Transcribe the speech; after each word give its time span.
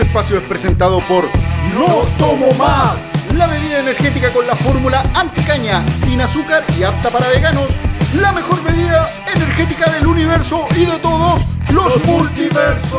Este 0.00 0.08
espacio 0.08 0.38
es 0.38 0.44
presentado 0.44 0.98
por 1.00 1.24
No 1.74 2.06
Tomo 2.16 2.50
Más, 2.52 2.96
la 3.36 3.46
bebida 3.46 3.80
energética 3.80 4.32
con 4.32 4.46
la 4.46 4.56
fórmula 4.56 5.04
anticaña, 5.12 5.84
sin 5.90 6.22
azúcar 6.22 6.64
y 6.78 6.84
apta 6.84 7.10
para 7.10 7.28
veganos. 7.28 7.66
La 8.18 8.32
mejor 8.32 8.62
bebida 8.62 9.06
energética 9.30 9.92
del 9.92 10.06
universo 10.06 10.64
y 10.74 10.86
de 10.86 10.96
todos 11.00 11.42
los 11.68 12.02
multiversos. 12.06 12.98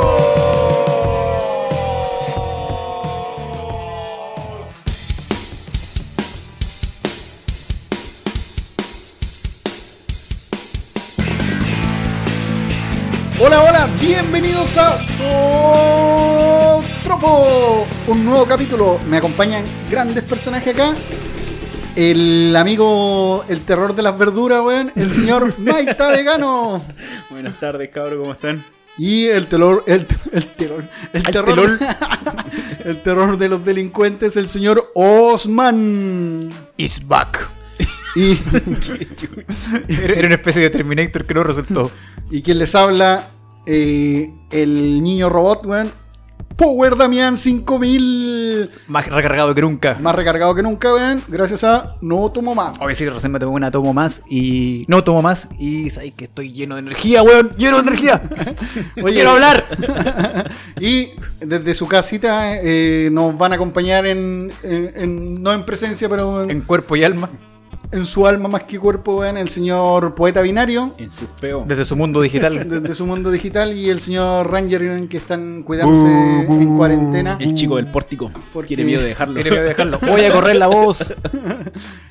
Hola, 13.39 13.63
hola, 13.63 13.89
bienvenidos 13.99 14.77
a 14.77 14.99
Sotropo, 17.01 17.87
un 18.07 18.25
nuevo 18.25 18.45
capítulo. 18.45 18.99
Me 19.09 19.17
acompañan 19.17 19.63
grandes 19.89 20.23
personajes 20.23 20.73
acá. 20.75 20.93
El 21.95 22.55
amigo, 22.55 23.43
el 23.49 23.61
terror 23.61 23.95
de 23.95 24.03
las 24.03 24.17
verduras, 24.17 24.61
weón, 24.61 24.91
el 24.95 25.09
señor 25.09 25.57
Maita 25.59 26.09
Vegano. 26.09 26.83
Buenas 27.29 27.59
tardes, 27.59 27.89
cabros, 27.89 28.19
¿cómo 28.19 28.31
están? 28.33 28.63
Y 28.97 29.25
el 29.27 29.47
terror, 29.47 29.83
el, 29.87 30.05
el 30.31 30.47
terror, 30.49 30.83
el 31.13 31.23
terror, 31.23 31.79
el 32.85 33.02
terror 33.02 33.38
de 33.38 33.49
los 33.49 33.65
delincuentes, 33.65 34.38
el 34.38 34.47
señor 34.47 34.91
Osman. 34.93 36.49
is 36.77 37.05
back. 37.07 37.49
Y, 38.15 38.33
Era 39.88 40.13
era 40.13 40.25
una 40.27 40.35
especie 40.35 40.61
de 40.61 40.69
Terminator 40.69 41.25
que 41.25 41.33
no 41.33 41.43
resultó. 41.43 41.89
y 42.29 42.41
quien 42.43 42.59
les 42.59 42.75
habla, 42.75 43.29
eh, 43.65 44.29
el 44.52 45.02
niño 45.02 45.29
robot, 45.29 45.65
weón. 45.65 46.00
Power 46.61 46.95
Damian 46.95 47.39
5000. 47.39 48.69
Más 48.88 49.08
recargado 49.08 49.55
que 49.55 49.61
nunca. 49.61 49.97
Más 49.99 50.13
recargado 50.13 50.53
que 50.53 50.61
nunca, 50.61 50.94
weón. 50.94 51.19
Gracias 51.27 51.63
a 51.63 51.95
No 52.02 52.30
Tomo 52.31 52.53
Más. 52.53 52.77
Hoy 52.80 52.94
sí, 52.94 53.09
recién 53.09 53.31
me 53.31 53.39
tomé 53.39 53.52
una 53.55 53.72
tomo 53.72 53.94
más 53.95 54.22
y. 54.30 54.86
No 54.88 55.03
tomo 55.03 55.23
más 55.23 55.47
y 55.58 55.89
sabéis 55.89 56.13
que 56.13 56.25
estoy 56.25 56.53
lleno 56.53 56.75
de 56.75 56.81
energía, 56.81 57.23
weón. 57.23 57.49
Lleno 57.58 57.77
de 57.81 57.88
energía. 57.88 58.21
Oye, 59.03 59.16
Quiero 59.16 59.31
hablar. 59.31 59.66
y 60.80 61.09
desde 61.39 61.73
su 61.73 61.88
casita 61.88 62.55
eh, 62.61 63.09
nos 63.11 63.36
van 63.36 63.53
a 63.53 63.55
acompañar 63.55 64.05
en, 64.05 64.52
en- 64.61 64.91
en- 64.95 65.41
no 65.41 65.52
en 65.53 65.64
presencia, 65.66 66.08
pero 66.09 66.43
en, 66.43 66.52
En 66.52 66.61
cuerpo 66.61 66.95
y 66.95 67.03
alma. 67.03 67.27
En 67.91 68.05
su 68.05 68.25
alma 68.27 68.47
más 68.47 68.63
que 68.63 68.79
cuerpo, 68.79 69.17
weón, 69.19 69.37
el 69.37 69.49
señor 69.49 70.15
Poeta 70.15 70.41
Binario. 70.41 70.93
En 70.97 71.09
sus 71.09 71.27
peos. 71.39 71.67
Desde 71.67 71.85
su 71.85 71.95
mundo 71.95 72.21
digital. 72.21 72.67
Desde 72.81 72.93
su 72.93 73.05
mundo 73.05 73.31
digital 73.31 73.73
y 73.75 73.89
el 73.89 73.99
señor 74.01 74.49
Ranger 74.49 75.07
que 75.09 75.17
están 75.17 75.63
cuidándose 75.63 76.07
en 76.07 76.77
cuarentena. 76.77 77.37
El 77.39 77.53
chico 77.53 77.75
del 77.77 77.87
pórtico. 77.87 78.31
Porque- 78.53 78.69
Tiene 78.69 78.83
miedo 78.85 79.02
de 79.02 79.09
dejarlo. 79.09 79.41
Quiero 79.41 79.61
dejarlo. 79.63 79.99
Voy 80.07 80.21
a 80.21 80.31
correr 80.31 80.55
la 80.55 80.67
voz. 80.67 81.13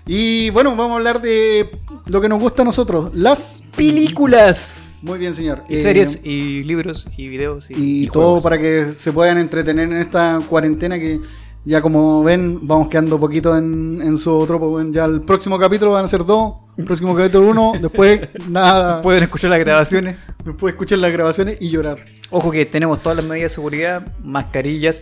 Y 0.06 0.50
bueno, 0.50 0.70
vamos 0.70 0.92
a 0.92 0.94
hablar 0.96 1.20
de 1.22 1.70
lo 2.06 2.20
que 2.20 2.28
nos 2.28 2.40
gusta 2.40 2.62
a 2.62 2.64
nosotros, 2.64 3.10
las... 3.14 3.62
Películas. 3.76 4.74
Muy 5.02 5.18
bien, 5.18 5.34
señor. 5.34 5.62
Y 5.68 5.76
Eh, 5.76 5.82
series, 5.82 6.18
y 6.24 6.62
libros, 6.64 7.06
y 7.16 7.28
videos. 7.28 7.70
Y, 7.70 7.74
y, 7.74 8.04
y 8.04 8.06
todo 8.08 8.24
juegos. 8.24 8.42
para 8.42 8.58
que 8.58 8.92
se 8.92 9.12
puedan 9.12 9.38
entretener 9.38 9.86
en 9.90 9.98
esta 9.98 10.40
cuarentena 10.48 10.98
que 10.98 11.20
ya 11.64 11.82
como 11.82 12.22
ven 12.22 12.58
vamos 12.62 12.88
quedando 12.88 13.18
poquito 13.20 13.56
en, 13.56 14.00
en 14.02 14.18
su 14.18 14.44
tropo. 14.46 14.70
weón. 14.70 14.92
Ya 14.92 15.04
el 15.04 15.20
próximo 15.22 15.58
capítulo 15.58 15.92
van 15.92 16.04
a 16.04 16.08
ser 16.08 16.24
dos, 16.24 16.54
el 16.76 16.84
próximo 16.84 17.14
capítulo 17.14 17.50
uno, 17.50 17.72
después 17.80 18.28
nada, 18.48 19.02
Pueden 19.02 19.22
escuchar 19.22 19.50
las 19.50 19.60
grabaciones. 19.60 20.16
después 20.44 20.72
escuchar 20.74 20.98
las 20.98 21.12
grabaciones 21.12 21.58
y 21.60 21.70
llorar. 21.70 21.98
Ojo 22.30 22.50
que 22.50 22.64
tenemos 22.66 23.02
todas 23.02 23.16
las 23.16 23.24
medidas 23.24 23.50
de 23.50 23.54
seguridad, 23.56 24.06
mascarillas, 24.22 24.98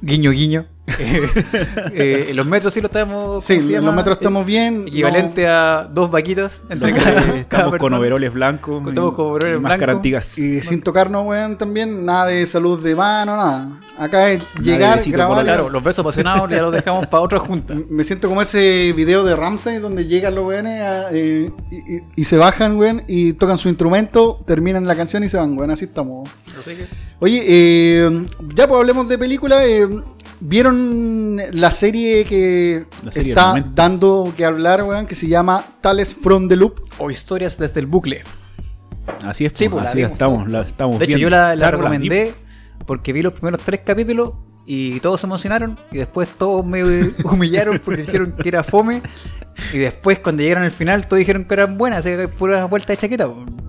guiño 0.00 0.30
guiño. 0.32 0.66
Eh, 1.94 2.26
en 2.30 2.36
los 2.36 2.46
metros 2.46 2.72
sí 2.74 2.80
lo 2.80 2.86
estamos. 2.86 3.44
Sí, 3.44 3.54
¿cómo 3.56 3.66
se 3.66 3.68
en 3.68 3.72
llama? 3.74 3.86
los 3.86 3.94
metros 3.96 4.16
estamos 4.18 4.46
bien. 4.46 4.84
Equivalente 4.88 5.46
a 5.46 5.88
dos 5.92 6.10
vaquitas 6.10 6.62
entre 6.68 6.90
Eh, 6.90 6.94
cada, 6.94 7.14
cada 7.24 7.36
Estamos 7.40 7.78
con 7.78 7.94
overoles 7.94 8.32
blancos. 8.32 8.82
Estamos 8.88 9.12
y- 9.12 9.16
con 9.16 9.26
overoles 9.26 9.60
blancos. 9.60 9.88
antiguas. 9.88 10.34
no. 10.38 10.44
Y 10.44 10.62
sin 10.62 10.82
tocarnos, 10.82 11.26
weón, 11.26 11.56
también 11.58 12.04
nada 12.04 12.26
de 12.26 12.46
salud 12.46 12.82
de 12.82 12.94
mano, 12.96 13.36
nada. 13.36 13.68
Acá 13.98 14.30
es 14.30 14.42
llegar, 14.60 14.98
grabar. 15.06 15.44
Claro, 15.44 15.68
los 15.68 15.82
besos 15.84 16.00
apasionados 16.00 16.50
ya 16.50 16.62
los 16.62 16.72
dejamos 16.72 17.06
para 17.06 17.22
otra 17.22 17.38
junta. 17.38 17.74
Me 17.90 18.04
siento 18.04 18.28
como 18.28 18.42
ese 18.42 18.92
video 18.92 19.24
de 19.24 19.36
Ramsey 19.36 19.78
donde 19.78 20.06
llegan 20.06 20.34
los 20.34 20.46
weones 20.46 20.80
a- 20.80 21.08
eh, 21.12 21.50
y, 21.70 21.76
y- 21.96 22.02
y 22.16 22.24
se 22.24 22.36
bajan, 22.36 22.76
weón, 22.76 23.02
y 23.06 23.34
tocan 23.34 23.58
su 23.58 23.68
instrumento, 23.68 24.40
terminan 24.46 24.86
la 24.86 24.96
canción 24.96 25.22
y 25.24 25.28
se 25.28 25.36
van, 25.36 25.56
weón. 25.56 25.70
Así 25.70 25.84
estamos. 25.84 26.28
Así 26.58 26.74
que, 26.74 26.86
Oye, 27.20 27.40
eh, 27.46 28.26
ya 28.54 28.66
pues 28.66 28.78
hablemos 28.80 29.08
de 29.08 29.16
película. 29.16 29.64
eh, 29.64 29.88
¿Vieron 30.44 31.36
la 31.52 31.70
serie 31.70 32.24
que 32.24 32.84
La 33.04 33.12
serie 33.12 33.32
está 33.32 33.54
dando 33.74 34.32
que 34.36 34.44
hablar, 34.44 34.82
weón, 34.82 35.06
que 35.06 35.14
se 35.14 35.28
llama 35.28 35.64
Tales 35.80 36.16
from 36.16 36.48
the 36.48 36.56
Loop? 36.56 36.80
o 36.98 37.10
historias 37.12 37.56
desde 37.58 37.78
el 37.78 37.86
bucle. 37.86 38.22
Así 39.24 39.44
es, 39.46 39.52
Sí, 39.54 39.68
pues, 39.68 39.84
la 39.84 39.90
así 39.90 39.98
vimos 39.98 40.12
estamos, 40.12 40.48
la 40.48 40.62
estamos 40.62 40.98
De 40.98 41.04
hecho, 41.04 41.16
viendo. 41.16 41.22
yo 41.22 41.30
la, 41.30 41.54
la 41.54 41.70
recomendé 41.70 42.34
porque 42.86 43.12
vi 43.12 43.22
los 43.22 43.32
primeros 43.34 43.60
tres 43.60 43.80
capítulos 43.84 44.32
y 44.66 44.98
todos 45.00 45.20
se 45.20 45.26
emocionaron 45.26 45.78
y 45.92 45.98
después 45.98 46.28
todos 46.36 46.66
me 46.66 46.82
humillaron 47.24 47.80
porque 47.84 48.02
dijeron 48.02 48.34
que 48.40 48.48
era 48.48 48.64
fome 48.64 49.00
y 49.72 49.78
después 49.78 50.18
cuando 50.20 50.42
llegaron 50.42 50.64
al 50.64 50.70
final 50.72 51.06
todos 51.06 51.18
dijeron 51.18 51.44
que 51.44 51.54
eran 51.54 51.76
buenas, 51.78 52.00
así 52.00 52.10
que 52.16 52.28
pura 52.28 52.64
vuelta 52.66 52.92
de 52.92 52.96
chaqueta. 52.98 53.26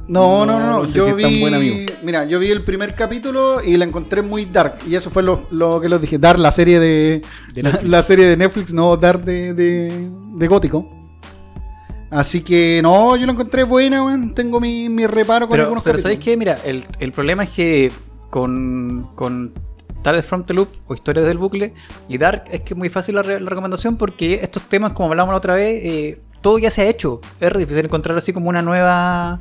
No, 0.08 0.46
no, 0.46 0.60
no, 0.60 0.60
No, 0.60 0.82
no. 0.84 0.88
sé 0.88 0.98
yo 0.98 1.06
si 1.06 1.12
es 1.12 1.18
tan 1.22 1.30
vi, 1.32 1.42
buen 1.42 1.54
amigo. 1.54 1.76
mira, 2.04 2.26
yo 2.26 2.40
vi 2.40 2.50
el 2.52 2.64
primer 2.64 2.94
capítulo 2.96 3.62
y 3.64 3.78
la 3.78 3.86
encontré 3.86 4.22
muy 4.22 4.46
dark 4.46 4.76
y 4.88 4.96
eso 4.96 5.10
fue 5.10 5.24
lo, 5.24 5.48
lo 5.52 5.80
que 5.80 5.88
les 5.90 6.02
dije, 6.02 6.18
dar 6.18 6.38
la 6.40 6.52
serie 6.52 6.80
de, 6.80 7.22
De 7.54 7.64
la, 7.84 8.04
serie 8.04 8.26
de 8.26 8.36
Netflix, 8.38 8.74
no 8.74 8.98
dar 8.98 9.24
de, 9.24 9.54
de, 9.54 10.10
de 10.36 10.48
gótico. 10.48 10.88
Así 12.10 12.42
que 12.42 12.80
no, 12.84 13.16
yo 13.16 13.26
la 13.26 13.32
encontré 13.32 13.64
buena, 13.64 14.04
weón. 14.04 14.36
Tengo 14.36 14.60
mi, 14.60 14.88
mi 14.90 15.08
reparo 15.08 15.48
con 15.48 15.54
Pero, 15.56 15.64
algunos 15.64 15.84
pero 15.84 15.94
capítulos. 15.94 16.04
¿sabéis 16.04 16.20
qué? 16.20 16.38
Mira, 16.38 16.60
el, 16.64 16.84
el 17.00 17.12
problema 17.12 17.44
es 17.44 17.50
que 17.50 17.92
con, 18.30 19.10
con 19.16 19.54
Tales 20.04 20.26
from 20.26 20.44
the 20.46 20.54
Loop 20.54 20.70
o 20.88 20.94
Historias 20.94 21.26
del 21.26 21.38
Bucle 21.38 21.74
y 22.10 22.18
Dark 22.18 22.44
es 22.52 22.62
que 22.62 22.74
es 22.74 22.78
muy 22.78 22.90
fácil 22.90 23.16
la, 23.16 23.24
re- 23.24 23.40
la 23.40 23.50
recomendación 23.50 23.98
porque 23.98 24.42
estos 24.44 24.64
temas, 24.70 24.94
como 24.94 25.10
hablábamos 25.10 25.34
la 25.34 25.38
otra 25.38 25.56
vez, 25.56 25.84
eh, 25.84 26.22
todo 26.42 26.60
ya 26.60 26.70
se 26.70 26.82
ha 26.82 26.86
hecho. 26.86 27.22
Es 27.40 27.54
difícil 27.58 27.86
encontrar 27.86 28.18
así 28.18 28.34
como 28.34 28.50
una 28.50 28.62
nueva... 28.62 29.40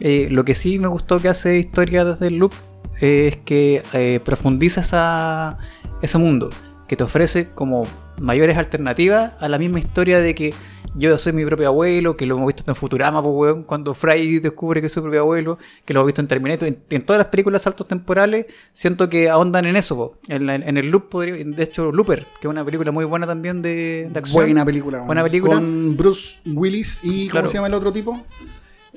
eh, 0.00 0.28
lo 0.30 0.44
que 0.44 0.54
sí 0.54 0.78
me 0.78 0.86
gustó 0.88 1.20
que 1.20 1.28
hace 1.28 1.58
Historia 1.58 2.04
desde 2.04 2.28
el 2.28 2.36
Loop 2.36 2.52
eh, 3.00 3.28
es 3.32 3.36
que 3.38 4.20
profundiza 4.24 4.80
esa, 4.80 5.58
ese 6.00 6.18
mundo, 6.18 6.50
que 6.86 6.96
te 6.96 7.04
ofrece 7.04 7.48
como 7.48 7.82
mayores 8.20 8.56
alternativas 8.56 9.32
a 9.40 9.48
la 9.48 9.58
misma 9.58 9.78
historia 9.80 10.20
de 10.20 10.34
que 10.34 10.54
yo 10.98 11.16
soy 11.18 11.32
mi 11.32 11.44
propio 11.44 11.68
abuelo, 11.68 12.16
que 12.16 12.26
lo 12.26 12.34
hemos 12.36 12.46
visto 12.52 12.64
en 12.70 12.74
Futurama, 12.74 13.22
pues, 13.22 13.34
weón, 13.34 13.62
cuando 13.62 13.94
Fry 13.94 14.38
descubre 14.40 14.80
que 14.80 14.88
es 14.88 14.92
su 14.92 15.00
propio 15.02 15.20
abuelo, 15.20 15.58
que 15.84 15.94
lo 15.94 16.00
hemos 16.00 16.08
visto 16.08 16.20
en 16.20 16.28
Terminator, 16.28 16.68
en, 16.68 16.78
en 16.90 17.02
todas 17.02 17.18
las 17.18 17.28
películas 17.28 17.62
saltos 17.62 17.86
temporales, 17.86 18.46
siento 18.72 19.08
que 19.08 19.30
ahondan 19.30 19.64
en 19.66 19.76
eso, 19.76 19.96
po. 19.96 20.16
En, 20.28 20.46
la- 20.46 20.56
en 20.56 20.76
el 20.76 20.90
loop, 20.90 21.08
podría- 21.08 21.36
de 21.44 21.62
hecho, 21.62 21.92
Looper, 21.92 22.20
que 22.40 22.46
es 22.46 22.50
una 22.50 22.64
película 22.64 22.90
muy 22.92 23.04
buena 23.04 23.26
también 23.26 23.62
de, 23.62 24.08
de 24.12 24.18
acción. 24.18 24.42
Buena 24.44 24.64
película. 24.64 25.04
Buena 25.04 25.22
película. 25.22 25.54
Con 25.54 25.96
Bruce 25.96 26.38
Willis 26.46 27.00
y 27.02 27.28
Claro. 27.28 27.44
¿cómo 27.44 27.50
se 27.50 27.56
llama 27.58 27.68
el 27.68 27.74
otro 27.74 27.92
tipo? 27.92 28.20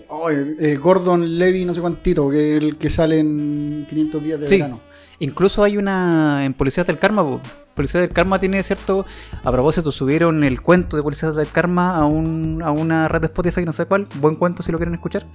Oh, 0.07 0.29
eh, 0.29 0.77
Gordon 0.81 1.37
Levy, 1.37 1.65
no 1.65 1.73
sé 1.73 1.81
cuántito, 1.81 2.29
que 2.29 2.57
el 2.57 2.77
que 2.77 2.89
sale 2.89 3.19
en 3.19 3.85
500 3.89 4.23
días 4.23 4.39
de 4.39 4.47
Sí. 4.47 4.55
verano. 4.57 4.79
Incluso 5.19 5.63
hay 5.63 5.77
una 5.77 6.43
en 6.45 6.53
Policías 6.53 6.87
del 6.87 6.97
Karma, 6.97 7.23
po. 7.23 7.39
Policías 7.81 8.01
del 8.01 8.11
Karma 8.11 8.39
tiene 8.39 8.61
cierto. 8.63 9.05
A 9.43 9.51
propósito, 9.51 9.91
subieron 9.91 10.43
el 10.43 10.61
cuento 10.61 10.95
de 10.97 11.03
Policías 11.03 11.35
del 11.35 11.47
Karma 11.47 11.95
a, 11.95 12.05
un, 12.05 12.61
a 12.63 12.71
una 12.71 13.07
red 13.07 13.21
de 13.21 13.25
Spotify, 13.27 13.65
no 13.65 13.73
sé 13.73 13.85
cuál. 13.85 14.07
Buen 14.19 14.35
cuento 14.35 14.61
si 14.63 14.71
lo 14.71 14.77
quieren 14.77 14.93
escuchar. 14.93 15.25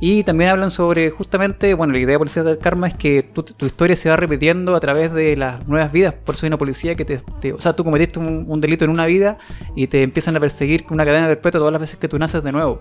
Y 0.00 0.22
también 0.22 0.50
hablan 0.50 0.70
sobre 0.70 1.10
justamente. 1.10 1.74
Bueno, 1.74 1.92
la 1.92 1.98
idea 1.98 2.12
de 2.12 2.18
Policías 2.18 2.44
del 2.44 2.58
Karma 2.58 2.86
es 2.86 2.94
que 2.94 3.24
tu, 3.24 3.42
tu 3.42 3.66
historia 3.66 3.96
se 3.96 4.08
va 4.08 4.16
repitiendo 4.16 4.76
a 4.76 4.80
través 4.80 5.12
de 5.12 5.36
las 5.36 5.66
nuevas 5.66 5.90
vidas. 5.90 6.14
Por 6.14 6.36
eso 6.36 6.46
hay 6.46 6.48
una 6.48 6.58
policía 6.58 6.94
que 6.94 7.04
te. 7.04 7.18
te- 7.40 7.52
o 7.52 7.60
sea, 7.60 7.74
tú 7.74 7.82
cometiste 7.82 8.20
un, 8.20 8.44
un 8.46 8.60
delito 8.60 8.84
en 8.84 8.90
una 8.92 9.06
vida 9.06 9.38
y 9.74 9.88
te 9.88 10.02
empiezan 10.04 10.36
a 10.36 10.40
perseguir 10.40 10.84
con 10.84 10.94
una 10.94 11.04
cadena 11.04 11.26
perpetua 11.26 11.58
todas 11.58 11.72
las 11.72 11.80
veces 11.80 11.98
que 11.98 12.06
tú 12.08 12.16
naces 12.18 12.44
de 12.44 12.52
nuevo. 12.52 12.80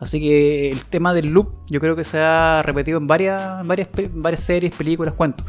Así 0.00 0.18
que 0.18 0.68
el 0.70 0.84
tema 0.86 1.14
del 1.14 1.28
loop 1.28 1.50
yo 1.68 1.78
creo 1.78 1.94
que 1.94 2.02
se 2.02 2.18
ha 2.18 2.60
repetido 2.64 2.98
en 2.98 3.06
varias, 3.06 3.60
en 3.60 3.68
varias, 3.68 3.88
en 3.96 4.20
varias 4.20 4.42
series, 4.42 4.74
películas, 4.74 5.14
cuentos. 5.14 5.46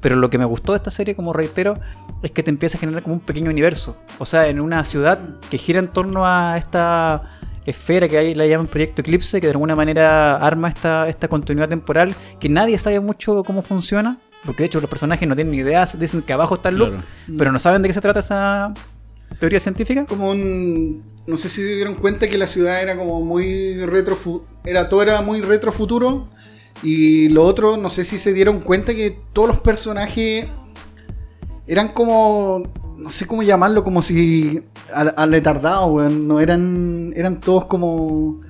Pero 0.00 0.16
lo 0.16 0.28
que 0.30 0.38
me 0.38 0.44
gustó 0.44 0.72
de 0.72 0.78
esta 0.78 0.90
serie, 0.90 1.14
como 1.16 1.32
reitero, 1.32 1.74
es 2.22 2.30
que 2.30 2.42
te 2.42 2.50
empieza 2.50 2.76
a 2.76 2.80
generar 2.80 3.02
como 3.02 3.14
un 3.14 3.20
pequeño 3.20 3.50
universo. 3.50 3.96
O 4.18 4.26
sea, 4.26 4.46
en 4.48 4.60
una 4.60 4.84
ciudad 4.84 5.18
que 5.50 5.58
gira 5.58 5.78
en 5.78 5.88
torno 5.88 6.26
a 6.26 6.56
esta 6.58 7.38
esfera 7.64 8.06
que 8.06 8.16
ahí 8.18 8.34
la 8.34 8.46
llaman 8.46 8.68
Proyecto 8.68 9.00
Eclipse, 9.00 9.40
que 9.40 9.46
de 9.48 9.52
alguna 9.52 9.74
manera 9.74 10.36
arma 10.36 10.68
esta, 10.68 11.08
esta 11.08 11.26
continuidad 11.28 11.68
temporal, 11.68 12.14
que 12.38 12.48
nadie 12.48 12.78
sabe 12.78 13.00
mucho 13.00 13.42
cómo 13.42 13.62
funciona, 13.62 14.18
porque 14.44 14.62
de 14.62 14.66
hecho 14.68 14.80
los 14.80 14.88
personajes 14.88 15.26
no 15.26 15.34
tienen 15.34 15.50
ni 15.52 15.58
idea, 15.58 15.84
dicen 15.98 16.22
que 16.22 16.32
abajo 16.32 16.56
está 16.56 16.68
el 16.68 16.76
loop, 16.76 16.90
Claro. 16.90 17.04
pero 17.38 17.50
no 17.50 17.58
saben 17.58 17.82
de 17.82 17.88
qué 17.88 17.94
se 17.94 18.00
trata 18.00 18.20
esa 18.20 18.72
teoría 19.40 19.58
científica. 19.58 20.04
Como 20.06 20.30
un. 20.30 21.02
No 21.26 21.36
sé 21.36 21.48
si 21.48 21.62
se 21.62 21.74
dieron 21.74 21.94
cuenta 21.96 22.28
que 22.28 22.38
la 22.38 22.46
ciudad 22.46 22.80
era 22.80 22.96
como 22.96 23.20
muy 23.24 23.84
retro. 23.84 24.16
Era, 24.64 24.88
todo 24.88 25.02
era 25.02 25.20
muy 25.22 25.40
retro 25.40 25.72
futuro. 25.72 26.28
Y 26.82 27.28
lo 27.30 27.44
otro, 27.44 27.76
no 27.76 27.90
sé 27.90 28.04
si 28.04 28.18
se 28.18 28.32
dieron 28.32 28.60
cuenta 28.60 28.94
que 28.94 29.16
todos 29.32 29.48
los 29.48 29.60
personajes 29.60 30.46
eran 31.66 31.88
como, 31.88 32.62
no 32.96 33.10
sé 33.10 33.26
cómo 33.26 33.42
llamarlo, 33.42 33.82
como 33.82 34.02
si 34.02 34.60
al- 34.94 35.14
aletardados, 35.16 35.90
weón. 35.92 36.28
No 36.28 36.38
eran, 36.40 37.12
eran 37.16 37.40
todos 37.40 37.64
como... 37.64 38.40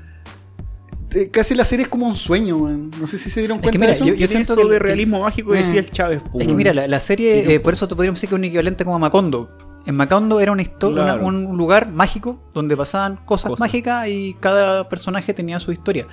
eh, 1.14 1.30
Casi 1.30 1.54
la 1.54 1.64
serie 1.64 1.84
es 1.84 1.88
como 1.88 2.06
un 2.06 2.16
sueño, 2.16 2.56
weón. 2.58 2.90
No 3.00 3.06
sé 3.06 3.16
si 3.16 3.30
se 3.30 3.40
dieron 3.40 3.58
Es 3.58 3.62
que 3.62 3.68
cuenta 3.70 3.78
mira, 3.78 3.92
de 3.92 4.10
eso. 4.10 4.20
yo- 4.20 4.26
siento 4.28 4.52
eso 4.54 4.62
que- 4.62 4.68
de 4.74 4.78
que- 4.78 4.84
realismo 4.84 5.20
mágico 5.20 5.52
que 5.52 5.58
Mm. 5.60 5.62
decía 5.62 5.80
el 5.80 5.90
Chávez. 5.90 6.22
Es 6.38 6.46
que 6.46 6.54
mira, 6.54 6.74
la, 6.74 6.86
la 6.88 7.00
serie, 7.00 7.54
eh, 7.54 7.60
por 7.60 7.72
eso 7.72 7.86
te 7.88 7.94
podríamos 7.94 8.18
decir 8.18 8.28
que 8.28 8.34
es 8.34 8.38
un 8.38 8.44
equivalente 8.44 8.84
como 8.84 8.96
a 8.96 8.98
Macondo. 8.98 9.48
En 9.86 9.94
Macondo 9.94 10.40
era 10.40 10.50
una 10.50 10.62
historia, 10.62 11.04
Claro. 11.04 11.24
un 11.26 11.56
lugar 11.56 11.90
mágico 11.92 12.40
donde 12.52 12.76
pasaban 12.76 13.16
cosas, 13.24 13.50
Cosas. 13.50 13.60
mágicas 13.60 14.08
y 14.08 14.34
cada 14.40 14.88
personaje 14.88 15.32
tenía 15.32 15.60
su 15.60 15.70
historia. 15.70 16.06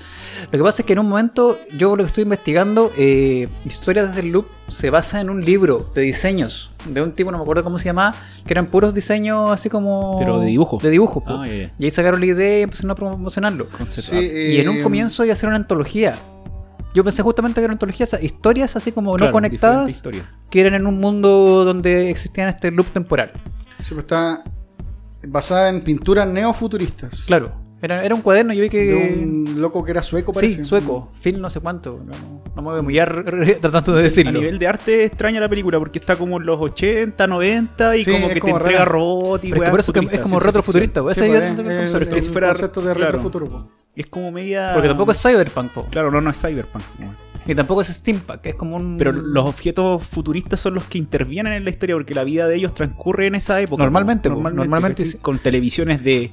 Lo 0.52 0.52
que 0.60 0.64
pasa 0.64 0.84
es 0.84 0.86
que 0.86 0.94
en 0.94 1.00
un 1.00 1.10
momento, 1.10 1.58
yo 1.75 1.96
lo 1.96 2.04
que 2.04 2.08
estoy 2.08 2.24
investigando, 2.24 2.92
eh, 2.98 3.50
Historias 3.66 4.16
del 4.16 4.28
Loop 4.31 4.46
se 4.68 4.92
basa 4.92 5.22
en 5.22 5.30
un 5.31 5.44
libro 5.44 5.90
de 5.96 6.04
diseños 6.04 6.70
de 6.86 7.02
un 7.02 7.14
tipo, 7.14 7.31
no 7.31 7.38
me 7.38 7.44
acuerdo 7.44 7.64
cómo 7.64 7.80
se 7.80 7.86
llamaba, 7.86 8.14
que 8.46 8.54
eran 8.54 8.68
puros 8.68 8.94
diseños 8.94 9.50
así 9.52 9.70
como. 9.70 10.19
Pero 10.19 10.40
de 10.40 10.48
dibujo. 10.48 10.78
De 10.81 10.90
dibujo. 10.90 11.24
Ah. 11.26 11.46
Y 11.48 11.86
ahí 11.86 11.92
sacaron 11.92 12.19
la 12.19 12.26
idea 12.28 12.60
y 12.60 12.62
empezaron 12.64 12.92
a 12.92 12.96
promocionarlo. 12.96 13.68
Sí. 13.88 14.16
Y 14.18 14.60
en 14.60 14.69
un 14.69 14.78
eh, 14.78 14.84
comienzo 14.84 15.24
iba 15.24 15.34
a 15.34 15.36
ser 15.38 15.48
una 15.50 15.58
antología. 15.58 16.16
Yo 16.94 17.04
pensé 17.04 17.24
justamente 17.24 17.56
que 17.56 17.62
era 17.66 17.72
una 17.72 17.76
antología, 17.76 18.06
esas 18.06 18.22
historias 18.22 18.76
así 18.76 18.92
como 18.92 19.14
Claro, 19.16 19.30
no 19.30 19.34
conectadas, 19.34 20.04
que 20.52 20.62
eran 20.62 20.76
en 20.76 20.86
un 20.86 21.00
mundo 21.00 21.64
donde 21.66 22.12
existían 22.12 22.50
este 22.50 22.69
loop 22.69 22.88
temporal. 22.88 23.31
Sí, 23.83 23.94
pues 23.94 24.03
está 24.06 24.44
basada 25.27 25.69
en 25.69 25.81
pinturas 25.81 26.27
neofuturistas. 26.27 27.24
Claro, 27.25 27.51
era, 27.81 28.03
era 28.03 28.15
un 28.15 28.21
cuaderno, 28.21 28.53
yo 28.53 28.62
vi 28.62 28.69
que... 28.69 28.83
De 28.83 29.24
un 29.24 29.62
loco 29.62 29.83
que 29.83 29.91
era 29.91 30.01
sueco, 30.03 30.31
parece. 30.33 30.57
Sí, 30.57 30.65
sueco, 30.65 31.09
film 31.19 31.41
no 31.41 31.50
sé 31.50 31.59
cuánto, 31.59 32.01
no, 32.06 32.41
no 32.56 32.62
me 32.62 32.69
voy 32.69 32.80
a 32.80 32.81
mullar 32.81 33.25
tratando 33.62 33.94
de 33.94 34.03
decirlo. 34.03 34.30
A 34.31 34.41
nivel 34.41 34.57
de 34.59 34.68
arte 34.68 35.03
extraña 35.06 35.39
la 35.41 35.50
película 35.50 35.80
porque 35.80 36.00
está 36.00 36.15
como 36.15 36.38
en 36.38 36.45
los 36.45 36.59
80, 36.62 37.27
90 37.27 37.97
y 37.97 38.03
Sí, 38.06 38.12
como 38.12 38.30
que 38.30 38.39
como 38.39 38.53
te 38.53 38.59
entrega 38.59 38.80
rara. 38.80 38.91
robot 38.91 39.44
y 39.45 39.50
Pero 39.51 39.63
es 39.63 39.68
que 39.68 39.71
por 39.71 39.80
eso 39.80 39.94
que 39.94 40.00
es 40.12 40.19
como 40.21 40.39
retrofuturista, 40.39 41.01
pues, 41.01 41.15
Sí, 41.15 41.21
ese 41.24 41.30
pues, 41.30 41.39
yo 41.41 41.45
es- 41.45 41.94
el 41.94 42.03
el 42.03 42.44
concepto 42.47 42.81
de 42.81 42.94
claro. 42.94 43.12
retrofuturo. 43.12 43.69
Es 43.95 44.07
como 44.07 44.31
media. 44.31 44.71
Porque 44.74 44.88
tampoco 44.88 45.12
es 45.12 45.21
cyberpunk, 45.21 45.71
po. 45.71 45.85
Claro, 45.85 46.09
no, 46.09 46.19
no 46.21 46.30
es 46.31 46.39
cyberpunk. 46.41 46.83
no. 47.00 47.12
Y 47.45 47.56
tampoco 47.56 47.81
es 47.81 47.88
steampunk, 47.88 48.45
es 48.45 48.56
como 48.56 48.75
un... 48.75 48.98
Pero 48.98 49.12
los 49.12 49.45
objetos 49.45 50.06
futuristas 50.06 50.60
son 50.60 50.75
los 50.75 50.86
que 50.86 50.98
intervienen 50.98 51.54
en 51.54 51.63
la 51.63 51.69
historia 51.69 51.95
porque 51.95 52.13
la 52.13 52.24
vida 52.24 52.48
de 52.48 52.56
ellos 52.56 52.74
transcurre 52.74 53.28
en 53.28 53.36
esa 53.36 53.60
época. 53.62 53.84
Normalmente, 53.84 54.30
normalmente 54.30 55.06
sí. 55.06 55.18
Con 55.18 55.40
televisiones 55.40 56.04
de, 56.04 56.31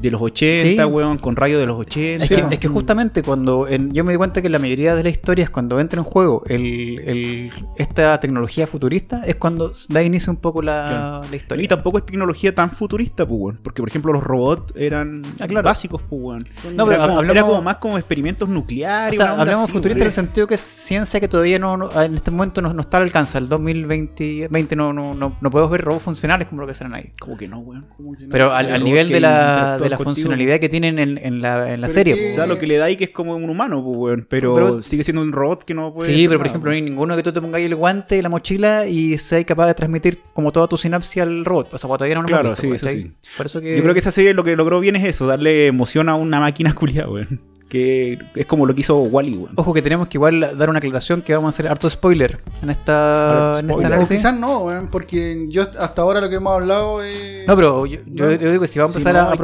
de 0.00 0.10
los 0.10 0.20
80, 0.20 0.82
Sí. 0.84 0.90
weón, 0.92 1.16
con 1.18 1.34
radio 1.34 1.58
de 1.58 1.64
los 1.64 1.80
80. 1.80 2.24
Es, 2.24 2.28
que, 2.30 2.44
es 2.50 2.58
que 2.58 2.68
justamente 2.68 3.22
cuando 3.22 3.66
en- 3.68 3.90
yo 3.92 4.04
me 4.04 4.12
di 4.12 4.18
cuenta 4.18 4.42
que 4.42 4.50
la 4.50 4.58
mayoría 4.58 4.94
de 4.94 5.02
las 5.02 5.12
historias 5.12 5.48
cuando 5.48 5.80
entra 5.80 5.98
en 5.98 6.04
juego 6.04 6.42
el, 6.46 6.98
el- 7.06 7.50
esta 7.76 8.20
tecnología 8.20 8.66
futurista 8.66 9.22
es 9.24 9.36
cuando 9.36 9.72
da 9.88 10.02
inicio 10.02 10.30
un 10.30 10.36
poco 10.38 10.60
la, 10.60 11.22
historia. 11.32 11.64
Y 11.64 11.68
tampoco 11.68 11.96
es 11.98 12.04
tecnología 12.06 12.54
tan 12.54 12.70
futurista, 12.70 13.24
pues, 13.26 13.40
weón. 13.40 13.56
Porque, 13.62 13.80
por 13.80 13.88
ejemplo, 13.88 14.12
los 14.12 14.22
robots 14.22 14.74
eran 14.76 15.22
Ah, 15.40 15.46
claro. 15.46 15.64
básicos, 15.64 16.02
pues, 16.08 16.20
weón. 16.22 16.44
No, 16.74 16.84
pero 16.84 16.96
era, 16.96 17.06
como, 17.06 17.18
hablamos- 17.20 17.30
era 17.36 17.42
como 17.46 17.62
más 17.62 17.76
como 17.76 17.96
experimentos 17.96 18.46
O 18.48 18.52
nucleares. 18.52 19.16
sea, 19.18 19.32
hablamos 19.40 19.64
así, 19.64 19.72
futurista 19.72 20.00
en 20.02 20.06
el 20.08 20.12
sentido 20.12 20.46
que 20.46 20.56
es 20.56 20.60
ciencia 20.60 21.18
que 21.18 21.28
todavía 21.28 21.58
no, 21.58 21.78
no- 21.78 22.02
en 22.02 22.14
este 22.14 22.30
momento 22.30 22.60
no, 22.60 22.74
no 22.74 22.80
está 22.82 22.98
al 22.98 23.04
alcance. 23.04 23.38
El 23.38 23.48
2020 23.48 24.48
20 24.50 24.76
no, 24.76 24.92
no, 24.92 25.14
no, 25.14 25.36
no 25.40 25.50
podemos 25.50 25.70
ver 25.70 25.80
robots 25.82 26.02
funcionales 26.04 26.46
como 26.48 26.60
lo 26.60 26.66
que 26.66 26.74
serán 26.74 26.94
ahí. 26.94 27.10
Como 27.18 27.36
que 27.38 27.48
no, 27.48 27.60
weón. 27.60 27.86
Como 27.96 28.12
que 28.14 28.24
no. 28.24 28.30
Pero 28.30 28.52
al, 28.52 28.84
nivel 28.84 29.08
de 29.08 29.20
la, 29.20 29.73
interactúan 29.76 29.84
de 29.84 29.90
la 29.90 29.98
funcionalidad 29.98 30.60
que 30.60 30.68
tienen 30.68 30.98
en, 30.98 31.18
en 31.18 31.42
la, 31.42 31.72
en 31.72 31.80
la 31.80 31.88
serie. 31.88 32.14
que-. 32.14 32.32
O 32.32 32.34
sea, 32.34 32.46
lo 32.46 32.58
que 32.58 32.66
le 32.66 32.76
da 32.78 32.86
ahí 32.86 32.96
que 32.96 33.04
es 33.04 33.10
como 33.10 33.34
un 33.36 33.48
humano, 33.48 33.82
pues, 33.84 33.96
weón. 33.96 34.26
Pero, 34.28 34.54
Pero- 34.54 34.82
sigue 34.82 35.04
siendo 35.04 35.22
un 35.22 35.32
robot 35.32 35.64
que 35.64 35.74
no 35.74 35.92
puede. 35.92 36.12
Sí, 36.14 36.26
pero 36.26 36.38
por 36.38 36.46
ejemplo, 36.46 36.70
no 36.70 36.74
hay 36.76 36.82
ninguno 36.82 37.16
que 37.16 37.22
tú 37.22 37.32
te 37.32 37.40
pongáis 37.40 37.66
el 37.66 37.74
guante, 37.76 38.20
la 38.22 38.28
mochila 38.28 38.86
y 38.86 39.16
seas 39.18 39.44
capaz 39.44 39.66
de 39.66 39.74
transmitir 39.74 40.18
como 40.32 40.52
toda 40.52 40.66
tu 40.68 40.76
sinapsia 40.76 41.22
al 41.24 41.44
robot. 41.44 41.74
O 41.74 41.78
sea, 41.78 41.88
todavía 41.90 42.14
no 42.16 42.22
lo 42.22 42.28
Claro, 42.28 42.50
visto, 42.50 42.62
sí, 42.62 42.78
sí. 42.78 43.12
Por 43.36 43.46
eso 43.46 43.60
que... 43.60 43.76
Yo 43.76 43.82
creo 43.82 43.94
que 43.94 44.00
esa 44.00 44.10
serie 44.10 44.34
lo 44.34 44.44
que 44.44 44.56
logró 44.56 44.80
bien 44.80 44.96
es 44.96 45.04
eso, 45.04 45.26
darle 45.26 45.66
emoción 45.66 46.08
a 46.08 46.14
una 46.16 46.40
máquina 46.40 46.74
culiada, 46.74 47.08
weón. 47.10 47.40
Que 47.68 48.18
es 48.36 48.46
como 48.46 48.66
lo 48.66 48.74
que 48.74 48.82
hizo 48.82 48.96
Wally, 49.00 49.36
weón. 49.36 49.52
Ojo 49.56 49.72
que 49.74 49.82
tenemos 49.82 50.06
que 50.06 50.16
igual 50.18 50.56
dar 50.56 50.68
una 50.70 50.78
aclaración 50.78 51.22
que 51.22 51.34
vamos 51.34 51.48
a 51.48 51.50
hacer 51.56 51.66
harto 51.66 51.88
spoiler 51.90 52.38
en 52.62 52.70
esta, 52.70 53.54
Harto 53.54 53.58
en 53.58 53.64
esta 53.64 53.72
spoiler. 53.72 53.90
O 53.90 53.94
análisis. 53.94 54.16
quizás 54.18 54.38
no, 54.38 54.58
weón, 54.60 54.88
porque 54.88 55.46
yo 55.48 55.62
hasta 55.80 56.02
ahora 56.02 56.20
lo 56.20 56.28
que 56.28 56.36
hemos 56.36 56.52
hablado 56.54 57.02
es. 57.02 57.46
No, 57.48 57.56
pero 57.56 57.86
yo, 57.86 57.98
yo- 58.06 58.26
No. 58.26 58.32
yo 58.32 58.50
digo 58.50 58.60
que 58.60 58.68
si 58.68 58.78
vamos 58.78 58.94
a 58.94 58.98
empezar 58.98 59.14
no, 59.14 59.30
a- 59.30 59.32
a 59.32 59.36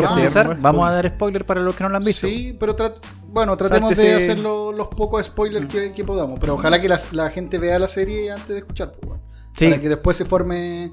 vamos 0.61 0.89
a 0.89 0.93
dar 0.93 1.09
spoiler 1.09 1.45
para 1.45 1.61
los 1.61 1.75
que 1.75 1.83
no 1.85 1.91
lo 1.91 1.97
han 1.97 2.05
visto. 2.05 2.27
Sí, 2.27 2.57
pero 2.59 2.77
bueno, 3.29 3.57
tratemos 3.57 3.97
de 3.97 4.15
hacer 4.15 4.39
lo- 4.39 4.73
los 4.73 4.89
pocos 4.89 5.25
spoilers 5.27 5.67
que, 5.67 5.93
que 5.93 6.05
podamos. 6.05 6.39
Pero 6.41 6.55
ojalá 6.55 6.81
que 6.81 6.89
la, 6.89 7.01
la 7.13 7.31
gente 7.31 7.59
vea 7.59 7.79
la 7.79 7.89
serie 7.89 8.31
antes 8.31 8.49
de 8.49 8.59
escuchar, 8.59 8.93
pues. 9.01 9.21
Sí. 9.57 9.67
Para 9.69 9.81
que 9.81 9.89
después 9.89 10.17
se 10.17 10.25
forme 10.25 10.91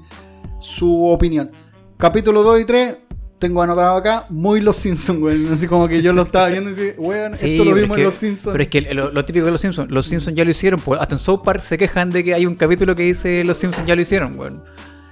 su 0.60 1.06
opinión. 1.06 1.50
Capítulo 1.96 2.42
2 2.42 2.60
y 2.60 2.64
3, 2.64 2.96
tengo 3.38 3.62
anotado 3.62 3.96
acá, 3.96 4.26
muy 4.30 4.60
Los 4.60 4.76
Simpsons, 4.76 5.20
weón. 5.20 5.52
Así 5.52 5.66
como 5.66 5.86
que 5.88 6.02
yo 6.02 6.12
lo 6.12 6.22
estaba 6.22 6.48
viendo 6.48 6.70
y 6.70 6.74
decía, 6.74 6.94
weón, 6.98 7.36
Sí, 7.36 7.52
esto 7.52 7.64
lo 7.64 7.74
vimos 7.74 7.96
es 7.96 7.98
en 7.98 8.04
Los 8.04 8.14
Simpsons. 8.14 8.52
Pero 8.52 8.62
es 8.62 8.68
que 8.68 8.80
lo, 8.94 9.10
lo 9.12 9.24
típico 9.24 9.46
de 9.46 9.52
los 9.52 9.60
Simpsons, 9.60 9.90
los 9.90 10.06
Simpsons 10.06 10.36
ya 10.36 10.44
lo 10.44 10.50
hicieron, 10.50 10.80
pues 10.80 11.00
hasta 11.00 11.14
en 11.14 11.18
South 11.20 11.40
Park 11.44 11.60
se 11.62 11.78
quejan 11.78 12.10
de 12.10 12.24
que 12.24 12.34
hay 12.34 12.46
un 12.46 12.54
capítulo 12.56 12.94
que 12.94 13.02
dice 13.04 13.42
los 13.44 13.56
Simpsons 13.56 13.86
ya 13.86 13.94
lo 13.96 14.02
hicieron, 14.02 14.38
weón. 14.38 14.62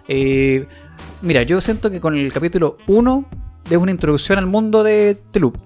Eh, 0.08 0.64
mira, 1.22 1.42
yo 1.42 1.60
siento 1.60 1.90
que 1.90 2.00
con 2.00 2.16
el 2.16 2.32
capítulo 2.32 2.78
1 2.86 3.28
es 3.70 3.76
una 3.76 3.90
introducción 3.90 4.38
al 4.38 4.46
mundo 4.46 4.82
de 4.82 5.18
Loop. 5.34 5.56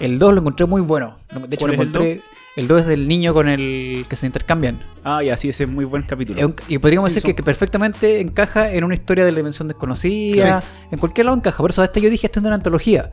El 0.00 0.18
2 0.18 0.34
lo 0.34 0.40
encontré 0.40 0.66
muy 0.66 0.80
bueno. 0.80 1.16
De 1.32 1.54
hecho, 1.56 1.66
¿Cuál 1.66 1.70
lo 1.70 1.74
es 1.74 1.80
el 1.80 1.88
encontré. 1.88 2.20
El 2.56 2.66
2 2.66 2.80
es 2.82 2.86
del 2.88 3.06
niño 3.06 3.34
con 3.34 3.48
el 3.48 4.04
que 4.08 4.16
se 4.16 4.26
intercambian. 4.26 4.80
Ah, 5.04 5.22
ya, 5.22 5.36
sí, 5.36 5.48
ese 5.48 5.64
es 5.64 5.68
muy 5.70 5.84
buen 5.84 6.02
capítulo. 6.02 6.44
Un- 6.44 6.56
y 6.66 6.78
podríamos 6.78 7.08
Sí, 7.08 7.14
decir 7.14 7.22
son- 7.22 7.30
que, 7.32 7.36
que 7.36 7.42
perfectamente 7.44 8.20
encaja 8.20 8.72
en 8.72 8.82
una 8.84 8.94
historia 8.94 9.24
de 9.24 9.30
la 9.32 9.36
dimensión 9.36 9.68
desconocida. 9.68 10.62
En 10.90 10.98
cualquier 10.98 11.26
lado 11.26 11.36
encaja. 11.38 11.56
Por 11.58 11.70
eso 11.70 11.84
este 11.84 12.00
yo 12.00 12.10
dije 12.10 12.26
esto 12.26 12.40
es 12.40 12.46
una 12.46 12.54
antología. 12.56 13.12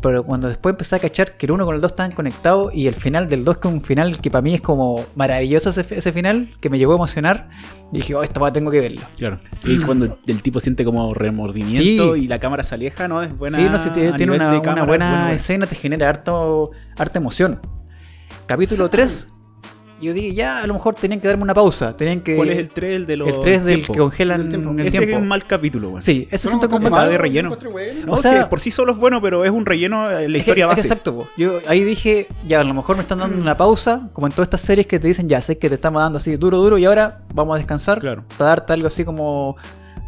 Pero 0.00 0.22
cuando 0.22 0.48
después 0.48 0.74
empecé 0.74 0.96
a 0.96 0.98
cachar 0.98 1.36
que 1.36 1.46
el 1.46 1.52
1 1.52 1.64
con 1.64 1.74
el 1.74 1.80
2 1.80 1.90
estaban 1.92 2.12
conectados 2.12 2.74
y 2.74 2.88
el 2.88 2.94
final 2.94 3.26
del 3.28 3.42
2 3.44 3.56
que 3.56 3.68
es 3.68 3.74
un 3.74 3.80
final 3.80 4.20
que 4.20 4.30
para 4.30 4.42
mí 4.42 4.54
es 4.54 4.60
como 4.60 5.02
maravilloso 5.14 5.70
ese, 5.70 5.86
ese 5.96 6.12
final, 6.12 6.50
que 6.60 6.68
me 6.68 6.78
llegó 6.78 6.92
a 6.92 6.96
emocionar, 6.96 7.48
y 7.90 7.96
dije, 7.96 8.14
oh, 8.14 8.22
esta 8.22 8.38
va 8.40 8.52
tengo 8.52 8.70
que 8.70 8.80
verla. 8.80 9.08
Claro. 9.16 9.38
Y 9.64 9.78
cuando 9.78 10.18
el 10.26 10.42
tipo 10.42 10.60
siente 10.60 10.84
como 10.84 11.14
remordimiento 11.14 12.14
Sí. 12.14 12.24
y 12.24 12.28
la 12.28 12.38
cámara 12.38 12.62
se 12.64 12.74
aleja, 12.74 13.08
¿no? 13.08 13.22
Es 13.22 13.36
buena. 13.36 13.56
sí, 13.56 13.64
no 13.64 13.78
sé, 13.78 13.90
tiene, 13.90 14.08
a 14.10 14.16
tiene 14.16 14.34
una, 14.34 14.60
cámara, 14.60 14.84
buena 14.84 15.10
bueno. 15.20 15.28
escena, 15.36 15.66
te 15.66 15.74
genera 15.74 16.08
harto, 16.08 16.70
harta 16.98 17.18
emoción. 17.18 17.60
Capítulo 18.46 18.90
3, 18.90 19.28
yo 20.04 20.12
dije, 20.12 20.34
ya, 20.34 20.62
a 20.62 20.66
lo 20.66 20.74
mejor 20.74 20.94
tenían 20.94 21.20
que 21.20 21.28
darme 21.28 21.42
una 21.42 21.54
pausa. 21.54 21.96
Tenían 21.96 22.20
que, 22.20 22.36
¿Cuál 22.36 22.50
es 22.50 22.58
el 22.58 22.68
3? 22.70 22.96
El 22.96 23.06
de 23.06 23.16
los. 23.16 23.28
El 23.28 23.40
3 23.40 23.64
del 23.64 23.86
que 23.86 23.98
congelan 23.98 24.40
Del 24.40 24.48
tiempo. 24.50 24.70
el 24.70 24.80
Ese 24.80 24.98
tiempo. 24.98 25.16
es 25.16 25.22
un 25.22 25.28
mal 25.28 25.44
capítulo, 25.46 25.88
weón. 25.90 26.02
Sí, 26.02 26.28
ese 26.30 26.46
No, 26.46 26.50
siento 26.50 26.66
no, 26.68 26.72
como 26.76 26.90
malo, 26.90 27.10
de 27.10 27.18
relleno. 27.18 27.56
bueno. 27.72 28.06
No, 28.06 28.12
O 28.12 28.16
sea- 28.16 28.44
que 28.44 28.46
por 28.50 28.60
sí 28.60 28.70
solo 28.70 28.92
es 28.92 28.98
bueno, 28.98 29.20
pero 29.22 29.44
es 29.44 29.50
un 29.50 29.66
relleno 29.66 30.10
en 30.10 30.30
la 30.32 30.38
historia 30.38 30.64
que 30.64 30.68
base. 30.68 30.82
exacto, 30.82 31.14
po. 31.14 31.28
yo 31.36 31.58
ahí 31.68 31.82
dije, 31.84 32.28
ya 32.46 32.60
a 32.60 32.64
lo 32.64 32.74
mejor 32.74 32.96
me 32.96 33.02
están 33.02 33.18
dando 33.18 33.36
una 33.40 33.56
pausa, 33.56 34.08
como 34.12 34.26
en 34.26 34.32
todas 34.32 34.46
estas 34.46 34.60
series 34.60 34.86
que 34.86 34.98
te 35.00 35.08
dicen, 35.08 35.28
ya 35.28 35.40
sé 35.40 35.58
que 35.58 35.68
te 35.68 35.74
estamos 35.76 36.00
dando 36.02 36.18
así 36.18 36.36
duro, 36.36 36.58
duro, 36.58 36.78
y 36.78 36.84
ahora 36.84 37.20
vamos 37.34 37.54
a 37.54 37.58
descansar 37.58 38.00
Claro. 38.00 38.24
para 38.36 38.50
darte 38.50 38.72
algo 38.72 38.88
así 38.88 39.04
como 39.04 39.56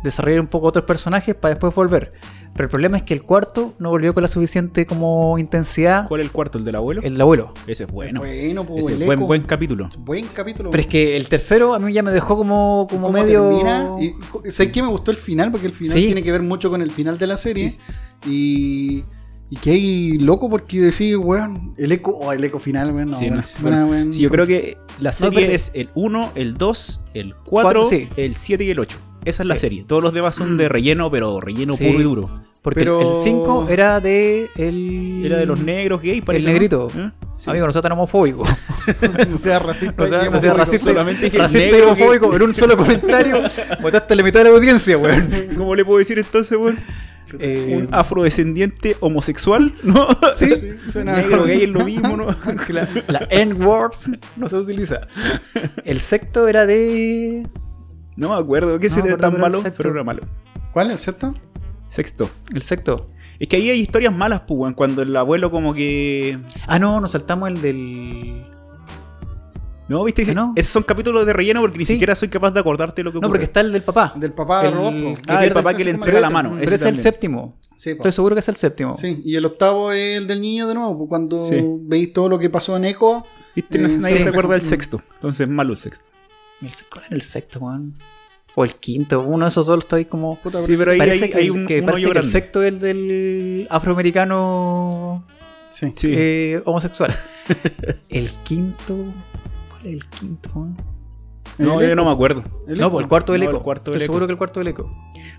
desarrollar 0.03 0.41
un 0.41 0.47
poco 0.47 0.67
otros 0.69 0.85
personajes 0.85 1.35
para 1.35 1.55
después 1.55 1.75
volver. 1.75 2.13
Pero 2.57 2.65
el 2.65 2.71
problema 2.71 2.97
es 2.97 3.03
que 3.03 3.15
el 3.15 3.23
cuarto 3.23 3.75
no 3.79 3.91
volvió 3.91 4.15
con 4.15 4.23
la 4.23 4.29
suficiente 4.29 4.87
como 4.87 5.39
intensidad 5.39 6.09
¿Cuál 6.09 6.21
es 6.23 6.27
el 6.27 6.33
cuarto? 6.33 6.59
¿El 6.59 6.65
del 6.65 6.77
abuelo? 6.77 7.03
el 7.03 7.21
abuelo. 7.21 7.53
Ese 7.67 7.85
es 7.85 7.93
bueno. 7.93 8.21
Bueno, 8.21 8.65
pues, 8.65 8.85
Ese 8.87 8.95
el 8.95 9.03
es 9.03 9.07
buen, 9.07 9.21
buen 9.21 9.43
capítulo. 9.43 9.89
Buen 9.99 10.27
capítulo. 10.29 10.71
Pero 10.71 10.81
es 10.81 10.87
que 10.87 11.17
el 11.17 11.29
tercero 11.29 11.75
a 11.75 11.79
mí 11.79 11.93
ya 11.93 12.03
me 12.03 12.11
dejó 12.13 12.37
como, 12.37 12.87
como 12.91 13.09
¿Cómo 13.09 13.13
medio... 13.13 13.43
termina? 13.49 13.89
Y, 14.01 14.51
sé 14.51 14.73
que 14.73 14.83
me 14.83 14.89
gustó 14.89 15.11
el 15.11 15.17
final, 15.17 15.51
porque 15.51 15.67
el 15.67 15.73
final 15.73 15.97
Sí. 15.99 16.07
tiene 16.07 16.23
que 16.23 16.33
ver 16.33 16.43
mucho 16.43 16.71
con 16.71 16.81
el 16.83 16.91
final 16.91 17.19
de 17.19 17.27
la 17.27 17.37
serie. 17.39 17.69
Sí. 17.69 17.79
Y, 18.27 19.05
y 19.51 19.57
que 19.57 19.71
hay 19.71 20.19
loco 20.19 20.49
porque 20.49 20.81
decís, 20.81 21.17
weón, 21.17 21.75
el 21.77 21.93
eco, 21.93 22.13
oh, 22.21 22.33
el 22.33 22.43
eco 22.43 22.59
final, 22.59 22.93
weón. 22.93 23.11
No, 23.11 23.19
Sí, 23.19 23.31
no 23.31 23.87
weón. 23.87 24.13
Sí, 24.13 24.21
yo 24.23 24.31
creo 24.31 24.47
que 24.47 24.77
la 24.99 25.13
serie 25.13 25.41
pero- 25.43 25.53
es 25.53 25.71
el 25.75 25.89
1, 25.95 26.33
el 26.35 26.55
2, 26.55 27.01
el 27.15 27.35
4, 27.35 27.45
Cuatro, 27.51 27.85
sí. 27.85 28.09
el 28.17 28.37
7 28.37 28.65
y 28.65 28.71
el 28.71 28.81
8. 28.81 28.97
Esa 29.27 29.43
es 29.43 29.49
la 29.49 29.57
serie. 29.57 29.85
Todos 29.87 30.03
los 30.03 30.15
demás 30.15 30.35
son 30.35 30.57
de 30.57 30.69
relleno, 30.71 31.11
pero 31.11 31.41
relleno 31.41 31.75
Sí. 31.75 31.85
puro 31.87 32.01
y 32.01 32.03
duro. 32.03 32.43
Porque 32.63 32.81
Pero- 32.81 33.01
el 33.01 33.23
5 33.23 33.69
era 33.71 34.01
de... 34.01 34.49
El... 34.57 35.21
Era 35.25 35.37
de 35.39 35.47
los 35.47 35.61
negros 35.61 36.03
gay, 36.03 36.21
parece. 36.21 36.47
¿no? 36.47 36.53
negrito. 36.53 36.89
¿Eh? 36.97 37.11
Sí. 37.37 37.49
Amigo, 37.51 37.67
nosotros 37.67 37.83
tan 37.85 37.93
homofóbicos. 37.93 38.49
no 39.29 39.39
sea 39.39 39.59
racista. 39.61 39.95
No 40.05 40.09
sea, 40.09 40.27
y 40.27 40.31
no 40.31 40.41
sea 40.41 40.53
racista, 40.53 40.91
solamente 40.91 41.27
dije 41.27 41.39
racista 41.39 41.79
y 41.79 41.81
homofóbico 41.83 42.35
en 42.35 42.43
un 42.43 42.55
solo 42.55 42.77
comentario. 42.79 43.43
Botaste 43.81 44.17
la 44.17 44.23
mitad 44.25 44.41
de 44.41 44.45
la 44.51 44.57
audiencia, 44.57 44.99
weón. 44.99 45.29
¿Cómo 45.57 45.75
le 45.77 45.85
puedo 45.85 45.99
decir 45.99 46.19
entonces, 46.19 46.59
weón? 46.59 46.77
Eh, 47.41 47.83
Un 47.87 47.89
afrodescendiente 47.95 48.97
homosexual, 49.01 49.73
¿no? 49.85 50.09
Sí. 50.35 50.47
Sí, 50.49 50.91
suena 50.91 51.17
Negro 51.19 51.45
gay 51.45 51.65
es 51.65 51.69
lo 51.71 51.85
mismo, 51.85 52.17
¿no? 52.17 52.27
la, 52.69 52.89
la 53.09 53.27
N-word 53.31 53.93
no 54.37 54.49
se 54.49 54.57
utiliza. 54.57 55.01
El 55.85 56.01
sexto 56.01 56.47
era 56.49 56.67
de. 56.67 57.45
No 58.17 58.31
me 58.31 58.35
acuerdo. 58.37 58.79
¿Qué 58.79 58.89
No, 58.89 59.17
tan 59.17 59.39
malo? 59.39 59.63
Pero 59.77 59.91
era 59.91 60.05
malo. 60.05 60.23
¿Cuál? 60.73 60.91
¿El 60.91 60.99
sexto? 60.99 61.35
Sexto. 61.87 62.29
El 62.55 62.63
sexto. 62.63 63.11
Es 63.39 63.49
que 63.49 63.57
ahí 63.57 63.69
hay 63.71 63.79
historias 63.81 64.15
malas, 64.15 64.43
pues, 64.47 64.59
weón. 64.59 64.75
Cuando 64.75 65.03
el 65.03 65.15
abuelo 65.15 65.51
como 65.51 65.75
que... 65.75 66.39
Ah, 66.67 66.79
no, 66.79 67.01
nos 67.01 67.13
saltamos 67.13 67.49
el 67.51 67.61
del. 67.61 68.47
No, 69.89 70.03
viste, 70.03 70.25
¿Ah, 70.29 70.35
no? 70.35 70.53
esos 70.57 70.73
son 70.73 70.83
capítulos 70.83 71.25
de 71.27 71.33
relleno 71.33 71.61
porque 71.61 71.79
ni 71.79 71.85
Sí. 71.85 71.93
siquiera 71.93 72.17
soy 72.17 72.27
capaz 72.29 72.51
de 72.51 72.59
acordarte 72.59 73.05
lo 73.05 73.13
que 73.13 73.17
No, 73.21 73.29
ocurre. 73.29 73.39
porque 73.39 73.45
está 73.45 73.61
el 73.61 73.71
del 73.73 73.83
papá. 73.85 74.13
Del 74.17 74.33
papá 74.33 74.63
de 74.63 74.69
El- 74.69 74.75
robot. 74.75 74.93
que 74.95 75.23
Ah, 75.29 75.45
el 75.45 75.53
papá 75.53 75.75
que 75.75 75.85
le 75.85 75.91
entrega 75.93 76.19
la 76.19 76.29
mano. 76.31 76.51
Pero 76.59 76.65
ese 76.65 76.75
es 76.75 76.83
el 76.83 76.97
séptimo. 76.97 77.57
Sí. 77.77 77.91
Estoy 77.91 78.11
seguro 78.11 78.35
que 78.35 78.41
es 78.41 78.49
el 78.49 78.57
séptimo. 78.57 78.97
Sí, 78.97 79.23
y 79.25 79.37
el 79.37 79.45
octavo 79.45 79.93
es 79.93 80.17
el 80.19 80.27
del 80.27 80.41
niño 80.41 80.67
de 80.67 80.75
nuevo, 80.75 80.97
pues, 80.99 81.09
cuando 81.09 81.47
Sí. 81.47 81.55
veis 81.83 82.13
todo 82.13 82.29
lo 82.29 82.37
que 82.39 82.51
pasó 82.51 82.77
en 82.77 82.87
Echo. 82.87 83.25
Viste, 83.55 83.79
Eh, 83.79 83.83
nadie 83.99 84.17
sí. 84.17 84.23
se 84.25 84.29
acuerda 84.31 84.55
del 84.55 84.63
sexto. 84.63 85.01
Entonces, 85.15 85.49
malo 85.49 85.71
el 85.73 85.79
sexto. 85.79 86.05
¿Cuál 86.91 87.05
era 87.07 87.17
el 87.17 87.23
sexto, 87.23 87.59
weón? 87.61 87.95
O 88.55 88.65
el 88.65 88.75
quinto. 88.77 89.21
Uno 89.21 89.45
de 89.45 89.51
esos 89.51 89.67
dos 89.67 89.79
está 89.81 89.97
ahí 89.97 90.07
como. 90.07 90.37
Puta, 90.41 90.63
Sí, 90.63 90.77
pero 90.77 90.93
ahí 90.93 90.99
parece 90.99 91.25
hay, 91.25 91.31
que, 91.31 91.37
hay 91.39 91.45
el- 91.47 91.51
un, 91.51 91.67
que 91.67 91.83
parece 91.83 92.11
que 92.11 92.19
el 92.19 92.25
sexto 92.25 92.63
es 92.63 92.69
el 92.69 92.81
del 92.81 93.67
afroamericano 93.71 95.25
Sí. 95.73 95.93
Sí. 95.95 96.13
eh, 96.15 96.63
homosexual. 96.65 97.15
el 98.09 98.31
quinto. 98.45 98.97
¿Cuál 99.69 99.87
es 99.87 99.93
el 99.93 100.07
quinto? 100.07 100.51
weón? 100.55 100.77
No, 101.59 101.81
yo 101.83 101.95
no 101.97 102.05
me 102.05 102.11
acuerdo. 102.11 102.43
El 102.69 102.79
No, 102.79 102.91
pues 102.91 103.05
el 103.05 103.09
cuarto 103.09 103.33
del 103.33 103.43
No, 103.43 103.49
eco. 103.49 103.57
el 103.59 103.63
cuarto 103.63 103.91
Estoy 103.91 103.95
del 103.95 104.03
seguro 104.03 104.25
eco. 104.25 104.27
que 104.29 104.33
el 104.33 104.39
cuarto 104.39 104.61
del 104.61 104.69
eco. 104.69 104.91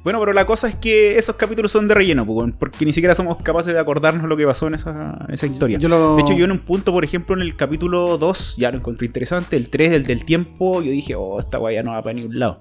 Bueno, 0.03 0.19
pero 0.19 0.33
la 0.33 0.45
cosa 0.45 0.67
es 0.67 0.75
que 0.75 1.17
esos 1.17 1.35
capítulos 1.35 1.71
son 1.71 1.87
de 1.87 1.93
relleno, 1.95 2.25
pues, 2.25 2.53
porque 2.57 2.85
ni 2.85 2.93
siquiera 2.93 3.13
somos 3.15 3.37
capaces 3.43 3.73
de 3.73 3.79
acordarnos 3.79 4.27
lo 4.27 4.37
que 4.37 4.45
pasó 4.45 4.67
en 4.67 4.75
esa, 4.75 5.17
en 5.27 5.33
esa 5.33 5.45
historia. 5.45 5.77
Yo 5.79 5.89
lo- 5.89 6.15
De 6.15 6.21
hecho, 6.21 6.33
yo 6.33 6.45
en 6.45 6.51
un 6.51 6.59
punto, 6.59 6.91
por 6.91 7.03
ejemplo, 7.03 7.35
en 7.35 7.41
el 7.41 7.55
capítulo 7.55 8.17
2, 8.17 8.55
ya 8.57 8.71
lo 8.71 8.77
encontré 8.77 9.07
interesante, 9.07 9.55
el 9.57 9.69
3, 9.69 9.91
el 9.93 10.05
del 10.05 10.23
tiempo, 10.25 10.81
yo 10.81 10.91
dije, 10.91 11.15
oh, 11.15 11.39
esta 11.39 11.59
weá 11.59 11.75
ya 11.75 11.83
no 11.83 11.91
va 11.91 12.01
para 12.01 12.13
ningún 12.13 12.37
lado. 12.39 12.57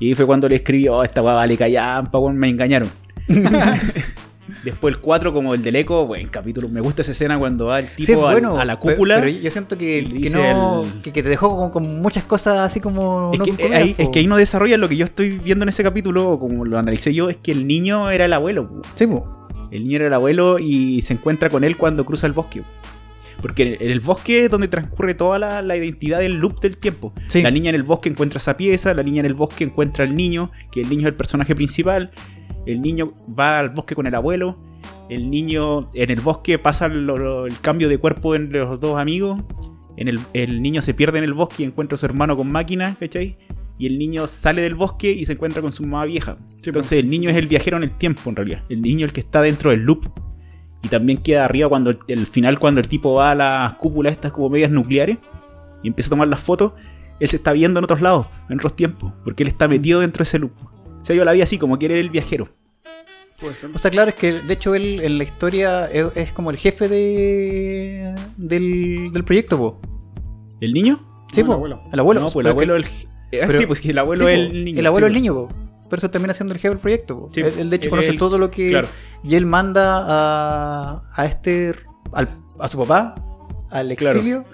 Y 0.00 0.14
fue 0.14 0.26
cuando 0.26 0.48
le 0.48 0.56
escribí, 0.56 0.88
oh, 0.88 1.02
esta 1.04 1.22
weá 1.22 1.34
vale 1.34 1.56
callampa, 1.56 2.18
me 2.32 2.48
engañaron. 2.48 2.88
Después 4.62 4.94
el 4.94 5.00
4, 5.00 5.32
como 5.32 5.54
el 5.54 5.62
del 5.62 5.76
eco, 5.76 6.06
buen 6.06 6.28
capítulo. 6.28 6.68
Me 6.68 6.80
gusta 6.80 7.02
esa 7.02 7.12
escena 7.12 7.38
cuando 7.38 7.66
va 7.66 7.78
el 7.80 7.88
tipo 7.88 8.06
Sí, 8.30 8.36
al- 8.36 8.44
a 8.60 8.64
la 8.64 8.76
cúpula. 8.78 9.16
Pero, 9.20 9.28
yo 9.28 9.50
siento 9.50 9.78
que, 9.78 10.06
que 10.22 10.30
no, 10.30 10.82
el- 10.82 11.02
que, 11.02 11.12
que 11.12 11.22
te 11.22 11.28
dejó 11.28 11.56
con, 11.56 11.70
con 11.70 12.00
muchas 12.02 12.24
cosas 12.24 12.58
así 12.58 12.80
como. 12.80 13.30
Es 13.32 13.38
no 13.38 13.44
que, 13.44 13.50
concluidas, 13.52 13.82
ahí, 13.82 13.94
es 13.96 14.08
que 14.10 14.18
ahí 14.18 14.26
no 14.26 14.36
desarrollan 14.36 14.80
lo 14.80 14.88
que 14.88 14.96
yo 14.96 15.04
estoy 15.04 15.38
viendo 15.38 15.62
en 15.62 15.70
ese 15.70 15.82
capítulo, 15.82 16.38
como 16.38 16.64
lo 16.64 16.78
analicé 16.78 17.14
yo, 17.14 17.30
es 17.30 17.36
que 17.38 17.52
el 17.52 17.66
niño 17.66 18.10
era 18.10 18.26
el 18.26 18.32
abuelo. 18.32 18.68
Sí. 18.96 19.06
El 19.70 19.82
niño 19.82 19.96
era 19.96 20.06
el 20.08 20.14
abuelo 20.14 20.58
y 20.60 21.02
se 21.02 21.14
encuentra 21.14 21.48
con 21.50 21.64
él 21.64 21.76
cuando 21.76 22.04
cruza 22.04 22.26
el 22.26 22.32
bosque. 22.32 22.62
Porque 23.44 23.76
en 23.78 23.90
el 23.90 24.00
bosque 24.00 24.46
es 24.46 24.50
donde 24.50 24.68
transcurre 24.68 25.12
toda 25.12 25.38
la, 25.38 25.60
la 25.60 25.76
identidad 25.76 26.20
del 26.20 26.38
loop 26.38 26.60
del 26.60 26.78
tiempo. 26.78 27.12
Sí. 27.28 27.42
La 27.42 27.50
niña 27.50 27.68
en 27.68 27.74
el 27.74 27.82
bosque 27.82 28.08
encuentra 28.08 28.38
esa 28.38 28.56
pieza, 28.56 28.94
la 28.94 29.02
niña 29.02 29.20
en 29.20 29.26
el 29.26 29.34
bosque 29.34 29.64
encuentra 29.64 30.04
al 30.06 30.14
niño, 30.14 30.48
que 30.72 30.80
el 30.80 30.88
niño 30.88 31.02
es 31.02 31.08
el 31.08 31.14
personaje 31.14 31.54
principal. 31.54 32.10
El 32.64 32.80
niño 32.80 33.12
va 33.38 33.58
al 33.58 33.68
bosque 33.68 33.94
con 33.94 34.06
el 34.06 34.14
abuelo. 34.14 34.58
El 35.10 35.28
niño 35.28 35.80
en 35.92 36.10
el 36.10 36.20
bosque 36.22 36.58
pasa 36.58 36.88
lo- 36.88 37.18
lo- 37.18 37.46
el 37.46 37.60
cambio 37.60 37.90
de 37.90 37.98
cuerpo 37.98 38.34
entre 38.34 38.60
los 38.60 38.80
dos 38.80 38.98
amigos. 38.98 39.42
En 39.98 40.08
el, 40.08 40.18
el 40.32 40.62
niño 40.62 40.80
se 40.80 40.94
pierde 40.94 41.18
en 41.18 41.24
el 41.24 41.34
bosque 41.34 41.64
y 41.64 41.66
encuentra 41.66 41.96
a 41.96 41.98
su 41.98 42.06
hermano 42.06 42.36
con 42.38 42.50
máquina, 42.50 42.96
¿cachai? 42.98 43.36
Y 43.78 43.86
el 43.86 43.98
niño 43.98 44.26
sale 44.26 44.62
del 44.62 44.74
bosque 44.74 45.10
y 45.12 45.26
se 45.26 45.32
encuentra 45.32 45.60
con 45.60 45.72
su 45.72 45.82
mamá 45.82 46.06
vieja. 46.06 46.38
Entonces 46.64 46.98
el 46.98 47.10
niño 47.10 47.28
es 47.28 47.36
el 47.36 47.46
viajero 47.48 47.76
en 47.76 47.82
el 47.82 47.90
tiempo, 47.98 48.30
en 48.30 48.36
realidad. 48.36 48.62
El 48.70 48.80
niño 48.80 49.00
es 49.04 49.10
el 49.10 49.12
que 49.12 49.20
está 49.20 49.42
dentro 49.42 49.70
del 49.70 49.80
loop. 49.82 50.06
Y 50.84 50.88
también 50.88 51.18
queda 51.18 51.46
arriba 51.46 51.68
cuando 51.68 51.90
el, 51.90 51.98
el 52.08 52.26
final, 52.26 52.58
cuando 52.58 52.80
el 52.80 52.88
tipo 52.88 53.14
va 53.14 53.30
a 53.30 53.34
las 53.34 53.74
cúpulas 53.74 54.12
estas 54.12 54.32
como 54.32 54.50
medias 54.50 54.70
nucleares 54.70 55.18
y 55.82 55.88
empieza 55.88 56.08
a 56.08 56.10
tomar 56.10 56.28
las 56.28 56.40
fotos, 56.40 56.72
él 57.20 57.28
se 57.28 57.36
está 57.36 57.52
viendo 57.52 57.78
en 57.78 57.84
otros 57.84 58.00
lados, 58.02 58.26
en 58.50 58.58
otros 58.58 58.76
tiempos, 58.76 59.12
porque 59.24 59.42
él 59.44 59.48
está 59.48 59.66
metido 59.66 60.00
dentro 60.00 60.18
de 60.18 60.24
ese 60.28 60.38
loop. 60.38 60.52
O 61.00 61.04
sea, 61.04 61.16
yo 61.16 61.24
la 61.24 61.32
vi 61.32 61.42
así, 61.42 61.58
como 61.58 61.76
era 61.80 61.94
el 61.94 62.10
viajero. 62.10 62.48
O 63.74 63.78
sea, 63.78 63.90
claro, 63.90 64.10
es 64.10 64.14
que 64.16 64.32
de 64.40 64.54
hecho 64.54 64.74
él 64.74 65.00
en 65.02 65.18
la 65.18 65.24
historia 65.24 65.90
es, 65.90 66.06
es 66.14 66.32
como 66.32 66.50
el 66.50 66.56
jefe 66.56 66.88
de 66.88 68.14
del, 68.36 69.10
del 69.12 69.24
proyecto, 69.24 69.58
po. 69.58 69.80
¿El 70.60 70.72
niño? 70.72 71.00
Sí, 71.32 71.42
No, 71.42 71.48
el 71.48 71.52
abuelo. 71.54 71.80
El 71.92 72.00
abuelo. 72.00 72.20
no, 72.22 72.30
pues 72.30 72.44
el 72.46 72.50
abuelo 72.50 72.76
el... 72.76 72.84
eh, 72.84 72.88
pero- 73.32 73.58
sí, 73.58 73.66
pues 73.66 73.84
el 73.84 73.98
abuelo 73.98 74.24
sí, 74.26 74.32
es 74.32 74.38
el 74.38 74.64
niño. 74.64 74.80
El 74.80 74.86
abuelo 74.86 75.08
sí, 75.08 75.12
es 75.12 75.16
el 75.16 75.22
pues. 75.22 75.22
niño, 75.22 75.34
po. 75.34 75.73
Pero 75.94 76.00
eso 76.00 76.10
termina 76.10 76.34
siendo 76.34 76.54
el 76.54 76.60
jefe 76.60 76.70
del 76.70 76.78
proyecto. 76.78 77.28
Sí, 77.32 77.40
él, 77.40 77.52
él 77.56 77.70
de 77.70 77.76
hecho 77.76 77.84
él- 77.86 77.90
conoce 77.90 78.08
él- 78.08 78.18
todo 78.18 78.36
lo 78.38 78.50
que. 78.50 78.70
claro. 78.70 78.88
Y 79.22 79.36
él 79.36 79.46
manda 79.46 80.04
a, 80.06 81.02
a 81.14 81.24
este. 81.26 81.72
al- 82.12 82.28
a 82.58 82.68
su 82.68 82.78
papá 82.78 83.14
al 83.70 83.94
Claro. 83.96 84.18
exilio. 84.18 84.44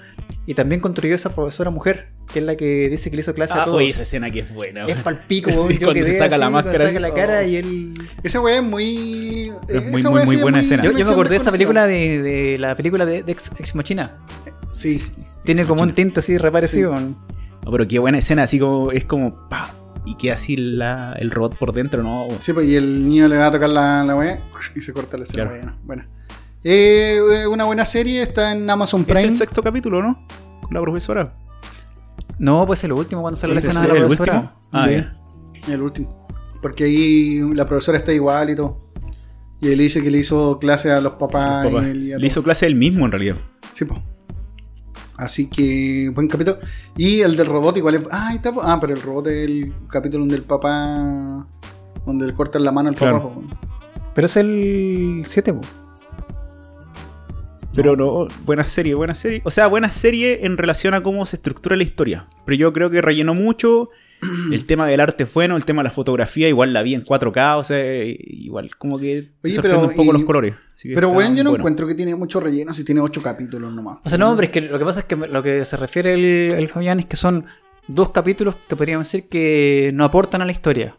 Y 0.47 0.55
también 0.55 0.81
construyó 0.81 1.15
esa 1.15 1.35
profesora 1.35 1.71
mujer, 1.71 2.09
que 2.33 2.41
es 2.41 2.45
la 2.45 2.57
que 2.57 2.89
dice 2.89 3.09
que 3.11 3.17
le 3.17 3.23
hizo 3.23 3.35
clase 3.35 3.53
a 3.55 3.63
Ah, 3.63 3.65
todos. 3.65 3.79
oye, 3.79 3.89
esa 3.91 4.03
escena 4.03 4.31
que 4.31 4.41
es 4.41 4.53
buena. 4.53 4.85
Es 4.87 4.99
palpico, 5.01 5.51
Sí. 5.69 5.79
Yo 5.79 5.87
cuando 5.87 6.05
se 6.05 6.19
saca 6.19 6.37
la 6.39 6.51
máscara, 6.51 6.89
saca 6.89 7.01
la 7.01 7.15
cara 7.15 7.41
oh. 7.43 7.47
y 7.47 7.57
él. 7.57 7.95
Esa 8.23 8.41
weá 8.41 8.57
es 8.59 8.63
muy. 8.63 9.51
Es 9.69 9.83
muy, 9.83 10.03
muy, 10.03 10.13
weá 10.13 10.25
muy 10.25 10.35
sí 10.35 10.37
es 10.37 10.43
buena 10.43 10.61
escena. 10.61 10.85
Yo, 10.85 10.93
yo 10.93 11.07
me 11.07 11.13
acordé 11.13 11.31
de 11.31 11.37
esa 11.43 11.51
película 11.53 11.87
de, 11.87 12.21
de 12.23 12.59
la 12.59 12.75
película 12.77 13.07
de, 13.07 13.23
de 13.23 13.33
Ex, 13.33 13.51
Ex 13.59 13.75
Machina. 13.75 14.19
Sí. 14.73 15.01
Tiene 15.45 15.65
como 15.65 15.83
un 15.83 15.95
tinte 15.95 16.21
así 16.21 16.37
reparecido. 16.37 16.95
No, 16.99 17.71
pero 17.71 17.87
qué 17.87 17.99
buena 17.99 18.19
escena, 18.19 18.43
así 18.45 18.59
como 18.59 18.93
es 18.93 19.05
como 19.05 19.49
pa 19.49 19.75
y 20.05 20.15
queda 20.17 20.35
así 20.35 20.57
la- 20.57 21.13
el 21.19 21.31
robot 21.31 21.57
por 21.57 21.73
dentro, 21.73 22.03
¿no? 22.03 22.27
Sí, 22.41 22.53
pues 22.53 22.67
y 22.69 22.77
el 22.77 23.09
niño 23.09 23.29
le 23.29 23.37
va 23.37 23.47
a 23.47 23.51
tocar 23.51 23.69
la, 23.71 24.03
la 24.05 24.15
weá 24.17 24.41
y 24.75 24.81
se 24.81 24.93
corta 24.93 25.17
la 25.17 25.25
escena. 25.25 25.51
Claro. 25.51 25.73
Bueno. 25.85 26.05
Eh, 26.63 27.19
eh, 27.33 27.47
una 27.47 27.65
buena 27.65 27.85
serie 27.85 28.23
está 28.23 28.53
en 28.53 28.69
Amazon 28.69 29.01
Es 29.03 29.07
Prime. 29.07 29.23
el 29.23 29.35
sexto 29.35 29.63
capítulo, 29.63 30.03
¿no? 30.03 30.27
Con 30.63 30.75
la 30.75 30.81
profesora. 30.81 31.29
No, 32.39 32.67
pues 32.67 32.83
es 32.83 32.89
lo 32.89 32.97
último 32.97 33.23
cuando 33.23 33.39
sale 33.39 33.55
la 33.55 33.61
¿Ese 33.61 33.69
escena 33.69 33.81
es 33.87 33.93
de 33.93 33.99
la 33.99 34.01
el 34.01 34.07
profesora. 34.17 34.35
último? 34.41 34.53
Ah, 34.73 34.89
Sí. 35.63 35.73
El 35.73 35.83
último. 35.83 36.27
Porque 36.63 36.85
ahí 36.85 37.41
la 37.55 37.67
profesora 37.67 37.99
está 37.99 38.13
igual 38.13 38.51
y 38.51 38.57
todo. 38.57 38.91
Y 39.63 39.69
él 39.69 39.79
dice 39.79 40.03
que 40.03 40.11
le 40.11 40.19
hizo 40.19 40.59
clase 40.59 40.91
a 40.91 41.01
los 41.01 41.15
papás. 41.15 41.67
Papá. 41.67 41.83
y 41.87 41.91
él 41.91 42.05
y 42.05 42.13
a 42.15 42.19
Le 42.19 42.27
hizo 42.27 42.43
clase 42.43 42.67
él 42.67 42.75
mismo, 42.77 43.05
en 43.05 43.13
realidad. 43.13 43.37
Sí, 43.75 43.85
pues. 43.85 44.01
Así 45.21 45.51
que, 45.51 46.11
buen 46.15 46.29
capítulo. 46.29 46.59
Y 46.97 47.21
el 47.21 47.37
del 47.37 47.47
robot 47.47 47.77
igual 47.77 47.97
es... 47.97 48.03
Ah, 48.11 48.29
ahí 48.29 48.37
está. 48.37 48.53
po. 48.53 48.63
Ah, 48.63 48.79
pero 48.81 48.95
el 48.95 49.03
robot 49.03 49.27
es 49.27 49.45
el 49.45 49.73
capítulo 49.89 50.23
donde 50.23 50.37
el 50.37 50.43
papá... 50.43 51.47
Donde 52.07 52.27
le 52.27 52.33
cortan 52.33 52.65
la 52.65 52.73
mano 52.73 52.89
al 52.89 52.95
Claro. 52.95 53.29
papá. 53.29 53.41
Pero 54.15 54.25
es 54.27 54.37
el 54.37 55.23
7, 55.27 55.53
po. 55.53 55.61
Pero 57.75 57.95
no, 57.97 58.27
buena 58.45 58.65
serie, 58.65 58.95
buena 58.95 59.15
serie. 59.15 59.43
O 59.45 59.51
sea, 59.51 59.67
buena 59.69 59.91
serie 59.91 60.45
en 60.47 60.57
relación 60.57 60.95
a 60.95 61.03
cómo 61.03 61.25
se 61.27 61.37
estructura 61.37 61.77
la 61.77 61.83
historia. 61.85 62.27
Pero 62.45 62.57
yo 62.57 62.73
creo 62.73 62.91
que 62.91 63.01
rellenó 63.01 63.35
mucho. 63.35 63.91
El 64.53 64.65
tema 64.67 64.87
del 64.87 65.01
arte 65.01 65.25
es 65.25 65.33
bueno, 65.33 65.57
el 65.57 65.65
tema 65.65 65.83
de 65.83 65.89
la 65.89 65.91
fotografía, 65.91 66.49
igual 66.49 66.73
la 66.73 66.83
vi 66.83 66.95
en 66.95 67.05
4K, 67.05 67.57
o 67.59 67.65
sea, 67.65 67.79
igual 68.05 68.71
como 68.77 68.99
que 68.99 69.31
Oye, 69.43 69.59
pero 69.63 69.81
un 69.81 69.91
poco 69.95 70.11
y- 70.11 70.13
los 70.19 70.25
colores. 70.25 70.55
Pero 70.83 70.95
está 71.09 71.15
bueno, 71.15 71.35
yo 71.37 71.45
no 71.45 71.51
bueno. 71.51 71.63
encuentro 71.63 71.87
que 71.87 71.95
tiene 71.95 72.15
mucho 72.15 72.41
relleno 72.41 72.73
si 72.75 72.85
tiene 72.85 73.01
ocho 73.01 73.23
capítulos 73.23 73.73
nomás. 73.73 73.99
O 74.05 74.09
sea, 74.09 74.19
no, 74.19 74.31
hombre, 74.31 74.47
es 74.47 74.53
que 74.53 74.61
lo 74.63 74.79
que 74.79 74.85
pasa 74.85 75.01
es 75.01 75.07
que 75.07 75.17
lo 75.17 75.43
que 75.43 75.65
se 75.65 75.77
refiere 75.77 76.15
el, 76.15 76.25
el 76.59 76.69
Fabián 76.69 77.01
es 77.01 77.07
que 77.07 77.17
son 77.17 77.45
dos 77.87 78.11
capítulos 78.11 78.55
que 78.69 78.77
podríamos 78.77 79.07
decir 79.07 79.29
que 79.29 79.91
no 79.95 80.05
aportan 80.05 80.43
a 80.43 80.45
la 80.45 80.53
historia. 80.53 80.97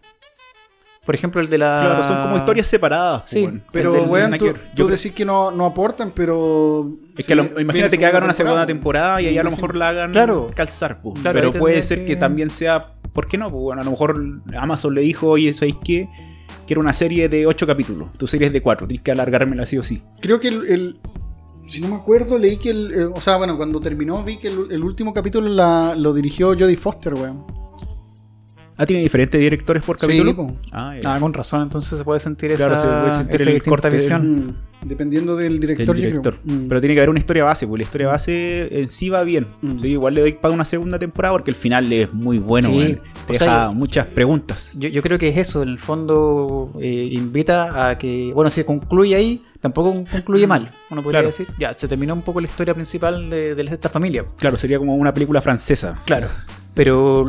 Por 1.05 1.15
ejemplo, 1.15 1.41
el 1.41 1.49
de 1.49 1.57
la. 1.57 1.81
Claro, 1.83 2.07
son 2.07 2.21
como 2.21 2.37
historias 2.37 2.67
separadas. 2.67 3.23
Sí, 3.25 3.41
pues, 3.41 3.51
bueno. 3.51 3.61
Pero, 3.71 3.95
El 3.95 4.01
del 4.01 4.09
weón, 4.09 4.37
tú, 4.37 4.53
tú 4.75 4.87
decís 4.87 5.11
que 5.13 5.25
no, 5.25 5.49
no 5.49 5.65
aportan, 5.65 6.11
pero... 6.11 6.85
Es 7.17 7.25
que 7.25 7.33
lo- 7.33 7.59
imagínate 7.59 7.97
que 7.97 8.05
hagan 8.05 8.23
una 8.23 8.33
temporada, 8.33 8.33
segunda 8.35 8.65
temporada 8.67 9.21
y 9.21 9.25
ahí 9.27 9.37
a 9.39 9.43
lo 9.43 9.49
mejor 9.49 9.75
la 9.75 9.89
hagan 9.89 10.11
Claro. 10.11 10.51
calzar. 10.55 11.01
pues. 11.01 11.19
Claro, 11.21 11.39
Pero 11.39 11.53
puede 11.53 11.81
ser 11.81 11.99
que... 12.01 12.05
que- 12.05 12.15
también 12.17 12.51
sea. 12.51 12.85
¿Por 13.13 13.27
qué 13.27 13.37
no? 13.37 13.49
Pues 13.49 13.61
bueno, 13.61 13.81
a 13.81 13.85
lo 13.85 13.91
mejor 13.91 14.41
Amazon 14.57 14.95
le 14.95 15.01
dijo, 15.01 15.27
oye, 15.29 15.53
¿sabéis 15.53 15.75
qué? 15.83 16.07
Quiero 16.65 16.81
una 16.81 16.93
serie 16.93 17.27
de 17.27 17.45
8 17.47 17.67
capítulos. 17.67 18.13
Tu 18.13 18.27
serie 18.27 18.47
es 18.47 18.53
de 18.53 18.61
4. 18.61 18.87
Tienes 18.87 19.03
que 19.03 19.11
alargármela 19.11 19.65
sí 19.65 19.77
o 19.77 19.83
sí. 19.83 20.01
Creo 20.21 20.39
que 20.39 20.47
el, 20.49 20.67
el- 20.67 20.99
si 21.67 21.79
no 21.81 21.87
me 21.89 21.95
acuerdo, 21.95 22.37
leí 22.37 22.57
que 22.57 22.69
el, 22.71 23.09
o 23.13 23.21
sea, 23.21 23.37
bueno, 23.37 23.55
cuando 23.57 23.79
terminó 23.79 24.23
vi 24.23 24.37
que 24.37 24.47
el, 24.49 24.71
el 24.71 24.83
último 24.83 25.13
capítulo 25.13 25.47
la- 25.49 25.95
lo 25.95 26.13
dirigió 26.13 26.49
Jodie 26.49 26.77
Foster, 26.77 27.13
weón. 27.13 27.45
Ah, 28.81 28.85
tiene 28.87 29.03
diferentes 29.03 29.39
directores 29.39 29.83
por 29.83 29.97
Sí, 29.97 30.01
capítulo. 30.07 30.35
po. 30.35 30.55
ah. 30.71 30.95
Ah, 31.05 31.17
con 31.19 31.33
razón, 31.33 31.61
entonces 31.61 31.97
se 31.99 32.03
puede 32.03 32.19
sentir 32.19 32.55
Claro, 32.55 32.73
esa, 32.73 32.81
se 32.81 32.87
puede 32.87 33.15
sentir 33.15 33.41
el 33.41 33.61
del- 33.61 33.91
visión. 33.93 34.47
Mm, 34.47 34.87
dependiendo 34.87 35.35
del 35.35 35.59
del 35.59 35.59
director, 35.59 35.95
yo 35.95 36.05
director. 36.07 36.35
creo. 36.43 36.55
Mm. 36.57 36.67
Pero 36.67 36.81
tiene 36.81 36.95
que 36.95 36.99
haber 37.01 37.09
una 37.11 37.19
historia 37.19 37.43
base, 37.43 37.67
porque 37.67 37.77
la 37.77 37.83
historia 37.83 38.07
base 38.07 38.81
en 38.81 38.89
sí 38.89 39.09
va 39.09 39.21
bien. 39.21 39.45
Mm. 39.61 39.77
Yo 39.77 39.87
igual 39.87 40.15
le 40.15 40.21
doy 40.21 40.33
para 40.33 40.51
una 40.53 40.65
segunda 40.65 40.97
temporada 40.97 41.33
porque 41.33 41.51
el 41.51 41.55
final 41.55 41.93
es 41.93 42.11
muy 42.11 42.39
bueno. 42.39 42.69
Sí. 42.69 42.97
Te 43.27 43.37
sea, 43.37 43.47
deja 43.47 43.65
yo- 43.67 43.73
muchas 43.73 44.07
preguntas. 44.07 44.73
Yo, 44.79 44.89
yo 44.89 45.03
creo 45.03 45.19
que 45.19 45.27
es 45.29 45.37
eso, 45.37 45.61
en 45.61 45.69
el 45.69 45.77
fondo 45.77 46.71
eh, 46.81 47.09
invita 47.11 47.87
a 47.89 47.97
que, 47.99 48.31
bueno, 48.33 48.49
si 48.49 48.63
concluye 48.63 49.13
ahí, 49.15 49.43
tampoco 49.59 49.93
concluye 50.11 50.47
mal, 50.47 50.71
uno 50.89 51.03
podría 51.03 51.21
Claro. 51.21 51.27
decir. 51.27 51.47
Ya, 51.59 51.75
se 51.75 51.87
terminó 51.87 52.15
un 52.15 52.23
poco 52.23 52.41
la 52.41 52.47
historia 52.47 52.73
principal 52.73 53.29
de, 53.29 53.53
de 53.53 53.61
esta 53.63 53.89
familia. 53.89 54.25
Claro, 54.39 54.57
sería 54.57 54.79
como 54.79 54.95
una 54.95 55.13
película 55.13 55.39
francesa. 55.39 55.99
Claro. 56.05 56.29
Pero, 56.73 57.25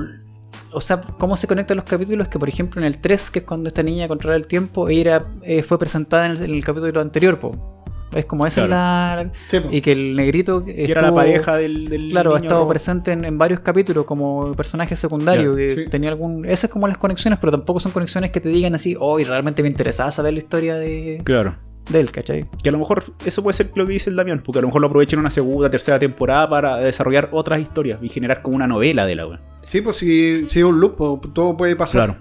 o 0.73 0.81
sea, 0.81 1.01
¿cómo 1.01 1.37
se 1.37 1.47
conectan 1.47 1.77
los 1.77 1.85
capítulos? 1.85 2.29
Que 2.29 2.39
por 2.39 2.49
ejemplo 2.49 2.81
en 2.81 2.87
el 2.87 2.99
3, 2.99 3.31
que 3.31 3.39
es 3.41 3.45
cuando 3.45 3.69
esta 3.69 3.83
niña 3.83 4.09
controla 4.09 4.37
el 4.37 4.47
tiempo, 4.47 4.89
ella 4.89 5.27
eh, 5.43 5.63
fue 5.63 5.79
presentada 5.79 6.27
en 6.27 6.33
el, 6.33 6.43
en 6.43 6.51
el 6.51 6.65
capítulo 6.65 7.01
anterior, 7.01 7.39
po. 7.39 7.73
Es 8.15 8.27
como 8.27 8.47
esa 8.47 8.65
es 8.65 8.71
la, 8.71 9.31
Sí. 9.49 9.59
Y 9.71 9.81
que 9.81 9.93
el 9.93 10.15
negrito... 10.15 10.65
Que 10.65 10.85
era 10.85 11.01
la 11.01 11.15
pareja 11.15 11.57
del, 11.57 11.89
del 11.89 12.11
Claro, 12.11 12.35
ha 12.35 12.39
estado 12.39 12.69
presente 12.69 13.13
en, 13.13 13.25
en 13.25 13.39
varios 13.39 13.61
capítulos 13.61 14.05
como 14.05 14.53
personaje 14.53 14.97
secundario. 14.97 15.57
Que 15.57 15.75
sí. 15.75 15.85
tenía 15.91 16.11
algún. 16.11 16.45
Esas 16.45 16.69
como 16.69 16.87
las 16.87 16.99
conexiones, 16.99 17.39
pero 17.39 17.53
tampoco 17.53 17.81
son 17.81 17.93
conexiones 17.93 18.31
que 18.31 18.41
te 18.41 18.51
digan 18.51 18.75
así, 18.75 18.97
oh, 18.99 19.19
y 19.19 19.25
realmente 19.25 19.63
me 19.63 19.69
interesaba 19.69 20.13
saber 20.13 20.35
la 20.35 20.41
historia 20.41 20.77
de, 20.77 21.23
Claro. 21.25 21.55
De 21.93 22.01
él, 22.01 22.11
¿cachai? 22.11 22.49
Que 22.63 22.69
a 22.69 22.73
lo 22.73 22.79
mejor 22.79 23.05
eso 23.25 23.43
puede 23.43 23.57
ser 23.57 23.71
lo 23.75 23.87
que 23.87 23.93
dice 23.93 24.11
el 24.11 24.17
Damián, 24.17 24.43
porque 24.45 24.59
a 24.59 24.63
lo 24.63 24.69
mejor 24.69 24.81
lo 24.81 24.89
aprovechen 24.89 25.19
una 25.19 25.31
segunda, 25.31 25.71
tercera 25.71 25.99
temporada 25.99 26.49
para 26.49 26.77
desarrollar 26.79 27.29
otras 27.33 27.61
historias 27.61 28.01
y 28.03 28.09
generar 28.09 28.43
como 28.43 28.57
una 28.57 28.67
novela 28.67 29.07
de 29.07 29.15
la 29.15 29.27
web. 29.27 29.41
Sí, 29.67 29.81
pues 29.81 29.97
si, 29.97 30.49
si 30.49 30.59
es 30.61 30.65
un 30.65 30.81
loop, 30.81 31.33
todo 31.33 31.57
puede 31.57 31.77
pasar. 31.77 32.07
Claro. 32.07 32.21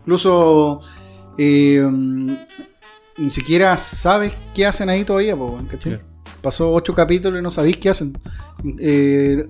Incluso 0.00 0.80
eh, 1.36 1.80
mm, 1.80 2.32
ni 3.18 3.30
siquiera 3.30 3.76
sabes 3.78 4.32
qué 4.54 4.66
hacen 4.66 4.88
ahí 4.88 5.04
todavía, 5.04 5.36
¿cachai? 5.70 5.92
Claro. 5.92 6.04
Pasó 6.42 6.72
ocho 6.72 6.94
capítulos 6.94 7.40
y 7.40 7.42
no 7.42 7.50
sabéis 7.50 7.78
qué 7.78 7.90
hacen. 7.90 8.16
Eh, 8.78 9.46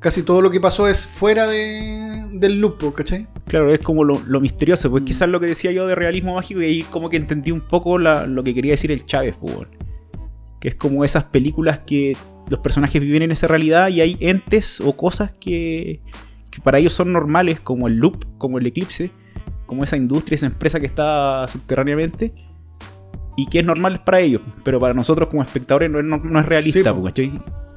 casi 0.00 0.22
todo 0.22 0.42
lo 0.42 0.50
que 0.50 0.60
pasó 0.60 0.88
es 0.88 1.06
fuera 1.06 1.46
de, 1.46 2.05
del 2.32 2.60
loop, 2.60 2.78
po, 2.78 2.92
¿cachai? 2.94 3.26
Claro, 3.46 3.72
es 3.72 3.80
como 3.80 4.04
lo, 4.04 4.20
lo 4.26 4.40
misterioso, 4.40 4.90
pues 4.90 5.02
Mm. 5.02 5.06
quizás 5.06 5.28
lo 5.28 5.40
que 5.40 5.46
decía 5.46 5.72
yo 5.72 5.86
de 5.86 5.94
realismo 5.94 6.34
mágico 6.34 6.60
y 6.62 6.64
ahí 6.66 6.82
como 6.82 7.08
que 7.10 7.16
entendí 7.16 7.50
un 7.52 7.60
poco 7.60 7.98
la- 7.98 8.26
lo 8.26 8.42
que 8.44 8.54
quería 8.54 8.72
decir 8.72 8.90
el 8.92 9.06
Chávez, 9.06 9.34
pues, 9.40 9.54
que 10.60 10.68
es 10.68 10.74
como 10.74 11.04
esas 11.04 11.24
películas 11.24 11.84
que 11.84 12.16
los 12.48 12.60
personajes 12.60 13.00
viven 13.00 13.22
en 13.22 13.30
esa 13.32 13.46
realidad 13.46 13.88
y 13.88 14.00
hay 14.00 14.16
entes 14.20 14.80
o 14.80 14.96
cosas 14.96 15.32
que, 15.38 16.00
que 16.50 16.60
para 16.62 16.78
ellos 16.78 16.92
son 16.92 17.12
normales, 17.12 17.60
como 17.60 17.86
el 17.88 17.96
loop, 17.96 18.24
como 18.38 18.58
el 18.58 18.66
eclipse, 18.66 19.10
como 19.66 19.82
esa 19.84 19.96
industria, 19.96 20.36
esa 20.36 20.46
empresa 20.46 20.78
que 20.80 20.86
está 20.86 21.46
subterráneamente 21.48 22.32
y 23.36 23.46
que 23.46 23.58
es 23.58 23.66
normal 23.66 24.02
para 24.04 24.20
ellos, 24.20 24.40
pero 24.64 24.78
para 24.80 24.94
nosotros 24.94 25.28
como 25.28 25.42
espectadores 25.42 25.90
no 25.90 25.98
es, 25.98 26.04
no, 26.04 26.18
no 26.18 26.40
es 26.40 26.46
realista, 26.46 26.78
Sí, 26.78 26.96
po. 26.96 27.00
pues, 27.02 27.14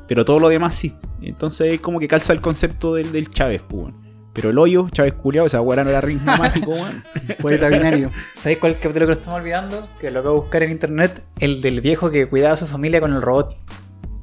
pero 0.08 0.24
todo 0.24 0.40
lo 0.40 0.48
demás 0.50 0.76
sí. 0.76 0.94
Entonces 1.22 1.74
es 1.74 1.80
como 1.82 2.00
que 2.00 2.08
calza 2.08 2.32
el 2.32 2.40
concepto 2.42 2.94
del, 2.96 3.12
del 3.12 3.30
Chávez, 3.30 3.62
pues, 3.68 3.84
weón. 3.84 4.09
Pero 4.34 4.52
el 4.52 4.58
hoyo, 4.60 4.88
Chávez 4.92 5.14
culiao, 5.14 5.46
esa 5.48 5.60
weá 5.62 5.84
no 5.84 5.90
era 5.90 6.02
ritmo 6.02 6.32
mágico, 6.38 6.72
weón. 6.72 7.04
Poeta 7.42 7.68
binario. 7.70 8.12
¿Sabéis 8.36 8.60
cuál 8.60 8.74
capítulo 8.76 9.06
que 9.06 9.14
lo 9.14 9.20
estamos 9.20 9.40
olvidando? 9.40 9.88
Que 10.00 10.12
lo 10.12 10.20
acabo 10.20 10.36
de 10.36 10.42
buscar 10.42 10.64
en 10.64 10.72
internet. 10.72 11.24
El 11.40 11.62
del 11.62 11.82
viejo 11.82 12.12
que 12.12 12.28
cuidaba 12.28 12.54
a 12.54 12.58
su 12.58 12.68
familia 12.68 13.02
con 13.02 13.14
el 13.14 13.22
robot. 13.22 13.56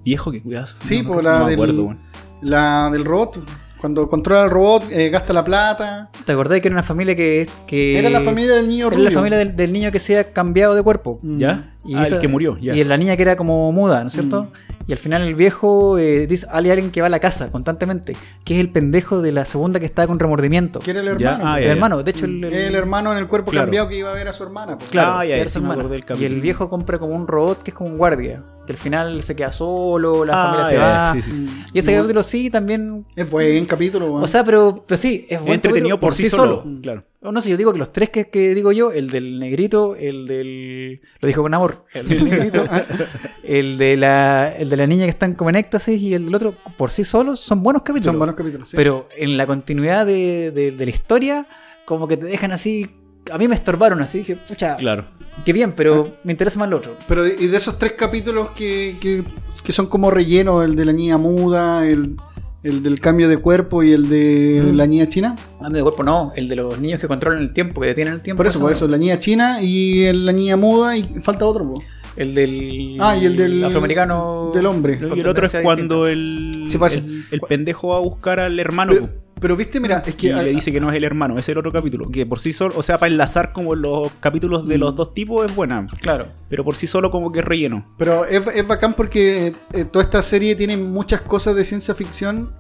Viejo 0.05 0.31
que 0.31 0.41
cuidado. 0.43 0.69
Sí, 0.85 1.03
no, 1.03 1.09
pues, 1.13 1.25
no 1.25 1.31
la 1.31 1.39
me 1.41 1.45
del- 1.51 1.55
acuerdo, 1.55 1.83
weón. 1.85 1.99
La 2.43 2.91
del 2.93 3.05
robot. 3.05 3.41
Cuando 3.79 4.09
controla 4.09 4.45
el 4.45 4.51
robot, 4.51 4.85
eh, 4.91 5.11
gasta 5.11 5.33
la 5.35 5.45
plata. 5.45 6.11
¿Te 6.25 6.33
acordás 6.33 6.61
que 6.61 6.69
era 6.69 6.75
una 6.75 6.83
familia 6.83 7.15
que. 7.15 7.47
que 7.67 7.99
Era 7.99 8.09
la 8.09 8.21
familia 8.23 8.55
del 8.55 8.69
niño 8.69 8.87
Era 8.87 8.97
rubio. 8.97 9.11
la 9.11 9.15
familia 9.15 9.39
del, 9.39 9.55
del 9.55 9.73
niño 9.73 9.93
que 9.93 9.99
se 9.99 10.19
ha 10.19 10.33
cambiado 10.33 10.75
de 10.75 10.83
cuerpo. 10.83 11.19
Mm. 11.23 11.39
¿Ya? 11.39 11.75
Y 11.85 11.95
ah, 11.95 12.05
esa- 12.05 12.15
el 12.15 12.21
que 12.21 12.29
murió, 12.29 12.57
ya. 12.59 12.75
Y 12.75 12.83
la 12.85 12.97
niña 12.97 13.17
que 13.17 13.23
era 13.23 13.37
como 13.37 13.71
muda, 13.73 14.01
¿no 14.03 14.09
es 14.09 14.15
cierto? 14.15 14.45
Mm. 14.45 14.47
Y 14.89 14.93
al 14.93 14.99
final 14.99 15.23
el 15.23 15.35
viejo 15.35 15.99
eh, 15.99 16.27
dice, 16.29 16.47
hay 16.51 16.71
alguien 16.71 16.93
que 16.93 17.01
va 17.01 17.09
a 17.09 17.11
la 17.11 17.19
casa 17.19 17.51
constantemente, 17.51 18.15
que 18.45 18.55
es 18.55 18.61
el 18.61 18.71
pendejo 18.71 19.21
de 19.21 19.33
la 19.33 19.45
segunda 19.45 19.81
que 19.81 19.87
está 19.87 20.07
con 20.07 20.21
remordimiento. 20.21 20.79
Que 20.79 20.93
era 20.93 21.01
el 21.01 21.09
hermano. 21.09 21.45
ah, 21.45 21.59
el 21.59 21.65
ya, 21.67 21.73
hermano, 21.73 22.03
de 22.05 22.11
hecho 22.13 22.25
el, 22.27 22.45
el 22.45 22.75
hermano 22.75 23.11
en 23.13 23.19
el 23.19 23.27
cuerpo 23.27 23.51
Claro. 23.51 23.67
cambiado 23.67 23.89
que 23.89 23.97
iba 23.99 24.11
a 24.11 24.15
ver 24.15 24.29
a 24.29 24.33
su 24.33 24.45
hermana. 24.45 24.79
pues. 24.79 24.91
Claro, 24.91 25.13
Ah, 25.19 25.25
ya, 25.27 25.37
era 25.37 25.49
su 25.49 25.59
hermana. 25.59 25.85
y 26.19 26.25
el 26.25 26.41
viejo 26.41 26.71
compra 26.71 26.99
como 26.99 27.15
un 27.17 27.27
robot 27.27 27.63
que 27.65 27.73
es 27.73 27.75
como 27.77 27.91
un 27.91 27.99
guardia, 27.99 28.45
que 28.67 28.73
al 28.73 28.79
final 28.79 29.23
se 29.23 29.35
queda 29.35 29.51
solo, 29.51 30.25
la 30.25 30.33
Ah, 30.35 30.47
familia 30.47 30.69
se 30.69 30.75
ya, 30.75 30.81
va. 30.81 31.13
sí, 31.15 31.23
sí. 31.23 31.65
Y 31.73 31.79
ese 31.81 31.95
capítulo 31.97 32.23
sí 32.23 32.51
también... 32.51 33.05
Es 33.17 33.29
buen 33.29 33.67
capítulo. 33.67 34.13
O 34.15 34.29
sea, 34.29 34.45
pero, 34.45 34.85
pero 34.87 34.97
sí, 34.99 35.27
es 35.29 35.41
buen 35.41 35.55
entretenido 35.55 35.97
capítulo 35.97 36.01
por 36.01 36.15
sí 36.15 36.29
solo. 36.29 36.65
Claro. 36.81 37.03
O 37.27 37.33
no 37.33 37.41
sé, 37.41 37.51
yo 37.51 37.57
digo 37.57 37.73
que 37.73 37.79
los 37.79 37.93
tres 37.93 38.11
que, 38.11 38.29
que 38.31 38.55
digo 38.55 38.73
yo, 38.73 38.93
el 38.93 39.11
del 39.11 39.39
negrito, 39.39 39.97
el 39.97 40.27
del. 40.27 41.01
Lo 41.21 41.27
dijo 41.27 41.43
con 41.43 41.53
amor, 41.55 41.85
el 41.93 42.09
del 42.09 42.25
negrito, 42.31 42.65
el 43.43 43.79
de 43.79 43.97
la, 43.97 44.53
el 44.57 44.69
de 44.71 44.77
la 44.77 44.87
niña 44.87 45.05
que 45.05 45.11
están 45.11 45.35
como 45.35 45.51
en 45.51 45.57
éxtasis 45.57 46.01
y 46.01 46.15
el 46.15 46.25
del 46.27 46.35
otro, 46.35 46.55
por 46.77 46.91
sí 46.91 47.05
solos, 47.05 47.41
son 47.41 47.63
buenos 47.63 47.83
capítulos. 47.83 48.13
son 48.13 48.19
buenos 48.19 48.37
capítulos. 48.37 48.69
sí. 48.71 48.77
Pero 48.77 49.09
en 49.17 49.37
la 49.37 49.47
continuidad 49.47 50.07
de, 50.07 50.51
de- 50.53 50.71
de 50.73 50.85
la 50.85 50.91
historia, 50.91 51.47
como 51.85 52.07
que 52.09 52.17
te 52.17 52.27
dejan 52.27 52.53
así. 52.53 52.89
A 53.33 53.39
mí 53.39 53.49
me 53.49 53.57
estorbaron 53.57 54.01
así, 54.03 54.19
dije, 54.19 54.37
pucha, 54.37 54.77
Claro. 54.77 55.05
qué 55.45 55.53
bien, 55.53 55.73
pero 55.73 56.17
me 56.23 56.33
interesa 56.33 56.61
más 56.61 56.69
lo 56.71 56.77
otro. 56.77 56.97
Pero 57.09 57.25
de, 57.25 57.35
y 57.37 57.49
de 57.49 57.57
esos 57.57 57.77
tres 57.77 57.93
capítulos 57.95 58.51
que, 58.51 58.97
que, 59.01 59.25
que 59.65 59.73
son 59.73 59.89
como 59.89 60.13
relleno, 60.13 60.63
el 60.63 60.77
de 60.77 60.85
la 60.85 60.93
niña 60.93 61.19
muda, 61.19 61.85
el, 61.89 62.15
el 62.63 62.83
del 62.83 62.99
cambio 63.01 63.29
de 63.29 63.39
cuerpo 63.39 63.83
y 63.83 63.93
el 63.93 64.09
de 64.09 64.63
Mm. 64.73 64.77
la 64.77 64.87
niña 64.87 65.09
china. 65.09 65.37
Cambio 65.61 65.77
de 65.79 65.83
cuerpo 65.83 66.03
no, 66.03 66.33
el 66.37 66.49
de 66.49 66.57
los 66.57 66.79
niños 66.81 67.01
que 67.01 67.07
controlan 67.09 67.41
el 67.43 67.53
tiempo, 67.53 67.81
que 67.81 67.89
detienen 67.89 68.15
el 68.15 68.21
tiempo. 68.21 68.39
Por 68.39 68.47
eso, 68.49 68.59
por 68.61 68.73
eso, 68.73 68.89
la 68.89 68.99
niña 68.99 69.19
china 69.21 69.63
y 69.63 70.05
el- 70.05 70.27
la 70.27 70.33
niña 70.33 70.57
muda 70.57 70.97
y 70.97 71.03
falta 71.23 71.45
otro. 71.47 71.69
po. 71.69 71.83
El 72.17 72.35
del. 72.35 72.97
Ah, 72.99 73.15
y 73.17 73.27
el 73.27 73.37
del 73.37 73.63
afroamericano. 73.63 74.51
del 74.55 74.65
hombre. 74.67 74.99
Y 75.15 75.21
el 75.21 75.29
otro 75.29 75.47
es 75.47 75.57
cuando 75.63 76.07
el, 76.07 76.67
Sí, 76.69 76.79
el, 76.97 77.25
el 77.31 77.41
pendejo 77.43 77.89
va 77.89 77.99
a 77.99 78.01
buscar 78.01 78.41
al 78.41 78.59
hermano 78.59 78.93
Pero, 78.95 79.09
pero 79.41 79.55
viste, 79.57 79.81
mira, 79.81 80.03
es 80.07 80.15
que 80.15 80.29
y 80.29 80.33
le 80.33 80.53
dice 80.53 80.73
que 80.73 80.81
no 80.81 80.91
es 80.91 80.97
el 80.97 81.05
hermano. 81.05 81.39
Es 81.39 81.49
el 81.49 81.59
otro 81.59 81.71
capítulo. 81.71 82.11
Que 82.11 82.25
por 82.27 82.39
sí 82.41 82.53
solo, 82.53 82.75
o 82.77 82.83
sea, 82.83 82.99
para 82.99 83.11
enlazar 83.13 83.53
como 83.53 83.75
los 83.75 84.11
capítulos 84.21 84.67
de 84.67 84.77
Mm. 84.77 84.81
los 84.81 84.97
dos 84.97 85.13
tipos 85.15 85.45
es 85.45 85.55
buena. 85.55 85.87
Claro. 86.01 86.29
Pero 86.49 86.65
por 86.65 86.75
sí 86.77 86.87
solo 86.87 87.11
como 87.11 87.31
que 87.33 87.41
es 87.41 87.45
relleno. 87.45 87.85
Pero 87.99 88.25
es, 88.25 88.43
es 88.55 88.67
bacán 88.67 88.95
porque 88.95 89.55
eh, 89.73 89.85
toda 89.85 90.05
esta 90.05 90.23
serie 90.23 90.57
tiene 90.57 90.77
muchas 90.77 91.21
cosas 91.21 91.55
de 91.55 91.65
ciencia 91.65 91.95
ficción 91.95 92.53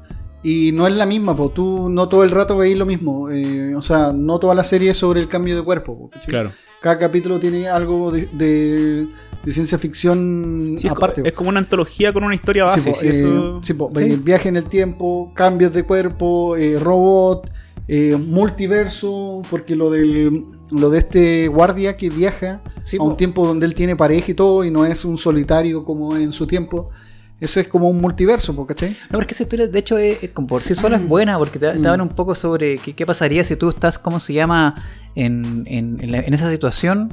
y 0.42 0.70
no 0.72 0.86
es 0.86 0.94
la 0.94 1.06
misma, 1.06 1.34
po. 1.34 1.48
tú 1.48 1.88
no 1.88 2.08
todo 2.08 2.22
el 2.22 2.30
rato 2.30 2.56
veis 2.58 2.76
lo 2.76 2.86
mismo. 2.86 3.30
eh, 3.30 3.74
o 3.74 3.82
sea, 3.82 4.12
no 4.14 4.38
toda 4.38 4.54
la 4.54 4.62
serie 4.64 4.90
es 4.90 4.96
sobre 4.98 5.20
el 5.20 5.28
cambio 5.28 5.56
de 5.56 5.62
cuerpo. 5.62 6.08
Claro. 6.26 6.52
Cada 6.80 6.98
capítulo 6.98 7.38
tiene 7.40 7.68
algo 7.68 8.10
de, 8.10 8.28
de- 8.32 9.08
de 9.44 9.52
ciencia 9.52 9.78
ficción 9.78 10.74
Sí, 10.78 10.88
aparte. 10.88 11.22
es 11.24 11.32
como 11.32 11.50
una 11.50 11.60
antología 11.60 12.12
con 12.12 12.24
una 12.24 12.34
historia 12.34 12.64
base. 12.64 12.80
Sí, 12.80 12.90
po, 12.90 12.96
sí, 12.96 13.06
eh, 13.06 13.10
eso- 13.10 13.60
sí, 13.62 13.74
po, 13.74 13.90
Sí. 13.94 14.02
eh, 14.04 14.18
viaje 14.20 14.48
en 14.48 14.56
el 14.56 14.64
tiempo, 14.64 15.32
cambios 15.34 15.72
de 15.72 15.84
cuerpo, 15.84 16.56
eh, 16.56 16.78
robot, 16.80 17.48
eh, 17.88 18.16
multiverso, 18.16 19.42
porque 19.50 19.76
lo 19.76 19.90
del 19.90 20.42
lo 20.72 20.90
de 20.90 20.98
este 20.98 21.46
guardia 21.46 21.96
que 21.96 22.10
viaja 22.10 22.60
a 22.64 23.02
un 23.02 23.10
po. 23.10 23.16
tiempo 23.16 23.46
donde 23.46 23.66
él 23.66 23.74
tiene 23.76 23.94
pareja 23.94 24.32
y 24.32 24.34
todo 24.34 24.64
y 24.64 24.70
no 24.72 24.84
es 24.84 25.04
un 25.04 25.16
solitario 25.16 25.84
como 25.84 26.16
en 26.16 26.32
su 26.32 26.44
tiempo. 26.48 26.90
Eso 27.38 27.60
es 27.60 27.68
como 27.68 27.88
un 27.90 28.00
multiverso, 28.00 28.54
¿cachai? 28.66 28.96
No, 29.10 29.18
porque 29.18 29.34
esa 29.34 29.42
historia, 29.42 29.66
de 29.68 29.78
hecho, 29.78 29.98
es, 29.98 30.22
es 30.22 30.30
como 30.30 30.46
por 30.48 30.62
sí 30.62 30.74
sola 30.74 30.96
es 30.96 31.06
buena, 31.06 31.36
porque 31.38 31.58
te, 31.58 31.70
te 31.70 31.78
Mm. 31.78 31.86
habla 31.86 32.02
un 32.02 32.08
poco 32.08 32.34
sobre 32.34 32.78
qué, 32.78 32.94
qué 32.94 33.04
pasaría 33.04 33.44
si 33.44 33.56
tú 33.56 33.68
estás, 33.68 33.98
¿cómo 33.98 34.20
se 34.20 34.32
llama?, 34.32 34.74
en, 35.14 35.64
en- 35.66 35.98
en 36.02 36.12
la- 36.12 36.18
en 36.20 36.32
esa 36.34 36.50
situación, 36.50 37.12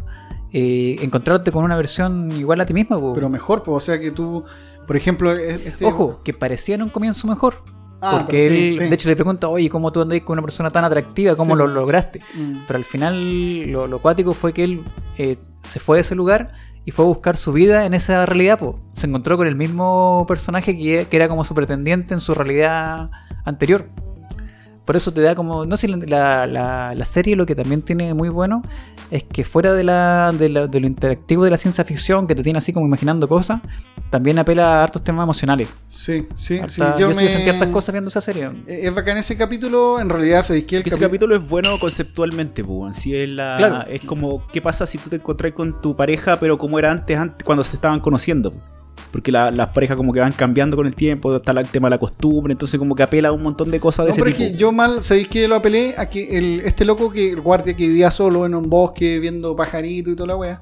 eh, 0.54 0.98
encontrarte 1.02 1.52
con 1.52 1.64
una 1.66 1.76
versión 1.76 2.32
igual 2.34 2.62
a 2.62 2.66
ti 2.66 2.74
misma. 2.74 3.00
po. 3.00 3.14
Pero 3.14 3.28
mejor, 3.30 3.64
po, 3.64 3.74
o 3.74 3.80
sea 3.82 4.00
que 4.00 4.12
tú, 4.12 4.44
por 4.88 4.96
ejemplo, 4.96 5.36
e- 5.36 5.56
este... 5.68 5.86
Ojo, 5.86 6.22
que 6.24 6.34
parecía 6.34 6.76
en 6.76 6.84
un 6.84 6.90
comienzo 6.90 7.28
mejor. 7.28 7.64
Ah, 8.06 8.20
porque 8.20 8.50
sí, 8.50 8.56
él, 8.56 8.80
sí. 8.80 8.86
de 8.90 8.96
hecho, 8.96 9.08
le 9.10 9.16
pregunta, 9.16 9.48
oye, 9.48 9.70
¿cómo 9.70 9.92
tú 9.92 10.02
andáis 10.02 10.24
con 10.24 10.34
una 10.34 10.42
persona 10.42 10.70
tan 10.70 10.84
atractiva? 10.84 11.36
¿Cómo 11.38 11.54
Sí. 11.56 11.60
lo 11.60 11.68
lograste? 11.68 12.20
Mm. 12.36 12.60
Pero 12.68 12.78
al 12.78 12.84
final, 12.86 13.64
lo, 13.72 13.88
lo 13.88 14.00
cuático 14.00 14.34
fue 14.34 14.52
que 14.54 14.64
él 14.66 14.82
eh, 15.18 15.38
se 15.64 15.80
fue 15.80 15.98
de 15.98 16.02
ese 16.02 16.14
lugar 16.16 16.50
y 16.86 16.92
fue 16.92 17.06
a 17.06 17.08
buscar 17.08 17.38
su 17.38 17.54
vida 17.54 17.86
en 17.86 17.94
esa 17.94 18.26
realidad. 18.26 18.60
po. 18.60 18.80
Se 18.96 19.08
encontró 19.08 19.38
con 19.38 19.48
el 19.48 19.56
mismo 19.56 20.26
personaje 20.28 20.78
que, 20.78 21.08
que 21.10 21.16
era 21.16 21.28
como 21.28 21.44
su 21.44 21.56
pretendiente 21.56 22.14
en 22.14 22.20
su 22.20 22.34
realidad 22.34 23.10
anterior. 23.46 23.88
Por 24.86 24.96
eso 24.98 25.14
te 25.14 25.22
da 25.22 25.34
como. 25.34 25.66
No 25.66 25.78
sé, 25.78 25.88
la, 25.88 26.46
la, 26.46 26.94
la 26.94 27.06
serie 27.06 27.36
lo 27.38 27.46
que 27.46 27.56
también 27.56 27.82
tiene 27.82 28.14
muy 28.14 28.28
bueno 28.30 28.62
es 29.12 29.24
que 29.24 29.44
fuera 29.46 29.74
de, 29.74 29.84
la, 29.84 30.34
de, 30.38 30.50
la- 30.50 30.68
de 30.68 30.80
lo 30.82 30.88
interactivo 30.88 31.46
de 31.46 31.52
la 31.52 31.58
ciencia 31.58 31.86
ficción, 31.86 32.28
que 32.28 32.36
te 32.36 32.44
tiene 32.44 32.60
así 32.60 32.74
como 32.74 32.86
imaginando 32.86 33.30
cosas, 33.30 33.62
también 34.10 34.40
apela 34.40 34.80
a 34.80 34.84
hartos 34.84 35.04
temas 35.04 35.24
emocionales. 35.24 35.70
Sí, 35.88 36.28
sí, 36.36 36.60
sí. 36.68 36.82
Harta- 36.82 36.98
Yo, 36.98 37.12
yo 37.12 37.18
sí 37.18 37.24
me... 37.24 37.30
sentí 37.30 37.50
hartas 37.50 37.70
cosas 37.70 37.94
viendo 37.94 38.10
esa 38.10 38.20
serie. 38.22 38.46
Eh, 38.68 38.82
Es 38.88 38.94
bacán 38.94 39.18
ese 39.18 39.38
capítulo, 39.38 40.00
en 40.02 40.10
realidad, 40.10 40.42
¿sabéis 40.44 40.66
qué? 40.66 40.78
El 40.78 40.84
Que 40.84 40.90
ese 40.90 40.98
capi- 40.98 41.02
capítulo 41.04 41.36
es 41.38 41.48
bueno 41.48 41.80
conceptualmente, 41.80 42.64
pues. 42.64 42.78
weón. 42.78 42.94
Sí, 42.94 43.16
es, 43.16 43.30
la, 43.30 43.56
Claro. 43.58 43.86
es 43.90 44.02
como, 44.04 44.46
¿qué 44.48 44.62
pasa 44.62 44.86
si 44.86 44.98
tú 44.98 45.10
te 45.10 45.16
encontrás 45.18 45.54
con 45.54 45.80
tu 45.82 45.96
pareja, 45.96 46.38
pero 46.40 46.58
como 46.58 46.78
era 46.78 46.92
antes, 46.92 47.18
antes 47.18 47.38
cuando 47.46 47.64
se 47.64 47.76
estaban 47.78 48.00
conociendo? 48.02 48.54
Po? 48.96 49.02
Porque 49.12 49.32
la- 49.32 49.52
las 49.52 49.70
parejas 49.70 49.96
como 49.98 50.12
que 50.14 50.20
van 50.20 50.32
cambiando 50.32 50.76
con 50.76 50.88
el 50.88 50.96
tiempo, 50.96 51.36
está 51.36 51.52
el 51.52 51.68
tema 51.68 51.88
de 51.88 51.92
la 51.92 52.00
costumbre, 52.00 52.52
entonces 52.52 52.78
como 52.80 52.96
que 52.96 53.04
apela 53.04 53.30
a 53.30 53.32
un 53.32 53.44
montón 53.44 53.70
de 53.72 53.80
cosas 53.80 54.06
de 54.06 54.10
No, 54.10 54.14
ese 54.14 54.22
pero 54.22 54.32
es 54.32 54.38
tipo. 54.38 54.52
que 54.52 54.58
yo 54.58 54.72
mal, 54.72 55.04
¿sabéis 55.04 55.28
que 55.28 55.48
lo 55.48 55.56
apelé? 55.56 55.96
A 55.98 56.10
que 56.10 56.38
el, 56.38 56.62
este 56.62 56.86
loco 56.86 57.12
que 57.12 57.32
el 57.32 57.42
guardia 57.42 57.76
que 57.76 57.88
vivía 57.88 58.10
solo 58.12 58.46
en 58.46 58.56
un 58.56 58.70
bosque 58.70 59.20
viendo 59.20 59.56
pajarito 59.56 60.10
y 60.12 60.16
toda 60.16 60.28
la 60.28 60.36
wea, 60.36 60.62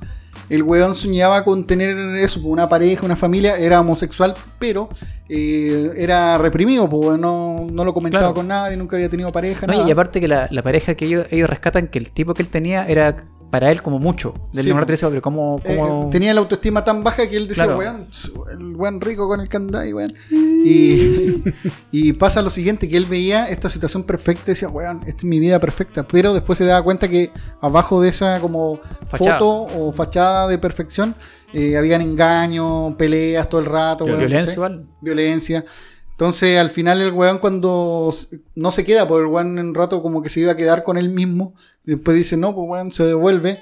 el 0.50 0.64
weón 0.64 0.94
soñaba 0.96 1.44
con 1.46 1.66
tener 1.66 1.96
eso, 2.18 2.42
una 2.44 2.68
pareja, 2.68 3.06
una 3.06 3.16
familia, 3.16 3.58
era 3.58 3.80
homosexual, 3.80 4.34
pero 4.60 4.90
eh, 5.34 5.92
era 5.96 6.38
reprimido, 6.38 6.90
pues 6.90 7.18
no, 7.18 7.66
no 7.72 7.86
lo 7.86 7.94
comentaba 7.94 8.22
Claro. 8.24 8.34
con 8.36 8.48
nadie, 8.50 8.76
nunca 8.76 8.98
había 8.98 9.08
tenido 9.10 9.32
pareja, 9.32 9.66
No, 9.66 9.74
nada. 9.74 9.88
y 9.88 9.92
aparte 9.92 10.20
que 10.20 10.28
la, 10.28 10.50
la 10.52 10.62
pareja 10.62 10.96
que 10.96 11.06
ellos, 11.06 11.26
ellos 11.32 11.50
rescatan, 11.50 11.88
que 11.88 12.00
el 12.00 12.12
tipo 12.12 12.34
que 12.34 12.42
él 12.42 12.50
tenía 12.50 12.86
era 12.86 13.24
para 13.50 13.72
él 13.72 13.82
como 13.82 14.00
mucho. 14.00 14.34
Del 14.54 14.64
Sí, 14.64 14.70
número 14.70 14.86
po. 14.86 14.88
13, 14.88 15.08
pero 15.10 15.22
como... 15.22 15.62
Eh, 15.66 15.76
como... 15.78 16.10
tenía 16.10 16.34
la 16.34 16.40
autoestima 16.42 16.84
tan 16.86 17.04
baja 17.04 17.30
que 17.30 17.36
él 17.38 17.48
decía, 17.50 17.64
Claro. 17.66 17.80
weón, 17.80 18.08
el 18.52 18.76
weón 18.78 19.00
rico 19.02 19.28
con 19.28 19.40
el 19.42 19.48
candado, 19.50 19.86
weón. 19.96 20.14
Y, 20.32 21.44
y 21.92 22.14
pasa 22.14 22.42
lo 22.42 22.50
siguiente, 22.50 22.88
que 22.88 22.96
él 22.98 23.06
veía 23.06 23.46
esta 23.50 23.70
situación 23.70 24.04
perfecta 24.04 24.44
y 24.48 24.54
decía, 24.54 24.70
weón, 24.70 25.00
esta 25.06 25.18
es 25.18 25.24
mi 25.24 25.40
vida 25.40 25.60
perfecta. 25.60 26.04
Pero 26.04 26.34
después 26.34 26.58
se 26.58 26.66
daba 26.66 26.82
cuenta 26.84 27.08
que 27.10 27.32
abajo 27.62 28.02
de 28.02 28.10
esa 28.10 28.40
como 28.40 28.80
Fachada. 29.10 29.40
foto 29.40 29.68
o 29.78 29.92
fachada 29.92 30.48
de 30.48 30.58
perfección, 30.58 31.16
eh, 31.54 31.78
habían 31.78 32.02
engaños, 32.02 32.96
peleas 32.96 33.50
todo 33.50 33.62
el 33.62 33.68
rato, 33.68 34.06
weón, 34.06 34.20
violencia 34.20 34.40
¿cachai? 34.42 34.56
igual. 34.56 34.88
Violencia. 35.02 35.66
Entonces 36.12 36.60
al 36.60 36.70
final 36.70 37.02
el 37.02 37.12
weón 37.12 37.40
cuando 37.40 38.14
no 38.56 38.72
se 38.72 38.86
queda, 38.86 39.08
por 39.08 39.22
el 39.22 39.28
weón 39.28 39.58
en 39.58 39.68
un 39.68 39.76
rato 39.76 40.02
como 40.02 40.22
que 40.22 40.30
se 40.30 40.42
iba 40.42 40.52
a 40.52 40.58
quedar 40.58 40.84
con 40.84 40.98
él 40.98 41.10
mismo, 41.10 41.56
después 41.84 42.16
dice, 42.16 42.38
no, 42.38 42.54
pues 42.54 42.70
weón, 42.70 42.92
se 42.92 43.04
devuelve. 43.04 43.60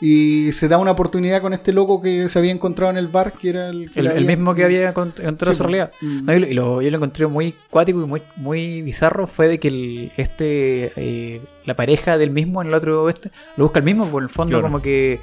Y 0.00 0.52
se 0.52 0.68
da 0.68 0.78
una 0.78 0.92
oportunidad 0.92 1.42
con 1.42 1.52
este 1.52 1.72
loco 1.72 2.00
que 2.00 2.28
se 2.28 2.38
había 2.38 2.52
encontrado 2.52 2.90
en 2.92 2.98
el 2.98 3.08
bar, 3.08 3.32
que 3.32 3.48
era 3.50 3.68
el 3.68 3.90
que 3.90 3.98
El, 3.98 4.06
le 4.06 4.10
el 4.12 4.16
había- 4.18 4.36
mismo 4.36 4.54
que 4.54 4.64
había 4.64 4.94
encont- 4.94 5.18
encontrado 5.20 5.52
Sí, 5.52 5.56
su 5.58 5.62
realidad. 5.64 5.90
Mm. 6.00 6.24
No, 6.24 6.34
y 6.34 6.54
lo, 6.54 6.80
yo 6.82 6.90
lo 6.90 6.96
encontré 6.98 7.26
muy 7.26 7.54
cuático 7.68 8.00
y 8.02 8.06
muy, 8.06 8.22
muy 8.36 8.82
bizarro 8.82 9.26
fue 9.26 9.48
de 9.48 9.58
que 9.58 9.68
el, 9.68 10.12
este 10.16 10.92
eh, 10.96 11.40
la 11.64 11.74
pareja 11.74 12.16
del 12.16 12.30
mismo 12.30 12.62
en 12.62 12.68
el 12.68 12.74
otro 12.74 13.08
este 13.08 13.30
lo 13.56 13.64
busca 13.64 13.80
el 13.80 13.84
mismo, 13.84 14.06
por 14.06 14.22
el 14.22 14.28
fondo 14.28 14.52
Claro. 14.52 14.62
como 14.62 14.80
que 14.80 15.18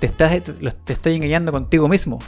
te 0.00 0.06
estás 0.06 0.32
te, 0.42 0.92
estoy 0.94 1.14
engañando 1.14 1.52
contigo 1.52 1.86
mismo. 1.86 2.18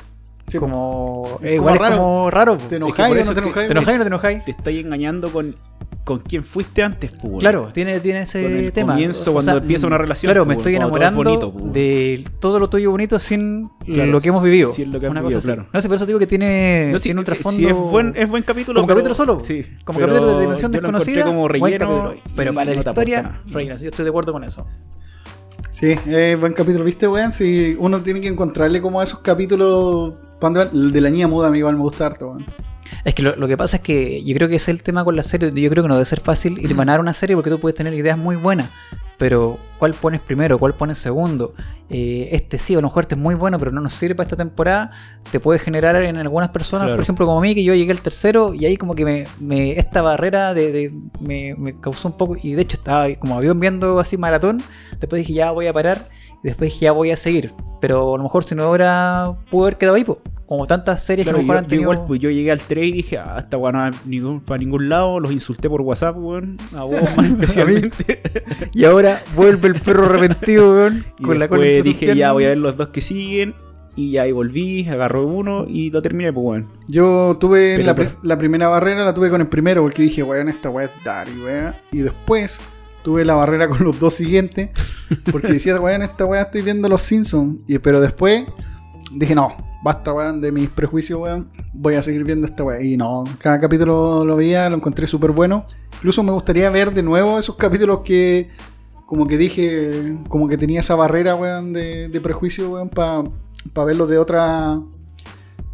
Sí, 0.46 0.56
como, 0.58 1.24
Es 1.42 1.52
eh, 1.52 1.56
como 1.56 1.70
igual 1.70 1.78
raro. 1.78 1.94
es 1.94 2.00
como 2.00 2.30
raro. 2.30 2.56
¿Te 2.56 2.76
enojáis 2.76 3.26
o 3.26 3.30
no 3.30 3.34
te 3.34 3.40
enojáis? 3.40 3.66
¿Te 3.68 3.72
enojáis 3.72 3.94
o 3.94 3.98
no 3.98 4.04
te 4.04 4.08
enojáis? 4.08 4.44
Te 4.44 4.50
estáis 4.50 4.84
engañando 4.84 5.30
con, 5.30 5.56
con 6.08 6.20
quién 6.20 6.42
fuiste 6.42 6.82
antes, 6.82 7.10
pues. 7.20 7.34
Claro, 7.40 7.68
tiene, 7.72 8.00
tiene 8.00 8.22
ese 8.22 8.42
Con 8.42 8.52
el 8.56 8.72
tema. 8.72 8.92
comienzo, 8.94 9.30
O 9.30 9.34
cuando 9.34 9.52
sea, 9.52 9.60
empieza 9.60 9.86
una 9.86 9.98
relación. 9.98 10.28
Claro, 10.32 10.46
pues, 10.46 10.56
me 10.56 10.60
estoy 10.60 10.72
weón, 10.76 10.90
cuando 10.90 10.98
todo 10.98 11.04
es 11.04 11.12
enamorando 11.12 11.50
bonito, 11.50 11.64
pues, 11.64 11.72
de 11.74 12.24
todo 12.40 12.58
lo 12.58 12.70
tuyo 12.70 12.90
bonito 12.90 13.18
sin 13.18 13.68
Claro, 13.84 14.10
lo 14.10 14.20
que 14.22 14.28
hemos 14.30 14.42
vivido. 14.42 14.72
sin 14.72 14.90
lo 14.90 14.98
que 14.98 15.04
han 15.06 15.12
Una 15.12 15.20
vivido, 15.20 15.38
cosa 15.40 15.52
así. 15.52 15.56
claro. 15.56 15.70
No 15.72 15.82
sé, 15.82 15.88
por 15.88 15.96
eso 15.96 16.06
digo 16.06 16.18
que 16.18 16.26
tiene, 16.26 16.88
No, 16.92 16.98
sí, 16.98 17.04
tiene 17.04 17.20
un 17.20 17.24
eh, 17.24 17.26
trasfondo. 17.26 17.58
sí, 17.58 17.66
es 17.66 17.74
buen, 17.74 18.14
es 18.16 18.28
buen 18.28 18.42
capítulo. 18.42 18.80
como 18.80 18.86
pero- 18.86 18.96
capítulo 19.00 19.14
solo. 19.14 19.40
Sí, 19.44 19.64
como 19.84 19.98
capítulo 20.00 20.34
de 20.34 20.40
dimensión 20.40 20.72
desconocida. 20.72 21.24
como 21.26 21.46
relleno. 21.46 22.14
y 22.14 22.20
Pero 22.34 22.54
para 22.54 22.64
no 22.70 22.72
la 22.74 22.78
historia, 22.80 23.40
relleno. 23.46 23.76
Yo 23.78 23.88
estoy 23.90 24.04
de 24.04 24.08
acuerdo 24.08 24.32
con 24.32 24.44
eso. 24.44 24.66
Sí, 25.70 25.94
es 26.06 26.40
buen 26.40 26.54
capítulo, 26.54 26.84
¿viste, 26.84 27.06
weón? 27.06 27.32
Sí, 27.32 27.76
uno 27.78 28.00
tiene 28.00 28.20
que 28.20 28.28
encontrarle 28.28 28.80
como 28.80 29.00
a 29.00 29.04
esos 29.04 29.20
capítulos. 29.20 30.14
de 30.40 31.00
la 31.00 31.10
niña 31.10 31.28
muda, 31.28 31.48
a 31.48 31.50
mí 31.50 31.58
igual 31.58 31.76
me 31.76 31.82
gusta 31.82 32.06
harto, 32.06 32.30
weón. 32.30 32.46
Es 33.04 33.14
que 33.14 33.22
lo, 33.22 33.36
lo 33.36 33.46
que 33.48 33.56
pasa 33.56 33.76
es 33.76 33.82
que 33.82 34.22
yo 34.24 34.34
creo 34.34 34.48
que 34.48 34.56
ese 34.56 34.70
es 34.70 34.76
el 34.78 34.82
tema 34.82 35.04
con 35.04 35.16
la 35.16 35.22
serie. 35.22 35.50
Yo 35.54 35.70
creo 35.70 35.82
que 35.84 35.88
no 35.88 35.94
debe 35.94 36.04
ser 36.04 36.20
fácil 36.20 36.58
ilmanar 36.58 37.00
una 37.00 37.14
serie 37.14 37.36
porque 37.36 37.50
tú 37.50 37.58
puedes 37.58 37.76
tener 37.76 37.94
ideas 37.94 38.18
muy 38.18 38.36
buenas. 38.36 38.70
Pero, 39.16 39.58
¿cuál 39.80 39.94
pones 39.94 40.20
primero? 40.20 40.58
¿Cuál 40.60 40.74
pones 40.74 40.98
segundo? 40.98 41.52
Eh, 41.90 42.28
este 42.32 42.56
sí, 42.58 42.74
a 42.74 42.76
lo 42.76 42.82
mejor 42.82 43.02
este 43.04 43.16
es 43.16 43.20
muy 43.20 43.34
bueno, 43.34 43.58
pero 43.58 43.72
no 43.72 43.80
nos 43.80 43.92
sirve 43.94 44.14
para 44.14 44.26
esta 44.28 44.36
temporada. 44.36 44.92
Te 45.32 45.40
puede 45.40 45.58
generar 45.58 45.96
en 45.96 46.16
algunas 46.18 46.50
personas, 46.50 46.84
Claro. 46.84 46.96
por 46.98 47.02
ejemplo, 47.02 47.26
como 47.26 47.38
a 47.38 47.40
mí, 47.42 47.52
que 47.52 47.64
yo 47.64 47.74
llegué 47.74 47.90
al 47.90 48.00
tercero 48.00 48.54
y 48.54 48.64
ahí 48.64 48.76
como 48.76 48.94
que 48.94 49.04
me, 49.04 49.26
me- 49.40 49.72
esta 49.72 50.02
barrera 50.02 50.54
de, 50.54 50.70
de- 50.70 50.90
me, 51.18 51.56
me 51.58 51.74
causó 51.80 52.06
un 52.08 52.16
poco. 52.16 52.36
Y 52.40 52.52
de 52.52 52.62
hecho, 52.62 52.76
estaba 52.76 53.12
como 53.16 53.36
avión 53.36 53.58
viendo 53.58 53.98
así 53.98 54.16
maratón. 54.16 54.62
Después 55.00 55.18
dije, 55.20 55.32
ya 55.32 55.50
voy 55.50 55.66
a 55.66 55.72
parar. 55.72 56.08
Y 56.42 56.48
después 56.48 56.70
dije, 56.72 56.84
ya 56.84 56.92
voy 56.92 57.10
a 57.10 57.16
seguir. 57.16 57.52
Pero 57.80 58.14
a 58.14 58.18
lo 58.18 58.22
mejor 58.24 58.44
si 58.44 58.54
no 58.54 58.68
hubiera, 58.68 59.34
pudo 59.50 59.64
haber 59.66 59.76
quedado 59.78 59.96
ahí, 59.96 60.04
po. 60.04 60.20
como 60.46 60.66
tantas 60.66 61.02
series 61.04 61.24
Claro, 61.26 61.38
que 61.38 61.40
a 61.40 61.42
lo 61.42 61.46
mejor 61.46 61.54
yo, 61.54 61.58
han 61.58 61.64
yo 61.64 61.68
tenido. 61.68 61.92
igual, 61.92 62.06
pues 62.08 62.20
yo 62.20 62.30
llegué 62.30 62.50
al 62.50 62.60
3 62.60 62.86
y 62.86 62.92
dije, 62.92 63.18
ah, 63.18 63.36
esta 63.38 63.56
weá 63.56 63.70
no 63.72 63.78
va 63.78 63.90
ningún, 64.06 64.40
para 64.40 64.58
ningún 64.58 64.88
lado, 64.88 65.20
los 65.20 65.30
insulté 65.30 65.68
por 65.68 65.82
WhatsApp, 65.82 66.16
weón, 66.18 66.56
a 66.76 66.82
vos 66.84 66.96
más 67.16 67.26
especialmente. 67.26 68.22
Y 68.72 68.84
ahora 68.84 69.22
vuelve 69.36 69.68
el 69.68 69.80
perro 69.80 70.06
arrepentido, 70.12 70.72
weón, 70.74 71.06
y 71.18 71.22
con 71.22 71.38
la 71.38 71.48
cola 71.48 71.64
dije, 71.64 72.16
ya 72.16 72.32
voy 72.32 72.44
a 72.46 72.48
ver 72.48 72.58
los 72.58 72.76
dos 72.76 72.88
que 72.88 73.00
siguen, 73.00 73.54
y 73.94 74.12
ya 74.12 74.22
ahí 74.22 74.32
volví, 74.32 74.88
agarré 74.88 75.20
uno 75.20 75.66
y 75.68 75.90
lo 75.90 76.00
terminé, 76.02 76.32
pues 76.32 76.44
weón. 76.46 76.68
Yo 76.88 77.36
tuve 77.38 77.74
Pero, 77.76 77.86
la, 77.86 77.94
pero- 77.94 78.10
la 78.22 78.38
primera 78.38 78.68
barrera, 78.68 79.04
la 79.04 79.12
tuve 79.14 79.28
con 79.30 79.40
el 79.40 79.48
primero, 79.48 79.82
porque 79.82 80.02
dije, 80.02 80.22
weón, 80.22 80.48
esta 80.48 80.70
weá 80.70 80.86
es 80.86 81.04
Dari, 81.04 81.32
weón. 81.40 81.74
Y 81.92 81.98
después 81.98 82.58
tuve 83.08 83.24
la 83.24 83.36
barrera 83.36 83.70
con 83.70 83.82
los 83.82 83.98
dos 83.98 84.12
siguientes, 84.12 84.68
porque 85.32 85.54
decía, 85.54 85.80
weón, 85.80 86.02
esta 86.02 86.26
weá 86.26 86.42
estoy 86.42 86.60
viendo 86.60 86.90
los 86.90 87.00
Simpsons. 87.00 87.62
Y, 87.66 87.78
pero 87.78 88.02
después 88.02 88.44
dije, 89.10 89.34
no, 89.34 89.54
basta, 89.82 90.12
weón, 90.12 90.42
de 90.42 90.52
mis 90.52 90.68
prejuicios, 90.68 91.18
weón. 91.18 91.50
Voy 91.72 91.94
a 91.94 92.02
seguir 92.02 92.22
viendo 92.24 92.46
esta 92.46 92.64
weá. 92.64 92.82
Y 92.82 92.98
no, 92.98 93.24
cada 93.38 93.58
capítulo 93.58 94.26
lo 94.26 94.36
veía, 94.36 94.68
lo 94.68 94.76
encontré 94.76 95.06
súper 95.06 95.30
bueno. 95.30 95.64
Incluso 95.94 96.22
me 96.22 96.32
gustaría 96.32 96.68
ver 96.68 96.92
de 96.92 97.02
nuevo 97.02 97.38
esos 97.38 97.56
capítulos 97.56 98.00
que, 98.04 98.50
como 99.06 99.26
que 99.26 99.38
dije, 99.38 100.18
como 100.28 100.46
que 100.46 100.58
tenía 100.58 100.80
esa 100.80 100.94
barrera, 100.94 101.34
weón, 101.34 101.72
de, 101.72 102.10
de 102.10 102.20
prejuicio, 102.20 102.72
weón, 102.72 102.90
para 102.90 103.22
verlos 103.86 104.10
de 104.10 104.18
otra 104.18 104.82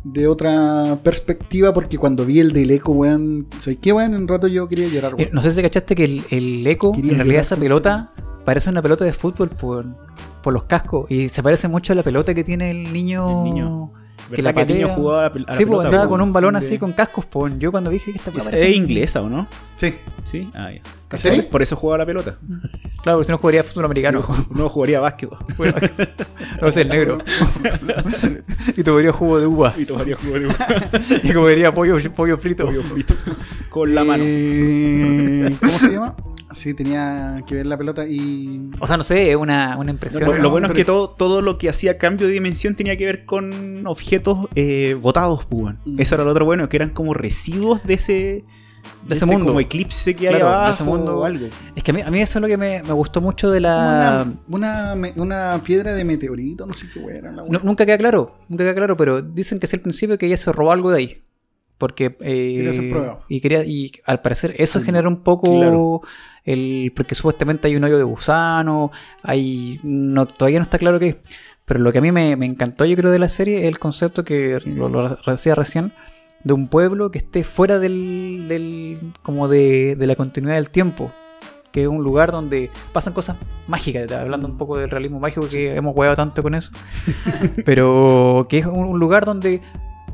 de 0.04 0.28
otra 0.28 0.98
perspectiva, 1.02 1.72
porque 1.72 1.98
cuando 1.98 2.24
vi 2.24 2.38
el 2.40 2.52
del 2.52 2.70
eco, 2.70 2.92
weón, 2.92 3.46
¿sabes 3.60 3.78
qué, 3.80 3.92
weón? 3.92 4.14
En 4.14 4.22
un 4.22 4.28
rato 4.28 4.46
yo 4.46 4.68
quería 4.68 4.86
llorar, 4.88 5.12
Eh, 5.12 5.24
weón. 5.24 5.30
No 5.32 5.40
sé 5.40 5.50
si 5.52 5.62
cachaste 5.62 5.94
que 5.96 6.04
el, 6.04 6.22
el 6.30 6.66
eco, 6.66 6.92
Quería 6.92 7.12
en 7.12 7.18
realidad 7.18 7.40
esa 7.40 7.56
pelota, 7.56 8.10
parece 8.44 8.70
una 8.70 8.82
pelota 8.82 9.04
de 9.04 9.12
fútbol 9.12 9.48
por, 9.48 9.86
por 10.42 10.52
los 10.52 10.64
cascos. 10.64 11.10
Y 11.10 11.28
se 11.30 11.42
parece 11.42 11.68
mucho 11.68 11.92
a 11.92 11.96
la 11.96 12.02
pelota 12.02 12.34
que 12.34 12.44
tiene 12.44 12.70
el 12.70 12.92
niño. 12.92 13.38
El 13.38 13.44
niño. 13.44 13.92
Que 14.30 14.42
¿Verdad 14.42 14.54
la 14.54 14.64
niño 14.64 14.86
patea? 14.88 14.94
jugaba 14.96 15.20
a 15.20 15.22
la, 15.28 15.32
pel- 15.34 15.44
a 15.46 15.50
la 15.52 15.56
Sí, 15.56 15.64
pues 15.64 15.76
pelota, 15.78 15.88
andaba 15.88 16.08
con 16.08 16.20
un 16.20 16.32
balón 16.32 16.54
Sí. 16.60 16.64
así 16.66 16.78
con 16.78 16.92
cascos, 16.92 17.26
pues. 17.26 17.54
Yo 17.58 17.70
cuando 17.70 17.90
dije 17.90 18.12
que 18.12 18.18
esta 18.18 18.30
Es, 18.30 18.46
weá 18.48 18.58
es 18.58 18.76
inglesa, 18.76 19.20
¿o 19.22 19.28
no? 19.28 19.46
Sí. 19.76 19.94
Sí, 20.24 20.48
ah, 20.54 20.70
ya. 20.72 20.80
¿En 21.10 21.18
serio? 21.18 21.48
Por 21.50 21.62
eso 21.62 21.76
jugaba 21.76 21.98
la 21.98 22.06
pelota. 22.06 22.36
Claro, 23.02 23.18
porque 23.18 23.26
si 23.26 23.30
no 23.32 23.38
jugaría 23.38 23.62
fútbol 23.62 23.84
americano. 23.84 24.26
No 24.54 24.68
jugaría 24.68 24.98
básquet. 25.00 25.28
Bueno, 25.56 25.74
no 26.60 26.72
sé, 26.72 26.80
el 26.82 26.88
negro. 26.88 27.18
y 28.76 28.82
tomaría 28.82 29.12
jugo 29.12 29.38
de 29.38 29.46
uva. 29.46 29.72
y 29.78 29.84
tomaría 29.84 30.16
jugo 30.16 30.38
de 30.38 30.48
y 31.22 31.32
comería 31.32 31.72
pollo, 31.74 31.96
pollo 32.14 32.38
frito. 32.38 32.66
pollo 32.66 32.82
frito. 32.82 33.14
Con 33.68 33.94
la 33.94 34.02
mano. 34.04 34.24
¿Cómo 35.60 35.78
se 35.78 35.90
llama? 35.92 36.14
Sí, 36.54 36.74
tenía 36.74 37.42
que 37.46 37.54
ver 37.56 37.66
la 37.66 37.76
pelota 37.76 38.06
y... 38.06 38.70
O 38.80 38.86
sea, 38.86 38.96
no 38.96 39.02
sé, 39.02 39.30
es 39.30 39.36
una, 39.36 39.76
una 39.78 39.90
impresión. 39.90 40.22
lo, 40.22 40.26
Bueno, 40.28 40.42
lo 40.42 40.50
bueno 40.50 40.66
es 40.68 40.72
que 40.72 40.84
todo, 40.84 41.10
todo 41.10 41.42
lo 41.42 41.58
que 41.58 41.68
hacía 41.68 41.98
cambio 41.98 42.26
de 42.26 42.32
dimensión 42.32 42.74
tenía 42.74 42.96
que 42.96 43.04
ver 43.06 43.24
con 43.24 43.86
objetos 43.86 44.48
eh, 44.54 44.96
botados, 45.00 45.44
pues. 45.46 45.74
Mm. 45.84 46.00
Eso 46.00 46.14
era 46.14 46.24
lo 46.24 46.30
otro 46.30 46.44
bueno, 46.44 46.68
que 46.68 46.76
eran 46.76 46.90
como 46.90 47.12
residuos 47.14 47.82
de 47.84 47.94
ese, 47.94 48.44
De 49.06 49.14
ese 49.16 49.26
mundo. 49.26 49.46
como 49.46 49.60
eclipse 49.60 50.14
que 50.14 50.28
hay 50.28 50.34
Claro, 50.36 50.46
de 50.48 50.52
abajo 50.54 50.72
ese 50.74 50.84
mundo. 50.84 51.16
o 51.16 51.24
algo. 51.24 51.46
Es 51.74 51.82
que 51.82 51.90
a 51.90 51.94
mí, 51.94 52.00
a 52.02 52.10
mí 52.10 52.20
eso 52.20 52.38
es 52.38 52.42
lo 52.42 52.48
que 52.48 52.56
me, 52.56 52.82
me 52.82 52.92
gustó 52.92 53.20
mucho 53.20 53.50
de 53.50 53.60
la. 53.60 54.26
Una, 54.48 54.94
una, 55.16 55.60
piedra 55.64 55.94
de 55.94 56.04
meteorito, 56.04 56.66
no 56.66 56.72
sé 56.74 56.86
qué 56.92 57.00
era 57.16 57.32
la 57.32 57.42
weá. 57.42 57.52
No- 57.52 57.60
nunca 57.64 57.84
queda 57.86 57.98
claro, 57.98 58.36
nunca 58.48 58.64
queda 58.64 58.74
claro, 58.74 58.96
pero 58.96 59.22
dicen 59.22 59.58
que 59.58 59.66
es 59.66 59.72
el 59.74 59.80
principio 59.80 60.16
que 60.18 60.26
ella 60.26 60.36
se 60.36 60.52
robó 60.52 60.72
algo 60.72 60.90
de 60.90 60.98
ahí. 60.98 61.22
Porque. 61.78 62.16
eh, 62.20 62.54
Quería 62.56 62.70
hacer 62.70 62.88
pruebas. 62.88 63.18
Y, 63.28 63.40
quería, 63.40 63.64
y 63.64 63.92
al 64.06 64.20
parecer 64.22 64.54
eso 64.58 64.78
Sí, 64.78 64.84
genera 64.86 65.08
un 65.08 65.22
poco. 65.22 65.56
claro. 65.58 66.02
el 66.44 66.92
Porque 66.94 67.14
supuestamente 67.14 67.68
hay 67.68 67.76
un 67.76 67.84
hoyo 67.84 67.98
de 67.98 68.04
gusano. 68.04 68.90
Hay. 69.22 69.80
No, 69.82 70.26
todavía 70.26 70.58
no 70.58 70.64
está 70.64 70.78
claro 70.78 70.98
qué 70.98 71.08
es. 71.08 71.16
Pero 71.64 71.80
lo 71.80 71.92
que 71.92 71.98
a 71.98 72.02
mí 72.02 72.12
me, 72.12 72.36
me 72.36 72.44
encantó, 72.46 72.84
yo 72.84 72.94
creo, 72.96 73.10
de 73.10 73.18
la 73.18 73.28
serie 73.30 73.60
es 73.62 73.64
el 73.68 73.78
concepto 73.78 74.22
que 74.24 74.58
lo, 74.66 74.88
lo 74.88 75.16
decía 75.26 75.54
recién. 75.54 75.92
De 76.44 76.52
un 76.52 76.68
pueblo 76.68 77.10
que 77.10 77.18
esté 77.18 77.42
fuera 77.42 77.78
del. 77.78 78.46
del 78.48 78.98
como 79.22 79.48
de, 79.48 79.96
de 79.96 80.06
la 80.06 80.14
continuidad 80.14 80.56
del 80.56 80.68
tiempo. 80.70 81.10
Que 81.72 81.82
es 81.82 81.88
un 81.88 82.04
lugar 82.04 82.30
donde 82.30 82.70
pasan 82.92 83.14
cosas 83.14 83.36
mágicas. 83.66 84.12
Hablando 84.12 84.46
un 84.46 84.58
poco 84.58 84.78
del 84.78 84.90
realismo 84.90 85.18
mágico 85.18 85.48
que 85.48 85.74
hemos 85.74 85.96
hueado 85.96 86.14
tanto 86.14 86.40
con 86.42 86.54
eso. 86.54 86.70
Pero 87.64 88.46
que 88.48 88.58
es 88.58 88.66
un 88.66 88.98
lugar 89.00 89.24
donde 89.24 89.60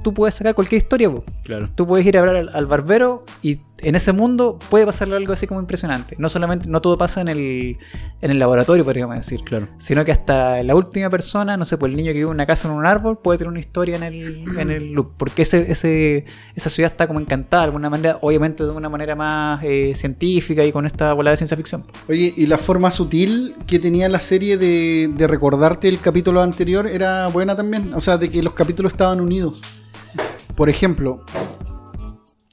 tú 0.02 0.14
puedes 0.14 0.34
sacar 0.34 0.54
cualquier 0.54 0.82
historia. 0.82 1.10
po. 1.10 1.24
Claro. 1.44 1.68
Tú 1.74 1.86
puedes 1.86 2.06
ir 2.06 2.16
a 2.16 2.20
hablar 2.20 2.36
al, 2.36 2.48
al 2.52 2.66
barbero 2.66 3.24
y 3.42 3.58
en 3.82 3.94
ese 3.94 4.12
mundo 4.12 4.58
puede 4.68 4.86
pasarle 4.86 5.16
algo 5.16 5.32
así 5.32 5.46
como 5.46 5.60
impresionante. 5.60 6.16
No 6.18 6.28
solamente, 6.28 6.68
no 6.68 6.80
todo 6.80 6.98
pasa 6.98 7.20
en 7.20 7.28
el, 7.28 7.78
en 8.20 8.30
el 8.30 8.38
laboratorio, 8.38 8.84
podríamos 8.84 9.16
decir. 9.16 9.40
Claro. 9.42 9.68
Sino 9.78 10.04
que 10.04 10.12
hasta 10.12 10.62
la 10.62 10.74
última 10.74 11.08
persona, 11.10 11.56
no 11.56 11.64
sé, 11.64 11.78
pues 11.78 11.90
el 11.90 11.96
niño 11.96 12.08
que 12.08 12.18
vive 12.18 12.26
en 12.28 12.34
una 12.34 12.46
casa 12.46 12.68
en 12.68 12.74
un 12.74 12.86
árbol 12.86 13.18
puede 13.18 13.38
tener 13.38 13.50
una 13.50 13.60
historia 13.60 13.96
en 13.96 14.02
el, 14.02 14.44
en 14.58 14.70
el 14.70 14.92
loop. 14.92 15.12
Porque 15.16 15.42
ese, 15.42 15.70
ese, 15.70 16.26
esa 16.54 16.70
ciudad 16.70 16.92
está 16.92 17.06
como 17.06 17.20
encantada 17.20 17.62
de 17.62 17.66
alguna 17.66 17.90
manera, 17.90 18.18
obviamente 18.20 18.64
de 18.64 18.70
una 18.70 18.88
manera 18.88 19.16
más 19.16 19.62
eh, 19.64 19.94
científica 19.94 20.64
y 20.64 20.72
con 20.72 20.86
esta 20.86 21.12
bola 21.14 21.30
de 21.30 21.36
ciencia 21.38 21.56
ficción. 21.56 21.84
Oye, 22.08 22.34
y 22.36 22.46
la 22.46 22.58
forma 22.58 22.90
sutil 22.90 23.54
que 23.66 23.78
tenía 23.78 24.08
la 24.08 24.20
serie 24.20 24.58
de, 24.58 25.10
de 25.16 25.26
recordarte 25.26 25.88
el 25.88 26.00
capítulo 26.00 26.42
anterior 26.42 26.86
era 26.86 27.28
buena 27.28 27.56
también. 27.56 27.94
O 27.94 28.00
sea, 28.00 28.18
de 28.18 28.30
que 28.30 28.42
los 28.42 28.52
capítulos 28.52 28.92
estaban 28.92 29.20
unidos. 29.20 29.62
Por 30.54 30.68
ejemplo, 30.68 31.24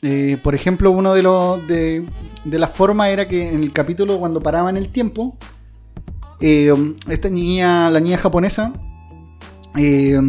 eh, 0.01 0.37
por 0.43 0.55
ejemplo, 0.55 0.91
uno 0.91 1.13
de 1.13 1.23
los 1.23 1.67
de, 1.67 2.05
de 2.45 2.59
las 2.59 2.71
formas 2.71 3.09
era 3.09 3.27
que 3.27 3.51
en 3.53 3.63
el 3.63 3.73
capítulo 3.73 4.19
cuando 4.19 4.39
paraban 4.39 4.77
el 4.77 4.89
tiempo, 4.91 5.37
eh, 6.39 6.71
esta 7.09 7.29
niña, 7.29 7.89
la 7.89 7.99
niña 7.99 8.17
japonesa, 8.17 8.73
eh, 9.75 10.19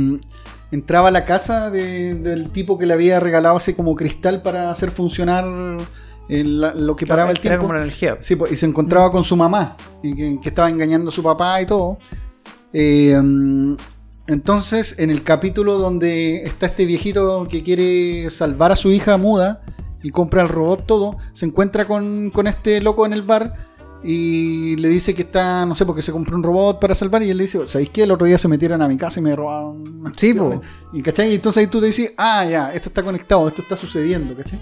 entraba 0.71 1.09
a 1.09 1.11
la 1.11 1.25
casa 1.25 1.71
de- 1.71 2.15
del 2.15 2.51
tipo 2.51 2.77
que 2.79 2.87
le 2.87 2.95
había 2.95 3.21
regalado 3.21 3.57
así 3.57 3.75
como 3.75 3.95
cristal 3.95 4.43
para 4.43 4.71
hacer 4.71 4.91
funcionar 4.91 5.47
lo 6.29 6.97
que 6.97 7.07
paraba 7.07 7.31
el 7.31 7.41
tiempo. 7.41 7.61
como 7.63 7.73
la 7.75 7.81
energía. 7.83 8.19
Sí, 8.21 8.37
pues, 8.37 8.53
y 8.53 8.57
se 8.57 8.67
encontraba 8.67 9.11
con 9.11 9.25
su 9.25 9.35
mamá, 9.37 9.77
y 10.03 10.15
que, 10.15 10.39
que 10.43 10.49
estaba 10.51 10.69
engañando 10.69 11.09
a 11.09 11.13
su 11.13 11.23
papá 11.23 11.61
y 11.63 11.67
todo. 11.67 11.99
Eh, 12.73 13.19
mm, 13.23 13.77
entonces, 14.29 14.95
en 14.99 15.09
el 15.09 15.23
capítulo 15.23 15.79
donde 15.79 16.43
está 16.45 16.67
este 16.67 16.85
viejito 16.85 17.47
que 17.51 17.63
quiere 17.63 18.29
salvar 18.29 18.71
a 18.71 18.77
su 18.77 18.93
hija 18.93 19.17
muda 19.17 19.63
y 20.03 20.11
compra 20.11 20.43
el 20.43 20.49
robot 20.49 20.85
todo, 20.85 21.17
se 21.33 21.47
encuentra 21.47 21.87
con, 21.87 22.29
con 22.29 22.47
este 22.47 22.83
loco 22.83 23.07
en 23.07 23.15
el 23.15 23.23
bar 23.23 23.55
y 24.05 24.77
le 24.77 24.91
dice 24.91 25.15
que 25.15 25.23
está, 25.23 25.65
no 25.65 25.75
sé, 25.75 25.87
porque 25.87 26.03
se 26.03 26.13
compró 26.13 26.37
un 26.37 26.43
robot 26.43 26.79
para 26.79 26.95
salvar 26.95 27.23
y 27.23 27.31
él 27.31 27.39
le 27.39 27.45
dice, 27.45 27.67
¿sabéis 27.67 27.89
qué? 27.89 28.03
El 28.03 28.11
otro 28.11 28.27
día 28.27 28.37
se 28.37 28.49
metieron 28.49 28.83
a 28.83 28.87
mi 28.87 28.99
casa 28.99 29.19
y 29.19 29.23
me 29.23 29.35
robaron. 29.35 30.13
Sí, 30.15 30.35
cuestiones". 30.35 30.61
Y, 30.93 31.01
¿cachai? 31.01 31.31
Y 31.31 31.37
entonces 31.37 31.63
ahí 31.63 31.67
tú 31.67 31.81
te 31.81 31.87
dices, 31.87 32.13
ah, 32.19 32.45
ya, 32.45 32.75
esto 32.75 32.91
está 32.91 33.03
conectado, 33.03 33.49
esto 33.49 33.63
está 33.63 33.79
sucediendo, 33.79 34.37
¿cachai? 34.37 34.59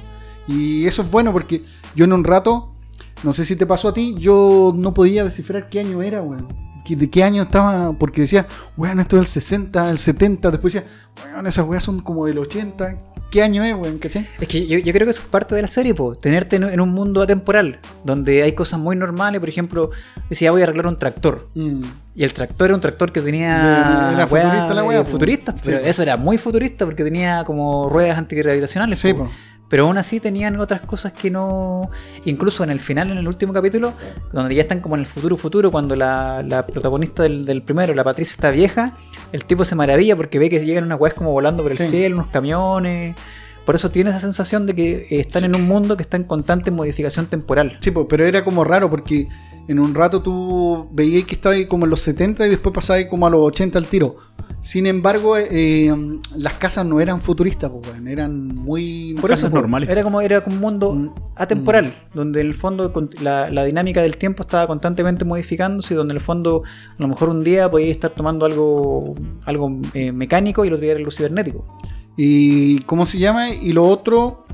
Y 0.47 0.87
eso 0.87 1.03
es 1.03 1.11
bueno 1.11 1.33
porque 1.33 1.65
yo 1.97 2.05
en 2.05 2.13
un 2.13 2.23
rato, 2.23 2.71
no 3.25 3.33
sé 3.33 3.45
si 3.45 3.57
te 3.57 3.67
pasó 3.67 3.89
a 3.89 3.95
ti, 3.95 4.15
yo 4.17 4.73
no 4.77 4.95
podía 4.95 5.25
descifrar 5.25 5.69
qué 5.69 5.81
año 5.81 6.03
era, 6.03 6.23
weón. 6.23 6.66
De 6.95 7.11
qué 7.11 7.25
año 7.25 7.43
estaba, 7.43 7.93
porque 7.95 8.23
decía, 8.23 8.47
weón, 8.77 9.01
esto 9.01 9.17
es 9.17 9.21
el 9.21 9.27
60, 9.27 9.91
el 9.91 9.99
70, 9.99 10.51
después 10.51 10.75
decía, 10.75 10.89
weón, 11.33 11.47
esas 11.47 11.67
weas 11.67 11.83
son 11.83 12.01
como 12.01 12.27
del 12.27 12.39
80, 12.39 12.97
¿qué 13.31 13.43
año 13.43 13.65
es, 13.65 13.75
weón? 13.75 13.99
¿Cachai? 13.99 14.29
Es 14.41 14.49
que 14.49 14.67
yo, 14.67 14.79
yo 14.79 14.93
creo 14.93 15.07
que 15.07 15.11
eso 15.11 15.23
es 15.23 15.29
parte 15.29 15.55
de 15.55 15.63
la 15.63 15.69
serie, 15.69 15.95
po. 15.95 16.15
tenerte 16.15 16.57
en, 16.57 16.65
en 16.65 16.81
un 16.81 16.91
mundo 16.91 17.23
atemporal, 17.23 17.81
donde 18.05 18.43
hay 18.43 18.53
cosas 18.53 18.79
muy 18.79 18.95
normales, 18.97 19.41
por 19.41 19.49
ejemplo, 19.49 19.91
decía 20.31 20.51
voy 20.51 20.61
a 20.61 20.65
arreglar 20.65 20.87
un 20.87 20.99
tractor. 20.99 21.49
Mm. 21.55 21.83
Y 22.15 22.25
el 22.25 22.33
tractor 22.33 22.69
era 22.69 22.75
un 22.75 22.81
tractor 22.81 23.13
que 23.13 23.21
tenía. 23.21 24.13
Era 24.15 24.27
futurista 24.27 24.75
la 24.75 24.85
weá, 24.85 25.01
eh, 25.01 25.05
futurista, 25.05 25.55
pero 25.63 25.79
eso 25.79 26.03
era 26.03 26.17
muy 26.17 26.39
futurista 26.39 26.87
porque 26.87 27.05
tenía 27.05 27.45
como 27.45 27.91
ruedas 27.91 28.17
antigravitacionales. 28.17 28.99
Sí, 28.99 29.13
po. 29.13 29.29
Pero 29.69 29.85
aún 29.87 29.99
así 29.99 30.21
tenían 30.21 30.61
otras 30.61 30.83
cosas 30.83 31.13
que 31.13 31.31
no. 31.31 31.91
Incluso 32.25 32.63
en 32.63 32.71
el 32.71 32.79
final, 32.81 33.11
en 33.11 33.19
el 33.19 33.27
último 33.27 33.53
capítulo, 33.53 33.95
donde 34.33 34.55
ya 34.55 34.63
están 34.63 34.81
como 34.81 34.95
en 34.95 35.01
el 35.01 35.07
futuro 35.07 35.37
futuro, 35.37 35.73
cuando 35.73 35.97
la, 35.97 36.45
la 36.47 36.65
protagonista 36.67 37.25
del, 37.25 37.45
del 37.45 37.63
primero, 37.63 37.93
la 37.95 38.05
Patricia, 38.05 38.33
está 38.35 38.51
vieja, 38.53 38.93
el 39.33 39.45
tipo 39.45 39.65
se 39.65 39.75
maravilla 39.75 40.15
porque 40.15 40.39
ve 40.39 40.49
que 40.49 40.65
llegan 40.65 40.85
unas 40.85 41.01
weas 41.01 41.15
como 41.15 41.33
volando 41.33 41.63
por 41.65 41.73
el 41.73 41.79
Sí. 41.79 41.89
cielo, 41.89 42.17
unos 42.17 42.29
camiones. 42.29 43.17
Por 43.65 43.75
eso 43.75 43.91
tiene 43.91 44.11
esa 44.11 44.21
sensación 44.21 44.65
de 44.67 44.75
que 44.77 44.93
eh, 45.11 45.19
están 45.19 45.43
en 45.43 45.57
un 45.57 45.67
mundo 45.67 45.97
que 45.97 46.03
está 46.05 46.17
en 46.17 46.23
constante 46.23 46.71
modificación 46.71 47.27
temporal. 47.27 47.79
Sí, 47.81 47.93
pero 48.09 48.25
era 48.25 48.45
como 48.45 48.63
raro 48.63 48.89
porque 48.89 49.27
en 49.69 49.79
un 49.79 49.95
rato 49.95 50.23
tú 50.23 50.89
veías 50.93 51.25
que 51.25 51.35
estaba 51.35 51.55
ahí 51.55 51.67
como 51.67 51.85
en 51.85 51.91
los 51.91 52.01
70 52.03 52.47
y 52.47 52.51
después 52.51 52.75
pasaba 52.75 52.99
ahí 52.99 53.09
como 53.09 53.27
a 53.27 53.31
los 53.31 53.41
80 53.41 53.79
al 53.79 53.87
tiro. 53.87 54.15
Sin 54.63 54.87
embargo, 54.87 55.37
eh, 55.39 55.95
las 56.37 56.55
casas 56.55 56.85
no 56.85 57.01
eran 57.01 57.21
futuristas, 57.21 57.71
po, 57.71 57.81
weón, 57.89 58.09
eran 58.09 58.49
muy... 58.49 59.15
Por 59.21 59.31
eso 59.31 59.47
es 59.47 59.53
normal. 59.53 59.89
Era 59.89 60.03
como, 60.03 60.21
era 60.21 60.41
como 60.41 60.57
un 60.57 60.63
mundo 60.63 60.93
Mm. 60.93 61.11
atemporal, 61.37 61.95
donde 62.15 62.41
en 62.41 62.49
el 62.49 62.55
fondo 62.55 62.93
la, 63.23 63.49
la 63.51 63.65
dinámica 63.65 64.03
del 64.03 64.17
tiempo 64.17 64.43
estaba 64.43 64.67
constantemente 64.67 65.25
modificándose 65.25 65.95
y 65.95 65.97
donde 65.97 66.13
en 66.13 66.17
el 66.17 66.23
fondo 66.23 66.65
a 66.99 67.01
lo 67.03 67.07
mejor 67.07 67.29
un 67.29 67.45
día 67.45 67.71
podía 67.71 67.93
estar 67.93 68.11
tomando 68.11 68.45
algo, 68.45 69.15
algo 69.45 69.81
eh, 69.95 70.11
mecánico 70.11 70.65
y 70.65 70.69
el 70.69 70.75
otro 70.75 70.83
día 70.83 70.93
era 70.93 70.99
algo 70.99 71.13
cibernético. 71.13 71.65
Y 72.17 72.81
¿cómo 72.81 73.07
se 73.07 73.19
llama? 73.19 73.51
Y 73.51 73.73
lo 73.73 73.85
otro 73.85 74.45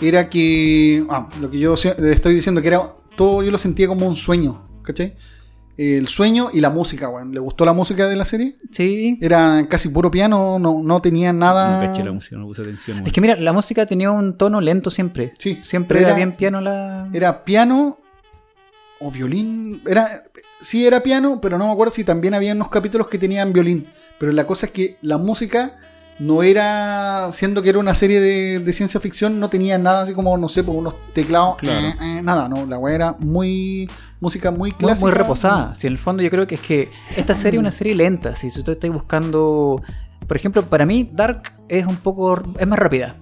era 0.00 0.28
que. 0.28 1.04
Ah, 1.08 1.28
lo 1.40 1.50
que 1.50 1.58
yo 1.58 1.74
estoy 1.74 2.34
diciendo 2.34 2.60
que 2.60 2.68
era. 2.68 2.94
Todo 3.18 3.42
yo 3.42 3.50
lo 3.50 3.58
sentía 3.58 3.86
como 3.88 4.06
un 4.06 4.16
sueño, 4.16 4.66
¿cachai? 4.82 5.14
El 5.76 6.08
sueño 6.08 6.48
y 6.52 6.60
la 6.60 6.70
música, 6.70 7.08
weón. 7.08 7.32
¿Le 7.32 7.38
gustó 7.38 7.64
la 7.64 7.72
música 7.72 8.08
de 8.08 8.16
la 8.16 8.24
serie? 8.24 8.56
Sí. 8.72 9.16
Era 9.20 9.66
casi 9.68 9.88
puro 9.90 10.10
piano, 10.10 10.58
no, 10.58 10.80
no 10.82 11.00
tenía 11.02 11.32
nada. 11.32 11.80
No 11.82 11.86
caché 11.92 12.02
la 12.04 12.10
música, 12.12 12.36
no 12.36 12.46
puse 12.48 12.62
atención. 12.62 13.06
Es 13.06 13.12
que 13.12 13.20
mira, 13.20 13.36
la 13.36 13.52
música 13.52 13.86
tenía 13.86 14.10
un 14.10 14.36
tono 14.36 14.60
lento 14.60 14.90
siempre. 14.90 15.34
Sí, 15.38 15.58
Siempre 15.62 16.00
era, 16.00 16.08
era- 16.08 16.16
bien 16.16 16.32
piano 16.32 16.60
la... 16.60 17.08
Era 17.12 17.44
piano 17.44 17.98
o 19.00 19.10
violín. 19.10 19.82
Era. 19.86 20.24
Sí, 20.60 20.84
era 20.84 21.00
piano, 21.04 21.38
pero 21.40 21.58
no 21.58 21.66
me 21.66 21.72
acuerdo 21.72 21.92
si 21.94 22.02
también 22.02 22.34
había 22.34 22.52
unos 22.54 22.68
capítulos 22.70 23.06
que 23.06 23.18
tenían 23.18 23.52
violín. 23.52 23.86
Pero 24.18 24.32
la 24.32 24.44
cosa 24.48 24.66
es 24.66 24.72
que 24.72 24.96
la 25.02 25.16
música 25.18 25.76
no 26.18 26.42
era. 26.42 27.30
Siendo 27.32 27.62
que 27.62 27.68
era 27.70 27.78
una 27.78 27.94
serie 27.94 28.20
de, 28.20 28.60
de 28.60 28.72
ciencia 28.72 29.00
ficción, 29.00 29.38
no 29.40 29.48
tenía 29.50 29.78
nada 29.78 30.02
así 30.02 30.12
como, 30.14 30.36
no 30.36 30.48
sé, 30.48 30.62
por 30.64 30.74
unos 30.74 30.94
teclados. 31.12 31.58
Claro. 31.58 31.88
eh, 31.88 31.94
eh, 32.00 32.20
nada, 32.22 32.48
no. 32.48 32.66
La 32.66 32.78
weá 32.78 32.94
era 32.94 33.16
muy. 33.18 33.88
Música 34.20 34.50
muy 34.50 34.70
Muy, 34.70 34.72
clásica. 34.72 35.06
muy 35.06 35.12
reposada. 35.12 35.74
Si 35.76 35.86
en 35.86 35.92
el 35.92 35.98
fondo 35.98 36.22
yo 36.24 36.30
creo 36.30 36.46
que 36.46 36.56
es 36.56 36.60
que 36.60 36.88
esta 37.16 37.34
serie 37.36 37.58
es 37.58 37.60
una 37.60 37.70
serie 37.70 37.94
lenta. 37.94 38.34
Si 38.34 38.50
tú 38.62 38.72
estás 38.72 38.90
buscando. 38.92 39.80
Por 40.26 40.36
ejemplo, 40.36 40.62
para 40.64 40.84
mí, 40.84 41.08
Dark 41.12 41.52
es 41.68 41.86
un 41.86 41.96
poco. 41.96 42.42
es 42.58 42.66
más 42.66 42.78
rápida. 42.78 43.14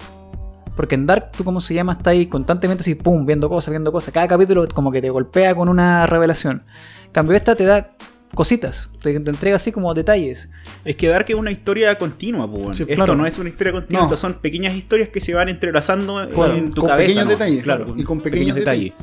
Porque 0.75 0.95
en 0.95 1.07
Dark, 1.07 1.31
tú 1.37 1.45
como 1.45 1.61
se 1.61 1.73
llama, 1.75 1.93
estás 1.93 2.09
ahí 2.09 2.27
constantemente 2.27 2.83
así, 2.83 2.95
pum, 2.95 3.25
viendo 3.25 3.49
cosas, 3.49 3.71
viendo 3.71 3.93
cosas. 3.93 4.13
Cada 4.13 4.29
capítulo 4.29 4.67
como 4.69 4.91
que 4.93 5.01
te 5.01 5.09
golpea 5.11 5.55
con 5.55 5.69
una 5.69 6.07
revelación. 6.07 6.63
Cambio, 7.13 7.37
esta 7.37 7.55
te 7.55 7.65
da 7.65 7.91
cositas. 8.35 8.89
Te, 9.13 9.21
te 9.21 9.31
entrega 9.31 9.57
así 9.57 9.71
como 9.73 9.95
detalles. 9.95 10.49
Es 10.85 10.97
que 10.97 11.09
Dark 11.09 11.27
es 11.29 11.35
una 11.37 11.51
historia 11.51 11.97
continua, 11.99 12.51
pues. 12.51 12.77
Sí, 12.79 12.83
Esto 12.83 12.95
claro. 12.97 13.15
no 13.17 13.27
es 13.27 13.39
una 13.39 13.49
historia 13.49 13.73
continua, 13.73 14.09
No. 14.11 14.17
son 14.17 14.35
pequeñas 14.35 14.75
historias 14.75 15.09
que 15.11 15.21
se 15.21 15.33
van 15.35 15.49
entrelazando 15.49 16.29
Con- 16.35 16.51
en 16.57 16.73
tu 16.73 16.81
con 16.83 16.91
cabeza. 16.91 17.07
pequeños 17.09 17.25
¿no? 17.27 17.31
detalles, 17.31 17.63
claro, 17.63 17.95
y 17.97 18.03
con 18.05 18.21
pequeños 18.21 18.57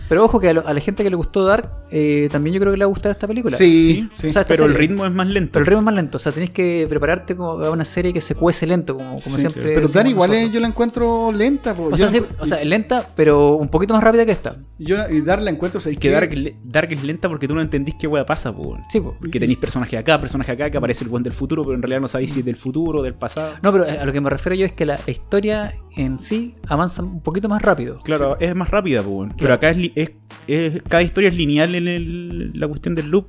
Pero 0.09 0.25
ojo 0.25 0.39
que 0.39 0.49
a, 0.49 0.53
lo- 0.53 0.67
a 0.67 0.73
la 0.73 0.79
gente 0.81 1.03
que 1.03 1.09
le 1.09 1.15
gustó 1.15 1.45
Dark, 1.45 1.69
eh, 1.91 2.27
también 2.31 2.53
yo 2.55 2.59
creo 2.59 2.73
que 2.73 2.77
le 2.77 2.85
va 2.85 2.89
a 2.89 2.93
gustar 2.93 3.11
esta 3.11 3.27
película. 3.27 3.57
Sí, 3.57 3.63
Sí, 3.73 3.93
sí. 4.15 4.27
O 4.27 4.31
sea, 4.31 4.41
esta 4.41 4.45
pero 4.45 4.65
el 4.65 4.73
ritmo 4.73 5.05
es 5.05 5.11
más 5.11 5.27
lento. 5.27 5.51
Pero 5.53 5.61
el 5.63 5.67
ritmo 5.67 5.79
es 5.81 5.85
más 5.85 5.93
lento, 5.95 6.17
o 6.17 6.19
sea, 6.19 6.31
tenés 6.31 6.49
que 6.49 6.85
prepararte 6.89 7.35
como 7.35 7.51
a 7.63 7.71
una 7.71 7.85
serie 7.85 8.11
que 8.13 8.21
se 8.21 8.35
cuece 8.35 8.65
lento, 8.67 8.95
como, 8.95 9.09
como 9.21 9.35
Sí, 9.35 9.41
siempre. 9.41 9.61
Pero 9.63 9.73
decimos 9.81 9.93
Dar 9.93 10.07
igual 10.07 10.33
es- 10.33 10.51
yo 10.51 10.59
la 10.59 10.67
encuentro 10.67 11.31
lenta. 11.31 11.73
po. 11.73 11.85
O 11.91 11.97
sea, 11.97 12.09
encu- 12.09 12.27
o 12.39 12.45
sea, 12.45 12.61
es 12.61 12.67
lenta, 12.67 13.07
pero 13.15 13.55
un 13.55 13.67
poquito 13.69 13.93
más 13.93 14.03
rápida 14.03 14.25
que 14.25 14.31
esta. 14.31 14.55
yo 14.79 14.97
y 15.09 15.21
Dar 15.21 15.41
la 15.41 15.51
encuentro. 15.51 15.77
o 15.79 15.81
sea, 15.81 15.91
Es 15.91 15.97
que 15.97 16.09
Dark, 16.09 16.31
Dark 16.63 16.91
es 16.91 17.03
lenta 17.03 17.29
porque 17.29 17.47
tú 17.47 17.55
no 17.55 17.61
entendís 17.61 17.95
qué 17.99 18.07
wea 18.07 18.25
pasa, 18.25 18.53
pues. 18.53 18.67
weón. 18.67 18.81
Sí, 18.91 18.99
po. 18.99 19.15
Porque 19.19 19.39
tenéis 19.39 19.57
personajes 19.57 19.92
acá, 19.97 20.19
personajes 20.19 20.53
acá, 20.55 20.69
que 20.69 20.77
aparece 20.77 21.03
el 21.03 21.09
buen 21.09 21.23
del 21.23 21.33
futuro, 21.33 21.63
pero 21.63 21.75
en 21.75 21.81
realidad 21.81 22.01
no 22.01 22.07
sabéis 22.07 22.33
si 22.33 22.39
es 22.39 22.45
del 22.45 22.55
futuro 22.57 22.99
o 22.99 23.03
del 23.03 23.13
pasado. 23.15 23.53
No, 23.61 23.71
pero 23.71 23.85
a 23.85 24.05
lo 24.05 24.11
que 24.13 24.21
me 24.21 24.29
refiero 24.29 24.55
yo 24.55 24.65
es 24.65 24.71
que 24.73 24.85
la 24.85 24.99
historia 25.07 25.73
en 25.95 26.19
sí 26.19 26.55
avanza 26.67 27.03
un 27.03 27.21
poquito 27.21 27.49
más 27.49 27.61
rápido. 27.61 27.95
Claro, 28.03 28.37
es 28.39 28.55
más 28.55 28.69
rápida, 28.69 29.01
pues. 29.03 29.31
Pero 29.37 29.53
acá 29.53 29.69
es, 29.69 29.77
li- 29.77 29.93
es, 29.95 30.11
es- 30.47 30.81
cada 30.89 31.03
historia 31.03 31.29
es 31.29 31.35
lineal 31.37 31.75
en 31.75 31.87
el- 31.87 32.51
la 32.59 32.67
cuestión 32.67 32.95
del 32.95 33.09
loop. 33.09 33.27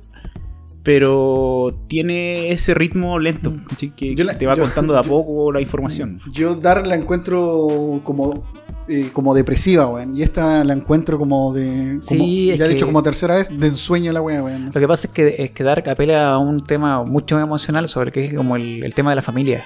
Pero 0.83 1.75
tiene 1.87 2.51
ese 2.51 2.75
ritmo 2.75 3.17
lento, 3.17 3.51
¿cachai? 3.67 3.89
que 3.95 4.15
la- 4.23 4.37
te 4.37 4.45
va 4.45 4.53
yo- 4.55 4.61
contando 4.63 4.93
de 4.93 4.99
a 4.99 5.01
yo- 5.01 5.09
poco 5.09 5.51
la 5.51 5.59
información. 5.59 6.19
Yo 6.31 6.53
Dar 6.55 6.85
la 6.85 6.93
encuentro 6.95 7.99
como 8.03 8.43
eh, 8.87 9.09
como 9.13 9.33
depresiva, 9.33 9.87
weón. 9.87 10.15
Y 10.15 10.21
esta 10.23 10.63
la 10.63 10.73
encuentro 10.73 11.17
como 11.17 11.53
de. 11.53 11.99
Como, 12.05 12.23
Sí, 12.25 12.51
es 12.51 12.59
ya 12.59 12.65
he 12.65 12.69
dicho 12.69 12.85
como 12.85 13.01
tercera 13.03 13.35
vez, 13.35 13.47
de 13.49 13.67
ensueño 13.67 14.11
la 14.13 14.21
weá, 14.21 14.43
weón. 14.43 14.59
no 14.61 14.65
Lo 14.67 14.73
sé. 14.73 14.79
que 14.79 14.87
pasa 14.87 15.07
es 15.07 15.13
que, 15.13 15.35
es 15.39 15.51
que 15.51 15.63
Dark 15.63 15.87
apela 15.89 16.29
a 16.33 16.37
un 16.37 16.63
tema 16.63 17.03
mucho 17.03 17.35
más 17.35 17.43
emocional 17.43 17.87
sobre 17.87 18.11
que 18.11 18.25
es 18.25 18.33
como 18.33 18.55
el, 18.55 18.83
el 18.83 18.93
tema 18.93 19.09
de 19.11 19.15
la 19.17 19.21
familia. 19.21 19.65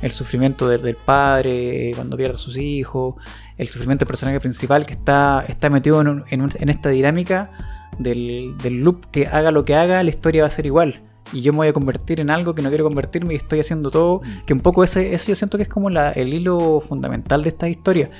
El 0.00 0.10
sufrimiento 0.10 0.68
del, 0.68 0.82
del 0.82 0.96
padre 0.96 1.92
cuando 1.94 2.16
pierde 2.16 2.34
a 2.34 2.38
sus 2.38 2.56
hijos, 2.56 3.14
el 3.56 3.68
sufrimiento 3.68 4.04
del 4.04 4.08
personaje 4.08 4.40
principal 4.40 4.84
que 4.84 4.94
está, 4.94 5.44
está 5.48 5.70
metido 5.70 6.00
en, 6.00 6.08
un- 6.08 6.24
en 6.30 6.40
un- 6.42 6.52
en 6.58 6.68
esta 6.70 6.88
dinámica 6.88 7.50
del, 8.00 8.54
del 8.62 8.80
loop 8.80 9.06
que 9.12 9.28
haga 9.28 9.52
lo 9.52 9.64
que 9.64 9.76
haga, 9.76 10.02
la 10.02 10.10
historia 10.10 10.42
va 10.42 10.48
a 10.48 10.50
ser 10.50 10.66
igual. 10.66 11.00
Y 11.32 11.40
yo 11.40 11.52
me 11.52 11.58
voy 11.58 11.68
a 11.68 11.72
convertir 11.72 12.20
en 12.20 12.30
algo 12.30 12.54
que 12.54 12.62
no 12.62 12.68
quiero 12.68 12.84
convertirme 12.84 13.34
y 13.34 13.36
estoy 13.36 13.60
haciendo 13.60 13.90
todo. 13.90 14.20
Que 14.46 14.52
un 14.52 14.60
poco 14.60 14.84
ese, 14.84 15.14
ese 15.14 15.28
yo 15.28 15.36
siento 15.36 15.56
que 15.56 15.62
es 15.64 15.68
como 15.68 15.88
la- 15.90 16.10
el 16.12 16.32
hilo 16.34 16.80
fundamental 16.80 17.42
de 17.42 17.48
esta 17.48 17.68
historia. 17.68 18.10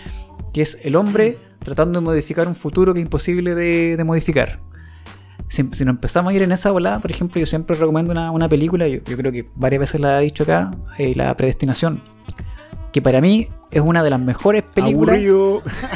Que 0.52 0.62
es 0.62 0.78
el 0.82 0.96
hombre 0.96 1.36
tratando 1.58 2.00
de 2.00 2.04
modificar 2.04 2.48
un 2.48 2.54
futuro 2.54 2.92
que 2.94 3.00
es 3.00 3.04
imposible 3.06 3.54
de, 3.54 3.96
de 3.96 4.04
modificar 4.04 4.60
si, 5.48 5.62
si 5.72 5.84
nos 5.84 5.94
empezamos 5.94 6.32
a 6.32 6.34
ir 6.34 6.42
en 6.42 6.50
esa 6.52 6.70
volada, 6.70 6.98
por 6.98 7.10
ejemplo, 7.10 7.38
yo 7.38 7.44
siempre 7.44 7.76
recomiendo 7.76 8.10
una, 8.10 8.30
una 8.30 8.48
película, 8.48 8.88
yo, 8.88 9.00
yo 9.04 9.16
creo 9.18 9.30
que 9.30 9.50
varias 9.54 9.80
veces 9.80 10.00
la 10.00 10.18
he 10.20 10.24
dicho 10.24 10.44
acá, 10.44 10.70
eh, 10.96 11.12
La 11.14 11.36
Predestinación, 11.36 12.00
que 12.92 13.00
para 13.02 13.20
mí 13.20 13.48
es 13.70 13.80
una 13.80 14.02
de 14.02 14.10
las 14.10 14.20
mejores 14.20 14.62
películas 14.74 15.16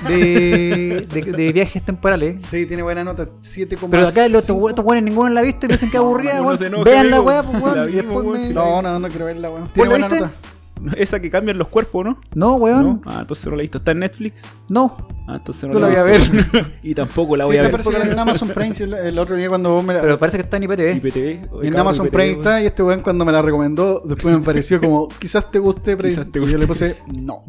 de, 0.08 1.06
de- 1.08 1.32
de 1.32 1.52
viajes 1.52 1.82
temporales. 1.84 2.42
Sí, 2.42 2.66
tiene 2.66 2.82
buena 2.82 3.04
nota, 3.04 3.24
7,5. 3.26 3.88
Pero 3.90 4.08
acá 4.08 4.28
los 4.28 4.48
estos 4.48 4.84
weones 4.84 5.04
ninguno 5.04 5.28
la 5.28 5.40
ha 5.40 5.42
visto 5.42 5.66
y 5.66 5.68
dicen 5.68 5.90
que 5.90 5.98
aburrida, 5.98 6.40
weón. 6.42 6.58
se 6.58 6.66
enoja, 6.66 6.84
Vean 6.84 7.10
la 7.10 7.20
weá, 7.20 7.42
pues, 7.42 7.62
weón. 7.62 8.54
No, 8.54 8.82
no, 8.82 8.98
no 8.98 9.08
quiero 9.08 9.26
verla, 9.26 9.50
weón. 9.50 9.62
¿Vos 9.64 9.72
Tiene 9.74 9.90
buena 9.90 10.08
viste? 10.08 10.20
nota. 10.24 10.36
Esa 10.96 11.20
que 11.20 11.30
cambian 11.30 11.58
los 11.58 11.68
cuerpos, 11.68 12.04
¿no? 12.04 12.20
No, 12.34 12.54
weón, 12.56 12.84
¿No? 12.84 13.02
Ah, 13.06 13.18
entonces 13.22 13.46
no 13.46 13.52
la 13.56 13.58
he 13.58 13.62
visto. 13.62 13.78
¿Está 13.78 13.92
en 13.92 14.00
Netflix? 14.00 14.42
no. 14.68 14.96
Ah, 15.28 15.36
entonces 15.38 15.64
no, 15.64 15.74
No 15.74 15.80
la 15.80 15.88
voy 15.88 15.96
a 15.96 16.02
visto. 16.04 16.58
y 16.84 16.94
tampoco 16.94 17.36
la 17.36 17.42
Sí, 17.44 17.48
voy 17.48 17.56
a 17.56 17.62
está 17.64 17.76
ver. 17.76 17.84
parece 17.84 18.10
en 18.12 18.16
Amazon 18.18 18.48
Prime. 18.50 18.74
El, 18.78 18.94
el 18.94 19.18
otro 19.18 19.34
día 19.34 19.48
cuando 19.48 19.70
vos 19.72 19.84
me 19.84 19.92
la. 19.94 20.00
Pero 20.02 20.18
parece 20.20 20.36
que 20.38 20.44
está 20.44 20.56
en 20.56 20.62
IPTV. 20.62 20.96
IPTV. 21.04 21.18
Oye, 21.18 21.66
en 21.66 21.74
cabrón, 21.74 21.80
Amazon 21.80 22.06
IPTV, 22.06 22.12
Prime 22.16 22.28
weón. 22.30 22.38
está 22.42 22.62
y 22.62 22.66
este 22.66 22.82
weón 22.84 23.00
cuando 23.00 23.24
me 23.24 23.32
la 23.32 23.42
recomendó, 23.42 24.02
después 24.04 24.38
me 24.38 24.44
pareció 24.44 24.80
como, 24.80 25.08
quizás 25.18 25.50
te 25.50 25.58
guste, 25.58 25.96
pero 25.96 26.08
Quizás 26.08 26.30
te 26.30 26.38
y 26.38 26.46
yo 26.46 26.58
le 26.58 26.66
puse, 26.68 26.98
no. 27.12 27.42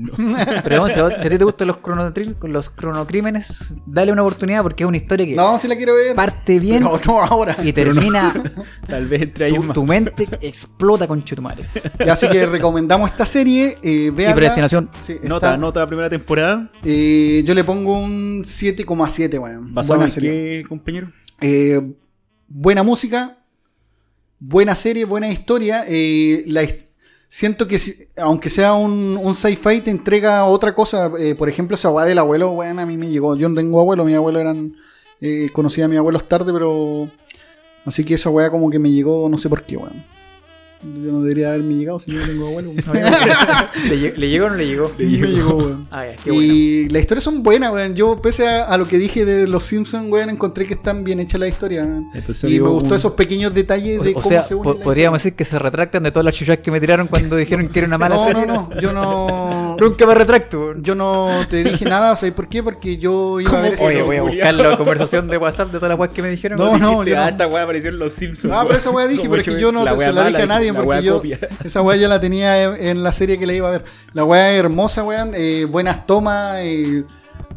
Pero 0.63 0.77
vamos, 0.81 0.93
si 0.93 0.99
a 0.99 1.21
si 1.21 1.27
a 1.27 1.29
ti 1.29 1.37
te 1.37 1.43
gustan 1.43 1.67
los, 1.67 1.77
los 2.41 2.69
cronocrímenes, 2.71 3.73
dale 3.85 4.11
una 4.11 4.23
oportunidad 4.23 4.63
porque 4.63 4.83
es 4.83 4.87
una 4.87 4.97
historia 4.97 5.27
que 5.27 5.35
No, 5.35 5.59
si 5.59 5.67
la 5.67 5.75
quiero 5.75 5.93
ver. 5.93 6.15
parte 6.15 6.59
bien 6.59 6.81
No, 6.83 6.93
no, 7.05 7.21
ahora. 7.21 7.55
y 7.63 7.73
termina 7.73 8.33
Tal 8.87 9.05
vez 9.05 9.21
entre 9.21 9.45
ahí 9.45 9.53
tu, 9.53 9.61
más. 9.61 9.75
tu 9.75 9.85
mente 9.85 10.27
explota 10.41 11.07
con 11.07 11.23
chutumare. 11.23 11.65
Y 12.03 12.09
Así 12.09 12.27
que 12.27 12.45
recomendamos 12.47 13.11
esta 13.17 13.25
serie. 13.25 13.77
Eh, 13.82 13.89
Y 13.91 14.10
véanla. 14.12 14.36
predestinación. 14.36 14.89
Sí, 15.06 15.13
está- 15.13 15.27
Nota, 15.27 15.58
nota 15.58 15.80
la 15.82 15.88
primera 15.88 16.10
temporada. 16.10 16.69
Eh, 16.84 17.43
yo 17.45 17.53
le 17.56 17.63
pongo 17.63 17.97
un 17.97 18.43
7,7, 18.45 19.39
weón. 19.39 19.73
¿Basado 19.73 19.95
Buena 19.95 20.06
en 20.06 20.12
serie. 20.12 20.32
qué, 20.32 20.65
compañero? 20.69 21.12
Eh, 21.41 21.82
buena 22.47 22.84
música, 22.84 23.38
buena 24.39 24.75
serie, 24.75 25.06
buena 25.06 25.30
historia. 25.30 25.84
eh, 25.88 26.43
la 26.47 26.67
siento 27.30 27.67
que, 27.67 27.77
si- 27.80 27.95
aunque 28.17 28.49
sea 28.49 28.73
un, 28.73 29.19
un 29.21 29.36
sci-fi, 29.36 29.82
te 29.82 29.91
entrega 29.91 30.45
otra 30.45 30.73
cosa. 30.73 31.12
eh, 31.19 31.36
por 31.36 31.49
ejemplo, 31.49 31.75
esa 31.75 31.89
weá 31.89 32.06
del 32.06 32.19
abuelo, 32.19 32.51
weón, 32.51 32.80
a 32.80 32.86
mí 32.86 32.97
me 32.97 33.10
llegó. 33.10 33.36
Yo 33.36 33.49
no 33.49 33.56
tengo 33.56 33.80
abuelo, 33.80 34.06
mi 34.06 34.13
abuelo 34.13 34.39
eran. 34.39 34.73
Eh, 35.19 35.49
conocí 35.51 35.82
a 35.82 35.88
mis 35.88 35.97
abuelos 35.97 36.27
tarde, 36.30 36.53
pero. 36.53 37.10
Así 37.86 38.03
que 38.03 38.13
esa 38.15 38.30
weá 38.30 38.49
como 38.51 38.69
que 38.69 38.80
me 38.80 38.91
llegó, 38.91 39.27
no 39.30 39.38
sé 39.38 39.47
por 39.49 39.63
qué, 39.63 39.77
weón. 39.77 40.03
Yo 40.83 41.11
no 41.11 41.21
debería 41.21 41.49
haberme 41.49 41.73
llegado 41.75 41.99
si 41.99 42.11
yo 42.11 42.19
no 42.19 42.25
tengo 42.27 42.47
abuelo. 42.47 42.71
¿Le, 43.89 43.95
lle- 43.97 44.15
le 44.15 44.29
llegó 44.29 44.45
o 44.45 44.49
no 44.49 44.55
le 44.55 44.67
llegó? 44.67 44.91
Me 44.97 45.05
llegó, 45.05 45.55
weón. 45.55 45.87
Ah, 45.91 46.05
qué 46.23 46.31
bueno. 46.31 46.53
Y 46.53 46.89
las 46.89 47.01
historias 47.01 47.23
son 47.23 47.41
buenas, 47.41 47.73
weón. 47.73 47.95
Yo, 47.95 48.21
pese 48.21 48.47
a, 48.47 48.65
a 48.65 48.77
lo 48.77 48.87
que 48.87 48.97
dije 48.99 49.25
de 49.25 49.47
los 49.47 49.63
Simpsons, 49.63 50.09
weón, 50.11 50.29
encontré 50.29 50.65
que 50.67 50.75
están 50.75 51.03
bien 51.03 51.19
hechas 51.19 51.39
las 51.39 51.49
historias. 51.49 51.87
weón. 51.87 52.09
Entonces 52.13 52.49
y 52.51 52.59
me 52.59 52.69
gustó 52.69 52.89
un- 52.89 52.95
esos 52.95 53.13
pequeños 53.13 53.53
detalles 53.53 54.01
de 54.01 54.11
O, 54.11 54.13
cómo 54.13 54.29
sea, 54.29 54.43
se 54.43 54.53
unen. 54.55 54.79
podríamos 54.83 55.19
decir 55.19 55.33
que 55.35 55.45
se 55.45 55.57
retractan 55.57 56.03
de 56.03 56.11
todas 56.11 56.25
las 56.25 56.35
chuchas 56.35 56.59
que 56.59 56.69
me 56.69 56.79
tiraron 56.79 57.07
cuando 57.07 57.35
dijeron 57.37 57.69
que 57.69 57.79
era 57.79 57.87
una 57.87 57.97
mala 57.97 58.15
No, 58.15 58.27
serie. 58.27 58.45
no, 58.45 58.69
no. 58.73 58.79
Yo 58.81 58.93
no. 58.93 59.77
Nunca 59.79 60.05
me 60.05 60.13
retracto. 60.15 60.75
Yo 60.79 60.93
no 60.95 61.45
te 61.49 61.63
dije 61.63 61.85
nada, 61.85 62.15
¿sabes 62.15 62.33
por 62.35 62.47
qué? 62.47 62.61
Porque 62.61 62.97
yo 62.97 63.39
iba 63.39 63.57
a 63.57 63.61
ver 63.61 63.73
ese 63.73 63.85
Oye, 63.85 64.01
voy 64.03 64.17
a 64.17 64.21
buscar 64.21 64.53
la 64.53 64.77
conversación 64.77 65.27
de 65.27 65.37
WhatsApp 65.37 65.71
de 65.71 65.77
todas 65.79 65.89
las 65.89 65.99
weas 65.99 66.11
que 66.13 66.21
me 66.21 66.29
dijeron. 66.29 66.57
No, 66.59 66.77
no, 66.77 66.89
Dijiste, 67.03 67.09
yo 67.11 67.15
no. 67.15 67.21
ah, 67.23 67.29
esta 67.29 67.47
weá 67.47 67.63
apareció 67.63 67.89
en 67.89 67.99
los 67.99 68.13
Simpsons. 68.13 68.53
Ah, 68.53 68.63
pero 68.65 68.77
esa 68.77 68.89
weá 68.91 69.07
dije, 69.07 69.27
pero 69.29 69.41
es 69.41 69.47
que 69.47 69.59
yo 69.59 69.71
no 69.71 69.79
se 69.97 70.11
la 70.13 70.27
dije 70.27 70.41
a 70.43 70.45
nadie 70.45 70.66
la 70.73 70.82
weá 70.82 70.97
porque 70.97 71.06
yo 71.06 71.15
copia. 71.15 71.39
esa 71.63 71.82
weá 71.82 71.97
ya 71.97 72.08
la 72.08 72.19
tenía 72.19 72.63
en, 72.63 72.88
en 72.88 73.03
la 73.03 73.13
serie 73.13 73.38
que 73.39 73.45
le 73.45 73.56
iba 73.56 73.67
a 73.67 73.71
ver. 73.71 73.84
La 74.13 74.23
weá 74.23 74.51
es 74.51 74.60
hermosa, 74.60 75.03
weón, 75.03 75.32
eh, 75.36 75.65
buenas 75.65 76.06
tomas, 76.08 76.58
eh, 76.60 77.03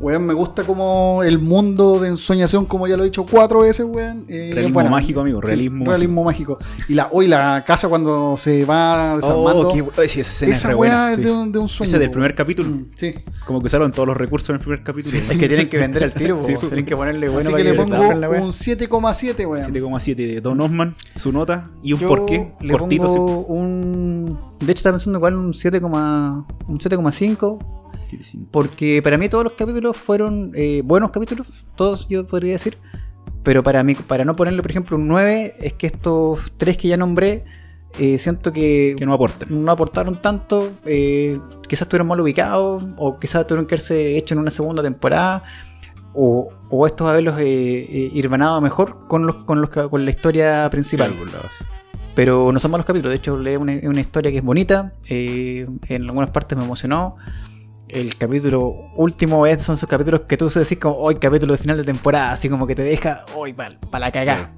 weón, 0.00 0.24
me 0.26 0.34
gusta 0.34 0.62
como 0.64 1.22
el 1.22 1.38
mundo 1.38 1.98
de 2.00 2.08
ensoñación, 2.08 2.64
como 2.66 2.86
ya 2.86 2.96
lo 2.96 3.02
he 3.02 3.06
dicho 3.06 3.26
cuatro 3.30 3.60
veces, 3.60 3.86
weón. 3.88 4.24
eh, 4.28 4.50
Realismo 4.54 4.82
mágico, 4.88 5.20
amigo, 5.20 5.40
Sí, 5.42 5.46
realismo 5.48 5.84
realismo 5.84 6.24
mágico. 6.24 6.58
Y 6.88 6.94
la, 6.94 7.08
hoy 7.12 7.28
la 7.28 7.62
casa 7.66 7.88
cuando 7.88 8.36
se 8.38 8.64
va 8.64 9.16
desarmando, 9.16 9.68
Oh, 9.68 9.72
qué 9.72 10.08
sí, 10.08 10.20
esa 10.20 10.30
escena 10.30 10.52
es 10.52 10.64
re 10.64 10.74
buena. 10.74 11.10
es 11.10 11.16
sí. 11.16 11.22
de, 11.22 11.30
un, 11.32 11.52
de 11.52 11.58
un 11.58 11.68
sueño. 11.68 11.88
Ese 11.90 11.98
del 11.98 12.10
primer 12.10 12.34
capítulo. 12.34 12.68
Mm, 12.70 12.84
Sí. 12.96 13.14
Como 13.46 13.60
que 13.60 13.66
usaron 13.66 13.92
todos 13.92 14.06
los 14.06 14.16
recursos 14.16 14.48
en 14.50 14.56
el 14.56 14.60
primer 14.60 14.82
capítulo. 14.82 15.18
Es 15.18 15.38
que 15.38 15.48
tienen 15.48 15.68
que 15.68 15.78
vender 15.78 16.04
al 16.04 16.14
tiro, 16.14 16.38
tienen 16.60 16.86
que 16.86 16.96
ponerle 16.96 17.28
bueno 17.28 17.40
Así 17.40 17.50
para 17.50 17.62
que 17.64 17.70
le 17.70 17.74
pongo 17.76 17.96
un 17.98 18.52
7,7, 18.52 19.48
weón. 19.48 19.72
7,7 19.72 20.14
de 20.16 20.40
Don 20.40 20.60
Osman, 20.60 20.94
su 21.16 21.32
nota 21.32 21.70
y 21.82 21.92
un 21.92 22.00
Yo 22.00 22.08
porqué 22.08 22.52
le 22.60 22.72
cortito. 22.76 23.06
pongo 23.06 23.40
un... 23.46 24.38
De 24.60 24.72
hecho, 24.72 24.78
estaba 24.80 24.96
pensando 24.96 25.18
igual 25.18 25.36
un 25.36 25.54
7, 25.54 25.78
un 25.82 26.78
7,5 26.78 27.79
Porque 28.50 29.00
para 29.02 29.18
mí 29.18 29.28
todos 29.28 29.44
los 29.44 29.52
capítulos 29.54 29.96
fueron 29.96 30.52
eh, 30.54 30.82
buenos 30.84 31.10
capítulos, 31.10 31.46
todos 31.76 32.06
yo 32.08 32.26
podría 32.26 32.52
decir. 32.52 32.78
Pero 33.42 33.62
para 33.62 33.82
mí, 33.82 33.94
para 33.94 34.24
no 34.24 34.36
ponerle, 34.36 34.60
por 34.62 34.70
ejemplo, 34.70 34.96
un 34.96 35.08
9, 35.08 35.54
es 35.60 35.72
que 35.72 35.86
estos 35.86 36.52
tres 36.58 36.76
que 36.76 36.88
ya 36.88 36.96
nombré, 36.96 37.44
eh, 37.98 38.18
siento 38.18 38.52
que, 38.52 38.94
Que 38.96 39.06
no 39.06 39.14
aportan. 39.14 39.48
no 39.64 39.72
aportaron 39.72 40.20
tanto. 40.20 40.72
eh, 40.84 41.38
quizás 41.66 41.82
estuvieron 41.82 42.06
mal 42.06 42.20
ubicados, 42.20 42.84
o 42.96 43.18
quizás 43.18 43.46
tuvieron 43.46 43.66
que 43.66 43.74
haberse 43.74 44.16
hecho 44.16 44.34
en 44.34 44.40
una 44.40 44.50
segunda 44.50 44.82
temporada. 44.82 45.42
O, 46.12 46.48
o 46.68 46.86
estos 46.86 47.08
haberlos 47.08 47.38
eh, 47.38 47.44
eh, 47.44 48.10
irvanado 48.12 48.60
mejor 48.60 49.06
con, 49.06 49.26
los, 49.26 49.36
con, 49.36 49.60
los, 49.60 49.70
con 49.70 50.04
la 50.04 50.10
historia 50.10 50.68
principal. 50.70 51.14
Claro. 51.14 51.48
Pero 52.16 52.50
no 52.52 52.58
son 52.58 52.72
malos 52.72 52.84
capítulos, 52.84 53.10
de 53.10 53.16
hecho 53.16 53.40
es 53.40 53.56
una, 53.56 54.00
historia 54.00 54.32
que 54.32 54.38
es 54.38 54.44
bonita, 54.44 54.92
en 55.08 56.02
algunas 56.02 56.30
partes 56.30 56.58
me 56.58 56.64
emocionó. 56.64 57.16
El 57.92 58.16
capítulo 58.16 58.90
último 58.94 59.46
es, 59.46 59.62
son 59.62 59.74
esos 59.76 59.88
capítulos 59.88 60.22
que 60.22 60.36
tú 60.36 60.48
decís 60.48 60.78
como, 60.78 60.96
hoy 60.96 61.16
capítulo 61.16 61.52
de 61.52 61.58
final 61.58 61.76
de 61.76 61.84
temporada, 61.84 62.32
así 62.32 62.48
como 62.48 62.66
que 62.66 62.74
te 62.74 62.82
deja, 62.82 63.24
hoy 63.36 63.52
para 63.52 63.76
la 63.98 64.12
cagada. 64.12 64.52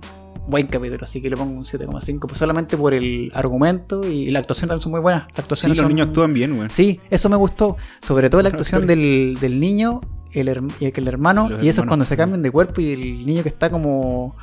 Buen 0.47 0.67
capítulo, 0.67 1.05
así 1.05 1.23
que 1.23 1.31
le 1.31 1.37
pongo 1.37 1.57
un 1.57 1.65
7,5, 1.65 2.19
pues 2.27 2.37
solamente 2.37 2.77
por 2.77 2.95
el 2.95 3.31
argumento 3.33 4.03
y 4.07 4.31
la 4.33 4.41
actuación 4.41 4.69
también 4.69 4.83
son 4.83 4.91
muy 4.93 5.01
buenas. 5.01 5.23
Las 5.29 5.35
Sí, 5.37 5.41
actuaciones 5.43 5.79
los 5.79 5.89
niños 5.89 6.09
actúan 6.09 6.35
bien, 6.35 6.57
güey. 6.57 6.69
Sí, 6.69 7.01
eso 7.11 7.29
me 7.29 7.37
gustó. 7.37 7.77
Sobre 8.03 8.29
todo 8.29 8.43
la 8.43 8.49
actuación 8.49 8.87
del, 8.89 9.39
del 9.41 9.61
niño 9.61 10.01
el, 10.33 10.49
y 10.81 10.87
el 10.87 11.09
hermano, 11.09 11.49
Los 11.49 11.63
y 11.63 11.69
eso 11.69 11.83
es 11.83 11.87
cuando 11.87 12.05
se 12.05 12.17
cambian 12.17 12.43
de 12.43 12.51
cuerpo 12.51 12.81
y 12.81 12.91
el 12.93 13.25
niño 13.25 13.43
que 13.45 13.51
está 13.51 13.71
como 13.71 14.35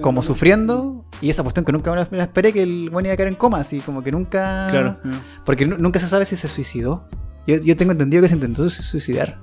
como 0.00 0.22
sufriendo 0.22 1.04
y 1.20 1.28
esa 1.30 1.42
cuestión 1.42 1.64
que 1.66 1.72
nunca 1.72 1.90
me 1.90 1.96
la, 1.98 2.08
me 2.10 2.16
la 2.16 2.22
esperé 2.24 2.52
que 2.52 2.62
el 2.62 2.88
buen 2.90 3.04
iba 3.06 3.12
a 3.12 3.16
caer 3.16 3.28
en 3.28 3.34
coma 3.34 3.58
así 3.58 3.80
como 3.80 4.02
que 4.02 4.10
nunca 4.12 4.68
Claro. 4.70 4.96
porque 5.44 5.66
nu- 5.66 5.76
nunca 5.78 5.98
se 6.00 6.06
sabe 6.06 6.24
si 6.26 6.36
se 6.36 6.46
suicidó 6.48 7.08
yo, 7.46 7.56
yo 7.56 7.76
tengo 7.76 7.92
entendido 7.92 8.22
que 8.22 8.28
se 8.28 8.34
intentó 8.34 8.68
su- 8.70 8.82
suicidar 8.82 9.38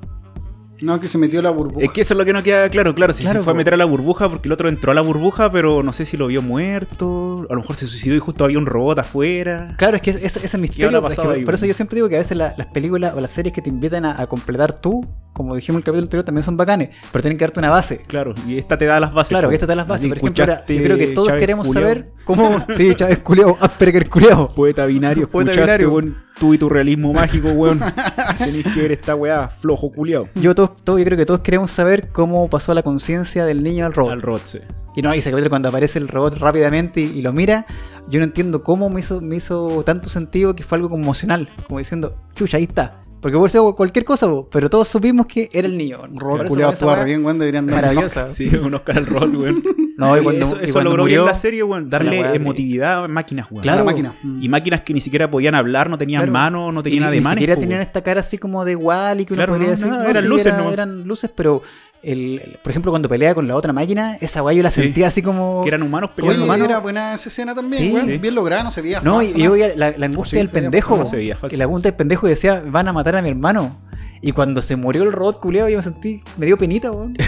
No, 0.82 0.98
que 1.02 1.10
se 1.10 1.18
metió 1.18 1.42
la 1.42 1.50
burbuja. 1.50 1.86
Es 1.86 1.92
que 1.92 2.00
eso 2.02 2.14
es 2.14 2.18
lo 2.18 2.24
que 2.24 2.32
no 2.32 2.42
queda 2.42 2.70
claro, 2.70 2.96
claro, 2.96 3.12
si 3.12 3.24
Claro, 3.24 3.40
se 3.40 3.44
fue 3.44 3.52
a 3.52 3.56
meter 3.56 3.74
a 3.74 3.78
la 3.78 3.84
burbuja 3.84 4.30
porque 4.30 4.48
el 4.48 4.54
otro 4.54 4.70
entró 4.70 4.92
a 4.94 4.96
la 4.96 5.02
burbuja, 5.02 5.52
pero 5.52 5.84
no 5.84 5.92
sé 5.92 6.06
si 6.06 6.16
lo 6.16 6.28
vio 6.28 6.42
muerto, 6.42 7.46
a 7.50 7.54
lo 7.54 7.60
mejor 7.60 7.76
se 7.76 7.86
suicidó 7.86 8.16
y 8.16 8.20
justo 8.20 8.46
había 8.46 8.58
un 8.60 8.66
robot 8.66 9.00
afuera. 9.00 9.76
claro 9.78 9.98
es 9.98 10.02
que 10.02 10.12
ese, 10.12 10.24
ese 10.26 10.38
habrá 10.48 10.60
misterio 10.60 11.08
es 11.10 11.16
que 11.20 11.28
ahí, 11.28 11.44
por 11.44 11.54
eso 11.56 11.66
yo 11.66 11.74
siempre 11.74 11.96
digo 11.96 12.08
que 12.08 12.16
a 12.16 12.20
veces 12.20 12.38
la- 12.38 12.54
las 12.58 12.68
películas 12.68 13.14
o 13.14 13.20
las 13.20 13.32
series 13.32 13.54
que 13.54 13.62
te 13.62 13.70
invitan 13.70 14.06
a, 14.06 14.22
a 14.22 14.28
completar 14.28 14.72
tú 14.72 15.06
como 15.34 15.56
dijimos 15.56 15.76
en 15.78 15.80
el 15.80 15.84
capítulo 15.84 16.04
anterior 16.06 16.24
también 16.26 16.44
son 16.44 16.56
bacanes 16.58 16.90
pero 17.12 17.22
tienen 17.22 17.38
que 17.38 17.44
darte 17.46 17.60
una 17.60 17.70
base 17.70 18.00
Claro, 18.08 18.34
y 18.48 18.58
esta 18.58 18.78
te 18.78 18.86
da 18.86 19.00
las 19.02 19.14
bases. 19.14 19.30
Claro, 19.30 19.50
que 19.50 19.56
esta 19.56 19.66
te 19.68 19.72
da 19.72 19.76
las 19.76 19.88
bases. 19.88 20.08
Por 20.08 20.18
ejemplo, 20.18 20.44
ahora, 20.44 20.66
yo 20.66 20.82
creo 20.84 20.98
que 20.98 21.08
todos 21.08 21.28
Chávez 21.28 21.40
queremos 21.42 21.70
saber 21.72 22.06
cómo. 22.26 22.66
Sí, 22.78 22.94
Chávez 22.96 23.20
culiao, 23.20 23.58
Asperger 23.60 24.10
culiao. 24.10 24.54
Poeta 24.54 24.86
binario, 24.86 25.30
Poeta 25.30 25.52
binario. 25.52 25.92
weón, 25.92 26.16
tú 26.40 26.54
y 26.54 26.58
tu 26.58 26.70
realismo 26.70 27.14
mágico, 27.14 27.50
weón. 27.52 27.80
Tenéis 28.38 28.66
que 28.74 28.82
ver 28.82 28.92
esta 28.94 29.16
weá, 29.16 29.48
flojo 29.48 29.92
culiao. 29.92 30.28
Yo, 30.36 30.56
todos, 30.56 30.76
todos- 30.84 31.00
yo 31.00 31.06
creo 31.06 31.18
que 31.18 31.26
todos 31.26 31.42
queremos 31.42 31.72
saber 31.72 32.10
cómo 32.10 32.50
pasó 32.50 32.74
la 32.74 32.82
conciencia 32.84 33.46
del 33.46 33.62
niño 33.64 33.86
al 33.86 33.94
robot. 33.94 34.12
Al 34.14 34.22
robot, 34.22 34.42
sí. 34.46 34.60
Y 34.96 35.02
no, 35.02 35.14
y 35.14 35.22
capítulo 35.22 35.50
cuando 35.50 35.70
aparece 35.70 36.00
el 36.00 36.08
robot 36.08 36.38
rápidamente 36.40 37.00
y, 37.02 37.06
y 37.20 37.22
lo 37.22 37.32
mira, 37.32 37.66
yo 38.10 38.20
no 38.20 38.26
entiendo 38.26 38.64
cómo 38.64 38.90
me 38.90 39.00
hizo, 39.02 39.22
me 39.22 39.36
hizo 39.36 39.84
tanto 39.86 40.10
sentido 40.10 40.56
que 40.56 40.64
fue 40.64 40.78
algo 40.78 40.90
conmocional. 40.90 41.48
Como 41.68 41.80
diciendo, 41.80 42.18
chucha, 42.36 42.58
ahí 42.58 42.64
está. 42.64 43.02
Porque 43.22 43.38
puede 43.38 43.50
ser 43.50 43.62
cualquier 43.76 44.06
cosa, 44.06 44.28
pero 44.50 44.70
todos 44.70 44.88
supimos 44.88 45.26
que 45.28 45.50
era 45.52 45.68
el 45.68 45.78
niño. 45.78 46.00
Con 46.20 46.46
esa 46.46 46.70
actúa 46.70 47.04
bien, 47.04 47.26
weón, 47.26 47.38
deberían 47.38 47.68
dar 47.68 47.76
Maravillosa. 47.76 48.30
Sí, 48.30 48.48
un 48.56 48.74
Oscar 48.74 48.98
al 48.98 49.06
robot, 49.06 49.36
weón. 49.36 49.64
No, 49.98 50.16
y 50.16 50.22
Y 50.22 50.24
cuando- 50.24 50.46
eso 50.46 50.58
y 50.62 50.64
eso 50.64 50.74
cuando 50.74 50.90
logró 50.92 51.04
murió- 51.04 51.22
bien 51.24 51.26
la 51.26 51.34
serie, 51.34 51.64
weón. 51.64 51.90
Darle 51.90 52.22
weá 52.22 52.34
emotividad 52.36 53.04
a 53.04 53.08
máquinas, 53.10 53.48
weón. 53.52 53.64
Claro. 53.64 53.80
La 53.80 53.84
máquina. 53.84 54.16
Mm. 54.24 54.42
Y 54.44 54.48
máquinas 54.50 54.82
que 54.82 54.94
ni 54.94 55.02
siquiera 55.02 55.30
podían 55.30 55.56
hablar, 55.56 55.90
no 55.90 55.98
tenían 55.98 56.22
Claro. 56.22 56.32
manos, 56.32 56.74
no 56.74 56.80
Y 56.80 56.84
tenían 56.84 57.04
ni- 57.04 57.10
ni 57.12 57.18
ademanes. 57.18 57.36
siquiera 57.40 57.56
po, 57.56 57.62
tenían 57.62 57.82
esta 57.82 58.02
cara 58.02 58.22
así 58.22 58.38
como 58.38 58.64
de 58.64 58.72
igual 58.72 59.20
y 59.20 59.26
que 59.26 59.34
uno 59.34 59.40
Claro, 59.40 59.54
podría 59.54 59.68
no, 59.68 59.72
decir. 59.74 59.88
no, 59.88 59.98
no, 60.04 60.10
eran 60.10 60.24
sí, 60.24 60.30
luces 60.30 60.46
era- 60.46 60.58
nomás. 60.58 60.74
Eran 60.74 61.04
luces, 61.08 61.32
pero 61.36 61.62
el, 62.04 62.40
el- 62.44 62.58
por 62.64 62.72
ejemplo, 62.72 62.92
cuando 62.92 63.10
pelea 63.10 63.34
con 63.36 63.48
la 63.48 63.56
otra 63.56 63.74
máquina, 63.74 64.18
esa 64.22 64.42
guay 64.42 64.58
yo 64.58 64.64
la 64.64 64.72
Sí. 64.72 64.82
sentía 64.82 65.08
así 65.08 65.22
como. 65.22 65.62
Que 65.64 65.70
eran 65.70 65.84
humanos 65.84 66.12
peleando. 66.16 66.44
humano- 66.46 66.66
era 66.66 66.80
buena 66.80 67.14
esa 67.16 67.30
escena 67.30 67.54
también, 67.56 67.84
Sí. 67.84 67.92
weón. 67.94 68.06
Sí. 68.06 68.18
Bien 68.18 68.36
lograda, 68.36 68.64
no 68.64 68.72
se 68.72 68.82
veía. 68.82 69.02
No, 69.02 69.22
y 69.22 69.28
falsa, 69.28 69.40
y 69.40 69.44
yo 69.44 69.52
veía 69.52 69.74
la, 69.76 69.92
la 69.98 70.06
angustia 70.06 70.32
Sí, 70.32 70.38
del 70.38 70.48
se 70.50 70.54
pendejo. 70.54 71.06
se 71.06 71.16
veía 71.18 71.36
falsa. 71.38 71.56
y 71.56 71.58
la 71.58 71.66
angustia 71.66 71.92
del 71.92 71.98
pendejo 71.98 72.28
decía, 72.28 72.64
van 72.66 72.88
a 72.88 72.94
matar 72.94 73.16
a 73.16 73.22
mi 73.22 73.30
hermano. 73.30 73.80
Y 74.22 74.32
cuando 74.34 74.62
se 74.62 74.76
murió 74.76 75.04
el 75.04 75.12
robot 75.14 75.40
culiao, 75.40 75.70
yo 75.70 75.78
me 75.78 75.84
sentí, 75.84 76.22
me 76.38 76.46
dio 76.46 76.58
penita, 76.58 76.92
weón. 76.92 77.16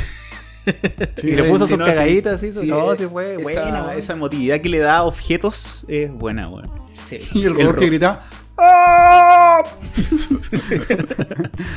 Sí, 1.18 1.30
y 1.30 1.32
le 1.32 1.44
puso 1.46 1.66
sus 1.66 1.76
no, 1.76 1.86
cagaditas 1.86 2.36
así. 2.36 2.54
Sí, 2.54 2.68
no, 2.68 2.94
eh, 2.94 2.96
sí 2.96 3.08
fue 3.12 3.34
esa, 3.34 3.42
buena, 3.42 3.96
esa 3.96 4.14
emotividad 4.14 4.62
que 4.62 4.70
le 4.70 4.78
da 4.78 4.98
a 4.98 5.04
objetos 5.06 5.86
es 5.88 6.12
buena, 6.14 6.50
weón. 6.50 6.70
Sí. 7.08 7.18
Y 7.34 7.46
el 7.46 7.60
El 7.60 7.66
robot 7.66 7.80
que 7.80 7.86
gritaba. 7.88 8.22
¡Ah! 8.58 9.64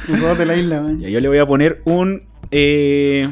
el 0.08 0.20
robot 0.20 0.36
de 0.38 0.46
la 0.46 0.54
isla, 0.56 0.80
weón. 0.82 1.00
Ya, 1.00 1.08
yo 1.08 1.20
le 1.20 1.28
voy 1.28 1.38
a 1.38 1.46
poner 1.46 1.80
un. 1.84 2.20
Eh, 2.56 3.28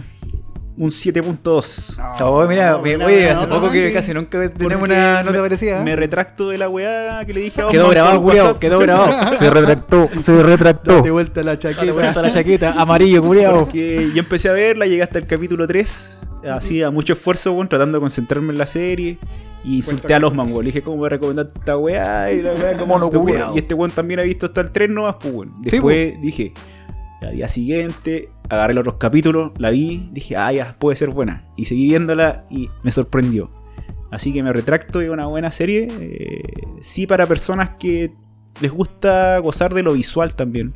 un 0.76 0.90
7.2. 0.90 1.98
Oh, 2.22 2.44
mira, 2.46 2.72
No, 2.72 2.76
me- 2.82 2.96
buena, 2.96 3.06
oye, 3.06 3.30
hace 3.30 3.46
poco 3.46 3.66
no, 3.66 3.70
que 3.70 3.88
sí. 3.88 3.94
casi 3.94 4.14
nunca 4.14 4.50
tenemos 4.50 4.88
una 4.88 5.22
nota 5.22 5.32
me- 5.36 5.40
parecida. 5.42 5.80
Me 5.82 5.94
retracto 5.94 6.48
de 6.48 6.58
la 6.58 6.68
weá 6.68 7.24
que 7.24 7.34
le 7.34 7.40
dije 7.42 7.60
a 7.62 7.68
Quedó 7.68 7.88
grabado, 7.90 8.20
culiao, 8.22 8.58
quedó 8.58 8.78
grabado. 8.80 9.36
Se 9.38 9.48
retractó, 9.50 10.08
se 10.18 10.42
retractó. 10.42 10.96
Date 10.96 11.10
vuelta 11.10 11.42
la 11.44 11.56
chaqueta. 11.58 11.92
vuelta 11.92 12.22
la 12.22 12.30
chaqueta, 12.32 12.72
amarillo, 12.76 13.22
culiao. 13.22 13.60
Porque 13.60 14.10
yo 14.12 14.18
empecé 14.20 14.48
a 14.48 14.52
verla, 14.52 14.86
llegué 14.86 15.02
hasta 15.02 15.18
el 15.18 15.26
capítulo 15.26 15.66
3, 15.68 16.20
así 16.50 16.82
a 16.82 16.90
mucho 16.90 17.12
esfuerzo, 17.12 17.52
weón, 17.52 17.68
tratando 17.68 17.98
de 17.98 18.00
concentrarme 18.00 18.50
en 18.52 18.58
la 18.58 18.66
serie. 18.66 19.18
Y 19.64 19.76
insulté 19.76 20.12
a 20.14 20.18
los 20.18 20.34
mangos. 20.34 20.58
Le 20.64 20.70
dije, 20.70 20.82
¿cómo 20.82 21.00
me 21.04 21.08
recomendar 21.08 21.48
esta 21.54 21.76
weá? 21.76 22.32
Y 22.32 22.42
la 22.42 22.54
weá, 22.54 22.72
¿cómo 22.72 22.94
Mono 22.94 23.04
se 23.06 23.10
te 23.12 23.16
ocurre? 23.18 23.32
culiao. 23.34 23.54
Y 23.54 23.58
este 23.60 23.74
weón 23.74 23.92
también 23.92 24.18
ha 24.18 24.24
visto 24.24 24.46
hasta 24.46 24.62
el 24.62 24.72
3 24.72 24.90
nomás, 24.90 25.16
pues 25.20 25.32
weón. 25.32 25.52
Sí, 25.56 25.62
Después 25.70 26.20
dije, 26.20 26.52
al 27.20 27.36
día 27.36 27.46
siguiente, 27.46 28.28
agarré 28.52 28.74
los 28.74 28.82
otros 28.82 28.96
capítulos, 28.96 29.52
la 29.56 29.70
vi, 29.70 30.10
dije, 30.12 30.36
ah, 30.36 30.52
ya, 30.52 30.76
puede 30.78 30.96
ser 30.96 31.08
buena. 31.08 31.42
Y 31.56 31.64
seguí 31.64 31.86
viéndola 31.86 32.44
y 32.50 32.68
me 32.82 32.92
sorprendió. 32.92 33.50
Así 34.10 34.30
que 34.30 34.42
me 34.42 34.52
retracto 34.52 34.98
de 34.98 35.10
una 35.10 35.26
buena 35.26 35.50
serie. 35.50 35.88
eh, 36.00 36.42
sí, 36.82 37.06
para 37.06 37.26
personas 37.26 37.70
que 37.78 38.12
les 38.60 38.70
gusta 38.70 39.38
gozar 39.38 39.72
de 39.72 39.82
lo 39.82 39.94
visual 39.94 40.36
también. 40.36 40.74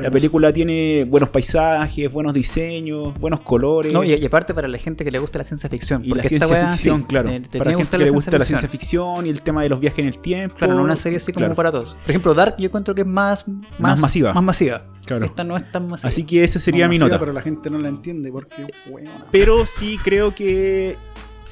La 0.00 0.10
película 0.10 0.52
tiene 0.52 1.04
buenos 1.04 1.28
paisajes, 1.30 2.10
buenos 2.10 2.32
diseños, 2.32 3.12
buenos 3.18 3.40
colores. 3.40 3.92
No, 3.92 4.02
y, 4.04 4.14
y 4.14 4.24
aparte 4.24 4.54
para 4.54 4.68
la 4.68 4.78
gente 4.78 5.04
que 5.04 5.10
le 5.10 5.18
gusta 5.18 5.38
la 5.38 5.44
ciencia 5.44 5.68
ficción. 5.68 6.02
y 6.04 6.08
la 6.08 6.14
porque 6.14 6.28
ciencia 6.30 6.56
esta 6.56 6.70
ficción, 6.72 7.00
sí, 7.02 7.06
claro. 7.06 7.28
eh, 7.30 7.40
te 7.40 7.58
para 7.58 7.70
la 7.72 7.76
gente 7.76 7.98
que 7.98 8.04
le 8.04 8.10
gusta 8.10 8.38
la 8.38 8.44
ciencia 8.44 8.68
ficción 8.68 9.26
y 9.26 9.30
el 9.30 9.42
tema 9.42 9.62
de 9.62 9.68
los 9.68 9.80
viajes 9.80 9.98
en 9.98 10.06
el 10.06 10.18
tiempo. 10.18 10.56
Claro, 10.56 10.74
no 10.74 10.82
una 10.82 10.96
serie 10.96 11.18
así 11.18 11.32
como 11.32 11.44
Claro. 11.46 11.54
para 11.56 11.70
todos. 11.72 11.94
Por 11.94 12.10
ejemplo, 12.10 12.32
Dark 12.34 12.56
yo 12.58 12.66
encuentro 12.66 12.94
que 12.94 13.02
es 13.02 13.06
más, 13.06 13.44
más, 13.78 14.00
masiva. 14.00 14.32
Más 14.32 14.42
masiva. 14.44 14.82
Claro. 15.04 15.24
Esta 15.24 15.44
no 15.44 15.56
es 15.56 15.70
tan 15.72 15.88
masiva. 15.88 16.08
Así 16.08 16.24
que 16.24 16.44
esa 16.44 16.58
sería 16.58 16.84
No, 16.86 16.90
mi 16.90 16.96
masiva, 16.98 17.08
nota. 17.08 17.20
Pero 17.20 17.32
la 17.32 17.42
gente 17.42 17.68
no 17.70 17.78
la 17.78 17.88
entiende 17.88 18.30
porque, 18.32 18.66
weón. 18.88 19.10
Pero 19.30 19.66
sí 19.66 19.98
creo 20.02 20.34
que 20.34 20.96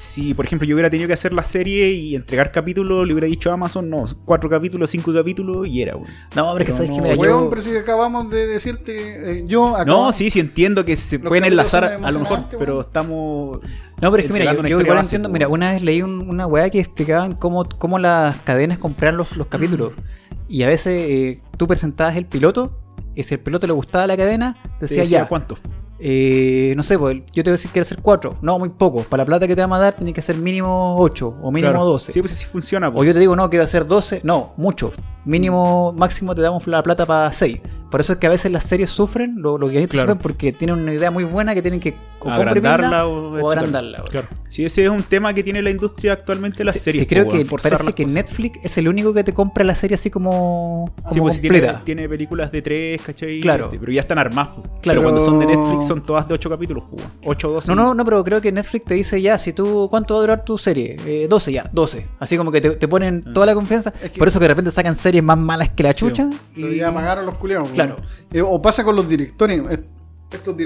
si, 0.01 0.33
por 0.33 0.45
ejemplo, 0.45 0.67
yo 0.67 0.75
hubiera 0.75 0.89
tenido 0.89 1.07
que 1.07 1.13
hacer 1.13 1.31
la 1.33 1.43
serie 1.43 1.91
y 1.91 2.15
entregar 2.15 2.51
capítulos, 2.51 3.05
le 3.07 3.13
hubiera 3.13 3.27
dicho 3.27 3.49
a 3.49 3.53
Amazon, 3.53 3.89
no, 3.89 4.05
cuatro 4.25 4.49
capítulos, 4.49 4.89
cinco 4.89 5.13
capítulos 5.13 5.67
y 5.67 5.81
era, 5.81 5.95
weón. 5.95 6.07
No, 6.35 6.51
pero 6.53 6.59
es 6.59 6.65
que 6.65 6.71
sabes 6.71 6.91
que 6.91 6.97
no, 6.97 7.03
mira, 7.03 7.15
Weón, 7.15 7.43
yo. 7.45 7.49
pero 7.49 7.61
si 7.61 7.75
acabamos 7.77 8.29
de 8.29 8.47
decirte, 8.47 9.39
eh, 9.39 9.43
yo 9.47 9.75
acabo- 9.77 9.85
No, 10.05 10.11
sí, 10.11 10.29
sí 10.29 10.39
entiendo 10.39 10.83
que 10.83 10.95
se 10.97 11.17
Los 11.19 11.27
pueden 11.29 11.45
enlazar 11.45 11.83
a 11.85 12.11
lo 12.11 12.19
mejor, 12.19 12.45
pero 12.57 12.81
estamos... 12.81 13.59
No, 14.01 14.09
pero 14.11 14.23
es 14.23 14.27
que 14.27 14.33
mira, 14.33 14.53
yo, 14.53 14.61
yo 14.63 14.81
igual 14.81 14.97
base, 14.97 15.15
entiendo. 15.15 15.29
po, 15.29 15.33
Mira, 15.33 15.47
una 15.47 15.73
vez 15.73 15.83
leí 15.83 16.01
un- 16.01 16.27
una 16.29 16.47
weá 16.47 16.69
que 16.71 16.79
explicaban 16.79 17.33
cómo, 17.33 17.69
cómo 17.77 17.99
las 17.99 18.35
cadenas 18.41 18.79
compraban 18.79 19.17
los, 19.17 19.35
los 19.37 19.47
capítulos. 19.47 19.93
Y 20.49 20.63
a 20.63 20.67
veces 20.67 20.93
eh, 21.07 21.41
tú 21.57 21.67
presentabas 21.67 22.15
el 22.17 22.25
piloto, 22.25 22.77
y 23.15 23.23
si 23.23 23.35
el 23.35 23.39
piloto 23.39 23.67
le 23.67 23.73
gustaba 23.73 24.05
a 24.05 24.07
la 24.07 24.17
cadena, 24.17 24.57
decía, 24.79 25.01
decía 25.03 25.19
ya. 25.19 25.27
cuánto. 25.27 25.57
Eh, 26.03 26.73
no 26.75 26.81
sé, 26.81 26.97
pues 26.97 27.17
yo 27.31 27.43
te 27.43 27.49
voy 27.49 27.51
a 27.51 27.57
decir 27.57 27.69
que 27.69 27.73
quiero 27.73 27.83
hacer 27.83 27.99
4. 28.01 28.35
No, 28.41 28.57
muy 28.57 28.69
poco. 28.69 29.03
Para 29.03 29.21
la 29.21 29.25
plata 29.25 29.47
que 29.47 29.55
te 29.55 29.61
vamos 29.61 29.77
a 29.77 29.81
dar, 29.81 29.93
tiene 29.93 30.13
que 30.13 30.21
ser 30.21 30.35
mínimo 30.35 30.97
8 30.97 31.27
o 31.41 31.51
mínimo 31.51 31.71
Claro. 31.71 31.85
12. 31.85 32.11
Sí, 32.11 32.21
pues 32.21 32.31
así 32.33 32.45
funciona. 32.45 32.89
O 32.89 32.93
pues. 32.93 33.07
yo 33.07 33.13
te 33.13 33.19
digo, 33.19 33.35
no, 33.35 33.49
quiero 33.49 33.63
hacer 33.65 33.85
12. 33.85 34.21
No, 34.23 34.53
mucho. 34.57 34.91
Mínimo, 35.25 35.93
máximo 35.95 36.33
te 36.33 36.41
damos 36.41 36.65
la 36.65 36.81
plata 36.81 37.05
para 37.05 37.31
6. 37.31 37.59
Por 37.91 38.01
eso 38.01 38.13
es 38.13 38.19
que 38.19 38.25
a 38.27 38.29
veces 38.31 38.51
las 38.51 38.63
series 38.63 38.89
sufren, 38.89 39.33
lo- 39.41 39.57
los 39.57 39.69
guionistas 39.69 39.91
Claro. 39.95 40.13
sufren 40.13 40.21
porque 40.23 40.51
tienen 40.53 40.77
una 40.79 40.93
idea 40.93 41.11
muy 41.11 41.23
buena 41.25 41.53
que 41.53 41.61
tienen 41.61 41.79
que 41.79 41.93
o 42.21 42.29
agrandarla 42.29 43.05
o, 43.07 43.31
o 43.39 43.51
agrandarla. 43.51 43.97
weón. 43.99 44.09
Claro. 44.09 44.27
Sí, 44.47 44.65
ese 44.65 44.83
es 44.83 44.89
un 44.89 45.03
tema 45.03 45.33
que 45.33 45.43
tiene 45.43 45.61
la 45.61 45.69
industria 45.69 46.13
actualmente 46.13 46.63
las 46.63 46.75
Sí, 46.75 46.79
series. 46.81 47.01
sí, 47.03 47.07
creo 47.07 47.25
pues, 47.27 47.47
que 47.47 47.55
parece 47.69 47.93
que 47.93 48.03
cosas. 48.03 48.13
Netflix 48.15 48.59
es 48.63 48.77
el 48.77 48.87
único 48.87 49.13
que 49.13 49.23
te 49.23 49.33
compra 49.33 49.63
la 49.63 49.75
serie 49.75 49.95
así 49.95 50.09
como, 50.09 50.93
Sí, 51.11 51.19
pues 51.19 51.35
si 51.35 51.41
tiene, 51.41 51.59
completa. 51.59 51.83
tiene 51.85 52.07
películas 52.09 52.51
de 52.51 52.61
tres, 52.61 53.01
¿cachai? 53.01 53.39
Claro. 53.41 53.65
Este, 53.65 53.79
Pero 53.79 53.91
ya 53.91 54.01
están 54.01 54.17
armadas. 54.19 54.53
pues. 54.55 54.69
Claro. 54.81 55.01
Pero 55.01 55.03
cuando 55.03 55.21
son 55.21 55.39
de 55.39 55.45
Pero- 55.47 55.59
Netflix 55.61 55.87
son 55.87 56.01
todas 56.05 56.27
de 56.27 56.33
8 56.33 56.49
capítulos. 56.49 56.83
8 57.25 57.49
o 57.49 57.53
12. 57.53 57.67
No, 57.69 57.75
no, 57.75 57.93
no, 57.93 58.05
pero 58.05 58.23
creo 58.23 58.39
que 58.41 58.51
Netflix 58.51 58.85
te 58.85 58.93
dice 58.93 59.21
ya, 59.21 59.37
si 59.37 59.53
tú, 59.53 59.87
¿cuánto 59.89 60.13
va 60.13 60.19
a 60.19 60.21
durar 60.21 60.45
tu 60.45 60.57
serie? 60.57 60.95
Eh, 61.05 61.27
12 61.29 61.51
ya, 61.51 61.69
12. 61.73 62.07
Así 62.19 62.37
como 62.37 62.51
que 62.51 62.61
te, 62.61 62.71
te 62.71 62.87
ponen 62.87 63.21
toda 63.23 63.45
la 63.45 63.53
confianza. 63.53 63.93
Es 64.01 64.11
que- 64.11 64.19
Por 64.19 64.27
eso 64.27 64.39
que 64.39 64.43
de 64.45 64.49
repente 64.49 64.71
sacan 64.71 64.95
series 64.95 65.23
más 65.23 65.37
malas 65.37 65.69
que 65.69 65.83
la 65.83 65.89
Ah. 65.89 65.93
Sí, 65.93 65.99
chucha. 66.01 66.29
Pero 66.55 66.71
y 66.71 66.77
ya 66.77 66.93
pagaron 66.93 67.25
los 67.25 67.35
culiados. 67.35 67.69
Claro. 67.87 68.01
Eh, 68.33 68.41
o 68.41 68.61
pasa 68.61 68.83
con 68.83 68.95
los 68.95 69.07
directores. 69.09 69.61
Es- 69.69 69.91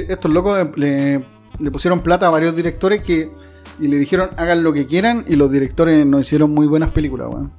Estos, 0.07 0.31
locos 0.31 0.69
le, 0.77 1.25
le 1.59 1.71
pusieron 1.71 2.01
plata 2.01 2.27
a 2.27 2.29
varios 2.29 2.55
directores 2.55 3.01
que 3.03 3.31
y 3.79 3.87
le 3.87 3.97
dijeron 3.97 4.29
hagan 4.37 4.63
lo 4.63 4.71
que 4.73 4.85
quieran 4.85 5.25
y 5.27 5.35
los 5.35 5.51
directores 5.51 6.05
no 6.05 6.19
hicieron 6.19 6.51
muy 6.53 6.67
buenas 6.67 6.91
películas, 6.91 7.27
weón. 7.31 7.51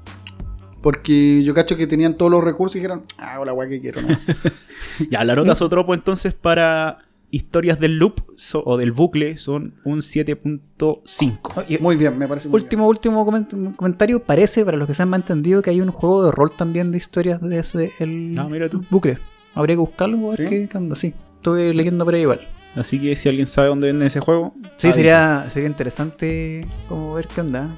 Porque 0.83 1.43
yo 1.43 1.53
cacho 1.53 1.77
que 1.77 1.87
tenían 1.89 2.17
todos 2.17 2.31
los 2.31 2.45
recursos 2.45 2.77
y 2.77 2.79
dijeron, 2.79 3.03
hago 3.19 3.45
la 3.45 3.53
weá 3.53 3.69
que 3.69 3.81
quiero, 3.81 4.03
¿no? 4.03 4.09
Ya, 5.11 5.25
la 5.25 5.35
nota 5.35 5.55
Sotropo 5.55 5.93
entonces 5.95 6.33
para 6.33 6.99
historias 7.33 7.81
del 7.81 7.99
loop 7.99 8.23
so- 8.37 8.63
o 8.65 8.77
del 8.77 8.93
bucle 8.93 9.37
son 9.37 9.75
un 9.85 10.01
7.5. 10.01 11.65
Y- 11.69 11.79
muy 11.79 11.97
bien, 11.97 12.17
me 12.19 12.29
parece 12.29 12.49
muy 12.49 12.61
Último, 12.61 12.87
último 12.87 13.27
coment- 13.27 13.75
comentario. 13.77 14.21
Parece, 14.23 14.65
para 14.65 14.77
los 14.77 14.87
que 14.87 14.95
se 14.95 15.03
han 15.03 15.13
entendido, 15.13 15.61
que 15.63 15.71
hay 15.71 15.81
un 15.81 15.91
juego 15.91 16.25
de 16.25 16.31
rol 16.31 16.51
también 16.57 16.93
de 16.93 16.99
historias 16.99 17.41
de 17.41 17.59
ese 17.59 17.93
el 17.99 18.35
Ah, 18.39 18.49
mira 18.49 18.69
tú. 18.69 18.83
bucle. 18.91 19.19
Habría 19.57 19.75
que 19.75 19.81
buscarlo, 19.81 20.19
a 20.29 20.37
ver 20.37 20.49
¿Sí? 20.49 20.69
qué, 20.69 20.79
onda. 20.79 20.95
Sí, 20.95 21.15
estuve 21.37 21.75
leyendo 21.75 22.05
por 22.05 22.15
ahí 22.15 22.21
igual. 22.21 22.41
Así 22.77 23.01
que 23.01 23.17
si 23.17 23.29
alguien 23.29 23.47
sabe 23.47 23.69
dónde 23.69 23.87
venden 23.89 24.07
ese 24.07 24.21
juego, 24.21 24.55
Sí, 24.77 24.93
sería, 24.93 25.49
sería 25.51 25.67
interesante 25.69 26.67
como 26.89 27.15
ver 27.15 27.27
qué 27.27 27.41
onda. 27.41 27.71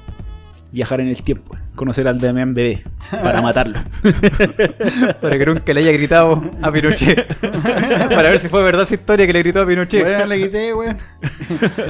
Viajar 0.71 0.99
en 1.01 1.07
el 1.07 1.21
tiempo, 1.23 1.57
conocer 1.75 2.07
al 2.07 2.19
Damián 2.19 2.53
BD 2.53 2.83
para 3.11 3.41
matarlo. 3.41 3.79
Para 5.21 5.37
que 5.37 5.45
nunca 5.45 5.73
le 5.73 5.81
haya 5.81 5.91
gritado 5.91 6.41
a 6.61 6.71
Pinochet. 6.71 7.35
Para 8.09 8.29
ver 8.29 8.39
si 8.39 8.49
fue 8.49 8.63
verdad 8.63 8.83
esa 8.83 8.93
historia 8.93 9.25
que 9.25 9.33
le 9.33 9.39
gritó 9.39 9.61
a 9.61 9.65
Pinochet. 9.65 10.03
Bueno, 10.03 10.25
le 10.25 10.39
quité, 10.39 10.73
weón. 10.73 10.97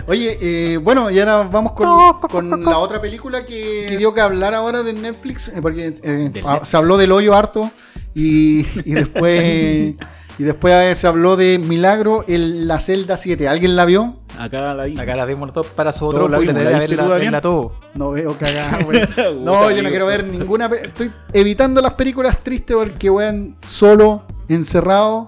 Oye, 0.07 0.37
eh, 0.41 0.77
bueno, 0.77 1.09
y 1.09 1.19
ahora 1.19 1.43
vamos 1.43 1.73
con, 1.73 2.19
con 2.29 2.63
la 2.63 2.77
otra 2.77 3.01
película 3.01 3.45
que, 3.45 3.85
que 3.89 3.97
dio 3.97 4.13
que 4.13 4.21
hablar 4.21 4.53
ahora 4.53 4.83
de 4.83 4.93
Netflix, 4.93 5.49
eh, 5.49 5.59
porque 5.61 5.87
eh, 5.87 5.95
ah, 6.03 6.11
Netflix. 6.33 6.69
se 6.69 6.77
habló 6.77 6.97
del 6.97 7.11
hoyo 7.11 7.35
harto 7.35 7.71
y, 8.15 8.65
y 8.85 8.93
después 8.93 9.95
y 10.39 10.43
después 10.43 10.97
se 10.97 11.05
habló 11.05 11.35
de 11.35 11.59
Milagro 11.59 12.23
en 12.27 12.65
la 12.65 12.79
celda 12.79 13.17
7. 13.17 13.49
¿Alguien 13.49 13.75
la 13.75 13.83
vio? 13.83 14.15
Acá 14.37 14.73
la 14.73 14.85
vi. 14.85 14.97
Acá 14.97 15.17
la 15.17 15.25
vimos 15.25 15.51
todos 15.51 15.67
para 15.67 15.91
su 15.91 16.05
otro 16.05 16.29
vimos. 16.29 17.41
todo. 17.41 17.73
No 17.93 18.11
veo 18.11 18.33
cagada, 18.37 18.79
weón. 18.87 19.05
Puta, 19.07 19.31
No, 19.33 19.69
yo 19.69 19.83
no 19.83 19.89
quiero 19.89 20.05
ver 20.05 20.23
ninguna. 20.23 20.67
Estoy 20.67 21.11
evitando 21.33 21.81
las 21.81 21.93
películas 21.93 22.39
tristes 22.39 22.75
porque, 22.77 23.09
weón, 23.09 23.57
solo, 23.67 24.23
encerrado. 24.47 25.27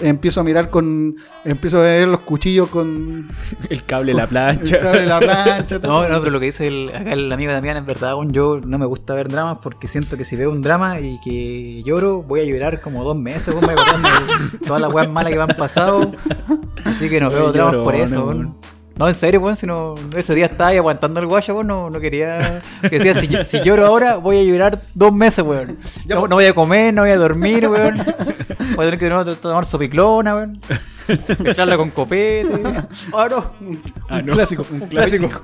Empiezo 0.00 0.40
a 0.40 0.44
mirar 0.44 0.70
con. 0.70 1.16
Empiezo 1.44 1.78
a 1.78 1.82
ver 1.82 2.08
los 2.08 2.20
cuchillos 2.20 2.68
con. 2.68 3.28
El 3.70 3.84
cable, 3.84 4.14
la 4.14 4.24
el 4.24 4.28
plancha. 4.28 4.78
cable 4.78 5.00
de 5.00 5.06
la 5.06 5.20
plancha. 5.20 5.80
todo. 5.80 6.02
No, 6.02 6.08
no, 6.08 6.18
pero 6.20 6.30
lo 6.30 6.40
que 6.40 6.46
dice 6.46 6.68
el, 6.68 6.90
acá 6.94 7.12
el 7.12 7.32
amigo 7.32 7.52
Damián 7.52 7.76
es 7.76 7.86
verdad, 7.86 8.14
weón, 8.14 8.32
yo 8.32 8.60
no 8.64 8.78
me 8.78 8.86
gusta 8.86 9.14
ver 9.14 9.28
dramas 9.28 9.58
porque 9.62 9.88
siento 9.88 10.16
que 10.16 10.24
si 10.24 10.36
veo 10.36 10.50
un 10.50 10.62
drama 10.62 11.00
y 11.00 11.18
que 11.20 11.82
lloro, 11.84 12.22
voy 12.22 12.40
a 12.40 12.44
llorar 12.44 12.80
como 12.80 13.04
dos 13.04 13.16
meses, 13.16 13.54
voy 13.54 13.64
a 13.64 13.68
de 13.68 14.58
todas 14.66 14.80
las 14.80 14.92
weas 14.92 15.08
malas 15.08 15.32
que 15.32 15.38
me 15.38 15.44
han 15.44 15.56
pasado. 15.56 16.12
Así 16.84 17.08
que 17.08 17.20
no 17.20 17.30
veo 17.30 17.52
dramas 17.52 17.76
por 17.76 17.94
eso, 17.94 18.26
weón. 18.26 18.54
No, 18.98 19.06
en 19.08 19.14
serio, 19.14 19.40
weón, 19.40 19.56
si 19.56 19.66
no, 19.66 19.94
ese 20.16 20.34
día 20.34 20.46
estaba 20.46 20.70
ahí 20.70 20.78
aguantando 20.78 21.20
el 21.20 21.26
guacho, 21.26 21.52
weón, 21.54 21.66
no, 21.66 21.90
no 21.90 22.00
quería... 22.00 22.62
Que 22.80 22.98
decía, 22.98 23.44
si, 23.44 23.58
si 23.58 23.60
lloro 23.64 23.86
ahora, 23.86 24.16
voy 24.16 24.38
a 24.38 24.42
llorar 24.42 24.80
dos 24.94 25.12
meses, 25.12 25.44
weón. 25.44 25.78
No, 26.06 26.20
pues. 26.20 26.30
no 26.30 26.36
voy 26.36 26.46
a 26.46 26.54
comer, 26.54 26.94
no 26.94 27.02
voy 27.02 27.10
a 27.10 27.16
dormir, 27.18 27.68
weón. 27.68 27.96
Voy 28.74 28.86
a 28.86 28.90
tener 28.90 28.98
que 28.98 29.08
tomar, 29.08 29.34
tomar 29.36 29.64
sopiclona, 29.66 30.34
weón. 30.34 30.60
Mezclarla 31.38 31.76
con 31.76 31.90
copete. 31.90 32.50
Ah, 33.12 33.28
no. 33.30 33.52
Ah, 34.08 34.22
no. 34.22 34.32
Un 34.32 34.36
clásico, 34.38 34.66
un 34.70 34.80
clásico. 34.88 35.42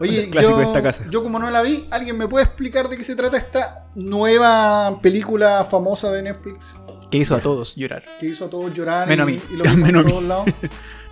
Oye, 0.00 0.24
Un 0.24 0.30
clásico 0.30 0.54
yo, 0.54 0.58
de 0.58 0.64
esta 0.64 0.82
casa. 0.82 1.04
yo 1.08 1.22
como 1.22 1.38
no 1.38 1.50
la 1.50 1.62
vi, 1.62 1.86
¿alguien 1.90 2.18
me 2.18 2.26
puede 2.26 2.44
explicar 2.46 2.88
de 2.88 2.96
qué 2.96 3.04
se 3.04 3.14
trata 3.14 3.36
esta 3.36 3.84
nueva 3.94 4.98
película 5.00 5.64
famosa 5.70 6.10
de 6.10 6.22
Netflix? 6.22 6.74
Que 7.12 7.18
hizo 7.18 7.36
a 7.36 7.40
todos 7.40 7.76
llorar. 7.76 8.02
Que 8.18 8.26
hizo 8.26 8.46
a 8.46 8.50
todos 8.50 8.74
llorar 8.74 9.06
Menos 9.06 9.28
a 9.28 9.30
y, 9.30 9.34
mí. 9.34 9.40
y 9.52 9.56
lo 9.56 9.62
vimos 9.64 9.78
Menos 9.86 10.02
a 10.02 10.04
mí. 10.04 10.10
todos 10.10 10.24
lados. 10.24 10.44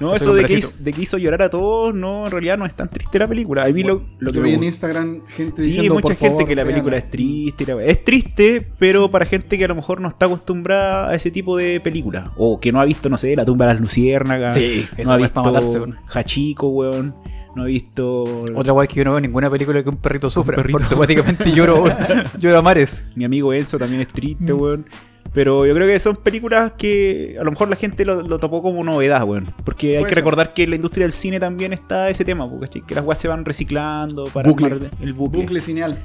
No, 0.08 0.14
eso 0.14 0.30
un 0.32 0.36
de 0.36 0.44
que, 0.44 0.54
hizo, 0.54 0.72
de 0.78 0.92
que 0.92 1.00
hizo 1.02 1.18
llorar 1.18 1.42
a 1.42 1.50
todos, 1.50 1.94
no, 1.94 2.24
en 2.26 2.30
realidad 2.30 2.58
no 2.58 2.66
es 2.66 2.74
tan 2.74 2.88
triste 2.88 3.18
la 3.18 3.26
película. 3.26 3.64
A 3.64 3.68
mí 3.68 3.82
lo, 3.82 4.02
lo 4.18 4.30
que 4.32 4.36
Yo 4.36 4.42
me 4.42 4.48
vi 4.50 4.54
en 4.56 4.64
Instagram 4.64 5.22
gente 5.26 5.62
Sí, 5.62 5.68
diciendo 5.68 5.94
mucha 5.94 6.02
por 6.08 6.16
gente 6.16 6.28
favor, 6.30 6.44
que 6.48 6.54
la 6.56 6.64
película 6.64 6.90
véanla. 6.92 7.04
es 7.06 7.10
triste. 7.10 7.64
y 7.64 7.66
la 7.66 7.76
wea- 7.76 7.86
Es 7.86 8.04
triste, 8.04 8.66
pero 8.78 9.10
para 9.10 9.24
gente 9.26 9.56
que 9.56 9.64
a 9.64 9.68
lo 9.68 9.74
mejor 9.74 10.00
no 10.00 10.08
está 10.08 10.26
acostumbrada 10.26 11.08
a 11.10 11.14
ese 11.14 11.30
tipo 11.30 11.56
de 11.56 11.80
películas. 11.80 12.28
O 12.36 12.58
que 12.58 12.72
no 12.72 12.80
ha 12.80 12.84
visto, 12.84 13.08
no 13.08 13.16
sé, 13.18 13.34
La 13.36 13.44
tumba 13.44 13.66
de 13.66 13.72
las 13.74 13.80
luciérnagas. 13.80 14.56
Sí, 14.56 14.86
esa 14.96 15.10
no 15.10 15.14
ha 15.14 15.16
visto 15.18 15.42
matarse, 15.42 15.78
weón. 15.78 15.96
Hachiko, 16.12 16.68
weón. 16.68 17.14
No 17.54 17.64
ha 17.64 17.66
visto 17.66 18.22
Otra 18.54 18.72
guay 18.72 18.88
que 18.88 18.94
yo 18.94 19.04
no 19.04 19.10
veo 19.10 19.20
ninguna 19.20 19.50
película 19.50 19.82
que 19.82 19.88
un 19.90 19.96
perrito 19.98 20.30
sufra. 20.30 20.56
perrito. 20.56 20.72
Porque 20.78 20.84
automáticamente 20.86 21.52
lloro, 21.52 21.84
lloro 22.40 22.58
a 22.58 22.62
mares. 22.62 23.04
Mi 23.14 23.24
amigo 23.26 23.52
Enzo 23.52 23.78
también 23.78 24.00
es 24.00 24.08
Mm. 24.08 24.12
triste, 24.12 24.52
weón. 24.54 24.86
Pero 25.34 25.64
yo 25.66 25.74
creo 25.74 25.86
que 25.88 25.98
son 25.98 26.16
películas 26.16 26.72
que 26.76 27.36
a 27.40 27.44
lo 27.44 27.50
mejor 27.50 27.70
la 27.70 27.76
gente 27.76 28.04
lo, 28.04 28.20
lo 28.22 28.38
topó 28.38 28.62
como 28.62 28.84
novedad, 28.84 29.26
weón. 29.26 29.46
Porque 29.64 29.96
hay 29.98 30.04
que 30.04 30.14
recordar 30.14 30.52
que 30.52 30.64
en 30.64 30.70
la 30.70 30.76
industria 30.76 31.04
del 31.06 31.12
cine 31.12 31.40
también 31.40 31.72
está 31.72 32.10
ese 32.10 32.24
tema, 32.24 32.48
po, 32.50 32.58
¿cachai? 32.58 32.82
que 32.82 32.94
las 32.94 33.02
weas 33.04 33.18
se 33.18 33.28
van 33.28 33.44
reciclando 33.44 34.24
para 34.24 34.50
Bucle. 34.50 34.66
armar 34.66 34.90
el 35.00 35.12
bucle. 35.14 35.40
Bucle 35.42 35.60
cineal. 35.62 35.98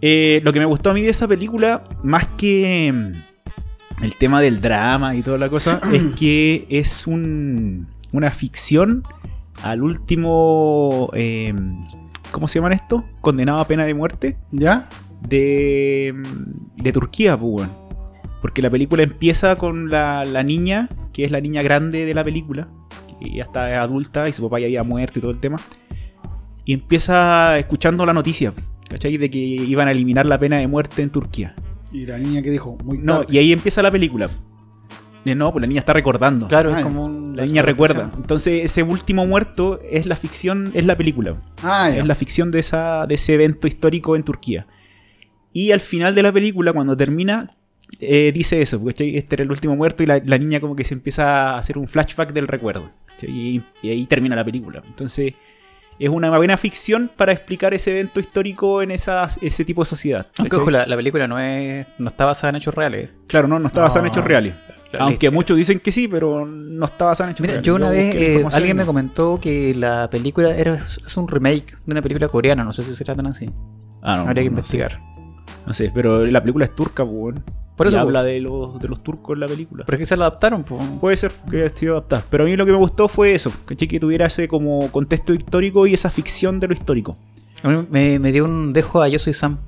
Eh, 0.00 0.40
lo 0.44 0.52
que 0.52 0.58
me 0.60 0.64
gustó 0.64 0.90
a 0.90 0.94
mí 0.94 1.02
de 1.02 1.10
esa 1.10 1.28
película, 1.28 1.84
más 2.02 2.26
que 2.38 2.90
mm, 2.92 4.02
el 4.04 4.14
tema 4.16 4.40
del 4.40 4.60
drama 4.62 5.14
y 5.14 5.22
toda 5.22 5.36
la 5.36 5.50
cosa, 5.50 5.80
es 5.92 6.02
que 6.18 6.66
es 6.70 7.06
un, 7.06 7.86
una 8.12 8.30
ficción 8.30 9.02
al 9.62 9.82
último. 9.82 11.10
eh, 11.12 11.52
¿Cómo 12.30 12.48
se 12.48 12.58
llaman 12.58 12.72
esto? 12.72 13.04
Condenado 13.20 13.60
a 13.60 13.66
pena 13.66 13.84
de 13.84 13.94
muerte 13.94 14.36
¿Ya? 14.50 14.88
de, 15.28 16.14
de 16.76 16.92
Turquía, 16.92 17.36
pues, 17.38 17.52
weón. 17.68 17.83
Porque 18.44 18.60
la 18.60 18.68
película 18.68 19.02
empieza 19.02 19.56
con 19.56 19.88
la, 19.88 20.22
la 20.26 20.42
niña, 20.42 20.90
que 21.14 21.24
es 21.24 21.30
la 21.30 21.40
niña 21.40 21.62
grande 21.62 22.04
de 22.04 22.12
la 22.12 22.22
película, 22.22 22.68
que 23.18 23.30
ya 23.36 23.44
está 23.44 23.80
adulta 23.80 24.28
y 24.28 24.34
su 24.34 24.42
papá 24.42 24.60
ya 24.60 24.66
había 24.66 24.82
muerto 24.82 25.18
y 25.18 25.22
todo 25.22 25.30
el 25.30 25.40
tema. 25.40 25.56
Y 26.66 26.74
empieza 26.74 27.58
escuchando 27.58 28.04
la 28.04 28.12
noticia, 28.12 28.52
¿cachai? 28.90 29.16
De 29.16 29.30
que 29.30 29.38
iban 29.38 29.88
a 29.88 29.92
eliminar 29.92 30.26
la 30.26 30.36
pena 30.38 30.58
de 30.58 30.66
muerte 30.66 31.00
en 31.00 31.08
Turquía. 31.08 31.54
Y 31.90 32.04
la 32.04 32.18
niña 32.18 32.42
que 32.42 32.50
dijo, 32.50 32.76
muy 32.84 32.98
No, 32.98 33.20
tarde. 33.20 33.32
y 33.34 33.38
ahí 33.38 33.50
empieza 33.50 33.80
la 33.80 33.90
película. 33.90 34.28
Eh, 35.24 35.34
No, 35.34 35.50
pues 35.50 35.62
la 35.62 35.66
niña 35.66 35.80
está 35.80 35.94
recordando. 35.94 36.46
Claro, 36.46 36.74
Ah, 36.74 36.80
es 36.80 36.84
como 36.84 37.06
un. 37.06 37.34
La 37.36 37.46
niña 37.46 37.62
recuerda. 37.62 38.12
Entonces, 38.14 38.62
ese 38.62 38.82
último 38.82 39.26
muerto 39.26 39.80
es 39.90 40.04
la 40.04 40.16
ficción, 40.16 40.70
es 40.74 40.84
la 40.84 40.98
película. 40.98 41.40
Ah, 41.62 41.88
ya. 41.88 42.00
Es 42.00 42.04
la 42.06 42.14
ficción 42.14 42.50
de, 42.50 42.58
esa, 42.58 43.06
de 43.06 43.14
ese 43.14 43.32
evento 43.32 43.66
histórico 43.66 44.16
en 44.16 44.22
Turquía. 44.22 44.66
Y 45.54 45.70
al 45.70 45.80
final 45.80 46.14
de 46.14 46.22
la 46.22 46.30
película, 46.30 46.74
cuando 46.74 46.94
termina, 46.94 47.48
eh, 48.00 48.32
dice 48.32 48.60
eso, 48.62 48.80
porque 48.80 49.16
este 49.18 49.36
era 49.36 49.44
el 49.44 49.50
último 49.50 49.76
muerto 49.76 50.02
y 50.02 50.06
la, 50.06 50.20
la 50.24 50.38
niña 50.38 50.60
como 50.60 50.74
que 50.76 50.84
se 50.84 50.94
empieza 50.94 51.50
a 51.54 51.58
hacer 51.58 51.78
un 51.78 51.88
flashback 51.88 52.32
del 52.32 52.48
recuerdo. 52.48 52.90
Y, 53.22 53.62
y 53.82 53.88
ahí 53.90 54.06
termina 54.06 54.36
la 54.36 54.44
película. 54.44 54.82
Entonces, 54.86 55.34
es 55.98 56.08
una 56.08 56.36
buena 56.36 56.56
ficción 56.56 57.10
para 57.16 57.32
explicar 57.32 57.72
ese 57.72 57.92
evento 57.92 58.20
histórico 58.20 58.82
en 58.82 58.90
esa, 58.90 59.28
ese 59.40 59.64
tipo 59.64 59.82
de 59.82 59.86
sociedad. 59.86 60.26
Aunque 60.38 60.56
ojo, 60.56 60.70
la, 60.70 60.86
la 60.86 60.96
película 60.96 61.26
no 61.28 61.38
es 61.38 61.86
no 61.98 62.08
está 62.08 62.24
basada 62.24 62.50
en 62.50 62.56
hechos 62.56 62.74
reales. 62.74 63.10
Claro, 63.28 63.48
no, 63.48 63.58
no 63.58 63.68
está 63.68 63.82
basada 63.82 64.00
en 64.06 64.10
hechos 64.12 64.24
reales. 64.24 64.54
Aunque 64.98 65.30
muchos 65.30 65.56
dicen 65.56 65.80
que 65.80 65.90
sí, 65.90 66.06
pero 66.06 66.46
no 66.46 66.84
está 66.86 67.06
basada 67.06 67.30
en 67.30 67.32
hechos 67.32 67.40
Mira, 67.42 67.52
reales. 67.54 67.66
yo 67.66 67.74
una 67.74 67.90
vez 67.90 68.14
eh, 68.14 68.44
alguien 68.52 68.76
me 68.76 68.84
comentó 68.84 69.40
que 69.40 69.74
la 69.74 70.08
película 70.10 70.54
era 70.54 70.74
es 70.74 71.16
un 71.16 71.26
remake 71.26 71.76
de 71.84 71.92
una 71.92 72.02
película 72.02 72.28
coreana, 72.28 72.62
no 72.62 72.72
sé 72.72 72.82
si 72.82 72.94
será 72.94 73.14
tan 73.14 73.26
así. 73.26 73.48
Ah, 74.02 74.16
no, 74.16 74.22
Habría 74.28 74.42
que 74.42 74.48
investigar. 74.50 74.92
sé. 74.92 74.98
No 75.66 75.72
sé, 75.74 75.90
pero 75.94 76.26
la 76.26 76.40
película 76.40 76.64
es 76.66 76.74
turca, 76.76 77.04
pues. 77.04 77.16
weón. 77.16 77.44
Por 77.76 77.88
eso, 77.88 77.96
Y 77.96 77.98
pues. 77.98 78.06
habla 78.06 78.22
de 78.22 78.40
los, 78.40 78.78
de 78.78 78.88
los 78.88 79.02
turcos 79.02 79.34
en 79.34 79.40
la 79.40 79.46
película. 79.46 79.84
Pero 79.84 79.96
es 79.96 80.00
que 80.00 80.06
se 80.06 80.16
la 80.16 80.26
adaptaron, 80.26 80.62
pues. 80.62 80.84
Puede 81.00 81.16
ser 81.16 81.32
que 81.50 81.62
haya 81.62 81.68
sido 81.74 81.94
adaptada. 81.94 82.24
Pero 82.30 82.44
a 82.44 82.46
mí 82.46 82.56
lo 82.56 82.64
que 82.64 82.72
me 82.72 82.78
gustó 82.78 83.08
fue 83.08 83.34
eso, 83.34 83.50
¿cachai? 83.64 83.88
que 83.88 83.98
tuviera 83.98 84.26
ese 84.26 84.46
como 84.48 84.90
contexto 84.92 85.34
histórico 85.34 85.86
y 85.86 85.94
esa 85.94 86.10
ficción 86.10 86.60
de 86.60 86.68
lo 86.68 86.74
histórico. 86.74 87.16
A 87.62 87.68
mí 87.68 87.86
me, 87.90 88.18
me 88.18 88.30
dio 88.30 88.44
un 88.44 88.72
dejo 88.72 89.02
a 89.02 89.08
Yo 89.08 89.18
Soy 89.18 89.34
Sam. 89.34 89.58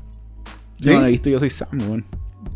Yo 0.78 0.90
¿Sí? 0.90 0.96
no 0.96 1.02
la 1.02 1.08
he 1.08 1.10
visto, 1.10 1.30
yo 1.30 1.38
soy 1.38 1.50
Sam. 1.50 2.02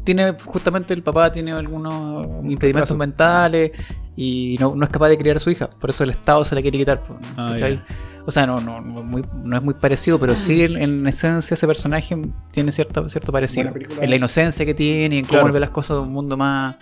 Tiene, 0.04 0.34
justamente 0.44 0.94
el 0.94 1.02
papá 1.02 1.32
tiene 1.32 1.52
algunos 1.52 2.26
impedimentos 2.44 2.96
mentales 2.96 3.72
y 4.16 4.56
no, 4.60 4.74
no 4.76 4.84
es 4.84 4.90
capaz 4.90 5.08
de 5.08 5.18
criar 5.18 5.38
a 5.38 5.40
su 5.40 5.50
hija. 5.50 5.68
Por 5.70 5.90
eso 5.90 6.04
el 6.04 6.10
Estado 6.10 6.44
se 6.44 6.54
la 6.54 6.62
quiere 6.62 6.78
quitar. 6.78 7.02
Ah. 7.36 7.56
O 8.26 8.30
sea, 8.30 8.46
no, 8.46 8.60
no, 8.60 8.80
no, 8.80 9.02
muy- 9.02 9.24
no 9.42 9.56
es 9.56 9.62
muy 9.62 9.74
parecido, 9.74 10.18
pero 10.18 10.36
sí 10.36 10.62
en, 10.64 10.76
en 10.76 11.06
esencia 11.06 11.54
ese 11.54 11.66
personaje 11.66 12.16
tiene 12.52 12.70
cierta, 12.72 13.08
cierto 13.08 13.32
parecido. 13.32 13.72
En 14.00 14.10
la 14.10 14.16
inocencia 14.16 14.64
que 14.66 14.74
tiene 14.74 15.16
y 15.16 15.18
en 15.20 15.24
cómo 15.24 15.32
Claro. 15.38 15.46
él 15.48 15.52
ve 15.52 15.60
las 15.60 15.70
cosas 15.70 15.96
de 15.98 16.02
un 16.02 16.12
mundo 16.12 16.36
más, 16.36 16.76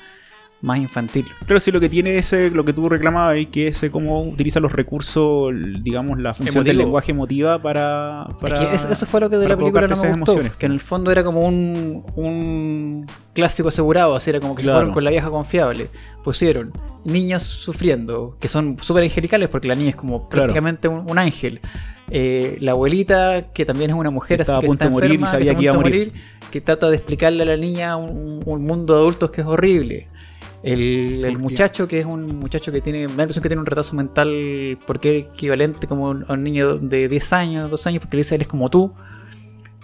más 0.61 0.79
infantil. 0.79 1.25
Claro, 1.47 1.61
sí, 1.61 1.71
lo 1.71 1.79
que 1.81 1.89
tiene 1.89 2.19
ese, 2.19 2.51
lo 2.51 2.65
que 2.65 2.73
tú 2.73 2.89
reclamabas 2.89 3.39
y 3.39 3.47
que 3.47 3.69
es 3.69 3.81
cómo 3.93 4.23
utiliza 4.25 4.59
los 4.61 4.73
recursos, 4.73 5.53
digamos, 5.83 6.19
la 6.19 6.35
función 6.35 6.65
del 6.65 6.79
lenguaje 6.79 7.13
emotiva 7.13 7.63
para. 7.63 8.27
para 8.41 8.55
Es 8.73 8.85
que 8.85 8.93
eso, 8.93 9.07
fue 9.07 9.21
lo 9.21 9.31
que 9.31 9.37
de 9.37 9.49
la 9.49 9.57
película 9.57 9.83
no 9.87 9.89
me 9.89 9.95
gustó. 9.95 10.11
emociones. 10.33 10.53
Que 10.55 10.67
en 10.67 10.73
el 10.73 10.81
fondo 10.81 11.13
era 11.13 11.23
como 11.23 11.43
un, 11.47 12.05
un 12.17 13.07
clásico 13.35 13.69
asegurado, 13.69 14.17
así 14.17 14.31
era 14.31 14.41
como 14.41 14.55
que 14.55 14.63
se 14.63 14.71
fueron 14.73 14.93
con 14.93 15.05
la 15.05 15.11
vieja 15.11 15.31
confiable. 15.31 15.89
Pusieron 16.25 16.73
niños 17.05 17.43
sufriendo, 17.45 18.37
que 18.41 18.49
son 18.49 18.77
súper 18.81 19.05
angelicales 19.05 19.49
porque 19.49 19.69
la 19.69 19.75
niña 19.77 19.91
es 19.91 19.97
como 19.97 20.29
Claro. 20.29 20.47
prácticamente 20.47 20.89
un, 20.89 21.09
un 21.09 21.19
ángel. 21.19 21.61
Eh, 22.11 22.57
la 22.61 22.73
abuelita, 22.73 23.53
que 23.53 23.65
también 23.67 23.91
es 23.91 23.97
una 23.97 24.11
mujer 24.11 24.41
Estaba 24.41 24.59
así 24.59 24.65
a 24.65 24.67
que 24.67 24.67
punto 24.69 24.85
está 24.85 24.85
de 24.87 24.91
morir 24.93 25.11
y 25.11 25.15
enferma, 25.15 25.31
sabía 25.31 25.55
que 25.55 25.63
iba 25.63 25.75
a 25.75 25.77
morir. 25.77 26.13
que 26.51 26.61
trata 26.63 26.89
de 26.91 26.97
explicarle 26.97 27.43
a 27.43 27.47
la 27.47 27.57
niña 27.59 27.97
un, 27.97 28.41
un 28.45 28.65
mundo 28.65 28.95
de 28.95 29.01
adultos 29.01 29.31
que 29.31 29.43
es 29.43 29.47
horrible. 29.47 30.07
El, 30.63 31.39
muchacho, 31.39 31.87
que 31.87 32.01
es 32.01 32.07
un 32.07 32.39
muchacho 32.39 32.73
que 32.73 32.81
tiene, 32.81 33.01
me 33.07 33.13
da 33.13 33.17
la 33.19 33.23
impresión 33.25 33.43
que 33.43 33.49
tiene 33.49 33.61
un 33.61 33.67
retraso 33.67 33.95
mental 33.95 34.79
porque 34.87 35.19
es 35.19 35.27
equivalente 35.27 35.87
como 35.87 36.11
a 36.11 36.33
un 36.33 36.43
niño 36.43 36.79
de 36.79 37.09
10 37.09 37.33
años, 37.33 37.71
2 37.71 37.87
años, 37.87 38.01
porque 38.01 38.17
le 38.17 38.21
dice 38.23 38.35
él 38.35 38.41
es 38.43 38.49
como 38.49 38.69
tú, 38.69 38.93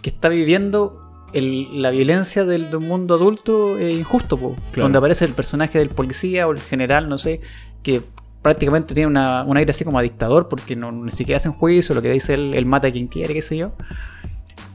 que 0.02 0.10
está 0.10 0.28
viviendo 0.28 1.00
el- 1.32 1.80
la 1.82 1.90
violencia 1.90 2.44
del, 2.44 2.70
de 2.70 2.76
un 2.76 2.88
mundo 2.88 3.14
adulto 3.14 3.78
eh, 3.78 3.92
injusto, 3.92 4.36
po, 4.36 4.56
Claro. 4.72 4.82
donde 4.84 4.98
aparece 4.98 5.24
el 5.24 5.32
personaje 5.32 5.78
del 5.78 5.88
policía 5.90 6.46
o 6.48 6.52
el 6.52 6.60
general, 6.60 7.08
no 7.08 7.18
sé, 7.18 7.40
que 7.82 8.02
prácticamente 8.42 8.94
tiene 8.94 9.06
una, 9.06 9.42
un 9.44 9.56
aire 9.56 9.70
así 9.70 9.84
como 9.84 9.98
a 9.98 10.02
dictador 10.02 10.48
porque 10.48 10.76
no, 10.76 10.90
ni 10.90 11.12
siquiera 11.12 11.38
hacen 11.38 11.52
juicio, 11.52 11.94
lo 11.94 12.02
que 12.02 12.10
dice 12.10 12.34
él, 12.34 12.52
él 12.54 12.66
mata 12.66 12.88
a 12.88 12.92
quien 12.92 13.06
quiere, 13.06 13.32
qué 13.32 13.42
sé 13.42 13.56
yo. 13.56 13.72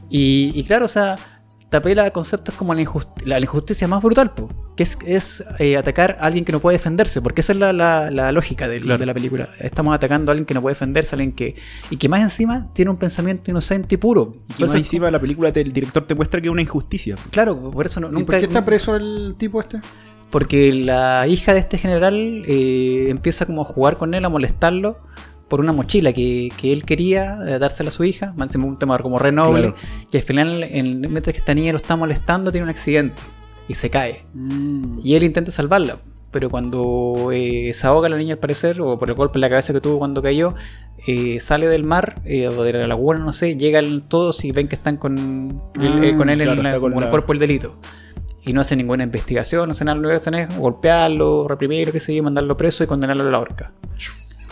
Y, 0.08 0.52
y 0.54 0.64
claro, 0.64 0.86
o 0.86 0.88
sea, 0.88 1.16
te 1.70 1.76
apela 1.76 2.04
a 2.04 2.10
conceptos 2.10 2.54
como 2.56 2.74
la, 2.74 2.82
injusti- 2.82 3.24
la 3.24 3.38
injusticia 3.40 3.86
más 3.86 4.02
brutal, 4.02 4.34
po, 4.34 4.48
que 4.76 4.82
es, 4.82 4.98
es 5.06 5.44
eh, 5.60 5.76
atacar 5.76 6.16
a 6.20 6.24
alguien 6.26 6.44
que 6.44 6.50
no 6.50 6.58
puede 6.58 6.76
defenderse, 6.78 7.22
porque 7.22 7.42
esa 7.42 7.52
es 7.52 7.58
la, 7.60 7.72
la- 7.72 8.10
la 8.10 8.32
lógica 8.32 8.66
del- 8.68 8.82
Claro. 8.82 8.98
de 8.98 9.06
la 9.06 9.14
película. 9.14 9.48
Estamos 9.60 9.94
atacando 9.94 10.30
a 10.30 10.32
alguien 10.32 10.46
que 10.46 10.54
no 10.54 10.62
puede 10.62 10.74
defenderse, 10.74 11.14
a 11.14 11.16
alguien 11.16 11.32
que. 11.32 11.54
Y 11.88 11.96
que 11.96 12.08
más 12.08 12.22
encima 12.22 12.68
tiene 12.74 12.90
un 12.90 12.96
pensamiento 12.96 13.50
inocente 13.52 13.94
y 13.94 13.98
puro. 13.98 14.32
Y 14.58 14.62
más 14.62 14.74
encima 14.74 15.10
la 15.12 15.20
película, 15.20 15.52
te- 15.52 15.60
el 15.60 15.72
director 15.72 16.04
te 16.04 16.14
muestra 16.16 16.40
que 16.40 16.48
es 16.48 16.52
una 16.52 16.62
injusticia. 16.62 17.14
Claro, 17.30 17.70
por 17.70 17.86
eso 17.86 18.00
no, 18.00 18.08
¿Y 18.08 18.12
nunca. 18.12 18.26
por 18.26 18.38
qué 18.40 18.46
está 18.46 18.64
preso 18.64 18.96
el 18.96 19.36
tipo 19.38 19.60
este? 19.60 19.80
Porque 20.30 20.72
la 20.72 21.26
hija 21.28 21.54
de 21.54 21.60
este 21.60 21.78
general 21.78 22.44
eh, 22.46 23.06
empieza 23.10 23.46
como 23.46 23.62
a 23.62 23.64
jugar 23.64 23.96
con 23.96 24.14
él, 24.14 24.24
a 24.24 24.28
molestarlo 24.28 24.98
por 25.50 25.60
una 25.60 25.72
mochila 25.72 26.12
que, 26.14 26.50
que 26.56 26.72
él 26.72 26.84
quería 26.84 27.38
eh, 27.46 27.58
dársela 27.58 27.88
a 27.88 27.92
su 27.92 28.04
hija, 28.04 28.32
un 28.54 28.78
tema 28.78 28.96
como 28.98 29.18
re 29.18 29.32
noble, 29.32 29.72
Claro. 29.72 29.76
y 30.10 30.16
al 30.16 30.22
final, 30.22 30.62
en- 30.62 31.00
mientras 31.00 31.34
que 31.34 31.38
esta 31.40 31.52
niña 31.54 31.72
lo 31.72 31.78
está 31.78 31.96
molestando, 31.96 32.50
tiene 32.52 32.64
un 32.64 32.70
accidente 32.70 33.20
y 33.68 33.74
se 33.74 33.90
cae. 33.90 34.22
Mm. 34.32 35.00
Y 35.04 35.16
él 35.16 35.24
intenta 35.24 35.50
salvarla, 35.50 35.96
pero 36.30 36.48
cuando 36.48 37.30
eh, 37.32 37.72
se 37.74 37.86
ahoga 37.86 38.08
la 38.08 38.16
niña 38.16 38.34
al 38.34 38.38
parecer, 38.38 38.80
o 38.80 38.96
por 38.98 39.08
el 39.10 39.14
golpe 39.16 39.36
en 39.38 39.42
la 39.42 39.50
cabeza 39.50 39.72
que 39.74 39.80
tuvo 39.80 39.98
cuando 39.98 40.22
cayó, 40.22 40.54
eh, 41.06 41.40
sale 41.40 41.66
del 41.66 41.82
mar 41.84 42.20
eh, 42.24 42.46
o 42.48 42.62
de 42.62 42.72
la 42.72 42.86
laguna, 42.86 43.18
no 43.18 43.32
sé, 43.32 43.56
llegan 43.56 44.02
todos 44.08 44.44
y 44.44 44.52
ven 44.52 44.68
que 44.68 44.76
están 44.76 44.96
con, 44.98 45.60
él- 45.80 46.04
eh, 46.04 46.16
con 46.16 46.30
él 46.30 46.38
claro, 46.38 46.52
en, 46.52 46.62
la- 46.62 46.78
con 46.78 46.92
como 46.92 47.02
el 47.04 47.10
cuerpo 47.10 47.32
del 47.32 47.40
delito. 47.40 47.76
Y 48.42 48.52
no 48.54 48.60
hacen 48.62 48.78
ninguna 48.78 49.02
investigación, 49.04 49.66
no 49.68 49.72
hacen 49.72 49.86
nada, 49.86 49.98
lo 49.98 50.08
que 50.08 50.14
hacen 50.14 50.34
es 50.34 50.56
golpearlo, 50.56 51.46
reprimirlo, 51.48 51.92
qué 51.92 52.00
sé 52.00 52.14
yo, 52.14 52.22
mandarlo 52.22 52.56
preso 52.56 52.82
y 52.84 52.86
condenarlo 52.86 53.26
a 53.26 53.30
la 53.30 53.38
horca. 53.38 53.72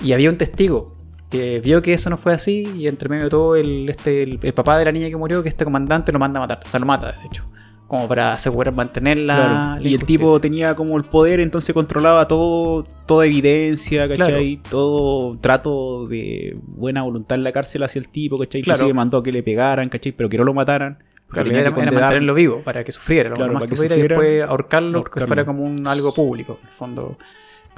Y 0.03 0.13
había 0.13 0.31
un 0.31 0.39
testigo 0.39 0.95
que 1.31 1.61
vio 1.61 1.83
que 1.83 1.93
eso 1.93 2.09
no 2.11 2.17
fue 2.17 2.33
así 2.33 2.67
y 2.77 2.87
entre 2.87 3.09
medio 3.09 3.25
de 3.25 3.31
todo 3.31 3.57
el, 3.57 3.89
este, 3.89 4.23
el, 4.23 4.39
el 4.43 4.55
papá 4.55 4.79
de 4.79 4.85
la 4.85 4.93
niña 4.93 5.09
que 5.09 5.17
murió, 5.17 5.43
que 5.43 5.49
este 5.49 5.65
comandante 5.65 6.13
lo 6.13 6.19
manda 6.19 6.39
a 6.39 6.43
matar, 6.43 6.61
o 6.65 6.71
sea, 6.71 6.81
lo 6.81 6.87
mata 6.87 7.13
de 7.13 7.27
hecho, 7.27 7.45
como 7.87 8.07
para 8.09 8.33
asegurar 8.33 8.75
mantenerla. 8.75 9.77
Claro. 9.79 9.89
Y 9.89 9.95
el 9.95 10.05
tipo 10.05 10.41
tenía 10.41 10.75
como 10.75 10.97
el 10.97 11.05
poder, 11.05 11.41
entonces 11.41 11.75
controlaba 11.75 12.29
todo, 12.29 12.85
toda 13.07 13.27
evidencia, 13.27 14.09
¿cachai? 14.09 14.61
Todo 14.71 15.37
trato 15.39 16.07
de 16.07 16.57
buena 16.63 17.03
voluntad 17.03 17.37
en 17.37 17.45
la 17.45 17.53
cárcel 17.53 17.83
hacia 17.83 17.99
el 17.99 18.09
tipo, 18.09 18.39
¿cachai? 18.39 18.63
Claro. 18.63 18.77
Inclusive 18.77 18.95
mandó 18.95 19.19
a 19.19 19.23
que 19.23 19.33
le 19.33 19.43
pegaran, 19.43 19.89
¿cachai? 19.89 20.13
Pero 20.13 20.29
que 20.29 20.39
no 20.39 20.45
lo 20.45 20.55
mataran. 20.55 20.99
porque 21.27 21.43
Claro, 21.45 21.51
era, 21.51 21.75
que 21.75 21.81
era 21.81 21.93
mantenerlo 21.93 22.35
vivo 22.35 22.61
para 22.63 22.85
que 22.85 22.93
sufriera, 22.93 23.31
lo 23.31 23.37
Claro, 23.37 23.53
más 23.53 23.61
para 23.61 23.69
que, 23.69 23.75
que 23.75 23.77
pudiera 23.77 23.97
y 23.97 24.01
sufriera, 24.01 24.23
después 24.23 24.49
ahorcarlo, 24.49 24.99
ahorcarlo. 24.99 25.27
fuera 25.27 25.45
como 25.45 25.63
un 25.63 25.87
algo 25.87 26.15
público, 26.15 26.59
en 26.63 26.69
el 26.69 26.75
fondo. 26.75 27.19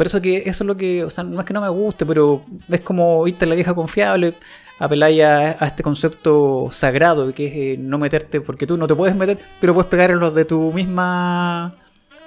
Por 0.01 0.07
eso 0.07 0.23
que 0.23 0.39
eso 0.47 0.65
es 0.65 0.67
lo 0.67 0.79
que, 0.79 1.05
o 1.05 1.11
sea, 1.11 1.25
no 1.25 1.39
es 1.41 1.45
que 1.45 1.53
no 1.53 1.61
me 1.61 1.69
guste, 1.69 2.07
pero 2.07 2.41
es 2.71 2.81
como 2.81 3.29
irte 3.29 3.45
a 3.45 3.49
la 3.49 3.55
vieja 3.55 3.75
confiable, 3.75 4.33
apeláis 4.79 5.21
a, 5.23 5.63
a 5.63 5.67
este 5.67 5.83
concepto 5.83 6.69
sagrado 6.71 7.35
que 7.35 7.47
es 7.49 7.53
eh, 7.55 7.77
no 7.79 7.99
meterte, 7.99 8.41
porque 8.41 8.67
tú 8.67 8.79
no 8.79 8.87
te 8.87 8.95
puedes 8.95 9.15
meter, 9.15 9.37
pero 9.61 9.75
puedes 9.75 9.91
pegar 9.91 10.11
a 10.11 10.15
los 10.17 10.35
de 10.35 10.47
tu 10.47 10.73
misma, 10.73 11.67
a 11.67 11.75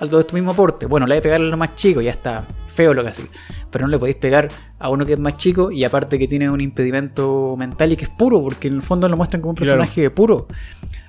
los 0.02 0.12
de 0.12 0.24
tu 0.24 0.36
mismo 0.36 0.52
aporte. 0.52 0.86
Bueno, 0.86 1.08
le 1.08 1.16
hay 1.16 1.20
que 1.22 1.24
pegar 1.24 1.42
a 1.42 1.46
los 1.46 1.58
más 1.58 1.76
chicos, 1.76 2.04
ya 2.04 2.12
está 2.12 2.46
feo 2.76 2.94
lo 2.94 3.02
que 3.02 3.10
así. 3.10 3.24
Pero 3.72 3.86
no 3.88 3.92
le 3.92 3.98
podéis 3.98 4.18
pegar 4.18 4.50
a 4.78 4.90
uno 4.90 5.04
que 5.04 5.14
es 5.14 5.20
más 5.20 5.38
chico 5.38 5.72
y 5.72 5.84
aparte 5.84 6.20
que 6.20 6.28
tiene 6.28 6.52
un 6.52 6.62
impedimento 6.62 7.56
mental 7.58 7.92
y 7.92 7.96
que 7.98 8.04
es 8.06 8.12
puro, 8.12 8.40
porque 8.40 8.68
en 8.68 8.76
el 8.76 8.82
fondo 8.84 9.10
lo 9.10 9.18
muestran 9.18 9.42
como 9.42 9.54
un 9.54 9.56
Claro. 9.56 9.80
personaje 9.80 10.12
puro. 10.12 10.46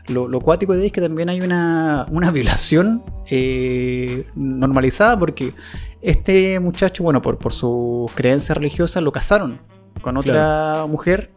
Lo, 0.08 0.28
lo 0.28 0.40
cuático 0.40 0.74
de 0.74 0.80
ahí 0.80 0.86
es 0.86 0.92
que 0.92 1.00
también 1.00 1.30
hay 1.30 1.40
una, 1.40 2.06
una 2.10 2.30
violación 2.30 3.02
eh, 3.30 4.26
normalizada 4.34 5.18
porque 5.18 5.54
este 6.02 6.60
muchacho, 6.60 7.02
bueno, 7.02 7.22
por, 7.22 7.38
por 7.38 7.52
sus 7.52 8.12
creencias 8.12 8.56
religiosas, 8.56 9.02
lo 9.02 9.12
casaron 9.12 9.60
con 10.02 10.18
otra 10.18 10.84
mujer 10.86 11.30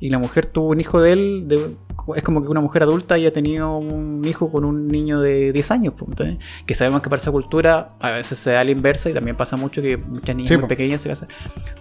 y 0.00 0.08
la 0.10 0.18
mujer 0.18 0.46
tuvo 0.46 0.68
un 0.70 0.80
hijo 0.80 1.00
de 1.00 1.12
él. 1.12 1.44
de- 1.48 1.76
es 2.16 2.22
como 2.24 2.42
que 2.42 2.48
una 2.48 2.62
mujer 2.62 2.82
adulta 2.82 3.14
haya 3.16 3.30
tenido 3.30 3.76
un 3.76 4.24
hijo 4.24 4.50
con 4.50 4.64
un 4.64 4.88
niño 4.88 5.20
de 5.20 5.52
10 5.52 5.70
años. 5.70 5.94
¿entendés? 6.04 6.38
Que 6.66 6.74
sabemos 6.74 7.02
que 7.02 7.10
para 7.10 7.20
esa 7.20 7.30
cultura 7.30 7.88
a 8.00 8.10
veces 8.12 8.38
se 8.38 8.50
da 8.52 8.64
la 8.64 8.70
inversa 8.70 9.10
y 9.10 9.12
también 9.14 9.36
pasa 9.36 9.56
mucho 9.58 9.82
que 9.82 9.96
muchas 9.98 10.34
niñas 10.34 10.48
Sí, 10.48 10.54
muy 10.54 10.62
po. 10.62 10.68
pequeñas 10.68 11.02
se 11.02 11.10
casan. 11.10 11.28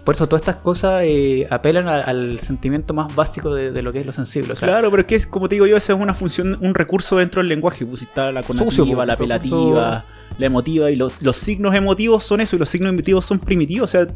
Por 0.03 0.15
eso 0.15 0.28
todas 0.28 0.41
estas 0.41 0.57
cosas 0.57 1.03
eh, 1.05 1.47
apelan 1.49 1.88
a- 1.88 2.01
al 2.01 2.39
sentimiento 2.41 2.93
más 2.93 3.15
básico 3.15 3.55
de, 3.55 3.72
de 3.72 3.82
lo 3.82 3.93
que 3.93 4.01
es 4.01 4.05
lo 4.05 4.11
sensible. 4.13 4.53
O 4.53 4.55
sea, 4.57 4.67
Claro, 4.67 4.91
pero 4.91 5.01
es 5.01 5.07
que 5.07 5.15
es, 5.15 5.26
como 5.26 5.47
te 5.47 5.55
digo 5.55 5.65
yo, 5.65 5.78
esa 5.78 5.93
es 5.93 5.99
una 5.99 6.13
función, 6.13 6.57
un 6.61 6.76
recurso 6.76 7.15
dentro 7.15 7.39
del 7.41 7.47
lenguaje. 7.47 7.86
Pues 7.86 8.01
está 8.03 8.32
la 8.32 8.43
conativa, 8.43 8.72
Sucio, 8.72 9.05
la 9.05 9.13
apelativa, 9.13 10.05
la 10.38 10.45
emotiva, 10.45 10.91
y 10.91 10.95
los, 10.97 11.22
los 11.22 11.38
signos 11.38 11.74
emotivos 11.76 12.24
son 12.26 12.41
eso, 12.41 12.55
y 12.57 12.59
los 12.59 12.70
signos 12.70 12.91
emotivos 12.91 13.26
son 13.26 13.39
primitivos. 13.39 13.88
O 13.88 13.91
sea, 13.91 14.07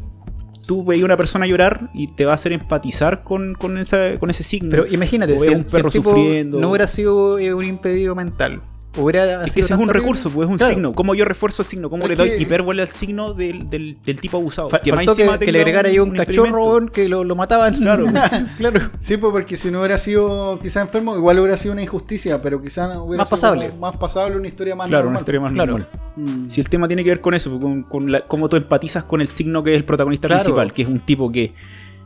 tú 0.66 0.84
veías 0.84 1.02
a 1.02 1.06
una 1.06 1.16
persona 1.16 1.46
llorar 1.46 1.90
y 1.94 2.08
te 2.08 2.24
va 2.24 2.32
a 2.32 2.34
hacer 2.34 2.52
empatizar 2.52 3.22
con, 3.22 3.54
con, 3.54 3.78
esa, 3.78 4.18
con 4.18 4.30
ese 4.30 4.42
signo. 4.42 4.70
Pero 4.70 4.86
imagínate, 4.86 5.34
O 5.34 5.38
si 5.40 5.48
un 5.48 5.54
si 5.54 5.58
el 5.60 5.66
perro 5.66 5.90
tipo 5.90 6.10
sufriendo. 6.10 6.60
no 6.60 6.70
hubiera 6.70 6.86
sido 6.86 7.38
eh, 7.38 7.54
un 7.54 7.64
impedido 7.64 8.14
mental, 8.14 8.60
hubiera 8.96 9.44
es 9.44 9.52
que 9.52 9.60
ese 9.60 9.74
es 9.74 9.78
un 9.80 9.88
recurso, 9.88 10.30
pues 10.30 10.46
es 10.46 10.50
un 10.52 10.58
Claro. 10.58 10.72
signo. 10.74 10.92
¿Cómo 10.92 11.14
yo 11.14 11.24
refuerzo 11.24 11.62
el 11.62 11.68
signo? 11.68 11.90
¿Cómo 11.90 12.04
Es 12.04 12.10
le 12.10 12.16
doy 12.16 12.28
que- 12.30 12.38
hipérbole 12.42 12.82
al 12.82 12.88
signo 12.88 13.34
del, 13.34 13.68
del, 13.70 13.96
del 14.04 14.20
tipo 14.20 14.36
abusado? 14.38 14.68
Que 14.68 14.90
más 14.92 14.98
faltó 15.04 15.16
que, 15.16 15.22
encima 15.22 15.38
que 15.38 15.52
le 15.52 15.58
agregara 15.60 15.88
ahí 15.88 15.98
un, 15.98 16.10
cachorro 16.16 16.86
que 16.92 17.08
lo, 17.08 17.24
lo 17.24 17.36
mataban. 17.36 17.74
Claro. 17.76 18.06
claro. 18.58 18.80
Sí, 18.96 19.16
pues 19.16 19.32
porque 19.32 19.56
si 19.56 19.70
no 19.70 19.78
hubiera 19.80 19.98
sido 19.98 20.58
quizá 20.60 20.80
enfermo, 20.80 21.16
igual 21.16 21.38
hubiera 21.38 21.56
sido 21.56 21.72
una 21.72 21.82
injusticia, 21.82 22.40
pero 22.42 22.60
quizá 22.60 22.86
no 22.92 23.04
hubiera 23.04 23.22
Más 23.22 23.28
sido 23.28 23.40
pasable. 23.40 23.70
más 23.80 23.96
pasable, 23.96 24.36
una 24.36 24.48
historia 24.48 24.74
más 24.76 24.88
Claro, 24.88 25.08
una 25.08 25.18
historia 25.18 25.40
más 25.40 25.52
Claro. 25.52 25.72
normal. 25.78 25.88
Mm. 26.16 26.48
Si 26.48 26.60
el 26.60 26.68
tema 26.68 26.86
tiene 26.86 27.02
que 27.04 27.10
ver 27.10 27.20
con 27.20 27.34
eso, 27.34 27.58
con, 27.58 27.82
con 27.82 28.12
la- 28.12 28.20
cómo 28.22 28.48
tú 28.48 28.56
empatizas 28.56 29.04
con 29.04 29.20
el 29.20 29.28
signo 29.28 29.62
que 29.64 29.72
es 29.72 29.76
el 29.76 29.84
protagonista 29.84 30.28
Claro. 30.28 30.42
principal, 30.44 30.72
que 30.72 30.82
es 30.82 30.88
un 30.88 31.00
tipo 31.00 31.30
que 31.32 31.52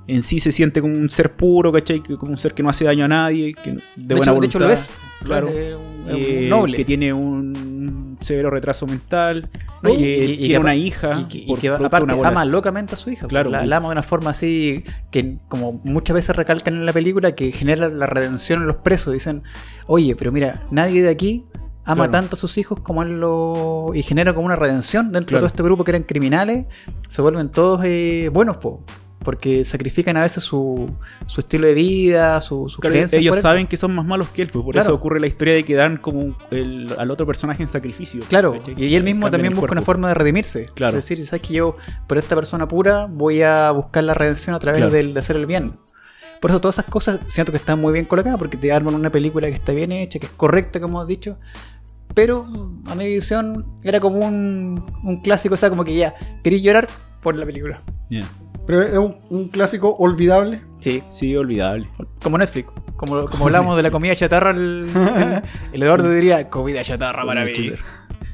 en 0.09 0.23
sí 0.25 0.41
se 0.41 0.51
siente 0.51 0.81
como 0.81 0.95
un 0.95 1.09
ser 1.11 1.33
puro, 1.37 1.71
¿cachai? 1.71 2.01
Como 2.03 2.33
un 2.33 2.39
ser 2.39 2.55
que 2.55 2.63
no 2.65 2.71
hace 2.71 2.85
daño 2.85 3.05
a 3.05 3.09
nadie, 3.09 3.53
que 3.55 3.73
de, 3.73 3.83
De, 3.97 4.15
buena 4.17 4.33
hecho, 4.33 4.41
de 4.41 4.47
hecho 4.47 4.59
lo 4.59 4.71
es. 4.71 4.91
Claro. 5.23 5.49
Es 5.49 5.75
un- 5.77 6.09
es 6.09 6.15
un 6.15 6.21
Eh, 6.23 6.47
noble. 6.49 6.77
que 6.77 6.85
tiene 6.85 7.13
un 7.13 8.17
severo 8.21 8.51
retraso 8.51 8.87
mental, 8.87 9.49
No, 9.83 9.91
y- 9.91 9.97
que 9.99 10.25
y- 10.27 10.33
y 10.33 10.37
tiene 10.39 10.59
una 10.59 10.75
hija, 10.75 11.21
Y 11.21 11.25
que, 11.27 11.45
por 11.47 11.59
que 11.61 11.69
aparte 11.69 12.05
una 12.13 12.29
ama 12.29 12.45
locamente 12.45 12.95
a 12.95 12.97
su 12.97 13.11
hija. 13.11 13.29
Claro. 13.29 13.51
La, 13.51 13.65
la 13.67 13.77
ama 13.77 13.89
de 13.89 13.93
una 13.93 14.03
forma 14.03 14.31
así 14.31 14.83
que, 15.11 15.37
como 15.49 15.81
muchas 15.85 16.15
veces 16.15 16.35
recalcan 16.35 16.75
en 16.75 16.87
la 16.87 16.93
película, 16.93 17.35
que 17.35 17.53
genera 17.53 17.89
la 17.89 18.07
redención 18.07 18.63
en 18.63 18.67
los 18.67 18.77
presos. 18.77 19.13
Dicen, 19.13 19.43
oye, 19.87 20.17
pero 20.17 20.33
mira, 20.33 20.65
nadie 20.71 21.03
de 21.03 21.11
aquí 21.11 21.45
ama 21.85 22.05
Claro. 22.05 22.11
tanto 22.11 22.37
a 22.37 22.39
sus 22.39 22.57
hijos 22.59 22.81
como 22.81 23.03
él 23.03 23.21
lo. 23.21 23.93
y 23.95 24.03
genera 24.03 24.35
como 24.35 24.47
una 24.47 24.57
redención 24.57 25.13
dentro 25.13 25.29
Claro. 25.39 25.45
de 25.45 25.49
todo 25.51 25.55
este 25.57 25.63
grupo 25.63 25.85
que 25.85 25.91
eran 25.93 26.03
criminales. 26.03 26.67
Se 27.09 27.21
vuelven 27.23 27.51
todos 27.51 27.83
eh, 27.85 28.31
buenos, 28.33 28.57
po. 28.59 28.83
Porque 29.25 29.65
sacrifican 29.65 30.17
a 30.17 30.23
veces 30.23 30.45
su, 30.45 30.89
su 31.27 31.41
estilo 31.41 31.67
de 31.67 31.75
vida, 31.75 32.41
su, 32.41 32.69
sus 32.69 32.77
Claro, 32.79 32.93
creencias. 32.95 33.21
ellos 33.21 33.41
saben 33.41 33.67
que 33.67 33.77
son 33.77 33.95
más 33.95 34.07
malos 34.07 34.29
que 34.29 34.43
él, 34.43 34.49
pues 34.53 34.65
por 34.65 34.73
Claro. 34.73 34.87
eso 34.89 34.95
ocurre 34.95 35.19
la 35.21 35.27
historia 35.27 35.55
de 35.55 35.65
que 35.65 35.75
dan 35.75 35.97
como 35.97 36.37
el- 36.51 36.95
al 36.99 37.11
otro 37.11 37.27
personaje 37.27 37.63
en 37.63 37.69
sacrificio. 37.69 38.23
Claro, 38.29 38.53
¿cachai? 38.53 38.75
y 38.83 38.95
él 38.95 39.03
mismo 39.03 39.31
también 39.31 39.55
busca 39.55 39.73
una 39.73 39.83
forma 39.83 40.09
de 40.09 40.15
redimirse. 40.15 40.67
Claro. 40.75 40.99
Es 40.99 41.09
decir, 41.09 41.27
sabes 41.27 41.43
que 41.43 41.55
yo, 41.55 41.75
por 42.07 42.17
esta 42.17 42.37
persona 42.37 42.69
pura, 42.69 43.07
voy 43.11 43.43
a 43.43 43.71
buscar 43.73 44.05
la 44.05 44.15
redención 44.15 44.55
a 44.55 44.61
través 44.61 44.79
Claro. 44.81 44.93
del- 44.93 45.13
de 45.15 45.21
hacer 45.21 45.37
el 45.37 45.47
bien. 45.47 45.79
Por 46.41 46.53
eso 46.53 46.61
todas 46.61 46.77
esas 46.79 46.89
cosas 46.91 47.19
siento 47.27 47.51
que 47.51 47.59
están 47.59 47.81
muy 47.81 47.93
bien 47.93 48.05
colocadas, 48.05 48.39
porque 48.39 48.57
te 48.57 48.71
arman 48.73 48.95
una 48.95 49.11
película 49.11 49.49
que 49.49 49.55
está 49.55 49.73
bien 49.73 49.91
hecha, 49.91 50.21
que 50.21 50.27
es 50.27 50.33
correcta, 50.33 50.79
como 50.81 51.01
has 51.01 51.09
dicho. 51.09 51.37
Pero 52.15 52.47
a 52.87 52.95
mi 52.95 53.07
visión 53.07 53.67
era 53.83 53.99
como 53.99 54.21
un, 54.21 54.85
un 55.03 55.21
clásico, 55.21 55.55
o 55.55 55.59
sea, 55.59 55.69
como 55.71 55.83
que 55.85 55.97
ya, 55.97 56.15
queréis 56.45 56.63
llorar 56.63 56.89
por 57.21 57.35
la 57.37 57.45
película. 57.45 57.83
Ya. 58.09 58.21
Pero 58.69 58.83
es 58.83 58.97
un, 58.99 59.17
un 59.31 59.49
clásico 59.49 59.97
olvidable. 59.99 60.61
Sí, 60.79 61.03
Sí, 61.11 61.35
olvidable. 61.35 61.87
como 62.23 62.39
Netflix. 62.39 62.71
Como, 62.97 63.25
como 63.25 63.47
hablamos 63.47 63.77
de 63.77 63.83
la 63.83 63.91
comida 63.91 64.15
chatarra, 64.15 64.51
el, 64.51 64.89
el- 64.95 65.43
el 65.73 65.83
Eduardo 65.83 66.11
diría, 66.11 66.49
comida 66.51 66.83
chatarra 66.85 67.25
para 67.25 67.45
mí. 67.45 67.73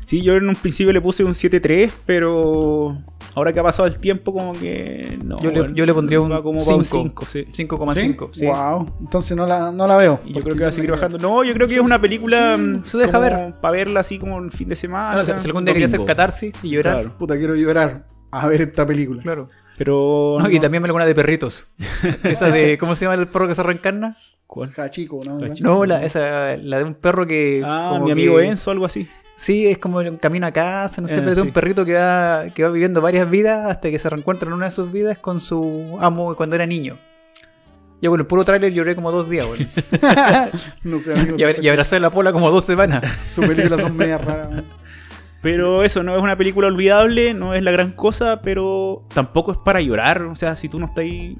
Sí, 0.07 0.23
yo 0.23 0.35
en 0.35 0.49
un 0.49 0.57
principio 0.57 0.93
le 0.93 1.01
puse 1.01 1.23
un 1.25 1.35
7.3, 1.35 1.91
pero 2.05 2.99
ahora 3.35 3.53
que 3.53 3.61
ha 3.61 3.63
pasado 3.63 3.87
el 3.89 3.99
tiempo, 3.99 4.33
como 4.35 4.53
que 4.53 5.19
no. 5.25 5.39
Yo 5.41 5.51
le, 5.51 5.73
yo 5.73 5.87
le 5.87 5.95
pondría 5.95 6.21
un 6.21 6.31
va 6.33 6.43
como 6.43 6.63
para 6.65 6.77
un 6.77 6.85
5, 6.85 7.27
5, 7.27 7.27
sí. 7.27 7.45
5,5. 7.67 8.31
sí. 8.35 8.47
Wow. 8.47 8.87
Entonces 9.01 9.37
no 9.37 9.47
la, 9.47 9.71
no 9.71 9.87
la 9.87 9.97
veo. 9.97 10.19
Y 10.27 10.33
yo 10.35 10.43
creo 10.43 10.57
que 10.57 10.63
va 10.65 10.69
a 10.69 10.73
seguir 10.73 10.91
bajando. 10.91 11.17
No, 11.19 11.43
yo 11.45 11.55
creo 11.55 11.69
que 11.69 11.75
es 11.77 11.81
una 11.81 12.01
película. 12.01 12.57
sí, 12.57 12.63
mm, 12.63 12.85
se 12.85 12.99
deja 12.99 13.13
como 13.13 13.23
ver. 13.23 13.53
Para 13.63 13.73
verla 13.73 14.01
así 14.01 14.19
como 14.19 14.39
el 14.41 14.51
fin 14.51 14.69
de 14.69 14.77
semana. 14.77 15.13
Claro, 15.23 15.39
si- 15.39 15.43
si 15.43 15.47
algún 15.49 15.65
día 15.65 15.73
quería 15.75 15.87
hacer 15.87 16.05
catarsis 16.05 16.53
y 16.63 16.71
llorar. 16.71 16.95
Claro. 17.03 17.19
Puta, 17.19 17.37
quiero 17.39 17.55
llorar 17.55 18.07
a 18.31 18.47
ver 18.49 18.63
esta 18.63 18.85
película. 18.87 19.23
Claro. 19.23 19.49
Pero. 19.77 20.39
No, 20.41 20.51
Y 20.51 20.61
también 20.61 20.83
me 20.83 20.87
alguna 20.89 21.07
de 21.07 21.15
perritos. 21.15 21.67
esa 22.25 22.49
de. 22.51 22.79
¿Cómo 22.79 22.95
se 22.95 23.05
llama 23.05 23.21
el 23.21 23.29
perro 23.29 23.49
que 23.49 23.55
se 23.55 23.63
reencarna? 23.63 24.17
¿Cuál? 24.47 24.71
Jachico, 24.73 25.21
¿no? 25.25 25.39
No, 25.61 25.85
la, 25.85 26.05
esa, 26.05 26.57
la 26.57 26.79
de 26.79 26.85
un 26.85 26.95
perro 26.95 27.27
que. 27.27 27.63
Ah, 27.65 27.89
como 27.93 28.05
mi 28.07 28.13
amigo 28.13 28.37
que- 28.39 28.47
Enzo, 28.47 28.71
algo 28.71 28.87
así. 28.87 29.09
Sí, 29.37 29.67
es 29.67 29.79
como 29.79 29.99
un 29.99 30.17
camino 30.19 30.47
a 30.47 30.53
casa, 30.53 31.01
no 31.03 31.09
sé, 31.09 31.15
Eh, 31.17 31.19
pero 31.19 31.31
es 31.31 31.37
de 31.37 31.43
un 31.43 31.51
perrito 31.51 31.85
que 31.85 31.95
va, 31.95 32.45
que 32.55 32.63
va 32.63 32.69
viviendo 32.71 33.01
varias 33.01 33.29
vidas 33.29 33.69
hasta 33.69 33.91
que 33.91 33.99
se 33.99 34.09
reencuentra 34.09 34.47
en 34.47 34.53
una 34.55 34.67
de 34.67 34.71
sus 34.71 34.93
vidas 34.93 35.19
con 35.19 35.41
su 35.41 35.99
amo 36.01 36.37
cuando 36.37 36.55
era 36.55 36.67
niño. 36.67 36.97
Yo 38.01 38.11
con 38.13 38.21
el 38.21 38.27
puro 38.27 38.45
tráiler 38.45 38.73
lloré 38.73 38.95
como 38.95 39.11
dos 39.11 39.29
días, 39.29 39.45
bueno. 39.49 39.67
No 40.85 40.99
sé, 41.01 41.15
amigo, 41.15 41.35
y, 41.39 41.43
abra- 41.43 41.61
y 41.61 41.69
abracé 41.69 41.99
la 41.99 42.11
pola 42.11 42.33
como 42.33 42.49
dos 42.53 42.65
semanas. 42.65 43.03
Sus 43.27 43.45
películas 43.47 43.81
son 43.81 43.97
medias 43.97 44.25
raras. 44.25 44.63
Pero 45.45 45.83
eso 45.83 46.03
no 46.03 46.17
es 46.17 46.23
una 46.23 46.39
película 46.39 46.69
olvidable, 46.69 47.35
no 47.35 47.53
es 47.53 47.63
la 47.63 47.71
gran 47.71 47.93
cosa, 47.93 48.41
pero 48.41 49.05
tampoco 49.13 49.53
es 49.53 49.59
para 49.59 49.83
llorar. 49.83 50.23
O 50.23 50.35
sea, 50.37 50.57
si 50.57 50.71
tú 50.71 50.81
no 50.81 50.87
estás 50.87 51.01
ahí. 51.05 51.37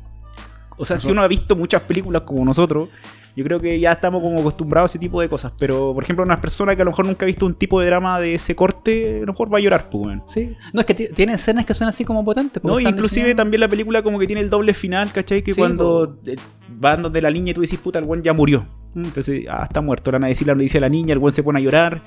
O 0.77 0.85
sea, 0.85 0.99
si 0.99 1.11
uno 1.11 1.23
ha 1.23 1.27
visto 1.27 1.57
muchas 1.57 1.81
películas 1.81 2.21
como 2.27 2.45
nosotros, 2.45 2.91
yo 3.37 3.45
creo 3.45 3.61
que 3.61 3.79
ya 3.81 3.93
estamos 3.93 4.23
como 4.23 4.41
acostumbrados 4.41 4.91
a 4.91 4.93
ese 4.93 4.99
tipo 4.99 5.21
de 5.21 5.29
cosas. 5.29 5.53
Pero, 5.59 5.93
por 5.95 6.03
ejemplo, 6.05 6.25
una 6.25 6.41
persona 6.41 6.75
que 6.77 6.83
a 6.83 6.85
lo 6.85 6.91
mejor 6.91 7.07
nunca 7.07 7.25
ha 7.25 7.27
visto 7.27 7.47
un 7.47 7.55
tipo 7.55 7.81
de 7.81 7.87
drama 7.87 8.21
de 8.21 8.35
ese 8.35 8.55
corte, 8.55 9.19
a 9.19 9.21
lo 9.27 9.33
mejor 9.33 9.53
va 9.53 9.59
a 9.59 9.61
llorar, 9.61 9.89
pues. 9.91 10.19
Sí. 10.27 10.55
No, 10.73 10.81
es 10.81 10.87
que 10.87 10.95
ti- 10.95 11.09
tiene 11.15 11.35
escenas 11.35 11.67
que 11.67 11.75
son 11.75 11.89
así 11.89 12.05
como 12.05 12.25
potentes. 12.25 12.63
porque 12.63 12.83
No, 12.85 12.89
inclusive 12.91 13.35
también 13.35 13.61
la 13.61 13.69
película 13.69 14.03
como 14.03 14.19
que 14.19 14.27
tiene 14.27 14.41
el 14.43 14.51
doble 14.51 14.75
final, 14.75 15.11
¿cachai? 15.13 15.43
Que 15.43 15.53
Sí, 15.53 15.59
cuando 15.59 16.19
eh, 16.27 16.37
van 16.77 17.03
donde 17.03 17.21
la 17.23 17.31
niña 17.31 17.51
y 17.51 17.55
tú 17.55 17.61
dices, 17.61 17.79
puta, 17.79 17.99
el 17.99 18.05
buen 18.05 18.23
ya 18.23 18.33
murió. 18.33 18.67
Entonces, 18.95 19.45
ah, 19.51 19.65
está 19.65 19.81
muerto. 19.81 20.11
Le 20.13 20.19
van 20.19 20.25
a 20.25 20.29
la 20.29 20.81
la 20.81 20.89
niña, 20.89 21.13
el 21.13 21.19
buen 21.19 21.33
se 21.35 21.43
pone 21.43 21.59
a 21.59 21.63
llorar. 21.63 22.01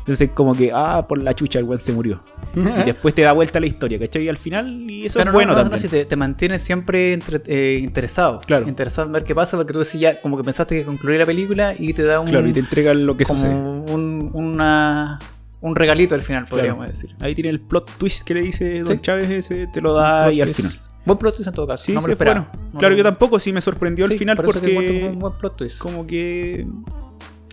Entonces, 0.00 0.30
como 0.34 0.54
que, 0.54 0.70
ah, 0.74 1.06
por 1.08 1.22
la 1.22 1.32
chucha, 1.34 1.58
el 1.58 1.64
buen 1.64 1.78
se 1.78 1.92
murió. 1.92 2.18
y 2.54 2.84
después 2.84 3.14
te 3.14 3.22
da 3.22 3.32
vuelta 3.32 3.58
la 3.58 3.66
historia, 3.66 3.98
¿cachai? 3.98 4.24
Y 4.24 4.28
al 4.28 4.36
final, 4.36 4.84
y 4.90 5.06
eso 5.06 5.18
es 5.18 5.24
no, 5.24 5.32
bueno 5.32 5.52
no, 5.52 5.56
no, 5.56 5.62
también. 5.62 5.80
si 5.80 5.88
te, 5.88 6.04
te 6.04 6.16
mantienes 6.16 6.60
siempre 6.60 7.14
entre- 7.14 7.40
eh, 7.46 7.78
interesado. 7.78 8.40
Claro. 8.40 8.68
Interesado 8.68 9.06
en 9.06 9.12
ver 9.14 9.24
qué 9.24 9.34
pasa, 9.34 9.56
porque 9.56 9.72
tú 9.72 9.78
decís 9.78 9.98
ya, 9.98 10.20
como 10.20 10.36
que 10.36 10.44
pensaste 10.44 10.73
que 10.80 10.84
concluía 10.84 11.18
la 11.20 11.26
película 11.26 11.74
y 11.78 11.92
te 11.92 12.02
da 12.04 12.20
un. 12.20 12.28
Claro, 12.28 12.46
y 12.48 12.52
te 12.52 12.60
entregan 12.60 13.04
lo 13.06 13.16
que 13.16 13.24
como 13.24 13.38
sucede. 13.38 13.54
un, 13.54 14.30
una, 14.32 15.18
un 15.60 15.74
regalito 15.76 16.14
al 16.14 16.22
final, 16.22 16.46
podríamos 16.46 16.78
Claro. 16.84 16.92
decir. 16.92 17.14
Ahí 17.20 17.34
tiene 17.34 17.50
el 17.50 17.60
plot 17.60 17.90
twist 17.98 18.26
que 18.26 18.34
le 18.34 18.42
dice 18.42 18.80
Don 18.82 18.96
Sí. 18.96 19.02
Chávez, 19.02 19.30
ese 19.30 19.66
te 19.72 19.80
lo 19.80 19.92
da 19.94 20.30
y 20.32 20.40
al 20.40 20.48
twist. 20.52 20.60
final. 20.60 20.80
Buen 21.06 21.18
plot 21.18 21.34
twist 21.36 21.48
en 21.48 21.54
todo 21.54 21.66
caso. 21.66 21.84
Sí, 21.84 21.92
no 21.92 22.00
me 22.00 22.04
sí, 22.04 22.06
lo 22.08 22.12
es 22.12 22.14
esperaba. 22.14 22.48
bueno. 22.52 22.68
No 22.72 22.78
claro, 22.78 22.96
yo 22.96 23.02
tampoco, 23.02 23.38
sí 23.38 23.52
me 23.52 23.60
sorprendió 23.60 24.06
Sí, 24.06 24.12
al 24.14 24.18
final 24.18 24.36
por 24.36 24.44
eso 24.46 24.54
porque 24.60 24.74
como 24.74 25.06
un 25.08 25.18
buen 25.18 25.32
plot 25.38 25.56
twist. 25.56 25.78
como 25.78 26.06
que 26.06 26.66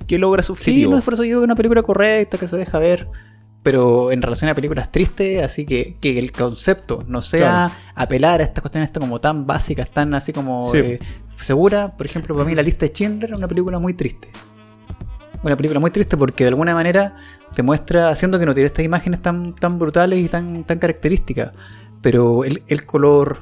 que 0.08 0.18
logra 0.18 0.42
su 0.44 0.56
Sí, 0.56 0.88
no 0.88 0.98
es 0.98 1.04
por 1.04 1.14
eso 1.14 1.24
yo 1.24 1.28
digo 1.28 1.40
que 1.42 1.44
es 1.44 1.48
una 1.48 1.56
película 1.56 1.84
correcta, 1.84 2.38
que 2.38 2.48
se 2.48 2.58
deja 2.58 2.80
ver. 2.80 3.08
Pero 3.64 4.12
en 4.12 4.24
relación 4.24 4.50
a 4.50 4.56
películas 4.56 4.92
tristes, 4.92 5.44
así 5.44 5.68
que, 5.68 5.96
que 6.02 6.18
el 6.18 6.32
concepto 6.32 7.04
no 7.08 7.22
sea 7.22 7.72
apelar 7.94 8.42
a 8.42 8.44
estas 8.44 8.62
cuestiones 8.64 8.90
como 8.92 9.22
tan 9.22 9.46
básicas, 9.46 9.92
tan 9.92 10.16
así 10.16 10.34
como 10.34 10.70
Sí. 10.72 10.78
eh, 10.80 11.00
segura. 11.44 11.96
Por 11.98 12.06
ejemplo, 12.06 12.36
para 12.36 12.48
mí 12.48 12.56
La 12.56 12.64
lista 12.64 12.86
de 12.86 12.92
Schindler 12.94 13.32
es 13.32 13.38
una 13.38 13.48
película 13.48 13.80
muy 13.80 13.94
triste. 13.94 14.30
Una 15.44 15.58
película 15.58 15.80
muy 15.80 15.90
triste 15.92 16.18
porque 16.18 16.44
de 16.44 16.50
alguna 16.50 16.74
manera 16.76 17.16
te 17.54 17.64
muestra, 17.64 18.10
haciendo 18.10 18.38
que 18.40 18.46
no 18.46 18.54
tiene 18.54 18.68
estas 18.68 18.86
imágenes 18.86 19.22
tan, 19.22 19.56
tan 19.56 19.80
brutales 19.80 20.20
y 20.20 20.30
tan, 20.30 20.64
tan 20.66 20.78
características. 20.80 21.52
Pero 22.02 22.44
el, 22.44 22.64
el 22.68 22.86
color, 22.86 23.42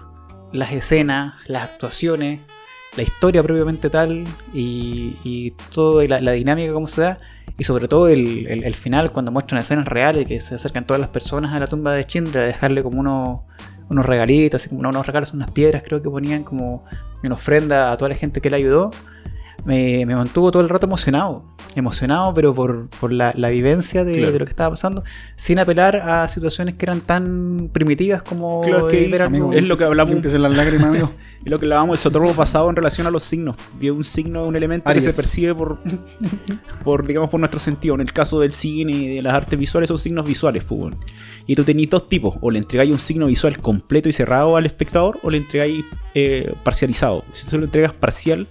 las 0.54 0.72
escenas, 0.72 1.34
las 1.48 1.64
actuaciones, 1.64 2.42
la 2.96 3.04
historia 3.04 3.44
propiamente 3.44 3.90
tal 3.90 4.24
y, 4.54 5.16
y 5.24 5.52
toda 5.74 6.06
la, 6.08 6.22
la 6.22 6.32
dinámica 6.32 6.74
como 6.74 6.88
se 6.88 7.02
da 7.02 7.20
y 7.58 7.64
sobre 7.66 7.88
todo 7.88 8.08
el, 8.08 8.48
el- 8.48 8.74
final 8.76 9.12
cuando 9.12 9.32
muestran 9.32 9.62
escenas 9.62 9.88
reales 9.88 10.26
que 10.26 10.40
se 10.42 10.56
acercan 10.56 10.86
todas 10.88 11.00
las 11.00 11.10
personas 11.10 11.54
a 11.54 11.60
la 11.60 11.68
tumba 11.68 11.92
de 11.94 12.04
Schindler 12.04 12.44
a 12.44 12.48
dejarle 12.48 12.82
como 12.82 13.00
unos, 13.02 13.42
unos 13.90 14.06
regalitos, 14.06 14.62
así 14.62 14.70
como 14.70 14.82
no, 14.82 14.90
unos 14.90 15.06
regalos, 15.06 15.34
unas 15.34 15.52
piedras 15.52 15.84
creo 15.84 16.02
que 16.02 16.10
ponían 16.10 16.44
como 16.44 16.86
en 17.24 17.32
ofrenda 17.32 17.92
a 17.92 17.98
toda 17.98 18.10
la 18.10 18.16
gente 18.16 18.42
que 18.42 18.50
le 18.50 18.58
ayudó 18.58 18.92
me, 19.66 20.06
me 20.06 20.16
mantuvo 20.16 20.52
todo 20.52 20.62
el 20.64 20.70
rato 20.70 20.86
emocionado 20.86 21.44
emocionado 21.76 22.34
pero 22.34 22.54
por, 22.56 22.90
por 23.00 23.14
la, 23.14 23.32
la 23.36 23.50
vivencia 23.50 24.04
de, 24.04 24.18
Claro. 24.18 24.32
de 24.34 24.40
lo 24.40 24.46
que 24.46 24.50
estaba 24.50 24.72
pasando 24.72 25.04
sin 25.36 25.60
apelar 25.60 25.98
a 25.98 26.28
situaciones 26.28 26.76
que 26.76 26.86
eran 26.86 27.02
tan 27.02 27.70
primitivas 27.72 28.24
como 28.24 28.62
Claro, 28.62 28.90
es 28.90 28.98
que 28.98 29.08
ver 29.08 29.22
Amigo, 29.22 29.54
es 29.54 29.64
lo 29.64 29.78
que 29.78 29.84
hablamos. 29.84 30.14
Empiezan 30.14 30.42
las 30.42 30.56
lágrimas, 30.56 30.88
amigo. 30.88 31.12
Es 31.40 31.50
lo 31.50 31.58
que 31.58 31.68
hablábamos 31.68 31.98
el 31.98 32.02
sotorbo 32.02 32.34
pasado 32.34 32.70
en 32.70 32.76
relación 32.76 33.08
a 33.08 33.12
los 33.12 33.24
signos. 33.24 33.56
Que 33.80 33.92
un 33.92 34.04
signo 34.04 34.42
es 34.42 34.50
un 34.50 34.58
elemento 34.58 34.90
Aries. 34.90 35.06
que 35.06 35.12
se 35.12 35.16
percibe 35.16 35.56
por, 35.56 35.78
por, 36.84 37.08
digamos, 37.08 37.30
por 37.30 37.40
nuestro 37.40 37.62
sentido. 37.62 37.96
En 37.96 38.02
el 38.02 38.12
caso 38.12 38.42
del 38.42 38.52
cine 38.52 38.92
y 38.92 39.16
de 39.16 39.22
las 39.22 39.34
artes 39.34 39.58
visuales 39.58 39.88
son 39.88 39.98
signos 40.00 40.28
visuales, 40.28 40.66
pues, 40.66 40.78
bueno. 40.82 40.98
Y 41.48 41.56
tú 41.56 41.64
tenés 41.64 41.90
dos 41.90 42.10
tipos. 42.10 42.36
O 42.42 42.52
le 42.52 42.60
entregáis 42.60 42.92
un 42.92 43.00
signo 43.00 43.28
visual 43.28 43.58
completo 43.60 44.10
y 44.10 44.14
cerrado 44.14 44.58
al 44.58 44.66
espectador, 44.66 45.18
o 45.24 45.30
le 45.30 45.38
entregáis 45.38 45.86
eh, 46.14 46.54
parcializado. 46.64 47.24
Si 47.32 47.48
tú 47.48 47.58
lo 47.58 47.64
entregas 47.64 47.96
parcial, 47.96 48.46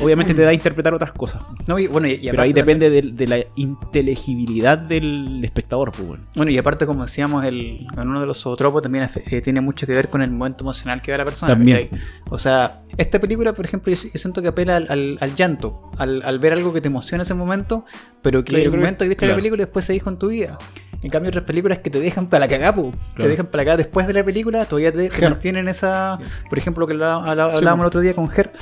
obviamente 0.00 0.34
te 0.34 0.42
da 0.42 0.50
a 0.50 0.54
interpretar 0.54 0.94
otras 0.94 1.12
cosas. 1.12 1.42
No, 1.66 1.78
y, 1.78 1.86
bueno, 1.86 2.06
y- 2.08 2.12
y 2.22 2.30
Pero 2.30 2.42
ahí 2.42 2.52
depende 2.52 2.90
de, 2.90 3.02
de 3.02 3.26
la 3.26 3.38
inteligibilidad 3.56 4.78
del 4.78 5.40
espectador, 5.44 5.92
pues, 5.92 6.06
bueno. 6.06 6.24
Bueno, 6.34 6.50
y 6.52 6.58
aparte, 6.58 6.86
como 6.86 7.04
decíamos, 7.04 7.44
el, 7.44 7.86
en 7.96 8.08
uno 8.08 8.20
de 8.20 8.26
los 8.26 8.40
zootropos 8.40 8.82
también 8.82 9.08
eh, 9.30 9.40
tiene 9.40 9.60
mucho 9.60 9.86
que 9.86 9.92
ver 9.94 10.08
con 10.08 10.22
el 10.22 10.30
momento 10.30 10.64
emocional 10.64 11.02
que 11.02 11.10
da 11.10 11.18
la 11.18 11.24
persona. 11.24 11.52
También. 11.54 11.90
O 12.30 12.38
sea, 12.38 12.80
esta 12.96 13.18
película, 13.18 13.52
por 13.52 13.64
ejemplo, 13.64 13.92
yo, 13.92 13.96
siento 14.14 14.42
que 14.42 14.48
apela 14.48 14.76
al, 14.76 14.86
al- 14.88 15.18
al 15.20 15.34
llanto, 15.34 15.90
al, 15.98 16.22
al 16.24 16.38
ver 16.38 16.52
algo 16.52 16.72
que 16.72 16.80
te 16.80 16.88
emociona 16.88 17.22
en 17.22 17.26
ese 17.26 17.34
momento, 17.34 17.84
pero 18.22 18.44
que 18.44 18.50
Claro, 18.52 18.64
el 18.64 18.70
momento 18.70 18.98
que- 18.98 19.04
que 19.04 19.08
viste 19.10 19.18
claro. 19.26 19.32
la 19.32 19.36
película 19.36 19.60
después 19.64 19.84
seguís 19.84 20.02
con 20.02 20.18
tu 20.18 20.28
vida. 20.28 20.58
En 21.02 21.10
cambio, 21.10 21.30
otras 21.30 21.44
películas 21.44 21.78
que 21.78 21.88
te 21.88 21.98
dejan 21.98 22.26
para 22.28 22.40
la 22.40 22.48
cagá, 22.48 22.74
po. 22.74 22.90
te 22.92 23.14
Claro. 23.16 23.30
dejan 23.30 23.46
para 23.46 23.62
la 23.62 23.64
cagá 23.64 23.76
después 23.78 24.06
de 24.06 24.12
la 24.12 24.22
película, 24.24 24.64
todavía 24.66 24.92
te, 24.92 25.08
te 25.08 25.22
mantienen 25.28 25.68
esa. 25.68 26.18
Por 26.48 26.58
ejemplo, 26.58 26.86
que 26.86 26.92
habla- 26.92 27.22
Sí, 27.24 27.56
hablábamos 27.56 27.84
el 27.84 27.86
otro 27.86 28.00
día 28.00 28.14
con 28.14 28.28
Her. 28.34 28.52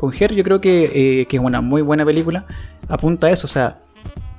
Con 0.00 0.14
Her, 0.18 0.34
yo 0.34 0.42
creo 0.42 0.62
que, 0.62 1.20
eh, 1.20 1.26
que 1.26 1.36
es 1.36 1.42
una 1.42 1.60
muy 1.60 1.82
buena 1.82 2.06
película. 2.06 2.46
Apunta 2.88 3.26
a 3.26 3.30
eso, 3.30 3.46
o 3.46 3.50
sea, 3.50 3.82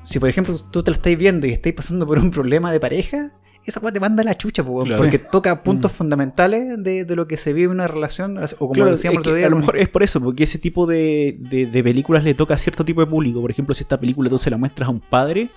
si 0.03 0.18
por 0.20 0.28
ejemplo 0.28 0.57
tú 0.72 0.82
te 0.82 0.89
la 0.89 0.95
estáis 0.97 1.16
viendo 1.18 1.45
y 1.45 1.51
estáis 1.51 1.76
pasando 1.76 2.07
por 2.07 2.18
un 2.18 2.32
problema 2.32 2.72
de 2.72 2.80
pareja, 2.80 3.30
esa 3.64 3.80
weá 3.80 3.91
te 3.93 3.99
manda 3.99 4.24
a 4.24 4.26
la 4.26 4.36
chucha, 4.36 4.64
po, 4.64 4.84
Claro. 4.84 5.03
porque 5.03 5.20
toca 5.20 5.62
puntos 5.62 5.91
fundamentales 5.91 6.84
de, 6.84 7.05
de 7.05 7.16
lo 7.16 7.28
que 7.28 7.38
se 7.38 7.53
vive 7.53 7.66
en 7.66 7.72
una 7.74 7.88
relación, 7.88 8.39
o 8.39 8.47
como 8.57 8.74
Claro, 8.74 8.89
decíamos 8.93 9.14
es 9.14 9.18
el 9.18 9.20
otro 9.20 9.32
que 9.34 9.38
día. 9.38 9.45
a 9.45 9.49
lo 9.51 9.57
mejor 9.57 9.78
es 9.78 9.88
por 9.88 10.01
eso, 10.01 10.20
porque 10.20 10.45
ese 10.45 10.57
tipo 10.57 10.88
de, 10.88 11.38
de- 11.39 11.68
de 11.68 11.84
películas 11.84 12.24
le 12.24 12.34
toca 12.34 12.55
a 12.55 12.57
cierto 12.57 12.84
tipo 12.84 13.01
de 13.01 13.05
público. 13.07 13.39
Por 13.39 13.51
ejemplo, 13.51 13.76
si 13.76 13.84
esta 13.84 13.99
película 13.99 14.32
tú 14.32 14.39
se 14.39 14.49
la 14.49 14.57
muestras 14.57 14.88
a 14.88 14.91
un 14.91 14.99
padre, 14.99 15.49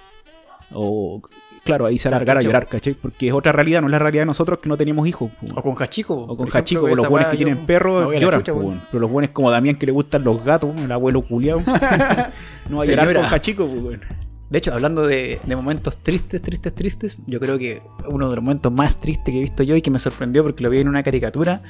o 0.71 1.23
claro, 1.65 1.87
ahí 1.87 1.99
se 1.99 2.09
alargar 2.09 2.37
a 2.37 2.41
cacho. 2.41 2.47
llorar, 2.49 2.67
¿cachai? 2.67 2.95
Porque 2.95 3.29
es 3.29 3.33
otra 3.35 3.53
realidad, 3.53 3.81
no 3.81 3.89
es 3.89 3.93
la 3.93 3.99
realidad 3.99 4.23
de 4.23 4.27
nosotros 4.27 4.59
que 4.61 4.69
no 4.69 4.77
teníamos 4.77 5.07
hijos. 5.09 5.31
O 5.55 5.63
con 5.63 5.75
Hachico. 5.83 6.15
O 6.15 6.37
con 6.37 6.49
Hachico, 6.53 6.87
los 6.89 7.09
buenos 7.09 7.29
que 7.31 7.37
yo 7.37 7.45
tienen 7.45 7.67
perros, 7.67 8.15
a 8.15 8.19
lloran. 8.19 8.43
chucha. 8.43 8.53
Pero 8.91 9.01
los 9.01 9.11
buenos 9.11 9.31
como 9.33 9.51
Damián 9.51 9.77
que 9.77 9.87
le 9.87 9.93
gustan 9.93 10.23
los 10.25 10.45
gatos, 10.45 10.71
el 10.81 10.93
abuelo 10.93 11.23
culiao. 11.23 11.61
no 12.69 12.79
va 12.79 12.83
a 12.85 12.87
llorar 12.87 13.15
con 13.15 13.25
Hachico, 13.25 13.67
po, 13.67 13.73
weón. 13.73 14.24
De 14.55 14.59
hecho, 14.59 14.73
hablando 14.73 15.05
de, 15.05 15.41
de 15.43 15.57
momentos 15.57 15.97
tristes, 15.97 16.41
tristes, 16.41 16.73
tristes, 16.73 17.17
yo 17.27 17.41
creo 17.41 17.59
que 17.59 17.83
uno 18.07 18.31
de 18.31 18.37
los 18.37 18.45
momentos 18.45 18.71
más 18.71 19.01
tristes 19.01 19.33
que 19.33 19.39
he 19.39 19.41
visto 19.41 19.65
yo 19.65 19.75
y 19.75 19.83
que 19.83 19.91
me 19.91 19.99
sorprendió 19.99 20.45
porque 20.45 20.63
lo 20.63 20.71
vi 20.71 20.79
en 20.79 20.87
una 20.87 21.03
caricatura 21.03 21.61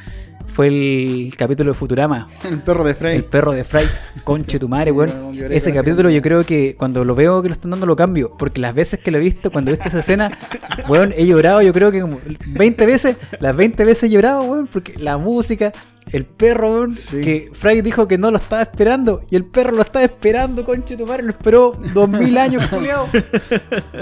fue 0.49 0.66
el 0.66 1.35
capítulo 1.35 1.70
de 1.72 1.74
Futurama. 1.74 2.28
El 2.47 2.61
perro 2.61 2.85
de 2.85 2.95
Frey. 2.95 3.16
El 3.16 3.24
perro 3.24 3.53
de 3.53 3.64
Fry, 3.64 3.87
conche 4.24 4.59
tu 4.59 4.68
madre, 4.68 4.93
weón. 4.93 5.11
ese 5.51 5.72
capítulo 5.72 6.11
yo 6.11 6.20
creo 6.20 6.45
que 6.45 6.76
cuando 6.76 7.07
lo 7.07 7.14
veo 7.14 7.41
que 7.41 7.49
lo 7.49 7.55
están 7.55 7.70
dando 7.70 7.87
lo 7.87 7.97
cambio. 7.97 8.37
Porque 8.39 8.61
las 8.61 8.74
veces 8.74 9.01
que 9.01 9.11
lo 9.11 9.16
he 9.16 9.22
visto, 9.22 9.51
cuando 9.51 9.70
he 9.70 9.74
visto 9.74 9.89
esa 9.89 10.01
escena, 10.01 10.39
weón, 10.87 11.14
he 11.16 11.24
llorado 11.24 11.62
yo 11.62 11.72
creo 11.72 11.91
que 11.91 12.03
como 12.03 12.20
20 12.49 12.85
veces. 12.85 13.16
Las 13.41 13.57
20 13.57 13.82
veces 13.87 14.05
he 14.05 14.11
llorado, 14.11 14.43
weón, 14.43 14.66
porque 14.66 14.93
la 14.99 15.16
música, 15.16 15.72
el 16.17 16.25
perro, 16.27 16.73
weón, 16.73 16.93
Sí. 16.93 17.21
que 17.21 17.49
Fry 17.53 17.83
dijo 17.83 18.07
que 18.07 18.19
no 18.19 18.31
lo 18.31 18.37
estaba 18.39 18.62
esperando. 18.62 19.23
Y 19.31 19.37
el 19.37 19.45
perro 19.45 19.73
lo 19.73 19.83
estaba 19.83 20.05
esperando, 20.05 20.65
conche 20.65 20.97
tu 20.97 21.07
madre, 21.07 21.23
lo 21.25 21.31
esperó 21.31 21.77
2000 21.93 22.39
años, 22.39 22.67
culiao. 22.71 23.09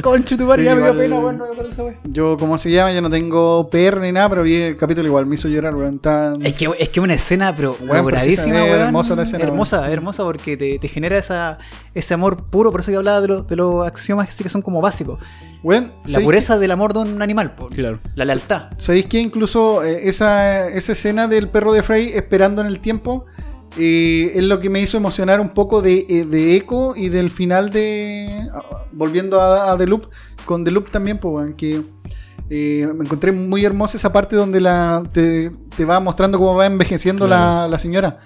Conche 0.02 0.36
tu 0.36 0.44
madre, 0.44 0.62
Sí, 0.62 0.66
ya 0.66 0.74
me 0.74 0.82
dio 0.82 0.90
igual- 0.92 0.98
pena, 1.06 1.18
weón, 1.20 1.36
no 1.38 1.44
me 1.46 1.52
acuerdo 1.52 1.70
esa 1.72 1.82
weón. 1.84 1.96
Yo, 2.04 2.36
como 2.36 2.58
se 2.58 2.70
llama, 2.70 2.92
yo 2.92 3.00
no 3.00 3.10
tengo 3.10 3.68
PR 3.70 4.00
ni 4.00 4.12
nada, 4.12 4.28
pero 4.28 4.42
vi 4.42 4.56
el 4.56 4.76
capítulo 4.76 5.06
igual, 5.08 5.26
me 5.26 5.34
hizo 5.36 5.48
llorar, 5.48 5.74
weón. 5.74 5.96
Está- 5.96 6.36
Es 6.42 6.54
que 6.54 6.70
es 6.78 6.88
que 6.88 7.00
una 7.00 7.14
escena, 7.14 7.54
pero 7.54 7.76
Weón, 7.80 7.96
logradísima, 7.98 8.64
weón. 8.64 8.80
hermosa 8.80 9.14
la 9.16 9.22
escena, 9.22 9.44
hermosa, 9.44 9.90
hermosa 9.90 10.22
porque 10.24 10.56
te, 10.56 10.78
te 10.78 10.88
genera 10.88 11.16
esa, 11.18 11.58
ese 11.94 12.14
amor 12.14 12.44
puro. 12.44 12.70
Por 12.70 12.80
eso 12.80 12.90
yo 12.90 12.98
hablaba 12.98 13.20
de, 13.20 13.28
lo- 13.28 13.42
de 13.42 13.56
los 13.56 13.86
axiomas 13.86 14.26
que 14.26 14.32
sí 14.32 14.42
que 14.42 14.48
son 14.48 14.62
como 14.62 14.80
básicos. 14.80 15.18
Weón, 15.62 15.92
La 16.04 16.08
¿sabéis 16.14 16.26
pureza 16.26 16.58
del 16.58 16.72
amor 16.72 16.92
de 16.92 16.98
un 17.00 17.22
animal. 17.22 17.52
Claro. 17.74 18.00
la 18.16 18.24
lealtad. 18.24 18.70
que- 18.70 18.80
¿Sabéis 18.82 19.06
que 19.06 19.20
incluso 19.20 19.84
eh, 19.84 20.08
esa, 20.08 20.68
esa 20.68 20.92
escena 20.92 21.28
del 21.28 21.48
perro 21.50 21.72
de 21.72 21.82
Frey 21.84 22.01
esperando 22.14 22.60
en 22.60 22.66
el 22.68 22.80
tiempo 22.80 23.24
eh, 23.78 24.32
es 24.34 24.44
lo 24.44 24.60
que 24.60 24.68
me 24.68 24.80
hizo 24.80 24.96
emocionar 24.96 25.40
un 25.40 25.50
poco 25.50 25.80
de, 25.82 26.04
eh, 26.08 26.24
de 26.26 26.56
Echo 26.56 26.94
y 26.96 27.08
del 27.08 27.30
final 27.30 27.70
de. 27.70 28.48
ah, 28.52 28.86
volviendo 28.92 29.40
a, 29.40 29.72
a 29.72 29.78
The 29.78 29.86
Loop, 29.86 30.06
con 30.44 30.64
The 30.64 30.70
Loop 30.70 30.90
también, 30.90 31.18
pues, 31.18 31.54
que. 31.54 31.82
eh, 32.50 32.86
me 32.94 33.04
encontré 33.04 33.32
muy 33.32 33.64
hermosa 33.64 33.96
esa 33.96 34.12
parte 34.12 34.36
donde 34.36 34.60
la, 34.60 35.02
te, 35.12 35.50
te 35.76 35.84
va 35.84 36.00
mostrando 36.00 36.38
cómo 36.38 36.54
va 36.54 36.66
envejeciendo 36.66 37.26
la, 37.26 37.66
la 37.68 37.78
señora. 37.78 38.18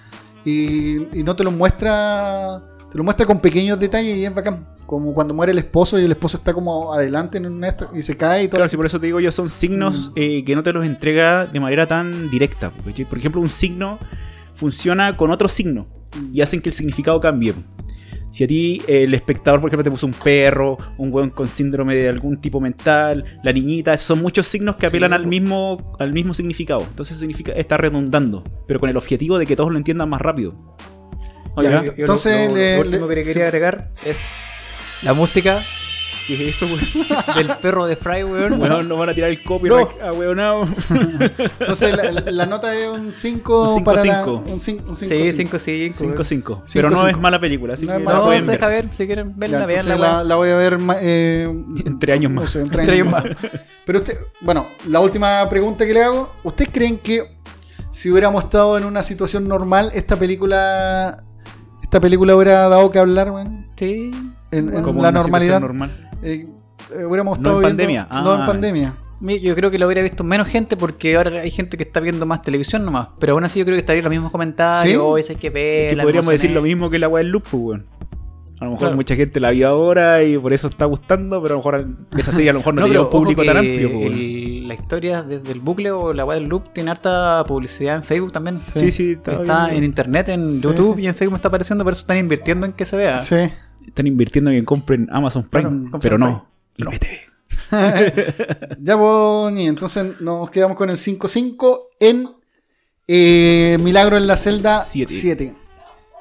Y, 0.45 1.19
y 1.19 1.23
no 1.25 1.35
te 1.37 1.45
lo 1.45 1.51
muestra. 1.51 2.63
Te 2.91 2.99
lo 2.99 3.05
muestra 3.05 3.27
con 3.27 3.41
pequeños 3.41 3.79
detalles 3.79 4.17
y 4.17 4.25
es 4.25 4.35
bacán. 4.35 4.67
Como 4.87 5.13
cuando 5.15 5.35
muere 5.35 5.51
el 5.53 5.59
esposo 5.59 5.99
y 5.99 6.05
el 6.05 6.13
esposo 6.13 6.37
está 6.37 6.55
como 6.55 6.95
adelante 6.95 7.39
en 7.39 7.47
un 7.47 7.65
esto 7.65 7.91
y 7.93 8.03
se 8.03 8.17
cae 8.17 8.45
y 8.45 8.49
todo. 8.49 8.59
Claro, 8.59 8.69
si 8.69 8.77
por 8.77 8.87
eso 8.87 9.01
te 9.01 9.07
digo 9.07 9.19
yo, 9.21 9.33
son 9.33 9.47
Mm. 9.47 9.49
signos 9.49 10.13
eh, 10.17 10.45
que 10.45 10.55
no 10.55 10.63
te 10.63 10.73
los 10.73 10.85
entrega 10.87 11.45
de 11.47 11.59
manera 11.61 11.87
tan 11.87 12.31
directa. 12.31 12.71
Por 12.71 13.19
ejemplo, 13.19 13.41
un 13.41 13.51
signo 13.51 13.99
funciona 14.55 15.17
con 15.17 15.31
otro 15.31 15.49
signo 15.49 15.87
y 16.33 16.41
hacen 16.41 16.61
que 16.61 16.69
el 16.71 16.75
significado 16.75 17.21
cambie. 17.21 17.55
Si 18.31 18.45
a 18.45 18.47
ti 18.49 18.83
eh, 18.87 19.05
el 19.05 19.15
espectador, 19.15 19.61
por 19.61 19.71
ejemplo, 19.71 19.85
te 19.85 19.91
puso 19.91 20.07
un 20.07 20.13
perro, 20.13 20.77
un 20.99 21.13
weón 21.13 21.31
con 21.31 21.47
síndrome 21.47 21.97
de 21.97 22.09
algún 22.09 22.37
tipo 22.37 22.61
mental, 22.61 23.25
la 23.43 23.53
niñita, 23.53 23.95
esos 23.95 24.07
son 24.07 24.21
muchos 24.21 24.47
signos 24.47 24.77
que 24.77 24.87
apelan 24.87 25.11
Sí, 25.11 25.15
al 25.17 25.23
po. 25.23 25.29
mismo 25.29 25.97
al 25.99 26.13
mismo 26.13 26.35
significado. 26.35 26.83
Entonces 26.83 27.17
significa 27.19 27.53
está 27.53 27.77
redundando, 27.77 28.45
pero 28.67 28.79
con 28.79 28.91
el 28.91 28.97
objetivo 28.97 29.39
de 29.39 29.47
que 29.47 29.57
todos 29.57 29.71
lo 29.73 29.79
entiendan 29.79 30.09
más 30.11 30.21
rápido. 30.21 30.53
Oye, 31.55 31.71
Ya, 31.71 31.85
yo- 31.85 31.93
yo 31.95 32.01
entonces 32.05 32.49
lo, 32.49 32.55
lo- 32.55 32.57
le- 32.61 32.75
lo 32.77 32.81
último 32.83 33.07
le- 33.07 33.15
que 33.15 33.23
quería 33.25 33.45
sí. 33.45 33.47
agregar 33.47 33.91
es 34.05 34.19
la 35.03 35.13
música. 35.15 35.63
¿Qué 36.27 36.35
es 36.49 36.57
eso, 36.57 36.67
weón? 36.67 36.81
Del 37.37 37.57
perro 37.59 37.87
de 37.87 37.95
Fry, 37.95 38.25
weón. 38.25 38.59
Bueno, 38.59 38.83
no 38.83 38.97
van 38.97 39.11
a 39.11 39.15
tirar 39.15 39.31
el 39.31 39.45
copyright 39.45 40.03
a 40.03 40.13
weonado. 40.13 40.67
Entonces 41.61 41.97
la, 41.97 42.33
la 42.33 42.47
nota 42.47 42.75
es 42.75 42.89
un 42.89 43.13
5 43.13 43.75
Un 43.75 43.85
para 43.85 44.05
la- 44.05 44.25
5-5. 44.25 44.43
un 44.53 44.61
5 44.61 44.85
un 44.89 44.97
Sí, 44.97 45.07
5 45.07 45.57
5-5. 45.57 45.95
5-5. 46.17 46.63
Pero 46.73 46.91
no 46.91 46.97
5-5. 47.05 47.11
es 47.11 47.19
mala 47.21 47.39
película, 47.39 47.75
así 47.75 47.87
No 47.87 47.93
que 47.93 47.99
es 47.99 48.03
la 48.03 48.05
mala 48.07 48.19
No, 48.19 48.25
pueden 48.25 48.45
se 48.45 48.51
deja 48.51 48.67
ver, 48.67 48.89
si 48.93 49.07
quieren 49.07 49.39
verla, 49.39 49.67
vean 49.67 49.89
la, 49.89 49.97
la 49.97 50.25
la, 50.25 50.35
voy 50.35 50.49
a 50.51 50.57
ver 50.57 50.79
ma- 50.79 50.97
eh, 51.01 51.49
Entre 51.87 52.13
años 52.13 52.33
no 52.33 52.41
más. 52.41 52.51
sé, 52.51 52.61
entre 52.61 52.81
Entre 52.81 53.01
años 53.03 53.15
años 53.15 53.37
más. 53.41 53.53
Pero 53.85 53.99
usted, 54.01 54.19
bueno, 54.41 54.67
la 54.89 54.99
última 54.99 55.49
pregunta 55.49 55.87
que 55.87 55.93
le 55.95 56.03
hago, 56.03 56.33
¿ustedes 56.43 56.71
creen 56.73 56.99
que 56.99 57.37
si 57.93 58.11
hubiéramos 58.11 58.43
estado 58.43 58.77
en 58.77 58.85
una 58.85 59.05
situación 59.05 59.47
normal, 59.47 59.93
esta 59.95 60.17
película 60.17 61.23
esta 61.85 62.01
película 62.01 62.35
hubiera 62.35 62.69
dado 62.69 62.91
que 62.91 62.99
hablar, 62.99 63.31
weón? 63.31 63.69
Sí. 63.77 64.11
En, 64.51 64.75
en 64.75 64.83
Como 64.83 65.03
la 65.03 65.09
una 65.11 65.21
normalidad. 65.21 65.61
normal. 65.61 66.11
Eh, 66.23 66.45
eh, 66.95 67.05
hubiéramos 67.05 67.39
No 67.39 67.43
estado 67.43 67.57
en 67.69 67.77
viendo- 67.77 68.07
pandemia. 68.07 68.09
No 68.23 68.35
en 68.35 68.41
Ah. 68.43 68.47
pandemia. 68.47 68.95
Mi- 69.21 69.41
Yo 69.41 69.55
creo 69.55 69.71
que 69.71 69.79
lo 69.79 69.87
hubiera 69.87 70.03
visto 70.03 70.25
menos 70.25 70.47
gente 70.49 70.77
porque 70.77 71.17
ahora 71.17 71.41
hay 71.41 71.51
gente 71.51 71.77
que 71.77 71.83
está 71.85 72.01
viendo 72.01 72.27
más 72.27 72.43
televisión 72.43 72.85
nomás. 72.85 73.09
Pero 73.19 73.33
aún 73.33 73.45
así 73.45 73.59
yo 73.59 73.65
creo 73.65 73.77
que 73.77 73.81
estaría 73.81 74.01
en 74.01 74.05
los 74.05 74.11
mismos 74.11 74.31
comentarios. 74.31 74.93
¿Sí? 74.95 74.99
"Oh, 75.03 75.17
esa 75.19 75.33
hay 75.33 75.39
que 75.39 75.51
ver. 75.51 75.97
Que 75.97 76.03
podríamos 76.03 76.31
decir 76.33 76.51
lo 76.51 76.61
mismo 76.63 76.91
que 76.91 76.99
la 76.99 77.09
weá 77.09 77.23
del 77.23 77.33
loop, 77.33 77.45
pues, 77.51 77.63
weón. 77.63 77.87
A 78.59 78.65
lo 78.65 78.71
mejor 78.71 78.79
Claro. 78.87 78.97
mucha 78.97 79.15
gente 79.17 79.39
la 79.39 79.51
vio 79.51 79.69
ahora 79.69 80.23
y 80.23 80.39
por 80.39 80.53
eso 80.55 80.69
está 80.69 80.87
gustando, 80.87 81.43
pero 81.43 81.55
a 81.55 81.59
lo 81.59 81.59
mejor 81.59 81.87
esa 82.17 82.33
serie 82.33 82.49
a 82.51 82.53
lo 82.55 82.61
mejor 82.61 82.73
no, 82.75 82.85
tenía 82.85 83.03
un 83.03 83.11
público 83.11 83.45
tan 83.45 83.59
amplio, 83.59 83.91
pues, 83.93 84.07
el- 84.07 84.69
la 84.69 84.75
historia 84.75 85.23
desde 85.23 85.53
el 85.53 85.61
bucle 85.61 85.91
o 85.91 86.13
la 86.15 86.25
web 86.25 86.39
del 86.41 86.49
loop 86.49 86.73
tiene 86.73 86.91
harta 86.91 87.45
publicidad 87.47 87.97
en 87.97 88.03
Facebook 88.03 88.33
también. 88.33 88.59
Sí, 88.59 88.91
sí, 88.91 89.11
Está 89.13 89.71
en 89.75 89.85
internet, 89.85 90.29
en 90.31 90.55
Sí. 90.55 90.61
YouTube 90.63 90.99
y 90.99 91.07
en 91.07 91.15
Facebook 91.15 91.37
está 91.37 91.49
apareciendo, 91.49 91.85
por 91.85 91.93
eso 91.93 92.01
están 92.01 92.17
invirtiendo 92.17 92.65
en 92.67 92.73
que 92.73 92.87
se 92.87 92.97
vea. 92.97 93.21
Sí. 93.23 93.37
Están 93.87 94.07
invirtiendo 94.07 94.51
en 94.51 94.61
que 94.61 94.65
compren 94.65 95.09
Amazon 95.11 95.45
Prime, 95.49 95.91
compren 95.91 96.01
pero 96.01 96.19
no. 96.19 96.47
Prime. 96.77 96.97
IPTV. 96.97 97.37
Ya, 98.81 98.97
pues, 98.97 99.53
ni 99.53 99.67
entonces 99.67 100.21
nos 100.21 100.51
quedamos 100.51 100.77
con 100.77 100.91
el 100.91 100.97
5-5 100.97 101.81
en 102.01 102.29
eh, 103.09 103.77
Milagro 103.81 104.17
en 104.17 104.27
la 104.27 104.37
celda 104.37 104.83
Siete. 104.83 105.13
7. 105.13 105.55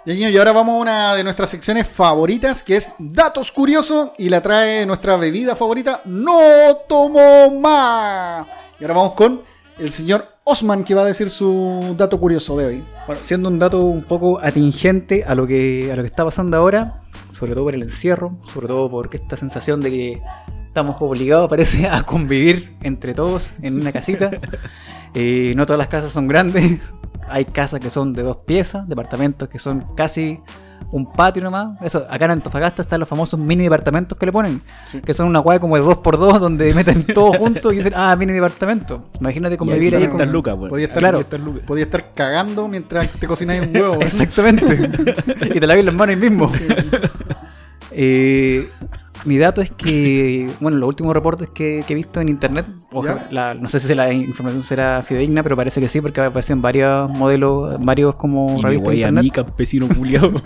Ya, 0.05 0.13
niño, 0.13 0.29
y 0.29 0.37
ahora 0.37 0.51
vamos 0.51 0.75
a 0.75 0.81
una 0.81 1.15
de 1.15 1.23
nuestras 1.23 1.49
secciones 1.49 1.87
favoritas, 1.87 2.61
que 2.61 2.77
es 2.77 2.91
Datos 2.99 3.51
Curiosos, 3.51 4.11
y 4.19 4.29
la 4.29 4.39
trae 4.41 4.85
nuestra 4.85 5.15
bebida 5.15 5.55
favorita, 5.55 6.01
No 6.05 6.77
Tomo 6.87 7.49
Más. 7.59 8.45
Y 8.79 8.83
ahora 8.83 8.93
vamos 8.93 9.13
con 9.13 9.41
el 9.79 9.91
señor 9.91 10.27
Osman, 10.43 10.83
que 10.83 10.93
va 10.93 11.01
a 11.01 11.05
decir 11.05 11.31
su 11.31 11.95
dato 11.97 12.19
curioso 12.19 12.55
de 12.55 12.65
hoy. 12.65 12.83
Bueno, 13.07 13.23
siendo 13.23 13.49
un 13.49 13.57
dato 13.57 13.83
un 13.83 14.03
poco 14.03 14.39
atingente 14.39 15.23
a 15.25 15.33
lo 15.33 15.47
que 15.47 15.91
a 15.91 15.95
lo 15.95 16.03
que 16.03 16.07
está 16.07 16.23
pasando 16.23 16.55
ahora, 16.55 17.01
sobre 17.35 17.53
todo 17.53 17.65
por 17.65 17.75
el 17.75 17.83
encierro, 17.83 18.37
sobre 18.53 18.67
todo 18.67 18.89
por 18.89 19.13
esta 19.13 19.35
sensación 19.35 19.81
de 19.81 19.89
que 19.89 20.21
estamos 20.67 20.95
obligados, 21.01 21.49
parece, 21.49 21.87
a 21.87 22.03
convivir 22.03 22.75
entre 22.81 23.13
todos 23.13 23.51
en 23.61 23.75
una 23.81 23.91
casita. 23.91 24.31
Eh, 25.17 25.53
no 25.55 25.65
todas 25.65 25.77
las 25.77 25.87
casas 25.87 26.11
son 26.11 26.27
grandes, 26.27 26.81
hay 27.29 27.45
casas 27.45 27.79
que 27.79 27.89
son 27.89 28.11
de 28.11 28.21
dos 28.21 28.35
piezas, 28.45 28.85
departamentos 28.89 29.47
que 29.47 29.59
son 29.59 29.85
casi 29.95 30.41
un 30.95 31.11
patio 31.11 31.43
nomás. 31.43 31.77
Eso, 31.81 32.05
acá 32.09 32.23
en 32.23 32.31
Antofagasta 32.31 32.81
están 32.81 33.01
los 33.01 33.09
famosos 33.09 33.37
mini 33.37 33.63
departamentos 33.63 34.17
que 34.17 34.25
le 34.25 34.31
ponen, 34.31 34.61
Sí. 34.89 35.01
que 35.01 35.13
son 35.13 35.27
una 35.27 35.39
guay 35.39 35.59
como 35.59 35.75
de 35.75 35.81
dos 35.81 35.97
por 35.97 36.17
dos 36.17 36.39
donde 36.39 36.73
meten 36.73 37.05
todos 37.13 37.35
juntos 37.35 37.73
y 37.73 37.77
dicen, 37.77 37.91
ah, 37.97 38.15
mini 38.15 38.31
departamento. 38.31 39.09
Imagínate 39.19 39.57
convivir 39.57 39.91
Y 39.93 39.95
ahí 39.97 40.07
con... 40.07 40.31
lucas. 40.31 40.55
Podía 40.55 40.85
estar, 40.87 40.99
Claro. 40.99 41.19
Están 41.19 41.43
lucas. 41.43 41.63
podía 41.67 41.83
estar 41.83 42.13
cagando 42.13 42.69
mientras 42.69 43.09
te 43.09 43.27
cocináis 43.27 43.67
un 43.67 43.75
huevo. 43.75 43.95
Exactamente. 44.01 44.89
y 45.53 45.59
te 45.59 45.67
laves 45.67 45.83
las 45.83 45.93
manos 45.93 46.15
ahí 46.15 46.21
mismo. 46.29 46.49
Eh, 47.91 48.69
mi 49.25 49.37
dato 49.37 49.61
es 49.61 49.71
que, 49.71 50.49
bueno, 50.59 50.77
los 50.77 50.87
últimos 50.87 51.13
reportes 51.13 51.49
que, 51.51 51.83
que 51.85 51.93
he 51.93 51.95
visto 51.95 52.21
en 52.21 52.29
internet, 52.29 52.65
ojalá- 52.91 53.27
la- 53.31 53.53
no 53.55 53.67
sé 53.67 53.79
si 53.79 53.93
la 53.95 54.13
información 54.13 54.63
será 54.63 55.03
fidedigna, 55.05 55.43
pero 55.43 55.55
parece 55.55 55.81
que 55.81 55.87
sí, 55.87 55.99
porque 56.01 56.21
aparecen 56.21 56.61
varios 56.61 57.09
modelos, 57.09 57.77
varios 57.83 58.15
como 58.15 58.57
Y 58.59 58.61
revistas 58.63 58.89
de 58.89 58.93
a 58.93 59.07
internet. 59.09 59.23
mí, 59.23 59.31
campesino 59.31 59.87
culiado. 59.87 60.31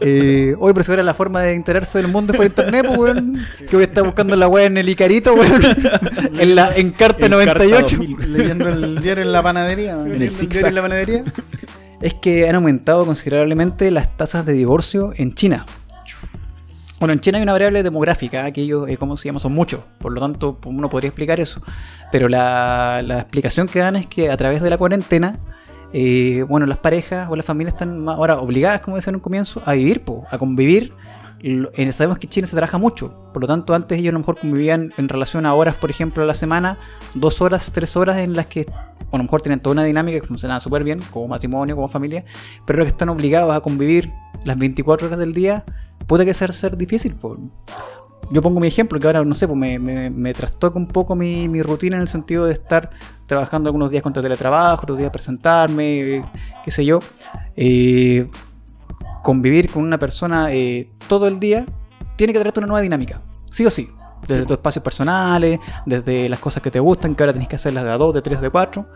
Eh, 0.00 0.54
oye, 0.58 0.74
pero 0.74 0.84
si 0.84 0.90
ahora 0.92 1.02
la 1.02 1.14
forma 1.14 1.40
de 1.42 1.54
enterarse 1.54 1.98
del 1.98 2.08
mundo 2.08 2.32
es 2.32 2.36
por 2.36 2.46
internet, 2.46 2.84
pues, 2.86 2.98
weón. 2.98 3.40
Que 3.68 3.76
voy 3.76 3.82
a 3.82 3.86
estar 3.86 4.04
buscando 4.04 4.36
la 4.36 4.48
weá 4.48 4.66
en 4.66 4.76
el 4.78 4.88
Icarito, 4.88 5.34
weón. 5.34 5.60
en, 6.38 6.54
la, 6.54 6.74
en 6.76 6.90
Carta 6.92 7.26
En 7.26 7.32
98. 7.32 7.80
Carta 7.80 7.96
2000. 7.96 8.32
Leyendo 8.32 8.68
el 8.68 9.00
diario 9.00 9.24
en 9.24 9.32
la 9.32 9.42
panadería. 9.42 9.92
En 9.92 10.22
el 10.22 10.32
zigzag. 10.32 10.48
diario 10.48 10.68
en 10.68 10.74
la 10.74 10.82
panadería. 10.82 11.24
Es 12.00 12.14
que 12.14 12.48
han 12.48 12.54
aumentado 12.54 13.04
considerablemente 13.06 13.90
las 13.90 14.16
tasas 14.16 14.46
de 14.46 14.52
divorcio 14.52 15.12
en 15.16 15.32
China. 15.32 15.66
Bueno, 16.98 17.12
en 17.12 17.20
China 17.20 17.38
hay 17.38 17.42
una 17.42 17.52
variable 17.52 17.84
demográfica, 17.84 18.50
que 18.50 18.62
ellos, 18.62 18.88
eh, 18.88 18.96
¿cómo 18.96 19.16
se 19.16 19.28
llama? 19.28 19.38
Son 19.38 19.52
muchos, 19.52 19.80
por 19.98 20.12
lo 20.12 20.20
tanto 20.20 20.58
uno 20.66 20.90
podría 20.90 21.08
explicar 21.08 21.38
eso. 21.38 21.62
Pero 22.10 22.28
la, 22.28 23.02
la 23.04 23.20
explicación 23.20 23.68
que 23.68 23.78
dan 23.78 23.94
es 23.94 24.08
que 24.08 24.30
a 24.30 24.36
través 24.36 24.62
de 24.62 24.70
la 24.70 24.78
cuarentena, 24.78 25.38
eh, 25.92 26.44
bueno, 26.48 26.66
las 26.66 26.78
parejas 26.78 27.28
o 27.30 27.36
las 27.36 27.46
familias 27.46 27.74
están 27.74 28.08
ahora 28.08 28.38
obligadas, 28.38 28.80
como 28.80 28.96
decía 28.96 29.10
en 29.10 29.16
un 29.16 29.20
comienzo, 29.20 29.62
a 29.64 29.74
vivir, 29.74 30.02
po, 30.02 30.26
a 30.28 30.38
convivir. 30.38 30.92
Eh, 31.40 31.92
sabemos 31.92 32.18
que 32.18 32.26
en 32.26 32.30
China 32.30 32.46
se 32.48 32.56
trabaja 32.56 32.78
mucho, 32.78 33.30
por 33.32 33.42
lo 33.42 33.46
tanto 33.46 33.72
antes 33.72 33.96
ellos 33.96 34.10
a 34.10 34.14
lo 34.14 34.18
mejor 34.18 34.40
convivían 34.40 34.92
en 34.96 35.08
relación 35.08 35.46
a 35.46 35.54
horas, 35.54 35.76
por 35.76 35.90
ejemplo, 35.90 36.24
a 36.24 36.26
la 36.26 36.34
semana, 36.34 36.78
dos 37.14 37.40
horas, 37.40 37.70
tres 37.72 37.96
horas 37.96 38.18
en 38.18 38.34
las 38.34 38.46
que 38.46 38.66
o 39.10 39.14
a 39.14 39.18
lo 39.18 39.22
mejor 39.22 39.40
tienen 39.40 39.60
toda 39.60 39.74
una 39.74 39.84
dinámica 39.84 40.20
que 40.20 40.26
funcionaba 40.26 40.58
súper 40.58 40.82
bien, 40.82 41.00
como 41.12 41.28
matrimonio, 41.28 41.76
como 41.76 41.86
familia, 41.86 42.24
pero 42.66 42.82
que 42.82 42.90
están 42.90 43.08
obligados 43.08 43.56
a 43.56 43.60
convivir 43.60 44.12
las 44.44 44.58
24 44.58 45.06
horas 45.06 45.18
del 45.18 45.32
día, 45.32 45.64
puede 46.06 46.24
que 46.24 46.34
sea 46.34 46.48
ser 46.48 46.76
difícil. 46.76 47.14
po. 47.14 47.36
Yo 48.30 48.42
pongo 48.42 48.60
mi 48.60 48.66
ejemplo, 48.66 49.00
que 49.00 49.06
ahora, 49.06 49.24
no 49.24 49.34
sé, 49.34 49.46
pues 49.46 49.58
me, 49.58 49.78
me, 49.78 50.10
me 50.10 50.34
trastoca 50.34 50.78
un 50.78 50.86
poco 50.86 51.16
mi, 51.16 51.48
mi 51.48 51.62
rutina 51.62 51.96
en 51.96 52.02
el 52.02 52.08
sentido 52.08 52.44
de 52.44 52.52
estar 52.52 52.90
trabajando 53.26 53.68
algunos 53.68 53.90
días 53.90 54.02
contra 54.02 54.22
teletrabajo, 54.22 54.82
otros 54.82 54.98
días 54.98 55.10
presentarme, 55.10 56.00
eh, 56.00 56.24
qué 56.64 56.70
sé 56.70 56.84
yo. 56.84 56.98
Eh, 57.56 58.26
convivir 59.22 59.70
con 59.70 59.82
una 59.82 59.98
persona 59.98 60.52
eh, 60.52 60.90
todo 61.08 61.28
el 61.28 61.40
día 61.40 61.66
tiene 62.16 62.32
que 62.32 62.38
traerte 62.40 62.60
una 62.60 62.66
nueva 62.66 62.80
dinámica. 62.80 63.20
Sí 63.50 63.64
o 63.64 63.70
sí. 63.70 63.90
Desde 64.26 64.42
tus 64.42 64.52
espacios 64.52 64.82
personales, 64.82 65.60
desde 65.86 66.28
las 66.28 66.38
cosas 66.38 66.62
que 66.62 66.70
te 66.70 66.80
gustan, 66.80 67.14
que 67.14 67.22
ahora 67.22 67.32
tenés 67.32 67.48
que 67.48 67.56
hacerlas 67.56 67.84
de 67.84 67.90
a 67.90 67.96
dos, 67.96 68.12
de 68.12 68.20
tres, 68.20 68.40
de 68.40 68.50
cuatro. 68.50 68.86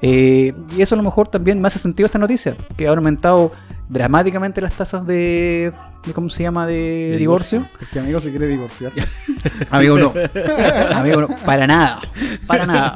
Eh, 0.00 0.54
y 0.76 0.82
eso 0.82 0.94
a 0.94 0.98
lo 0.98 1.02
mejor 1.02 1.28
también 1.28 1.60
me 1.60 1.68
hace 1.68 1.78
sentido 1.78 2.06
esta 2.06 2.18
noticia, 2.18 2.56
que 2.76 2.86
ha 2.86 2.90
aumentado 2.90 3.52
dramáticamente 3.94 4.60
las 4.60 4.72
tasas 4.74 5.06
de, 5.06 5.72
de 6.04 6.12
¿cómo 6.12 6.28
se 6.28 6.42
llama? 6.42 6.66
de, 6.66 7.10
De 7.12 7.16
divorcio. 7.16 7.66
Este 7.80 8.00
amigo 8.00 8.20
se 8.20 8.30
quiere 8.30 8.46
divorciar. 8.48 8.92
Amigo 9.70 9.98
no. 9.98 10.12
Amigo 10.94 11.22
no. 11.22 11.28
Para 11.46 11.66
nada. 11.66 12.00
Para 12.46 12.66
nada. 12.66 12.94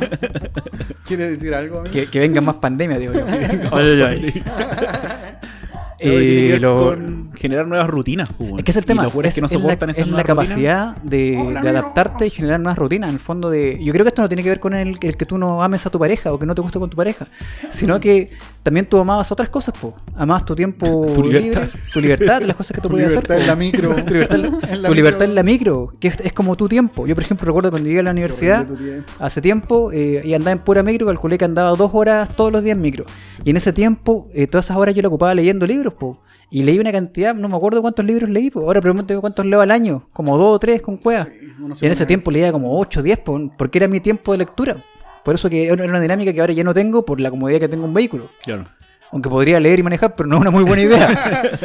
¿Quiere 1.06 1.30
decir 1.30 1.54
algo, 1.54 1.78
amigo? 1.80 1.92
Que, 1.92 2.06
que 2.06 2.18
venga 2.18 2.40
más 2.40 2.56
pandemia, 2.56 2.98
digo 2.98 3.12
yo. 3.14 3.24
Tiene 3.24 3.48
que 4.30 4.42
Eh, 6.00 6.58
lo- 6.60 6.90
con 6.90 7.32
generar 7.34 7.66
nuevas 7.66 7.88
rutinas. 7.88 8.28
pues, 8.38 8.52
Es 8.58 8.64
que 8.64 8.70
es 8.70 8.76
el 8.76 8.84
tema. 8.86 9.04
es, 9.06 9.10
que 9.34 9.40
no 9.40 9.46
es 9.48 9.52
la, 9.60 9.72
es 9.90 10.08
la 10.08 10.22
capacidad 10.24 10.96
de, 10.98 11.36
Hola, 11.38 11.60
de 11.60 11.68
amigo. 11.70 11.78
adaptarte 11.78 12.26
y 12.26 12.30
generar 12.30 12.60
nuevas 12.60 12.78
rutinas. 12.78 13.08
En 13.08 13.14
el 13.14 13.20
fondo 13.20 13.50
de. 13.50 13.82
Yo 13.82 13.92
creo 13.92 14.04
que 14.04 14.10
esto 14.10 14.22
no 14.22 14.28
tiene 14.28 14.42
que 14.44 14.48
ver 14.48 14.60
con 14.60 14.74
el, 14.74 14.96
el 15.00 15.16
que 15.16 15.26
tú 15.26 15.38
no 15.38 15.60
ames 15.62 15.84
a 15.86 15.90
tu 15.90 15.98
pareja 15.98 16.32
o 16.32 16.38
que 16.38 16.46
no 16.46 16.54
te 16.54 16.60
guste 16.60 16.78
con 16.78 16.88
tu 16.88 16.96
pareja. 16.96 17.26
Sino 17.70 17.98
que 17.98 18.30
también 18.68 18.86
tú 18.86 18.98
amabas 18.98 19.32
otras 19.32 19.48
cosas, 19.48 19.74
po. 19.80 19.94
Amabas 20.14 20.44
tu 20.44 20.54
tiempo 20.54 21.06
Tu 21.14 21.22
libre, 21.22 21.40
libertad. 21.40 21.68
tu 21.92 22.00
libertad, 22.00 22.42
las 22.42 22.56
cosas 22.56 22.74
que 22.74 22.80
tú 22.80 22.88
Tu 22.88 22.92
podías 22.94 23.08
hacer. 23.10 23.22
libertad 23.24 23.34
po. 23.36 23.40
en 23.40 23.46
la 23.46 23.56
micro. 23.56 23.94
tu 24.06 24.12
libertad, 24.14 24.36
En 24.70 24.82
la 24.82 24.88
tu 24.90 24.94
libertad 24.94 25.18
micro. 25.20 25.24
en 25.30 25.34
la 25.34 25.42
micro, 25.42 25.92
que 26.00 26.08
es, 26.08 26.20
es 26.20 26.32
como 26.32 26.56
tu 26.56 26.68
tiempo. 26.68 27.06
Yo, 27.06 27.14
por 27.14 27.24
ejemplo, 27.24 27.46
recuerdo 27.46 27.70
cuando 27.70 27.88
llegué 27.88 28.00
a 28.00 28.02
la 28.04 28.10
universidad, 28.10 28.66
tu 28.66 28.74
hace 29.18 29.40
tiempo, 29.40 29.90
eh, 29.92 30.22
y 30.24 30.34
andaba 30.34 30.52
en 30.52 30.58
pura 30.60 30.82
micro, 30.82 31.06
calculé 31.06 31.38
que 31.38 31.44
andaba 31.46 31.70
dos 31.76 31.90
horas 31.94 32.28
todos 32.36 32.52
los 32.52 32.62
días 32.62 32.76
en 32.76 32.82
micro. 32.82 33.04
Y 33.44 33.50
en 33.50 33.56
ese 33.56 33.72
tiempo, 33.72 34.28
eh, 34.34 34.46
todas 34.46 34.66
esas 34.66 34.76
horas 34.76 34.94
yo 34.94 35.02
lo 35.02 35.08
ocupaba 35.08 35.34
leyendo 35.34 35.66
libros, 35.66 35.94
po. 35.94 36.20
Y 36.50 36.62
leí 36.62 36.78
una 36.78 36.92
cantidad, 36.92 37.34
no 37.34 37.48
me 37.48 37.56
acuerdo 37.56 37.82
cuántos 37.82 38.04
libros 38.04 38.30
leí, 38.30 38.50
po. 38.50 38.60
Ahora 38.60 38.80
pregúntame 38.80 39.20
cuántos 39.20 39.44
leo 39.46 39.60
al 39.60 39.70
año, 39.70 40.08
como 40.12 40.36
dos 40.38 40.56
o 40.56 40.58
tres 40.58 40.80
con 40.82 40.96
cueva. 40.96 41.26
y 41.80 41.86
en 41.86 41.92
ese 41.92 42.06
tiempo 42.06 42.30
leía 42.30 42.52
como 42.52 42.78
8 42.78 43.00
o 43.00 43.02
10, 43.02 43.18
po, 43.20 43.50
porque 43.58 43.78
era 43.78 43.88
mi 43.88 44.00
tiempo 44.00 44.32
de 44.32 44.38
lectura. 44.38 44.76
Por 45.28 45.34
eso 45.34 45.50
que 45.50 45.66
era 45.66 45.84
una 45.84 46.00
dinámica 46.00 46.32
que 46.32 46.40
ahora 46.40 46.54
ya 46.54 46.64
no 46.64 46.72
tengo 46.72 47.04
por 47.04 47.20
la 47.20 47.28
comodidad 47.28 47.60
que 47.60 47.68
tengo 47.68 47.84
un 47.84 47.92
vehículo. 47.92 48.30
Claro. 48.42 48.64
Aunque 49.10 49.28
podría 49.28 49.58
leer 49.58 49.78
y 49.78 49.82
manejar, 49.82 50.14
pero 50.14 50.28
no 50.28 50.36
es 50.36 50.40
una 50.42 50.50
muy 50.50 50.64
buena 50.64 50.82
idea. 50.82 51.08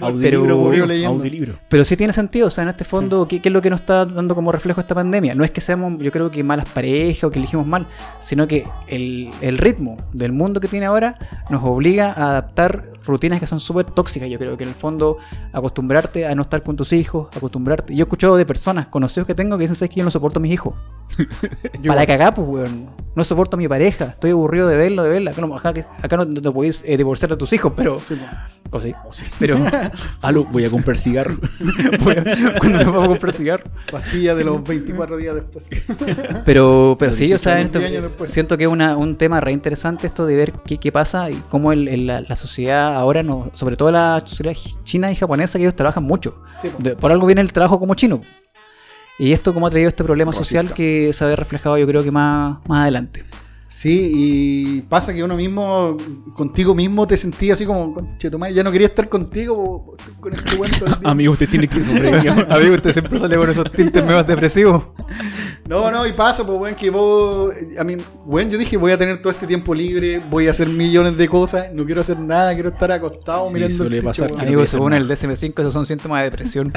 Pero- 0.20 0.42
audiolibro. 1.06 1.54
Pero 1.68 1.84
sí 1.84 1.96
tiene 1.96 2.12
sentido, 2.12 2.48
o 2.48 2.50
sea, 2.50 2.62
en 2.64 2.68
este 2.70 2.84
fondo, 2.84 3.26
¿qué, 3.26 3.40
qué 3.40 3.48
es 3.48 3.52
lo 3.52 3.62
que 3.62 3.70
nos 3.70 3.80
está 3.80 4.04
dando 4.04 4.34
como 4.34 4.52
reflejo 4.52 4.80
esta 4.80 4.94
pandemia? 4.94 5.34
No 5.34 5.44
es 5.44 5.50
que 5.50 5.60
seamos, 5.60 6.00
yo 6.02 6.12
creo 6.12 6.30
que 6.30 6.44
malas 6.44 6.68
parejas 6.68 7.24
o 7.24 7.30
que 7.30 7.38
elegimos 7.38 7.66
mal, 7.66 7.86
sino 8.20 8.46
que 8.46 8.66
el, 8.88 9.30
el 9.40 9.58
ritmo 9.58 9.96
del 10.12 10.32
mundo 10.32 10.60
que 10.60 10.68
tiene 10.68 10.86
ahora 10.86 11.18
nos 11.50 11.62
obliga 11.64 12.12
a 12.12 12.30
adaptar 12.30 12.84
rutinas 13.06 13.40
que 13.40 13.46
son 13.46 13.60
súper 13.60 13.86
tóxicas. 13.86 14.28
Yo 14.28 14.38
creo 14.38 14.56
que 14.56 14.64
en 14.64 14.70
el 14.70 14.74
fondo 14.74 15.18
acostumbrarte 15.52 16.26
a 16.26 16.34
no 16.34 16.42
estar 16.42 16.62
con 16.62 16.76
tus 16.76 16.92
hijos, 16.92 17.28
acostumbrarte. 17.36 17.94
Yo 17.94 18.00
he 18.00 18.02
escuchado 18.02 18.36
de 18.36 18.44
personas, 18.44 18.88
conocidos 18.88 19.26
que 19.26 19.34
tengo, 19.34 19.56
que 19.56 19.62
dicen, 19.62 19.76
¿sabes 19.76 19.90
que 19.90 20.00
yo 20.00 20.04
no 20.04 20.10
soporto 20.10 20.38
a 20.38 20.42
mis 20.42 20.52
hijos? 20.52 20.74
Para 21.86 22.06
cagar, 22.06 22.34
pues, 22.34 22.46
weón. 22.46 22.86
No 23.14 23.24
soporto 23.24 23.56
a 23.56 23.58
mi 23.58 23.66
pareja, 23.66 24.06
estoy 24.06 24.32
aburrido 24.32 24.68
de 24.68 24.76
verlo, 24.76 25.02
de 25.02 25.08
verla. 25.08 25.30
Acá 25.30 25.40
no, 25.40 25.56
acá, 25.56 25.72
acá 26.02 26.16
no, 26.18 26.26
no 26.26 26.42
te 26.42 26.48
podéis 26.66 26.82
eh, 26.84 26.96
divorciar 26.96 27.30
de 27.30 27.36
tus 27.36 27.52
hijos, 27.52 27.72
pero... 27.76 27.98
Sí. 27.98 28.14
O 28.72 28.80
sí. 28.80 28.92
Pero... 29.38 29.58
Aló, 30.22 30.44
voy 30.44 30.64
a 30.64 30.70
comprar 30.70 30.98
cigarro. 30.98 31.36
Cuando 32.58 32.78
me 32.78 32.84
vamos 32.84 33.04
a 33.04 33.08
comprar 33.08 33.32
cigarro. 33.32 33.64
Pastilla 33.90 34.34
de 34.34 34.44
los 34.44 34.62
24 34.64 35.16
días 35.16 35.34
después. 35.36 35.68
Pero, 36.44 36.96
pero 36.98 37.12
sí, 37.12 37.24
o 37.24 37.38
18 37.38 37.38
sea, 37.42 37.60
esto- 37.60 37.78
10 37.78 37.90
años 37.90 38.02
después. 38.02 38.30
siento 38.30 38.56
que 38.56 38.64
es 38.64 38.70
un 38.70 39.16
tema 39.16 39.40
re 39.40 39.52
interesante 39.52 40.06
esto 40.06 40.26
de 40.26 40.36
ver 40.36 40.52
qué, 40.64 40.78
qué 40.78 40.90
pasa 40.92 41.30
y 41.30 41.34
cómo 41.48 41.72
el- 41.72 41.88
el- 41.88 42.06
la, 42.06 42.20
la 42.20 42.36
sociedad 42.36 42.94
ahora, 42.94 43.22
no, 43.22 43.50
sobre 43.54 43.76
todo 43.76 43.90
la 43.92 44.22
sociedad 44.26 44.52
china 44.84 45.10
y 45.10 45.16
japonesa, 45.16 45.58
que 45.58 45.64
ellos 45.64 45.76
trabajan 45.76 46.04
mucho. 46.04 46.40
Sí, 46.60 46.68
po. 46.68 46.82
De- 46.82 46.96
por 46.96 47.12
algo 47.12 47.26
viene 47.26 47.40
el 47.40 47.52
trabajo 47.52 47.78
como 47.78 47.94
chino. 47.94 48.20
Y 49.18 49.32
esto 49.32 49.54
como 49.54 49.66
ha 49.66 49.70
traído 49.70 49.88
este 49.88 50.04
problema 50.04 50.30
Racista. 50.32 50.44
social 50.60 50.74
que 50.74 51.12
se 51.12 51.24
ve 51.24 51.36
reflejado 51.36 51.78
yo 51.78 51.86
creo 51.86 52.02
que 52.04 52.10
más, 52.10 52.58
más 52.68 52.82
adelante. 52.82 53.24
Sí, 53.78 54.10
y 54.14 54.80
pasa 54.88 55.12
que 55.12 55.22
uno 55.22 55.36
mismo, 55.36 55.98
contigo 56.34 56.74
mismo, 56.74 57.06
te 57.06 57.14
sentía 57.18 57.52
así 57.52 57.66
como, 57.66 57.92
"Conche 57.92 58.30
tu 58.30 58.38
madre, 58.38 58.54
ya 58.54 58.62
no 58.64 58.72
quería 58.72 58.86
estar 58.86 59.06
contigo 59.06 59.94
con 60.18 60.32
este 60.32 60.56
cuento. 60.56 60.86
del 60.86 60.94
día". 61.00 61.10
Amigo, 61.10 61.32
usted 61.34 61.46
tiene 61.46 61.68
que 61.68 61.78
sobrevivir. 61.82 62.30
Amigo, 62.48 62.74
usted 62.74 62.92
siempre 62.94 63.18
sale 63.20 63.36
con 63.36 63.50
esos 63.50 63.70
tintes 63.72 64.02
medio 64.02 64.22
depresivos. 64.24 64.82
No, 65.68 65.90
no, 65.90 66.06
y 66.06 66.12
pasa, 66.12 66.46
pues, 66.46 66.58
weón, 66.58 66.74
que 66.74 66.88
vos. 66.88 67.52
A 67.78 67.84
mí, 67.84 67.96
weón, 68.24 68.48
yo 68.50 68.56
dije, 68.56 68.78
voy 68.78 68.92
a 68.92 68.96
tener 68.98 69.20
todo 69.20 69.30
este 69.30 69.46
tiempo 69.46 69.74
libre, 69.74 70.22
voy 70.30 70.46
a 70.48 70.52
hacer 70.52 70.68
millones 70.68 71.18
de 71.18 71.28
cosas, 71.28 71.66
no 71.74 71.84
quiero 71.84 72.00
hacer 72.00 72.18
nada, 72.18 72.54
quiero 72.54 72.70
estar 72.70 72.90
acostado 72.92 73.48
Sí, 73.48 73.54
mirando 73.54 73.72
el 73.74 73.76
suele 73.76 73.96
techo, 73.96 74.06
pasar 74.08 74.32
que- 74.36 74.42
Amigo, 74.46 74.64
según 74.64 74.94
el 74.94 75.06
DSM-5, 75.06 75.60
esos 75.60 75.72
son 75.74 75.84
síntomas 75.84 76.20
de 76.20 76.30
depresión. 76.30 76.72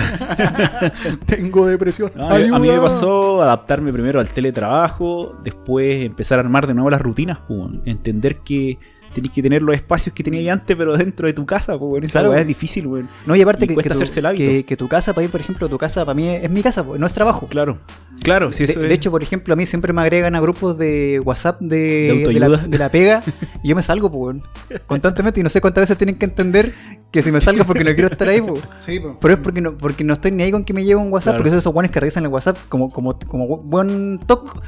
Tengo 1.27 1.65
depresión. 1.65 2.11
No, 2.15 2.27
a 2.29 2.59
mí- 2.59 2.69
me 2.69 2.79
pasó 2.79 3.41
adaptarme 3.41 3.93
primero 3.93 4.19
al 4.19 4.27
teletrabajo, 4.29 5.35
después 5.43 6.03
empezar 6.03 6.39
a 6.39 6.41
armar 6.41 6.67
de 6.67 6.73
nuevo 6.73 6.89
las 6.89 6.98
rutinas, 6.99 7.39
entender 7.85 8.37
que 8.39 8.77
tenés 9.13 9.31
que 9.31 9.41
tener 9.41 9.61
los 9.61 9.75
espacios 9.75 10.13
que 10.13 10.23
tenías 10.23 10.53
antes, 10.53 10.75
pero 10.77 10.95
dentro 10.97 11.27
de 11.27 11.33
tu 11.33 11.45
casa, 11.45 11.77
pues, 11.77 12.03
esa 12.03 12.19
Claro. 12.21 12.33
es 12.35 12.45
difícil, 12.47 12.87
weón. 12.87 13.09
No, 13.25 13.35
y 13.35 13.41
aparte 13.41 13.65
Y 13.65 13.67
que, 13.69 13.73
cuesta 13.73 13.89
que 13.89 13.95
tu, 13.95 14.03
hacerse 14.03 14.19
el 14.19 14.25
hábito. 14.27 14.43
que, 14.43 14.65
que 14.65 14.77
tu 14.77 14.87
casa, 14.87 15.13
para 15.13 15.25
ir, 15.25 15.31
por 15.31 15.41
ejemplo, 15.41 15.67
tu 15.69 15.77
casa 15.77 16.05
para 16.05 16.13
mí 16.15 16.27
es, 16.27 16.43
es 16.43 16.49
mi 16.49 16.61
casa, 16.63 16.83
pues, 16.85 16.99
no 16.99 17.05
es 17.07 17.13
trabajo. 17.13 17.47
Claro, 17.47 17.77
claro, 18.21 18.51
sí, 18.51 18.65
de, 18.65 18.71
eso 18.71 18.79
de 18.79 18.87
es- 18.87 18.93
hecho, 18.93 19.11
por 19.11 19.23
ejemplo, 19.23 19.53
a 19.53 19.57
mí 19.57 19.65
siempre 19.65 19.93
me 19.93 20.01
agregan 20.01 20.35
a 20.35 20.39
grupos 20.39 20.77
de 20.77 21.21
WhatsApp 21.23 21.59
de, 21.59 21.75
De 21.77 22.33
de, 22.33 22.39
la, 22.39 22.45
autoayuda. 22.47 22.67
de 22.67 22.77
la 22.77 22.89
pega 22.89 23.23
y 23.63 23.69
yo 23.69 23.75
me 23.75 23.81
salgo, 23.81 24.11
pues, 24.11 24.21
weón, 24.21 24.43
constantemente 24.85 25.39
y 25.39 25.43
no 25.43 25.49
sé 25.49 25.61
cuántas 25.61 25.83
veces 25.83 25.97
tienen 25.97 26.15
que 26.17 26.25
entender 26.25 26.73
que 27.11 27.23
si 27.23 27.31
me 27.31 27.41
salgo 27.41 27.61
es 27.61 27.67
porque 27.67 27.83
no 27.83 27.91
quiero 27.93 28.09
estar 28.11 28.27
ahí, 28.29 28.39
pues. 28.41 28.61
Sí, 28.79 28.99
pues. 28.99 29.15
Pero 29.19 29.33
es 29.33 29.39
porque 29.39 29.61
no, 29.61 29.75
porque 29.77 30.03
no 30.03 30.13
estoy 30.13 30.31
ni 30.31 30.43
ahí 30.43 30.51
con 30.51 30.63
que 30.63 30.73
me 30.73 30.83
lleve 30.83 30.97
un 31.01 31.11
WhatsApp, 31.11 31.31
Claro. 31.31 31.37
porque 31.39 31.49
esos 31.49 31.59
esos 31.63 31.73
guanes 31.73 31.91
que 31.91 31.99
revisan 31.99 32.23
el 32.23 32.29
WhatsApp 32.31 32.57
como, 32.69 32.91
como, 32.91 33.17
como 33.19 33.47
buen 33.47 34.19
toc, 34.27 34.61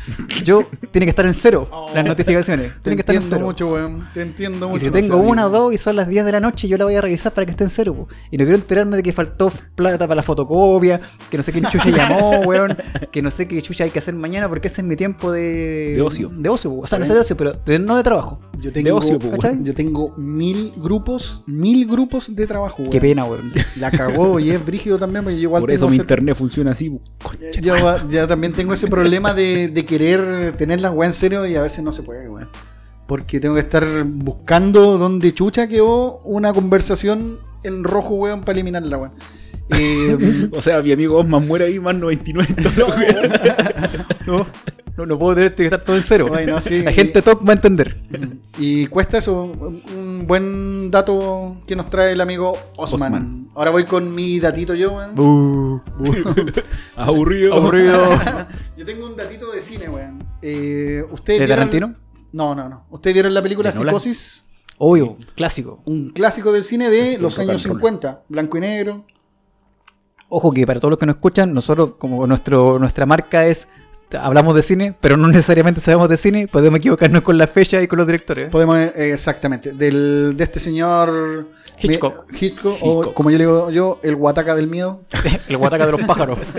yo 0.44 0.68
tiene 0.92 1.06
que 1.06 1.12
estar 1.12 1.26
en 1.26 1.34
cero 1.36 1.70
las 1.94 2.04
notificaciones. 2.06 2.74
Tienen 2.82 2.98
que 2.98 3.02
estar 3.02 3.16
en 3.16 3.22
cero. 3.22 3.42
mucho, 3.42 3.68
weón. 3.72 4.08
Te 4.14 4.22
entiendo 4.32 4.70
mucho. 4.70 4.84
Y 4.84 4.88
si 4.88 4.92
tengo 4.92 5.18
una 5.18 5.48
o 5.48 5.50
dos 5.50 5.74
y 5.74 5.78
son 5.78 5.96
las 5.96 6.08
10 6.08 6.26
de 6.26 6.32
la 6.32 6.40
noche, 6.40 6.68
yo 6.68 6.78
la 6.78 6.86
voy 6.86 6.96
a 6.96 7.02
revisar 7.02 7.34
para 7.34 7.46
que 7.46 7.52
esté 7.52 7.64
en 7.64 7.70
cero. 7.70 7.94
po. 7.94 8.08
Y 8.32 8.38
no 8.38 8.44
quiero 8.44 8.56
enterarme 8.58 8.98
de 8.98 9.04
que 9.04 9.14
faltó 9.14 9.52
plata 9.76 10.00
para 10.08 10.16
la 10.16 10.24
fotocopia, 10.24 11.00
que 11.30 11.38
no 11.38 11.44
sé 11.44 11.52
quién 11.52 11.66
chucha 11.66 11.90
llamó, 11.90 12.40
weón, 12.46 12.78
que 13.12 13.22
no 13.22 13.30
sé 13.32 13.48
qué 13.48 13.62
chucha 13.62 13.84
hay 13.84 13.90
que 13.90 14.00
hacer 14.00 14.14
mañana 14.16 14.50
porque 14.50 14.68
ese 14.68 14.82
es 14.82 14.88
mi 14.88 14.96
tiempo 14.96 15.32
de, 15.32 15.94
De 15.96 16.02
ocio. 16.02 16.30
De 16.34 16.50
ocio, 16.50 16.70
po. 16.72 16.80
o 16.82 16.88
sea, 16.88 17.00
no 17.00 17.06
sé 17.06 17.14
de 17.14 17.20
ocio, 17.20 17.38
pero 17.38 17.54
de- 17.54 17.80
no 17.80 17.96
de 17.98 18.04
trabajo. 18.04 18.40
Yo 18.60 18.72
tengo, 18.72 18.96
ocio, 18.96 19.18
¿cachai? 19.20 19.64
yo 19.64 19.74
tengo 19.74 20.14
mil 20.18 20.74
grupos, 20.78 21.44
mil 21.48 21.88
grupos 21.88 22.36
de 22.36 22.46
trabajo, 22.48 22.78
weón. 22.80 22.92
Qué 22.92 23.02
pena, 23.02 23.26
weón. 23.26 23.52
La 23.78 23.90
cagó 23.92 24.40
y 24.40 24.52
es 24.52 24.64
brígido 24.66 24.98
también, 25.00 25.24
porque 25.24 25.38
yo 25.38 25.44
igual 25.44 25.62
por 25.62 25.72
eso 25.72 25.88
mi 25.88 25.96
internet 25.98 26.36
funciona 26.36 26.72
así, 26.72 26.90
concha. 27.24 27.60
Yo 27.60 27.76
ya 28.10 28.28
también 28.28 28.54
tengo 28.54 28.74
ese 28.74 28.88
problema 28.88 29.34
de, 29.34 29.68
de 29.68 29.86
querer 29.86 30.54
tener 30.58 30.80
la 30.82 30.92
weá 30.92 31.08
en 31.08 31.14
serio 31.14 31.46
y 31.46 31.56
a 31.56 31.62
veces 31.62 31.84
no 31.84 31.92
se 31.92 32.04
puede, 32.04 32.30
weón. 32.30 32.48
Porque 33.12 33.42
tengo 33.42 33.56
que 33.56 33.60
estar 33.60 33.86
buscando 34.06 34.98
dónde 34.98 35.34
chucha 35.34 35.68
quedó 35.68 36.20
una 36.20 36.54
conversación 36.54 37.40
en 37.62 37.84
rojo, 37.84 38.16
weón, 38.16 38.40
para 38.40 38.54
eliminarla, 38.54 38.98
weón. 38.98 39.12
Eh, 39.78 40.50
O 40.54 40.62
sea, 40.62 40.82
mi 40.82 40.94
amigo 40.94 41.18
Osman 41.18 41.46
muere 41.46 41.66
ahí 41.66 41.78
más 41.78 41.94
99 41.94 42.54
en 42.58 42.64
todo 42.64 42.74
lo 42.78 42.88
weón. 42.96 43.32
No, 44.26 44.48
no, 44.96 45.06
no 45.06 45.20
puedo 45.20 45.36
tener 45.36 45.54
que 45.54 45.66
estar 45.66 45.84
todo 45.84 45.98
en 45.98 46.04
cero. 46.04 46.28
Bueno, 46.30 46.62
sí. 46.62 46.84
La 46.84 46.94
gente 46.94 47.22
top 47.22 47.46
va 47.46 47.52
a 47.52 47.56
entender. 47.56 47.98
y 48.58 48.88
cuesta 48.88 49.18
eso, 49.18 49.44
un 49.94 50.26
buen 50.26 50.90
dato 50.90 51.58
que 51.68 51.76
nos 51.76 51.90
trae 51.90 52.14
el 52.14 52.22
amigo 52.22 52.54
Osman. 52.78 53.14
Osman. 53.14 53.48
Ahora 53.56 53.72
voy 53.72 53.84
con 53.84 54.16
mi 54.16 54.40
datito 54.40 54.74
yo, 54.74 54.94
weón. 54.94 55.20
Uh, 55.20 55.82
Aburrido. 56.96 57.56
aburrido. 57.56 58.10
Yo 58.78 58.86
tengo 58.86 59.06
un 59.06 59.18
datito 59.18 59.52
de 59.52 59.62
cine, 59.62 59.90
weón. 59.90 60.24
Eh, 60.42 61.04
¿ustedes 61.12 61.42
¿De 61.42 61.48
Tarantino? 61.48 61.96
No, 62.32 62.56
no, 62.56 62.70
no. 62.70 62.86
¿Ustedes 62.90 63.14
vieron 63.14 63.34
la 63.34 63.42
película. 63.42 63.72
Psicosis? 63.72 64.44
Obvio, 64.78 65.18
clásico. 65.36 65.82
Un 65.86 66.10
clásico 66.10 66.52
del 66.52 66.64
cine 66.64 66.90
de 66.90 67.18
los 67.18 67.38
años 67.38 67.64
and 67.66 67.74
roll. 67.74 67.78
50, 67.78 68.24
blanco 68.30 68.58
y 68.58 68.62
negro. 68.62 69.06
Ojo 70.30 70.52
que 70.52 70.66
para 70.66 70.80
todos 70.80 70.92
los 70.92 71.00
que 71.00 71.06
nos 71.06 71.16
escuchan, 71.16 71.54
nosotros 71.54 71.96
como 71.98 72.26
nuestro 72.26 72.80
nuestra 72.80 73.06
marca 73.06 73.46
es 73.46 73.68
hablamos 74.20 74.56
de 74.56 74.62
cine, 74.64 74.94
pero 75.00 75.18
no 75.18 75.28
necesariamente 75.28 75.82
sabemos 75.82 76.10
de 76.10 76.18
cine, 76.18 76.48
podemos 76.48 76.80
equivocarnos 76.80 77.22
con 77.22 77.38
la 77.38 77.48
fecha 77.48 77.82
y 77.82 77.88
con 77.88 77.98
los 77.98 78.08
directores. 78.08 78.50
Podemos, 78.50 78.78
eh, 78.78 79.12
exactamente, 79.14 79.74
del, 79.74 80.34
de 80.36 80.44
este 80.44 80.60
señor 80.60 81.48
Hitchcock. 81.80 82.30
Me- 82.32 82.38
Hitchcock, 82.40 82.78
o 82.82 83.14
como 83.14 83.32
yo 83.32 83.38
le 83.38 83.44
digo 83.46 83.72
yo, 83.72 84.00
el 84.04 84.16
guataca 84.16 84.56
del 84.56 84.68
miedo. 84.68 85.02
El 85.48 85.58
guataca 85.58 85.86
de 85.86 85.92
los 85.92 86.02
pájaros. 86.04 86.40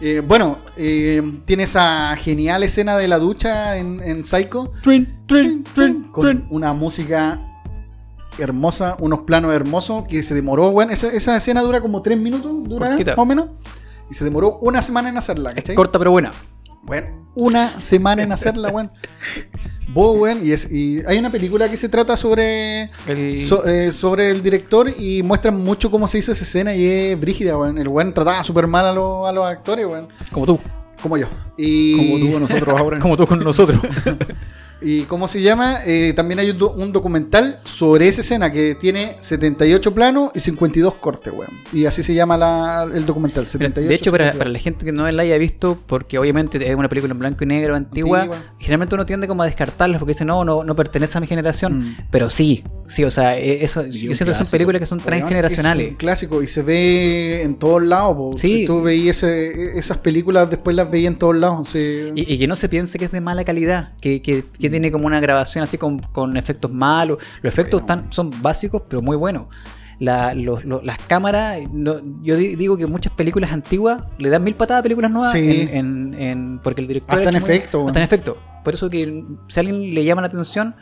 Eh, 0.00 0.20
bueno, 0.26 0.58
eh, 0.76 1.22
tiene 1.46 1.62
esa 1.62 2.14
genial 2.16 2.62
escena 2.62 2.98
de 2.98 3.08
la 3.08 3.18
ducha 3.18 3.76
en, 3.78 4.00
en 4.04 4.24
Psycho, 4.26 4.70
Trin, 4.82 5.20
trin, 5.26 5.64
trin, 5.74 6.02
con 6.12 6.22
trin. 6.22 6.46
una 6.50 6.74
música 6.74 7.40
hermosa, 8.38 8.96
unos 9.00 9.20
planos 9.20 9.54
hermosos, 9.54 10.06
que 10.06 10.22
se 10.22 10.34
demoró, 10.34 10.70
bueno, 10.70 10.92
esa, 10.92 11.08
esa 11.08 11.36
escena 11.36 11.62
dura 11.62 11.80
como 11.80 12.02
tres 12.02 12.18
minutos, 12.18 12.52
dura 12.68 12.88
Cortita. 12.88 13.12
más 13.12 13.18
o 13.18 13.24
menos, 13.24 13.46
y 14.10 14.14
se 14.14 14.24
demoró 14.24 14.58
una 14.60 14.82
semana 14.82 15.08
en 15.08 15.16
hacerla, 15.16 15.50
Es 15.50 15.56
¿cachai? 15.56 15.74
corta 15.74 15.98
pero 15.98 16.10
buena. 16.10 16.32
Bueno, 16.86 17.26
una 17.34 17.80
semana 17.80 18.22
en 18.22 18.32
hacerla, 18.32 18.70
weón. 18.70 18.90
Vos, 19.88 20.16
weón, 20.18 20.44
y, 20.46 20.52
es, 20.52 20.70
y 20.70 21.02
hay 21.06 21.18
una 21.18 21.30
película 21.30 21.68
que 21.70 21.76
se 21.76 21.88
trata 21.88 22.16
sobre 22.16 22.90
El- 23.06 23.42
so- 23.44 23.66
eh, 23.66 23.92
sobre 23.92 24.30
el 24.30 24.42
director 24.42 24.88
y 24.96 25.22
muestran 25.22 25.56
mucho 25.62 25.90
cómo 25.90 26.08
se 26.08 26.18
hizo 26.18 26.32
esa 26.32 26.44
escena 26.44 26.74
y 26.74 26.86
es 26.86 27.20
brígida, 27.20 27.56
weón. 27.56 27.78
El 27.78 27.88
weón 27.88 28.12
trataba 28.14 28.42
súper 28.44 28.66
mal 28.66 28.86
a, 28.86 28.92
los- 28.92 29.28
a 29.28 29.32
los 29.32 29.46
actores, 29.46 29.86
weón. 29.86 30.08
Como 30.32 30.46
tú. 30.46 30.58
Como 31.02 31.16
yo. 31.18 31.26
Y, 31.56 31.96
Como 31.96 32.18
tuvo 32.26 32.40
nosotros 32.40 32.80
ahora. 32.80 32.98
Como 32.98 33.16
tú 33.16 33.26
con 33.26 33.38
nosotros. 33.44 33.80
¿Y 34.82 35.02
cómo 35.02 35.26
se 35.26 35.40
llama? 35.40 35.78
Eh, 35.86 36.12
también 36.14 36.38
hay 36.38 36.50
un, 36.50 36.58
do- 36.58 36.72
un 36.72 36.92
documental 36.92 37.60
sobre 37.64 38.08
esa 38.08 38.20
escena 38.20 38.52
que 38.52 38.74
tiene 38.74 39.16
78 39.20 39.94
planos 39.94 40.30
y 40.34 40.40
52 40.40 40.94
cortes, 40.96 41.32
weón. 41.32 41.50
Y 41.72 41.86
así 41.86 42.02
se 42.02 42.12
llama 42.14 42.36
la- 42.36 42.86
el 42.92 43.06
documental. 43.06 43.44
Mira, 43.44 43.50
78, 43.52 43.88
de 43.88 43.94
hecho, 43.94 44.10
para, 44.10 44.24
52. 44.32 44.38
para 44.38 44.50
la 44.50 44.58
gente 44.58 44.84
que 44.84 44.92
no 44.92 45.10
la 45.10 45.22
haya 45.22 45.38
visto, 45.38 45.78
porque 45.86 46.18
obviamente 46.18 46.58
es 46.68 46.74
una 46.76 46.90
película 46.90 47.12
en 47.12 47.18
blanco 47.18 47.44
y 47.44 47.46
negro 47.46 47.74
antigua, 47.74 48.20
Antigua. 48.22 48.44
generalmente 48.58 48.94
uno 48.94 49.06
tiende 49.06 49.26
como 49.26 49.42
a 49.42 49.46
descartarlas 49.46 49.98
porque 49.98 50.10
dice, 50.12 50.26
no, 50.26 50.44
no, 50.44 50.62
no 50.62 50.76
pertenece 50.76 51.16
a 51.16 51.20
mi 51.22 51.26
generación. 51.26 51.78
Mm. 51.78 51.96
Pero 52.10 52.28
sí, 52.28 52.62
sí, 52.86 53.02
o 53.04 53.10
sea, 53.10 53.38
e- 53.38 53.64
eso, 53.64 53.84
yo 53.86 54.14
siento 54.14 54.26
que 54.26 54.34
son 54.34 54.46
películas 54.46 54.80
que 54.80 54.86
son 54.86 55.00
transgeneracionales. 55.00 55.86
Es 55.86 55.92
un 55.92 55.96
clásico 55.96 56.42
y 56.42 56.48
se 56.48 56.62
ve 56.62 57.42
en 57.42 57.54
todos 57.56 57.82
lados. 57.82 58.14
po. 58.16 58.32
Sí. 58.36 58.64
Tú 58.66 58.82
veías 58.82 59.16
ese- 59.22 59.78
esas 59.78 59.96
películas, 59.98 60.50
después 60.50 60.76
las 60.76 60.90
veías 60.90 61.12
en 61.14 61.18
todos 61.18 61.34
lados. 61.36 61.70
sí. 61.70 62.10
Y, 62.14 62.34
y 62.34 62.38
que 62.38 62.46
no 62.46 62.56
se 62.56 62.68
piense 62.68 62.98
que 62.98 63.06
es 63.06 63.12
de 63.12 63.22
mala 63.22 63.42
calidad, 63.44 63.94
que, 64.02 64.20
que- 64.20 64.44
que 64.58 64.65
tiene 64.70 64.90
como 64.92 65.06
una 65.06 65.20
grabación 65.20 65.64
así 65.64 65.78
con, 65.78 65.98
con 65.98 66.36
efectos 66.36 66.70
malos. 66.70 67.18
Los 67.42 67.52
efectos 67.52 67.80
están, 67.82 68.06
son 68.12 68.30
básicos, 68.42 68.82
pero 68.88 69.02
muy 69.02 69.16
buenos. 69.16 69.46
La- 69.98 70.34
los- 70.34 70.64
los- 70.66 70.84
las 70.84 70.98
cámaras, 70.98 71.58
no- 71.72 71.96
yo 72.22 72.36
di- 72.36 72.54
digo 72.54 72.76
que 72.76 72.86
muchas 72.86 73.12
películas 73.14 73.52
antiguas 73.52 74.04
le 74.18 74.28
dan 74.28 74.44
mil 74.44 74.54
patadas 74.54 74.80
a 74.80 74.82
películas 74.82 75.10
nuevas 75.10 75.32
Sí. 75.32 75.68
en, 75.72 76.14
en- 76.14 76.14
en- 76.20 76.58
porque 76.62 76.82
el 76.82 76.88
director... 76.88 77.16
Hasta 77.18 77.30
ha 77.30 77.32
en 77.32 77.40
muy- 77.42 77.50
efecto, 77.50 77.78
bueno. 77.78 77.88
Hasta 77.88 78.00
en 78.00 78.04
efecto. 78.04 78.38
Por 78.62 78.74
eso 78.74 78.90
que 78.90 79.24
si 79.48 79.58
a 79.58 79.62
alguien 79.62 79.94
le 79.94 80.04
llama 80.04 80.20
la 80.22 80.28
atención, 80.28 80.74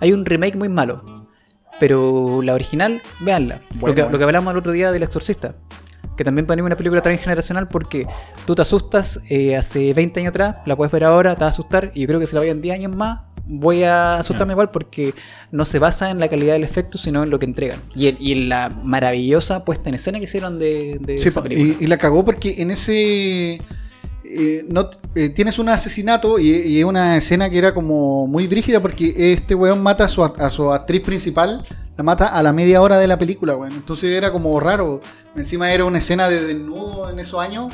hay 0.00 0.12
un 0.12 0.26
remake 0.26 0.56
muy 0.56 0.68
malo. 0.68 1.26
Pero 1.80 2.42
la 2.42 2.54
original, 2.54 3.00
véanla. 3.20 3.60
Bueno, 3.74 3.88
lo, 3.88 3.94
que, 3.94 4.02
bueno. 4.02 4.12
lo 4.12 4.18
que 4.18 4.24
hablamos 4.24 4.50
el 4.52 4.58
otro 4.58 4.72
día 4.72 4.90
del 4.92 5.02
exorcista. 5.02 5.54
Que 6.16 6.24
también 6.24 6.46
para 6.46 6.56
mí 6.56 6.62
es 6.62 6.66
una 6.66 6.76
película 6.76 7.00
transgeneracional 7.00 7.68
porque 7.68 8.04
tú 8.44 8.56
te 8.56 8.62
asustas 8.62 9.20
eh, 9.28 9.56
hace 9.56 9.94
20 9.94 10.18
años 10.18 10.30
atrás, 10.30 10.56
la 10.66 10.74
puedes 10.74 10.90
ver 10.90 11.04
ahora, 11.04 11.34
te 11.36 11.40
va 11.42 11.46
a 11.46 11.50
asustar. 11.50 11.92
Y 11.94 12.00
yo 12.00 12.06
creo 12.08 12.18
que 12.18 12.26
si 12.26 12.34
la 12.34 12.40
vean 12.40 12.60
10 12.60 12.74
años 12.74 12.94
más, 12.96 13.20
voy 13.48 13.82
a 13.82 14.18
asustarme 14.18 14.52
igual 14.52 14.68
porque 14.68 15.14
no 15.50 15.64
se 15.64 15.78
basa 15.78 16.10
en 16.10 16.20
la 16.20 16.28
calidad 16.28 16.52
del 16.52 16.64
efecto, 16.64 16.98
sino 16.98 17.22
en 17.22 17.30
lo 17.30 17.38
que 17.38 17.46
entregan. 17.46 17.80
Y 17.94 18.08
en, 18.08 18.16
y 18.20 18.32
en 18.32 18.48
la 18.50 18.68
maravillosa 18.68 19.64
puesta 19.64 19.88
en 19.88 19.94
escena 19.96 20.18
que 20.18 20.24
hicieron 20.24 20.58
de, 20.58 20.98
de 21.00 21.18
Sí, 21.18 21.28
esa 21.28 21.42
película. 21.42 21.76
y, 21.80 21.84
y 21.84 21.86
la 21.86 21.96
cagó 21.98 22.24
porque 22.24 22.60
en 22.62 22.70
ese. 22.70 23.60
eh, 24.24 24.64
no, 24.68 24.90
eh, 25.14 25.30
tienes 25.30 25.58
un 25.58 25.68
asesinato 25.70 26.38
y, 26.38 26.50
y 26.50 26.78
es 26.78 26.84
una 26.84 27.16
escena 27.16 27.48
que 27.48 27.58
era 27.58 27.72
como 27.72 28.26
muy 28.26 28.46
brígida 28.46 28.80
porque 28.80 29.14
este 29.32 29.54
weón 29.54 29.82
mata 29.82 30.04
a 30.04 30.08
su, 30.08 30.22
a 30.22 30.50
su 30.50 30.70
actriz 30.72 31.00
principal, 31.00 31.64
la 31.96 32.04
mata 32.04 32.26
a 32.28 32.42
la 32.42 32.52
media 32.52 32.82
hora 32.82 32.98
de 32.98 33.06
la 33.06 33.18
película, 33.18 33.56
weón. 33.56 33.72
Entonces 33.72 34.10
era 34.10 34.30
como 34.30 34.60
raro. 34.60 35.00
Encima 35.34 35.72
era 35.72 35.84
una 35.86 35.98
escena 35.98 36.28
de 36.28 36.44
desnudo 36.46 37.08
en 37.10 37.18
esos 37.18 37.40
años, 37.40 37.72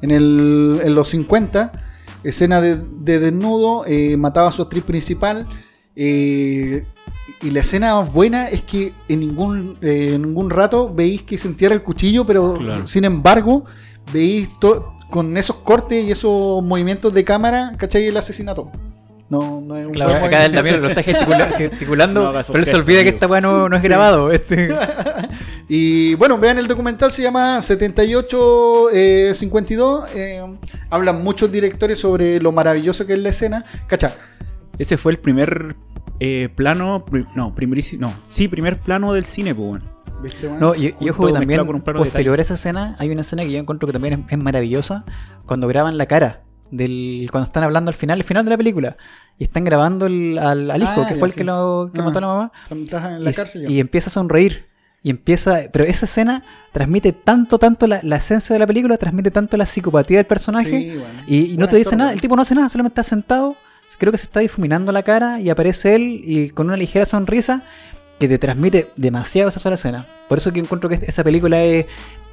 en, 0.00 0.10
el, 0.12 0.80
en 0.84 0.94
los 0.94 1.08
50. 1.08 1.72
Escena 2.24 2.60
de, 2.60 2.76
de 2.76 3.18
desnudo, 3.18 3.84
eh, 3.86 4.16
mataba 4.16 4.48
a 4.48 4.52
su 4.52 4.62
actriz 4.62 4.84
principal. 4.84 5.46
eh, 5.96 6.84
y 7.42 7.50
la 7.50 7.60
escena 7.60 7.98
buena 8.00 8.48
es 8.48 8.62
que 8.62 8.92
en 9.08 9.20
ningún, 9.20 9.76
eh, 9.80 10.12
en 10.14 10.22
ningún 10.22 10.50
rato 10.50 10.92
veis 10.92 11.22
que 11.22 11.38
se 11.38 11.46
entierra 11.48 11.74
el 11.74 11.82
cuchillo, 11.82 12.24
pero 12.24 12.54
Claro. 12.58 12.88
sin 12.88 13.04
embargo, 13.04 13.64
veis 14.12 14.48
con 15.10 15.36
esos 15.36 15.56
cortes 15.56 16.04
y 16.04 16.10
esos 16.10 16.62
movimientos 16.64 17.12
de 17.14 17.24
cámara, 17.24 17.72
¿cachai? 17.76 18.06
El 18.06 18.16
asesinato. 18.16 18.70
No, 19.30 19.60
no 19.60 19.76
es 19.76 19.86
un 19.86 19.92
Claro, 19.92 20.24
acá 20.24 20.44
él 20.46 20.52
también 20.52 20.80
lo 20.82 20.88
está 20.88 21.02
gesticula- 21.02 21.50
gesticulando, 21.52 22.24
No 22.32 22.40
pero 22.46 22.58
él 22.60 22.64
se 22.64 22.76
olvida 22.76 23.02
que 23.02 23.10
esta 23.10 23.26
weá 23.26 23.40
no, 23.40 23.68
no 23.68 23.76
es 23.76 23.82
grabado. 23.82 24.30
Este. 24.38 24.68
Y 25.68 26.14
bueno, 26.14 26.38
vean 26.38 26.58
el 26.58 26.66
documental, 26.66 27.12
se 27.12 27.22
llama 27.22 27.60
7852. 27.60 30.10
Eh, 30.14 30.40
hablan 30.88 31.22
muchos 31.22 31.52
directores 31.52 31.98
sobre 31.98 32.40
lo 32.40 32.52
maravilloso 32.52 33.04
que 33.04 33.12
es 33.12 33.18
la 33.18 33.28
escena. 33.28 33.64
¿Cacha? 33.86 34.14
Ese 34.78 34.96
fue 34.96 35.12
el 35.12 35.18
primer 35.18 35.76
eh, 36.20 36.48
plano. 36.54 37.04
no, 37.34 37.54
primerísimo. 37.54 38.06
No, 38.06 38.14
sí, 38.30 38.48
primer 38.48 38.80
plano 38.80 39.12
del 39.12 39.26
cine, 39.26 39.54
pues, 39.54 39.68
bueno. 39.68 39.84
No, 40.58 40.74
y, 40.74 40.86
y 40.86 40.90
Junto 40.90 41.10
ojo 41.12 41.26
que 41.28 41.32
también 41.34 41.64
posterior 41.94 42.38
a 42.38 42.42
esa 42.42 42.54
escena 42.54 42.96
hay 42.98 43.10
una 43.10 43.20
escena 43.20 43.44
que 43.44 43.52
yo 43.52 43.58
encuentro 43.60 43.86
que 43.86 43.92
también 43.92 44.24
es, 44.26 44.32
es 44.32 44.38
maravillosa 44.38 45.04
cuando 45.46 45.68
graban 45.68 45.96
la 45.96 46.06
cara 46.06 46.42
del 46.70 47.28
cuando 47.30 47.46
están 47.46 47.64
hablando 47.64 47.88
al 47.90 47.94
final, 47.94 48.18
el 48.18 48.24
final 48.24 48.44
de 48.44 48.50
la 48.50 48.56
película 48.56 48.96
y 49.38 49.44
están 49.44 49.64
grabando 49.64 50.06
el- 50.06 50.38
al, 50.38 50.70
al 50.70 50.82
hijo 50.82 51.02
Ah, 51.04 51.06
que 51.08 51.14
fue 51.14 51.28
el 51.28 51.32
sí. 51.32 51.38
que 51.38 51.44
lo 51.44 51.90
que 51.94 52.00
Ah. 52.00 52.04
mató 52.04 52.18
a 52.18 52.20
la 52.20 52.26
mamá 52.26 52.52
en 52.70 53.24
la 53.24 53.30
y, 53.30 53.34
cárcel 53.34 53.70
y 53.70 53.80
empieza 53.80 54.10
a 54.10 54.12
sonreír 54.12 54.66
y 55.02 55.10
empieza, 55.10 55.60
pero 55.72 55.84
esa 55.84 56.06
escena 56.06 56.42
transmite 56.72 57.12
tanto, 57.12 57.58
tanto 57.58 57.86
la, 57.86 58.00
la 58.02 58.16
esencia 58.16 58.52
de 58.52 58.58
la 58.58 58.66
película, 58.66 58.96
transmite 58.96 59.30
tanto 59.30 59.56
la 59.56 59.64
psicopatía 59.66 60.18
del 60.18 60.26
personaje 60.26 60.70
Sí, 60.70 60.90
bueno. 60.90 61.20
y, 61.26 61.52
y 61.52 61.56
no 61.56 61.68
te 61.68 61.76
dice 61.76 61.94
nada, 61.96 62.12
el 62.12 62.20
tipo 62.20 62.34
no 62.36 62.42
hace 62.42 62.54
nada, 62.54 62.68
solamente 62.68 63.00
está 63.00 63.08
sentado, 63.08 63.54
creo 63.98 64.12
que 64.12 64.18
se 64.18 64.24
está 64.24 64.40
difuminando 64.40 64.92
la 64.92 65.02
cara 65.02 65.40
y 65.40 65.50
aparece 65.50 65.94
él 65.94 66.20
y 66.24 66.50
con 66.50 66.66
una 66.66 66.76
ligera 66.76 67.06
sonrisa 67.06 67.62
que 68.18 68.28
te 68.28 68.38
transmite 68.38 68.90
demasiado 68.96 69.48
esa 69.48 69.60
sola 69.60 69.76
escena. 69.76 70.04
Por 70.28 70.38
eso 70.38 70.52
que 70.52 70.58
encuentro 70.58 70.88
que 70.90 70.96
esa 71.06 71.22
película 71.22 71.62
es 71.62 71.86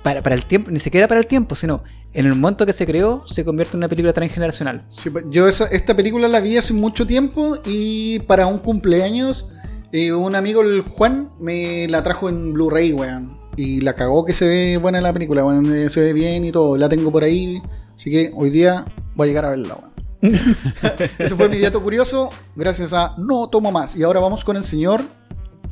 para, 0.06 0.22
para 0.22 0.36
el 0.36 0.46
tiempo, 0.46 0.70
ni 0.70 0.80
siquiera 0.80 1.08
para 1.08 1.20
el 1.20 1.26
tiempo, 1.26 1.56
sino 1.56 1.84
en 2.14 2.28
el 2.28 2.36
momento 2.36 2.64
que 2.68 2.74
se 2.74 2.86
creó, 2.86 3.28
se 3.28 3.44
convierte 3.44 3.74
en 3.76 3.80
una 3.80 3.88
película 3.90 4.14
transgeneracional. 4.14 4.84
Sí, 4.92 5.10
pues, 5.10 5.26
yo 5.30 5.48
esa- 5.48 5.66
esta 5.66 5.96
película 5.96 6.28
la 6.28 6.40
vi 6.42 6.58
hace 6.58 6.74
mucho 6.74 7.08
tiempo 7.08 7.58
y 7.66 8.20
para 8.20 8.46
un 8.46 8.60
cumpleaños 8.60 9.48
eh, 9.92 10.12
un 10.14 10.36
amigo, 10.36 10.62
el 10.62 10.82
Juan, 10.82 11.30
me 11.40 11.88
la 11.88 12.04
trajo 12.04 12.28
en 12.30 12.54
Blu-ray, 12.54 12.94
weón. 12.94 13.36
Y 13.56 13.80
la 13.82 13.94
cagó 13.96 14.26
que 14.26 14.34
se 14.34 14.46
ve 14.46 14.78
buena 14.78 15.00
la 15.02 15.12
película, 15.14 15.44
weón. 15.46 15.74
eh, 15.74 15.90
Se 15.90 16.02
ve 16.02 16.12
bien 16.14 16.44
y 16.46 16.52
todo. 16.52 16.78
La 16.78 16.88
tengo 16.90 17.12
por 17.12 17.24
ahí. 17.24 17.62
Así 17.96 18.12
que 18.12 18.30
hoy 18.36 18.50
día 18.50 18.84
voy 19.16 19.26
a 19.26 19.28
llegar 19.30 19.46
a 19.46 19.50
verla, 19.52 19.76
weón. 19.82 19.96
Ese 21.18 21.36
fue 21.36 21.48
mi 21.50 21.60
dato 21.60 21.82
curioso. 21.82 22.30
Gracias 22.56 22.92
a 22.94 23.16
No 23.18 23.48
Tomo 23.48 23.72
Más. 23.72 23.96
Y 23.96 24.04
ahora 24.04 24.20
vamos 24.20 24.44
con 24.44 24.58
el 24.58 24.66
señor 24.66 25.02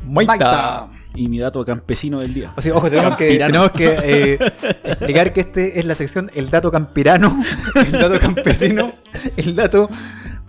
Maita. 0.08 0.88
Y 1.16 1.28
mi 1.30 1.38
dato 1.38 1.64
campesino 1.64 2.20
del 2.22 2.34
día. 2.34 2.53
O 2.55 2.61
sea, 2.61 2.76
ojo, 2.76 2.89
tenemos 2.89 3.16
que, 3.18 3.38
tenemos 3.38 3.72
que 3.72 3.86
eh, 4.03 4.39
explicar 4.84 5.32
que 5.34 5.41
este 5.41 5.78
es 5.80 5.86
la 5.86 5.93
sección 5.95 6.32
El 6.34 6.49
dato 6.49 6.72
campirano, 6.72 7.43
el 7.76 7.91
dato 7.91 8.20
campesino, 8.20 8.91
el 9.38 9.55
dato 9.55 9.89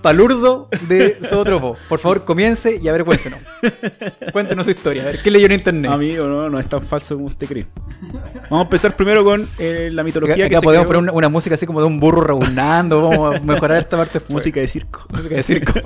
palurdo 0.01 0.69
de 0.89 1.19
Zootropo. 1.29 1.77
Por 1.89 1.99
favor, 1.99 2.25
comience 2.25 2.79
y 2.83 2.89
a 2.89 2.93
ver, 2.93 3.05
cuéntenos. 3.05 3.41
Cuéntenos 4.33 4.65
su 4.67 4.71
historia, 4.71 5.03
a 5.03 5.07
ver, 5.07 5.23
¿qué 5.23 5.31
leyó 5.31 5.47
en 5.47 5.53
internet? 5.53 5.91
Amigo, 5.91 6.27
no, 6.27 6.49
no 6.51 6.59
es 6.59 6.67
tan 6.69 6.83
falso 6.83 7.15
como 7.15 7.27
usted 7.27 7.47
cree. 7.47 7.67
Vamos 8.51 8.61
a 8.61 8.63
empezar 8.63 8.97
primero 8.97 9.25
con 9.25 9.47
eh, 9.59 9.89
la 9.93 10.03
mitología 10.05 10.35
Acá, 10.35 10.49
que 10.49 10.57
acá 10.57 10.61
se 10.61 10.65
podemos 10.65 10.87
creó- 10.87 10.99
poner 11.01 11.03
una, 11.11 11.13
una 11.13 11.29
música 11.31 11.55
así 11.55 11.65
como 11.67 11.81
de 11.81 11.87
un 11.87 12.01
burro 12.01 12.21
reunando, 12.23 13.09
vamos 13.09 13.37
a 13.37 13.41
mejorar 13.41 13.79
esta 13.79 13.97
parte 13.97 14.15
después. 14.15 14.35
música 14.35 14.61
de 14.61 14.69
circo. 14.69 15.07
música 15.11 15.35
de 15.37 15.43
circo. 15.43 15.73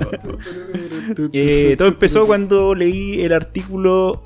Eh, 1.33 1.75
todo 1.77 1.87
empezó 1.87 2.25
cuando 2.27 2.75
leí 2.75 3.21
el 3.23 3.33
artículo 3.33 4.21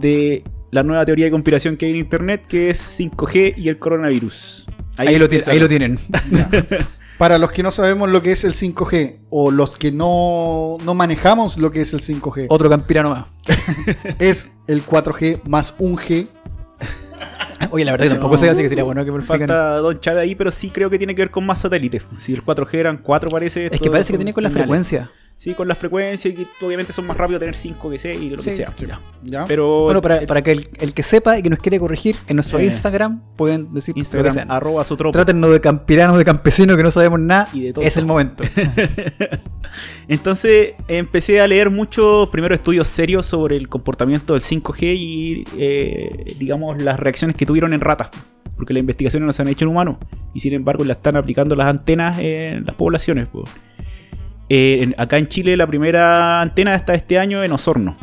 de 0.00 0.42
la 0.70 0.82
nueva 0.82 1.04
teoría 1.04 1.26
de 1.26 1.30
conspiración 1.30 1.76
que 1.76 1.86
hay 1.86 1.92
en 1.92 1.98
internet, 1.98 2.44
que 2.48 2.70
es 2.70 2.98
5G 3.00 3.54
y 3.56 3.68
el 3.68 3.76
coronavirus. 3.76 4.66
Ahí, 4.96 5.06
lo, 5.18 5.28
tienen, 5.28 5.48
empieza- 5.48 5.50
ahí 5.52 5.58
lo 5.60 5.68
tienen. 5.68 5.98
Para 7.18 7.36
los 7.36 7.50
que 7.52 7.62
no 7.62 7.70
sabemos 7.70 8.08
lo 8.08 8.22
que 8.22 8.32
es 8.32 8.44
el 8.44 8.54
5G 8.54 9.16
o 9.28 9.50
los 9.50 9.76
que 9.76 9.92
no, 9.92 10.78
no 10.84 10.94
manejamos 10.94 11.58
lo 11.58 11.70
que 11.70 11.82
es 11.82 11.92
el 11.92 12.00
5G, 12.00 12.46
Otro 12.48 12.70
campirano 12.70 13.10
más. 13.10 13.26
es 14.18 14.50
el 14.66 14.82
4G 14.84 15.42
más 15.46 15.74
un 15.78 15.96
G. 15.96 16.28
Oye, 17.70 17.84
la 17.84 17.92
verdad 17.92 18.06
que 18.06 18.10
tampoco 18.12 18.34
No. 18.36 18.40
sé, 18.40 18.48
así 18.48 18.62
que 18.62 18.68
sería 18.70 18.84
bueno 18.84 19.04
que 19.04 19.12
me 19.12 19.18
lo. 19.18 19.24
Falta 19.24 19.76
Don 19.76 20.00
Chávez 20.00 20.22
ahí, 20.22 20.34
pero 20.34 20.50
sí 20.50 20.70
creo 20.70 20.88
que 20.88 20.96
tiene 20.96 21.14
que 21.14 21.20
ver 21.22 21.30
con 21.30 21.44
más 21.44 21.60
satélites. 21.60 22.06
Si 22.18 22.32
el 22.32 22.42
4G 22.42 22.74
eran 22.74 22.96
4 22.98 23.28
parece. 23.30 23.66
Es 23.70 23.80
que 23.80 23.90
parece 23.90 24.12
que 24.12 24.18
tiene 24.18 24.32
con 24.32 24.42
la 24.42 24.50
frecuencia. 24.50 25.10
Sí, 25.42 25.54
con 25.54 25.66
la 25.68 25.74
frecuencia 25.74 26.30
y 26.30 26.34
que 26.34 26.44
obviamente 26.60 26.92
son 26.92 27.06
más 27.06 27.16
rápidos 27.16 27.40
tener 27.40 27.54
5 27.54 27.88
que 27.88 27.96
6 27.98 28.20
y 28.20 28.28
lo 28.28 28.42
Sí, 28.42 28.50
que 28.50 28.56
sea. 28.56 28.74
sí. 28.76 28.84
Ya. 28.84 29.00
¿ya? 29.22 29.44
Pero 29.46 29.84
Bueno, 29.84 30.02
para, 30.02 30.18
el- 30.18 30.26
para 30.26 30.42
que 30.42 30.52
el, 30.52 30.68
el 30.78 30.92
que 30.92 31.02
sepa 31.02 31.38
y 31.38 31.42
que 31.42 31.48
nos 31.48 31.60
quiere 31.60 31.78
corregir, 31.80 32.16
en 32.26 32.36
nuestro 32.36 32.58
Eh. 32.58 32.66
Instagram 32.66 33.22
pueden 33.36 33.72
decir 33.72 33.92
lo 33.92 33.94
que 33.94 34.00
Instagram, 34.00 34.34
sean. 34.34 34.50
arroba 34.50 34.84
su. 34.84 34.98
Trátennos 34.98 35.50
de 35.50 35.62
campiranos, 35.62 36.18
de 36.18 36.26
campesinos 36.26 36.76
que 36.76 36.82
no 36.82 36.90
sabemos 36.90 37.20
nada. 37.20 37.48
Y 37.54 37.62
de 37.62 37.72
todo. 37.72 37.82
es 37.82 37.96
el 37.96 38.04
momento. 38.04 38.44
Entonces 40.08 40.74
empecé 40.88 41.40
a 41.40 41.46
leer 41.46 41.70
muchos 41.70 42.28
primeros 42.28 42.58
estudios 42.58 42.86
serios 42.88 43.24
sobre 43.24 43.56
el 43.56 43.66
comportamiento 43.70 44.34
del 44.34 44.42
5G 44.42 44.94
y 44.94 45.44
eh, 45.56 46.34
digamos 46.38 46.82
las 46.82 47.00
reacciones 47.00 47.34
que 47.34 47.46
tuvieron 47.46 47.72
en 47.72 47.80
ratas. 47.80 48.10
Porque 48.56 48.74
las 48.74 48.80
investigaciones 48.82 49.26
no 49.26 49.32
se 49.32 49.40
han 49.40 49.48
hecho 49.48 49.64
en 49.64 49.70
humanos 49.70 49.96
y 50.34 50.40
sin 50.40 50.52
embargo 50.52 50.84
la 50.84 50.92
están 50.92 51.16
aplicando 51.16 51.56
las 51.56 51.66
antenas 51.68 52.18
en 52.18 52.66
las 52.66 52.74
poblaciones. 52.74 53.26
po. 53.28 53.44
Eh, 54.50 54.78
en- 54.82 54.94
acá 54.98 55.16
en 55.16 55.28
Chile 55.28 55.56
la 55.56 55.66
primera 55.66 56.40
antena 56.42 56.74
está 56.74 56.92
este 56.94 57.18
año 57.18 57.42
en 57.42 57.52
Osorno. 57.52 57.96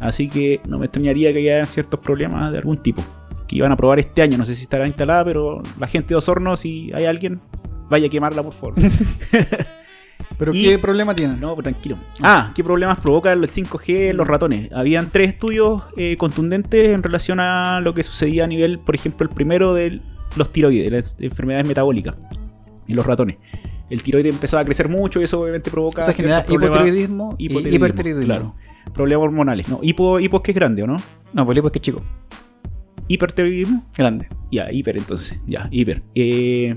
Así 0.00 0.28
que 0.28 0.60
no 0.68 0.78
me 0.78 0.86
extrañaría 0.86 1.32
que 1.32 1.38
haya 1.38 1.64
ciertos 1.64 2.00
problemas 2.00 2.50
de 2.52 2.58
algún 2.58 2.76
tipo. 2.76 3.02
Que 3.46 3.56
iban 3.56 3.70
a 3.72 3.76
probar 3.76 4.00
este 4.00 4.20
año. 4.20 4.36
No 4.36 4.44
sé 4.44 4.54
si 4.56 4.64
estará 4.64 4.86
instalada, 4.86 5.24
pero 5.24 5.62
la 5.78 5.86
gente 5.86 6.08
de 6.08 6.16
Osorno, 6.16 6.56
si 6.56 6.92
hay 6.92 7.04
alguien, 7.04 7.40
vaya 7.88 8.08
a 8.08 8.10
quemarla, 8.10 8.42
por 8.42 8.52
favor. 8.52 8.74
¿Pero 10.38 10.54
Y- 10.54 10.62
qué 10.64 10.78
problema 10.78 11.14
tienen? 11.14 11.40
No, 11.40 11.54
tranquilo. 11.56 11.96
Ah, 12.20 12.52
¿qué 12.54 12.64
problemas 12.64 12.98
provoca 13.00 13.32
el 13.32 13.46
5G 13.48 14.10
en 14.10 14.16
los 14.16 14.26
ratones? 14.26 14.72
Habían 14.72 15.10
tres 15.10 15.28
estudios 15.30 15.82
eh, 15.96 16.16
contundentes 16.16 16.88
en 16.94 17.02
relación 17.02 17.38
a 17.40 17.80
lo 17.80 17.94
que 17.94 18.02
sucedía 18.02 18.44
a 18.44 18.46
nivel, 18.46 18.78
por 18.78 18.94
ejemplo, 18.94 19.26
el 19.28 19.34
primero 19.34 19.74
de 19.74 20.00
los 20.36 20.52
tiroides, 20.52 20.90
de 20.90 20.96
las 20.96 21.16
enfermedades 21.20 21.66
metabólicas 21.68 22.14
en 22.88 22.96
los 22.96 23.04
ratones. 23.06 23.36
El 23.92 24.02
tiroide 24.02 24.30
empezaba 24.30 24.62
a 24.62 24.64
crecer 24.64 24.88
mucho 24.88 25.20
y 25.20 25.24
eso 25.24 25.38
obviamente 25.38 25.70
provoca 25.70 26.00
O 26.00 26.04
sea, 26.04 26.14
genera 26.14 26.46
hipotiroidismo 26.48 27.34
y 27.36 27.54
hipertiroidismo. 27.74 28.24
Claro. 28.24 28.54
Problemas 28.94 29.24
hormonales. 29.24 29.68
No, 29.68 29.80
hipo, 29.82 30.18
hipo 30.18 30.38
es 30.38 30.42
que 30.42 30.52
es 30.52 30.54
grande, 30.54 30.82
¿o 30.82 30.86
no? 30.86 30.96
No, 31.34 31.44
polipo 31.44 31.66
es 31.66 31.72
que 31.74 31.78
es 31.78 31.82
chico, 31.82 32.02
Hipertiroidismo. 33.06 33.84
grande. 33.94 34.28
Ya, 34.50 34.72
hiper 34.72 34.96
entonces. 34.96 35.38
Ya, 35.46 35.68
hiper. 35.70 36.00
Eh, 36.14 36.74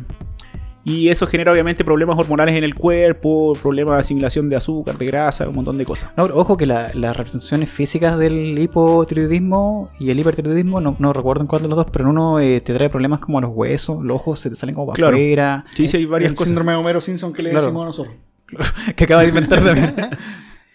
y 0.87 1.09
eso 1.09 1.25
genera 1.27 1.51
obviamente 1.51 1.83
problemas 1.83 2.17
hormonales 2.17 2.55
en 2.55 2.63
el 2.63 2.75
cuerpo, 2.75 3.57
problemas 3.61 3.95
de 3.95 3.99
asimilación 4.01 4.47
de 4.49 4.55
azúcar, 4.55 4.97
de 4.97 5.05
grasa, 5.07 5.49
un 5.49 5.55
montón 5.55 5.77
de 5.79 5.83
cosas. 5.85 6.11
No, 6.15 6.23
pero 6.27 6.37
ojo 6.37 6.55
que 6.57 6.65
la- 6.67 6.91
las 6.93 7.17
representaciones 7.17 7.69
físicas 7.69 8.17
del 8.19 8.57
hipotiroidismo 8.57 9.89
y 9.99 10.09
el 10.11 10.19
hipertiroidismo, 10.19 10.79
no, 10.81 10.95
no 10.99 11.11
recuerdo 11.11 11.41
en 11.41 11.47
cuál 11.47 11.63
de 11.63 11.67
los 11.69 11.75
dos, 11.77 11.87
pero 11.91 12.05
en 12.05 12.11
uno 12.11 12.39
eh, 12.39 12.61
te 12.61 12.73
trae 12.73 12.89
problemas 12.89 13.19
como 13.19 13.41
los 13.41 13.51
huesos, 13.53 14.03
los 14.03 14.15
ojos 14.17 14.39
se 14.39 14.49
te 14.49 14.55
salen 14.55 14.75
como 14.75 14.87
para 14.87 14.95
Claro. 14.95 15.15
afuera. 15.15 15.65
Sí, 15.75 15.87
sí, 15.87 15.97
hay 15.97 16.05
varias 16.05 16.29
el 16.29 16.35
cosas. 16.35 16.49
síndrome 16.49 16.71
de 16.73 16.77
Homero 16.77 17.01
Simpson 17.01 17.33
que 17.33 17.41
le 17.43 17.49
Claro. 17.49 17.65
decimos 17.65 17.83
a 17.83 17.87
nosotros. 17.87 18.15
que 18.95 19.03
acaba 19.05 19.23
de 19.23 19.29
inventar 19.29 19.63
también. 19.63 19.95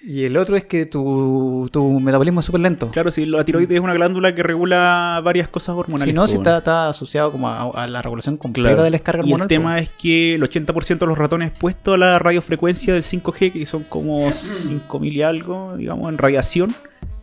y 0.03 0.24
el 0.24 0.36
otro 0.36 0.57
es 0.57 0.64
que 0.64 0.86
tu, 0.86 1.68
tu 1.72 2.01
metabolismo 2.01 2.40
es 2.40 2.46
súper 2.46 2.62
lento. 2.62 2.88
Claro, 2.90 3.11
si 3.11 3.26
la 3.26 3.44
tiroides 3.44 3.70
es 3.76 3.80
una 3.80 3.92
glándula 3.94 4.34
que 4.34 4.42
regula 4.42 5.20
varias 5.22 5.48
cosas 5.48 5.76
hormonales. 5.76 6.11
Si 6.12 6.14
no, 6.14 6.26
si 6.26 6.36
bueno. 6.36 6.51
está, 6.51 6.59
está 6.59 6.88
asociado 6.88 7.30
como 7.32 7.48
a, 7.48 7.62
a 7.70 7.86
la 7.86 8.01
regulación 8.03 8.36
completa 8.36 8.68
Claro. 8.70 8.82
de 8.84 8.90
la 8.90 8.94
descarga 8.94 9.22
Y 9.22 9.26
el 9.28 9.32
hormonal. 9.34 9.48
tema 9.48 9.72
pues. 9.74 9.82
es 9.84 9.90
que 10.01 10.34
el 10.36 10.42
80% 10.42 10.98
de 10.98 11.07
los 11.07 11.18
ratones 11.18 11.48
expuestos 11.51 11.94
a 11.94 11.98
la 11.98 12.18
radiofrecuencia 12.18 12.94
del 12.94 13.03
5G, 13.03 13.53
que 13.53 13.66
son 13.66 13.84
como 13.84 14.30
5000 14.32 15.12
y 15.16 15.22
algo, 15.22 15.74
digamos, 15.76 16.09
en 16.09 16.16
radiación, 16.18 16.74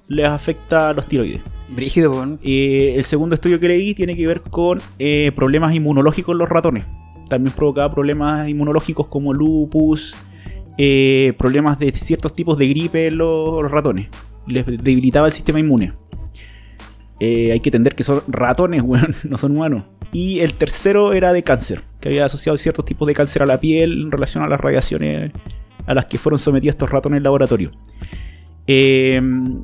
les 0.08 0.26
afecta 0.28 0.90
a 0.90 0.94
los 0.94 1.06
tiroides. 1.08 1.42
Brígido, 1.70 2.12
pues, 2.12 2.28
¿no? 2.28 2.38
Eh, 2.44 2.94
el 2.96 3.04
segundo 3.06 3.36
estudio 3.36 3.60
que 3.60 3.68
leí 3.68 3.94
tiene 3.94 4.16
que 4.16 4.26
ver 4.28 4.42
con 4.42 4.80
eh, 5.00 5.32
problemas 5.36 5.74
inmunológicos 5.74 6.34
en 6.34 6.38
los 6.38 6.48
ratones. 6.50 6.86
También 7.28 7.54
provocaba 7.54 7.92
problemas 7.94 8.48
inmunológicos 8.48 9.08
como 9.08 9.34
lupus, 9.34 10.16
eh, 10.78 11.34
problemas 11.38 11.80
de 11.80 11.92
ciertos 11.92 12.34
tipos 12.34 12.58
de 12.58 12.68
gripe 12.68 13.08
en 13.08 13.18
los, 13.18 13.70
ratones. 13.72 14.10
Les 14.48 14.66
debilitaba 14.66 15.28
el 15.28 15.34
sistema 15.34 15.60
inmune. 15.60 15.94
Eh, 17.20 17.52
hay 17.52 17.60
que 17.60 17.70
entender 17.70 17.96
que 17.96 18.04
son 18.04 18.22
ratones, 18.28 18.82
weón, 18.86 19.16
no 19.30 19.38
son 19.38 19.56
humanos. 19.56 19.84
Y 20.14 20.40
el 20.40 20.54
tercero 20.54 21.14
era 21.14 21.34
de 21.34 21.44
cáncer, 21.44 21.82
que 22.00 22.10
había 22.10 22.26
asociado 22.26 22.58
ciertos 22.58 22.86
tipos 22.86 23.08
de 23.08 23.14
cáncer 23.14 23.42
a 23.42 23.46
la 23.46 23.60
piel 23.60 24.04
en 24.04 24.12
relación 24.12 24.44
a 24.44 24.48
las 24.48 24.60
radiaciones 24.60 25.32
a 25.86 25.94
las 25.94 26.06
que 26.06 26.18
fueron 26.18 26.38
sometidos 26.38 26.74
estos 26.74 26.90
ratones 26.90 27.18
en 27.18 27.24
laboratorio. 27.24 27.72
Eh, 28.70 29.22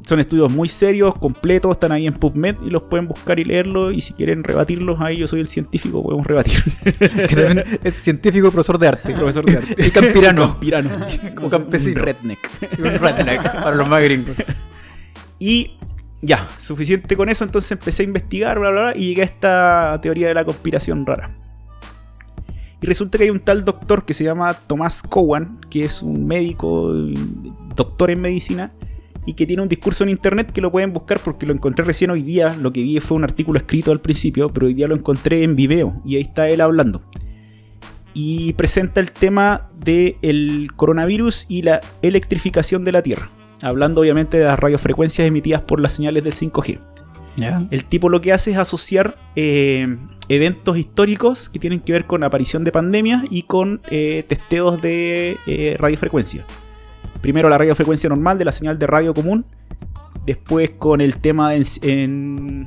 son 0.07 0.19
estudios 0.21 0.49
muy 0.49 0.69
serios, 0.69 1.13
completos, 1.19 1.73
están 1.73 1.91
ahí 1.91 2.07
en 2.07 2.13
PubMed 2.13 2.55
y 2.65 2.69
los 2.69 2.85
pueden 2.85 3.07
buscar 3.07 3.37
y 3.37 3.43
leerlos. 3.43 3.93
Y 3.93 3.99
si 3.99 4.13
quieren 4.13 4.45
rebatirlos, 4.45 5.01
ahí 5.01 5.17
yo 5.17 5.27
soy 5.27 5.41
el 5.41 5.47
científico, 5.49 6.01
podemos 6.01 6.25
rebatir. 6.25 6.63
que 6.83 7.35
también 7.35 7.63
es 7.83 7.95
científico 7.95 8.47
y 8.47 8.51
profesor 8.51 8.79
de 8.79 8.87
arte. 8.87 9.13
Profesor 9.13 9.45
de 9.45 9.57
arte. 9.57 9.75
Y 9.85 9.91
campirano. 9.91 10.47
Campirano. 10.53 10.89
Como 11.35 11.49
campesino. 11.49 11.99
Un 11.99 12.05
redneck. 12.05 12.39
Y 12.77 12.81
un 12.81 12.93
redneck, 12.93 13.43
para 13.43 13.75
los 13.75 13.87
más 13.87 14.01
gringos. 14.01 14.37
Y 15.37 15.71
ya, 16.21 16.47
suficiente 16.57 17.17
con 17.17 17.27
eso. 17.27 17.43
Entonces 17.43 17.73
empecé 17.73 18.03
a 18.03 18.05
investigar, 18.05 18.57
bla, 18.57 18.69
bla, 18.69 18.81
bla, 18.81 18.95
y 18.95 19.07
llegué 19.07 19.23
a 19.23 19.25
esta 19.25 19.99
teoría 20.01 20.29
de 20.29 20.33
la 20.33 20.45
conspiración 20.45 21.05
rara. 21.05 21.35
Y 22.81 22.85
resulta 22.85 23.17
que 23.17 23.25
hay 23.25 23.29
un 23.29 23.39
tal 23.39 23.65
doctor 23.65 24.05
que 24.05 24.13
se 24.13 24.23
llama 24.23 24.53
Tomás 24.53 25.03
Cowan, 25.03 25.57
que 25.69 25.85
es 25.85 26.01
un 26.01 26.25
médico, 26.25 26.93
doctor 27.75 28.11
en 28.11 28.21
medicina, 28.21 28.71
y 29.25 29.33
que 29.33 29.45
tiene 29.45 29.61
un 29.61 29.69
discurso 29.69 30.03
en 30.03 30.09
internet 30.09 30.51
que 30.51 30.61
lo 30.61 30.71
pueden 30.71 30.93
buscar 30.93 31.19
porque 31.19 31.45
lo 31.45 31.53
encontré 31.53 31.85
recién 31.85 32.11
hoy 32.11 32.21
día. 32.21 32.55
Lo 32.59 32.73
que 32.73 32.81
vi 32.81 32.99
fue 32.99 33.17
un 33.17 33.23
artículo 33.23 33.57
escrito 33.59 33.91
al 33.91 34.01
principio, 34.01 34.49
pero 34.49 34.67
hoy 34.67 34.73
día 34.73 34.87
lo 34.87 34.95
encontré 34.95 35.43
en 35.43 35.55
Vimeo, 35.55 36.01
y 36.05 36.17
ahí 36.17 36.23
está 36.23 36.47
él 36.49 36.61
hablando. 36.61 37.01
Y 38.13 38.53
presenta 38.53 38.99
el 38.99 39.11
tema 39.11 39.69
del 39.79 40.69
coronavirus 40.75 41.45
y 41.49 41.63
la 41.63 41.81
electrificación 42.01 42.83
de 42.83 42.91
la 42.91 43.01
Tierra. 43.01 43.29
Hablando 43.61 44.01
obviamente 44.01 44.37
de 44.37 44.45
las 44.45 44.59
radiofrecuencias 44.59 45.27
emitidas 45.27 45.61
por 45.61 45.79
las 45.79 45.93
señales 45.93 46.23
del 46.23 46.33
5G. 46.33 46.79
Ya. 47.37 47.63
El 47.71 47.85
tipo 47.85 48.09
lo 48.09 48.21
que 48.21 48.31
hace 48.31 48.51
es 48.51 48.57
asociar 48.57 49.17
eh, 49.35 49.97
eventos 50.29 50.77
históricos 50.77 51.49
que 51.49 51.57
tienen 51.57 51.79
que 51.79 51.93
ver 51.93 52.05
con 52.05 52.23
aparición 52.23 52.63
de 52.63 52.71
pandemias 52.71 53.23
y 53.29 53.43
con 53.43 53.81
eh, 53.89 54.23
testeos 54.27 54.81
de 54.81 55.37
eh, 55.47 55.75
radiofrecuencia. 55.79 56.45
Primero 57.23 57.47
la 57.47 57.57
radiofrecuencia 57.57 58.09
normal 58.09 58.37
de 58.37 58.43
la 58.43 58.51
señal 58.51 58.77
de 58.77 58.85
radio 58.85 59.13
común, 59.13 59.45
después 60.25 60.71
con 60.71 60.99
el 60.99 61.21
tema 61.21 61.55
en, 61.55 61.63
en 61.81 62.65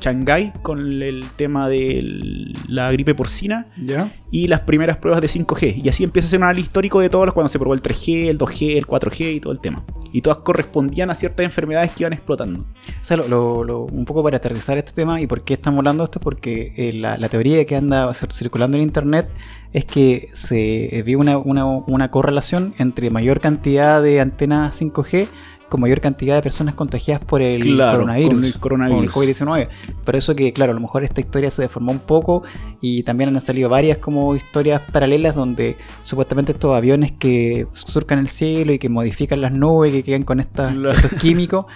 Shanghái, 0.00 0.52
con 0.62 0.80
el 1.02 1.24
tema 1.36 1.68
de 1.68 2.52
la 2.68 2.90
gripe 2.92 3.14
porcina 3.14 3.66
¿Ya? 3.76 4.12
y 4.30 4.48
las 4.48 4.60
primeras 4.60 4.98
pruebas 4.98 5.20
de 5.20 5.28
5G. 5.28 5.82
Y 5.84 5.88
así 5.88 6.04
empieza 6.04 6.26
a 6.26 6.30
ser 6.30 6.38
un 6.40 6.44
análisis 6.44 6.66
histórico 6.68 7.00
de 7.00 7.08
todos 7.08 7.26
los 7.26 7.34
cuando 7.34 7.48
se 7.48 7.58
probó 7.58 7.74
el 7.74 7.82
3G, 7.82 8.28
el 8.28 8.38
2G, 8.38 8.76
el 8.76 8.86
4G 8.86 9.34
y 9.34 9.40
todo 9.40 9.52
el 9.52 9.60
tema. 9.60 9.82
Y 10.12 10.20
todas 10.22 10.38
correspondían 10.38 11.10
a 11.10 11.14
ciertas 11.14 11.44
enfermedades 11.44 11.92
que 11.92 12.02
iban 12.04 12.12
explotando. 12.12 12.60
O 12.60 12.64
sea, 13.04 13.16
lo, 13.16 13.28
lo- 13.28 13.64
lo- 13.64 13.84
un 13.84 14.04
poco 14.04 14.22
para 14.22 14.36
aterrizar 14.36 14.78
este 14.78 14.92
tema 14.92 15.20
y 15.20 15.26
por 15.26 15.42
qué 15.42 15.54
estamos 15.54 15.78
hablando 15.78 16.02
de 16.02 16.06
esto, 16.06 16.20
porque 16.20 16.72
eh, 16.76 16.92
la, 16.92 17.18
la 17.18 17.28
teoría 17.28 17.64
que 17.64 17.76
anda 17.76 18.08
cir- 18.10 18.32
circulando 18.32 18.76
en 18.76 18.82
internet 18.82 19.28
es 19.72 19.84
que 19.84 20.28
se 20.32 20.98
eh, 20.98 21.02
vio 21.02 21.18
una, 21.18 21.38
una- 21.38 21.64
una 21.66 22.10
correlación 22.10 22.74
entre 22.78 23.10
mayor 23.10 23.40
cantidad 23.40 24.02
de 24.02 24.20
antenas 24.20 24.80
5G 24.80 25.26
con 25.68 25.80
mayor 25.80 26.00
cantidad 26.00 26.36
de 26.36 26.42
personas 26.42 26.74
contagiadas 26.74 27.24
por 27.24 27.42
el 27.42 27.62
Claro, 27.62 27.98
coronavirus. 27.98 28.34
con 28.34 28.44
el 28.44 28.58
coronavirus. 28.60 29.12
con 29.12 29.22
el 29.24 29.28
COVID-19. 29.34 29.68
Por 30.04 30.16
eso 30.16 30.34
que, 30.36 30.52
claro, 30.52 30.72
a 30.72 30.74
lo 30.74 30.80
mejor 30.80 31.02
esta 31.04 31.20
historia 31.20 31.50
se 31.50 31.62
deformó 31.62 31.92
un 31.92 31.98
poco 31.98 32.42
y 32.80 33.02
también 33.02 33.34
han 33.34 33.40
salido 33.40 33.68
varias 33.68 33.98
como 33.98 34.36
historias 34.36 34.80
paralelas 34.92 35.34
donde 35.34 35.76
supuestamente 36.04 36.52
estos 36.52 36.76
aviones 36.76 37.12
que 37.12 37.66
surcan 37.72 38.18
el 38.18 38.28
cielo 38.28 38.72
y 38.72 38.78
que 38.78 38.88
modifican 38.88 39.40
las 39.40 39.52
nubes, 39.52 39.92
que 39.92 40.02
quedan 40.02 40.22
con 40.22 40.38
estas- 40.40 40.72
Claro. 40.72 40.92
estos 40.92 41.12
químicos, 41.20 41.66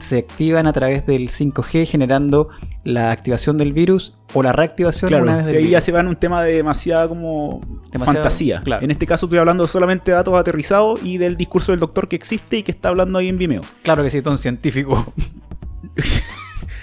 se 0.00 0.18
activan 0.18 0.66
a 0.66 0.72
través 0.72 1.06
del 1.06 1.28
5G 1.30 1.86
generando 1.86 2.48
la 2.84 3.10
activación 3.12 3.56
del 3.58 3.72
virus 3.72 4.14
o 4.32 4.42
la 4.42 4.52
reactivación 4.52 5.08
Claro, 5.08 5.24
una 5.24 5.36
vez 5.36 5.46
si 5.46 5.52
del 5.54 5.64
ahí 5.64 5.70
ya 5.70 5.80
se 5.80 5.90
va 5.92 6.00
en 6.00 6.06
un 6.06 6.16
tema 6.16 6.42
de 6.42 6.52
demasiada 6.54 7.08
como 7.08 7.60
Demasiado, 7.90 8.18
fantasía. 8.18 8.60
claro. 8.62 8.84
En 8.84 8.90
este 8.90 9.04
caso 9.06 9.26
estoy 9.26 9.38
hablando 9.38 9.66
solamente 9.66 10.10
de 10.12 10.16
datos 10.16 10.34
aterrizados 10.34 11.00
y 11.02 11.18
del 11.18 11.36
discurso 11.36 11.72
del 11.72 11.80
doctor 11.80 12.06
que 12.08 12.16
existe 12.16 12.58
y 12.58 12.62
que 12.62 12.70
está 12.70 12.90
hablando 12.90 13.18
ahí 13.18 13.28
en 13.30 13.38
Vimeo. 13.38 13.62
Claro 13.82 14.02
que 14.02 14.10
sí, 14.10 14.20
todo 14.22 14.34
un 14.34 14.38
científico. 14.38 15.12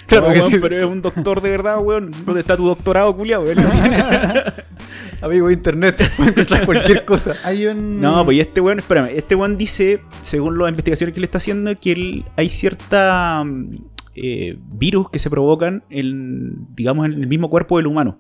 Claro, 0.08 0.32
que 0.32 0.42
sí. 0.42 0.58
pero 0.62 0.78
es 0.78 0.84
un 0.86 1.02
doctor 1.02 1.42
de 1.42 1.50
verdad, 1.50 1.80
weón. 1.82 2.12
¿Dónde 2.26 2.40
está 2.40 2.56
tu 2.56 2.66
doctorado, 2.66 3.14
culiao? 3.14 3.44
weón? 3.44 3.58
Amigo 5.22 5.48
de 5.48 5.54
internet, 5.54 6.12
puede 6.18 6.30
encontrar 6.30 6.66
cualquier 6.66 7.04
cosa. 7.04 7.36
Hay 7.44 7.66
un... 7.66 8.00
No, 8.00 8.24
pues 8.24 8.38
y 8.38 8.40
este 8.40 8.62
weón, 8.62 8.80
espérame, 8.80 9.10
este 9.14 9.36
weón 9.36 9.58
dice, 9.58 10.00
según 10.22 10.58
las 10.58 10.70
investigaciones 10.70 11.14
que 11.14 11.20
le 11.20 11.26
está 11.26 11.40
haciendo, 11.40 11.76
que 11.78 11.92
él- 11.92 12.26
hay 12.38 12.48
cierta 12.50 13.44
mm, 13.44 13.76
eh, 14.16 14.58
virus 14.72 15.10
que 15.10 15.20
se 15.20 15.30
provocan 15.30 15.84
en, 15.90 16.68
digamos, 16.76 17.06
en 17.08 17.14
el 17.14 17.28
mismo 17.28 17.50
cuerpo 17.50 17.76
del 17.78 17.88
humano. 17.88 18.20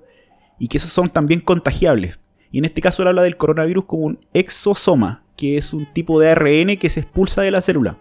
Y 0.59 0.67
que 0.67 0.77
esos 0.77 0.89
son 0.89 1.07
también 1.07 1.39
contagiables. 1.39 2.19
Y 2.51 2.57
en 2.57 2.65
este 2.65 2.81
caso 2.81 3.01
él 3.03 3.07
habla 3.09 3.23
del 3.23 3.37
coronavirus 3.37 3.85
como 3.85 4.03
un 4.07 4.19
exosoma, 4.33 5.23
que 5.37 5.57
es 5.57 5.71
un 5.71 5.85
tipo 5.93 6.19
de 6.19 6.31
ARN 6.31 6.77
que 6.77 6.89
se 6.89 6.99
expulsa 7.01 7.43
de 7.43 7.51
la 7.51 7.61
célula. 7.61 7.97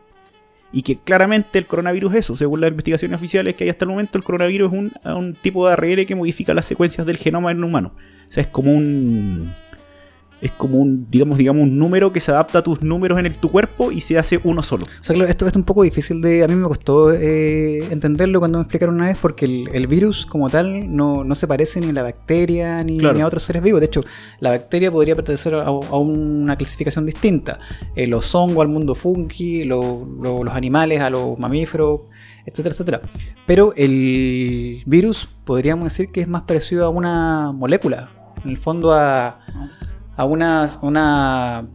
Y 0.73 0.83
que 0.83 0.99
claramente 0.99 1.59
el 1.59 1.67
coronavirus 1.67 2.15
es 2.15 2.19
eso. 2.21 2.37
Según 2.37 2.61
las 2.61 2.71
investigaciones 2.71 3.17
oficiales 3.17 3.55
que 3.55 3.65
hay 3.65 3.71
hasta 3.71 3.85
el 3.85 3.91
momento, 3.91 4.19
el 4.19 4.25
coronavirus 4.25 4.73
es 4.73 4.79
un, 4.79 4.93
un 5.05 5.35
tipo 5.35 5.67
de 5.67 5.73
ARN 5.73 6.07
que 6.07 6.15
modifica 6.15 6.55
las 6.55 6.67
secuencias 6.67 7.07
del 7.07 7.17
genoma 7.17 7.51
en 7.51 7.59
el 7.59 7.65
humano. 7.65 7.93
O 8.29 8.33
sea, 8.33 8.43
es 8.43 8.49
como 8.49 8.73
un 8.73 9.53
es 10.41 10.53
como 10.53 10.79
un, 10.79 11.07
digamos, 11.11 11.39
digamos, 11.39 11.63
un 11.63 11.79
número 11.79 12.13
que 12.13 12.21
se 12.21 12.31
adapta 12.31 12.59
a 12.59 12.63
tus 12.63 12.83
números 12.83 13.19
en 13.19 13.27
el, 13.27 13.35
tu 13.37 13.51
cuerpo 13.51 13.91
y 13.91 14.01
se 14.03 14.19
hace 14.19 14.39
uno 14.45 14.63
solo. 14.63 14.85
O 14.85 15.05
sea, 15.05 15.15
claro, 15.15 15.31
esto, 15.31 15.47
esto 15.47 15.57
es 15.57 15.57
un 15.57 15.65
poco 15.65 15.83
difícil 15.83 16.21
de... 16.21 16.45
A 16.45 16.49
mí 16.49 16.55
me 16.55 16.69
costó 16.69 17.13
eh, 17.13 17.79
entenderlo 17.91 18.39
cuando 18.39 18.59
me 18.59 18.63
explicaron 18.63 18.97
una 18.97 19.07
vez 19.07 19.17
porque 19.21 19.47
el, 19.47 19.69
el 19.73 19.87
virus 19.87 20.27
como 20.27 20.51
tal 20.51 20.95
no, 20.95 21.25
no 21.25 21.35
se 21.35 21.47
parece 21.47 21.81
ni 21.81 21.89
a 21.89 21.93
la 21.95 22.03
bacteria 22.03 22.85
ni, 22.85 22.99
Claro. 22.99 23.15
ni 23.17 23.23
a 23.23 23.27
otros 23.27 23.45
seres 23.45 23.63
vivos. 23.63 23.81
De 23.81 23.87
hecho, 23.87 24.03
la 24.41 24.51
bacteria 24.51 24.91
podría 24.91 25.15
pertenecer 25.17 25.55
a, 25.55 25.63
a 25.65 25.97
una 25.99 26.55
clasificación 26.57 27.07
distinta. 27.07 27.59
Eh, 27.95 28.07
los 28.07 28.35
hongos 28.35 28.63
al 28.63 28.69
mundo 28.69 28.95
fungi, 28.95 29.65
lo- 29.65 30.07
lo- 30.23 30.45
los 30.45 30.55
animales 30.55 31.01
a 31.01 31.09
los 31.09 31.39
mamíferos, 31.39 32.03
etcétera, 32.45 32.75
etcétera. 32.75 33.01
Pero 33.47 33.73
el 33.77 34.83
virus 34.87 35.29
podríamos 35.45 35.85
decir 35.87 36.11
que 36.11 36.21
es 36.21 36.29
más 36.29 36.43
parecido 36.43 36.85
a 36.85 36.89
una 36.91 37.53
molécula. 37.53 38.11
En 38.45 38.51
el 38.51 38.59
fondo 38.59 38.93
a, 38.93 39.41
a 40.17 40.25
una, 40.25 40.69
una 40.83 41.67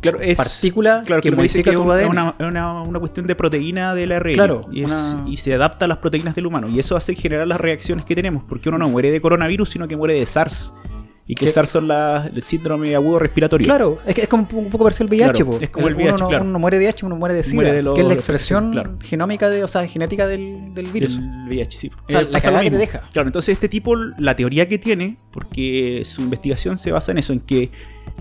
Claro, 0.00 0.20
es 0.20 0.36
partícula 0.36 1.02
claro, 1.04 1.22
que 1.22 1.30
que 1.30 1.36
modifica 1.36 1.64
que 1.64 1.70
es 1.70 1.76
tu 1.76 1.82
un- 1.82 1.90
ADN. 1.90 2.02
es 2.04 2.08
una, 2.10 2.34
una- 2.38 2.82
una 2.82 2.98
cuestión 3.00 3.26
de 3.26 3.34
proteína 3.34 3.94
del 3.94 4.12
ARN. 4.12 4.34
Claro, 4.34 4.60
y, 4.70 4.82
es- 4.82 4.86
una- 4.88 5.24
y 5.26 5.36
se 5.38 5.54
adapta 5.54 5.86
a 5.86 5.88
las 5.88 5.98
proteínas 5.98 6.34
del 6.34 6.46
humano. 6.46 6.68
Y 6.68 6.78
eso 6.78 6.96
hace 6.96 7.14
generar 7.14 7.46
las 7.48 7.60
reacciones 7.60 8.04
que 8.04 8.14
tenemos. 8.14 8.44
Porque 8.48 8.68
uno 8.68 8.78
no 8.78 8.88
muere 8.88 9.10
de 9.10 9.20
coronavirus, 9.20 9.70
sino 9.70 9.88
que 9.88 9.96
muere 9.96 10.14
de 10.14 10.26
SARS. 10.26 10.72
Y 11.28 11.34
que 11.34 11.46
el 11.46 11.50
SARS 11.50 11.70
son 11.70 11.88
la- 11.88 12.30
el 12.32 12.42
síndrome 12.44 12.94
agudo 12.94 13.18
respiratorio. 13.18 13.64
Claro, 13.66 13.98
es, 14.06 14.14
que 14.14 14.22
es 14.22 14.28
como 14.28 14.46
un 14.52 14.70
poco 14.70 14.84
parecido 14.84 15.06
al 15.06 15.10
VIH, 15.10 15.32
Claro, 15.32 15.46
po. 15.50 15.58
es 15.60 15.70
como 15.70 15.88
el 15.88 15.94
Uno 15.94 16.04
VIH, 16.04 16.18
no- 16.22 16.28
claro. 16.28 16.44
Uno 16.44 16.58
muere 16.60 16.78
de 16.78 16.84
VIH, 16.84 17.06
uno 17.06 17.16
muere 17.16 17.34
de 17.34 17.42
SIDA, 17.42 17.54
Muere 17.56 17.72
de 17.82 17.94
que 17.94 18.00
es 18.00 18.06
la 18.06 18.14
expresión 18.14 18.70
claro. 18.70 18.96
genómica 19.02 19.50
de, 19.50 19.64
o 19.64 19.68
sea, 19.68 19.84
genética 19.88 20.28
del, 20.28 20.72
del 20.72 20.86
virus. 20.86 21.16
Del 21.16 21.48
VIH, 21.48 21.78
sí. 21.78 21.90
O 22.08 22.12
sea, 22.12 22.20
Eh, 22.20 22.28
la 22.30 22.40
cagada 22.40 22.62
que 22.62 22.70
te 22.70 22.76
deja. 22.78 23.02
Claro, 23.12 23.28
entonces 23.28 23.54
este 23.54 23.68
tipo, 23.68 23.96
la 23.96 24.36
teoría 24.36 24.68
que 24.68 24.78
tiene, 24.78 25.16
porque 25.32 26.02
su 26.04 26.22
investigación 26.22 26.78
se 26.78 26.92
basa 26.92 27.10
en 27.10 27.18
eso, 27.18 27.32
en 27.32 27.40
que 27.40 27.70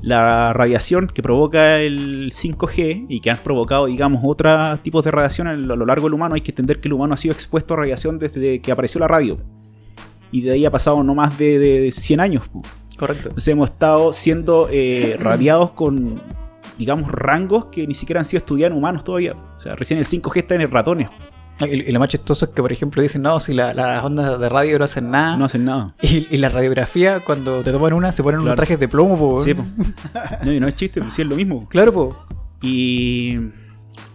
la 0.02 0.52
radiación 0.54 1.06
que 1.06 1.22
provoca 1.22 1.80
el 1.82 2.32
5G 2.34 3.06
y 3.08 3.20
que 3.20 3.30
han 3.30 3.38
provocado, 3.38 3.86
digamos, 3.86 4.22
otros 4.26 4.82
tipos 4.82 5.06
de 5.06 5.12
radiación 5.12 5.48
a 5.48 5.54
lo, 5.54 5.86
largo 5.86 6.08
del 6.08 6.16
humano, 6.16 6.34
hay 6.34 6.42
que 6.42 6.52
entender 6.52 6.80
que 6.82 6.88
el 6.88 6.94
humano 6.94 7.14
ha 7.14 7.18
sido 7.18 7.34
expuesto 7.36 7.76
a 7.76 7.78
radiación 7.78 8.18
desde 8.18 8.62
que 8.62 8.72
apareció 8.72 9.00
la 9.00 9.08
radio. 9.08 9.38
Y 10.32 10.42
de 10.42 10.52
ahí 10.54 10.66
ha 10.66 10.72
pasado 10.72 11.02
no 11.04 11.14
más 11.16 11.38
de, 11.38 11.60
de 11.60 11.92
100 11.92 12.20
años. 12.20 12.44
Correcto. 12.98 13.30
Entonces 13.30 13.48
hemos 13.50 13.70
estado 13.70 14.14
siendo 14.14 14.68
eh, 14.72 15.16
radiados 15.20 15.72
con, 15.72 16.22
digamos, 16.78 17.12
rangos 17.12 17.66
que 17.66 17.86
ni 17.88 17.94
siquiera 17.94 18.22
han 18.22 18.26
sido 18.26 18.40
estudiados 18.40 18.72
en 18.74 18.78
humanos 18.78 19.04
todavía. 19.04 19.34
O 19.58 19.62
sea, 19.62 19.76
recién 19.76 20.00
el 20.00 20.06
5G 20.06 20.38
está 20.38 20.56
en 20.56 20.70
ratones. 20.72 21.10
Y, 21.62 21.66
y 21.90 21.92
lo 21.94 22.00
más 22.02 22.10
chistoso 22.10 22.46
es 22.46 22.52
que, 22.52 22.62
por 22.62 22.72
ejemplo, 22.74 23.02
dicen, 23.02 23.22
no, 23.22 23.40
si 23.40 23.54
la- 23.54 23.74
las 23.74 24.04
ondas 24.04 24.38
de 24.40 24.50
radio 24.50 24.78
no 24.78 24.84
hacen 24.86 25.10
nada. 25.10 25.38
No 25.38 25.46
hacen 25.46 25.64
nada. 25.66 25.96
Y, 26.02 26.28
y 26.30 26.38
la 26.38 26.50
radiografía, 26.50 27.22
cuando 27.22 27.62
te 27.64 27.72
toman 27.72 27.94
una, 27.94 28.12
se 28.12 28.24
ponen 28.24 28.42
unos 28.42 28.56
trajes 28.56 28.78
de 28.80 28.88
plomo, 28.90 29.18
po. 29.18 29.42
Sí, 29.44 29.54
po. 29.54 29.64
no, 30.44 30.52
y 30.52 30.60
no 30.60 30.68
es 30.68 30.76
chiste, 30.76 31.02
pues 31.02 31.14
sí 31.14 31.22
es 31.22 31.28
lo 31.30 31.36
mismo. 31.38 31.66
Claro, 31.70 31.94
po. 31.94 32.26
Y 32.62 33.38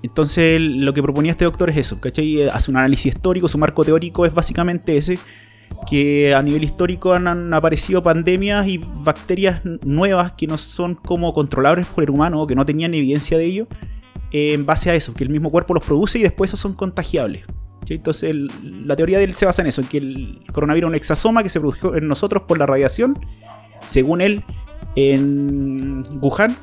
entonces 0.02 0.61
lo 0.61 0.93
que 0.93 1.02
proponía 1.02 1.32
este 1.32 1.44
doctor 1.44 1.70
es 1.70 1.77
eso, 1.78 2.01
¿cachai? 2.01 2.48
Hace 2.48 2.70
un 2.70 2.77
análisis 2.77 3.15
histórico, 3.15 3.48
su 3.48 3.59
marco 3.59 3.85
teórico 3.85 4.27
es 4.27 4.35
básicamente 4.35 4.97
ese, 4.97 5.19
que 5.88 6.34
a 6.34 6.42
nivel 6.42 6.64
histórico 6.64 7.12
han, 7.12 7.52
aparecido 7.52 8.02
pandemias 8.02 8.66
y 8.68 8.78
bacterias 8.78 9.62
nuevas 9.84 10.32
que 10.32 10.47
no 10.47 10.59
son 10.59 10.94
como 10.94 11.32
controlables 11.32 11.86
por 11.86 12.05
el 12.05 12.10
humano 12.10 12.42
o 12.42 12.47
que 12.47 12.55
no 12.55 12.64
tenían 12.64 12.94
evidencia 12.94 13.38
de 13.38 13.44
ello, 13.47 13.66
eh, 14.32 14.52
en 14.52 14.66
base 14.66 14.90
a 14.90 14.94
eso, 14.94 15.14
que 15.14 15.24
el 15.24 15.30
mismo 15.30 15.51
cuerpo 15.51 15.74
los 15.74 15.84
produce 15.84 16.18
y 16.18 16.22
después 16.22 16.51
esos 16.51 16.60
son 16.60 16.74
contagiables. 16.74 17.44
Entonces 17.88 18.36
la 18.62 18.94
teoría 18.94 19.18
de 19.18 19.24
él 19.24 19.34
se 19.34 19.47
basa 19.47 19.62
en 19.62 19.68
eso, 19.68 19.80
en 19.80 19.88
que 19.88 19.98
el 19.98 20.44
coronavirus 20.52 20.86
es 20.86 20.90
un 20.90 20.94
exasoma 20.94 21.42
que 21.42 21.48
se 21.48 21.59
produjo 21.59 21.97
en 21.97 22.06
nosotros 22.06 22.44
por 22.47 22.56
la 22.59 22.66
radiación, 22.66 23.18
según 23.88 24.20
él, 24.20 24.44
en 24.94 26.05
Wuhan, 26.20 26.56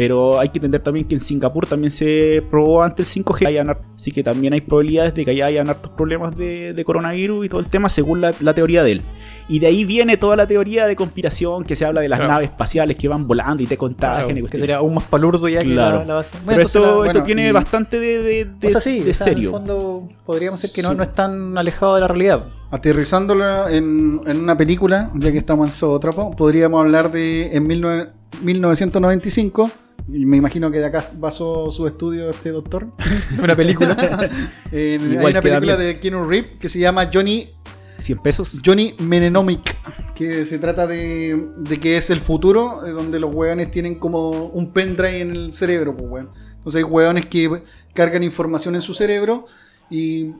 pero 0.00 0.40
hay 0.40 0.48
que 0.48 0.56
entender 0.58 0.82
también 0.82 1.06
que 1.06 1.14
en 1.14 1.20
Singapur 1.20 1.66
también 1.66 1.90
se 1.90 2.42
probó 2.50 2.82
antes 2.82 3.14
el 3.14 3.22
5G. 3.22 3.46
Hayan 3.48 3.68
har- 3.68 3.82
Así 3.94 4.10
que 4.10 4.22
también 4.22 4.54
hay 4.54 4.62
probabilidades 4.62 5.12
de 5.12 5.26
que 5.26 5.30
allá 5.32 5.44
hayan 5.44 5.68
hartos 5.68 5.90
problemas 5.92 6.34
de, 6.34 6.72
de 6.72 6.84
coronavirus 6.86 7.44
y 7.44 7.48
todo 7.50 7.60
el 7.60 7.66
tema 7.66 7.90
según 7.90 8.22
la, 8.22 8.32
la 8.40 8.54
teoría 8.54 8.82
de 8.82 8.92
él. 8.92 9.02
Y 9.46 9.58
de 9.58 9.66
ahí 9.66 9.84
viene 9.84 10.16
toda 10.16 10.36
la 10.36 10.46
teoría 10.46 10.86
de 10.86 10.96
conspiración 10.96 11.64
que 11.64 11.76
se 11.76 11.84
habla 11.84 12.00
de 12.00 12.08
las 12.08 12.18
Claro. 12.18 12.32
naves 12.32 12.48
espaciales 12.48 12.96
que 12.96 13.08
van 13.08 13.28
volando 13.28 13.62
y 13.62 13.66
te 13.66 13.76
contagian. 13.76 14.22
y 14.22 14.22
Claro, 14.22 14.34
que 14.36 14.40
cuestiones. 14.40 14.60
sería 14.62 14.76
aún 14.78 14.94
más 14.94 15.04
palurdo 15.04 15.46
ya 15.50 15.58
que 15.58 15.66
Claro. 15.66 15.98
la, 15.98 16.04
la 16.06 16.14
base. 16.14 16.30
Pero 16.32 16.44
Bueno, 16.46 16.60
entonces 16.62 16.76
esto, 16.76 16.80
la- 16.80 16.86
esto 16.88 16.98
bueno, 17.18 17.22
tiene 17.26 17.48
y- 17.48 17.52
bastante 17.52 18.00
de, 18.00 18.22
de, 18.22 18.44
de- 18.46 18.66
o 18.68 18.70
sea, 18.70 18.80
sí, 18.80 19.00
de 19.00 19.10
o 19.10 19.12
sea, 19.14 19.26
en 19.26 19.32
el 19.32 19.34
serio. 19.36 19.50
fondo 19.50 20.08
podríamos 20.24 20.62
decir 20.62 20.74
que 20.74 20.80
no, 20.82 20.92
Sí. 20.92 20.96
no 20.96 21.02
es 21.02 21.12
tan 21.14 21.58
alejado 21.58 21.96
de 21.96 22.00
la 22.00 22.08
realidad. 22.08 22.44
Aterrizándola 22.70 23.66
en, 23.70 24.20
en 24.26 24.38
una 24.40 24.56
película, 24.56 25.10
ya 25.14 25.30
que 25.30 25.36
estamos 25.38 25.68
en 25.68 25.74
Zootropo, 25.74 26.30
podríamos 26.36 26.80
hablar 26.80 27.12
de 27.12 27.54
en 27.54 27.68
19 27.68 28.08
1995. 28.42 29.70
Me 30.08 30.36
imagino 30.36 30.70
que 30.70 30.78
de 30.78 30.86
acá 30.86 31.10
basó 31.18 31.70
su 31.70 31.86
estudio 31.86 32.30
este 32.30 32.50
doctor. 32.50 32.88
Una 33.42 33.54
película. 33.56 33.96
En- 34.72 35.18
hay 35.18 35.26
una 35.26 35.42
película 35.42 35.76
de 35.76 35.98
Keanu 35.98 36.24
Reeves 36.28 36.52
que 36.58 36.68
se 36.68 36.78
llama 36.78 37.10
Johnny 37.12 37.48
100 37.98 38.18
pesos. 38.20 38.62
Johnny 38.64 38.94
Menenomic, 38.98 39.76
que 40.14 40.46
se 40.46 40.58
trata 40.58 40.86
de, 40.86 41.48
de 41.58 41.78
que 41.80 41.96
es 41.96 42.08
el 42.10 42.20
futuro, 42.20 42.86
eh, 42.86 42.90
donde 42.92 43.18
los 43.20 43.34
hueones 43.34 43.70
tienen 43.70 43.96
como 43.96 44.30
un 44.30 44.72
pendrive 44.72 45.20
en 45.20 45.30
el 45.32 45.52
cerebro, 45.52 45.96
pues, 45.96 46.08
weón. 46.10 46.30
Entonces 46.56 46.78
hay 46.78 46.84
hueones 46.84 47.26
que 47.26 47.62
cargan 47.92 48.22
información 48.22 48.74
en 48.74 48.82
su 48.82 48.94
cerebro 48.94 49.44
y 49.90 50.30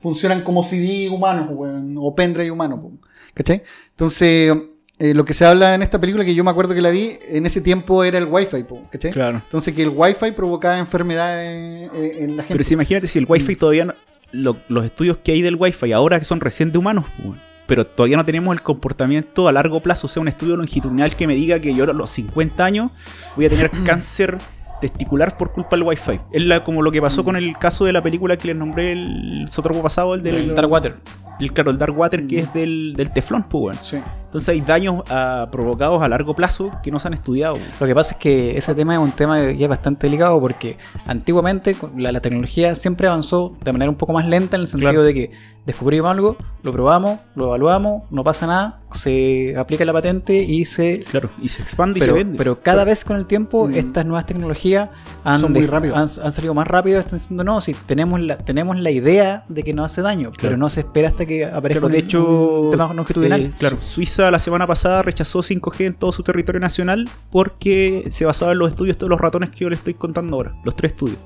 funcionan 0.00 0.42
como 0.42 0.62
CD 0.64 1.08
humanos, 1.08 1.48
weón, 1.50 1.94
o 1.98 2.14
pendrive 2.14 2.50
humano, 2.50 2.80
pues, 2.80 2.94
¿cachai? 3.32 3.62
Entonces, 3.90 4.54
eh, 4.98 5.12
lo 5.14 5.24
que 5.24 5.34
se 5.34 5.44
habla 5.44 5.74
en 5.74 5.82
esta 5.82 6.00
película, 6.00 6.24
que 6.24 6.34
yo 6.34 6.44
me 6.44 6.50
acuerdo 6.50 6.74
que 6.74 6.80
la 6.80 6.90
vi, 6.90 7.18
en 7.28 7.46
ese 7.46 7.60
tiempo 7.60 8.04
era 8.04 8.18
el 8.18 8.26
Wi-Fi, 8.26 8.62
pues, 8.64 8.82
¿cachai? 8.92 9.10
Claro. 9.12 9.38
Entonces 9.44 9.74
que 9.74 9.82
el 9.82 9.90
Wi-Fi 9.94 10.32
provocaba 10.32 10.78
enfermedades 10.78 11.90
eh, 11.94 12.16
en 12.20 12.36
la 12.36 12.42
gente. 12.44 12.54
Pero 12.54 12.64
si 12.64 12.74
imagínate 12.74 13.08
si 13.08 13.18
el 13.18 13.26
Wi-Fi 13.28 13.56
todavía 13.56 13.84
no- 13.86 13.94
lo- 14.32 14.56
los 14.68 14.84
estudios 14.84 15.18
que 15.18 15.32
hay 15.32 15.42
del 15.42 15.56
Wi-Fi 15.56 15.92
ahora 15.92 16.18
que 16.18 16.24
son 16.24 16.40
recién 16.40 16.72
de 16.72 16.78
humanos, 16.78 17.06
pues, 17.22 17.38
pero 17.66 17.86
todavía 17.86 18.16
no 18.18 18.24
tenemos 18.24 18.54
el 18.54 18.62
comportamiento 18.62 19.48
a 19.48 19.52
largo 19.52 19.80
plazo, 19.80 20.06
o 20.06 20.10
sea, 20.10 20.20
un 20.20 20.28
estudio 20.28 20.56
longitudinal 20.56 21.16
que 21.16 21.26
me 21.26 21.34
diga 21.34 21.58
que 21.60 21.74
yo 21.74 21.84
a 21.84 21.86
los 21.92 22.10
50 22.10 22.64
años 22.64 22.90
voy 23.36 23.46
a 23.46 23.50
tener 23.50 23.70
cáncer 23.86 24.38
testicular 24.80 25.36
por 25.38 25.52
culpa 25.52 25.76
del 25.76 25.82
Wi-Fi. 25.84 26.20
Es 26.32 26.42
la- 26.42 26.62
como 26.62 26.82
lo 26.82 26.90
que 26.92 27.00
pasó 27.00 27.24
con 27.24 27.36
el 27.36 27.56
caso 27.58 27.84
de 27.84 27.92
la 27.92 28.02
película 28.02 28.36
que 28.36 28.48
les 28.48 28.56
nombré 28.56 28.92
el 28.92 29.46
sotropo 29.50 29.82
pasado, 29.82 30.14
el 30.14 30.22
del 30.22 30.36
El 30.36 30.54
Dark 30.54 30.70
Water. 30.70 30.96
el, 31.40 31.52
claro, 31.52 31.70
el 31.70 31.78
Dark 31.78 31.98
Water 31.98 32.26
que 32.26 32.40
es 32.40 32.52
del, 32.52 32.94
del 32.96 33.10
teflón, 33.12 33.44
pues. 33.44 33.78
Sí. 33.82 33.96
Entonces 34.34 34.48
hay 34.48 34.62
daños 34.62 35.04
ah, 35.10 35.46
provocados 35.52 36.02
a 36.02 36.08
largo 36.08 36.34
plazo 36.34 36.68
que 36.82 36.90
no 36.90 36.98
se 36.98 37.06
han 37.06 37.14
estudiado. 37.14 37.56
Lo 37.78 37.86
que 37.86 37.94
pasa 37.94 38.14
es 38.14 38.18
que 38.18 38.58
ese 38.58 38.74
tema 38.74 38.94
es 38.94 38.98
un 38.98 39.12
tema 39.12 39.38
que 39.40 39.62
es 39.62 39.68
bastante 39.68 40.08
delicado 40.08 40.40
porque 40.40 40.76
antiguamente 41.06 41.76
la, 41.96 42.10
la 42.10 42.18
tecnología 42.18 42.74
siempre 42.74 43.06
avanzó 43.06 43.54
de 43.62 43.72
manera 43.72 43.88
un 43.90 43.96
poco 43.96 44.12
más 44.12 44.26
lenta 44.26 44.56
en 44.56 44.62
el 44.62 44.66
sentido 44.66 44.90
Claro. 44.90 45.04
de 45.04 45.14
que 45.14 45.30
descubrimos 45.66 46.10
algo, 46.10 46.36
lo 46.62 46.72
probamos, 46.72 47.20
lo 47.36 47.46
evaluamos, 47.46 48.10
no 48.12 48.22
pasa 48.22 48.46
nada, 48.46 48.80
se 48.92 49.54
aplica 49.56 49.82
la 49.86 49.94
patente 49.94 50.34
y 50.42 50.66
se... 50.66 51.00
Claro, 51.10 51.30
y 51.40 51.48
se 51.48 51.62
expande 51.62 51.98
y 51.98 52.00
Pero, 52.00 52.12
se 52.12 52.18
vende. 52.18 52.36
pero 52.36 52.60
cada 52.60 52.84
vez 52.84 53.02
con 53.04 53.16
el 53.16 53.24
tiempo 53.24 53.66
Mm. 53.68 53.74
estas 53.76 54.04
nuevas 54.04 54.26
tecnologías 54.26 54.90
han, 55.24 55.40
Son 55.40 55.52
muy 55.52 55.66
han, 55.66 55.94
han 55.94 56.32
salido 56.32 56.52
más 56.52 56.66
rápido, 56.68 57.00
están 57.00 57.18
diciendo 57.18 57.44
no, 57.44 57.62
si 57.62 57.72
tenemos 57.72 58.20
la, 58.20 58.36
tenemos 58.36 58.78
la 58.78 58.90
idea 58.90 59.44
de 59.48 59.62
que 59.62 59.72
no 59.72 59.84
hace 59.84 60.02
daño, 60.02 60.32
pero 60.38 60.58
no 60.58 60.68
se 60.68 60.80
espera 60.80 61.08
hasta 61.08 61.24
que 61.24 61.46
aparezca 61.46 61.80
Claro, 61.80 61.88
de 61.94 61.98
un- 62.00 62.04
hecho, 62.04 62.60
un 62.64 62.70
tema 62.72 62.92
longitudinal. 62.92 63.40
eh, 63.40 63.52
claro, 63.58 63.78
Suiza 63.80 64.23
la 64.30 64.38
semana 64.38 64.66
pasada 64.66 65.02
rechazó 65.02 65.40
5G 65.40 65.86
en 65.86 65.94
todo 65.94 66.12
su 66.12 66.22
territorio 66.22 66.60
nacional 66.60 67.08
porque 67.30 68.08
se 68.10 68.24
basaba 68.24 68.52
en 68.52 68.58
los 68.58 68.70
estudios 68.70 68.98
de 68.98 69.08
los 69.08 69.20
ratones 69.20 69.50
que 69.50 69.60
yo 69.60 69.70
les 69.70 69.78
estoy 69.78 69.94
contando 69.94 70.36
ahora, 70.36 70.54
los 70.64 70.76
tres 70.76 70.92
estudios. 70.92 71.18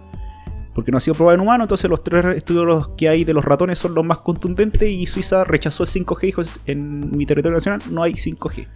Porque 0.74 0.92
no 0.92 0.98
ha 0.98 1.00
sido 1.00 1.14
probado 1.14 1.34
en 1.34 1.40
humano, 1.40 1.64
entonces 1.64 1.90
los 1.90 2.04
tres 2.04 2.24
estudios 2.36 2.90
que 2.96 3.08
hay 3.08 3.24
de 3.24 3.32
los 3.32 3.44
ratones 3.44 3.78
son 3.78 3.94
los 3.94 4.04
más 4.04 4.18
contundentes 4.18 4.88
y 4.88 5.06
Suiza 5.06 5.44
rechazó 5.44 5.82
el 5.82 5.88
5G 5.88 6.58
y 6.66 6.70
en 6.70 7.16
mi 7.16 7.26
territorio 7.26 7.56
nacional 7.56 7.82
no 7.90 8.02
hay 8.02 8.12
5G. 8.12 8.68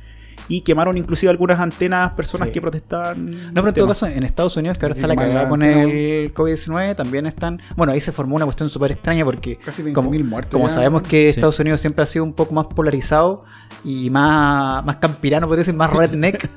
Y 0.49 0.63
quemaron 0.63 0.97
inclusive 0.99 1.31
algunas 1.31 1.61
antenas 1.61 2.11
personas 2.13 2.49
Sí. 2.49 2.53
que 2.53 2.61
protestaban. 2.61 3.31
No, 3.31 3.37
pero 3.55 3.69
en 3.69 3.75
todo 3.75 3.85
tema. 3.85 3.87
caso, 3.89 4.07
en 4.07 4.23
Estados 4.25 4.57
Unidos, 4.57 4.77
que 4.77 4.87
ahora 4.87 4.95
está 4.97 5.07
la 5.07 5.17
cagada 5.17 5.49
con 5.49 5.61
no. 5.61 5.67
el 5.67 6.35
COVID-19, 6.35 6.97
también 6.97 7.27
están. 7.27 7.61
Bueno, 7.77 7.93
ahí 7.93 8.01
se 8.01 8.13
formó 8.13 8.37
una 8.37 8.45
cuestión 8.45 8.69
súper 8.69 8.93
extraña 8.93 9.25
porque, 9.25 9.57
Casi 9.57 9.83
20.000 9.83 9.93
como, 9.95 10.11
muertos 10.11 10.53
como 10.53 10.69
ya. 10.69 10.75
sabemos 10.75 11.03
que 11.03 11.25
Sí. 11.25 11.29
Estados 11.31 11.59
Unidos 11.61 11.81
siempre 11.81 12.03
ha 12.03 12.07
sido 12.07 12.25
un 12.25 12.33
poco 12.33 12.55
más 12.55 12.67
polarizado 12.67 13.45
y 13.85 14.11
más, 14.11 14.85
más 14.85 14.97
campirano, 14.97 15.47
podría 15.47 15.61
decir, 15.61 15.75
más 15.75 15.91
redneck, 15.95 16.49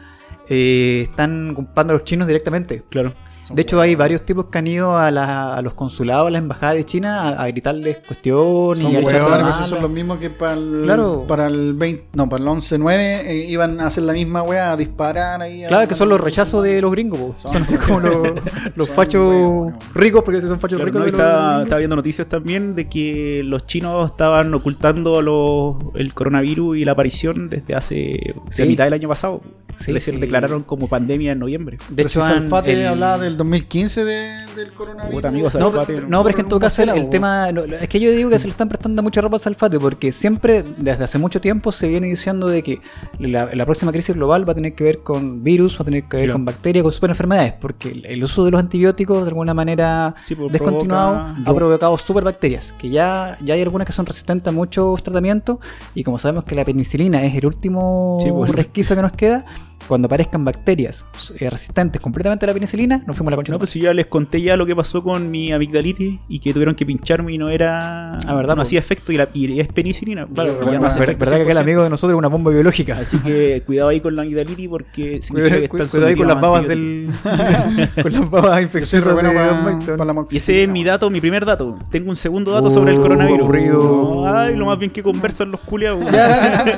eh, 0.49 1.07
están 1.09 1.53
culpando 1.53 1.93
a 1.93 1.97
los 1.97 2.03
chinos 2.03 2.27
directamente. 2.27 2.83
Claro. 2.89 3.13
De 3.53 3.61
hecho, 3.61 3.79
hay 3.81 3.95
varios 3.95 4.21
tipos 4.23 4.45
que 4.45 4.57
han 4.57 4.67
ido 4.67 4.97
a, 4.97 5.11
la- 5.11 5.55
a 5.55 5.61
los 5.61 5.73
consulados, 5.73 6.27
a 6.27 6.31
las 6.31 6.39
embajadas 6.39 6.75
de 6.75 6.83
China 6.85 7.21
a, 7.21 7.43
a 7.43 7.47
gritarles 7.47 7.97
cuestiones 8.07 8.83
Son 8.83 8.91
y 8.93 8.97
hueones, 8.97 9.55
son 9.67 9.81
los 9.81 9.91
mismos 9.91 10.17
que 10.19 10.29
para 10.29 10.53
el, 10.53 10.81
Claro. 10.83 11.25
para 11.27 11.47
el 11.47 11.73
20, 11.73 12.05
no, 12.13 12.27
para 12.29 12.43
el 12.43 12.49
11-9 12.49 12.91
eh, 12.97 13.45
iban 13.49 13.79
a 13.79 13.87
hacer 13.87 14.03
la 14.03 14.13
misma 14.13 14.41
wea, 14.43 14.71
a 14.71 14.77
disparar 14.77 15.41
ahí. 15.41 15.63
a- 15.63 15.67
Claro, 15.67 15.87
que 15.87 15.95
son 15.95 16.09
los 16.09 16.19
rechazos 16.19 16.63
de 16.63 16.81
los 16.81 16.91
gringos, 16.91 17.19
po. 17.19 17.35
Son 17.41 17.53
son 17.53 17.63
así 17.63 17.77
como 17.77 17.99
los, 17.99 18.27
los 18.75 18.89
fachos 18.89 19.73
ricos, 19.93 20.23
porque 20.23 20.41
son 20.41 20.59
fachos 20.59 20.77
Claro, 20.77 20.85
ricos. 20.85 21.01
no, 21.01 21.07
estaba, 21.07 21.63
estaba 21.63 21.77
viendo 21.79 21.95
noticias 21.95 22.27
también 22.27 22.75
de 22.75 22.87
que 22.89 23.41
los 23.45 23.65
chinos 23.65 24.11
estaban 24.11 24.53
ocultando 24.53 25.21
los- 25.21 25.75
el 25.95 26.13
coronavirus 26.13 26.77
y 26.77 26.85
la 26.85 26.93
aparición 26.93 27.47
desde 27.47 27.75
hace 27.75 28.35
Sí. 28.49 28.61
la 28.63 28.67
mitad 28.67 28.83
del 28.85 28.93
año 28.93 29.07
pasado. 29.07 29.41
Sí, 29.77 29.91
Les 29.91 30.03
sí. 30.03 30.11
declararon 30.11 30.63
como 30.63 30.87
pandemia 30.87 31.33
en 31.33 31.39
noviembre. 31.39 31.77
De 31.89 31.95
Pero 31.97 32.07
hecho, 32.07 32.21
si 32.21 32.31
han- 32.31 32.49
el- 32.65 32.87
hablaba 32.87 33.17
del 33.17 33.34
2015 33.37 34.03
de, 34.05 34.45
del 34.55 34.71
coronavirus. 34.73 35.15
Puta, 35.15 35.27
amigo, 35.27 35.49
No, 35.59 35.71
pero, 35.85 36.07
no- 36.07 36.23
pero 36.23 36.29
es 36.29 36.35
que 36.35 36.41
en 36.41 36.47
todo 36.49 36.59
caso 36.59 36.81
el, 36.83 37.09
tema 37.09 37.51
no, 37.51 37.63
es 37.63 37.87
que 37.89 37.99
yo 37.99 38.11
digo 38.11 38.29
que 38.29 38.39
se 38.39 38.45
le 38.45 38.51
están 38.51 38.69
prestando 38.69 39.01
mucha 39.03 39.21
ropa 39.21 39.37
al 39.37 39.41
Salfate 39.41 39.79
porque 39.79 40.11
siempre 40.11 40.63
desde 40.77 41.03
hace 41.03 41.17
mucho 41.17 41.41
tiempo 41.41 41.71
se 41.71 41.87
viene 41.87 42.07
diciendo 42.07 42.47
de 42.47 42.63
que 42.63 42.79
la, 43.19 43.53
la 43.53 43.65
próxima 43.65 43.91
crisis 43.91 44.15
global 44.15 44.47
va 44.47 44.51
a 44.53 44.55
tener 44.55 44.73
que 44.75 44.83
ver 44.83 44.99
con 44.99 45.43
virus, 45.43 45.77
va 45.77 45.81
a 45.81 45.85
tener 45.85 46.03
que 46.05 46.17
ver 46.17 46.31
con 46.31 46.45
bacterias, 46.45 46.83
con 46.83 46.91
superenfermedades, 46.91 47.53
porque 47.59 47.89
el, 47.91 48.05
el 48.05 48.23
uso 48.23 48.45
de 48.45 48.51
los 48.51 48.59
antibióticos 48.59 49.21
de 49.23 49.27
alguna 49.29 49.53
manera 49.53 50.13
Sí, 50.23 50.35
pues, 50.35 50.51
descontinuado 50.51 51.13
provoca- 51.15 51.49
ha 51.49 51.53
provocado 51.53 51.97
superbacterias, 51.97 52.73
que 52.73 52.89
ya, 52.89 53.37
ya 53.43 53.53
hay 53.53 53.61
algunas 53.61 53.85
que 53.87 53.93
son 53.93 54.05
resistentes 54.05 54.47
a 54.47 54.51
muchos 54.51 55.01
tratamientos 55.03 55.57
y 55.93 56.03
como 56.03 56.17
sabemos 56.19 56.43
que 56.43 56.55
la 56.55 56.65
penicilina 56.65 57.23
es 57.23 57.35
el 57.35 57.45
último 57.45 58.19
Sí, 58.23 58.31
pues. 58.31 58.51
resquicio 58.51 58.95
que 58.95 59.01
nos 59.01 59.11
queda, 59.13 59.45
cuando 59.87 60.07
aparezcan 60.07 60.43
bacterias 60.43 61.05
eh, 61.39 61.49
resistentes 61.49 62.01
completamente 62.01 62.45
a 62.45 62.47
la 62.47 62.53
penicilina, 62.53 63.03
nos 63.05 63.15
fuimos 63.15 63.29
a 63.29 63.31
la 63.31 63.35
concha. 63.37 63.51
No, 63.51 63.57
pues 63.59 63.69
si 63.69 63.79
ya 63.81 63.93
les 63.93 64.07
conté 64.07 64.41
ya 64.41 64.57
lo 64.57 64.65
que 64.65 64.75
pasó 64.75 65.03
con 65.03 65.29
mi 65.29 65.51
amigdalitis 65.51 66.19
y 66.27 66.39
que 66.39 66.53
tuvieron 66.53 66.75
que 66.75 66.85
pincharme 66.85 67.33
y 67.33 67.37
no 67.37 67.49
era. 67.49 68.13
Ah, 68.17 68.33
¿verdad, 68.35 68.55
No 68.55 68.61
hacía 68.63 68.79
efecto 68.79 69.11
y, 69.11 69.17
la, 69.17 69.27
y 69.33 69.59
es 69.59 69.67
penicilina. 69.67 70.25
Claro, 70.33 70.57
Ya 70.59 70.63
bueno, 70.63 70.79
no 70.81 70.87
hace 70.87 70.99
ver- 70.99 71.09
efecto 71.09 71.25
verdad 71.25 71.37
que 71.37 71.43
aquel 71.43 71.57
100%. 71.57 71.61
amigo 71.61 71.83
de 71.83 71.89
nosotros 71.89 72.15
es 72.15 72.17
una 72.19 72.27
bomba 72.29 72.51
biológica. 72.51 72.97
Así 72.99 73.17
que 73.19 73.61
cuidado 73.65 73.89
ahí 73.89 74.01
con 74.01 74.15
la 74.15 74.23
amigdalitis 74.23 74.67
porque 74.69 75.21
significa 75.21 75.59
que 75.59 75.69
Cuidado, 75.69 75.85
están 75.85 75.89
cuidado 75.89 76.07
ahí 76.09 76.15
con 76.15 76.27
las 76.27 76.41
babas 76.41 76.67
del. 76.67 77.09
con 78.01 78.11
las 78.11 78.29
babas 78.29 78.55
Yo 78.55 78.61
infecciosas 78.61 79.13
bueno 79.13 79.29
de 79.29 79.35
pa- 79.35 79.45
Don 79.47 79.63
Maicon. 79.63 79.97
pa 79.97 80.05
la 80.05 80.25
Y 80.31 80.37
ese 80.37 80.63
es 80.63 80.69
mi 80.69 80.83
dato, 80.83 81.09
mi 81.09 81.21
primer 81.21 81.45
dato. 81.45 81.77
Tengo 81.91 82.09
un 82.09 82.15
segundo 82.15 82.51
dato 82.51 82.67
Oh, 82.67 82.71
sobre 82.71 82.93
el 82.93 82.99
coronavirus. 83.01 83.41
aburrido. 83.41 84.25
Ay, 84.25 84.55
lo 84.55 84.65
más 84.65 84.79
bien 84.79 84.89
que 84.91 85.03
conversan 85.03 85.51
los 85.51 85.59
culiados. 85.61 86.03
Ya, 86.11 86.75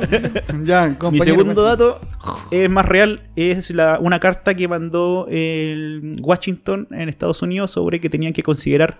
ya, 0.66 0.98
Mi 1.12 1.20
segundo 1.20 1.62
dato 1.64 2.00
es 2.52 2.70
más 2.70 2.86
real, 2.86 2.97
es 3.36 3.70
la, 3.72 4.00
una 4.00 4.20
carta 4.20 4.56
que 4.56 4.68
mandó 4.68 5.28
el 5.30 6.14
Washington 6.22 6.88
en 6.92 7.10
Estados 7.10 7.42
Unidos 7.42 7.72
sobre 7.72 8.00
que 8.00 8.10
tenían 8.10 8.34
que 8.34 8.44
considerar 8.44 8.98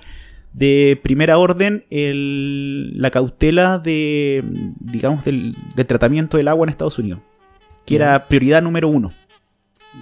de 0.54 1.00
primera 1.04 1.38
orden 1.38 1.84
el- 1.90 3.00
la 3.02 3.12
cautela 3.12 3.78
de, 3.80 4.44
digamos, 4.80 5.24
del, 5.26 5.56
del 5.76 5.86
tratamiento 5.86 6.38
del 6.38 6.48
agua 6.48 6.66
en 6.66 6.70
Estados 6.70 6.98
Unidos, 7.00 7.20
que 7.86 7.96
era 7.96 8.28
prioridad 8.28 8.62
número 8.62 8.88
uno 8.88 9.12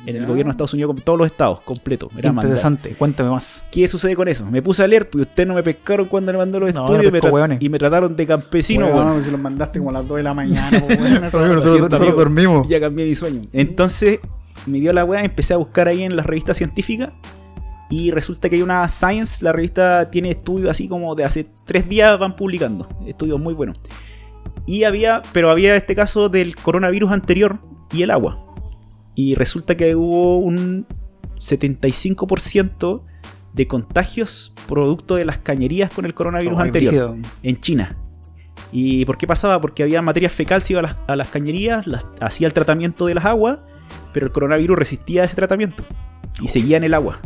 en 0.06 0.16
el 0.16 0.26
gobierno 0.26 0.52
de 0.52 0.56
Estados 0.56 0.74
Unidos, 0.74 0.94
con 0.94 1.04
todos 1.04 1.18
los 1.20 1.26
estados, 1.28 1.62
completo. 1.62 2.10
Era 2.18 2.30
mandar. 2.32 2.46
Interesante, 2.46 2.96
cuéntame 2.96 3.30
más. 3.30 3.64
¿Qué 3.72 3.88
sucede 3.88 4.16
con 4.16 4.28
eso? 4.28 4.46
Me 4.46 4.62
puse 4.62 4.84
a 4.84 4.88
leer, 4.88 5.10
pues 5.10 5.28
ustedes 5.28 5.48
no 5.48 5.56
me 5.56 5.64
pescaron 5.64 6.08
cuando 6.08 6.32
le 6.32 6.38
mandó 6.38 6.60
los 6.60 6.74
No, 6.74 6.82
estudios 6.82 7.04
no 7.04 7.08
y, 7.10 7.48
me 7.50 7.58
y 7.60 7.70
me 7.70 7.80
trataron 7.80 8.16
de 8.16 8.28
campesino, 8.28 8.86
Weón, 8.88 9.08
weón. 9.08 9.24
si 9.24 9.32
los 9.32 9.40
mandaste 9.40 9.80
como 9.80 9.90
a 9.92 9.94
las 9.94 10.08
2 10.08 10.18
de 10.18 10.24
la 10.24 10.34
mañana, 10.34 10.78
esa- 10.78 10.88
Nosotros, 11.20 11.24
siento, 11.32 11.60
nosotros 11.80 12.02
amigo. 12.02 12.18
dormimos. 12.18 12.68
Ya 12.70 12.80
cambié 12.80 13.06
mi 13.06 13.16
sueño. 13.16 13.42
Entonces 13.54 14.20
me 14.68 14.80
dio 14.80 14.94
la 14.94 15.04
weá, 15.06 15.24
empecé 15.24 15.54
a 15.54 15.58
buscar 15.58 15.88
ahí 15.88 16.04
en 16.04 16.16
las 16.16 16.26
revistas 16.26 16.58
científicas. 16.58 17.10
Y 17.90 18.10
resulta 18.12 18.50
que 18.50 18.56
hay 18.56 18.62
una 18.64 18.88
Science, 18.90 19.44
la 19.44 19.52
revista 19.52 20.10
tiene 20.10 20.32
estudios 20.32 20.70
así 20.72 20.88
como 20.88 21.14
de 21.14 21.24
hace 21.24 21.46
tres 21.66 21.88
días 21.88 22.18
van 22.18 22.36
publicando. 22.36 22.88
Estudios 23.06 23.40
muy 23.40 23.54
buenos. 23.54 23.78
Y 24.66 24.84
había, 24.86 25.22
pero 25.34 25.52
había 25.52 25.76
este 25.76 25.94
caso 25.96 26.28
del 26.30 26.56
coronavirus 26.56 27.12
anterior 27.12 27.60
y 27.94 28.02
el 28.02 28.10
agua. 28.10 28.40
Y 29.16 29.36
resulta 29.36 29.76
que 29.78 29.96
hubo 29.96 30.38
un 30.38 30.86
75% 31.40 33.02
de 33.54 33.68
contagios 33.68 34.54
producto 34.68 35.16
de 35.16 35.26
las 35.26 35.38
cañerías 35.40 35.92
con 35.94 36.06
el 36.06 36.14
coronavirus 36.14 36.58
anterior 36.68 36.94
en 37.44 37.58
China. 37.62 37.98
¿Y 38.72 39.06
por 39.06 39.18
qué 39.18 39.28
pasaba? 39.28 39.62
Porque 39.62 39.84
había 39.84 40.02
materia 40.02 40.30
fecal, 40.30 40.62
se 40.62 40.74
iba 40.74 40.80
a 40.82 40.84
las, 40.84 40.96
a 41.08 41.16
las 41.16 41.30
cañerías, 41.30 41.88
las- 41.88 42.06
hacía 42.20 42.48
el 42.48 42.54
tratamiento 42.54 43.06
de 43.06 43.14
las 43.16 43.26
aguas, 43.26 43.64
pero 44.14 44.26
el 44.26 44.32
coronavirus 44.34 44.78
resistía 44.78 45.24
ese 45.24 45.36
tratamiento 45.36 45.84
y 46.42 46.50
seguía 46.50 46.76
en 46.78 46.84
el 46.84 46.94
agua. 46.94 47.20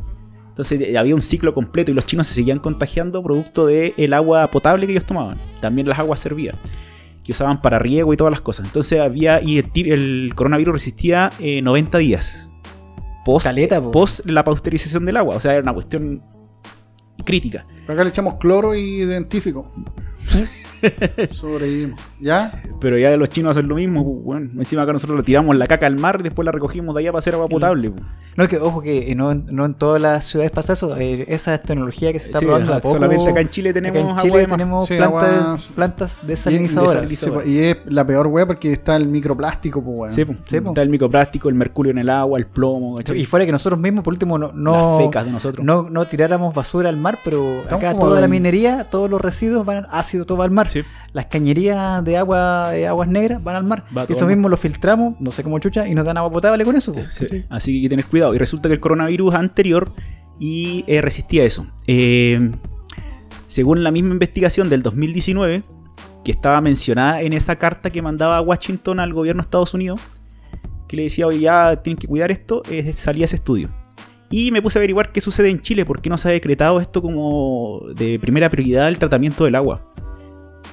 Entonces 0.50 0.82
eh, 0.82 0.98
había 0.98 1.16
un 1.16 1.22
ciclo 1.24 1.54
completo 1.56 1.90
y 1.90 1.94
los 1.96 2.06
chinos 2.06 2.28
se 2.28 2.34
seguían 2.36 2.60
contagiando 2.60 3.24
producto 3.24 3.66
del 3.66 4.14
agua 4.14 4.46
potable 4.52 4.86
que 4.86 4.92
ellos 4.92 5.06
tomaban. 5.06 5.38
También 5.62 5.88
las 5.88 5.98
aguas 5.98 6.20
servían, 6.20 6.56
que 7.30 7.34
usaban 7.34 7.62
para 7.62 7.78
riego 7.78 8.12
y 8.12 8.18
todas 8.18 8.32
las 8.32 8.42
cosas. 8.42 8.66
Entonces 8.66 9.00
había, 9.00 9.40
y 9.40 9.60
el, 9.60 10.34
coronavirus 10.34 10.74
resistía 10.74 11.32
eh, 11.40 11.62
90 11.62 12.00
días. 12.00 12.50
Post, 13.24 13.46
Caleta, 13.46 13.80
po. 13.80 13.92
post 13.92 14.26
la 14.26 14.44
pasteurización 14.44 15.06
del 15.06 15.16
agua. 15.16 15.36
O 15.36 15.40
sea, 15.40 15.54
era 15.54 15.62
una 15.62 15.74
cuestión 15.74 16.24
crítica. 17.24 17.64
Acá 17.88 18.04
le 18.04 18.10
echamos 18.10 18.38
cloro 18.38 18.74
y 18.74 19.06
dentífico. 19.06 19.72
Sobrevivimos. 21.32 22.00
¿Ya? 22.20 22.52
Pero 22.80 22.98
ya 22.98 23.16
los 23.18 23.30
chinos 23.30 23.56
hacen 23.58 23.68
lo 23.70 23.76
mismo, 23.76 24.04
pues, 24.04 24.24
bueno. 24.26 24.50
Encima 24.58 24.84
acá 24.84 24.94
nosotros 24.94 25.18
le 25.18 25.24
tiramos 25.24 25.56
la 25.56 25.68
caca 25.68 25.86
al 25.88 25.98
mar 26.00 26.18
y 26.20 26.24
después 26.24 26.46
la 26.46 26.52
recogimos 26.52 26.96
de 26.96 27.02
allá 27.02 27.12
para 27.12 27.20
hacer 27.20 27.34
agua 27.36 27.48
potable. 27.48 27.92
pues. 27.92 28.04
No, 28.36 28.44
es 28.44 28.50
que 28.50 28.58
ojo 28.58 28.82
que 28.82 29.12
eh, 29.12 29.16
no, 29.16 29.32
en- 29.32 29.46
no 29.50 29.66
en 29.66 29.74
todas 29.74 30.02
las 30.02 30.26
ciudades 30.26 30.52
pasa 30.52 30.74
eso. 30.74 30.96
eh, 30.98 31.26
esa 31.28 31.56
es 31.56 31.64
tecnología 31.64 32.12
que 32.14 32.20
se 32.20 32.28
está 32.28 32.40
Sí, 32.40 32.46
probando 32.46 32.74
a 32.74 32.80
poco. 32.80 32.94
solamente 32.96 33.30
acá 33.30 33.42
en 33.42 33.50
Chile 33.50 33.70
Acá 33.72 33.82
tenemos 33.82 34.02
en 34.02 34.10
agua 34.28 34.40
de 34.40 34.46
tenemos 34.48 34.88
Sí, 34.88 34.96
plantas, 34.98 35.72
plantas 35.76 36.20
desalinizadoras. 36.24 37.12
y- 37.12 37.16
sí, 37.16 37.26
po, 37.30 37.42
y 37.44 37.60
es 37.60 37.78
la 37.86 38.06
peor 38.06 38.28
wea 38.28 38.46
porque 38.46 38.72
está 38.72 38.96
el 38.96 39.08
microplástico, 39.08 39.82
pues, 39.84 39.96
weón. 39.98 40.14
Sí, 40.14 40.26
pues, 40.26 40.38
Sí, 40.48 40.60
pues. 40.62 40.66
Está 40.72 40.82
el 40.82 40.90
microplástico, 40.90 41.50
el 41.50 41.56
mercurio 41.56 41.92
en 41.92 41.98
el 42.00 42.10
agua, 42.10 42.40
el 42.40 42.46
plomo, 42.46 42.96
¿cachai? 42.98 43.20
Y 43.20 43.26
fuera 43.26 43.46
que 43.46 43.52
nosotros 43.52 43.80
mismos, 43.80 44.04
por 44.04 44.14
último, 44.14 44.38
no, 44.38 44.48
las 44.48 44.56
no, 44.56 44.98
fecas 45.00 45.26
de 45.26 45.32
nosotros. 45.32 45.66
no, 45.66 45.90
no 45.90 46.06
tiráramos 46.06 46.54
basura 46.54 46.90
al 46.90 46.98
mar, 46.98 47.20
pero 47.24 47.62
Estamos 47.62 47.84
acá 47.84 47.98
toda 48.00 48.22
la 48.22 48.28
minería, 48.28 48.86
todos 48.90 49.10
los 49.10 49.20
residuos 49.22 49.66
van 49.66 49.86
ácido 49.90 50.26
todo 50.26 50.38
va 50.38 50.46
al 50.46 50.52
mar. 50.52 50.69
Sí. 50.70 50.84
Las 51.14 51.26
cañerías 51.26 52.04
de 52.04 52.18
agua, 52.18 52.72
de 52.72 52.88
aguas 52.88 53.08
negras 53.08 53.44
van 53.44 53.56
al 53.56 53.66
mar. 53.66 53.86
Va 53.96 54.06
y 54.08 54.14
eso 54.14 54.28
mismo 54.28 54.48
lo 54.48 54.58
filtramos, 54.58 55.20
no 55.20 55.32
sé 55.32 55.44
cómo 55.44 55.60
chucha, 55.60 55.88
y 55.88 55.96
nos 55.96 56.06
dan 56.06 56.18
agua 56.18 56.30
potable 56.30 56.64
con 56.64 56.76
eso. 56.76 56.94
Sí, 56.94 57.46
Así 57.50 57.72
que 57.72 57.78
hay 57.78 57.82
que 57.84 57.90
tener 57.90 58.06
cuidado. 58.06 58.36
Y 58.36 58.38
resulta 58.38 58.70
que 58.70 58.74
el 58.74 58.80
coronavirus 58.80 59.34
anterior 59.36 59.92
y 60.40 60.86
eh, 60.88 61.02
resistía 61.02 61.44
eso. 61.44 61.66
Eh, 61.88 62.52
según 63.48 63.84
la 63.84 63.92
misma 63.92 64.14
investigación 64.14 64.70
del 64.70 64.84
2019, 64.84 65.64
que 66.24 66.32
estaba 66.32 66.62
mencionada 66.62 67.22
en 67.22 67.34
esa 67.34 67.58
carta 67.58 67.90
que 67.90 68.02
mandaba 68.02 68.40
Washington 68.42 69.00
al 69.00 69.14
gobierno 69.14 69.42
de 69.42 69.48
Estados 69.48 69.74
Unidos, 69.74 70.00
que 70.88 70.98
le 70.98 71.04
decía, 71.04 71.28
oye, 71.28 71.40
ya 71.40 71.82
tienen 71.82 71.98
que 71.98 72.08
cuidar 72.08 72.32
esto, 72.32 72.62
eh, 72.70 72.94
salía 72.94 73.26
ese 73.26 73.36
estudio. 73.36 73.70
Y 74.32 74.52
me 74.52 74.62
puse 74.62 74.78
a 74.78 74.80
averiguar 74.80 75.12
qué 75.12 75.22
sucede 75.22 75.50
en 75.50 75.62
Chile, 75.62 75.86
por 75.86 76.02
qué 76.02 76.10
no 76.10 76.18
se 76.18 76.28
ha 76.28 76.32
decretado 76.32 76.80
esto 76.80 77.02
como 77.02 77.82
de 77.96 78.20
primera 78.20 78.50
prioridad 78.50 78.88
el 78.88 79.00
tratamiento 79.00 79.46
del 79.46 79.56
agua. 79.56 79.92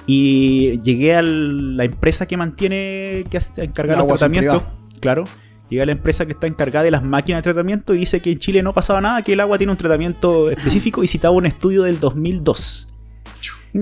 Y 0.07 0.81
llegué 0.81 1.15
a 1.15 1.21
la 1.21 1.83
empresa 1.83 2.25
que 2.25 2.37
mantiene, 2.37 3.25
que 3.29 3.37
está 3.37 3.63
encargada 3.63 4.01
de 4.01 4.07
los 4.07 4.17
tratamientos. 4.17 4.63
Claro. 5.01 5.25
Llegué 5.69 5.81
a 5.83 5.85
la 5.85 5.91
empresa 5.91 6.25
que 6.25 6.31
está 6.31 6.47
encargada 6.47 6.85
de 6.85 6.91
las 6.91 7.03
máquinas 7.03 7.39
de 7.39 7.43
tratamiento 7.43 7.93
y 7.93 7.97
dice 7.97 8.21
que 8.21 8.31
en 8.31 8.39
Chile 8.39 8.63
no 8.63 8.73
pasaba 8.73 9.01
nada, 9.01 9.21
que 9.21 9.33
el 9.33 9.39
agua 9.41 9.57
tiene 9.57 9.71
un 9.71 9.77
tratamiento 9.77 10.49
específico 10.49 11.03
y 11.03 11.07
citaba 11.07 11.35
un 11.35 11.45
estudio 11.45 11.83
del 11.83 11.99
2002. 11.99 12.87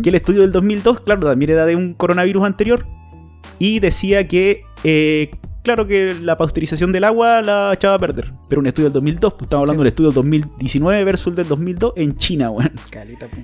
Que 0.02 0.10
el 0.10 0.16
estudio 0.16 0.42
del 0.42 0.52
2002, 0.52 1.02
claro, 1.02 1.28
también 1.28 1.52
era 1.52 1.66
de 1.68 1.76
un 1.76 1.94
coronavirus 1.94 2.44
anterior 2.44 2.88
y 3.60 3.80
decía 3.80 4.28
que, 4.28 4.64
eh, 4.84 5.30
claro, 5.64 5.86
que 5.86 6.16
la 6.20 6.38
pasteurización 6.40 6.92
del 6.92 7.04
agua 7.04 7.44
la 7.44 7.72
echaba 7.74 7.94
a 7.94 8.00
perder. 8.00 8.34
Pero 8.50 8.62
un 8.62 8.66
estudio 8.68 8.86
del 8.90 8.94
2002, 8.94 9.34
pues 9.34 9.44
estamos 9.44 9.62
hablando 9.62 9.82
Sí. 9.82 9.84
del 9.84 9.88
estudio 9.90 10.10
del 10.10 10.16
2019 10.16 11.04
versus 11.04 11.28
el 11.28 11.36
del 11.36 11.48
2002 11.48 11.94
en 11.98 12.18
China, 12.18 12.50
weón. 12.50 12.72
Caleta, 12.90 13.28
po. 13.28 13.38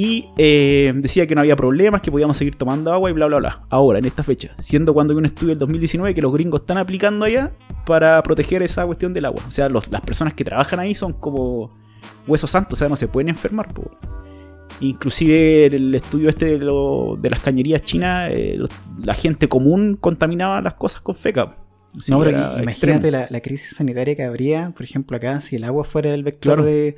Y 0.00 0.28
eh, 0.36 0.92
decía 0.94 1.26
que 1.26 1.34
no 1.34 1.40
había 1.40 1.56
problemas, 1.56 2.00
que 2.02 2.12
podíamos 2.12 2.36
seguir 2.36 2.54
tomando 2.54 2.92
agua 2.92 3.10
y 3.10 3.12
bla, 3.14 3.26
bla, 3.26 3.38
bla. 3.38 3.62
Ahora, 3.68 3.98
en 3.98 4.04
esta 4.04 4.22
fecha, 4.22 4.54
siendo 4.58 4.94
cuando 4.94 5.12
hay 5.12 5.18
un 5.18 5.24
estudio 5.24 5.48
del 5.48 5.58
2019 5.58 6.14
que 6.14 6.22
los 6.22 6.32
gringos 6.32 6.60
están 6.60 6.78
aplicando 6.78 7.24
allá 7.24 7.50
para 7.84 8.22
proteger 8.22 8.62
esa 8.62 8.86
cuestión 8.86 9.12
del 9.12 9.24
agua. 9.24 9.42
O 9.48 9.50
sea, 9.50 9.68
los- 9.68 9.90
las 9.90 10.00
personas 10.02 10.34
que 10.34 10.44
trabajan 10.44 10.78
ahí 10.78 10.94
son 10.94 11.14
como 11.14 11.68
huesos 12.28 12.48
santos, 12.50 12.74
o 12.74 12.76
sea, 12.76 12.88
no 12.88 12.94
se 12.94 13.08
pueden 13.08 13.28
enfermar. 13.30 13.74
po. 13.74 13.90
Inclusive 14.80 15.66
el 15.66 15.92
estudio 15.94 16.28
este 16.28 16.46
de, 16.46 16.58
lo- 16.58 17.16
de 17.20 17.30
las 17.30 17.40
cañerías 17.40 17.82
chinas, 17.82 18.30
eh, 18.32 18.54
los- 18.56 18.70
la 19.02 19.14
gente 19.14 19.48
común 19.48 19.96
contaminaba 20.00 20.60
las 20.60 20.74
cosas 20.74 21.00
con 21.00 21.16
feca. 21.16 21.56
No, 22.08 22.20
pero 22.20 22.30
imagínate 22.62 23.10
la, 23.10 23.26
la 23.30 23.40
crisis 23.40 23.74
sanitaria 23.76 24.14
que 24.14 24.22
habría, 24.22 24.70
por 24.76 24.84
ejemplo, 24.84 25.16
acá, 25.16 25.40
si 25.40 25.56
el 25.56 25.64
agua 25.64 25.82
fuera 25.82 26.14
el 26.14 26.22
vector 26.22 26.54
Claro. 26.56 26.62
de. 26.64 26.94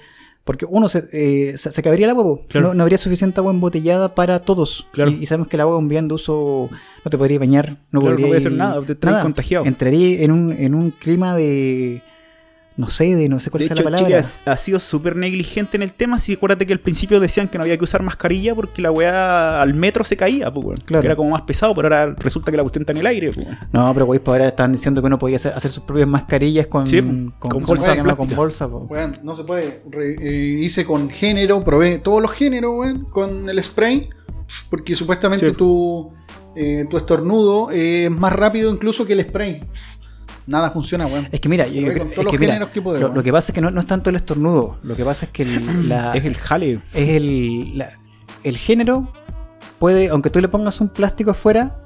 Porque 0.51 0.67
uno, 0.69 0.89
se, 0.89 1.05
eh, 1.13 1.57
se, 1.57 1.71
se 1.71 1.81
acabaría 1.81 2.07
el 2.07 2.11
agua. 2.11 2.41
Claro. 2.49 2.67
no, 2.69 2.75
no 2.75 2.83
habría 2.83 2.99
suficiente 2.99 3.39
agua 3.39 3.53
embotellada 3.53 4.17
para 4.17 4.41
todos. 4.41 4.85
Claro. 4.91 5.13
Y, 5.13 5.23
y 5.23 5.27
sabemos 5.27 5.47
que 5.47 5.55
el 5.57 5.61
agua 5.61 5.77
es 5.77 5.79
un 5.79 5.87
bien 5.87 6.09
de 6.09 6.15
uso. 6.15 6.69
No 7.05 7.09
te 7.09 7.17
podría 7.17 7.39
bañar, 7.39 7.77
no 7.93 8.01
Claro, 8.01 8.17
podría. 8.17 8.37
hacer 8.39 8.51
nada, 8.51 8.83
te 8.85 8.95
estarías 8.95 9.23
contagiado. 9.23 9.65
Entraría 9.65 10.25
en 10.25 10.33
un, 10.33 10.51
en 10.53 10.75
un 10.75 10.91
clima 10.91 11.37
de. 11.37 12.03
No 12.77 12.89
sé, 12.89 13.15
de 13.15 13.29
no 13.29 13.39
sé 13.41 13.51
cuál 13.51 13.59
De 13.61 13.67
hecho, 13.67 13.75
la 13.75 13.99
Chile 13.99 14.11
palabra. 14.15 14.27
ha, 14.47 14.53
ha 14.53 14.57
sido 14.57 14.81
súper 14.81 15.15
negligente 15.17 15.77
en 15.77 15.83
el 15.83 15.93
tema. 15.93 16.19
Si 16.19 16.33
acuérdate 16.33 16.67
que 16.67 16.73
al 16.73 16.81
principio 16.81 17.21
decían 17.21 17.49
que 17.49 17.59
no 17.59 17.65
había 17.65 17.77
que 17.77 17.85
usar 17.85 18.03
mascarilla 18.03 18.55
porque 18.55 18.81
la 18.81 18.91
weá 18.91 19.61
al 19.61 19.75
metro 19.75 20.03
se 20.05 20.17
caía, 20.17 20.51
pues, 20.53 20.65
weón. 20.65 20.79
Claro. 20.87 21.03
que 21.03 21.07
era 21.09 21.17
como 21.17 21.31
más 21.31 21.43
pesado, 21.43 21.75
pero 21.75 21.89
ahora 21.95 22.15
resulta 22.19 22.51
que 22.51 22.57
la 22.57 22.63
cuestión 22.63 22.83
está 22.83 22.93
en 22.93 22.99
el 22.99 23.07
aire. 23.07 23.33
pues, 23.33 23.45
weón. 23.47 23.59
No, 23.73 23.93
pero 23.93 24.07
güey, 24.07 24.19
pues 24.21 24.33
ahora 24.35 24.49
estaban 24.49 24.73
diciendo 24.73 25.03
que 25.03 25.07
uno 25.09 25.19
podía 25.19 25.37
hacer, 25.37 25.53
hacer 25.53 25.71
sus 25.71 25.83
propias 25.85 26.09
mascarillas 26.09 26.69
con, 26.69 26.87
Sí, 26.87 27.01
con, 27.03 27.31
con 27.39 27.51
¿cómo 27.51 27.67
bolsa 27.67 27.97
con 28.17 28.35
bolsa. 28.35 28.69
po. 28.69 28.87
Weón, 28.89 29.19
no 29.23 29.37
se 29.37 29.45
puede. 29.45 29.83
Re- 29.91 30.17
eh, 30.21 30.61
hice 30.65 30.87
con 30.87 31.11
género, 31.11 31.63
probé 31.63 31.99
todos 31.99 32.23
los 32.23 32.33
géneros, 32.33 32.73
weón, 32.79 33.05
con 33.11 33.49
el 33.51 33.63
spray. 33.63 34.09
Porque 34.71 34.97
supuestamente 34.97 35.49
Sí. 35.51 35.53
tu, 35.55 36.13
eh, 36.57 36.85
tu 36.89 36.97
estornudo 36.97 37.71
eh, 37.71 38.07
es 38.07 38.11
más 38.11 38.33
rápido 38.33 38.73
incluso 38.73 39.05
que 39.07 39.13
el 39.13 39.23
spray. 39.23 39.61
Nada 40.51 40.71
funciona, 40.71 41.07
weón. 41.07 41.27
Es 41.33 41.41
que 41.41 41.49
mira, 41.49 41.67
yo- 41.67 41.81
Probé 41.83 41.95
yo- 41.95 41.99
con 42.01 42.09
es 42.09 42.15
todos 42.17 42.31
que 42.33 42.39
mira, 42.39 42.53
géneros 42.55 42.71
que 42.73 42.83
pude, 42.83 43.01
lo, 43.01 43.23
que 43.23 43.33
pasa 43.33 43.53
es 43.53 43.55
que 43.55 43.61
no, 43.61 43.71
no 43.71 43.81
es 43.81 43.87
tanto 43.87 44.11
el 44.11 44.17
estornudo, 44.17 44.79
lo 44.83 44.97
que 44.97 45.05
pasa 45.05 45.27
es 45.27 45.33
que 45.33 45.43
el, 45.45 45.89
la- 45.89 46.13
Es 46.15 46.25
el 46.25 46.35
jale. 46.37 46.81
es 46.93 47.09
el, 47.09 47.79
la- 47.79 47.93
el 48.45 48.57
género 48.59 49.13
puede, 49.79 50.09
aunque 50.09 50.29
tú 50.31 50.41
le 50.41 50.49
pongas 50.49 50.81
un 50.81 50.89
plástico 50.89 51.31
afuera, 51.31 51.77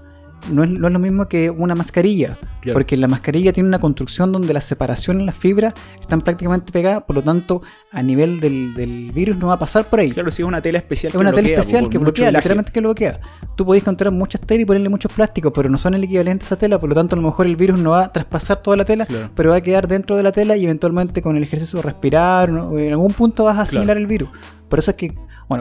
no 0.51 0.65
es, 0.65 0.71
no 0.71 0.87
es 0.87 0.93
lo 0.93 0.99
mismo 0.99 1.29
que 1.29 1.51
una 1.51 1.75
mascarilla. 1.75 2.39
Claro. 2.61 2.75
Porque 2.75 2.97
la 2.97 3.09
mascarilla 3.09 3.53
tiene 3.53 3.69
una 3.69 3.79
construcción 3.79 4.33
donde 4.33 4.55
la 4.55 4.61
separación 4.63 5.21
en 5.21 5.27
las 5.27 5.35
fibras 5.37 5.75
están 6.01 6.23
prácticamente 6.23 6.73
pegadas, 6.73 7.03
por 7.03 7.15
lo 7.17 7.23
tanto, 7.23 7.61
a 7.93 8.03
nivel 8.03 8.41
del, 8.41 8.73
del 8.75 9.13
virus 9.13 9.37
no 9.37 9.49
va 9.49 9.55
a 9.55 9.59
pasar 9.59 9.85
por 9.85 10.01
ahí. 10.01 10.11
Claro, 10.13 10.31
si 10.31 10.41
es 10.43 10.49
una 10.49 10.63
tela 10.63 10.79
especial 10.79 11.13
Es 11.13 11.19
una 11.21 11.31
tela 11.33 11.49
especial 11.51 11.89
que 11.91 11.99
bloquea, 11.99 12.31
literalmente 12.31 12.73
que 12.73 12.81
bloquea. 12.81 13.21
Tú 13.55 13.67
podés 13.67 13.83
encontrar 13.83 14.13
muchas 14.13 14.41
telas 14.41 14.63
y 14.63 14.65
ponerle 14.65 14.89
muchos 14.89 15.13
plásticos, 15.13 15.53
pero 15.55 15.69
no 15.69 15.77
son 15.77 15.93
el 15.95 16.05
equivalente 16.05 16.45
a 16.45 16.47
esa 16.47 16.57
tela, 16.57 16.81
por 16.81 16.89
lo 16.89 16.95
tanto 16.95 17.15
a 17.17 17.19
lo 17.19 17.23
mejor 17.27 17.47
el 17.47 17.57
virus 17.57 17.79
no 17.79 17.91
va 17.91 18.05
a 18.05 18.09
traspasar 18.09 18.59
toda 18.59 18.77
la 18.79 18.85
tela, 18.87 19.05
Claro. 19.07 19.31
pero 19.35 19.51
va 19.51 19.57
a 19.57 19.61
quedar 19.61 19.87
dentro 19.87 20.17
de 20.17 20.23
la 20.23 20.33
tela 20.33 20.57
y 20.57 20.65
eventualmente 20.65 21.21
con 21.21 21.37
el 21.37 21.43
ejercicio 21.43 21.79
de 21.79 21.83
respirar, 21.83 22.49
¿no? 22.49 22.79
en 22.79 22.93
algún 22.93 23.13
punto 23.13 23.45
vas 23.45 23.59
a 23.59 23.63
asimilar 23.63 23.85
Claro. 23.97 24.01
el 24.01 24.07
virus. 24.07 24.29
Por 24.71 24.79
eso 24.79 24.91
es 24.93 24.97
que, 24.97 25.13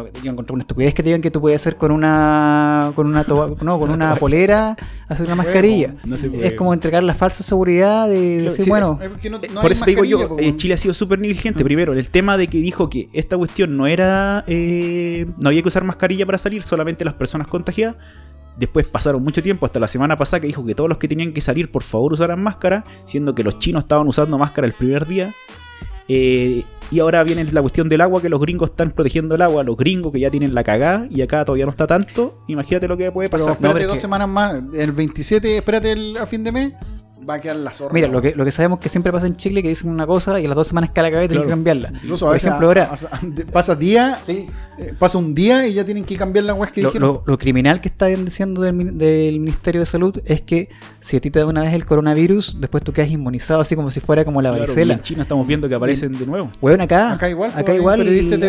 bueno, 0.02 0.20
yo 0.24 0.32
encontré 0.32 0.54
una 0.54 0.62
estupidez 0.62 0.94
que 0.94 1.04
te 1.04 1.10
digan 1.10 1.22
que 1.22 1.32
tú 1.32 1.42
puedes 1.42 1.62
hacer 1.62 1.76
con 1.78 1.92
una 1.92 2.92
con 2.96 3.08
una 3.08 3.24
no, 3.62 3.80
con 3.80 3.90
una 3.92 4.16
polera, 4.16 4.76
hacer 5.08 5.26
una 5.26 5.36
mascarilla. 5.36 5.96
No 6.06 6.18
se 6.18 6.30
puede. 6.30 6.48
Es 6.48 6.54
como 6.54 6.74
entregar 6.74 7.04
la 7.04 7.14
falsa 7.16 7.44
seguridad 7.44 8.08
de 8.08 8.36
Claro, 8.38 8.50
decir, 8.52 8.64
sí, 8.66 8.70
bueno, 8.70 9.00
Es 9.02 9.18
que 9.20 9.30
no- 9.30 9.40
no 9.54 9.62
Por 9.62 9.72
eso 9.72 9.86
te 9.86 9.92
digo 9.92 10.04
yo, 10.04 10.36
eh. 10.40 10.56
Chile 10.56 10.74
ha 10.74 10.78
sido 10.78 10.94
súper 10.94 11.20
negligente. 11.20 11.64
Primero, 11.64 11.94
el 11.94 12.10
tema 12.10 12.38
de 12.38 12.48
que 12.48 12.58
dijo 12.60 12.90
que 12.90 13.10
esta 13.14 13.38
cuestión 13.38 13.78
no 13.78 13.88
era. 13.88 14.44
eh, 14.48 15.26
no 15.38 15.50
había 15.50 15.62
que 15.62 15.68
usar 15.68 15.84
mascarilla 15.84 16.26
para 16.26 16.38
salir, 16.38 16.64
solamente 16.64 17.06
las 17.06 17.14
personas 17.14 17.48
contagiadas. 17.48 17.96
Después 18.58 18.88
pasaron 18.88 19.24
mucho 19.24 19.42
tiempo, 19.42 19.66
hasta 19.66 19.80
la 19.80 19.88
semana 19.88 20.16
pasada, 20.18 20.40
que 20.42 20.48
dijo 20.48 20.64
que 20.64 20.76
todos 20.76 20.88
los 20.88 21.00
que 21.00 21.08
tenían 21.08 21.34
que 21.34 21.42
salir, 21.42 21.72
por 21.72 21.82
favor, 21.84 22.14
usaran 22.14 22.42
máscara, 22.44 22.84
siendo 23.06 23.34
que 23.34 23.44
los 23.44 23.58
chinos 23.58 23.84
estaban 23.86 24.08
usando 24.08 24.38
máscara 24.38 24.68
el 24.68 24.74
primer 24.74 25.08
día. 25.08 25.34
Eh, 26.08 26.64
y 26.94 27.00
ahora 27.00 27.24
viene 27.24 27.44
la 27.52 27.62
cuestión 27.62 27.90
del 27.90 28.02
agua, 28.02 28.22
que 28.22 28.30
los 28.30 28.40
gringos 28.40 28.70
están 28.70 28.92
protegiendo 28.92 29.36
el 29.36 29.42
agua, 29.42 29.64
los 29.64 29.76
gringos 29.76 30.12
que 30.14 30.20
ya 30.20 30.30
tienen 30.30 30.54
la 30.54 30.64
cagada, 30.64 31.08
y 31.10 31.22
acá 31.22 31.44
todavía 31.44 31.66
no 31.66 31.72
está 31.72 31.88
tanto. 31.88 32.44
Imagínate 32.48 32.88
lo 32.88 32.96
que 32.98 33.12
puede 33.12 33.30
Pero 33.30 33.40
pasar. 33.44 33.54
espérate 33.56 33.74
pero 33.74 33.82
es 33.84 33.88
dos 33.88 33.96
que- 33.98 34.02
semanas 34.02 34.30
más. 34.30 34.64
El 34.74 34.92
27, 34.92 35.58
espérate 35.58 35.92
el, 35.92 36.18
a 36.18 36.26
fin 36.28 36.44
de 36.44 36.52
mes. 36.52 36.74
Va 37.30 37.36
a 37.36 37.40
quedar 37.42 37.56
la 37.58 37.72
zorra. 37.74 37.94
mira, 37.94 38.08
lo 38.08 38.22
que, 38.22 38.36
lo 38.36 38.44
que 38.46 38.52
sabemos 38.52 38.80
que 38.80 38.90
siempre 38.90 39.12
pasa 39.12 39.28
en 39.28 39.36
Chile 39.36 39.62
que 39.64 39.70
dicen 39.70 39.90
una 39.90 40.06
cosa 40.08 40.40
y 40.40 40.46
a 40.46 40.48
las 40.48 40.56
dos 40.56 40.68
semanas 40.68 40.92
cae 40.94 41.04
la 41.04 41.12
cabeza 41.12 41.26
y 41.26 41.28
tienen 41.30 41.44
que 41.44 41.48
Claro. 41.48 41.58
cambiarla. 41.58 41.94
Incluso 42.04 42.26
Por 42.28 42.36
ejemplo, 42.36 42.68
ahora, 42.68 42.90
a- 42.92 43.16
a- 43.16 43.20
de- 43.22 43.46
pasa 43.46 43.76
día, 43.76 44.18
sí, 44.24 44.48
eh, 44.78 44.94
pasa 44.98 45.18
un 45.18 45.34
día 45.36 45.68
y 45.68 45.74
ya 45.74 45.86
tienen 45.86 46.04
que 46.06 46.16
cambiar 46.18 46.46
la 46.46 46.54
web 46.54 46.72
que 46.72 46.82
lo, 46.82 46.90
dijeron. 46.90 47.08
lo- 47.08 47.24
lo 47.26 47.38
criminal 47.38 47.80
que 47.82 47.90
están 47.90 48.26
diciendo 48.26 48.62
del, 48.62 48.98
del 48.98 49.40
Ministerio 49.40 49.82
de 49.82 49.86
Salud 49.86 50.20
es 50.26 50.42
que 50.42 50.70
si 51.00 51.18
a 51.18 51.22
ti 51.22 51.30
te 51.32 51.40
da 51.40 51.46
una 51.46 51.62
vez 51.62 51.74
el 51.74 51.86
coronavirus, 51.86 52.58
después 52.60 52.84
tú 52.84 52.94
quedas 52.94 53.10
inmunizado 53.10 53.62
así 53.62 53.76
como 53.76 53.90
si 53.92 54.00
fuera 54.00 54.26
como 54.26 54.42
la 54.42 54.50
Claro, 54.50 54.64
varicela. 54.64 54.94
en 54.96 55.02
China 55.02 55.24
estamos 55.24 55.46
viendo 55.48 55.68
que 55.70 55.76
aparecen 55.76 56.14
de 56.14 56.26
nuevo. 56.26 56.50
Weón, 56.62 56.82
acá, 56.82 57.14
Acá 57.14 57.30
igual, 57.30 57.52
pues, 57.52 57.62
acá 57.62 57.72
hay 57.72 57.78
igual, 57.78 58.00
TVN. 58.00 58.06
periodista 58.10 58.36
Ah. 58.36 58.40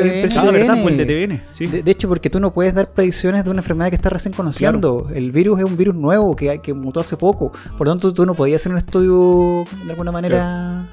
Pues 0.82 0.92
el 0.92 0.96
de 0.98 1.06
TVN, 1.06 1.40
sí. 1.50 1.66
De, 1.66 1.82
de 1.82 1.90
hecho, 1.90 2.08
porque 2.08 2.30
tú 2.30 2.40
no 2.40 2.52
puedes 2.52 2.74
dar 2.74 2.86
predicciones 2.92 3.44
de 3.44 3.50
una 3.50 3.60
enfermedad 3.60 3.90
que 3.90 3.96
está 3.96 4.10
recién 4.10 4.32
conociendo. 4.34 5.08
El 5.14 5.32
virus 5.32 5.58
es 5.60 5.64
un 5.64 5.76
virus 5.76 5.94
nuevo 5.94 6.34
que, 6.36 6.58
que 6.60 6.72
mutó 6.74 7.00
hace 7.00 7.16
poco. 7.16 7.52
Por 7.76 7.86
lo 7.86 7.92
tanto, 7.92 8.12
tú 8.12 8.24
no 8.26 8.34
podías 8.34 8.63
hacer 8.64 8.72
un 8.72 8.78
estudio 8.78 9.64
de 9.84 9.90
alguna 9.90 10.10
manera 10.10 10.86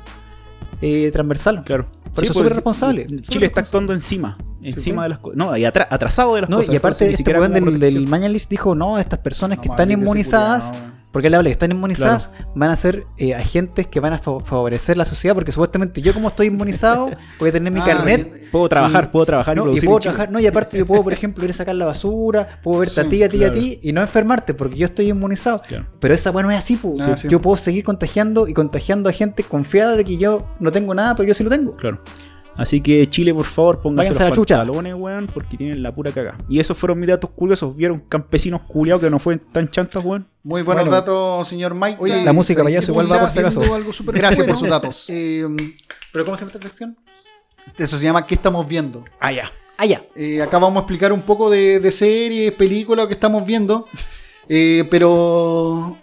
eh, 0.81 1.10
transversal. 1.11 1.64
Claro. 1.64 1.85
Por 2.14 2.23
eso 2.26 2.31
es 2.34 2.34
pues, 2.34 2.34
súper 2.34 2.53
responsable. 2.53 3.06
Chile 3.30 3.45
está 3.45 3.61
actuando 3.61 3.93
encima. 3.93 4.38
Encima 4.61 5.02
sí. 5.02 5.03
de 5.03 5.10
las 5.10 5.19
cosas. 5.19 5.38
No, 5.38 5.56
y 5.56 5.64
atra- 5.64 5.88
atrasado 5.89 6.35
de 6.35 6.41
las 6.41 6.49
No, 6.49 6.57
cosas. 6.57 6.73
y 6.73 6.77
aparte, 6.77 7.06
ni 7.06 7.11
este 7.11 7.18
siquiera 7.18 7.39
del, 7.48 8.07
Mañalich 8.07 8.48
dijo: 8.49 8.76
No, 8.76 8.99
estas 8.99 9.19
personas 9.19 9.60
que 9.60 9.69
están 9.69 9.89
inmunizadas. 9.89 10.73
Porque 11.11 11.27
él 11.27 11.33
habla 11.35 11.49
que 11.49 11.53
están 11.53 11.71
inmunizadas, 11.71 12.29
van 12.55 12.69
a 12.71 12.75
ser 12.75 13.03
eh, 13.17 13.35
agentes 13.35 13.88
que 13.88 13.99
van 13.99 14.13
a 14.13 14.17
fa- 14.17 14.39
favorecer 14.39 14.95
la 14.97 15.05
sociedad, 15.05 15.35
porque 15.35 15.51
supuestamente 15.51 16.01
yo, 16.01 16.13
como 16.13 16.29
estoy 16.29 16.47
inmunizado, 16.47 17.09
voy 17.39 17.49
a 17.49 17.51
tener 17.51 17.71
mi 17.73 17.79
Ah, 17.81 17.85
carnet. 17.85 18.33
sí. 18.39 18.47
Puedo 18.51 18.67
trabajar, 18.69 19.11
puedo 19.11 19.25
trabajar 19.25 19.55
No, 19.55 19.71
y 19.73 19.77
y 19.77 19.81
puedo 19.81 19.99
trabajar, 19.99 20.29
no, 20.31 20.39
y 20.39 20.47
aparte 20.47 20.77
yo 20.77 20.85
puedo, 20.85 21.03
por 21.03 21.13
ejemplo, 21.13 21.43
ir 21.45 21.51
a 21.51 21.53
sacar 21.53 21.75
la 21.75 21.85
basura, 21.85 22.59
puedo 22.63 22.79
verte 22.79 22.99
a 22.99 23.03
Sí, 23.03 23.09
ti, 23.09 23.23
a 23.23 23.29
ti, 23.29 23.38
claro. 23.38 23.53
a 23.53 23.55
ti, 23.55 23.79
y 23.81 23.93
no 23.93 24.01
enfermarte, 24.01 24.53
porque 24.53 24.75
yo 24.77 24.85
estoy 24.85 25.09
inmunizado. 25.09 25.59
Claro. 25.67 25.85
Pero 25.99 26.13
esa 26.13 26.31
weá 26.31 26.43
no 26.43 26.51
es 26.51 26.57
así. 26.59 26.79
Ah, 27.01 27.15
sí. 27.17 27.27
Yo 27.29 27.41
puedo 27.41 27.57
seguir 27.57 27.83
contagiando 27.83 28.47
y 28.47 28.53
contagiando 28.53 29.09
a 29.09 29.13
gente 29.13 29.43
confiada 29.43 29.95
de 29.95 30.03
que 30.05 30.17
yo 30.17 30.47
no 30.59 30.71
tengo 30.71 30.93
nada, 30.93 31.15
pero 31.15 31.27
yo 31.27 31.33
sí 31.33 31.43
lo 31.43 31.49
tengo. 31.49 31.71
Claro. 31.77 31.99
Así 32.57 32.82
que 32.82 33.07
Chile, 33.10 33.34
por 33.34 33.45
favor, 33.45 33.80
pónganse 33.82 34.10
Váyanse 34.10 34.19
los 34.19 34.26
a 34.26 34.30
la 34.30 34.36
chucha. 34.36 34.57
pantalones, 34.57 34.94
weón, 34.95 35.28
porque 35.34 35.57
tienen 35.57 35.82
la 35.82 35.95
pura 35.95 36.11
cagada. 36.11 36.38
Y 36.49 36.60
esos 36.60 36.78
fueron 36.78 36.99
mis 36.99 37.07
datos 37.07 37.30
curiosos. 37.32 37.76
¿Vieron 37.76 37.99
campesinos 37.99 38.61
culiados 38.68 39.02
que 39.02 39.10
no 39.10 39.19
fueron 39.19 39.41
tan 39.52 39.69
chantas, 39.69 40.03
weón? 40.03 40.28
Muy 40.44 40.61
buenos 40.61 40.84
Bueno. 40.84 40.95
datos, 40.98 41.48
señor 41.48 41.73
Mike. 41.76 41.98
Oye, 41.99 42.23
la 42.23 42.34
música, 42.34 42.60
¿sabes 42.61 42.73
payaso, 42.76 42.91
igual 42.91 43.11
va 43.11 43.19
por 43.22 43.30
si 43.30 43.40
acaso. 43.40 43.61
Gracias 44.07 44.38
bueno. 44.40 44.53
por 44.53 44.60
sus 44.60 44.69
datos. 44.69 45.06
Eh, 45.10 45.48
¿Pero 46.11 46.26
cómo 46.26 46.38
se 46.38 46.41
llama 46.45 46.52
esta 46.56 46.68
sección? 46.68 46.98
eso 47.78 47.98
se 47.98 48.03
llama 48.03 48.26
¿Qué 48.28 48.36
estamos 48.36 48.68
viendo? 48.68 49.03
Ah, 49.19 49.32
ya. 49.32 49.52
Ah, 49.78 49.86
ya. 49.86 50.03
Eh, 50.15 50.41
acá 50.41 50.60
vamos 50.60 50.78
a 50.78 50.80
explicar 50.82 51.14
un 51.14 51.22
poco 51.22 51.49
de, 51.49 51.80
de 51.80 51.91
series, 51.91 52.52
películas 52.53 53.07
que 53.07 53.14
estamos 53.14 53.45
viendo. 53.45 53.88
Eh, 54.49 54.86
pero 54.91 55.95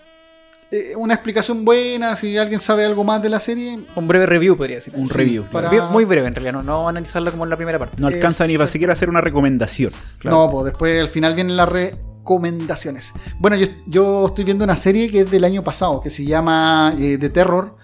eh, 0.71 0.95
una 0.97 1.15
explicación 1.15 1.65
buena, 1.65 2.15
si 2.17 2.37
alguien 2.37 2.61
sabe 2.61 2.85
algo 2.85 3.03
más 3.05 3.23
de 3.23 3.29
la 3.31 3.41
serie. 3.41 3.79
Un 3.95 4.09
breve 4.09 4.27
review, 4.27 4.57
podría 4.57 4.77
decir. 4.77 4.93
Un 4.97 5.07
Sí, 5.09 5.15
review. 5.15 5.45
para- 5.51 5.71
Muy 5.91 6.05
breve, 6.05 6.29
en 6.29 6.35
realidad. 6.35 6.53
No, 6.53 6.63
no 6.63 6.89
analizarlo 6.89 7.31
como 7.31 7.45
en 7.45 7.51
la 7.51 7.57
primera 7.57 7.79
parte. 7.79 7.97
No 8.01 8.09
alcanza 8.09 8.47
ni 8.47 8.57
para 8.57 8.67
siquiera 8.69 8.93
hacer 8.93 9.09
una 9.09 9.21
recomendación. 9.21 9.93
No, 10.25 10.51
pues 10.51 10.67
después 10.67 11.01
al 11.01 11.09
final 11.09 11.35
vienen 11.35 11.57
las 11.57 11.69
recomendaciones. 11.69 13.13
Bueno, 13.39 13.57
yo, 13.57 13.67
yo 13.87 14.27
estoy 14.27 14.45
viendo 14.45 14.65
una 14.65 14.77
serie 14.77 15.09
que 15.11 15.21
es 15.21 15.31
del 15.31 15.45
año 15.45 15.63
pasado, 15.65 16.01
que 16.03 16.11
se 16.11 16.25
llama 16.25 16.95
eh, 16.99 17.17
The 17.19 17.31
Terror. 17.31 17.77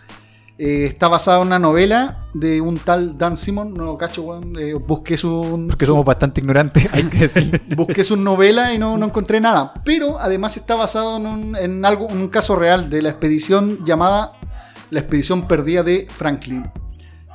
Eh, 0.56 0.84
está 0.86 1.08
basada 1.08 1.40
en 1.40 1.48
una 1.48 1.58
novela 1.58 2.18
de 2.32 2.60
un 2.60 2.78
tal 2.78 3.18
Dan 3.18 3.36
Simon. 3.36 3.74
No, 3.74 3.98
cacho, 3.98 4.22
weón. 4.22 4.52
eh, 4.58 4.74
busqué 4.74 5.16
su. 5.18 5.66
Porque 5.68 5.84
somos 5.86 6.04
bastante 6.04 6.40
ignorantes, 6.40 6.86
hay 6.92 7.02
que 7.04 7.18
decir. 7.18 7.60
Busqué 7.74 8.04
su 8.04 8.16
novela 8.16 8.72
y 8.72 8.78
no, 8.78 8.96
no 8.96 9.06
encontré 9.06 9.40
nada. 9.40 9.72
Pero 9.84 10.18
además 10.20 10.56
está 10.56 10.76
basado 10.76 11.16
en 11.16 11.26
un, 11.26 11.56
en 11.56 11.84
algo, 11.84 12.08
en 12.08 12.18
un 12.18 12.28
caso 12.28 12.54
real 12.54 12.88
de 12.88 13.02
la 13.02 13.08
expedición 13.10 13.84
llamada 13.84 14.32
La 14.90 15.00
Expedición 15.00 15.48
Perdida 15.48 15.82
de 15.82 16.06
Franklin. 16.08 16.70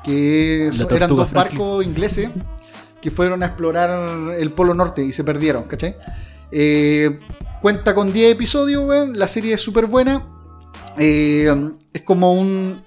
Que 0.03 0.69
so- 0.71 0.89
eran 0.95 1.09
dos 1.13 1.29
Franklin. 1.29 1.59
barcos 1.59 1.85
ingleses 1.85 2.29
que 3.01 3.11
fueron 3.11 3.43
a 3.43 3.47
explorar 3.47 4.31
el 4.37 4.51
Polo 4.53 4.73
Norte 4.73 5.03
y 5.03 5.11
se 5.11 5.25
perdieron, 5.25 5.63
¿cachai? 5.65 5.97
Eh, 6.51 7.19
cuenta 7.61 7.93
con 7.93 8.13
10 8.13 8.31
episodios, 8.31 8.87
weón. 8.87 9.19
La 9.19 9.27
serie 9.27 9.55
es 9.55 9.61
súper 9.61 9.87
buena. 9.87 10.25
Es 10.97 12.01
como 12.05 12.33
un. 12.33 12.81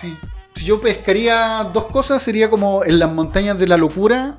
Si, 0.00 0.16
si 0.54 0.64
yo 0.64 0.80
pescaría 0.80 1.70
dos 1.72 1.86
cosas, 1.86 2.22
sería 2.22 2.50
como 2.50 2.84
en 2.84 2.98
las 2.98 3.12
montañas 3.12 3.58
de 3.58 3.66
la 3.66 3.76
locura, 3.76 4.38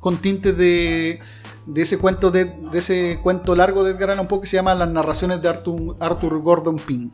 con 0.00 0.18
tintes 0.18 0.56
de, 0.56 1.20
de 1.66 1.82
ese 1.82 1.98
cuento 1.98 2.30
de, 2.30 2.44
de 2.44 2.78
ese 2.78 3.18
cuento 3.22 3.56
largo 3.56 3.82
de 3.82 3.92
Edgar 3.92 4.10
Allan 4.10 4.28
Poe 4.28 4.40
que 4.40 4.46
se 4.46 4.56
llama 4.56 4.74
Las 4.74 4.88
narraciones 4.88 5.42
de 5.42 5.48
Arthur, 5.48 5.96
Arthur 6.00 6.40
Gordon 6.40 6.76
Pym. 6.78 7.10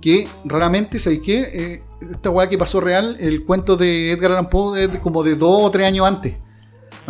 Que 0.00 0.28
raramente, 0.44 0.98
¿sabéis 0.98 1.22
qué? 1.22 1.40
Eh, 1.52 1.82
esta 2.12 2.30
weá 2.30 2.48
que 2.48 2.56
pasó 2.56 2.80
real, 2.80 3.16
el 3.20 3.44
cuento 3.44 3.76
de 3.76 4.12
Edgar 4.12 4.32
Allan 4.32 4.50
Poe 4.50 4.84
es 4.84 4.98
como 5.00 5.22
de 5.22 5.34
dos 5.34 5.62
o 5.62 5.70
tres 5.70 5.86
años 5.86 6.06
antes. 6.06 6.36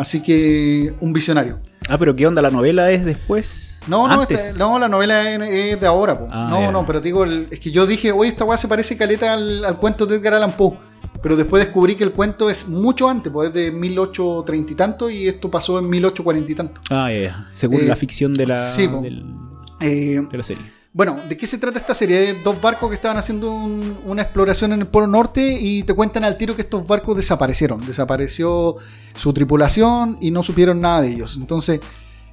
Así 0.00 0.22
que 0.22 0.94
un 1.00 1.12
visionario. 1.12 1.58
Ah, 1.88 1.98
pero 1.98 2.14
¿qué 2.14 2.26
onda? 2.26 2.40
¿La 2.40 2.48
novela 2.50 2.90
es 2.90 3.04
después? 3.04 3.78
No, 3.86 4.08
no, 4.08 4.22
esta- 4.22 4.58
no, 4.58 4.78
la 4.78 4.88
novela 4.88 5.30
es, 5.30 5.40
es 5.74 5.80
de 5.80 5.86
ahora. 5.86 6.18
po. 6.18 6.26
Ah, 6.30 6.46
no, 6.48 6.72
no, 6.72 6.86
pero 6.86 7.00
te 7.02 7.08
digo, 7.08 7.24
el- 7.24 7.46
es 7.50 7.60
que 7.60 7.70
yo 7.70 7.86
dije, 7.86 8.10
oye, 8.10 8.30
esta 8.30 8.44
weá 8.44 8.56
se 8.56 8.66
parece 8.66 8.96
caleta 8.96 9.34
al, 9.34 9.62
al 9.64 9.76
cuento 9.76 10.06
de 10.06 10.16
Edgar 10.16 10.34
Allan 10.34 10.52
Poe. 10.52 10.78
Pero 11.22 11.36
después 11.36 11.62
descubrí 11.62 11.96
que 11.96 12.04
el 12.04 12.12
cuento 12.12 12.48
es 12.48 12.66
mucho 12.66 13.06
antes, 13.06 13.30
pues 13.30 13.48
es 13.48 13.54
de 13.54 13.70
1830 13.70 14.72
y 14.72 14.74
tanto, 14.74 15.10
y 15.10 15.28
esto 15.28 15.50
pasó 15.50 15.78
en 15.78 15.86
1840 15.90 16.50
y 16.50 16.54
tanto. 16.54 16.80
Ah. 16.90 17.10
Según 17.52 17.80
Eh, 17.80 17.84
la 17.84 17.96
ficción 17.96 18.32
de 18.32 18.46
la, 18.46 18.72
sí, 18.72 18.86
del- 18.86 19.24
Eh, 19.82 20.20
de 20.30 20.38
la 20.38 20.44
serie. 20.44 20.64
Bueno, 20.92 21.16
¿de 21.28 21.36
qué 21.36 21.46
se 21.46 21.58
trata 21.58 21.78
esta 21.78 21.94
serie? 21.94 22.18
De 22.18 22.34
dos 22.42 22.60
barcos 22.60 22.88
que 22.88 22.96
estaban 22.96 23.16
haciendo 23.16 23.52
un- 23.52 23.98
una 24.04 24.22
exploración 24.22 24.72
en 24.72 24.80
el 24.80 24.86
Polo 24.88 25.06
Norte 25.06 25.56
y 25.60 25.84
te 25.84 25.94
cuentan 25.94 26.24
al 26.24 26.36
tiro 26.36 26.56
que 26.56 26.62
estos 26.62 26.86
barcos 26.86 27.16
desaparecieron. 27.16 27.86
Desapareció 27.86 28.76
su 29.16 29.32
tripulación 29.32 30.18
y 30.20 30.30
no 30.32 30.42
supieron 30.42 30.80
nada 30.80 31.02
de 31.02 31.08
ellos. 31.10 31.36
Entonces, 31.40 31.80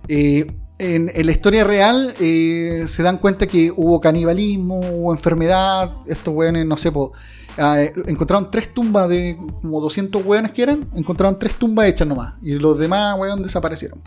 eh, 0.08 0.48
en, 0.80 1.12
la 1.26 1.32
historia 1.32 1.64
real 1.64 2.14
eh, 2.20 2.86
se 2.88 3.04
dan 3.04 3.18
cuenta 3.18 3.46
que 3.48 3.72
hubo 3.76 4.00
canibalismo, 4.02 4.80
hubo 4.80 5.12
enfermedad. 5.14 5.92
Estos 6.08 6.34
weones, 6.34 6.66
no 6.66 6.78
sé, 6.78 6.92
po, 6.92 7.12
ah, 7.58 7.82
eh, 7.82 7.94
encontraron 8.08 8.48
tres 8.50 8.74
tumbas 8.74 9.08
de 9.10 9.38
como 9.62 9.80
200 9.82 10.26
weones 10.26 10.52
que 10.52 10.64
eran. 10.64 10.88
Encontraron 10.96 11.38
tres 11.38 11.54
tumbas 11.56 11.88
hechas 11.88 12.08
nomás. 12.08 12.34
Y 12.42 12.54
los 12.54 12.78
demás 12.80 13.18
weones 13.20 13.44
desaparecieron. 13.46 14.02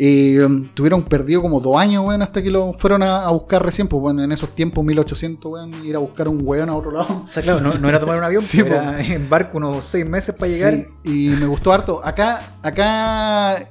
Eh, 0.00 0.46
tuvieron 0.74 1.02
perdido 1.02 1.42
como 1.42 1.60
dos 1.60 1.76
años, 1.76 2.04
weón, 2.06 2.22
hasta 2.22 2.40
que 2.40 2.50
lo 2.50 2.72
fueron 2.72 3.02
a, 3.02 3.24
a 3.24 3.30
buscar 3.30 3.64
recién. 3.64 3.88
Pues 3.88 4.00
bueno, 4.00 4.22
en 4.22 4.30
esos 4.30 4.54
tiempos, 4.54 4.84
1800, 4.84 5.44
weón, 5.50 5.72
ir 5.84 5.96
a 5.96 5.98
buscar 5.98 6.28
un 6.28 6.40
weón 6.44 6.68
a 6.70 6.76
otro 6.76 6.92
lado. 6.92 7.24
O 7.24 7.28
sea, 7.32 7.42
claro, 7.42 7.60
no, 7.60 7.74
no 7.74 7.88
era 7.88 7.98
tomar 7.98 8.18
un 8.18 8.24
avión, 8.24 8.42
Sí, 8.44 8.58
pues, 8.62 8.70
era 8.72 9.00
en 9.04 9.28
barco 9.28 9.58
unos 9.58 9.84
seis 9.84 10.08
meses 10.08 10.34
para 10.34 10.50
llegar. 10.52 10.74
Sí, 10.74 10.86
y 11.04 11.28
me 11.36 11.46
gustó 11.46 11.72
harto. 11.72 12.00
Acá, 12.04 12.40
acá 12.62 13.68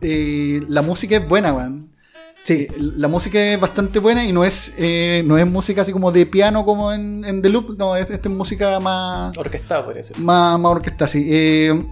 eh, 0.00 0.60
la 0.68 0.82
música 0.82 1.16
es 1.16 1.26
buena, 1.26 1.52
weón. 1.54 1.88
Sí. 2.44 2.66
Eh, 2.68 2.72
La 2.96 3.08
música 3.08 3.38
es 3.42 3.58
bastante 3.60 3.98
buena 4.00 4.24
y 4.24 4.32
no 4.32 4.44
es, 4.44 4.74
eh, 4.76 5.22
no 5.24 5.38
es 5.38 5.48
música 5.48 5.82
así 5.82 5.92
como 5.92 6.10
de 6.12 6.26
piano 6.26 6.64
como 6.64 6.92
en, 6.92 7.24
en 7.24 7.40
The 7.40 7.48
Loop, 7.48 7.78
no, 7.78 7.94
es, 7.96 8.10
esta 8.10 8.28
es 8.28 8.34
música 8.34 8.80
más, 8.80 9.38
Orquestado, 9.38 9.84
por 9.86 9.96
eso. 9.96 10.12
más, 10.18 10.58
más 10.58 10.72
orquesta, 10.72 11.06
sí. 11.06 11.24
Eh, 11.30 11.82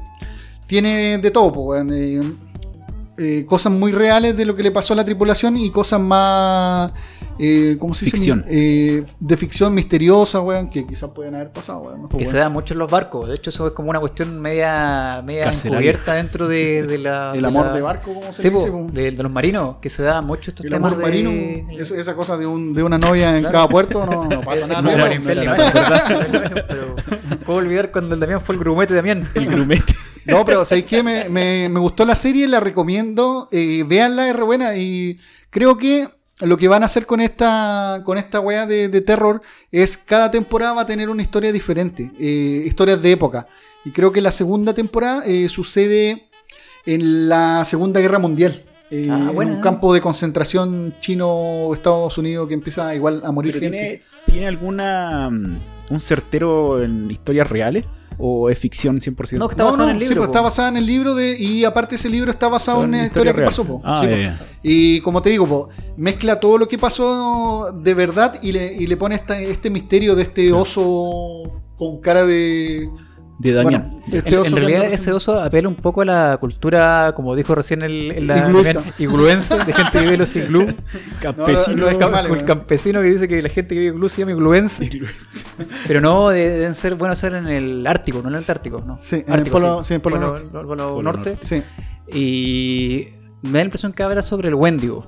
tiene 0.67 1.19
de 1.19 1.31
todo, 1.31 1.53
pues, 1.53 1.85
weón. 1.87 2.50
Eh, 3.21 3.39
eh, 3.41 3.45
cosas 3.47 3.73
muy 3.73 3.93
reales 3.93 4.37
de 4.37 4.45
lo 4.45 4.55
que 4.55 4.63
le 4.63 4.71
pasó 4.71 4.93
a 4.95 4.97
la 4.97 5.05
tripulación 5.05 5.57
y 5.57 5.71
cosas 5.71 6.01
más. 6.01 6.91
Eh, 7.43 7.77
¿Cómo 7.79 7.95
se 7.95 8.05
dice? 8.05 8.19
Ficción. 8.19 8.45
Eh, 8.49 9.03
de 9.19 9.37
ficción 9.39 9.73
misteriosa, 9.73 10.41
weón, 10.43 10.69
que 10.69 10.87
quizás 10.87 11.09
pueden 11.11 11.35
haber 11.35 11.51
pasado, 11.51 11.81
weón. 11.81 12.03
no 12.03 12.09
Que 12.11 12.17
weón. 12.19 12.31
se 12.31 12.37
da 12.37 12.51
mucho 12.51 12.75
en 12.75 12.79
los 12.81 12.91
barcos. 12.91 13.29
De 13.29 13.35
hecho, 13.35 13.49
eso 13.49 13.67
es 13.69 13.73
como 13.73 13.89
una 13.89 13.99
cuestión 13.99 14.39
media, 14.43 15.23
media 15.25 15.51
encubierta 15.51 16.15
dentro 16.15 16.49
de, 16.49 16.83
de 16.83 16.99
la. 16.99 17.33
El 17.35 17.41
de 17.43 17.49
amor 17.49 17.67
la- 17.67 17.73
de 17.73 17.81
barco, 17.81 18.13
¿cómo 18.15 18.31
se 18.33 18.43
Sí, 18.43 18.51
dice? 18.51 18.71
po, 18.71 18.87
de, 18.93 19.11
de 19.13 19.23
los 19.23 19.33
marinos, 19.33 19.77
que 19.81 19.89
se 19.89 20.03
da 20.03 20.21
mucho 20.21 20.51
estos 20.51 20.67
El 20.67 20.73
temas 20.73 20.93
amor 20.93 20.99
de- 21.05 21.11
marino, 21.11 21.31
es- 21.79 21.91
esa 21.93 22.15
cosa 22.15 22.37
de, 22.37 22.47
un, 22.47 22.75
de 22.75 22.83
una 22.83 22.99
novia 22.99 23.37
en 23.39 23.45
cada 23.45 23.67
puerto, 23.69 24.05
no, 24.05 24.27
no 24.27 24.41
pasa 24.43 24.67
nada. 24.67 24.83
No. 24.83 24.91
Pero 26.69 26.97
puedo 27.47 27.59
olvidar 27.59 27.91
cuando 27.91 28.15
el 28.15 28.21
Damián 28.21 28.41
fue 28.43 28.55
el 28.55 28.61
grumete 28.61 28.95
Damián. 28.95 29.27
El 29.35 29.47
grumete. 29.47 29.95
No, 30.31 30.45
pero 30.45 30.65
¿sabéis 30.65 30.87
qué? 30.87 31.03
Me, 31.03 31.29
me, 31.29 31.69
me 31.69 31.81
gustó 31.81 32.05
la 32.05 32.15
serie, 32.15 32.47
la 32.49 32.61
recomiendo. 32.61 33.49
Eh, 33.53 33.85
véanla, 33.87 34.29
es 34.29 34.37
re 34.37 34.43
buena. 34.45 34.77
Y 34.77 35.19
creo 35.51 35.77
que 35.77 36.09
lo 36.41 36.57
que 36.57 36.69
van 36.69 36.83
a 36.83 36.87
hacer 36.87 37.05
con 37.07 37.21
esta, 37.21 38.01
con 38.05 38.17
esta 38.17 38.41
wea 38.41 38.67
de, 38.67 38.89
de 38.89 39.01
terror 39.03 39.43
es 39.71 39.97
cada 39.99 40.31
temporada 40.31 40.73
va 40.73 40.83
a 40.83 40.87
tener 40.87 41.11
una 41.11 41.23
historia 41.23 41.53
diferente. 41.53 42.11
eh, 42.19 42.65
historias 42.67 43.01
de 43.03 43.13
época. 43.13 43.47
Y 43.85 43.91
creo 43.91 44.11
que 44.13 44.21
la 44.21 44.33
segunda 44.33 44.73
temporada 44.75 45.23
eh, 45.27 45.49
sucede 45.49 46.29
en 46.87 47.29
la 47.29 47.65
Segunda 47.65 48.01
Guerra 48.01 48.19
Mundial. 48.19 48.63
eh, 48.91 49.07
Ah, 49.11 49.31
en 49.33 49.51
un 49.51 49.61
campo 49.61 49.93
de 49.95 50.01
concentración 50.01 50.95
chino-Estados 51.01 52.19
Unidos 52.19 52.49
que 52.49 52.55
empieza 52.55 52.95
igual 52.95 53.23
a 53.25 53.31
morir 53.33 53.53
Pero 53.53 53.63
gente. 53.65 53.79
¿tiene, 53.79 54.03
¿Tiene 54.27 54.47
alguna 54.49 55.31
mm, 55.31 55.57
un 55.91 56.01
certero 56.01 56.83
en 56.83 57.11
historias 57.11 57.49
reales? 57.49 57.85
¿O 58.23 58.51
es 58.51 58.59
ficción 58.59 59.01
100%? 59.01 59.39
No, 59.39 59.49
está 59.51 59.63
No, 59.65 59.71
basada 59.71 59.85
no, 59.87 59.91
en 59.91 59.97
el 59.97 60.03
sí, 60.03 60.09
libro, 60.09 60.21
pues 60.23 60.27
po. 60.29 60.33
está 60.33 60.41
basada 60.43 60.69
en 60.69 60.77
el 60.77 60.87
libro 60.87 61.15
de, 61.15 61.39
y 61.39 61.65
aparte 61.65 61.95
ese 61.97 62.09
libro 62.11 62.31
está 62.31 62.49
basado 62.49 62.83
en 62.85 62.91
una 62.91 63.05
historia 63.05 63.31
historia 63.31 63.35
que 63.35 63.49
pasó. 63.49 63.65
po. 63.65 63.81
Ah, 63.85 64.01
Sí, 64.03 64.09
po. 64.11 64.17
ya. 64.17 64.47
Y 64.63 65.01
como 65.01 65.23
te 65.23 65.31
digo, 65.31 65.47
po, 65.47 65.69
mezcla 65.97 66.39
todo 66.39 66.59
lo 66.59 66.69
que 66.69 66.77
pasó 66.79 67.73
de 67.73 67.95
verdad 67.95 68.39
y 68.43 68.53
le, 68.53 68.75
y 68.75 68.87
le 68.87 68.97
pone 68.97 69.15
esta- 69.15 69.41
este 69.41 69.71
misterio 69.71 70.15
de 70.15 70.23
este 70.25 70.53
oso 70.53 71.63
con 71.77 72.01
cara 72.01 72.27
de... 72.27 72.91
De 73.41 73.55
Damián. 73.55 73.89
Bueno, 73.91 74.05
este 74.19 74.35
En, 74.37 74.55
realidad 74.55 74.85
ese 74.93 75.13
oso 75.13 75.41
apela 75.41 75.67
un 75.67 75.75
poco 75.75 76.03
a 76.03 76.05
la 76.05 76.37
cultura, 76.39 77.13
como 77.17 77.35
dijo 77.35 77.55
recién 77.55 77.81
el, 77.81 78.11
el 78.11 78.27
la- 78.27 78.51
igluense, 78.99 79.57
de 79.65 79.73
gente 79.73 79.93
que 79.93 79.99
vive 80.01 80.13
en 80.15 80.21
los 80.21 80.37
iglú. 80.37 80.67
Campesino. 81.23 81.87
No, 81.99 82.11
no, 82.11 82.19
el 82.35 82.45
campesino 82.45 83.01
que 83.01 83.09
dice 83.09 83.29
que 83.29 83.41
la 83.41 83.49
gente 83.49 83.75
que 83.75 83.81
vive 83.81 83.91
en 83.93 83.95
iglú 83.97 84.09
se 84.11 84.19
llama 84.19 84.33
igluense. 84.33 84.91
Pero 85.87 86.03
no, 86.03 86.29
de- 86.29 86.51
deben 86.51 86.75
ser 86.75 86.97
buenos 86.97 87.17
ser 87.19 87.33
en 87.35 87.47
el 87.47 87.87
Ártico, 87.87 88.19
no 88.21 88.29
en 88.29 88.35
el 88.35 88.39
Antártico, 88.41 88.83
¿no? 88.87 88.97
Sí, 88.97 89.25
en 89.27 89.33
el 89.33 89.45
polo- 89.51 89.83
sí, 89.85 89.95
en 89.95 90.03
polo 90.03 90.19
norte. 90.19 90.45
polo- 90.51 90.67
polo 90.69 90.89
Polo 90.97 91.03
norte. 91.03 91.39
Sí. 91.41 91.63
Y 92.13 93.09
me 93.43 93.53
da 93.53 93.59
la 93.59 93.65
impresión 93.65 93.93
que 93.95 94.03
habla 94.03 94.21
sobre 94.21 94.49
el 94.49 94.55
Wendigo. 94.55 95.07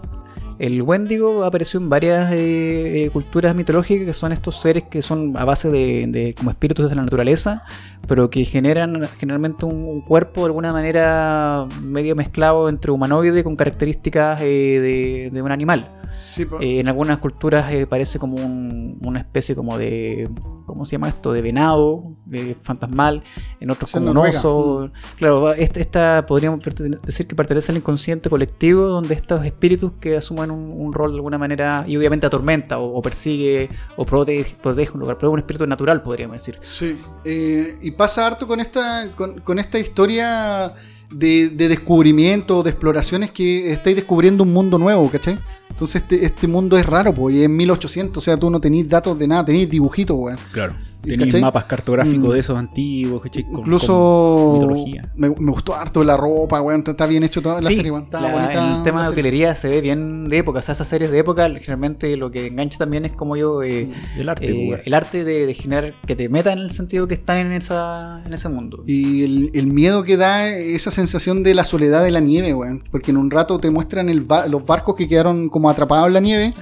El 0.62 0.80
Wendigo 0.80 1.44
apareció 1.44 1.80
en 1.80 1.88
varias 1.88 2.30
eh, 2.30 3.06
eh, 3.06 3.10
culturas 3.10 3.52
mitológicas 3.52 4.06
que 4.06 4.12
son 4.12 4.30
estos 4.30 4.60
seres 4.60 4.84
que 4.84 5.02
son 5.02 5.36
a 5.36 5.44
base 5.44 5.68
de, 5.68 6.06
de 6.06 6.36
como 6.36 6.52
espíritus 6.52 6.88
de 6.88 6.94
la 6.94 7.02
naturaleza, 7.02 7.64
pero 8.06 8.30
que 8.30 8.44
generan 8.44 9.02
generalmente 9.18 9.64
un, 9.64 10.02
cuerpo 10.02 10.42
de 10.42 10.46
alguna 10.46 10.70
manera 10.70 11.66
medio 11.82 12.14
mezclado 12.14 12.68
entre 12.68 12.92
humanoide 12.92 13.42
con 13.42 13.56
características 13.56 14.40
eh, 14.40 15.30
de 15.32 15.42
un 15.42 15.50
animal. 15.50 16.01
Sí. 16.16 16.46
Eh, 16.60 16.80
en 16.80 16.88
algunas 16.88 17.18
culturas 17.18 17.70
eh, 17.72 17.86
parece 17.86 18.18
como 18.18 18.36
un- 18.36 18.98
una 19.04 19.20
especie 19.20 19.54
como 19.54 19.76
de, 19.78 20.28
¿cómo 20.66 20.84
se 20.84 20.92
llama 20.92 21.08
esto? 21.08 21.32
De 21.32 21.42
venado, 21.42 22.02
de 22.24 22.56
fantasmal, 22.62 23.22
en 23.60 23.70
otros 23.70 23.90
como 23.90 24.10
un 24.10 24.14
oso. 24.38 24.90
Claro, 25.16 25.52
esta, 25.52 25.80
esta 25.80 26.26
podríamos 26.26 26.60
decir 27.04 27.26
que 27.26 27.34
pertenece 27.34 27.72
al 27.72 27.78
inconsciente 27.78 28.30
colectivo, 28.30 28.86
donde 28.86 29.14
estos 29.14 29.44
espíritus 29.44 29.92
que 30.00 30.16
asumen 30.16 30.50
un, 30.50 30.70
un 30.72 30.92
rol 30.92 31.10
de 31.10 31.16
alguna 31.16 31.38
manera 31.38 31.84
y 31.86 31.96
obviamente 31.96 32.26
atormenta 32.26 32.78
o, 32.78 32.94
o 32.96 33.02
persigue 33.02 33.68
o 33.96 34.04
protege, 34.04 34.56
protege 34.62 34.92
un 34.94 35.00
lugar, 35.00 35.18
pero 35.18 35.30
es 35.30 35.34
un 35.34 35.38
espíritu 35.40 35.66
natural, 35.66 36.02
podríamos 36.02 36.36
decir. 36.38 36.58
Sí, 36.62 36.98
eh, 37.24 37.76
y 37.80 37.90
pasa 37.92 38.26
harto 38.26 38.46
con 38.46 38.60
esta, 38.60 39.10
con, 39.14 39.40
con 39.40 39.58
esta 39.58 39.78
historia 39.78 40.74
de, 41.12 41.50
de 41.50 41.68
descubrimiento, 41.68 42.62
de 42.62 42.70
exploraciones 42.70 43.30
que 43.30 43.72
estáis 43.72 43.96
descubriendo 43.96 44.42
un 44.42 44.52
mundo 44.52 44.78
nuevo, 44.78 45.08
¿cachai? 45.10 45.38
Entonces 45.70 46.02
este, 46.02 46.24
este 46.24 46.46
mundo 46.46 46.76
es 46.76 46.86
raro, 46.86 47.14
pues, 47.14 47.34
y 47.36 47.42
es 47.42 47.48
1800, 47.48 48.18
o 48.18 48.20
sea, 48.20 48.36
tú 48.36 48.50
no 48.50 48.60
tenéis 48.60 48.88
datos 48.88 49.18
de 49.18 49.26
nada, 49.26 49.44
tenéis 49.44 49.70
dibujitos, 49.70 50.16
weón. 50.18 50.38
Claro. 50.52 50.74
¿Y 51.04 51.08
Tenéis 51.10 51.40
mapas 51.40 51.64
cartográficos 51.64 52.28
Mm. 52.28 52.32
de 52.32 52.38
esos 52.38 52.56
antiguos, 52.58 53.22
¿cachai? 53.22 53.44
Con- 53.44 53.58
Incluso 53.60 54.34
con 54.36 54.52
mitología. 54.54 55.10
me, 55.16 55.30
me 55.30 55.50
gustó 55.50 55.74
harto 55.74 56.04
la 56.04 56.16
ropa, 56.16 56.62
weón, 56.62 56.84
está 56.86 57.06
bien 57.06 57.24
hecho 57.24 57.42
toda 57.42 57.60
la 57.60 57.68
Sí, 57.68 57.76
serie, 57.76 57.90
weón, 57.90 58.04
está 58.04 58.20
la- 58.20 58.32
bonita 58.32 58.76
el 58.76 58.82
tema 58.84 59.02
de 59.04 59.10
utilería 59.10 59.54
se 59.54 59.68
ve 59.68 59.80
bien 59.80 60.28
de 60.28 60.38
época, 60.38 60.60
o 60.60 60.62
sea, 60.62 60.74
esas 60.74 60.86
series 60.88 61.10
de 61.10 61.18
época 61.18 61.48
generalmente 61.48 62.16
lo 62.16 62.30
que 62.30 62.46
engancha 62.46 62.78
también 62.78 63.04
es 63.04 63.12
como 63.12 63.36
yo... 63.36 63.62
eh, 63.62 63.90
El 64.16 64.28
arte, 64.28 64.46
eh, 64.46 64.66
pues, 64.68 64.82
el 64.86 64.94
arte 64.94 65.24
de, 65.24 65.46
de 65.46 65.54
generar 65.54 65.92
que 66.06 66.14
te 66.14 66.28
metan 66.28 66.58
en 66.58 66.64
el 66.64 66.70
sentido 66.70 67.08
que 67.08 67.14
están 67.14 67.38
en 67.38 67.52
esa 67.52 68.22
en 68.24 68.32
ese 68.32 68.48
mundo. 68.48 68.82
Y 68.86 69.24
el, 69.24 69.50
el 69.54 69.66
miedo 69.66 70.02
que 70.04 70.16
da 70.16 70.48
esa 70.48 70.90
sensación 70.90 71.42
de 71.42 71.54
la 71.54 71.64
soledad 71.64 72.04
de 72.04 72.10
la 72.12 72.20
nieve, 72.20 72.54
weón. 72.54 72.84
Porque 72.90 73.10
en 73.10 73.16
un 73.16 73.30
rato 73.30 73.58
te 73.58 73.70
muestran 73.70 74.08
el 74.08 74.20
ba- 74.20 74.46
los 74.46 74.64
barcos 74.64 74.94
que 74.96 75.08
quedaron 75.08 75.48
como 75.48 75.68
atrapados 75.68 76.06
en 76.06 76.12
la 76.14 76.20
nieve. 76.20 76.54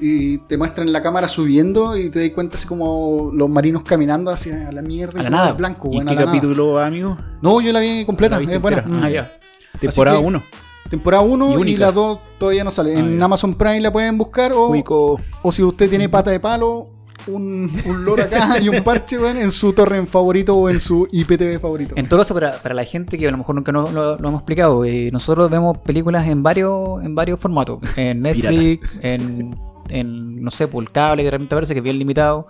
Y 0.00 0.38
te 0.38 0.56
muestran 0.56 0.92
la 0.92 1.02
cámara 1.02 1.28
subiendo 1.28 1.96
y 1.96 2.10
te 2.10 2.20
das 2.20 2.30
cuenta 2.30 2.56
así 2.56 2.66
como 2.66 3.30
los 3.32 3.48
marinos 3.48 3.73
caminando 3.82 4.30
hacia 4.30 4.70
la 4.72 4.82
mierda. 4.82 5.20
A 5.20 5.24
la 5.24 5.30
nada. 5.30 5.52
blanco, 5.52 5.88
¿Y 5.92 5.96
qué 6.04 6.12
a 6.12 6.14
la 6.14 6.24
capítulo, 6.26 6.78
amigo? 6.78 7.16
No, 7.42 7.60
yo 7.60 7.72
la 7.72 7.80
vi 7.80 8.04
completa. 8.04 8.38
¿La 8.40 8.52
es 8.52 8.60
buena. 8.60 8.78
entera? 8.78 8.96
Mm. 8.98 9.02
Ah, 9.04 9.10
ya. 9.10 9.32
Temporada 9.80 10.18
que- 10.18 10.24
1. 10.24 10.42
Temporada 10.90 11.22
1 11.24 11.64
Y 11.64 11.70
y, 11.72 11.76
las 11.76 11.94
dos 11.94 12.20
todavía 12.38 12.62
no 12.62 12.70
sale. 12.70 12.94
Ah, 12.94 13.00
en 13.00 13.18
ya. 13.18 13.24
Amazon 13.24 13.54
Prime 13.54 13.80
la 13.80 13.92
pueden 13.92 14.16
buscar 14.18 14.52
o, 14.52 14.68
Cuico. 14.68 15.18
o 15.42 15.52
si 15.52 15.62
usted 15.62 15.88
tiene 15.88 16.08
pata 16.08 16.30
de 16.30 16.38
palo, 16.40 16.84
un, 17.26 17.70
un 17.86 18.04
loro 18.04 18.22
acá 18.22 18.58
y 18.62 18.68
un 18.68 18.84
parche, 18.84 19.16
en 19.40 19.50
su 19.50 19.72
torrent 19.72 20.06
favorito 20.06 20.54
o 20.54 20.68
en 20.68 20.78
su 20.78 21.08
IPTV 21.10 21.58
favorito. 21.58 21.94
En 21.96 22.06
todo 22.06 22.20
caso, 22.20 22.34
para, 22.34 22.52
para 22.58 22.74
la 22.74 22.84
gente 22.84 23.16
que 23.16 23.26
a 23.26 23.30
lo 23.30 23.38
mejor 23.38 23.54
nunca 23.54 23.72
no- 23.72 23.90
lo, 23.90 24.18
lo 24.18 24.28
hemos 24.28 24.40
explicado, 24.40 24.84
eh, 24.84 25.08
nosotros 25.10 25.50
vemos 25.50 25.78
películas 25.78 26.28
en 26.28 26.42
varios 26.42 27.02
en 27.02 27.14
varios 27.14 27.40
formatos. 27.40 27.78
En 27.96 28.18
Netflix, 28.22 28.88
en, 29.00 29.56
en, 29.88 30.42
no 30.44 30.50
sé, 30.50 30.68
por 30.68 30.82
el 30.84 30.90
cable, 30.92 31.22
que 31.22 31.24
de 31.24 31.30
repente 31.30 31.54
parece 31.56 31.72
que 31.72 31.78
es 31.80 31.84
bien 31.84 31.98
limitado. 31.98 32.46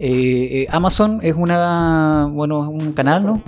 Eh, 0.00 0.62
eh, 0.62 0.66
Amazon 0.70 1.18
es 1.24 1.34
una 1.34 2.28
bueno 2.30 2.62
es 2.62 2.68
un 2.68 2.92
canal, 2.92 3.26
¿no? 3.26 3.42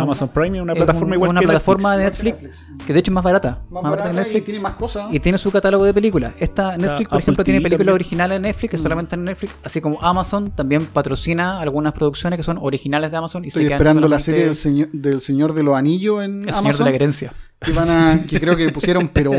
Amazon 0.00 0.28
Prime 0.28 0.56
es 0.58 0.62
una 0.62 0.72
es 0.72 0.76
plataforma 0.78 1.08
un- 1.08 1.14
igual 1.14 1.30
una 1.30 1.40
que 1.40 1.46
plataforma 1.46 1.96
Netflix. 1.96 2.36
de 2.40 2.42
Netflix, 2.46 2.86
que 2.86 2.92
de 2.92 2.98
hecho 3.00 3.10
es 3.10 3.14
más 3.14 3.24
barata, 3.24 3.62
Más 3.68 3.82
más, 3.82 3.90
barata 3.90 3.96
que 4.10 4.14
barata 4.14 4.20
y 4.20 4.24
Netflix. 4.32 4.44
tiene 4.44 4.60
más 4.60 4.74
cosas. 4.74 5.12
Y 5.12 5.18
tiene 5.18 5.38
su 5.38 5.50
catálogo 5.50 5.84
de 5.84 5.92
películas. 5.92 6.34
Esta 6.38 6.76
Netflix, 6.76 7.08
por 7.08 7.16
Apple 7.16 7.18
ejemplo, 7.22 7.44
tiene 7.44 7.58
películas 7.60 7.78
también. 7.78 7.94
originales 7.94 8.36
en 8.36 8.42
Netflix, 8.42 8.70
que 8.70 8.76
Mm. 8.78 8.82
solamente 8.82 9.14
en 9.16 9.24
Netflix, 9.24 9.54
así 9.64 9.80
como 9.80 10.00
Amazon 10.00 10.50
también 10.52 10.86
patrocina 10.86 11.60
algunas 11.60 11.92
producciones 11.94 12.36
que 12.36 12.44
son 12.44 12.58
originales 12.60 13.10
de 13.10 13.16
Amazon 13.16 13.44
y 13.44 13.48
Estoy 13.48 13.64
se 13.64 13.68
quedan 13.68 13.78
esperando 13.80 14.06
la 14.08 14.20
serie 14.20 14.44
del 14.44 14.56
señor, 14.56 14.88
del 14.92 15.20
señor 15.20 15.52
de 15.52 15.62
los 15.64 15.74
Anillos 15.74 16.22
en 16.22 16.42
El 16.42 16.44
Señor 16.44 16.58
Amazon. 16.58 16.78
de 16.78 16.84
la 16.84 16.92
Querencia. 16.92 17.32
Que 17.60 17.72
van 17.72 17.90
a 17.90 18.22
que 18.26 18.38
creo 18.40 18.56
que 18.56 18.68
pusieron 18.70 19.08
pero 19.08 19.32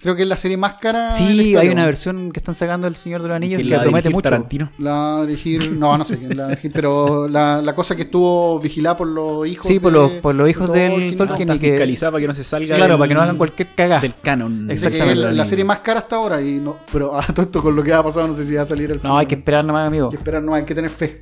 creo 0.00 0.16
que 0.16 0.22
es 0.22 0.28
la 0.28 0.36
serie 0.38 0.56
más 0.56 0.74
cara 0.74 1.10
la 1.10 1.12
Sí, 1.12 1.54
hay 1.56 1.68
una 1.68 1.84
versión 1.84 2.32
que 2.32 2.40
están 2.40 2.54
sacando 2.54 2.86
del 2.86 2.96
Señor 2.96 3.20
de 3.22 3.28
los 3.28 3.36
Anillos 3.36 3.58
Que 3.58 3.64
que, 3.64 3.70
la 3.70 3.76
va 3.76 3.82
a 3.82 3.84
promete 3.84 4.08
mucho. 4.10 4.22
Tarantino. 4.22 4.70
la 4.78 4.90
va 4.92 5.20
a 5.20 5.26
dirigir 5.26 5.72
no 5.72 5.98
no 5.98 6.04
sé 6.06 6.16
quién 6.18 6.34
la 6.36 6.44
va 6.44 6.46
a 6.46 6.50
dirigir 6.50 6.72
pero 6.72 7.28
la, 7.28 7.60
la 7.60 7.74
cosa 7.74 7.94
que 7.94 8.02
estuvo 8.02 8.58
vigilada 8.60 8.96
por 8.96 9.06
los 9.08 9.46
hijos 9.46 9.66
Sí, 9.66 9.78
por 9.78 9.92
de- 9.92 9.98
los, 9.98 10.10
por 10.22 10.34
los 10.34 10.48
hijos 10.48 10.72
de 10.72 10.80
del 10.88 11.16
Tolkien, 11.16 11.52
y 11.52 11.58
que, 11.58 11.70
fiscalizada 11.72 12.12
para 12.12 12.20
que 12.22 12.28
no 12.28 12.34
se 12.34 12.44
salga 12.44 12.76
claro, 12.76 12.92
del- 12.94 12.98
para 12.98 13.08
que 13.08 13.14
no 13.14 13.20
hagan 13.22 13.36
cualquier 13.36 13.68
cagada. 13.74 14.00
del 14.00 14.14
canon. 14.22 14.70
Exactamente. 14.70 15.14
la, 15.16 15.32
la 15.32 15.44
serie 15.46 15.64
más 15.64 15.80
cara 15.80 16.00
hasta 16.00 16.16
ahora 16.16 16.40
y 16.40 16.56
no 16.58 16.78
pero 16.90 17.18
a 17.18 17.26
todo 17.26 17.42
esto 17.42 17.62
con 17.62 17.76
lo 17.76 17.82
que 17.82 17.92
ha 17.92 18.02
pasado 18.02 18.26
no 18.26 18.34
sé 18.34 18.44
si 18.46 18.54
va 18.54 18.62
a 18.62 18.66
salir 18.66 18.90
el 18.90 19.00
No, 19.02 19.18
hay 19.18 19.26
que 19.26 19.34
esperar 19.34 19.64
nomás, 19.64 19.86
amigo. 19.86 20.06
hay 20.06 20.10
que 20.12 20.16
esperar 20.16 20.42
no 20.42 20.54
hay 20.54 20.64
que 20.64 20.74
tener 20.74 20.90
fe 20.90 21.20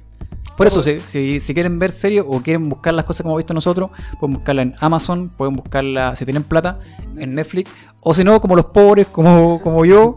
Por 0.57 0.67
eso, 0.67 0.83
si, 0.83 1.01
si, 1.01 1.41
si 1.41 1.55
quieren 1.55 1.79
ver 1.79 1.93
series 1.93 2.25
o 2.27 2.41
quieren 2.41 2.69
buscar 2.69 2.95
las 2.95 3.05
cosas 3.05 3.23
como 3.23 3.33
hemos 3.33 3.39
visto 3.39 3.55
nosotros, 3.55 3.91
pueden 4.21 4.35
buscarla 4.35 4.63
en 4.63 4.75
Amazon, 4.81 5.31
pueden 5.37 5.57
buscarla, 5.57 6.15
si 6.17 6.25
tienen 6.25 6.45
plata, 6.45 6.79
en 7.17 7.35
Netflix. 7.35 7.71
O 8.03 8.15
si 8.15 8.23
no, 8.23 8.41
como 8.41 8.55
los 8.55 8.67
pobres, 8.67 9.09
como, 9.09 9.61
como 9.61 9.85
yo, 9.85 10.17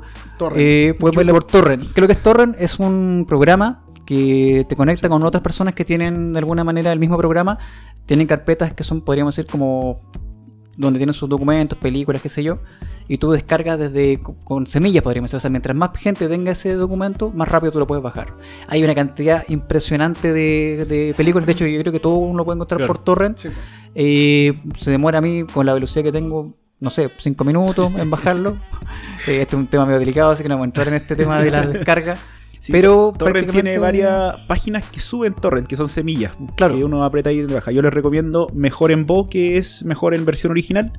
eh, 0.56 0.94
pueden 1.00 1.16
verla 1.16 1.34
por 1.34 1.46
Torrent. 1.46 1.82
¿Qué 1.82 1.90
es 1.96 2.02
lo 2.02 2.08
que 2.08 2.14
es 2.14 2.22
Torrent? 2.22 2.56
Es 2.60 2.80
un 2.80 3.26
programa 3.28 3.84
que 4.06 4.66
te 4.70 4.76
conecta 4.76 5.10
con 5.10 5.24
otras 5.24 5.44
personas 5.44 5.74
que 5.74 5.84
tienen 5.84 6.34
de 6.34 6.40
alguna 6.40 6.64
manera 6.64 6.94
el 6.94 7.00
mismo 7.00 7.18
programa. 7.18 7.58
Tienen 8.06 8.28
carpetas 8.28 8.74
que 8.74 8.84
son, 8.84 9.02
podríamos 9.02 9.36
decir, 9.36 9.50
como 9.50 10.00
donde 10.78 11.00
tienen 11.00 11.14
sus 11.14 11.28
documentos, 11.28 11.78
películas, 11.78 12.22
qué 12.22 12.30
sé 12.30 12.44
yo, 12.44 12.60
y 13.08 13.18
tú 13.18 13.32
descargas 13.32 13.80
desde 13.80 14.20
co- 14.20 14.36
con 14.44 14.66
semillas, 14.68 15.04
podríamos 15.04 15.30
decir. 15.30 15.38
O 15.38 15.42
sea, 15.42 15.50
mientras 15.50 15.76
más 15.76 15.92
gente 15.98 16.28
tenga 16.28 16.52
ese 16.52 16.74
documento, 16.74 17.32
más 17.32 17.48
rápido 17.48 17.72
tú 17.72 17.80
lo 17.80 17.88
puedes 17.88 18.04
bajar. 18.04 18.34
Hay 18.68 18.84
una 18.84 18.94
cantidad 18.96 19.44
impresionante 19.50 20.34
de, 20.34 20.86
de 20.88 21.14
películas. 21.16 21.46
De 21.46 21.54
hecho, 21.54 21.66
yo 21.66 21.80
creo 21.82 21.94
que 21.94 22.00
todo 22.00 22.16
uno 22.16 22.38
lo 22.40 22.46
puede 22.46 22.58
encontrar 22.58 22.80
Claro. 22.80 22.94
por 22.94 23.04
torrent. 23.04 23.38
Sí, 23.38 23.48
pues. 23.50 23.60
Eh, 23.96 24.54
se 24.78 24.92
demora 24.92 25.20
a 25.20 25.22
mí 25.22 25.44
con 25.52 25.66
la 25.66 25.74
velocidad 25.74 26.04
que 26.04 26.12
tengo, 26.12 26.48
no 26.80 26.90
sé, 26.90 27.10
5 27.18 27.44
minutos 27.44 27.92
en 27.98 28.10
bajarlo. 28.10 28.58
Eh, 29.28 29.42
este 29.42 29.56
es 29.58 29.60
un 29.60 29.68
tema 29.68 29.86
medio 29.86 30.00
delicado, 30.00 30.30
así 30.32 30.42
que 30.44 30.48
no 30.48 30.56
vamos 30.56 30.66
a 30.66 30.70
entrar 30.70 30.88
en 30.88 30.94
este 30.94 31.16
tema 31.16 31.42
de 31.42 31.52
la 31.52 31.62
descarga. 31.68 32.16
Sí, 32.62 32.72
pero 32.72 33.14
Torrent 33.18 33.52
tiene 33.52 33.78
varias 33.78 34.38
páginas 34.48 34.86
que 34.90 35.00
suben 35.02 35.34
Torrent, 35.34 35.68
que 35.68 35.76
son 35.76 35.90
semillas. 35.90 36.34
Claro. 36.56 36.76
Que 36.78 36.84
uno 36.86 37.04
aprieta 37.04 37.32
y 37.32 37.44
baja. 37.46 37.72
Yo 37.72 37.82
les 37.82 37.94
recomiendo 37.94 38.48
Mejor 38.54 38.92
en 38.92 39.06
Voz, 39.06 39.28
que 39.30 39.58
es 39.58 39.84
mejor 39.84 40.14
en 40.14 40.24
versión 40.24 40.52
original. 40.52 40.94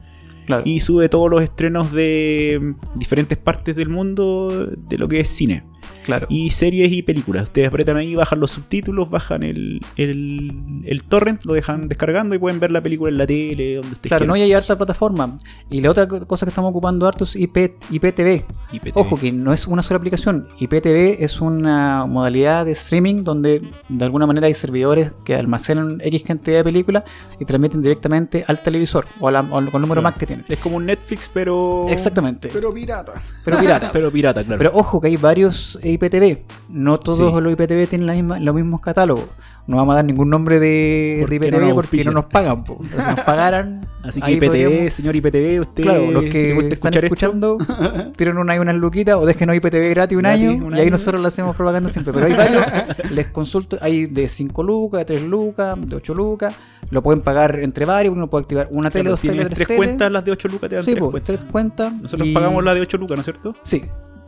Y 0.65 0.81
sube 0.81 1.09
todos 1.09 1.31
los 1.31 1.43
estrenos 1.43 1.93
de 1.93 2.59
mm, 2.61 2.99
diferentes 2.99 3.39
partes 3.39 3.77
del 3.77 3.89
mundo 3.89 4.49
de 4.77 4.99
lo 4.99 5.09
que 5.09 5.21
es 5.21 5.29
cine. 5.29 5.65
Claro. 6.09 6.27
Y 6.31 6.51
series 6.51 6.91
y 6.93 7.03
películas. 7.03 7.45
Ustedes 7.45 7.69
apretan 7.69 7.97
ahí, 7.99 8.15
bajan 8.15 8.41
los 8.41 8.51
subtítulos, 8.51 9.09
bajan 9.11 9.43
el, 9.43 9.81
el, 9.97 10.81
el 10.85 11.05
torrent, 11.05 11.45
lo 11.45 11.53
dejan 11.55 11.87
descargando 11.89 12.35
y 12.35 12.39
pueden 12.39 12.59
ver 12.61 12.71
la 12.71 12.81
película 12.81 13.11
en 13.11 13.19
la 13.19 13.27
tele, 13.27 13.75
donde 13.77 13.93
ustedes 13.93 14.09
Claro, 14.09 14.27
no 14.27 14.33
quieran. 14.33 14.47
hay 14.47 14.53
harta 14.55 14.77
plataforma. 14.77 15.39
Y 15.71 15.81
la 15.81 15.91
otra 15.91 16.09
co- 16.09 16.27
cosa 16.27 16.47
que 16.47 16.51
estamos 16.51 16.71
ocupando 16.71 17.07
harto 17.07 17.25
es 17.25 17.37
IP, 17.37 17.75
IPTV. 17.91 18.45
IPTV. 18.73 18.93
Ojo, 18.97 19.17
que 19.17 19.31
no 19.33 19.53
es 19.53 19.67
una 19.67 19.83
sola 19.83 19.99
aplicación. 19.99 20.49
IPTV 20.59 21.23
es 21.23 21.41
una 21.41 22.07
modalidad 22.07 22.65
de 22.65 22.73
streaming 22.73 23.23
donde 23.23 23.63
de 23.89 24.05
alguna 24.05 24.27
manera 24.27 24.47
hay 24.47 24.55
servidores 24.55 25.13
que 25.25 25.35
almacenan 25.35 26.01
X 26.03 26.23
cantidad 26.23 26.57
de 26.59 26.65
películas 26.65 27.05
y 27.39 27.45
transmiten 27.45 27.83
directamente 27.83 28.45
al 28.47 28.63
televisor 28.63 29.07
o, 29.21 29.29
a 29.29 29.33
la- 29.33 29.41
o 29.43 29.59
al 29.59 29.71
con 29.71 29.81
el 29.81 29.83
número 29.83 30.01
Claro. 30.01 30.03
más 30.03 30.15
que 30.19 30.27
tienen. 30.27 30.45
Es 30.49 30.59
como 30.59 30.77
un 30.77 30.87
Netflix, 30.87 31.31
pero. 31.33 31.87
Exactamente. 31.89 32.49
Pero 32.53 32.73
pirata. 32.73 33.15
Pero 33.45 33.59
pirata. 33.59 33.91
Pero 33.93 34.11
pirata, 34.11 34.45
claro. 34.45 34.59
Pero 34.59 34.71
ojo 34.75 35.01
que 35.01 35.09
hay 35.09 35.17
varios 35.17 35.79
IPTV. 36.05 36.39
No 36.71 36.99
todos 37.01 37.35
Sí. 37.35 37.41
los 37.43 37.53
IPTV 37.53 37.87
tienen 37.89 38.07
la 38.07 38.15
misma, 38.15 38.39
los 38.39 38.55
mismos 38.55 38.81
catálogos. 38.81 39.27
No 39.67 39.77
vamos 39.77 39.93
a 39.93 39.97
dar 39.97 40.05
ningún 40.07 40.31
nombre 40.31 40.59
de, 40.59 40.67
de 40.67 41.17
Porque 41.21 41.39
no 41.51 41.59
IPTV 41.59 41.75
porque 41.75 42.05
no 42.05 42.13
nos 42.13 42.25
pagan. 42.25 42.65
po. 42.65 42.79
Si 42.83 42.97
nos 42.97 43.21
pagaran, 43.21 43.87
Así 44.03 44.21
que 44.23 44.33
IPTV, 44.33 44.47
podríamos- 44.47 44.93
señor 44.95 45.17
IPTV, 45.17 45.61
usted. 45.61 45.83
Claro, 45.83 46.11
los 46.11 46.25
que 46.25 46.69
están 46.73 46.95
escuchando, 46.95 47.59
tienen 48.17 48.39
una, 48.39 48.55
ahí 48.55 48.59
unas 48.61 48.77
luquitas 48.77 49.17
o 49.17 49.27
déjenos 49.27 49.57
IPTV 49.57 49.91
gratis 49.91 50.17
un 50.17 50.23
Gratis, 50.23 50.49
año 50.49 50.67
un 50.67 50.75
y 50.77 50.81
ahí 50.81 50.91
nosotros 50.91 51.21
le 51.21 51.29
hacemos 51.29 51.55
propaganda 51.55 51.91
siempre. 51.91 52.15
Pero 52.15 52.27
hay 52.27 52.33
varios, 52.37 52.63
les 53.11 53.27
consulto, 53.27 53.77
hay 53.83 54.07
de 54.07 54.27
5 54.29 54.63
lucas, 54.63 55.01
de 55.01 55.05
3 55.05 55.23
lucas, 55.25 55.77
de 55.87 55.97
8 55.97 56.15
lucas, 56.15 56.55
lo 56.91 57.03
pueden 57.03 57.21
pagar 57.21 57.59
entre 57.61 57.85
varios, 57.85 58.15
uno 58.17 58.31
puede 58.31 58.43
activar 58.45 58.69
una 58.73 58.91
tele, 58.91 59.03
claro, 59.03 59.11
dos 59.13 59.21
tienes 59.21 59.49
tres 59.49 59.67
tres 59.67 59.77
cuentas, 59.77 60.11
las 60.11 60.25
de 60.25 60.31
8 60.31 60.49
lucas 60.49 60.71
te 60.71 60.77
dan 60.77 60.85
Sí, 60.85 60.93
tres 60.93 61.01
pues, 61.01 61.11
cuentas. 61.11 61.37
tres 61.37 61.51
cuentas. 61.53 61.93
Nosotros 61.93 62.27
y- 62.29 62.33
pagamos 62.33 62.65
la 62.65 62.73
de 62.73 62.81
8 62.81 62.97
lucas, 62.97 63.17
¿no 63.17 63.21
es 63.21 63.25
cierto? 63.27 63.55
Sí. 63.65 63.83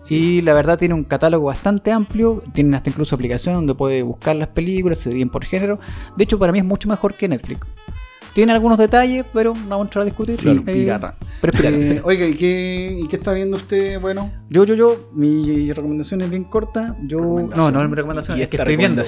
Y 0.08 0.40
la 0.40 0.54
verdad 0.54 0.78
tiene 0.78 0.94
un 0.94 1.04
catálogo 1.04 1.46
bastante 1.46 1.92
amplio, 1.92 2.42
tienen 2.52 2.74
hasta 2.74 2.90
incluso 2.90 3.14
aplicación 3.14 3.54
donde 3.54 3.74
puede 3.74 4.02
buscar 4.02 4.34
las 4.34 4.48
películas, 4.48 4.98
se 4.98 5.08
dividen 5.10 5.30
por 5.30 5.44
género. 5.44 5.78
De 6.16 6.24
hecho, 6.24 6.38
para 6.38 6.52
mí 6.52 6.58
es 6.58 6.64
mucho 6.64 6.88
mejor 6.88 7.14
que 7.14 7.28
Netflix. 7.28 7.66
Tiene 8.34 8.52
algunos 8.52 8.78
detalles, 8.78 9.24
pero 9.32 9.54
no 9.54 9.68
vamos 9.70 9.84
a 9.84 9.88
entrar 9.88 10.02
a 10.02 10.04
discutir. 10.04 10.36
Sí, 10.36 10.48
Eh, 10.48 10.60
pirata. 10.72 11.16
Pero 11.40 11.52
es 11.52 11.60
pirata. 11.60 11.76
Eh, 11.76 12.00
oiga, 12.04 12.26
¿y 12.26 12.34
qué, 12.34 12.98
¿y 13.02 13.08
qué 13.08 13.16
está 13.16 13.32
viendo 13.32 13.56
usted? 13.56 14.00
Bueno, 14.00 14.30
Yo, 14.48 14.64
yo, 14.64 14.74
yo, 14.74 15.10
mi 15.14 15.72
recomendación 15.72 16.20
es 16.22 16.30
bien 16.30 16.44
corta. 16.44 16.94
Yo. 17.02 17.20
No, 17.20 17.70
no 17.70 17.82
es 17.82 17.88
mi 17.90 17.96
recomendación. 17.96 18.38
Y 18.38 18.42
es 18.42 18.48
que 18.48 18.56
estoy 18.56 18.76
viendo. 18.76 19.02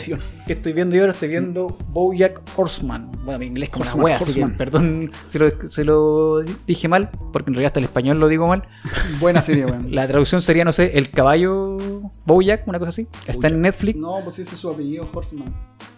Que 0.47 0.53
estoy 0.55 0.73
viendo 0.73 0.95
yo 0.97 1.03
ahora, 1.03 1.13
estoy 1.13 1.29
viendo 1.29 1.77
Bojack 1.91 2.41
Horseman. 2.57 3.11
Bueno, 3.25 3.39
mi 3.39 3.47
inglés 3.47 3.69
como 3.71 3.83
una 3.85 3.91
Horseman, 3.93 4.05
wea, 4.05 4.17
así 4.17 4.25
que 4.25 4.31
Horseman. 4.43 4.57
perdón 4.57 5.13
si 5.29 5.39
lo, 5.39 5.69
si 5.69 5.85
lo 5.85 6.41
dije 6.67 6.89
mal, 6.89 7.11
porque 7.33 7.51
en 7.51 7.55
realidad 7.55 7.69
hasta 7.71 7.81
el 7.81 7.85
español 7.85 8.19
lo 8.19 8.29
digo 8.29 8.47
mal. 8.49 8.65
buena 9.21 9.41
serie, 9.43 9.67
weón. 9.67 9.95
La 9.95 10.09
traducción 10.09 10.43
sería, 10.43 10.65
no 10.65 10.73
sé, 10.73 10.93
el 10.99 11.11
caballo 11.11 11.79
Bojack, 12.27 12.67
una 12.67 12.79
cosa 12.79 12.89
así. 12.91 13.07
Está 13.27 13.49
en 13.49 13.61
Netflix. 13.63 13.99
No, 13.99 14.19
pues 14.25 14.39
ese 14.41 14.55
es 14.55 14.61
su 14.61 14.69
apellido, 14.71 15.09
Horseman. 15.13 15.49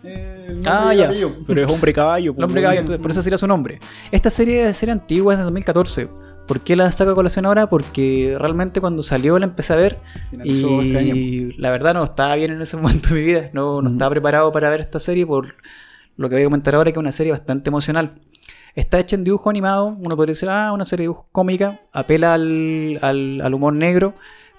Eh, 0.07 0.61
Ah, 0.67 0.93
ya. 0.95 1.07
apellido. 1.07 1.33
Pero 1.47 1.63
es 1.65 1.71
hombre 1.71 1.93
caballo. 1.93 2.31
El 2.33 2.37
pues, 2.37 2.45
hombre 2.45 2.63
caballo, 2.63 2.81
entonces, 2.81 3.01
por 3.01 3.11
eso 3.15 3.23
sería 3.23 3.39
su 3.39 3.47
nombre. 3.47 3.81
Esta 4.12 4.31
serie 4.31 4.69
es 4.69 4.77
serie 4.77 4.93
antigua, 4.93 5.32
es 5.35 5.39
de 5.39 5.45
2014. 5.45 6.09
¿Por 6.47 6.61
qué 6.61 6.77
la 6.77 6.93
saco 6.93 7.12
a 7.12 7.15
colación 7.15 7.47
ahora? 7.47 7.69
Porque 7.69 8.36
realmente 8.39 8.81
cuando 8.81 9.03
salió 9.03 9.39
la 9.39 9.47
empecé 9.47 9.73
a 9.73 9.77
ver 9.77 9.99
Finalizó 10.31 10.82
y 10.82 10.89
este 10.89 10.99
año. 10.99 11.55
la 11.59 11.70
verdad 11.70 11.95
no 11.95 12.05
estaba 12.05 12.35
bien 12.36 12.53
en 12.53 12.61
ese 12.61 12.77
momento 12.78 13.09
de 13.09 13.15
mi 13.15 13.23
vida. 13.23 13.51
No, 13.55 13.81
no 13.81 13.89
estaba 13.91 14.11
preparado 14.11 14.53
para 14.53 14.69
ver 14.69 14.81
esta 14.81 15.01
serie 15.01 15.27
por 15.27 15.55
lo 16.16 16.28
que 16.28 16.35
voy 16.35 16.43
a 16.43 16.47
comentar 16.47 16.74
ahora, 16.74 16.93
que 16.93 16.99
es 16.99 17.01
una 17.01 17.12
serie 17.12 17.32
bastante 17.32 17.70
emocional. 17.70 18.20
Está 18.74 18.99
hecha 18.99 19.15
en 19.16 19.24
dibujo 19.24 19.49
animado, 19.51 19.97
uno 19.99 20.16
podría 20.16 20.32
decir, 20.35 20.49
ah, 20.51 20.73
una 20.73 20.85
serie 20.85 21.05
de 21.05 21.09
dibujo 21.09 21.28
cómica, 21.32 21.81
apela 21.93 22.35
al, 22.35 22.99
al- 23.03 23.41
al 23.41 23.55
humor 23.55 23.73
negro, 23.73 24.15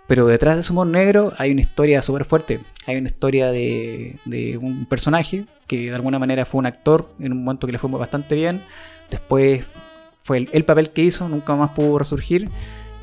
pero 0.08 0.28
detrás 0.28 0.56
de 0.56 0.62
ese 0.62 0.72
humor 0.72 0.88
negro 0.88 1.34
hay 1.38 1.52
una 1.52 1.62
historia 1.62 2.02
súper 2.02 2.26
fuerte. 2.26 2.60
Hay 2.86 2.98
una 2.98 3.08
historia 3.08 3.52
de, 3.52 4.18
de 4.26 4.58
un 4.58 4.86
personaje 4.86 5.46
que 5.68 5.90
de 5.90 5.96
alguna 5.96 6.20
manera 6.20 6.46
fue 6.46 6.60
un 6.60 6.68
actor 6.68 7.10
en 7.20 7.32
un 7.32 7.44
momento 7.44 7.68
que 7.68 7.74
le 7.74 7.80
fue 7.80 7.90
bastante 7.90 8.36
bien. 8.36 8.62
Después 9.10 9.66
fue 10.24 10.38
el, 10.38 10.50
el 10.52 10.66
papel 10.66 10.92
que 10.92 11.04
hizo, 11.04 11.28
nunca 11.28 11.56
más 11.56 11.72
pudo 11.72 11.98
resurgir. 11.98 12.50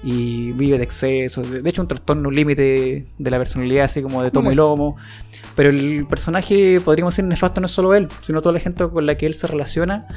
Y 0.04 0.50
vive 0.52 0.78
de 0.78 0.84
exceso, 0.84 1.42
de 1.42 1.62
de 1.62 1.70
hecho 1.70 1.80
un 1.80 1.86
trastorno 1.86 2.28
límite 2.28 3.06
de 3.18 3.30
la 3.30 3.38
personalidad, 3.38 3.84
así 3.84 4.02
como 4.02 4.22
de 4.22 4.32
tomo 4.32 4.50
y 4.50 4.56
lomo. 4.56 4.96
Pero 5.54 5.70
el 5.70 6.06
personaje, 6.08 6.80
podríamos 6.80 7.14
decir, 7.14 7.24
nefasto 7.24 7.60
no 7.60 7.66
es 7.66 7.72
solo 7.72 7.94
él, 7.94 8.08
sino 8.22 8.42
toda 8.42 8.52
la 8.52 8.58
gente 8.60 8.88
con 8.88 9.06
la 9.06 9.16
que 9.16 9.26
él 9.26 9.34
se 9.34 9.46
relaciona. 9.46 10.08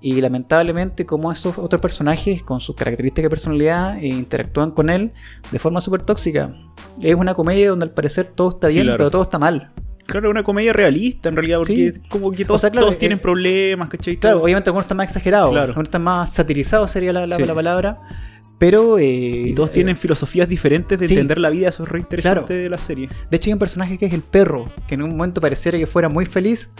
Y 0.00 0.20
lamentablemente, 0.20 1.06
como 1.06 1.32
esos 1.32 1.56
otros 1.58 1.80
personajes 1.80 2.42
con 2.42 2.60
sus 2.60 2.76
características 2.76 3.24
de 3.24 3.30
personalidad 3.30 3.98
eh, 3.98 4.06
interactúan 4.08 4.70
con 4.70 4.90
él 4.90 5.12
de 5.50 5.58
forma 5.58 5.80
súper 5.80 6.02
tóxica. 6.04 6.54
Es 7.02 7.14
una 7.14 7.34
comedia 7.34 7.70
donde 7.70 7.84
al 7.84 7.90
parecer 7.92 8.26
todo 8.34 8.50
está 8.50 8.68
bien, 8.68 8.84
Claro. 8.84 8.98
pero 8.98 9.10
todo 9.10 9.22
está 9.22 9.38
mal. 9.38 9.72
Claro, 10.06 10.30
una 10.30 10.44
comedia 10.44 10.72
realista 10.72 11.28
en 11.28 11.34
realidad, 11.36 11.58
porque 11.58 11.92
Sí. 11.94 12.00
como 12.08 12.30
que 12.30 12.44
todos, 12.44 12.60
O 12.60 12.62
sea, 12.62 12.70
claro, 12.70 12.86
todos 12.86 12.96
eh, 12.96 13.00
tienen 13.00 13.18
problemas, 13.18 13.88
¿cachai? 13.88 14.16
Claro, 14.18 14.42
obviamente 14.42 14.68
algunos 14.70 14.84
están 14.84 14.98
más 14.98 15.08
exagerados, 15.08 15.50
Claro. 15.50 15.68
algunos 15.68 15.88
están 15.88 16.02
más 16.02 16.32
satirizados, 16.32 16.90
sería 16.92 17.12
la, 17.12 17.26
la- 17.26 17.36
Sí. 17.36 17.44
la 17.44 17.54
palabra. 17.54 17.98
Pero. 18.58 18.98
eh, 18.98 19.04
y 19.48 19.52
todos 19.54 19.70
eh, 19.70 19.74
tienen 19.74 19.96
filosofías 19.96 20.48
diferentes 20.48 20.98
de 20.98 21.08
sí. 21.08 21.14
entender 21.14 21.38
la 21.38 21.50
vida, 21.50 21.68
eso 21.68 21.82
es 21.82 21.88
re 21.90 21.98
interesante 21.98 22.46
Claro. 22.46 22.62
de 22.62 22.70
la 22.70 22.78
serie. 22.78 23.08
De 23.30 23.36
hecho, 23.36 23.48
hay 23.50 23.52
un 23.54 23.58
personaje 23.58 23.98
que 23.98 24.06
es 24.06 24.14
el 24.14 24.22
perro, 24.22 24.68
que 24.86 24.94
en 24.94 25.02
un 25.02 25.10
momento 25.16 25.40
pareciera 25.40 25.76
que 25.76 25.86
fuera 25.86 26.08
muy 26.08 26.24
feliz, 26.24 26.70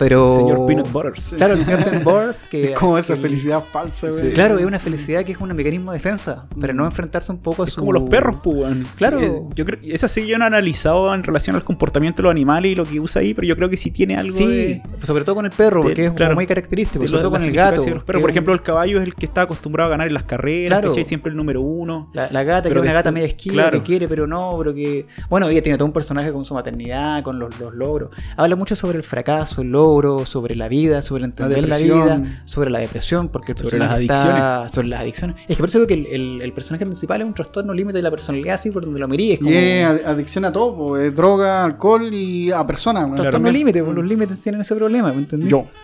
pero. 0.00 0.34
Señor 0.36 0.66
Peanut 0.66 0.90
Butters. 0.90 1.34
Claro, 1.36 1.54
el 1.54 1.64
señor 1.64 1.84
Peanut 1.84 2.02
Butters, 2.02 2.42
que. 2.44 2.64
Es 2.72 2.78
como 2.78 2.98
esa 2.98 3.14
que- 3.14 3.20
felicidad 3.20 3.62
falsa, 3.72 4.10
Sí. 4.10 4.30
Claro, 4.34 4.58
es 4.58 4.64
una 4.66 4.78
felicidad 4.80 5.24
que 5.24 5.32
es 5.32 5.38
un 5.40 5.54
mecanismo 5.54 5.92
de 5.92 5.98
defensa, 5.98 6.46
para 6.60 6.72
no 6.72 6.84
enfrentarse 6.84 7.30
un 7.30 7.38
poco 7.38 7.62
a 7.62 7.66
Es 7.66 7.72
su. 7.74 7.80
como 7.80 7.92
los 7.92 8.08
perros, 8.08 8.36
pues. 8.42 8.76
Claro. 8.96 9.18
Sí, 9.20 9.24
eh, 9.26 9.40
yo 9.54 9.64
creo 9.64 9.78
esa 9.84 10.08
sí 10.08 10.26
yo 10.26 10.38
no 10.38 10.44
he 10.44 10.48
analizado 10.48 11.14
en 11.14 11.22
relación 11.22 11.54
al 11.56 11.62
comportamiento 11.64 12.18
de 12.18 12.22
los 12.24 12.30
animales 12.30 12.72
y 12.72 12.74
lo 12.74 12.84
que 12.84 12.98
usa 12.98 13.20
ahí, 13.22 13.34
pero 13.34 13.46
yo 13.46 13.54
creo 13.56 13.68
que 13.70 13.76
sí 13.76 13.90
tiene 13.90 14.16
algo 14.16 14.36
Sí, 14.36 14.46
de, 14.46 14.82
sobre 15.02 15.24
todo 15.24 15.36
con 15.36 15.44
el 15.44 15.52
perro, 15.52 15.80
de- 15.82 15.88
porque 15.90 16.04
es 16.06 16.12
claro, 16.12 16.34
muy 16.34 16.46
característico, 16.46 17.06
sobre 17.06 17.20
todo 17.22 17.30
con 17.30 17.42
el 17.42 17.52
gato. 17.52 17.84
que 17.84 17.94
Por 18.18 18.30
ejemplo, 18.30 18.52
el 18.54 18.62
caballo 18.62 19.00
es 19.00 19.06
el 19.06 19.14
que 19.14 19.26
está 19.26 19.42
acostumbrado 19.42 19.88
a 19.88 19.90
ganar 19.90 20.06
en 20.08 20.14
las 20.14 20.24
carreras, 20.24 20.80
Claro. 20.80 20.94
Siempre 21.04 21.30
el 21.30 21.36
número 21.36 21.60
uno. 21.60 22.08
La, 22.14 22.28
la 22.30 22.42
gata, 22.44 22.62
que 22.64 22.68
Pero 22.68 22.80
es 22.80 22.84
una 22.84 22.92
gata 22.92 23.10
media 23.10 23.26
esquiva, 23.26 23.54
claro. 23.54 23.78
que 23.78 23.82
quiere, 23.84 24.06
pero 24.08 24.26
no, 24.26 24.54
pero 24.58 24.72
que. 24.74 25.06
Bueno, 25.28 25.48
ella 25.48 25.62
tiene 25.62 25.76
todo 25.76 25.86
un 25.86 25.92
personaje 25.92 26.30
con 26.32 26.44
su 26.44 26.54
maternidad, 26.54 27.22
con 27.22 27.38
los, 27.38 27.58
los 27.58 27.74
logros. 27.74 28.10
Habla 28.36 28.54
mucho 28.56 28.76
sobre 28.76 28.98
el 28.98 29.02
fracaso, 29.04 29.62
el 29.62 29.70
logro, 29.72 29.89
sobre 30.26 30.54
la 30.56 30.68
vida, 30.68 31.02
sobre 31.02 31.24
entender 31.24 31.68
la, 31.68 31.78
vida, 31.78 32.22
sobre 32.44 32.70
la 32.70 32.78
depresión, 32.78 33.28
porque 33.28 33.52
el 33.52 33.58
Sobre 33.58 33.78
las 33.78 34.00
está- 34.00 34.68
sobre 34.68 34.88
las 34.88 35.00
adicciones. 35.00 35.36
Es 35.48 35.56
que 35.56 35.62
por 35.62 35.68
eso 35.68 35.78
digo 35.78 35.88
que 35.88 35.94
el, 35.94 36.06
el- 36.06 36.42
el 36.42 36.52
personaje 36.52 36.84
principal 36.86 37.20
es 37.20 37.26
un 37.26 37.34
trastorno 37.34 37.72
límite 37.74 37.98
de 37.98 38.02
la 38.02 38.10
personalidad, 38.10 38.54
así 38.54 38.70
por 38.70 38.84
donde 38.84 39.00
lo 39.00 39.08
mirí. 39.08 39.32
Es 39.32 39.38
como. 39.38 39.50
Y 39.50 39.54
es 39.56 39.86
ad- 39.86 40.06
adicción 40.06 40.44
a 40.44 40.52
todo, 40.52 40.74
po, 40.76 40.96
es 40.98 41.14
droga, 41.14 41.64
alcohol 41.64 42.12
y 42.12 42.50
a 42.52 42.66
personas. 42.66 43.04
Trastorno 43.06 43.30
Claro. 43.40 43.50
límite, 43.52 43.82
pues 43.82 43.96
los 43.96 44.04
límites 44.04 44.40
tienen 44.40 44.60
ese 44.60 44.74
problema, 44.76 45.12
¿me 45.12 45.18
entendí? 45.18 45.48
Yo. 45.48 45.64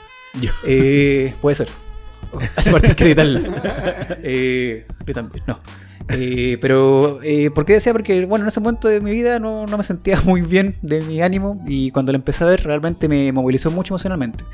Eh, 0.66 1.35
puede 1.41 1.57
ser. 1.57 1.69
Hace 2.57 2.70
parte 2.70 2.89
editarla. 3.05 3.41
Eh, 4.23 4.87
yo 5.07 5.15
también, 5.15 5.45
no. 5.47 5.59
Eh, 6.09 6.59
pero, 6.61 7.20
eh, 7.23 7.51
¿por 7.51 7.65
qué 7.65 7.74
decía? 7.74 7.93
Porque, 7.93 8.24
bueno, 8.27 8.45
en 8.45 8.49
ese 8.49 8.61
momento 8.61 8.89
de 8.89 9.01
mi 9.01 9.12
vida 9.12 9.39
no, 9.39 9.66
no 9.66 9.77
me 9.78 9.85
sentía 9.85 10.20
muy 10.24 10.43
bien 10.43 10.77
de 10.83 11.01
mi 11.01 11.20
ánimo 11.20 11.62
y 11.66 11.91
cuando 11.91 12.12
la 12.12 12.16
empecé 12.16 12.45
a 12.45 12.49
ver 12.49 12.62
realmente 12.62 13.09
me 13.09 13.33
movilizó 13.33 13.70
mucho 13.70 13.95
emocionalmente. 13.95 14.45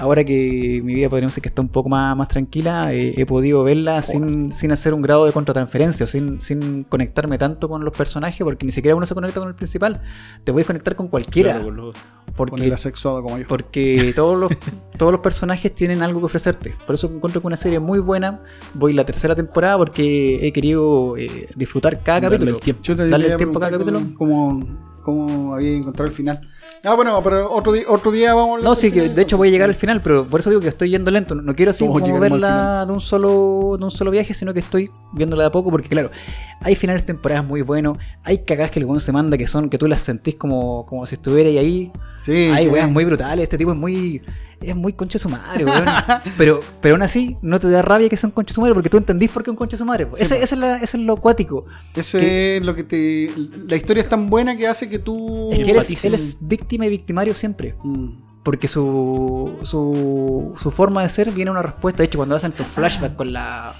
Ahora 0.00 0.24
que 0.24 0.80
mi 0.82 0.94
vida 0.94 1.08
podríamos 1.08 1.32
decir 1.32 1.42
que 1.42 1.48
está 1.50 1.62
un 1.62 1.68
poco 1.68 1.88
más, 1.88 2.16
más 2.16 2.28
tranquila, 2.28 2.92
eh, 2.92 3.14
he 3.16 3.26
podido 3.26 3.62
verla 3.62 4.02
sin, 4.02 4.52
sin 4.52 4.72
hacer 4.72 4.94
un 4.94 5.02
grado 5.02 5.26
de 5.26 5.32
contratransferencia, 5.32 6.04
o 6.04 6.06
sin, 6.06 6.40
sin 6.40 6.84
conectarme 6.84 7.36
tanto 7.38 7.68
con 7.68 7.84
los 7.84 7.96
personajes, 7.96 8.42
porque 8.42 8.64
ni 8.66 8.72
siquiera 8.72 8.96
uno 8.96 9.06
se 9.06 9.14
conecta 9.14 9.40
con 9.40 9.48
el 9.48 9.54
principal. 9.54 10.00
Te 10.44 10.52
puedes 10.52 10.66
conectar 10.66 10.94
con 10.96 11.08
cualquiera. 11.08 11.50
Claro, 11.52 11.64
con 11.66 11.76
los- 11.76 11.96
porque 12.36 12.50
Con 12.52 12.62
el 12.62 12.72
asexuado 12.72 13.22
como 13.22 13.38
yo. 13.38 13.46
porque 13.48 14.12
todos 14.16 14.38
los, 14.38 14.50
todos 14.96 15.12
los 15.12 15.20
personajes 15.20 15.74
tienen 15.74 16.00
algo 16.00 16.20
que 16.20 16.26
ofrecerte. 16.26 16.74
Por 16.86 16.94
eso 16.94 17.08
encuentro 17.08 17.40
que 17.40 17.46
una 17.48 17.56
serie 17.56 17.80
muy 17.80 17.98
buena. 17.98 18.40
Voy 18.74 18.92
la 18.94 19.04
tercera 19.04 19.34
temporada 19.34 19.76
porque 19.76 20.46
he 20.46 20.52
querido 20.52 21.16
eh, 21.18 21.48
disfrutar 21.56 22.02
cada 22.02 22.20
Darle 22.20 22.36
capítulo. 22.38 22.56
el 22.56 22.62
tiempo. 22.62 22.82
Yo 22.84 22.96
te 22.96 23.08
Darle 23.08 23.26
el 23.32 23.36
tiempo 23.36 23.58
a 23.58 23.60
cada 23.60 23.72
capítulo. 23.72 24.00
Cómo, 24.16 24.64
cómo 25.02 25.54
había 25.56 25.76
encontrado 25.76 26.08
el 26.08 26.14
final. 26.16 26.40
Ah, 26.82 26.94
bueno, 26.94 27.20
pero 27.22 27.52
otro, 27.52 27.72
día 27.72 27.84
otro 27.88 28.10
día 28.10 28.32
vamos 28.32 28.48
a 28.48 28.52
hablar 28.54 28.64
No, 28.70 28.74
sí, 28.74 28.90
que 28.90 29.10
de 29.10 29.22
hecho 29.22 29.36
voy 29.36 29.48
a 29.48 29.50
llegar 29.50 29.68
al 29.68 29.74
final, 29.74 30.00
pero 30.00 30.26
por 30.26 30.40
eso 30.40 30.48
digo 30.48 30.62
que 30.62 30.68
estoy 30.68 30.90
yendo 30.90 31.10
lento. 31.10 31.34
No 31.34 31.54
quiero 31.54 31.72
así 31.72 31.86
como 31.86 32.18
verla 32.18 32.86
de 32.86 32.92
un 32.92 33.00
solo 33.00 33.76
de 33.78 33.84
un 33.84 33.90
solo 33.90 34.10
viaje, 34.10 34.32
sino 34.32 34.54
que 34.54 34.60
estoy 34.60 34.90
viéndola 35.12 35.42
de 35.42 35.48
a 35.48 35.52
poco, 35.52 35.70
porque 35.70 35.90
claro, 35.90 36.10
hay 36.60 36.74
finales 36.76 37.02
de 37.02 37.06
temporadas 37.06 37.44
muy 37.44 37.62
buenos, 37.62 37.98
hay 38.22 38.38
cagadas 38.44 38.70
que 38.70 38.80
el 38.80 38.84
weón 38.86 39.00
se 39.00 39.12
manda 39.12 39.36
que 39.38 39.46
son 39.46 39.70
que 39.70 39.78
tú 39.78 39.86
las 39.86 40.00
sentís 40.00 40.34
como, 40.34 40.84
como 40.86 41.06
si 41.06 41.14
estuvieras 41.14 41.54
ahí. 41.56 41.90
Sí, 42.18 42.50
Hay 42.52 42.68
weas 42.68 42.90
muy 42.90 43.04
brutales, 43.04 43.44
este 43.44 43.56
tipo 43.58 43.72
es 43.72 43.78
muy. 43.78 44.22
Es 44.60 44.76
muy 44.76 44.92
concha 44.92 45.14
de 45.14 45.20
su 45.22 45.30
madre, 45.30 45.64
weón. 45.64 45.86
pero, 46.36 46.60
pero 46.82 46.94
aún 46.96 47.02
así, 47.02 47.38
no 47.40 47.58
te 47.58 47.70
da 47.70 47.80
rabia 47.80 48.10
que 48.10 48.16
sea 48.18 48.28
un 48.28 48.32
concha 48.32 48.50
de 48.50 48.56
su 48.56 48.60
madre, 48.60 48.74
porque 48.74 48.90
tú 48.90 48.98
entendís 48.98 49.30
por 49.30 49.42
qué 49.42 49.48
es 49.48 49.52
un 49.52 49.56
concha 49.56 49.76
de 49.76 49.78
su 49.78 49.86
madre. 49.86 50.06
Sí, 50.16 50.22
ese, 50.24 50.42
es 50.44 50.52
la- 50.52 50.76
ese 50.76 50.98
es 50.98 51.02
lo 51.02 51.14
acuático. 51.14 51.64
Ese 51.96 52.58
es 52.58 52.62
lo 52.62 52.74
que 52.74 52.84
te. 52.84 53.30
La 53.66 53.76
historia 53.76 54.02
es 54.02 54.08
tan 54.10 54.28
buena 54.28 54.54
que 54.58 54.68
hace 54.68 54.90
que 54.90 54.98
tú. 54.98 55.48
Es 55.50 55.56
que 55.60 55.62
él 55.62 55.70
es, 55.70 55.76
empatices. 55.76 56.04
él 56.04 56.12
es 56.14 56.36
víctima 56.40 56.84
y 56.84 56.90
victimario 56.90 57.32
siempre. 57.32 57.74
Mm. 57.82 58.08
Porque 58.42 58.68
su, 58.68 59.54
su, 59.62 60.52
su 60.60 60.70
forma 60.70 61.02
de 61.04 61.08
ser 61.08 61.30
viene 61.30 61.50
una 61.50 61.62
respuesta. 61.62 61.98
De 62.02 62.04
hecho, 62.04 62.18
cuando 62.18 62.36
hacen 62.36 62.52
tu 62.52 62.62
flashback 62.64 63.16
con 63.16 63.32
la, 63.32 63.74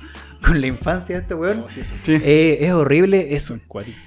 con 0.45 0.61
la 0.61 0.67
infancia 0.67 1.17
de 1.17 1.23
este 1.23 1.35
weón. 1.35 1.65
Oh, 1.67 1.71
sí, 1.71 1.83
sí. 1.85 1.95
Sí. 2.03 2.12
Eh, 2.23 2.59
es 2.61 2.73
horrible. 2.73 3.35
Es, 3.35 3.53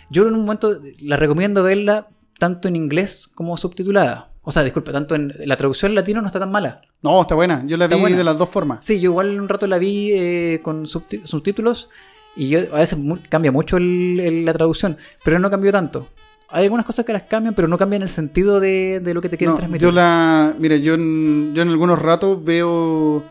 yo 0.09 0.27
en 0.27 0.33
un 0.35 0.41
momento 0.41 0.79
la 1.01 1.17
recomiendo 1.17 1.63
verla 1.63 2.07
tanto 2.39 2.67
en 2.67 2.75
inglés 2.75 3.29
como 3.33 3.55
subtitulada. 3.57 4.29
O 4.45 4.51
sea, 4.51 4.63
disculpa, 4.63 4.91
tanto 4.91 5.15
en 5.15 5.33
la 5.45 5.55
traducción 5.55 5.91
en 5.91 5.95
latino 5.95 6.19
no 6.21 6.27
está 6.27 6.39
tan 6.39 6.51
mala. 6.51 6.81
No, 7.01 7.21
está 7.21 7.35
buena. 7.35 7.63
Yo 7.65 7.77
la 7.77 7.85
Está 7.85 7.95
vi 7.95 8.01
buena. 8.01 8.17
de 8.17 8.23
las 8.25 8.37
dos 8.37 8.49
formas. 8.49 8.79
Sí, 8.85 8.99
yo 8.99 9.11
igual 9.11 9.39
un 9.39 9.47
rato 9.47 9.67
la 9.67 9.77
vi 9.77 10.11
eh, 10.13 10.59
con 10.63 10.85
subtítulos 10.87 11.89
y 12.35 12.49
yo, 12.49 12.59
a 12.73 12.79
veces 12.79 12.97
mu- 12.99 13.19
cambia 13.29 13.51
mucho 13.51 13.77
el- 13.77 14.19
el- 14.19 14.45
la 14.45 14.53
traducción, 14.53 14.97
pero 15.23 15.39
no 15.39 15.49
cambió 15.49 15.71
tanto. 15.71 16.07
Hay 16.49 16.65
algunas 16.65 16.85
cosas 16.85 17.05
que 17.05 17.13
las 17.13 17.23
cambian, 17.23 17.53
pero 17.55 17.67
no 17.67 17.77
cambian 17.77 18.01
el 18.03 18.09
sentido 18.09 18.59
de, 18.59 18.99
de 18.99 19.13
lo 19.13 19.21
que 19.21 19.29
te 19.29 19.37
quieren 19.37 19.53
No, 19.53 19.57
transmitir. 19.57 19.87
yo 19.87 19.91
la. 19.91 20.53
Mira, 20.59 20.75
yo 20.75 20.93
en, 20.95 21.53
yo 21.55 21.61
en 21.61 21.69
algunos 21.69 21.99
ratos 22.01 22.43
veo. 22.43 23.23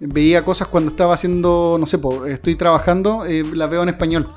Veía 0.00 0.42
cosas 0.44 0.68
cuando 0.68 0.90
estaba 0.90 1.14
haciendo. 1.14 1.76
No 1.80 1.86
sé, 1.86 1.98
po, 1.98 2.26
estoy 2.26 2.54
trabajando, 2.54 3.24
eh, 3.24 3.42
la 3.54 3.66
veo 3.66 3.82
en 3.82 3.88
español. 3.88 4.28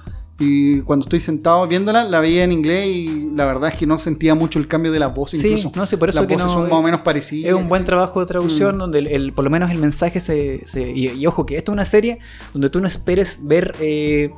Y 0.41 0.79
cuando 0.83 1.03
estoy 1.03 1.19
sentado 1.19 1.67
viéndola, 1.67 2.05
la 2.05 2.21
veía 2.21 2.45
en 2.45 2.53
inglés 2.53 2.87
y 2.87 3.29
la 3.35 3.45
verdad 3.45 3.71
es 3.73 3.75
que 3.77 3.85
no 3.85 3.97
sentía 3.97 4.35
mucho 4.35 4.57
el 4.57 4.69
cambio 4.69 4.89
de 4.93 5.05
voces. 5.07 5.41
Sí, 5.41 5.47
incluso. 5.49 5.71
no, 5.75 5.85
sí, 5.85 5.97
por 5.97 6.07
eso 6.07 6.19
las 6.21 6.27
que 6.29 6.35
voces 6.35 6.47
no- 6.47 6.53
son 6.53 6.63
más 6.63 6.71
o 6.79 6.81
menos 6.81 7.01
parecidas. 7.01 7.49
Es 7.51 7.57
un 7.57 7.67
buen 7.67 7.83
trabajo 7.83 8.21
de 8.21 8.25
traducción 8.25 8.77
Mm. 8.77 8.79
donde 8.79 8.99
el, 8.99 9.07
el- 9.07 9.33
por 9.33 9.43
lo 9.43 9.49
menos 9.49 9.69
el 9.69 9.79
mensaje 9.79 10.21
se... 10.21 10.65
se- 10.65 10.91
y, 10.91 11.09
y 11.09 11.27
ojo, 11.27 11.45
que 11.45 11.57
esto 11.57 11.71
es 11.71 11.73
una 11.73 11.83
serie 11.83 12.19
donde 12.53 12.69
tú 12.69 12.79
no 12.79 12.87
esperes 12.87 13.39
ver 13.41 13.75
eh, 13.81 14.31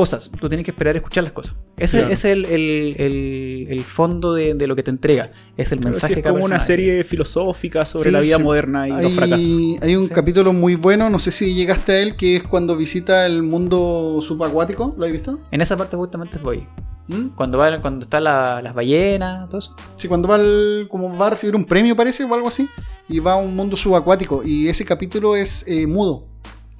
cosas, 0.00 0.30
tú 0.40 0.48
tienes 0.48 0.64
que 0.64 0.70
esperar 0.70 0.96
escuchar 0.96 1.24
las 1.24 1.32
cosas. 1.32 1.54
Ese 1.76 1.98
Claro. 1.98 2.12
ese 2.12 2.28
es 2.32 2.36
el, 2.36 2.44
el- 2.46 2.96
el- 2.98 3.66
el 3.70 3.80
fondo 3.84 4.32
de, 4.34 4.54
de 4.54 4.66
lo 4.66 4.74
que 4.76 4.82
te 4.82 4.90
entrega, 4.90 5.30
es 5.56 5.72
el 5.72 5.78
Pero 5.78 5.90
mensaje 5.90 6.12
es 6.14 6.16
que 6.18 6.22
cada 6.22 6.32
como 6.34 6.44
una 6.46 6.58
serie 6.60 7.04
filosófica 7.04 7.84
sobre 7.84 8.04
Sí, 8.04 8.10
la 8.10 8.20
vida 8.20 8.36
sí. 8.38 8.42
moderna 8.42 8.88
y 8.88 9.02
los 9.02 9.12
fracasos. 9.14 9.46
Hay, 9.82 9.96
un 9.96 10.04
Sí. 10.04 10.10
capítulo 10.14 10.52
muy 10.52 10.74
bueno, 10.74 11.10
no 11.10 11.18
sé 11.18 11.30
si 11.32 11.54
llegaste 11.54 11.92
a 11.92 11.98
él, 12.00 12.16
que 12.16 12.36
es 12.36 12.42
cuando 12.44 12.76
visita 12.76 13.26
el 13.26 13.42
mundo 13.42 14.20
subacuático. 14.22 14.94
¿Lo 14.96 15.04
has 15.06 15.12
visto? 15.12 15.38
En 15.50 15.60
esa 15.60 15.76
parte 15.76 15.96
justamente 15.96 16.38
voy. 16.42 16.66
¿Mm? 17.08 17.30
Cuando 17.34 17.58
va, 17.58 17.78
cuando 17.80 18.04
están 18.04 18.24
la- 18.24 18.62
las 18.62 18.72
ballenas, 18.74 19.48
todo 19.48 19.58
eso. 19.58 19.74
Sí, 19.96 20.06
cuando 20.08 20.28
va, 20.28 20.36
al- 20.36 20.86
como 20.88 21.16
va 21.18 21.26
a 21.26 21.30
recibir 21.30 21.56
un 21.56 21.64
premio, 21.64 21.94
parece, 21.96 22.24
o 22.24 22.32
algo 22.34 22.48
así, 22.48 22.68
y 23.08 23.18
va 23.18 23.32
a 23.32 23.36
un 23.36 23.54
mundo 23.56 23.76
subacuático. 23.76 24.42
Y 24.44 24.68
ese 24.68 24.84
capítulo 24.84 25.34
es 25.36 25.64
eh, 25.66 25.86
mudo. 25.86 26.24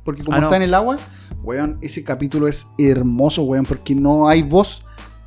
Porque 0.05 0.23
como 0.25 0.37
Ah, 0.37 0.41
no. 0.41 0.47
está 0.47 0.57
en 0.57 0.63
el 0.63 0.73
agua, 0.75 0.97
weón, 1.43 1.79
ese 1.81 2.05
capítulo 2.05 2.49
es 2.49 2.67
hermoso, 2.79 3.43
weón, 3.43 3.65
porque 3.65 3.95
no 3.95 4.29
hay 4.29 4.43
voz. 4.43 4.83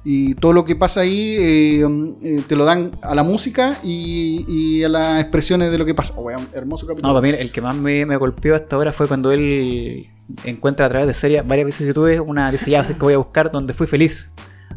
Y 0.06 0.36
todo 0.36 0.52
lo 0.52 0.66
que 0.66 0.76
pasa 0.76 1.02
ahí 1.02 1.38
eh, 1.40 1.88
eh, 2.22 2.42
te 2.46 2.58
lo 2.58 2.66
dan 2.66 2.92
a 3.02 3.16
la 3.16 3.24
música 3.24 3.78
y, 3.84 4.84
a 4.84 4.90
las 4.90 5.22
expresiones 5.22 5.72
de 5.72 5.78
lo 5.78 5.86
que 5.86 5.96
pasa. 5.96 6.14
Weón, 6.16 6.46
hermoso 6.54 6.86
No, 6.86 6.90
capítulo. 6.90 7.14
para 7.14 7.26
mí 7.26 7.38
el 7.40 7.52
que 7.54 7.62
más 7.62 7.76
me, 7.76 8.04
golpeó 8.18 8.56
hasta 8.56 8.76
ahora 8.76 8.92
fue 8.92 9.08
cuando 9.08 9.32
él 9.32 10.10
encuentra 10.44 10.88
a 10.88 10.90
través 10.90 11.08
de 11.08 11.14
series, 11.14 11.48
varias 11.48 11.68
veces 11.68 11.88
yo 11.88 11.94
tuve 11.94 12.20
una, 12.20 12.52
dice 12.52 12.70
ya, 12.70 12.86
que 12.86 12.94
voy 12.96 13.14
a 13.14 13.18
buscar 13.18 13.52
donde 13.52 13.74
fui 13.74 13.88
feliz. 13.88 14.30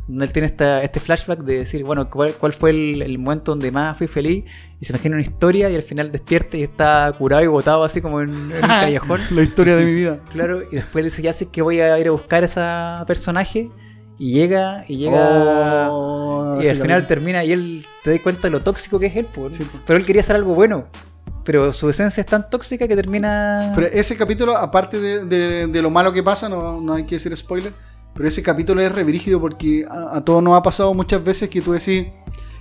Donde 0.08 0.24
él 0.24 0.32
tiene 0.32 0.46
esta, 0.46 0.82
este 0.84 1.00
flashback 1.00 1.40
de 1.40 1.58
decir, 1.58 1.82
bueno, 1.82 2.08
cuál, 2.08 2.32
cuál 2.34 2.52
fue 2.52 2.70
el, 2.70 3.02
el 3.02 3.18
momento 3.18 3.50
donde 3.52 3.72
más 3.72 3.96
fui 3.98 4.06
feliz. 4.06 4.44
Y 4.80 4.84
se 4.84 4.92
imagina 4.92 5.16
una 5.16 5.24
historia 5.24 5.68
y 5.68 5.74
al 5.74 5.82
final 5.82 6.12
despierta 6.12 6.56
y 6.56 6.62
está 6.62 7.12
curado 7.18 7.42
y 7.42 7.48
botado 7.48 7.82
así 7.82 8.00
como 8.00 8.20
en, 8.20 8.30
en 8.30 8.36
un 8.56 8.60
callejón. 8.60 9.20
la 9.32 9.42
historia 9.42 9.74
de 9.74 9.84
mi 9.84 9.94
vida. 9.94 10.20
Claro, 10.30 10.62
y 10.70 10.76
después 10.76 11.02
le 11.04 11.10
dice, 11.10 11.22
ya 11.22 11.32
sé 11.32 11.46
que 11.48 11.60
voy 11.60 11.80
a 11.80 11.98
ir 11.98 12.06
a 12.06 12.12
buscar 12.12 12.42
a 12.44 12.46
esa 12.46 13.04
personaje. 13.06 13.68
Y 14.18 14.32
llega, 14.32 14.84
y 14.88 14.96
llega... 14.96 15.88
Oh, 15.90 16.56
y 16.62 16.68
al 16.68 16.76
ese 16.76 16.82
final 16.82 17.06
termina 17.06 17.44
y 17.44 17.52
él 17.52 17.86
te 18.02 18.12
da 18.16 18.22
cuenta 18.22 18.42
de 18.42 18.50
lo 18.50 18.60
tóxico 18.62 18.98
que 18.98 19.06
es 19.06 19.16
él. 19.16 19.26
po. 19.26 19.50
Sí, 19.50 19.64
po. 19.64 19.78
Pero 19.86 19.98
él 19.98 20.06
quería 20.06 20.22
hacer 20.22 20.36
algo 20.36 20.54
bueno. 20.54 20.86
Pero 21.44 21.72
su 21.72 21.90
esencia 21.90 22.20
es 22.22 22.26
tan 22.26 22.48
tóxica 22.48 22.88
que 22.88 22.96
termina... 22.96 23.72
Pero 23.74 23.86
ese 23.88 24.16
capítulo, 24.16 24.56
aparte 24.56 24.98
de, 25.00 25.24
de- 25.24 25.66
de 25.66 25.82
lo 25.82 25.90
malo 25.90 26.12
que 26.12 26.22
pasa, 26.22 26.48
no, 26.48 26.80
no 26.80 26.94
hay 26.94 27.04
que 27.04 27.16
decir 27.16 27.36
spoiler, 27.36 27.72
pero 28.16 28.28
ese 28.28 28.42
capítulo 28.42 28.80
es 28.80 28.90
revirígido 28.92 29.40
porque 29.40 29.84
a, 29.88 30.16
a 30.16 30.24
todos 30.24 30.42
nos 30.42 30.56
ha 30.58 30.62
pasado 30.62 30.92
muchas 30.94 31.22
veces 31.22 31.48
que 31.50 31.60
tú 31.60 31.72
decís, 31.72 32.06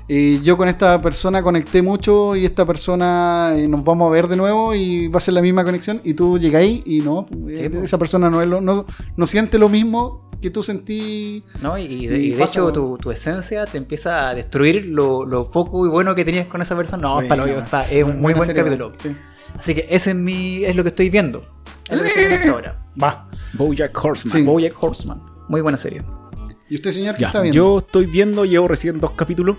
eh, 0.08 0.40
yo 0.44 0.56
con 0.58 0.68
esta 0.68 1.02
persona 1.02 1.42
conecté 1.42 1.82
mucho 1.82 2.36
y 2.36 2.46
esta 2.46 2.66
persona 2.66 3.54
eh, 3.56 3.68
nos 3.68 3.84
vamos 3.84 4.08
a 4.08 4.12
ver 4.12 4.28
de 4.28 4.36
nuevo 4.36 4.76
y 4.76 5.08
va 5.08 5.18
a 5.18 5.22
ser 5.22 5.34
la 5.34 5.42
misma 5.42 5.64
conexión 5.64 6.00
y 6.04 6.14
tú 6.14 6.38
llegáis 6.38 6.84
y 6.86 7.00
no, 7.00 7.28
eh, 7.50 7.56
Sí, 7.58 7.70
po. 7.70 7.82
esa 7.84 7.98
persona 7.98 8.30
no, 8.30 8.42
es 8.42 8.48
lo- 8.48 8.62
no, 8.62 8.86
no 9.18 9.26
siente 9.28 9.58
lo 9.58 9.68
mismo 9.70 10.30
que 10.42 10.52
tú 10.52 10.62
sentí. 10.62 11.44
¿no? 11.62 11.76
Y 11.78 12.06
de, 12.06 12.20
Y 12.20 12.32
de 12.34 12.44
hecho 12.44 12.72
tu, 12.72 12.98
tu 13.00 13.10
esencia 13.10 13.66
te 13.66 13.78
empieza 13.80 14.30
a 14.30 14.36
destruir 14.36 14.86
lo, 14.86 15.26
lo 15.26 15.50
poco 15.50 15.86
y 15.88 15.90
bueno 15.90 16.14
que 16.14 16.24
tenías 16.24 16.46
con 16.46 16.62
esa 16.62 16.76
persona. 16.76 17.02
No, 17.02 17.22
es 17.22 17.28
para 17.28 17.44
lo 17.46 17.48
Buena, 17.52 17.66
está, 17.66 17.90
es 17.90 18.04
un 18.04 18.22
muy 18.22 18.34
buen 18.34 18.46
serie, 18.48 18.64
capítulo. 18.64 18.92
sí. 19.02 19.16
Así 19.58 19.74
que 19.74 19.88
ese 19.90 20.10
es 20.12 20.16
mi 20.18 20.66
es 20.66 20.76
lo 20.76 20.84
que 20.84 20.90
estoy 20.90 21.10
viendo. 21.10 21.42
Es 21.90 21.98
lo 21.98 22.04
que 22.04 22.10
estoy 22.10 22.26
viendo 22.26 22.36
hasta 22.42 22.52
ahora. 22.52 22.78
Va. 23.02 23.28
Bojack 23.54 24.04
Horseman. 24.06 24.38
Sí. 24.38 24.44
Bojack 24.44 24.84
Horseman. 24.84 25.22
Muy 25.48 25.62
buena 25.62 25.78
serie. 25.78 26.02
¿Y 26.70 26.76
usted, 26.76 26.92
señor, 26.92 27.16
qué 27.16 27.22
Ya, 27.22 27.28
está 27.28 27.42
viendo? 27.42 27.56
Yo 27.56 27.78
estoy 27.80 28.06
viendo, 28.08 28.46
llevo 28.46 28.68
recién 28.68 29.00
dos 29.00 29.12
capítulos, 29.12 29.58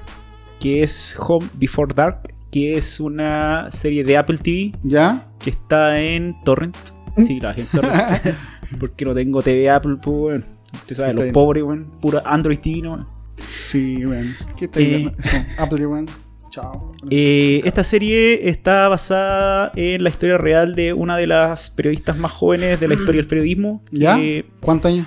que 0.60 0.82
es 0.82 1.16
Home 1.18 1.46
Before 1.54 1.92
Dark, 1.94 2.34
que 2.50 2.76
es 2.76 2.98
una 3.00 3.70
serie 3.70 4.02
de 4.04 4.16
Apple 4.16 4.38
TV 4.38 4.72
¿Ya? 4.82 5.26
que 5.38 5.50
está 5.50 6.00
en 6.00 6.36
Torrent. 6.44 6.76
Sí, 7.24 7.38
la 7.40 7.54
gente 7.54 7.70
Torrent. 7.78 8.22
Porque 8.80 9.04
no 9.04 9.14
tengo 9.14 9.42
TV 9.42 9.70
Apple, 9.70 9.96
pues, 10.02 10.16
weón. 10.16 10.44
Usted 10.74 10.96
sabe, 10.96 11.08
Sí, 11.10 11.14
los 11.14 11.22
bien. 11.24 11.32
pobres, 11.32 11.62
weón. 11.64 11.86
Pura 12.00 12.22
Android 12.24 12.58
TV, 12.58 12.82
¿no? 12.82 13.06
Sí, 13.38 14.04
bueno. 14.04 14.32
¿Qué 14.56 14.64
está 14.64 14.80
Eh. 14.80 15.12
Apple, 15.58 15.86
weón. 15.86 16.06
Chao. 16.56 16.92
Eh, 17.10 17.60
esta 17.66 17.84
serie 17.84 18.48
está 18.48 18.88
basada 18.88 19.72
en 19.76 20.02
la 20.02 20.08
historia 20.08 20.38
real 20.38 20.74
de 20.74 20.94
una 20.94 21.18
de 21.18 21.26
las 21.26 21.68
periodistas 21.68 22.16
más 22.16 22.32
jóvenes 22.32 22.80
de 22.80 22.88
la 22.88 22.94
historia 22.98 23.20
del 23.20 23.28
periodismo. 23.28 23.82
¿Ya? 23.90 24.18
¿Cuántos 24.62 24.90
años? 24.90 25.06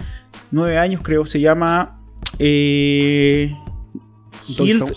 nueve 0.51 0.77
años 0.77 1.01
creo, 1.03 1.25
se 1.25 1.39
llama 1.39 1.97
eh, 2.37 3.51
Hild 4.47 4.93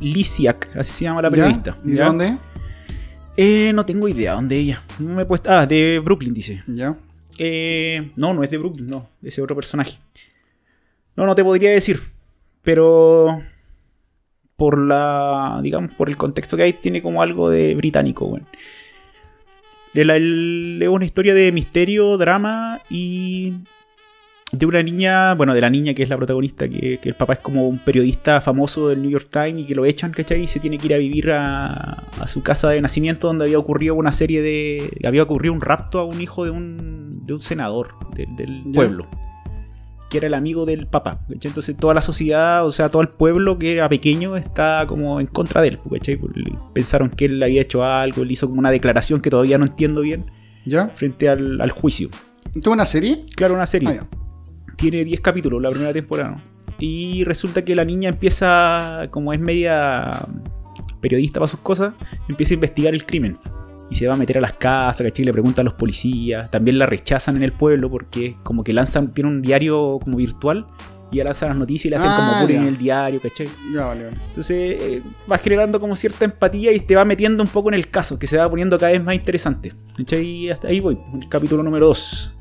Lisiak, 0.00 0.76
así 0.76 0.90
se 0.90 1.04
llama 1.04 1.22
la 1.22 1.28
¿Ya? 1.28 1.30
periodista. 1.30 1.76
¿Y 1.84 1.94
¿ya? 1.94 2.06
dónde? 2.06 2.36
Eh, 3.36 3.70
no 3.72 3.86
tengo 3.86 4.08
idea, 4.08 4.32
¿dónde 4.32 4.56
ella? 4.56 4.82
No 4.98 5.14
me 5.14 5.22
he 5.22 5.24
puesto... 5.24 5.52
Ah, 5.52 5.66
de 5.66 6.00
Brooklyn 6.00 6.34
dice. 6.34 6.64
¿Ya? 6.66 6.96
Eh, 7.38 8.10
no, 8.16 8.34
no 8.34 8.42
es 8.42 8.50
de 8.50 8.58
Brooklyn, 8.58 8.88
no, 8.88 9.08
ese 9.22 9.40
otro 9.40 9.54
personaje. 9.54 9.98
No, 11.14 11.26
no 11.26 11.36
te 11.36 11.44
podría 11.44 11.70
decir, 11.70 12.00
pero 12.62 13.40
por 14.58 14.76
la, 14.76 15.60
digamos, 15.62 15.92
por 15.92 16.08
el 16.08 16.16
contexto 16.16 16.56
que 16.56 16.64
hay, 16.64 16.72
tiene 16.72 17.00
como 17.00 17.22
algo 17.22 17.48
de 17.48 17.76
británico, 17.76 18.36
el- 19.94 20.80
Es 20.82 20.88
una 20.88 21.04
historia 21.04 21.32
de 21.32 21.52
misterio, 21.52 22.18
drama 22.18 22.80
y 22.90 23.54
de 24.50 24.66
una 24.66 24.82
niña, 24.82 25.34
bueno, 25.34 25.54
de 25.54 25.60
la 25.60 25.70
niña 25.70 25.94
que 25.94 26.02
es 26.02 26.08
la 26.08 26.16
protagonista, 26.16 26.68
que, 26.68 26.98
que 26.98 27.08
el 27.08 27.14
papá 27.14 27.34
es 27.34 27.38
como 27.38 27.68
un 27.68 27.78
periodista 27.78 28.40
famoso 28.40 28.88
del 28.88 29.00
New 29.00 29.12
York 29.12 29.28
Times 29.30 29.60
y 29.60 29.64
que 29.64 29.76
lo 29.76 29.84
echan, 29.84 30.10
¿cachai? 30.10 30.42
Y 30.42 30.46
se 30.48 30.58
tiene 30.58 30.76
que 30.76 30.86
ir 30.86 30.94
a 30.94 30.98
vivir 30.98 31.30
a, 31.30 32.02
a 32.20 32.26
su 32.26 32.42
casa 32.42 32.70
de 32.70 32.80
nacimiento 32.80 33.28
donde 33.28 33.44
había 33.44 33.60
ocurrido 33.60 33.94
una 33.94 34.10
serie 34.12 34.42
de... 34.42 34.90
Había 35.06 35.22
ocurrido 35.22 35.54
un 35.54 35.60
rapto 35.60 36.00
a 36.00 36.04
un 36.04 36.20
hijo 36.20 36.44
de 36.44 36.50
un, 36.50 37.10
de 37.26 37.34
un 37.34 37.42
senador 37.42 37.94
del, 38.16 38.64
pueblo. 38.74 39.06
Que 40.10 40.18
era 40.18 40.26
el 40.26 40.34
amigo 40.34 40.64
del 40.66 40.86
papá. 40.86 41.20
¿cachai? 41.28 41.48
Entonces 41.50 41.76
toda 41.76 41.94
la 41.94 42.02
sociedad, 42.02 42.66
o 42.66 42.72
sea, 42.72 42.88
todo 42.88 43.02
el 43.02 43.08
pueblo 43.08 43.58
que 43.58 43.72
era 43.72 43.88
pequeño 43.88 44.36
está 44.36 44.84
como 44.88 45.20
en 45.20 45.26
contra 45.26 45.60
de 45.62 45.68
él. 45.68 45.78
¿cachai? 45.90 46.16
Porque 46.16 46.42
Pensaron 46.72 47.10
que 47.10 47.26
él 47.26 47.42
había 47.42 47.60
hecho 47.62 47.84
algo, 47.84 48.22
él 48.22 48.30
hizo 48.30 48.46
como 48.48 48.58
una 48.60 48.70
declaración 48.70 49.20
que 49.20 49.30
todavía 49.30 49.58
no 49.58 49.66
entiendo 49.66 50.00
bien 50.00 50.24
¿Ya? 50.64 50.88
frente 50.88 51.28
al, 51.28 51.60
al 51.60 51.70
juicio. 51.70 52.08
¿Tuvo 52.62 52.72
una 52.74 52.86
serie? 52.86 53.24
Claro, 53.36 53.54
una 53.54 53.66
serie 53.66 54.00
Ah, 54.00 54.06
tiene 54.76 55.04
10 55.04 55.20
capítulos 55.20 55.60
la 55.60 55.70
primera 55.70 55.92
temporada. 55.92 56.30
¿no? 56.30 56.42
Y 56.78 57.24
resulta 57.24 57.64
que 57.64 57.74
la 57.74 57.84
niña 57.84 58.08
empieza, 58.08 59.08
como 59.10 59.32
es 59.32 59.40
media 59.40 60.10
periodista 61.00 61.40
para 61.40 61.50
sus 61.50 61.60
cosas, 61.60 61.94
empieza 62.28 62.54
a 62.54 62.56
investigar 62.56 62.94
el 62.94 63.04
crimen. 63.04 63.36
Y 63.90 63.94
se 63.94 64.06
va 64.06 64.14
a 64.14 64.16
meter 64.16 64.38
a 64.38 64.40
las 64.40 64.52
casas, 64.54 65.06
¿cachai? 65.06 65.24
Le 65.24 65.32
pregunta 65.32 65.62
a 65.62 65.64
los 65.64 65.74
policías. 65.74 66.50
También 66.50 66.78
la 66.78 66.86
rechazan 66.86 67.36
en 67.36 67.42
el 67.42 67.52
pueblo 67.52 67.90
porque 67.90 68.36
como 68.42 68.62
que 68.62 68.72
lanzan, 68.72 69.10
tiene 69.10 69.30
un 69.30 69.40
diario 69.42 69.98
como 70.02 70.16
virtual. 70.18 70.66
Y 71.10 71.16
ya 71.16 71.24
lanzan 71.24 71.48
las 71.48 71.56
noticias 71.58 71.86
y 71.86 71.88
le 71.88 71.96
hacen 71.96 72.10
Ah, 72.10 72.16
como 72.18 72.40
bullying 72.42 72.56
ya. 72.56 72.62
en 72.62 72.68
el 72.68 72.76
diario, 72.76 73.20
¿cachai? 73.22 73.48
Ya, 73.74 73.86
vale, 73.86 74.04
vale. 74.04 74.16
Entonces 74.28 74.56
eh, 74.82 75.02
va 75.30 75.38
generando 75.38 75.80
como 75.80 75.96
cierta 75.96 76.26
empatía 76.26 76.70
y 76.72 76.80
te 76.80 76.96
va 76.96 77.06
metiendo 77.06 77.42
un 77.42 77.48
poco 77.48 77.70
en 77.70 77.74
el 77.76 77.88
caso, 77.88 78.18
que 78.18 78.26
se 78.26 78.36
va 78.36 78.48
poniendo 78.50 78.78
cada 78.78 78.92
vez 78.92 79.02
más 79.02 79.14
interesante. 79.14 79.72
¿Cachai? 79.96 80.22
Y 80.26 80.50
hasta 80.50 80.68
ahí 80.68 80.80
voy, 80.80 80.98
el 81.18 81.26
capítulo 81.30 81.62
número 81.62 81.86
2. 81.86 82.34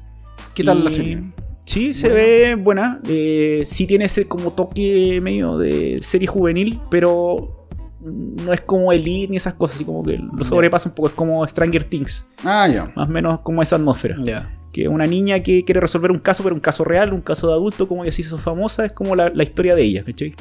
¿Qué 0.53 0.63
tal 0.65 0.83
la 0.83 0.91
serie? 0.91 1.23
Sí, 1.63 1.93
se 1.93 2.09
ve 2.09 2.55
buena. 2.55 2.99
Eh, 3.07 3.63
sí 3.65 3.87
tiene 3.87 4.05
ese 4.05 4.27
como 4.27 4.51
toque 4.51 5.19
medio 5.21 5.57
de 5.57 5.99
serie 6.01 6.27
juvenil, 6.27 6.81
pero 6.91 7.66
no 8.01 8.53
es 8.53 8.61
como 8.61 8.91
Elite 8.91 9.31
ni 9.31 9.37
esas 9.37 9.53
cosas, 9.55 9.75
así 9.77 9.85
como 9.85 10.03
que 10.03 10.17
lo 10.17 10.43
sobrepasa 10.43 10.89
un 10.89 10.95
poco. 10.95 11.09
Es 11.09 11.13
como 11.15 11.47
Stranger 11.47 11.83
Things, 11.83 12.27
Ah, 12.43 12.67
ya. 12.67 12.91
más 12.95 13.09
o 13.09 13.11
menos 13.11 13.41
como 13.41 13.61
esa 13.61 13.75
atmósfera. 13.77 14.15
Ya. 14.23 14.53
Que 14.71 14.87
una 14.87 15.05
niña 15.05 15.39
que 15.41 15.63
quiere 15.65 15.79
resolver 15.79 16.11
un 16.11 16.19
caso, 16.19 16.43
pero 16.43 16.53
un 16.53 16.61
caso 16.61 16.83
real, 16.83 17.13
un 17.13 17.21
caso 17.21 17.47
de 17.47 17.53
adulto, 17.53 17.87
como 17.87 18.03
ella 18.03 18.11
se 18.11 18.21
hizo 18.21 18.37
famosa, 18.37 18.85
es 18.85 18.91
como 18.91 19.15
la, 19.15 19.29
la 19.29 19.43
historia 19.43 19.73
de 19.75 19.81
ella, 19.83 20.03
¿cachai? 20.03 20.35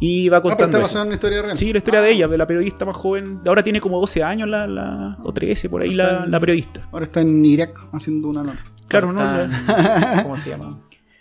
Y 0.00 0.28
va 0.28 0.38
Ah, 0.38 0.42
pero 0.42 0.56
contando 0.56 0.78
está 0.78 0.78
eso. 0.78 0.82
basado 0.82 1.02
en 1.04 1.06
una 1.08 1.14
historia 1.14 1.42
real. 1.42 1.56
Sí, 1.56 1.72
la 1.72 1.78
historia 1.78 2.00
de 2.02 2.10
ella, 2.10 2.28
de 2.28 2.36
la 2.36 2.46
periodista 2.46 2.84
más 2.84 2.96
joven. 2.96 3.40
Ahora 3.46 3.62
tiene 3.62 3.80
como 3.80 4.00
12 4.00 4.22
años, 4.22 4.48
la, 4.48 4.66
la- 4.66 5.16
o 5.22 5.32
13, 5.32 5.68
por 5.70 5.82
ahí, 5.82 5.94
la, 5.94 6.26
la 6.26 6.40
periodista. 6.40 6.86
Ahora 6.92 7.04
está 7.06 7.20
en 7.20 7.44
Irak 7.44 7.78
haciendo 7.92 8.28
una 8.28 8.42
nota. 8.42 8.58
Claro, 8.88 9.12
no, 9.12 9.22
¿Cómo 10.22 10.36
se 10.36 10.50
llama? 10.50 10.78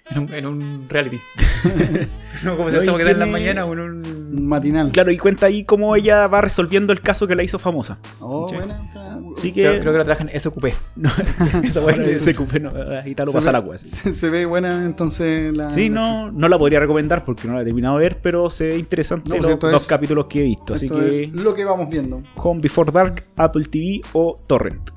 En 0.10 0.20
un, 0.20 0.34
en 0.34 0.46
un 0.46 0.86
reality. 0.90 1.18
no, 2.44 2.58
como 2.58 2.70
se 2.70 2.76
No, 2.78 2.84
y 2.84 2.86
llama 2.88 2.98
que 2.98 3.04
da 3.06 3.12
en 3.12 3.20
la 3.20 3.26
tiene- 3.26 3.32
mañana 3.32 3.66
o 3.66 3.74
en 3.74 3.80
un. 3.80 4.24
Matinal. 4.34 4.92
Claro, 4.92 5.12
y 5.12 5.18
cuenta 5.18 5.46
ahí 5.46 5.64
cómo 5.64 5.96
ella 5.96 6.28
va 6.28 6.42
resolviendo 6.42 6.92
el 6.92 7.00
caso 7.02 7.28
que 7.28 7.36
la 7.36 7.44
hizo 7.44 7.58
famosa. 7.60 8.00
Oh, 8.20 8.50
Sí. 8.50 8.56
buena, 8.56 8.84
está- 8.86 9.20
Así 9.38 9.54
que. 9.54 9.62
Creo, 9.62 9.80
creo 9.80 9.92
que 9.94 9.98
lo 10.00 10.04
trabajan 10.04 10.30
en 10.30 10.40
SQP. 10.40 10.66
No, 10.98 11.10
esa 11.64 11.80
Bueno, 11.80 12.04
cupe, 12.36 12.60
no, 12.60 12.72
ahí 13.04 13.16
tal 13.16 13.28
lo 13.28 13.32
pasa 13.32 13.52
ve- 13.62 13.70
la. 13.72 13.78
Sí, 13.78 13.90
Se, 13.90 14.14
se 14.14 14.30
ve 14.30 14.46
buena 14.46 14.84
entonces 14.84 15.56
la. 15.56 15.70
Sí, 15.70 15.90
no, 15.90 16.32
no 16.32 16.50
la 16.50 16.58
podría 16.60 16.80
recomendar 16.82 17.24
porque 17.24 17.48
no 17.48 17.54
la 17.54 17.62
he 17.62 17.66
terminado 17.66 17.98
de 17.98 18.04
ver, 18.04 18.20
pero 18.22 18.50
se 18.50 18.68
ve 18.68 18.78
interesante 18.78 19.30
No, 19.30 19.38
los 19.38 19.58
dos 19.60 19.82
es- 19.84 19.88
capítulos 19.88 20.26
que 20.26 20.42
he 20.42 20.44
visto. 20.44 20.74
Así 20.74 20.90
que 20.90 21.24
es 21.26 21.32
lo 21.32 21.54
que 21.56 21.64
vamos 21.64 21.88
viendo. 21.90 22.22
Home 22.36 22.60
Before 22.62 22.92
Dark, 22.92 23.24
Apple 23.38 23.64
TV 23.66 24.02
o 24.12 24.36
Torrent. 24.48 24.90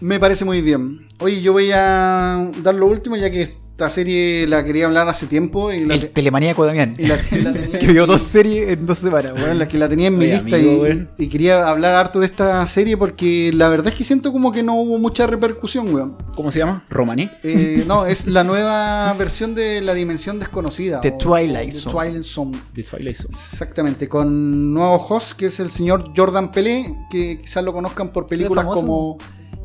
Me 0.00 0.18
parece 0.20 0.44
muy 0.44 0.60
bien. 0.60 1.06
Oye, 1.20 1.40
yo 1.40 1.52
voy 1.52 1.70
a 1.72 2.50
dar 2.62 2.74
lo 2.74 2.86
último 2.88 3.16
ya 3.16 3.30
que 3.30 3.54
esta 3.72 3.88
serie 3.90 4.46
la 4.46 4.62
quería 4.64 4.84
hablar 4.86 5.08
hace 5.08 5.26
tiempo 5.26 5.72
y 5.72 5.84
la, 5.86 5.94
El 5.94 6.00
te- 6.02 6.08
telemaníaco 6.08 6.64
Damián. 6.64 6.94
y 6.98 7.06
la- 7.06 7.16
la 7.16 7.52
tenía 7.52 7.78
que 7.78 7.86
vio 7.86 8.06
dos 8.06 8.20
series 8.20 8.68
en 8.68 8.84
dos 8.86 8.98
semanas, 8.98 9.32
Bueno, 9.32 9.54
la 9.54 9.66
que 9.66 9.78
la 9.78 9.88
tenía 9.88 10.08
en 10.08 10.18
mi 10.18 10.26
Oye, 10.26 10.34
lista 10.42 10.56
amigo, 10.56 10.86
y- 11.18 11.28
quería 11.28 11.66
hablar 11.68 11.94
harto 11.94 12.20
de 12.20 12.26
esta 12.26 12.64
serie 12.66 12.96
porque 12.98 13.50
la 13.52 13.68
verdad 13.70 13.88
es 13.88 13.94
que 13.98 14.04
siento 14.04 14.30
como 14.30 14.52
que 14.52 14.62
no 14.62 14.74
hubo 14.76 14.98
mucha 14.98 15.26
repercusión, 15.26 15.92
weón. 15.92 16.16
¿Cómo 16.36 16.50
se 16.50 16.58
llama? 16.60 16.84
Romani. 16.90 17.30
Eh, 17.42 17.82
no, 17.86 18.04
es 18.06 18.26
la 18.26 18.44
nueva 18.52 19.12
versión 19.14 19.54
de 19.54 19.80
La 19.80 19.94
Dimensión 19.94 20.38
Desconocida. 20.38 21.00
The 21.00 21.08
o- 21.14 21.18
Twilight 21.18 21.72
Zone. 21.72 21.92
Twilight 21.94 22.24
Zone. 22.24 22.58
The 22.74 22.82
Twilight 22.82 23.16
Zone. 23.16 23.34
Exactamente, 23.50 24.06
con 24.08 24.74
nuevo 24.74 24.96
host 25.08 25.32
que 25.32 25.46
es 25.46 25.58
el 25.60 25.70
señor 25.70 26.12
Jordan 26.14 26.52
Pelé, 26.52 26.94
que 27.10 27.38
quizás 27.40 27.64
lo 27.64 27.72
conozcan 27.72 28.10
por 28.12 28.26
películas 28.26 28.66
como 28.66 29.16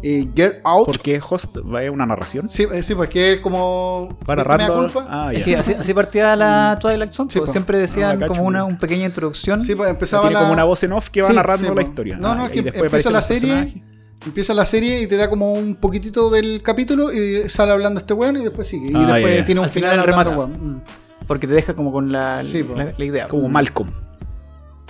eh, 0.04 0.28
Get 0.36 0.62
Out. 0.64 0.86
Porque 0.86 1.20
Host 1.28 1.58
va 1.58 1.86
a 1.86 1.92
una 1.92 2.06
narración. 2.06 2.50
Sí, 2.50 2.66
eh, 2.72 2.84
sí, 2.84 2.94
pues 2.96 3.10
que 3.10 3.34
es 3.34 3.42
como... 3.42 4.10
Va 4.30 4.36
¿Ves 4.36 4.44
que 4.44 4.50
me 4.52 4.58
da 4.58 4.58
narrando. 4.58 4.94
culpa? 4.94 5.08
Ah, 5.10 5.32
Es 5.34 5.44
que 5.44 5.56
así, 5.58 5.74
así 5.74 5.94
partía 5.94 6.36
la 6.36 6.78
Twilight 6.82 7.12
Zone. 7.12 7.32
Sí, 7.32 7.40
pues, 7.40 7.52
siempre 7.52 7.78
decían 7.78 8.18
Ah, 8.18 8.20
cacho, 8.20 8.34
como 8.34 8.44
una 8.48 8.64
un 8.64 8.78
pequeña 8.78 9.06
introducción. 9.06 9.62
Sí, 9.64 9.76
pues 9.76 9.90
empezaba 9.90 10.24
Tiene 10.24 10.36
la... 10.36 10.40
como 10.42 10.54
una 10.54 10.64
voz 10.66 10.84
en 10.84 10.92
off 10.94 11.10
que 11.10 11.22
va 11.22 11.28
Sí, 11.30 11.34
narrando 11.36 11.70
sí, 11.70 11.76
la 11.76 11.82
historia. 11.82 12.18
No, 12.18 12.36
no, 12.36 12.44
Ah, 12.44 12.46
es 12.46 12.52
y 12.52 12.54
que 12.54 12.62
después 12.64 12.84
empieza 12.86 13.10
la 13.12 13.22
serie, 13.22 13.50
personajes. 13.54 13.82
empieza 14.26 14.54
la 14.54 14.66
serie 14.66 15.02
y 15.02 15.08
te 15.08 15.18
da 15.18 15.30
como 15.30 15.54
un 15.54 15.76
poquitito 15.76 16.30
del 16.30 16.62
capítulo 16.62 17.12
y 17.12 17.50
sale 17.50 17.72
hablando 17.72 18.00
este 18.00 18.14
weón 18.14 18.38
y 18.38 18.44
después 18.44 18.68
sigue. 18.68 18.92
Y 18.92 18.96
Ah, 18.96 19.14
después 19.14 19.46
tiene 19.46 19.62
un 19.62 19.66
Al 19.66 19.72
final, 19.72 19.92
final 20.02 20.06
remata. 20.06 20.48
Mm. 20.48 20.82
Porque 21.28 21.48
te 21.48 21.54
deja 21.54 21.74
como 21.74 21.92
con 21.92 22.12
la, 22.12 22.42
la, 22.44 22.94
la 22.98 23.06
idea. 23.06 23.28
Como 23.28 23.50
Malcolm. 23.50 23.90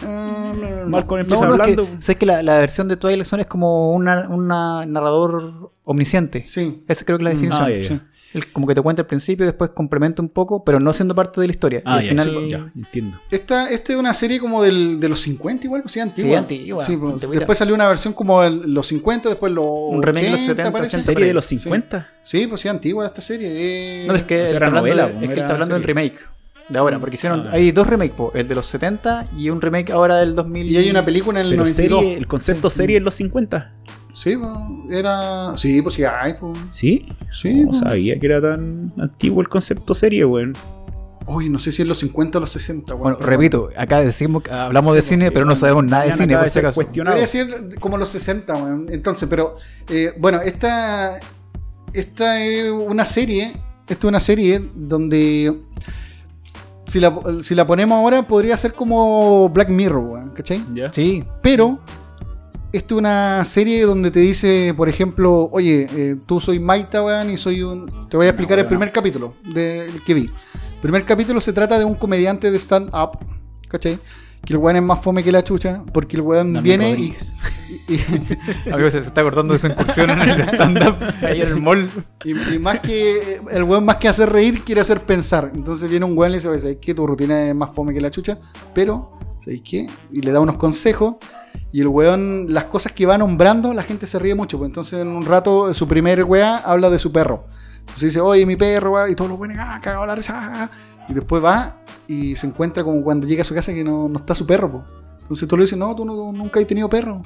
Mm, 0.02 0.06
no, 0.08 0.54
no, 0.54 0.76
no. 0.84 0.90
Malcolm 0.90 1.22
empieza 1.22 1.42
No, 1.44 1.50
no, 1.50 1.56
es 1.56 1.60
hablando. 1.62 1.86
que, 1.86 2.02
¿sabes 2.02 2.18
que 2.18 2.26
la, 2.26 2.44
la 2.44 2.58
versión 2.60 2.88
de 2.88 2.98
Twilight 2.98 3.26
Zone 3.26 3.42
es 3.44 3.48
como 3.48 3.94
una, 3.94 4.28
una 4.30 4.86
narrador 4.86 5.72
omnisciente? 5.84 6.44
Sí. 6.46 6.84
Esa 6.88 7.04
creo 7.06 7.18
que 7.18 7.24
es 7.24 7.26
la 7.26 7.30
definición. 7.32 7.64
Ah, 7.64 7.70
ya, 7.70 7.78
ya. 7.78 7.88
Sí. 7.90 8.02
Él 8.34 8.52
como 8.52 8.68
que 8.68 8.76
te 8.76 8.82
cuenta 8.82 9.02
al 9.04 9.08
principio 9.08 9.46
y 9.46 9.48
después 9.48 9.72
complementa 9.72 10.22
un 10.22 10.28
poco, 10.30 10.64
pero 10.66 10.82
no 10.82 10.92
siendo 10.92 11.16
parte 11.16 11.40
de 11.40 11.48
la 11.48 11.52
historia. 11.52 11.80
Y 11.80 11.84
Ah, 11.86 11.94
al 11.96 12.04
ya, 12.04 12.10
final, 12.10 12.30
sí, 12.30 12.50
ya, 12.50 12.72
entiendo. 12.76 13.20
Esta, 13.32 13.70
esta 13.72 13.94
es 13.94 13.98
una 14.00 14.14
serie 14.14 14.40
como 14.40 14.62
del, 14.62 15.00
de 15.00 15.08
los 15.10 15.22
50 15.22 15.66
igual, 15.66 15.82
pues 15.82 15.94
sí, 15.94 16.02
antigua. 16.02 16.38
antigua, 16.40 16.86
Sí, 16.86 16.98
pues, 16.98 17.14
antigüita. 17.14 17.40
después 17.40 17.58
salió 17.58 17.74
una 17.74 17.88
versión 17.88 18.14
como 18.14 18.42
de 18.42 18.52
los 18.52 18.86
50, 18.88 19.30
después 19.30 19.54
los 19.54 19.66
Un 19.66 20.04
remake 20.04 20.26
de 20.26 20.32
los 20.32 20.40
70, 20.42 20.72
parece. 20.72 20.98
80. 20.98 21.12
¿Serie 21.14 21.28
de 21.28 21.34
los 21.34 21.46
50? 21.46 22.10
Sí, 22.24 22.46
pues 22.48 22.62
sí, 22.62 22.68
antigua 22.68 23.06
esta 23.08 23.22
serie. 23.22 23.48
eh. 24.04 24.08
No, 24.08 24.14
es 24.16 24.24
que, 24.24 24.44
O 24.44 24.48
sea, 24.48 24.50
él 24.50 24.50
era 24.50 24.58
está 24.58 24.66
hablando, 24.68 24.82
novela, 24.82 25.08
de- 25.08 25.14
po, 25.14 25.20
es 25.22 25.26
que 25.28 25.34
él 25.34 25.40
está 25.40 25.54
hablando 25.54 25.76
del 25.76 25.84
remake 25.84 26.20
de 26.70 26.78
ahora, 26.80 27.00
porque 27.00 27.16
hicieron, 27.16 27.48
Ah. 27.48 27.52
hay 27.54 27.72
dos 27.72 27.88
remakes, 27.88 28.14
po, 28.16 28.32
el 28.36 28.48
de 28.48 28.56
los 28.56 28.66
70 28.68 29.28
y 29.38 29.50
un 29.50 29.62
remake 29.62 29.92
ahora 29.92 30.18
del 30.18 30.36
2000. 30.36 30.70
Y 30.70 30.78
hay 30.78 30.90
una 30.90 31.06
película 31.06 31.40
en 31.40 31.46
el 31.48 31.52
Pero 31.52 31.64
92. 31.64 32.00
serie, 32.02 32.18
el 32.18 32.28
concepto 32.28 32.70
serie 32.70 32.98
en 32.98 33.04
los 33.04 33.16
50. 33.16 33.74
Sí, 34.14 34.36
pues, 34.36 34.52
era... 35.00 35.56
Sí, 35.58 35.82
pues 35.82 35.96
sí, 35.96 36.04
hay, 36.04 36.34
pues. 36.40 36.58
¿Sí? 36.72 37.08
Sí, 37.32 37.62
No 37.62 37.68
pues. 37.70 37.80
sabía 37.80 38.20
que 38.20 38.26
era 38.26 38.42
tan 38.42 38.92
antiguo 39.00 39.42
el 39.42 39.48
concepto 39.48 39.94
serie, 39.94 40.26
weón. 40.26 40.54
Uy, 41.28 41.50
no 41.50 41.60
sé 41.60 41.72
si 41.74 41.82
en 41.82 41.90
los 41.90 42.00
50 42.00 42.38
o 42.38 42.42
los 42.42 42.50
60, 42.52 42.96
weón. 42.96 43.16
Bueno, 43.16 43.18
repito, 43.20 43.70
acá 43.78 44.02
decimos 44.02 44.44
que 44.44 44.52
hablamos 44.52 44.96
de 44.96 45.02
cine, 45.02 45.26
sí, 45.26 45.32
pero 45.34 45.46
no 45.46 45.56
sabemos 45.56 45.84
nada 45.86 46.06
de 46.06 46.14
cine, 46.14 46.38
por 46.38 46.50
si 46.50 46.60
acaso. 46.60 46.82
Podría 46.82 47.14
decir 47.16 47.76
como 47.80 47.98
los 47.98 48.10
60, 48.10 48.54
weón. 48.56 48.88
Entonces, 48.90 49.28
pero 49.30 49.54
eh, 49.90 50.14
bueno, 50.20 50.40
esta, 50.42 51.20
esta 51.94 52.40
es 52.42 52.72
una 52.72 53.06
serie. 53.06 53.54
Esta 53.88 53.94
es 53.94 54.04
una 54.06 54.20
serie 54.20 54.62
donde 54.74 55.54
si 56.88 57.00
la, 57.00 57.14
si 57.44 57.56
la 57.56 57.68
ponemos 57.68 57.98
ahora 57.98 58.24
podría 58.24 58.58
ser 58.58 58.74
como 58.74 59.50
Black 59.50 59.70
Mirror, 59.70 60.34
¿cachai? 60.34 60.64
Sí, 60.92 61.24
Pero 61.42 61.80
esta 62.72 62.94
es 62.94 62.98
una 62.98 63.46
serie 63.46 63.86
donde 63.86 64.12
te 64.12 64.20
dice, 64.20 64.74
por 64.76 64.90
ejemplo, 64.90 65.50
oye, 65.52 65.88
eh, 65.96 66.16
tú 66.26 66.40
soy 66.40 66.60
Maita, 66.60 67.04
weón, 67.04 67.30
y 67.30 67.38
soy 67.38 67.64
un... 67.64 68.08
Te 68.10 68.18
voy 68.18 68.28
a 68.28 68.30
explicar 68.30 68.60
el 68.60 68.66
primer 68.66 68.92
capítulo 68.92 69.36
del 69.44 70.04
que 70.04 70.14
vi. 70.14 70.24
El 70.24 70.82
primer 70.82 71.04
capítulo 71.04 71.42
se 71.42 71.54
trata 71.54 71.80
de 71.80 71.86
un 71.86 71.96
comediante 71.96 72.52
de 72.52 72.58
stand-up, 72.58 73.18
¿cachai? 73.68 74.00
Que 74.48 74.54
el 74.54 74.60
weón 74.60 74.78
es 74.78 74.84
más 74.84 75.02
fome 75.02 75.24
que 75.26 75.32
la 75.34 75.44
chucha, 75.44 75.84
porque 75.94 76.16
el 76.16 76.22
weón 76.22 76.54
Damián 76.54 76.64
viene 76.80 76.90
y, 76.90 76.94
Rodríguez. 76.94 77.34
y- 77.90 77.94
y- 77.96 78.72
algo 78.72 78.90
se, 78.90 79.02
se 79.02 79.08
está 79.10 79.22
cortando 79.22 79.52
de 79.52 79.60
su 79.60 79.68
incursión 79.68 80.10
en 80.10 80.22
el 80.22 80.40
stand-up 80.40 80.96
ahí 81.22 81.42
en 81.42 81.48
el 81.50 81.62
mall. 81.62 81.90
y- 82.24 82.54
y 82.56 82.58
más 82.58 82.80
que 82.80 83.42
el 83.52 83.64
weón 83.64 83.84
más 83.84 83.98
que 83.98 84.08
hacer 84.08 84.30
reír, 84.32 84.64
quiere 84.64 84.80
hacer 84.80 85.02
pensar. 85.02 85.52
Entonces 85.54 85.90
viene 85.92 86.06
un 86.06 86.18
weón 86.18 86.32
y 86.32 86.36
le 86.36 86.38
dice, 86.40 86.60
¿sabes 86.62 86.78
qué? 86.82 86.94
Tu 86.94 87.06
rutina 87.06 87.50
es 87.50 87.58
más 87.58 87.72
fome 87.76 87.94
que 87.94 88.00
la 88.00 88.10
chucha, 88.10 88.40
pero, 88.74 89.20
¿sabes 89.44 89.62
qué? 89.70 89.86
Y 90.14 90.22
le 90.22 90.32
da 90.32 90.40
unos 90.40 90.56
consejos. 90.56 91.16
Y 91.74 91.82
el 91.82 91.88
weón, 91.90 92.46
las 92.48 92.64
cosas 92.64 92.94
que 92.94 93.06
va 93.06 93.18
nombrando, 93.18 93.74
la 93.74 93.84
gente 93.84 94.08
se 94.08 94.18
ríe 94.18 94.34
mucho. 94.34 94.58
Pues 94.58 94.70
entonces 94.70 95.02
en 95.02 95.10
un 95.10 95.26
rato, 95.26 95.74
su 95.74 95.90
primer 95.90 96.24
weá 96.24 96.56
habla 96.60 96.90
de 96.90 97.00
su 97.00 97.12
perro. 97.12 97.48
Entonces 97.80 98.04
dice, 98.14 98.22
oye, 98.22 98.46
mi 98.46 98.56
perro, 98.56 98.94
weá", 98.94 99.10
y 99.10 99.16
todos 99.16 99.30
los 99.30 99.38
buenos, 99.38 99.58
ah, 99.60 99.78
cagado 99.84 100.06
la 100.06 100.16
risa. 100.16 100.34
ah, 100.38 100.70
ah". 100.72 100.78
Y 101.10 101.14
después 101.14 101.44
va 101.44 101.78
y 102.08 102.36
se 102.36 102.48
encuentra 102.48 102.84
como 102.84 103.02
cuando 103.04 103.28
llega 103.28 103.42
a 103.42 103.46
su 103.46 103.54
casa 103.56 103.74
que 103.74 103.84
no, 103.84 104.08
no 104.10 104.18
está 104.18 104.36
su 104.36 104.46
perro, 104.46 104.72
pues. 104.72 104.84
Entonces 105.22 105.48
tú 105.48 105.58
le 105.58 105.64
dices, 105.64 105.78
no, 105.78 105.94
tú 105.96 106.06
no- 106.06 106.32
nunca 106.32 106.60
has 106.60 106.68
tenido 106.68 106.90
perro. 106.90 107.22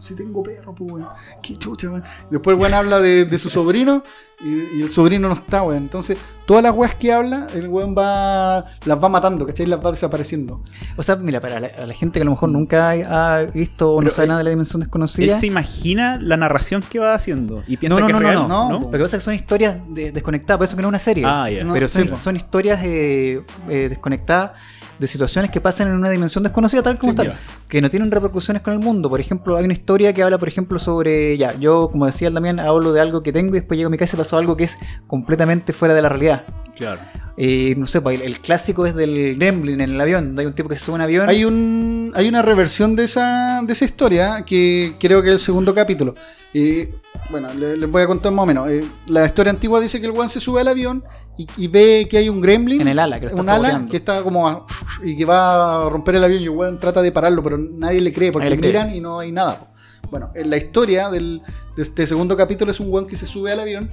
Sí 0.00 0.14
tengo 0.14 0.42
perro, 0.42 0.74
pues, 0.74 0.92
weón. 0.92 1.08
Qué 1.42 1.56
chucha, 1.56 1.88
weón. 1.88 2.04
Después 2.30 2.54
el 2.54 2.60
weón 2.60 2.74
habla 2.74 3.00
de, 3.00 3.24
de 3.24 3.38
su 3.38 3.48
sobrino 3.50 4.02
y, 4.44 4.78
y 4.78 4.82
el 4.82 4.90
sobrino 4.90 5.28
no 5.28 5.34
está, 5.34 5.62
weón. 5.62 5.82
Entonces, 5.82 6.18
todas 6.46 6.62
las 6.62 6.74
weas 6.74 6.94
que 6.94 7.12
habla, 7.12 7.46
el 7.54 7.68
weón 7.68 7.94
va, 7.96 8.64
las 8.84 9.02
va 9.02 9.08
matando, 9.08 9.46
¿cachai? 9.46 9.66
Las 9.66 9.84
va 9.84 9.90
desapareciendo. 9.90 10.60
O 10.96 11.02
sea, 11.02 11.16
mira, 11.16 11.40
para 11.40 11.60
la, 11.60 11.66
a 11.68 11.86
la 11.86 11.94
gente 11.94 12.18
que 12.18 12.22
a 12.22 12.24
lo 12.24 12.32
mejor 12.32 12.50
nunca 12.50 12.90
ha 12.90 13.34
ha 13.34 13.42
visto 13.44 13.92
o 13.94 14.02
no 14.02 14.10
sabe 14.10 14.24
eh, 14.24 14.28
nada 14.28 14.38
de 14.38 14.44
la 14.44 14.50
dimensión 14.50 14.80
Él 14.82 14.86
desconocida. 14.86 15.38
se 15.38 15.46
imagina 15.46 16.18
la 16.20 16.36
narración 16.36 16.82
que 16.82 16.98
va 16.98 17.14
haciendo 17.14 17.62
y 17.66 17.76
piensa 17.76 17.94
No, 17.98 18.00
no, 18.00 18.06
que 18.06 18.12
no, 18.12 18.18
es 18.18 18.22
no, 18.24 18.28
real, 18.30 18.48
no. 18.48 18.68
¿no? 18.70 18.80
Lo 18.80 18.90
que 18.90 18.98
pasa 18.98 19.16
es 19.16 19.22
que 19.22 19.24
son 19.24 19.34
historias 19.34 19.76
de- 19.94 20.12
desconectadas, 20.12 20.58
por 20.58 20.66
eso 20.66 20.76
que 20.76 20.82
no 20.82 20.88
es 20.88 20.90
una 20.90 20.98
serie. 20.98 21.24
Ah, 21.26 21.48
ya. 21.50 21.64
No, 21.64 21.72
Pero 21.72 21.88
sí, 21.88 22.06
son, 22.08 22.20
son 22.20 22.36
historias 22.36 22.80
eh, 22.84 23.42
eh, 23.68 23.86
desconectadas 23.88 24.52
de 24.98 25.06
situaciones 25.06 25.50
que 25.50 25.60
pasan 25.60 25.88
en 25.88 25.94
una 25.94 26.10
dimensión 26.10 26.44
desconocida, 26.44 26.82
tal 26.82 26.98
como 26.98 27.12
Sí, 27.12 27.18
ya. 27.24 27.38
que 27.68 27.80
no 27.80 27.90
tienen 27.90 28.10
repercusiones 28.10 28.62
con 28.62 28.72
el 28.72 28.78
mundo. 28.78 29.08
Por 29.10 29.20
ejemplo, 29.20 29.56
hay 29.56 29.64
una 29.64 29.72
historia 29.72 30.12
que 30.12 30.22
habla, 30.22 30.38
por 30.38 30.48
ejemplo, 30.48 30.78
sobre, 30.78 31.36
ya, 31.36 31.54
yo, 31.58 31.88
como 31.90 32.06
decía 32.06 32.28
el 32.28 32.34
Damián, 32.34 32.60
hablo 32.60 32.92
de 32.92 33.00
algo 33.00 33.22
que 33.22 33.32
tengo 33.32 33.50
y 33.56 33.60
después 33.60 33.76
llego 33.76 33.88
a 33.88 33.90
mi 33.90 33.98
casa 33.98 34.16
y 34.16 34.18
pasó 34.18 34.36
algo 34.38 34.56
que 34.56 34.64
es 34.64 34.76
completamente 35.06 35.72
fuera 35.72 35.94
de 35.94 36.02
la 36.02 36.08
realidad. 36.08 36.44
Claro. 36.76 37.00
Eh, 37.36 37.74
no 37.76 37.86
sé, 37.88 38.00
pues, 38.00 38.20
el, 38.20 38.26
el 38.26 38.40
clásico 38.40 38.86
es 38.86 38.94
del 38.94 39.36
Gremlin 39.36 39.80
en 39.80 39.90
el 39.94 40.00
avión, 40.00 40.26
donde 40.28 40.42
hay 40.42 40.46
un 40.46 40.54
tipo 40.54 40.68
que 40.68 40.76
se 40.76 40.84
sube 40.84 40.94
a 40.94 40.96
un 40.96 41.00
avión. 41.02 41.28
Hay 41.28 41.44
un 41.44 42.12
hay 42.14 42.28
una 42.28 42.42
reversión 42.42 42.94
de 42.94 43.04
esa, 43.04 43.60
de 43.66 43.72
esa 43.72 43.84
historia 43.84 44.44
que 44.46 44.94
creo 45.00 45.20
que 45.22 45.28
es 45.28 45.34
el 45.34 45.40
segundo 45.40 45.74
capítulo. 45.74 46.14
Eh, 46.54 46.94
bueno, 47.30 47.52
le- 47.54 47.76
les 47.76 47.90
voy 47.90 48.02
a 48.02 48.06
contar 48.06 48.30
más 48.32 48.44
o 48.44 48.46
menos. 48.46 48.68
Eh, 48.70 48.84
la 49.08 49.26
historia 49.26 49.50
antigua 49.50 49.80
dice 49.80 50.00
que 50.00 50.06
el 50.06 50.12
weón 50.12 50.28
se 50.28 50.38
sube 50.40 50.60
al 50.60 50.68
avión 50.68 51.02
y, 51.36 51.46
y 51.56 51.66
ve 51.66 52.06
que 52.08 52.16
hay 52.18 52.28
un 52.28 52.40
gremlin. 52.40 52.80
En 52.80 52.88
el 52.88 52.98
ala, 52.98 53.18
que 53.18 53.26
lo 53.26 53.30
está 53.30 53.42
Un 53.42 53.48
ala 53.50 53.86
que 53.90 53.96
está 53.96 54.22
como 54.22 54.48
a- 54.48 54.66
y 55.02 55.16
que 55.16 55.24
va 55.24 55.86
a 55.86 55.90
romper 55.90 56.14
el 56.14 56.24
avión 56.24 56.40
y 56.42 56.44
el 56.44 56.50
weón 56.50 56.78
trata 56.78 57.02
de 57.02 57.10
pararlo, 57.12 57.42
pero 57.42 57.58
nadie 57.58 58.00
le 58.00 58.12
cree 58.12 58.30
porque 58.30 58.48
le 58.50 58.56
cree. 58.56 58.70
miran 58.70 58.94
y 58.94 59.00
no 59.00 59.18
hay 59.18 59.32
nada. 59.32 59.70
Bueno, 60.10 60.30
en 60.34 60.48
la 60.50 60.56
historia 60.58 61.10
del, 61.10 61.42
de 61.76 61.82
este 61.82 62.06
segundo 62.06 62.36
capítulo 62.36 62.70
es 62.70 62.78
un 62.78 62.92
weón 62.92 63.06
que 63.08 63.16
se 63.16 63.26
sube 63.26 63.50
al 63.50 63.58
avión, 63.60 63.90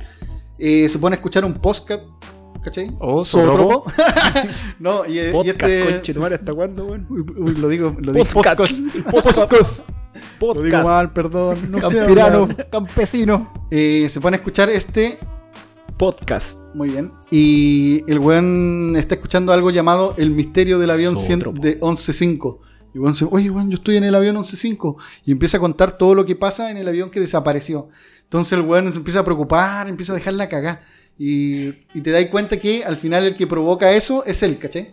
eh, 0.59 0.87
se 0.87 0.99
pone 0.99 1.15
a 1.15 1.17
escuchar 1.17 1.43
un 1.45 1.53
podcast. 1.55 2.03
¿Cachai? 2.63 2.91
Oh, 2.99 3.25
Zootropo. 3.25 3.85
no, 4.79 5.03
y, 5.07 5.19
y 5.19 5.31
Podcast, 5.31 5.63
este. 5.63 5.93
conchetumare, 5.93 6.35
¿hasta 6.35 6.53
cuándo, 6.53 6.85
weón? 6.85 7.07
Lo 7.59 7.67
digo, 7.69 7.95
lo 7.99 8.13
digo. 8.13 8.25
Podcast. 8.25 8.71
Podcast. 9.09 9.83
Lo 10.41 10.53
digo 10.53 10.63
Podcast. 10.77 10.85
mal, 10.85 11.13
perdón. 11.13 11.57
No 11.71 11.77
Campirano, 11.79 12.49
campesino. 12.71 13.53
Eh, 13.69 14.07
se 14.09 14.19
pone 14.19 14.35
a 14.35 14.39
escuchar 14.39 14.69
este. 14.69 15.19
Podcast. 15.97 16.59
Muy 16.73 16.89
bien. 16.89 17.11
Y 17.29 18.03
el 18.11 18.17
weón 18.19 18.95
está 18.97 19.15
escuchando 19.15 19.53
algo 19.53 19.69
llamado 19.69 20.15
El 20.17 20.31
misterio 20.31 20.79
del 20.79 20.89
avión 20.89 21.15
100 21.15 21.41
Zootropo. 21.41 21.61
de 21.61 21.79
11.5. 21.79 22.57
Y 22.93 22.97
el 22.97 23.01
weón 23.01 23.13
dice, 23.13 23.27
oye, 23.29 23.49
weón, 23.51 23.69
yo 23.69 23.75
estoy 23.75 23.97
en 23.97 24.03
el 24.05 24.15
avión 24.15 24.35
11.5. 24.35 24.95
Y 25.25 25.31
empieza 25.31 25.57
a 25.57 25.59
contar 25.59 25.97
todo 25.97 26.15
lo 26.15 26.25
que 26.25 26.35
pasa 26.35 26.71
en 26.71 26.77
el 26.77 26.87
avión 26.87 27.11
que 27.11 27.19
desapareció. 27.19 27.89
Entonces 28.23 28.53
el 28.53 28.61
weón 28.61 28.91
se 28.91 28.97
empieza 28.97 29.19
a 29.19 29.23
preocupar, 29.25 29.87
empieza 29.87 30.13
a 30.13 30.15
dejarla 30.15 30.49
cagar. 30.49 30.81
Y, 31.19 31.67
y 31.93 32.01
te 32.01 32.09
das 32.09 32.25
cuenta 32.27 32.57
que 32.57 32.83
al 32.83 32.97
final 32.97 33.23
el 33.25 33.35
que 33.35 33.45
provoca 33.45 33.91
eso 33.91 34.25
es 34.25 34.41
él, 34.41 34.57
¿cachai? 34.57 34.91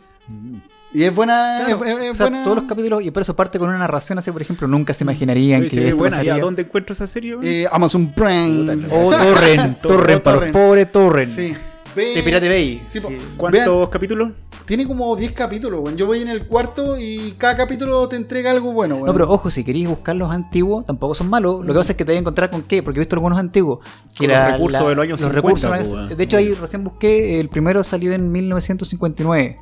Y 0.92 1.02
es 1.04 1.14
buena. 1.14 1.64
Claro, 1.66 1.84
es- 1.84 1.90
es- 1.98 2.02
es 2.04 2.10
o 2.10 2.14
sea, 2.14 2.26
buena- 2.26 2.44
todos 2.44 2.56
los 2.58 2.64
capítulos, 2.66 3.02
y 3.02 3.10
por 3.10 3.22
eso 3.22 3.36
parte 3.36 3.58
con 3.58 3.68
una 3.68 3.78
narración 3.78 4.18
así, 4.18 4.30
por 4.32 4.40
ejemplo, 4.40 4.66
nunca 4.66 4.94
se 4.94 5.04
imaginarían 5.04 5.60
Oye, 5.62 5.70
que 5.70 5.84
esto 5.88 5.96
buena. 5.98 6.24
¿Y 6.24 6.28
a 6.30 6.38
dónde 6.38 6.62
encuentro 6.62 6.92
esa 6.94 7.06
serie? 7.06 7.36
eh, 7.42 7.66
Amazon 7.70 8.12
Prime. 8.12 8.86
Oh, 8.90 9.10
Torrent, 9.10 9.80
Torrent, 9.82 10.22
para 10.22 10.40
los 10.40 10.50
pobres 10.50 10.90
Torrent. 10.90 11.30
Sí. 11.30 11.54
Ve- 11.94 12.14
De 12.14 12.22
Pirate 12.22 12.48
Bay. 12.48 12.82
Sí. 12.90 13.00
Sí. 13.00 13.06
Vean, 13.08 13.20
¿Cuántos 13.36 13.88
capítulos? 13.88 14.30
tiene 14.66 14.86
como 14.86 15.16
10 15.16 15.32
capítulos, 15.32 15.80
weón. 15.82 15.96
Yo 15.96 16.06
voy 16.06 16.20
en 16.22 16.28
el 16.28 16.46
cuarto 16.46 16.96
y 16.98 17.32
cada 17.38 17.56
capítulo 17.56 18.06
te 18.08 18.16
entrega 18.16 18.50
algo 18.50 18.72
bueno, 18.72 18.96
weón. 18.96 19.06
No, 19.06 19.12
pero 19.14 19.30
ojo, 19.30 19.50
si 19.50 19.64
queréis 19.64 19.88
buscar 19.88 20.14
los 20.14 20.30
antiguos, 20.30 20.84
tampoco 20.84 21.14
son 21.14 21.28
malos. 21.30 21.64
Lo 21.64 21.72
que 21.72 21.78
pasa 21.78 21.92
es 21.92 21.96
que 21.98 22.04
te 22.04 22.12
voy 22.12 22.16
a 22.16 22.20
encontrar 22.20 22.50
con 22.50 22.62
qué, 22.62 22.82
porque 22.82 22.98
he 22.98 23.00
visto 23.00 23.16
algunos 23.16 23.38
antiguos. 23.38 23.80
Que 24.14 24.26
Con 24.26 24.36
los 24.36 24.52
recursos 24.52 24.88
de 24.88 24.94
los 24.94 25.02
años 25.02 25.20
los 25.20 25.30
50, 25.30 25.34
recursos 25.34 25.62
de 25.62 25.68
los 25.78 25.88
po, 25.88 25.94
años- 25.96 26.06
weón. 26.08 26.16
De 26.18 26.24
hecho, 26.24 26.36
ahí 26.36 26.52
recién 26.52 26.84
busqué, 26.84 27.40
el 27.40 27.48
primero 27.48 27.82
salió 27.82 28.12
en 28.12 28.30
1959. 28.30 29.58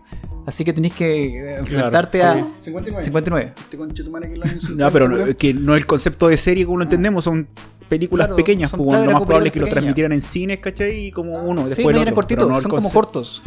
Así 0.47 0.65
que 0.65 0.73
tenéis 0.73 0.95
que 0.95 1.27
eh, 1.27 1.57
enfrentarte 1.59 2.19
Claro, 2.21 2.51
a 2.59 2.63
59. 2.63 3.03
59. 3.03 3.53
Este 3.59 3.77
conchetumare 3.77 4.29
que 4.29 4.35
es 4.35 4.41
el 4.43 4.49
año 4.49 4.61
50, 4.61 4.85
No, 4.85 4.91
pero 4.93 5.09
no, 5.09 5.37
que 5.37 5.53
no 5.53 5.75
es 5.75 5.81
el 5.81 5.87
concepto 5.87 6.29
de 6.29 6.37
serie 6.37 6.65
como 6.65 6.79
lo 6.79 6.85
entendemos, 6.85 7.25
son 7.25 7.49
películas 7.89 8.29
Claro, 8.29 8.37
pequeñas. 8.37 8.71
son 8.71 8.79
pues, 8.79 8.91
claro, 8.91 9.05
lo 9.07 9.13
más 9.19 9.23
probable 9.27 9.49
es 9.49 9.53
que 9.53 9.61
lo 9.61 9.67
transmitieran 9.67 10.13
en 10.13 10.23
cines, 10.23 10.61
¿cachai? 10.61 11.07
Y 11.07 11.11
como 11.11 11.43
uno, 11.43 11.63
Sí, 11.65 11.69
después 11.71 11.87
no 11.95 12.01
el 12.01 12.03
eran 12.03 12.15
cortitos, 12.15 12.49
no 12.49 12.61
son 12.61 12.71
como 12.71 12.93
cortos. 12.93 13.43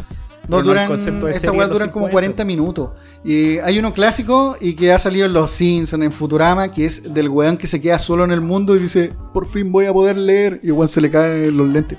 No, 0.48 0.56
no 0.58 0.62
duran, 0.64 0.88
concepto 0.88 1.26
de 1.26 1.32
esta 1.32 1.42
serie 1.42 1.58
weá 1.58 1.66
de 1.68 1.70
los 1.70 1.78
duran 1.78 1.92
como 1.92 2.06
50. 2.06 2.12
40 2.12 2.44
minutos. 2.44 2.90
Y 3.24 3.58
hay 3.58 3.78
uno 3.78 3.94
clásico 3.94 4.56
y 4.60 4.74
que 4.74 4.92
ha 4.92 4.98
salido 4.98 5.26
en 5.26 5.32
Los 5.32 5.52
Simpsons, 5.52 6.02
en 6.02 6.10
Futurama, 6.10 6.72
que 6.72 6.86
es 6.86 7.14
del 7.14 7.28
weón 7.28 7.56
que 7.56 7.66
se 7.68 7.80
queda 7.80 7.98
solo 8.00 8.24
en 8.24 8.32
el 8.32 8.40
mundo 8.40 8.74
y 8.74 8.80
dice, 8.80 9.12
por 9.32 9.46
fin 9.46 9.70
voy 9.70 9.86
a 9.86 9.92
poder 9.92 10.16
leer. 10.18 10.58
Y 10.62 10.66
el 10.68 10.72
weón 10.72 10.88
se 10.88 11.00
le 11.00 11.08
caen 11.10 11.56
los 11.56 11.68
lentes. 11.68 11.98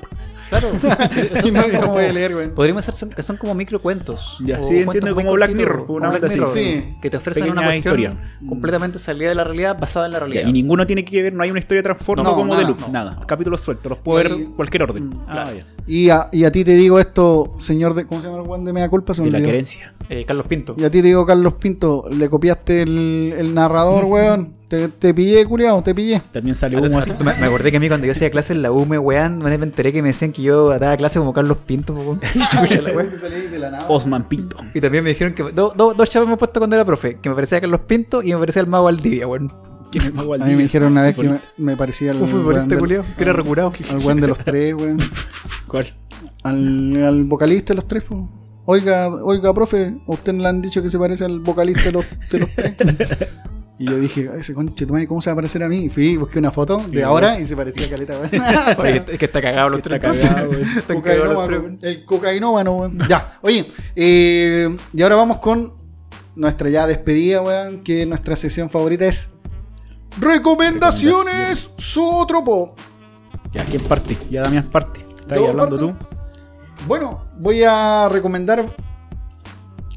Claro. 0.51 0.67
y 1.45 1.51
lo 1.81 1.91
puede 1.93 2.11
leer, 2.13 2.35
weón. 2.35 2.51
Podríamos 2.51 2.83
hacer 2.87 2.93
son- 2.93 3.09
que 3.09 3.23
son 3.23 3.37
como 3.37 3.53
microcuentos. 3.55 4.37
Ya, 4.45 4.57
sí, 4.61 4.83
cuentos 4.83 4.95
entiendo, 4.95 5.15
como 5.15 5.31
Black 5.33 5.51
Mirror, 5.55 5.85
como 5.85 5.97
una 5.97 6.09
Black. 6.09 6.29
Mirror, 6.31 6.49
Sí. 6.53 6.93
Que 7.01 7.09
te 7.09 7.17
ofrecen 7.17 7.43
una 7.49 7.63
cuestión 7.63 7.77
historia. 7.99 8.13
completamente 8.47 8.99
salida 8.99 9.29
de 9.29 9.35
la 9.35 9.43
realidad, 9.45 9.77
basada 9.79 10.05
en 10.07 10.11
la 10.11 10.19
Ya, 10.19 10.25
realidad. 10.25 10.47
y 10.49 10.51
ninguno 10.51 10.85
tiene 10.85 11.05
que 11.05 11.21
ver, 11.23 11.33
no 11.33 11.41
hay 11.43 11.51
una 11.51 11.59
historia 11.59 11.79
de 11.79 11.83
trasfondo 11.83 12.23
No, 12.23 12.31
como 12.35 12.45
nada, 12.47 12.59
de 12.59 12.65
Loop, 12.67 12.81
no. 12.81 12.87
nada. 12.89 13.17
Capítulos 13.25 13.61
sueltos, 13.61 13.89
los 13.89 13.99
puedo 13.99 14.17
ver 14.17 14.31
en 14.33 14.51
cualquier 14.51 14.83
orden. 14.83 15.07
Mm, 15.09 15.21
Ah, 15.27 15.31
claro. 15.45 15.59
Y 15.87 16.09
a, 16.09 16.27
y 16.33 16.43
a 16.43 16.51
ti 16.51 16.63
te 16.65 16.73
digo 16.73 16.99
esto, 16.99 17.53
señor 17.59 17.93
de. 17.93 18.05
¿Cómo 18.05 18.21
se 18.21 18.27
llama 18.27 18.41
el 18.43 18.47
weón 18.47 18.65
de 18.65 18.73
Mea 18.73 18.89
Culpa? 18.89 19.13
De 19.13 19.31
la 19.31 19.41
querencia. 19.41 19.93
Eh, 20.09 20.25
Carlos 20.25 20.47
Pinto. 20.47 20.75
Y 20.77 20.83
a 20.83 20.89
ti 20.91 21.01
te 21.01 21.07
digo, 21.07 21.25
Carlos 21.25 21.53
Pinto, 21.53 22.05
le 22.11 22.29
copiaste 22.29 22.81
el, 22.81 23.33
el 23.37 23.53
narrador, 23.53 24.03
weón. 24.09 24.53
Te, 24.72 24.88
te 24.88 25.14
pillé, 25.14 25.45
culiao, 25.45 25.84
te 25.84 25.93
pillé. 25.93 26.22
También 26.31 26.56
sale 26.56 26.77
Ah, 26.77 26.80
humo 26.81 26.99
así. 26.99 27.11
Me, 27.19 27.34
me 27.35 27.45
acordé 27.45 27.72
que 27.72 27.77
a 27.77 27.80
mí 27.81 27.89
cuando 27.89 28.07
yo 28.07 28.14
hacía 28.14 28.31
clases 28.31 28.52
en 28.52 28.61
la 28.61 28.72
UME, 28.72 28.98
weón, 28.99 29.34
una 29.41 29.49
vez 29.49 29.60
me 29.60 29.65
enteré 29.65 29.91
que 29.91 30.02
me 30.02 30.07
decían 30.07 30.31
que 30.31 30.43
yo 30.43 30.69
daba 30.80 30.95
clases 30.95 31.18
como 31.18 31.34
Carlos 31.34 31.57
Pinto, 31.65 31.91
weón. 31.93 32.22
Osman 33.89 34.30
Pinto. 34.30 34.56
Y 34.73 34.80
también 34.80 35.03
me 35.03 35.10
dijeron 35.10 35.34
que 35.34 35.43
do- 35.43 35.73
do- 35.76 35.93
dos 35.93 36.10
chapas 36.10 36.26
me 36.30 36.35
he 36.35 36.38
puesto 36.38 36.61
cuando 36.61 36.76
era 36.77 36.85
profe, 36.85 37.18
que 37.22 37.27
me 37.27 37.35
parecía 37.35 37.60
Carlos 37.60 37.81
Pinto 37.85 38.23
y 38.23 38.31
me 38.34 38.39
parecía 38.39 38.61
el 38.61 38.68
mago 38.69 38.88
Aldivia, 38.88 39.27
weón. 39.27 39.52
¿Quién 39.91 40.06
es 40.06 40.14
Mago 40.14 40.35
A 40.35 40.38
mí 40.38 40.56
me 40.56 40.64
dijeron 40.64 40.93
una 40.93 41.02
vez 41.02 41.18
que 41.18 41.23
me, 41.23 41.39
me 41.57 41.76
parecía 41.76 42.11
al 42.11 42.18
Un 42.18 42.23
weón 42.23 42.31
futbolista 42.45 42.77
culiao, 42.80 43.03
que 43.18 43.23
era 43.23 43.34
recurado. 43.34 43.73
al 43.89 43.98
weón 43.98 44.22
de 44.22 44.27
los 44.27 44.38
tres, 44.39 44.73
weón. 44.73 44.99
¿Cuál? 45.68 45.93
Al, 46.43 47.03
al 47.03 47.23
vocalista 47.26 47.73
de 47.73 47.76
los 47.76 47.88
tres, 47.89 48.06
po. 48.06 48.30
Oiga, 48.64 49.10
oiga, 49.10 49.53
profe, 49.53 49.88
¿a 50.07 50.11
usted 50.11 50.31
no 50.31 50.43
le 50.43 50.48
han 50.49 50.61
dicho 50.61 50.81
que 50.81 50.89
se 50.89 50.98
parece 50.98 51.26
al 51.26 51.39
vocalista 51.41 51.84
de 51.84 51.91
los, 51.91 52.06
de 52.31 52.39
los 52.39 52.49
tres? 52.56 52.76
Y 53.81 53.85
yo 53.85 53.97
dije, 53.99 54.29
"Ay, 54.33 54.41
ese 54.41 54.53
conche, 54.53 54.85
tu 54.85 54.93
madre, 54.93 55.07
¿cómo 55.07 55.21
se 55.21 55.29
va 55.29 55.33
a 55.33 55.35
parecer 55.35 55.63
a 55.63 55.67
mí? 55.67 55.85
Y 55.85 55.89
fui 55.89 56.09
y 56.09 56.17
busqué 56.17 56.37
una 56.39 56.51
foto 56.51 56.77
de 56.89 57.03
ahora 57.03 57.39
y 57.39 57.47
se 57.47 57.55
parecía 57.55 57.87
a 57.87 57.89
Caleta, 57.89 58.13
weón. 58.13 58.29
Oye, 58.79 59.03
es 59.07 59.17
que 59.19 59.25
está 59.25 59.41
cagado 59.41 59.69
los 59.69 59.77
Está 59.79 59.99
tres. 59.99 60.19
cagado. 60.21 60.51
Están 60.53 61.01
cagados 61.01 61.49
los 61.51 61.83
el 61.83 62.05
cocainómano, 62.05 62.71
weón. 62.73 62.99
Ya, 63.09 63.39
oye, 63.41 63.65
eh, 63.95 64.69
y 64.93 65.01
ahora 65.01 65.15
vamos 65.15 65.37
con 65.37 65.73
nuestra 66.35 66.69
ya 66.69 66.85
despedida, 66.87 67.41
weón, 67.41 67.81
que 67.81 68.05
nuestra 68.05 68.35
sesión 68.35 68.69
favorita 68.69 69.05
es 69.05 69.29
Recomendaciones 70.19 71.69
Zootropo. 71.79 72.75
Ya, 73.53 73.65
¿quién 73.65 73.81
parte? 73.83 74.17
Ya 74.29 74.41
Damián 74.43 74.69
parte. 74.69 74.99
Estás 75.01 75.37
hablando 75.37 75.77
parto. 75.77 75.77
tú. 75.77 75.95
Bueno, 76.87 77.25
voy 77.37 77.63
a 77.63 78.07
recomendar. 78.09 78.65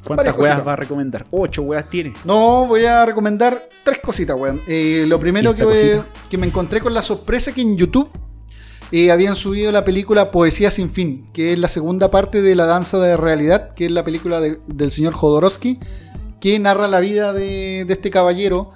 ¿Cuántas 0.05 0.37
weas 0.37 0.65
vas 0.65 0.73
a 0.75 0.77
recomendar? 0.77 1.25
Ocho 1.31 1.63
weas 1.63 1.89
tiene. 1.89 2.13
No, 2.25 2.67
voy 2.67 2.85
a 2.85 3.05
recomendar 3.07 3.69
tres 3.85 3.99
cositas, 4.01 4.37
weón. 4.39 4.61
Eh, 4.67 5.05
lo 5.07 5.19
primero 5.19 5.53
¿Y 5.53 5.55
que, 5.55 6.03
que 6.31 6.39
me 6.39 6.47
encontré 6.47 6.81
con 6.81 6.93
la 6.95 7.03
sorpresa 7.03 7.53
que 7.53 7.63
en 7.63 7.77
YouTube 7.77 8.09
eh, 8.93 9.11
habían 9.11 9.35
subido 9.35 9.73
la 9.73 9.85
película 9.85 10.31
Poesía 10.31 10.71
sin 10.71 10.91
fin, 10.91 11.27
que 11.33 11.53
es 11.55 11.59
la 11.59 11.69
segunda 11.69 12.11
parte 12.11 12.43
de 12.43 12.55
La 12.55 12.67
Danza 12.67 12.99
de 12.99 13.17
Realidad, 13.17 13.73
que 13.75 13.87
es 13.87 13.91
la 13.91 14.05
película 14.05 14.41
de- 14.41 14.59
del 14.67 14.91
señor 14.93 15.15
Jodorowsky, 15.15 15.81
que 16.41 16.59
narra 16.59 16.87
la 16.87 17.01
vida 17.01 17.33
de, 17.33 17.85
de 17.87 17.93
este 17.93 18.11
caballero. 18.11 18.71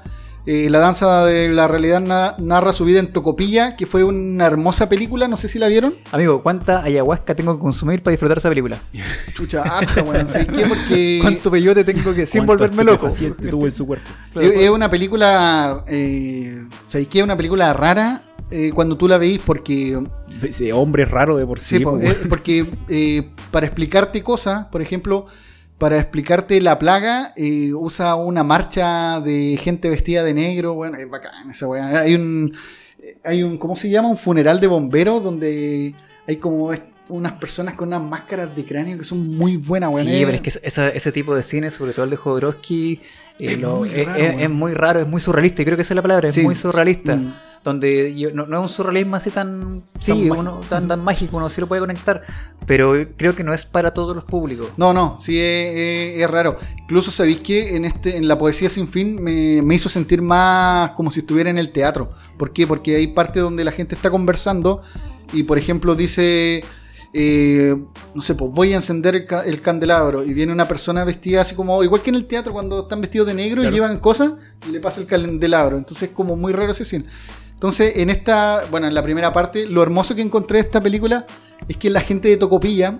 Eh, 0.51 0.70
la 0.70 0.79
danza 0.79 1.27
de 1.27 1.51
la 1.51 1.69
realidad 1.69 2.01
na- 2.01 2.35
narra 2.39 2.73
su 2.73 2.87
vida 2.87 3.01
en 3.01 3.09
Tocopilla, 3.12 3.77
que 3.77 3.85
fue 3.85 4.03
una 4.03 4.47
hermosa 4.47 4.89
película, 4.89 5.29
no 5.29 5.37
sé 5.37 5.47
si 5.47 5.59
la 5.59 5.69
vieron. 5.69 5.97
Amigo, 6.11 6.43
¿cuánta 6.43 6.83
ayahuasca 6.83 7.35
tengo 7.35 7.55
que 7.55 7.61
consumir 7.61 8.03
para 8.03 8.12
disfrutar 8.12 8.39
esa 8.39 8.49
película? 8.49 8.79
Chucha, 9.35 9.62
harta, 9.62 10.03
weón. 10.03 10.27
¿Sabes 10.27 10.47
qué? 10.47 10.65
Porque 10.66 11.19
¿Cuánto 11.23 11.51
peyote 11.51 11.85
tengo 11.85 12.15
que 12.15 12.25
sin 12.25 12.47
¿Cuánto 12.47 12.65
volverme 12.65 12.83
loco? 12.85 13.09
estupefaciente 13.09 13.49
tuvo 13.51 13.66
en 13.66 13.73
su 13.73 13.87
cuerpo. 13.87 14.09
es, 14.41 14.51
es 14.53 14.70
una 14.70 14.89
película, 14.89 15.85
eh, 15.87 16.65
¿sabes 16.87 17.09
qué? 17.09 17.19
Es 17.19 17.25
una 17.25 17.37
película 17.37 17.70
rara 17.75 18.23
eh, 18.51 18.70
cuando 18.75 18.97
tú 18.97 19.07
la 19.07 19.19
veís 19.19 19.43
porque 19.45 20.01
Ese 20.43 20.73
hombre 20.73 21.05
raro 21.05 21.37
de 21.37 21.45
por 21.45 21.59
sí. 21.61 21.77
Sí, 21.77 21.85
po, 21.85 21.99
eh, 22.01 22.16
porque 22.27 22.66
eh, 22.89 23.33
para 23.51 23.66
explicarte 23.66 24.23
cosas, 24.23 24.65
por 24.73 24.81
ejemplo, 24.81 25.27
para 25.78 25.96
explicarte 25.98 26.60
la 26.60 26.78
plaga, 26.78 27.32
eh, 27.36 27.72
usa 27.72 28.14
una 28.16 28.42
marcha 28.42 29.20
de 29.20 29.56
gente 29.62 29.88
vestida 29.88 30.24
de 30.24 30.34
negro. 30.34 30.74
Bueno, 30.74 30.98
es 30.98 31.09
bacán 31.09 31.50
esa 31.50 31.66
weá. 31.68 32.00
Hay 32.00 32.14
un, 32.16 32.52
eh, 33.00 33.16
hay 33.24 33.42
un, 33.44 33.59
¿cómo 33.59 33.76
se 33.76 33.88
llama? 33.88 34.09
Un 34.09 34.18
funeral 34.18 34.59
de 34.60 34.66
bomberos 34.66 35.22
donde 35.22 35.94
hay 36.26 36.36
como 36.36 36.70
unas 37.09 37.32
personas 37.34 37.74
con 37.74 37.88
unas 37.88 38.02
máscaras 38.02 38.55
de 38.55 38.64
cráneo 38.64 38.98
que 38.98 39.05
son 39.05 39.36
muy 39.36 39.56
buenas, 39.56 39.90
weón. 39.92 40.06
Sí, 40.06 40.22
pero 40.24 40.32
es 40.36 40.40
que 40.42 40.52
esa- 40.66 40.88
ese 40.88 41.12
tipo 41.12 41.34
de 41.34 41.42
cine, 41.42 41.70
sobre 41.70 41.92
todo 41.92 42.05
el 42.05 42.10
de 42.10 42.16
Jodorowsky, 42.16 43.00
eh, 43.38 43.52
Es 43.52 43.59
lo- 43.60 43.76
muy 43.76 43.88
raro, 43.90 44.18
es- 44.18 44.50
muy 44.50 44.74
raro, 44.74 45.00
es 45.00 45.06
muy 45.06 45.20
surrealista. 45.20 45.62
Y 45.62 45.64
creo 45.64 45.76
que 45.76 45.82
esa 45.82 45.94
es 45.94 45.96
la 45.96 46.02
palabra, 46.02 46.28
es 46.28 46.34
Sí. 46.34 46.42
muy 46.42 46.55
surrealista. 46.56 47.14
Mm. 47.16 47.34
Donde 47.64 48.14
yo- 48.16 48.30
no, 48.32 48.47
no 48.47 48.59
es 48.59 48.62
un 48.62 48.68
surrealismo 48.68 49.16
así 49.16 49.30
tan, 49.30 49.82
sí, 49.98 50.12
mágico. 50.12 50.36
uno, 50.39 50.60
tan, 50.68 50.89
tan 50.89 51.02
mágico, 51.02 51.36
uno 51.36 51.51
sí 51.51 51.60
lo 51.60 51.66
puede 51.66 51.80
conectar. 51.80 52.22
Pero 52.66 52.94
creo 53.16 53.35
que 53.35 53.43
no 53.44 53.52
es 53.55 53.64
para 53.66 53.93
todos 53.94 54.14
los 54.14 54.24
públicos. 54.24 54.68
No, 54.76 54.93
no, 54.94 55.18
sí 55.20 55.39
es, 55.39 55.74
es- 55.76 56.22
es 56.24 56.30
raro. 56.30 56.56
Incluso 56.82 57.10
sabéis 57.10 57.39
que 57.40 57.76
en 57.76 57.85
este, 57.85 58.16
en 58.16 58.28
la 58.28 58.39
poesía 58.39 58.68
sin 58.70 58.89
fin 58.89 59.22
me, 59.22 59.60
me 59.62 59.74
hizo 59.74 59.89
sentir 59.89 60.22
más 60.22 60.93
como 60.93 61.10
si 61.10 61.20
estuviera 61.20 61.51
en 61.51 61.59
el 61.59 61.70
teatro. 61.72 62.10
¿Por 62.36 62.52
qué? 62.52 62.66
Porque 62.66 62.97
hay 62.97 63.09
parte 63.09 63.40
donde 63.40 63.64
la 63.64 63.72
gente 63.72 63.94
está 63.94 64.10
conversando 64.10 64.82
y 65.32 65.43
por 65.43 65.59
ejemplo 65.59 65.94
dice, 65.94 66.62
eh, 67.12 67.74
no 68.14 68.22
sé, 68.22 68.35
pues 68.35 68.51
voy 68.52 68.72
a 68.72 68.76
encender 68.76 69.14
el, 69.14 69.24
ca- 69.24 69.44
el 69.44 69.60
candelabro 69.60 70.22
y 70.24 70.32
viene 70.35 70.52
una 70.52 70.68
persona 70.68 71.05
vestida 71.05 71.40
así 71.43 71.55
como, 71.55 71.82
igual 71.82 72.02
que 72.02 72.10
en 72.10 72.16
el 72.16 72.26
teatro 72.26 72.52
cuando 72.52 72.82
están 72.82 73.01
vestidos 73.01 73.26
de 73.28 73.35
negro 73.35 73.62
Claro. 73.62 73.74
y 73.74 73.78
llevan 73.78 73.98
cosas 73.98 74.35
y 74.68 74.72
le 74.72 74.80
pasa 74.80 75.01
el 75.01 75.06
candelabro. 75.06 75.76
Entonces 75.78 76.10
es 76.10 76.14
como 76.14 76.36
muy 76.36 76.52
raro 76.52 76.72
ese 76.72 76.85
cine. 76.85 77.06
Entonces, 77.59 77.94
en 77.97 78.09
esta, 78.09 78.62
bueno, 78.70 78.86
en 78.86 78.94
la 78.94 79.02
primera 79.02 79.32
parte, 79.32 79.66
lo 79.66 79.82
hermoso 79.82 80.14
que 80.14 80.22
encontré 80.22 80.59
de 80.59 80.66
esta 80.66 80.80
película 80.80 81.26
es 81.66 81.76
que 81.76 81.90
la 81.90 82.01
gente 82.01 82.28
de 82.28 82.36
Tocopilla, 82.36 82.94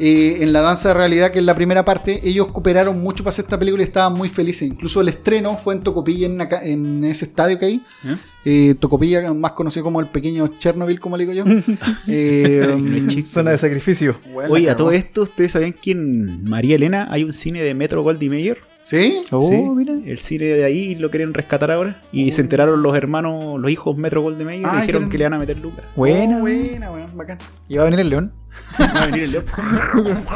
eh, 0.00 0.38
en 0.40 0.52
la 0.52 0.62
danza 0.62 0.88
de 0.88 0.94
realidad, 0.94 1.30
que 1.30 1.38
es 1.38 1.44
la 1.44 1.54
primera 1.54 1.84
parte, 1.84 2.20
ellos 2.28 2.48
cooperaron 2.52 3.00
mucho 3.00 3.22
para 3.22 3.30
hacer 3.30 3.44
esta 3.44 3.56
película 3.58 3.82
y 3.82 3.86
estaban 3.86 4.14
muy 4.14 4.28
felices. 4.28 4.66
Incluso 4.68 5.00
el 5.00 5.08
estreno 5.08 5.56
fue 5.56 5.74
en 5.74 5.82
Tocopilla, 5.82 6.26
en, 6.26 6.32
una 6.32 6.48
ca- 6.48 6.64
en 6.64 7.04
ese 7.04 7.24
estadio 7.26 7.56
que 7.56 7.66
hay. 7.66 7.82
¿Eh? 8.04 8.16
Eh, 8.44 8.74
Tocopilla, 8.80 9.32
más 9.32 9.52
conocido 9.52 9.84
como 9.84 10.00
el 10.00 10.08
pequeño 10.08 10.48
Chernobyl, 10.58 10.98
como 10.98 11.16
le 11.16 11.26
digo 11.26 11.32
yo. 11.32 11.44
Eh, 12.08 13.22
Zona 13.26 13.52
de 13.52 13.58
sacrificio. 13.58 14.16
bueno, 14.32 14.54
Oye, 14.54 14.70
a 14.70 14.76
todo 14.76 14.90
esto, 14.90 15.22
¿ustedes 15.22 15.52
sabían 15.52 15.72
que 15.72 15.92
en 15.92 16.42
María 16.44 16.74
Elena 16.76 17.06
hay 17.10 17.22
un 17.22 17.32
cine 17.32 17.62
de 17.62 17.74
Metro 17.74 18.02
Goldie 18.02 18.28
Mayer? 18.28 18.58
¿Sí? 18.88 19.22
Oh, 19.32 19.46
Sí, 19.46 19.54
mira. 19.54 19.92
El 19.92 20.18
cine 20.18 20.46
de 20.46 20.64
ahí 20.64 20.94
lo 20.94 21.10
quieren 21.10 21.34
rescatar 21.34 21.70
ahora. 21.70 22.00
Y 22.10 22.32
se 22.32 22.40
enteraron 22.40 22.82
los 22.82 22.96
hermanos, 22.96 23.60
los 23.60 23.70
hijos 23.70 23.94
Metro 23.98 24.22
Goldie 24.22 24.46
Mayer, 24.46 24.64
Ah, 24.64 24.78
y 24.78 24.80
dijeron 24.80 25.02
quieren- 25.02 25.10
que 25.10 25.18
le 25.18 25.24
van 25.24 25.34
a 25.34 25.38
meter 25.38 25.58
lucas. 25.58 25.84
Buena. 25.94 26.38
Oh, 26.38 26.40
buena, 26.40 26.88
buena, 26.90 27.06
bacán. 27.14 27.36
¿Y 27.68 27.76
va 27.76 27.82
a 27.82 27.84
venir 27.84 28.00
el 28.00 28.08
león? 28.08 28.32
Va 28.80 29.02
a 29.02 29.06
venir 29.06 29.24
el 29.24 29.32
león. 29.32 29.44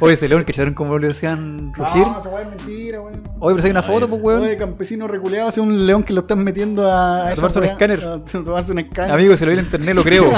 Oye, 0.00 0.14
ese 0.14 0.28
león 0.28 0.44
que 0.44 0.52
echaron 0.52 0.74
como 0.74 0.98
le 0.98 1.08
decían 1.08 1.72
rugir. 1.74 2.06
No, 2.06 2.20
esa 2.20 2.28
weá 2.28 2.42
es 2.42 2.48
mentira, 2.48 3.00
weón. 3.00 3.22
Oye, 3.38 3.54
pero 3.54 3.58
si 3.60 3.64
hay 3.66 3.70
una 3.70 3.82
foto, 3.82 4.08
pues, 4.08 4.22
weón. 4.22 4.42
Oye, 4.42 4.56
campesino 4.56 5.06
reculeado, 5.08 5.48
hace 5.48 5.60
un 5.60 5.86
león 5.86 6.02
que 6.02 6.12
lo 6.12 6.20
están 6.22 6.42
metiendo 6.42 6.90
a, 6.90 7.28
A 7.28 7.34
tomarse 7.34 7.58
un 7.58 7.64
escáner. 7.66 8.04
A 8.04 8.22
tomarse 8.22 8.72
un 8.72 8.78
escáner. 8.80 9.12
Amigo, 9.12 9.36
si 9.36 9.44
lo 9.44 9.52
vi 9.52 9.58
en 9.58 9.64
internet, 9.64 9.94
lo 9.94 10.02
creo. 10.04 10.24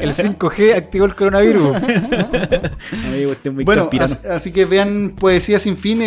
el 0.00 0.14
5G 0.14 0.76
activó 0.76 1.04
el 1.06 1.14
coronavirus. 1.14 1.76
Amigo, 1.76 3.32
este 3.32 3.48
es 3.48 3.54
muy 3.54 3.64
Bueno, 3.64 3.82
campirano. 3.82 4.12
as- 4.14 4.24
así 4.26 4.52
que 4.52 4.64
vean 4.64 5.14
Poesía 5.18 5.58
sin 5.58 5.76
fin, 5.76 6.02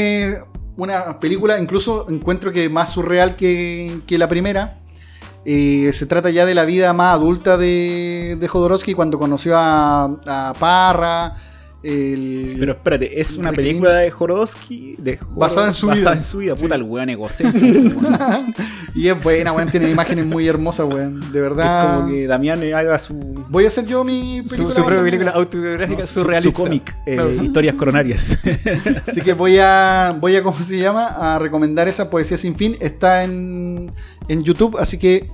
una 0.75 1.19
película, 1.19 1.59
incluso 1.59 2.07
encuentro 2.09 2.51
que 2.51 2.69
más 2.69 2.91
surreal 2.91 3.35
que, 3.35 3.99
que 4.07 4.17
la 4.17 4.27
primera. 4.27 4.79
Eh, 5.45 5.89
se 5.93 6.05
trata 6.05 6.29
ya 6.29 6.45
de 6.45 6.55
la 6.55 6.63
vida 6.65 6.93
más 6.93 7.13
adulta 7.15 7.57
de, 7.57 8.37
de 8.39 8.47
Jodorowsky 8.47 8.93
cuando 8.93 9.19
conoció 9.19 9.57
a, 9.57 10.05
a 10.25 10.53
Parra, 10.57 11.33
el- 11.83 12.55
Pero 12.57 12.71
espérate, 12.71 13.19
es 13.19 13.33
una 13.33 13.49
Requiem. 13.49 13.65
película 13.67 13.93
de 13.95 14.09
Jodorowsky 14.09 14.95
de 14.99 15.19
Jodor- 15.19 15.35
Basada 15.35 15.67
en 15.67 15.73
su 15.73 15.87
basada 15.87 16.11
vida. 16.11 16.17
en 16.19 16.23
su 16.23 16.37
vida. 16.37 16.55
Puta, 16.55 16.75
el 16.75 16.83
weón 16.83 17.09
egocéntrico. 17.09 17.99
y 18.95 19.09
es 19.09 19.21
buena, 19.21 19.51
weón. 19.51 19.69
Tiene 19.69 19.89
imágenes 19.89 20.25
muy 20.25 20.47
hermosas, 20.47 20.87
weón. 20.87 21.19
De 21.19 21.25
es 21.27 21.33
verdad. 21.43 21.97
como 21.97 22.09
que 22.09 22.25
Damián 22.25 22.63
haga 22.73 22.97
su, 22.99 23.13
Voy 23.49 23.65
a 23.65 23.67
hacer 23.67 23.85
yo 23.85 24.05
mi 24.05 24.43
Su, 24.43 24.49
película. 24.51 24.75
su 24.75 24.81
propia 24.81 24.97
en- 24.99 25.03
película 25.03 25.31
autobiográfica 25.31 26.01
no, 26.01 26.07
su- 26.07 26.41
su 26.43 26.53
cómic, 26.53 26.95
eh, 27.05 27.15
Claro. 27.15 27.31
historias 27.31 27.75
coronarias. 27.75 28.39
Así 29.05 29.19
que 29.19 29.33
voy 29.33 29.57
a, 29.59 30.15
voy 30.21 30.37
a, 30.37 30.41
¿cómo 30.43 30.57
se 30.57 30.77
llama? 30.77 31.07
A 31.07 31.37
recomendar 31.37 31.89
esa 31.89 32.09
poesía 32.09 32.37
sin 32.37 32.55
fin. 32.55 32.77
Está 32.79 33.25
en, 33.25 33.91
en 34.27 34.43
YouTube, 34.43 34.77
así 34.77 34.97
que 34.97 35.29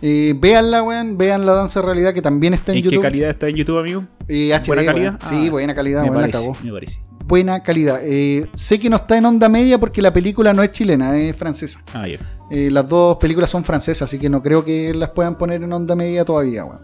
eh, 0.00 0.34
véanla, 0.36 0.82
weón. 0.82 1.16
Vean 1.16 1.46
la 1.46 1.52
danza 1.52 1.80
de 1.80 1.86
realidad 1.86 2.12
que 2.14 2.22
también 2.22 2.54
está 2.54 2.72
en, 2.72 2.78
¿En 2.78 2.82
qué 2.84 2.88
YouTube. 2.90 3.02
calidad 3.02 3.30
está 3.30 3.48
en 3.48 3.56
YouTube, 3.56 3.78
amigo? 3.78 4.04
Eh, 4.28 4.52
HD, 4.52 4.66
¿Buena 4.68 4.82
weón. 4.82 4.94
calidad? 4.94 5.20
Sí, 5.28 5.46
Ah, 5.46 5.50
buena 5.50 5.74
calidad, 5.74 6.02
me 6.02 6.08
la 6.10 6.14
parece, 6.14 6.52
me 6.64 6.72
parece. 6.72 7.00
Buena 7.24 7.62
calidad. 7.62 8.00
Eh, 8.02 8.48
sé 8.56 8.80
que 8.80 8.90
no 8.90 8.96
está 8.96 9.16
en 9.16 9.24
onda 9.26 9.48
media 9.48 9.78
porque 9.78 10.02
la 10.02 10.12
película 10.12 10.52
no 10.52 10.62
es 10.62 10.72
chilena, 10.72 11.16
es 11.16 11.36
francesa. 11.36 11.80
Ah, 11.94 12.06
ya. 12.08 12.18
Eh, 12.50 12.68
las 12.70 12.88
dos 12.88 13.16
películas 13.18 13.48
son 13.48 13.64
francesas, 13.64 14.02
así 14.08 14.18
que 14.18 14.28
no 14.28 14.42
creo 14.42 14.64
que 14.64 14.92
las 14.92 15.10
puedan 15.10 15.38
poner 15.38 15.62
en 15.62 15.72
onda 15.72 15.94
media 15.94 16.24
todavía, 16.24 16.64
weón. 16.64 16.80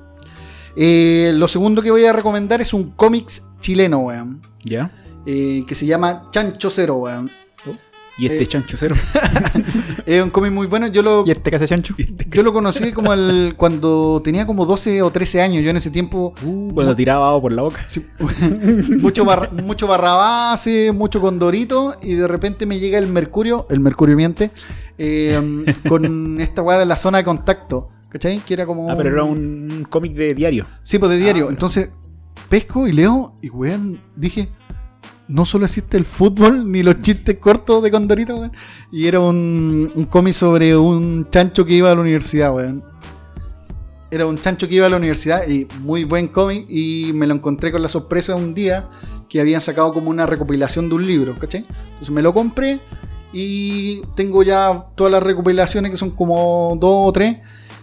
Eh, 0.77 1.32
lo 1.35 1.48
segundo 1.48 1.82
que 1.82 1.90
voy 1.90 2.05
a 2.05 2.12
recomendar 2.12 2.60
es 2.60 2.73
un 2.73 2.93
cómics 2.93 3.43
chileno, 3.60 3.98
weón. 3.98 4.43
¿Ya? 4.65 4.90
que 5.27 5.74
se 5.74 5.85
llama 5.85 6.28
Chancho 6.31 6.70
Cero, 6.70 6.97
weón. 6.98 7.31
¿Y 8.19 8.27
este 8.27 8.43
Eh, 8.43 8.47
chancho 8.47 8.77
cero? 8.78 8.97
Es 10.07 10.23
un 10.23 10.31
cómic 10.31 10.53
muy 10.53 10.66
bueno. 10.66 10.86
Yo 10.89 11.03
lo, 11.03 11.24
¿Y 11.27 11.31
este 11.31 11.55
hace 11.55 11.66
chancho? 11.66 11.95
yo 12.31 12.43
lo 12.43 12.53
conocí 12.53 12.93
como 12.93 13.12
el, 13.12 13.55
cuando 13.57 14.20
tenía 14.24 14.47
como 14.47 14.65
12 14.66 15.03
o 15.03 15.11
13 15.11 15.43
años. 15.43 15.62
Yo 15.62 15.70
en 15.70 15.77
ese 15.77 15.90
tiempo. 15.90 16.35
Cuando 16.74 16.97
tiraba 16.97 17.28
agua 17.28 17.40
por 17.43 17.53
la 17.53 17.62
boca. 17.62 17.85
sí, 17.89 18.03
mucho, 19.01 19.24
barra- 19.24 19.51
mucho 19.53 19.86
barrabase, 19.86 20.93
mucho 20.93 21.20
condorito. 21.20 21.97
Y 22.03 22.15
de 22.15 22.27
repente 22.27 22.66
me 22.66 22.78
llega 22.78 22.99
el 22.99 23.07
Mercurio, 23.07 23.66
el 23.70 23.81
Mercurio 23.81 24.16
miente, 24.16 24.51
eh, 24.97 25.65
con 25.89 26.40
esta 26.40 26.62
weá 26.62 26.78
de 26.78 26.86
la 26.86 26.97
zona 26.97 27.19
de 27.19 27.24
contacto. 27.24 27.90
¿Cachai? 28.09 28.39
Que 28.40 28.55
era 28.55 28.65
como. 28.66 28.90
Ah, 28.90 28.95
pero 28.97 29.11
era 29.11 29.23
un 29.24 29.86
cómic 29.90 30.15
de 30.15 30.35
diario. 30.35 30.66
Sí, 30.82 30.99
pues 30.99 31.11
de 31.11 31.19
diario. 31.19 31.51
Entonces, 31.51 31.90
pesco 32.49 32.89
y 32.89 32.93
leo. 32.93 33.35
Y 33.43 33.51
weón, 33.51 34.01
dije. 34.16 34.49
No 35.28 35.44
solo 35.44 35.66
existe 35.66 35.96
el 35.96 36.05
fútbol 36.05 36.66
ni 36.72 36.82
los 36.82 37.00
chistes 37.02 37.38
cortos 37.38 37.82
de 37.82 37.90
Condorito. 37.90 38.50
Y 38.90 39.06
era 39.06 39.20
un, 39.20 39.92
un 39.94 40.05
cómic 40.06 40.34
sobre 40.34 40.76
un 40.76 41.28
chancho 41.30 41.64
que 41.64 41.74
iba 41.74 41.90
a 41.90 41.94
la 41.94 42.00
universidad, 42.00 42.55
weón. 42.55 42.82
Era 44.10 44.26
un 44.26 44.38
chancho 44.38 44.66
que 44.66 44.76
iba 44.76 44.86
a 44.86 44.88
la 44.88 44.96
universidad 44.96 45.46
y 45.46 45.68
muy 45.80 46.05
buen 46.05 46.28
cómic. 46.28 46.66
Y 46.68 47.12
me 47.14 47.26
lo 47.26 47.34
encontré 47.34 47.70
con 47.70 47.82
la 47.82 47.88
sorpresa 47.88 48.34
un 48.34 48.55
día 48.55 48.88
que 49.28 49.40
habían 49.40 49.60
sacado 49.60 49.92
como 49.92 50.10
una 50.10 50.26
recopilación 50.26 50.88
de 50.88 50.94
un 50.94 51.06
libro, 51.06 51.34
¿cachai? 51.38 51.66
Entonces 51.92 52.10
me 52.10 52.22
lo 52.22 52.32
compré 52.32 52.80
y 53.32 54.00
tengo 54.14 54.42
ya 54.42 54.86
todas 54.94 55.12
las 55.12 55.22
recopilaciones 55.22 55.90
que 55.90 55.96
son 55.96 56.10
como 56.10 56.76
dos 56.80 57.09
o 57.09 57.12
tres. 57.12 57.40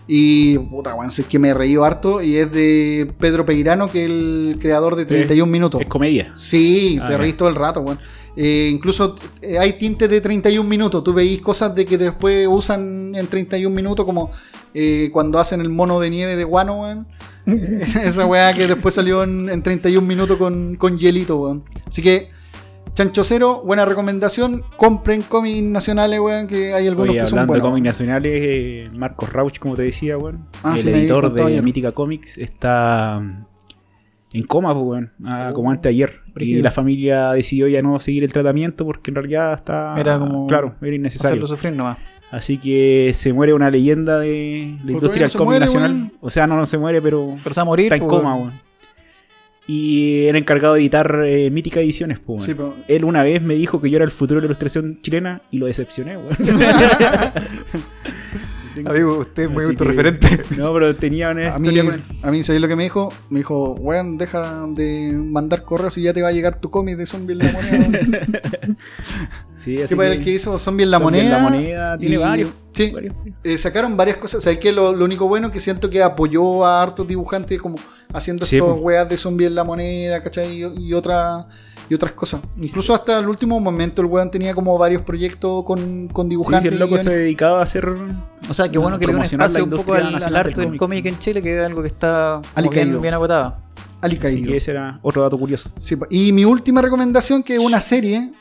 Y 0.08 0.58
puta, 0.60 0.94
weón, 0.94 1.12
si 1.12 1.24
es 1.24 1.28
que 1.28 1.40
me 1.40 1.54
reí 1.54 1.76
harto. 1.76 2.22
Y 2.22 2.38
es 2.38 2.52
de 2.52 3.12
Pedro 3.20 3.46
Peirano, 3.46 3.90
que 3.90 4.04
es 4.06 4.10
el 4.12 4.58
creador 4.60 4.96
de 4.96 5.06
31 5.06 5.52
minutos. 5.52 5.82
Es 5.82 5.88
comedia. 5.88 6.34
Sí, 6.38 7.00
Ah, 7.02 7.08
te 7.08 7.18
reís 7.18 7.36
todo 7.38 7.50
el 7.50 7.56
rato, 7.56 7.82
weón. 7.82 8.00
Eh, 8.38 8.70
incluso 8.72 9.16
eh, 9.42 9.58
hay 9.58 9.74
tintes 9.74 10.10
de 10.10 10.22
31 10.22 10.68
minutos. 10.70 11.04
Tú 11.04 11.14
veis 11.14 11.42
cosas 11.42 11.74
de 11.74 11.86
que 11.86 11.98
después 11.98 12.48
usan 12.50 13.16
en 13.16 13.28
31 13.28 13.74
minutos, 13.76 14.06
como 14.06 14.30
eh, 14.74 15.10
cuando 15.12 15.40
hacen 15.40 15.62
el 15.62 15.70
mono 15.70 16.00
de 16.00 16.10
nieve 16.10 16.36
de 16.36 16.44
guano, 16.44 16.82
weón. 16.82 17.08
Esa 17.46 18.26
weá 18.26 18.54
que 18.54 18.68
después 18.68 18.94
salió 18.96 19.24
en, 19.24 19.50
en 19.50 19.62
31 19.64 20.06
minutos 20.06 20.38
con, 20.38 20.76
con 20.76 20.98
hielito, 21.00 21.38
weón. 21.38 21.64
Así 21.88 22.02
que, 22.02 22.30
Chancho 22.96 23.26
Cero, 23.26 23.62
buena 23.66 23.84
recomendación. 23.86 24.64
Compren 24.78 25.22
cómics 25.22 25.62
nacionales, 25.64 26.20
weón, 26.22 26.48
que 26.48 26.74
hay 26.74 26.88
algunos 26.88 27.10
Oye, 27.10 27.20
que 27.20 27.26
son 27.28 27.40
hablando 27.40 27.54
de 27.56 27.60
cómics 27.62 27.86
nacionales, 27.86 28.42
eh, 28.42 28.86
Marcos 28.98 29.34
Rauch, 29.34 29.60
como 29.60 29.76
te 29.76 29.82
decía, 29.82 30.18
weón, 30.18 30.46
Ah, 30.64 30.76
el 30.78 30.82
sí, 30.84 30.90
editor 30.90 31.32
de 31.34 31.44
ayer. 31.44 31.62
Mítica 31.64 31.92
Comics, 31.92 32.38
está 32.38 33.20
mm, 33.22 33.46
en 34.38 34.44
coma, 34.44 34.74
pues, 34.74 34.86
weón, 34.86 35.12
ah, 35.26 35.52
como 35.54 35.72
antes 35.72 35.84
de 35.84 35.90
ayer. 35.90 36.22
Y 36.38 36.62
la 36.62 36.72
familia 36.72 37.32
decidió 37.34 37.68
ya 37.68 37.82
no 37.82 38.00
seguir 38.00 38.24
el 38.24 38.32
tratamiento 38.32 38.86
porque 38.86 39.12
en 39.12 39.16
realidad 39.16 39.54
está. 39.56 39.96
Era 40.00 40.18
como 40.18 40.48
Claro, 40.48 40.76
era 40.82 40.96
innecesario. 40.96 41.32
Hacerlo 41.32 41.48
sufrir 41.48 41.74
nomás. 41.76 41.98
Así 42.32 42.58
que 42.58 43.12
se 43.14 43.34
muere 43.34 43.54
una 43.54 43.70
leyenda 43.70 44.20
de 44.20 44.68
la 44.70 44.78
todavía 44.78 44.94
industria 44.94 45.28
del 45.28 45.38
cómic 45.38 45.60
nacional. 45.60 45.92
weón. 45.92 46.12
O 46.22 46.30
sea, 46.30 46.48
no, 46.48 46.56
no 46.56 46.66
se 46.66 46.78
muere, 46.78 47.02
pero 47.02 47.36
Pero 47.44 47.54
se 47.54 47.60
va 47.60 47.64
a 47.64 47.66
morir. 47.66 47.86
está 47.94 47.96
en 47.98 48.08
pues, 48.10 48.22
coma, 48.22 48.36
weón. 48.36 48.65
Y 49.68 50.26
era 50.28 50.38
encargado 50.38 50.76
de 50.76 50.82
editar 50.82 51.24
eh, 51.26 51.50
Mítica 51.50 51.80
Ediciones, 51.80 52.20
pues. 52.20 52.46
Sí, 52.46 52.54
pero- 52.54 52.76
Él 52.88 53.04
una 53.04 53.24
vez 53.24 53.42
me 53.42 53.56
dijo 53.56 53.82
que 53.82 53.90
yo 53.90 53.96
era 53.96 54.06
el 54.06 54.12
futuro 54.12 54.40
de 54.40 54.44
la 54.44 54.48
ilustración 54.48 55.00
chilena 55.02 55.42
y 55.50 55.58
lo 55.58 55.66
decepcioné, 55.66 56.18
weón. 56.18 56.38
Amigo, 58.86 59.20
usted 59.20 59.44
es 59.44 59.50
muy 59.50 59.64
Así 59.64 59.68
que- 59.68 59.72
autorreferente. 59.84 60.28
No, 60.58 60.74
pero 60.74 60.94
tenía 60.98 61.30
una 61.30 61.56
A 61.56 61.60
mí, 61.60 61.80
con- 61.80 62.02
a 62.24 62.32
mí, 62.32 62.44
¿sabes 62.44 62.62
lo 62.62 62.68
que 62.68 62.76
me 62.76 62.84
dijo? 62.84 63.12
Me 63.30 63.40
dijo, 63.40 63.72
weón, 63.76 64.18
deja 64.18 64.66
de 64.68 65.14
mandar 65.14 65.64
correos 65.64 65.98
y 65.98 66.02
ya 66.04 66.14
te 66.14 66.22
va 66.22 66.28
a 66.28 66.32
llegar 66.34 66.60
tu 66.60 66.70
cómic 66.70 66.98
de 66.98 67.06
Zombie 67.06 67.34
en 67.34 67.40
la 67.40 67.52
moneda. 67.54 68.00
Sí, 69.58 69.82
así 69.82 69.96
pues 69.96 70.12
que- 70.12 70.18
el 70.18 70.24
que 70.24 70.30
hizo 70.32 70.60
Zombie 70.60 70.84
en 70.84 70.92
la 70.92 71.00
Zombie 71.00 71.22
en 71.22 71.26
moneda. 71.26 71.42
la 71.42 71.50
moneda 71.50 71.98
tiene 71.98 72.16
y- 72.16 72.18
varios. 72.20 72.50
Sí, 72.74 72.92
varios. 72.92 73.16
eh, 73.44 73.58
sacaron 73.58 73.98
varias 73.98 74.18
cosas. 74.18 74.44
¿Sabes 74.44 74.60
qué? 74.60 74.72
Lo, 74.72 74.94
lo 74.94 75.06
único 75.06 75.28
bueno 75.28 75.50
que 75.50 75.60
siento 75.60 75.90
que 75.90 76.04
apoyó 76.04 76.64
a 76.68 76.84
hartos 76.84 77.08
dibujantes 77.08 77.60
como 77.60 77.78
haciendo 78.16 78.46
Sí, 78.46 78.58
estos 78.58 78.72
pues. 78.74 78.82
weas 78.84 79.10
de 79.10 79.18
Zombie 79.18 79.48
en 79.48 79.56
la 79.56 79.64
moneda, 79.64 80.22
¿cachai? 80.24 80.64
Y, 80.64 80.88
y 80.90 80.94
otra- 80.94 81.46
y 81.88 81.94
otras 81.94 82.14
cosas. 82.14 82.42
Incluso 82.60 82.96
hasta 82.96 83.20
el 83.20 83.28
último 83.30 83.60
momento 83.60 84.02
el 84.02 84.08
weón 84.08 84.32
tenía 84.32 84.56
como 84.56 84.76
varios 84.76 85.04
proyectos 85.04 85.64
con, 85.64 86.08
con 86.08 86.26
Sí, 86.26 86.30
dibujantes. 86.32 86.62
sí, 86.64 86.68
el 86.70 86.80
loco 86.80 86.96
y 86.96 87.00
se 87.00 87.12
dedicaba 87.16 87.60
a 87.60 87.64
hacer. 87.64 87.88
O 88.50 88.54
sea, 88.56 88.70
qué 88.70 88.80
bueno 88.80 88.98
que 88.98 89.06
le 89.06 89.16
un 89.16 89.22
espacio 89.22 89.64
un 89.64 89.70
poco 89.70 89.96
industria 89.96 90.18
al, 90.18 90.24
al 90.24 90.36
arte 90.36 90.56
del 90.62 90.66
cómic. 90.66 90.80
cómic 90.80 91.06
en 91.06 91.20
Chile, 91.20 91.42
que 91.44 91.60
es 91.60 91.64
algo 91.66 91.82
que 91.84 91.88
está 91.90 92.42
Alicaído. 92.56 92.90
bien, 92.90 93.02
bien 93.04 93.14
agotado. 93.14 93.58
Ali 94.02 94.20
Así 94.24 94.44
que 94.44 94.58
ese 94.58 94.72
era 94.72 95.00
otro 95.04 95.22
dato 95.22 95.38
curioso. 95.38 95.70
Sí, 95.80 95.96
y 96.10 96.32
mi 96.32 96.44
última 96.44 96.82
recomendación, 96.82 97.44
que 97.44 97.54
es 97.56 97.60
una 97.60 97.80
serie 97.82 98.32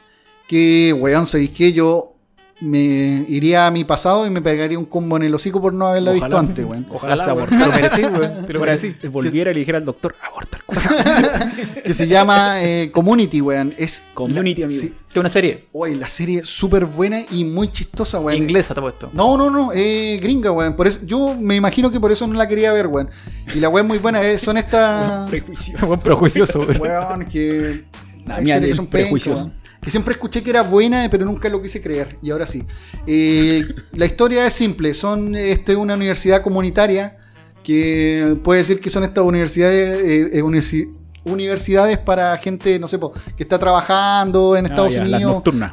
que, 0.48 0.92
weón, 0.98 1.26
¿sabéis 1.26 1.50
qué? 1.50 1.72
Yo 1.72 2.13
me 2.60 3.24
iría 3.28 3.66
a 3.66 3.70
mi 3.70 3.84
pasado 3.84 4.26
y 4.26 4.30
me 4.30 4.40
pegaría 4.40 4.78
un 4.78 4.84
combo 4.86 5.16
en 5.16 5.24
el 5.24 5.34
hocico 5.34 5.60
por 5.60 5.74
no 5.74 5.88
haberla 5.88 6.12
visto 6.12 6.26
Ojalá. 6.26 6.40
antes, 6.40 6.64
weón. 6.64 6.86
Ojalá 6.90 7.24
se 7.24 7.32
weón. 7.32 7.38
abortara. 7.48 7.64
Te 7.64 7.66
lo 7.66 7.74
merecí, 7.74 8.02
weón. 8.20 8.46
Te 8.46 8.52
lo 8.52 8.60
merecí. 8.60 8.94
Volviera 9.08 9.50
y 9.50 9.54
le 9.54 9.60
dijera 9.60 9.78
al 9.78 9.84
doctor, 9.84 10.14
abortar. 10.22 10.62
Que 11.84 11.92
se 11.94 12.06
llama 12.06 12.62
eh, 12.62 12.90
Community, 12.92 13.40
weón. 13.40 13.74
Es 13.76 14.02
Community, 14.14 14.60
la- 14.62 14.66
amigo. 14.66 14.80
sí. 14.80 14.94
Que 15.12 15.20
una 15.20 15.28
serie 15.28 15.64
Oye, 15.72 15.94
la 15.94 16.08
serie 16.08 16.40
es 16.40 16.48
súper 16.48 16.86
buena 16.86 17.22
y 17.30 17.44
muy 17.44 17.70
chistosa, 17.70 18.18
weón. 18.20 18.42
inglesa, 18.42 18.74
te 18.74 18.80
he 18.80 18.82
puesto. 18.82 19.10
No, 19.12 19.36
no, 19.36 19.50
no, 19.50 19.70
eh, 19.74 20.18
gringa, 20.22 20.50
weón. 20.50 20.74
Por 20.74 20.86
eso, 20.86 21.00
yo 21.04 21.34
me 21.38 21.56
imagino 21.56 21.90
que 21.90 22.00
por 22.00 22.10
eso 22.12 22.26
no 22.26 22.34
la 22.34 22.48
quería 22.48 22.72
ver, 22.72 22.86
weón. 22.86 23.10
Y 23.54 23.60
la 23.60 23.68
weón 23.68 23.86
muy 23.86 23.98
buena, 23.98 24.22
eh, 24.22 24.38
son 24.38 24.56
estas... 24.58 25.28
Prejuicioso. 25.30 26.00
Prejuicioso, 26.00 26.60
weón. 26.60 26.80
Weón, 26.80 27.24
que... 27.26 27.84
Nah, 28.26 28.36
que 28.38 28.74
son 28.74 28.86
pencas, 28.86 28.88
prejuicioso. 28.88 29.50
Que 29.84 29.90
siempre 29.90 30.12
escuché 30.14 30.42
que 30.42 30.48
era 30.50 30.62
buena, 30.62 31.06
pero 31.10 31.26
nunca 31.26 31.48
lo 31.50 31.60
quise 31.60 31.82
creer. 31.82 32.16
Y 32.22 32.30
ahora 32.30 32.46
sí. 32.46 32.64
Eh, 33.06 33.62
la 33.92 34.06
historia 34.06 34.46
es 34.46 34.54
simple. 34.54 34.94
Son 34.94 35.34
este, 35.36 35.76
una 35.76 35.94
universidad 35.94 36.42
comunitaria 36.42 37.18
que 37.62 38.36
puede 38.42 38.60
decir 38.60 38.80
que 38.80 38.90
son 38.90 39.04
estas 39.04 39.24
universidades, 39.24 40.02
eh, 40.02 40.38
eh, 40.38 40.42
universi- 40.42 40.90
universidades 41.24 41.98
para 41.98 42.36
gente, 42.38 42.78
no 42.78 42.88
sé, 42.88 42.98
po, 42.98 43.12
que 43.36 43.42
está 43.42 43.58
trabajando 43.58 44.56
en 44.56 44.64
Ah, 44.66 44.68
Estados 44.68 44.96
Unidos. 44.96 45.20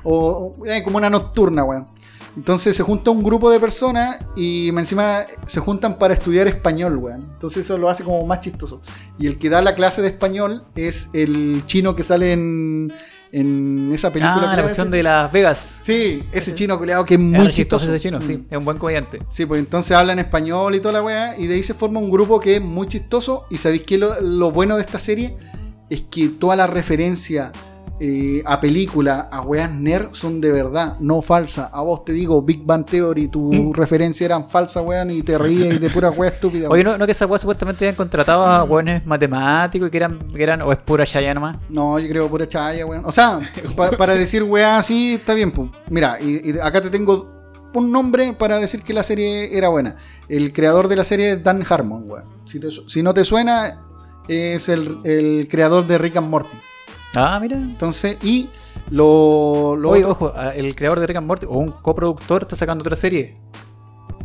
O, 0.04 0.54
o, 0.60 0.66
eh, 0.66 0.82
como 0.84 0.98
una 0.98 1.10
nocturna, 1.10 1.64
weón. 1.64 1.86
Entonces 2.38 2.78
se 2.78 2.84
junta 2.84 3.12
un 3.12 3.22
grupo 3.24 3.50
de 3.52 3.60
personas 3.60 4.20
y 4.38 4.70
encima 4.70 5.26
se 5.48 5.60
juntan 5.60 5.98
para 5.98 6.14
estudiar 6.14 6.48
español, 6.48 6.96
weón. 6.96 7.20
Entonces 7.22 7.66
eso 7.66 7.78
lo 7.78 7.90
hace 7.90 8.06
como 8.06 8.26
más 8.26 8.40
chistoso. 8.40 8.82
Y 9.20 9.28
el 9.28 9.38
que 9.38 9.50
da 9.50 9.62
la 9.62 9.76
clase 9.76 10.02
de 10.02 10.08
español 10.08 10.64
es 10.76 11.10
el 11.12 11.64
chino 11.66 11.94
que 11.94 12.06
sale 12.06 12.32
en, 12.32 12.90
en 13.32 13.92
esa 13.94 14.12
película. 14.12 14.52
Ah, 14.52 14.56
la 14.56 14.64
cuestión 14.64 14.92
de 14.92 15.04
Las 15.04 15.32
Vegas. 15.32 15.80
Sí, 15.84 16.24
ese 16.32 16.54
chino 16.54 16.78
culeado 16.78 17.06
que 17.06 17.14
es 17.16 17.20
Es 17.20 17.26
muy 17.26 17.38
re 17.40 17.52
chistoso 17.52 17.86
chistoso. 17.86 17.96
ese 17.96 18.00
chino, 18.02 18.22
sí. 18.22 18.38
Mm. 18.38 18.46
Es 18.50 18.58
un 18.58 18.66
buen 18.66 18.78
comediante. 18.78 19.20
Sí, 19.30 19.46
pues 19.46 19.60
entonces 19.60 19.96
hablan 19.96 20.20
español 20.20 20.76
y 20.76 20.80
toda 20.80 20.94
la 20.94 21.04
weá. 21.04 21.38
Y 21.38 21.48
de 21.48 21.56
ahí 21.56 21.64
se 21.64 21.74
forma 21.74 22.00
un 22.00 22.12
grupo 22.12 22.40
que 22.40 22.58
es 22.58 22.62
muy 22.62 22.88
chistoso. 22.88 23.46
Y 23.50 23.58
sabéis 23.58 23.84
que 23.84 23.98
lo, 23.98 24.20
lo 24.22 24.52
bueno 24.52 24.76
de 24.76 24.82
esta 24.82 25.00
serie 25.00 25.36
es 25.90 26.02
que 26.10 26.30
toda 26.30 26.56
la 26.56 26.68
referencia 26.68 27.52
eh, 28.04 28.42
a 28.48 28.60
película, 28.60 29.30
a 29.32 29.42
weas 29.42 29.72
nerd, 29.72 30.08
son 30.14 30.42
de 30.42 30.52
verdad, 30.52 30.98
no 31.00 31.22
falsa. 31.22 31.70
A 31.72 31.82
vos 31.82 32.04
te 32.04 32.14
digo, 32.14 32.42
Big 32.42 32.64
Bang 32.66 32.84
Theory, 32.84 33.28
tu 33.28 33.54
Mm. 33.54 33.74
referencia 33.74 34.26
eran 34.26 34.50
falsas, 34.50 34.84
weón, 34.84 35.12
y 35.12 35.22
te 35.22 35.38
reías 35.38 35.80
de 35.80 35.88
pura 35.92 36.10
wea 36.10 36.30
estúpida. 36.34 36.68
Oye, 36.68 36.84
no, 36.84 36.98
no 36.98 37.06
que 37.06 37.12
esa 37.12 37.28
weá 37.28 37.38
supuestamente 37.38 37.86
habían 37.86 37.96
contratado 37.96 38.44
a 38.44 38.64
weones 38.64 39.06
matemáticos 39.06 39.88
y 39.88 39.92
que 39.92 39.98
eran, 39.98 40.18
que 40.34 40.42
eran, 40.42 40.64
o 40.64 40.72
es 40.72 40.80
pura 40.80 41.06
chaya 41.06 41.32
nomás. 41.36 41.58
No, 41.70 42.00
yo 42.00 42.10
creo 42.10 42.28
pura 42.28 42.48
chaya, 42.50 42.86
weón. 42.88 43.06
O 43.06 43.12
sea, 43.12 43.40
pa- 43.76 43.92
para 43.92 44.16
decir 44.16 44.42
weá 44.42 44.80
así, 44.80 45.14
está 45.14 45.36
bien, 45.36 45.52
pues. 45.52 45.70
Mira, 45.92 46.18
y, 46.20 46.50
y 46.50 46.60
acá 46.60 46.82
te 46.82 46.90
tengo 46.90 47.30
un 47.76 47.92
nombre 47.92 48.34
para 48.34 48.58
decir 48.58 48.82
que 48.82 48.94
la 48.94 49.04
serie 49.04 49.56
era 49.56 49.70
buena. 49.70 49.96
El 50.28 50.52
creador 50.54 50.88
de 50.88 50.96
la 50.96 51.04
serie 51.04 51.34
es 51.34 51.44
Dan 51.44 51.64
Harmon, 51.70 52.10
weón. 52.10 52.24
Si 52.88 53.04
no 53.04 53.14
te 53.14 53.24
suena, 53.24 53.80
es 54.28 54.68
el, 54.70 54.98
el 55.04 55.48
creador 55.50 55.86
de 55.86 55.98
Rick 56.00 56.18
and 56.18 56.28
Morty. 56.30 56.58
Ah, 57.16 57.38
mira. 57.42 57.58
Entonces, 57.58 58.18
y 58.24 58.50
lo, 58.90 59.76
lo 59.76 59.90
Oye, 59.92 60.04
otro- 60.06 60.28
ojo, 60.30 60.34
a- 60.38 60.56
el 60.56 60.76
creador 60.76 61.00
de 61.00 61.08
Rick 61.08 61.18
and 61.18 61.28
Morty 61.28 61.46
o 61.48 61.58
un 61.58 61.72
coproductor 61.72 62.44
está 62.44 62.56
sacando 62.56 62.82
otra 62.84 62.96
serie 62.96 63.36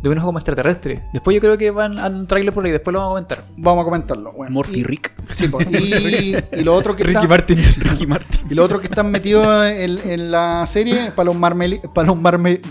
de 0.01 0.09
un 0.09 0.17
hijo 0.17 0.27
como 0.27 0.37
extraterrestre. 0.37 1.03
Después 1.11 1.33
yo 1.35 1.41
creo 1.41 1.57
que 1.57 1.71
van 1.71 1.97
a 1.99 2.07
un 2.07 2.27
trailer 2.27 2.53
por 2.53 2.63
ahí, 2.63 2.71
después 2.71 2.93
lo 2.93 2.99
vamos 2.99 3.11
a 3.11 3.15
comentar. 3.15 3.43
vamos 3.57 3.81
a 3.81 3.85
comentarlo. 3.85 4.31
Bueno, 4.33 4.53
Morty 4.53 4.79
y, 4.79 4.83
Rick. 4.83 5.11
sí, 5.35 5.45
y, 5.71 6.59
y 6.59 6.63
lo 6.63 6.75
otro 6.75 6.95
que 6.95 7.03
está, 7.03 7.23
Martin. 7.23 7.57
Ricky 7.79 8.05
Martin. 8.05 8.39
y 8.49 8.53
lo 8.53 8.63
otro 8.63 8.79
que 8.79 8.87
están 8.87 9.09
metidos 9.11 9.65
en, 9.65 9.97
en 10.09 10.31
la 10.31 10.65
serie 10.67 11.11
para 11.11 11.25
los 11.25 11.35
marmeli, 11.35 11.81
para 11.93 12.07
los 12.07 12.17
marme, 12.21 12.61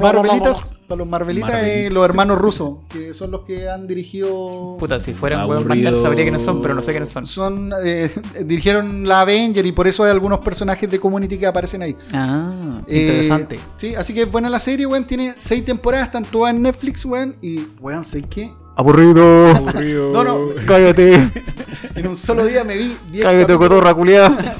marmelitas, 0.00 0.66
para 0.84 0.98
los 0.98 1.08
marmelitas 1.08 1.50
es 1.50 1.56
Marmelitas. 1.56 1.92
los 1.92 2.04
hermanos 2.04 2.38
rusos, 2.38 2.78
que 2.88 3.14
son 3.14 3.30
los 3.30 3.40
que 3.42 3.68
han 3.68 3.86
dirigido 3.86 4.76
Puta, 4.78 5.00
si 5.00 5.14
fueran 5.14 5.48
huevos 5.48 5.64
sabría 5.64 6.24
quiénes 6.24 6.42
son, 6.42 6.62
pero 6.62 6.74
no 6.74 6.82
sé 6.82 6.90
quiénes 6.92 7.08
son. 7.08 7.26
son 7.26 7.72
eh, 7.84 8.10
dirigieron 8.44 9.06
la 9.08 9.20
Avenger 9.22 9.64
y 9.66 9.72
por 9.72 9.86
eso 9.86 10.04
hay 10.04 10.10
algunos 10.10 10.40
personajes 10.40 10.90
de 10.90 10.98
Community 11.00 11.38
que 11.38 11.46
aparecen 11.46 11.82
ahí. 11.82 11.96
Ah, 12.12 12.82
Eh, 12.86 13.00
interesante. 13.00 13.58
sí, 13.76 13.94
así 13.94 14.12
que 14.14 14.22
es 14.22 14.30
buena 14.30 14.48
la 14.48 14.58
serie, 14.58 14.86
weón. 14.86 15.04
Tiene 15.04 15.34
seis 15.38 15.64
temporadas, 15.64 16.06
están 16.06 16.24
todas 16.24 16.54
en 16.54 16.62
Netflix, 16.62 17.04
weón. 17.04 17.36
Y, 17.40 17.60
weón, 17.80 18.04
¿sabes 18.04 18.26
qué? 18.28 18.52
Aburrido. 18.76 19.48
Aburrido. 19.50 20.10
No, 20.12 20.24
no, 20.24 20.46
Cállate. 20.66 21.14
en 21.94 22.06
un 22.08 22.16
solo 22.16 22.44
día 22.44 22.64
me 22.64 22.76
vi 22.76 22.96
10 23.10 23.24
Cállate, 23.24 23.46
capítulos. 23.46 23.68
cotorra, 23.68 23.94
culiada. 23.94 24.56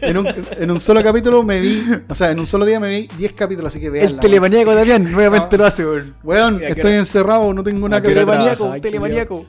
En 0.00 0.16
un, 0.16 0.26
en 0.58 0.70
un 0.70 0.80
solo 0.80 1.02
capítulo 1.02 1.42
me 1.42 1.60
vi, 1.60 1.84
o 2.08 2.14
sea, 2.14 2.30
en 2.30 2.40
un 2.40 2.46
solo 2.46 2.64
día 2.64 2.80
me 2.80 2.88
vi 2.88 3.08
10 3.18 3.32
capítulos, 3.34 3.72
así 3.72 3.80
que 3.80 3.90
vean. 3.90 4.06
El 4.06 4.18
telemaníaco 4.18 4.74
también, 4.74 5.12
nuevamente 5.12 5.58
lo 5.58 5.66
hace, 5.66 5.84
weón. 5.84 6.14
Weón, 6.22 6.54
¿Y 6.60 6.64
a 6.64 6.66
qué 6.68 6.72
estoy 6.72 6.92
encerrado, 6.94 7.52
no 7.52 7.62
tengo 7.62 7.86
nada 7.88 7.98
¿A 7.98 8.02
que 8.02 8.08
hacer. 8.08 8.24
Telemaníaco, 8.24 8.80
telemaníaco. 8.80 9.46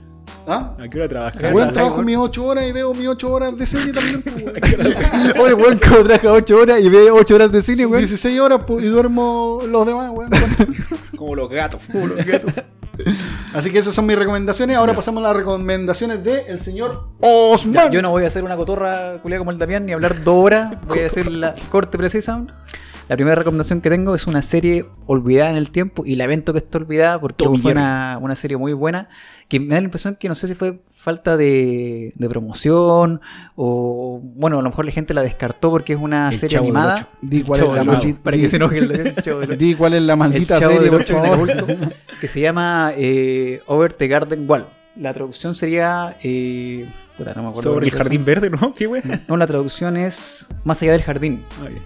¿Ah? 0.48 0.76
¿A 0.78 0.90
qué 0.90 0.98
hora 0.98 1.08
trabajas? 1.08 1.72
Trabajo, 1.74 2.02
mis 2.04 2.18
8 2.18 2.44
horas 2.44 2.66
y 2.68 2.72
veo 2.74 2.94
mis 2.94 3.08
8 3.08 3.32
horas 3.32 3.58
de 3.58 3.66
serie 3.66 3.94
también. 3.94 4.24
Oye, 5.40 5.54
weón, 5.54 5.80
como 5.80 6.04
trabaja 6.04 6.32
8 6.34 6.58
horas 6.58 6.82
y 6.82 6.90
ve 6.90 7.12
8 7.12 7.36
horas 7.36 7.52
de 7.52 7.62
cine, 7.62 7.86
weón. 7.86 8.00
16 8.00 8.40
horas 8.42 8.62
pues, 8.68 8.84
y 8.84 8.88
duermo 8.88 9.60
los 9.70 9.86
demás, 9.86 10.10
weón. 10.14 10.30
Como 11.16 11.36
los 11.36 11.50
gatos. 11.50 11.80
Así 13.54 13.70
que 13.72 13.80
esas 13.80 13.94
son 13.94 14.06
mis 14.06 14.18
recomendaciones. 14.18 14.78
Ahora 14.78 14.94
pasamos 14.94 15.24
a 15.24 15.28
las 15.28 15.36
recomendaciones 15.36 16.24
del 16.24 16.42
el 16.48 16.60
señor 16.60 17.08
Ya, 17.22 17.28
Osman. 17.28 17.92
yo 17.92 18.02
no 18.02 18.10
voy 18.12 18.24
a 18.24 18.28
hacer 18.28 18.44
una 18.44 18.56
cotorra 18.56 19.20
culiada 19.22 19.40
como 19.40 19.52
el 19.52 19.58
Damián 19.58 19.86
ni 19.86 19.94
hablar 19.94 20.24
dos 20.24 20.46
horas. 20.46 20.76
Voy 20.88 21.00
a 21.00 21.08
hacer 21.08 21.30
la 21.30 21.56
corte 21.70 21.98
precisa. 21.98 22.46
La 23.10 23.16
primera 23.18 23.36
recomendación 23.36 23.82
que 23.82 23.90
tengo 23.90 24.16
es 24.16 24.26
una 24.26 24.42
serie 24.42 24.86
olvidada 25.06 25.50
en 25.52 25.58
el 25.58 25.70
tiempo 25.72 26.04
y 26.06 26.16
lamento 26.16 26.54
que 26.54 26.60
esté 26.60 26.78
olvidada 26.78 27.20
porque 27.20 27.44
Tommy 27.44 27.58
fue 27.60 27.72
una, 27.74 28.18
una 28.22 28.36
serie 28.36 28.56
muy 28.56 28.72
buena 28.72 29.10
que 29.50 29.60
me 29.60 29.76
da 29.76 29.82
la 29.82 29.86
impresión 29.86 30.16
que 30.16 30.30
no 30.30 30.36
sé 30.36 30.48
si 30.48 30.54
fue 30.54 30.80
falta 30.96 31.36
de, 31.36 32.14
de 32.16 32.30
promoción 32.30 33.20
o 33.56 34.22
bueno, 34.24 34.60
a 34.60 34.62
lo 34.62 34.70
mejor 34.70 34.86
la 34.86 34.92
gente 34.92 35.14
la 35.14 35.24
descartó 35.24 35.72
porque 35.72 35.94
es 35.94 36.00
una 36.00 36.30
El 36.30 36.38
serie 36.40 36.58
animada. 36.60 37.10
Di 37.22 37.42
cuál 37.42 37.62
es 37.64 37.70
la 37.70 37.84
maldita- 37.84 38.20
para 38.24 38.38
que 38.38 38.48
se 38.50 38.56
enoje 38.56 38.78
el, 38.78 38.92
el 38.92 39.16
Chavo 39.16 39.40
del 39.42 39.50
Ocho. 39.52 39.60
Di 39.60 39.76
cuál 39.76 39.94
es 39.96 40.02
la 40.04 40.16
maldita 40.16 40.56
el 40.56 40.62
Chavo 40.62 40.74
serie, 40.76 40.90
por 40.92 41.04
favor. 41.04 41.52
adulto, 41.52 41.68
que 42.22 42.28
se 42.30 42.40
llama 42.40 42.94
eh, 42.96 43.62
Over 43.66 43.92
the 43.94 44.08
Garden 44.08 44.50
Wall. 44.50 44.66
La 44.96 45.14
traducción 45.14 45.54
sería 45.56 46.16
eh, 46.24 46.86
puta, 47.18 47.34
no 47.36 47.44
me 47.44 47.50
acuerdo 47.50 47.72
Sobre 47.74 47.88
el 47.88 47.92
jardín 47.94 48.24
verde, 48.24 48.50
¿no? 48.50 48.74
Qué 48.76 48.88
wea. 48.88 49.02
no, 49.28 49.36
la 49.38 49.48
traducción 49.48 49.98
es 49.98 50.46
Más 50.64 50.82
allá 50.82 50.94
del 50.94 51.02
jardín. 51.02 51.42
Ay, 51.66 51.78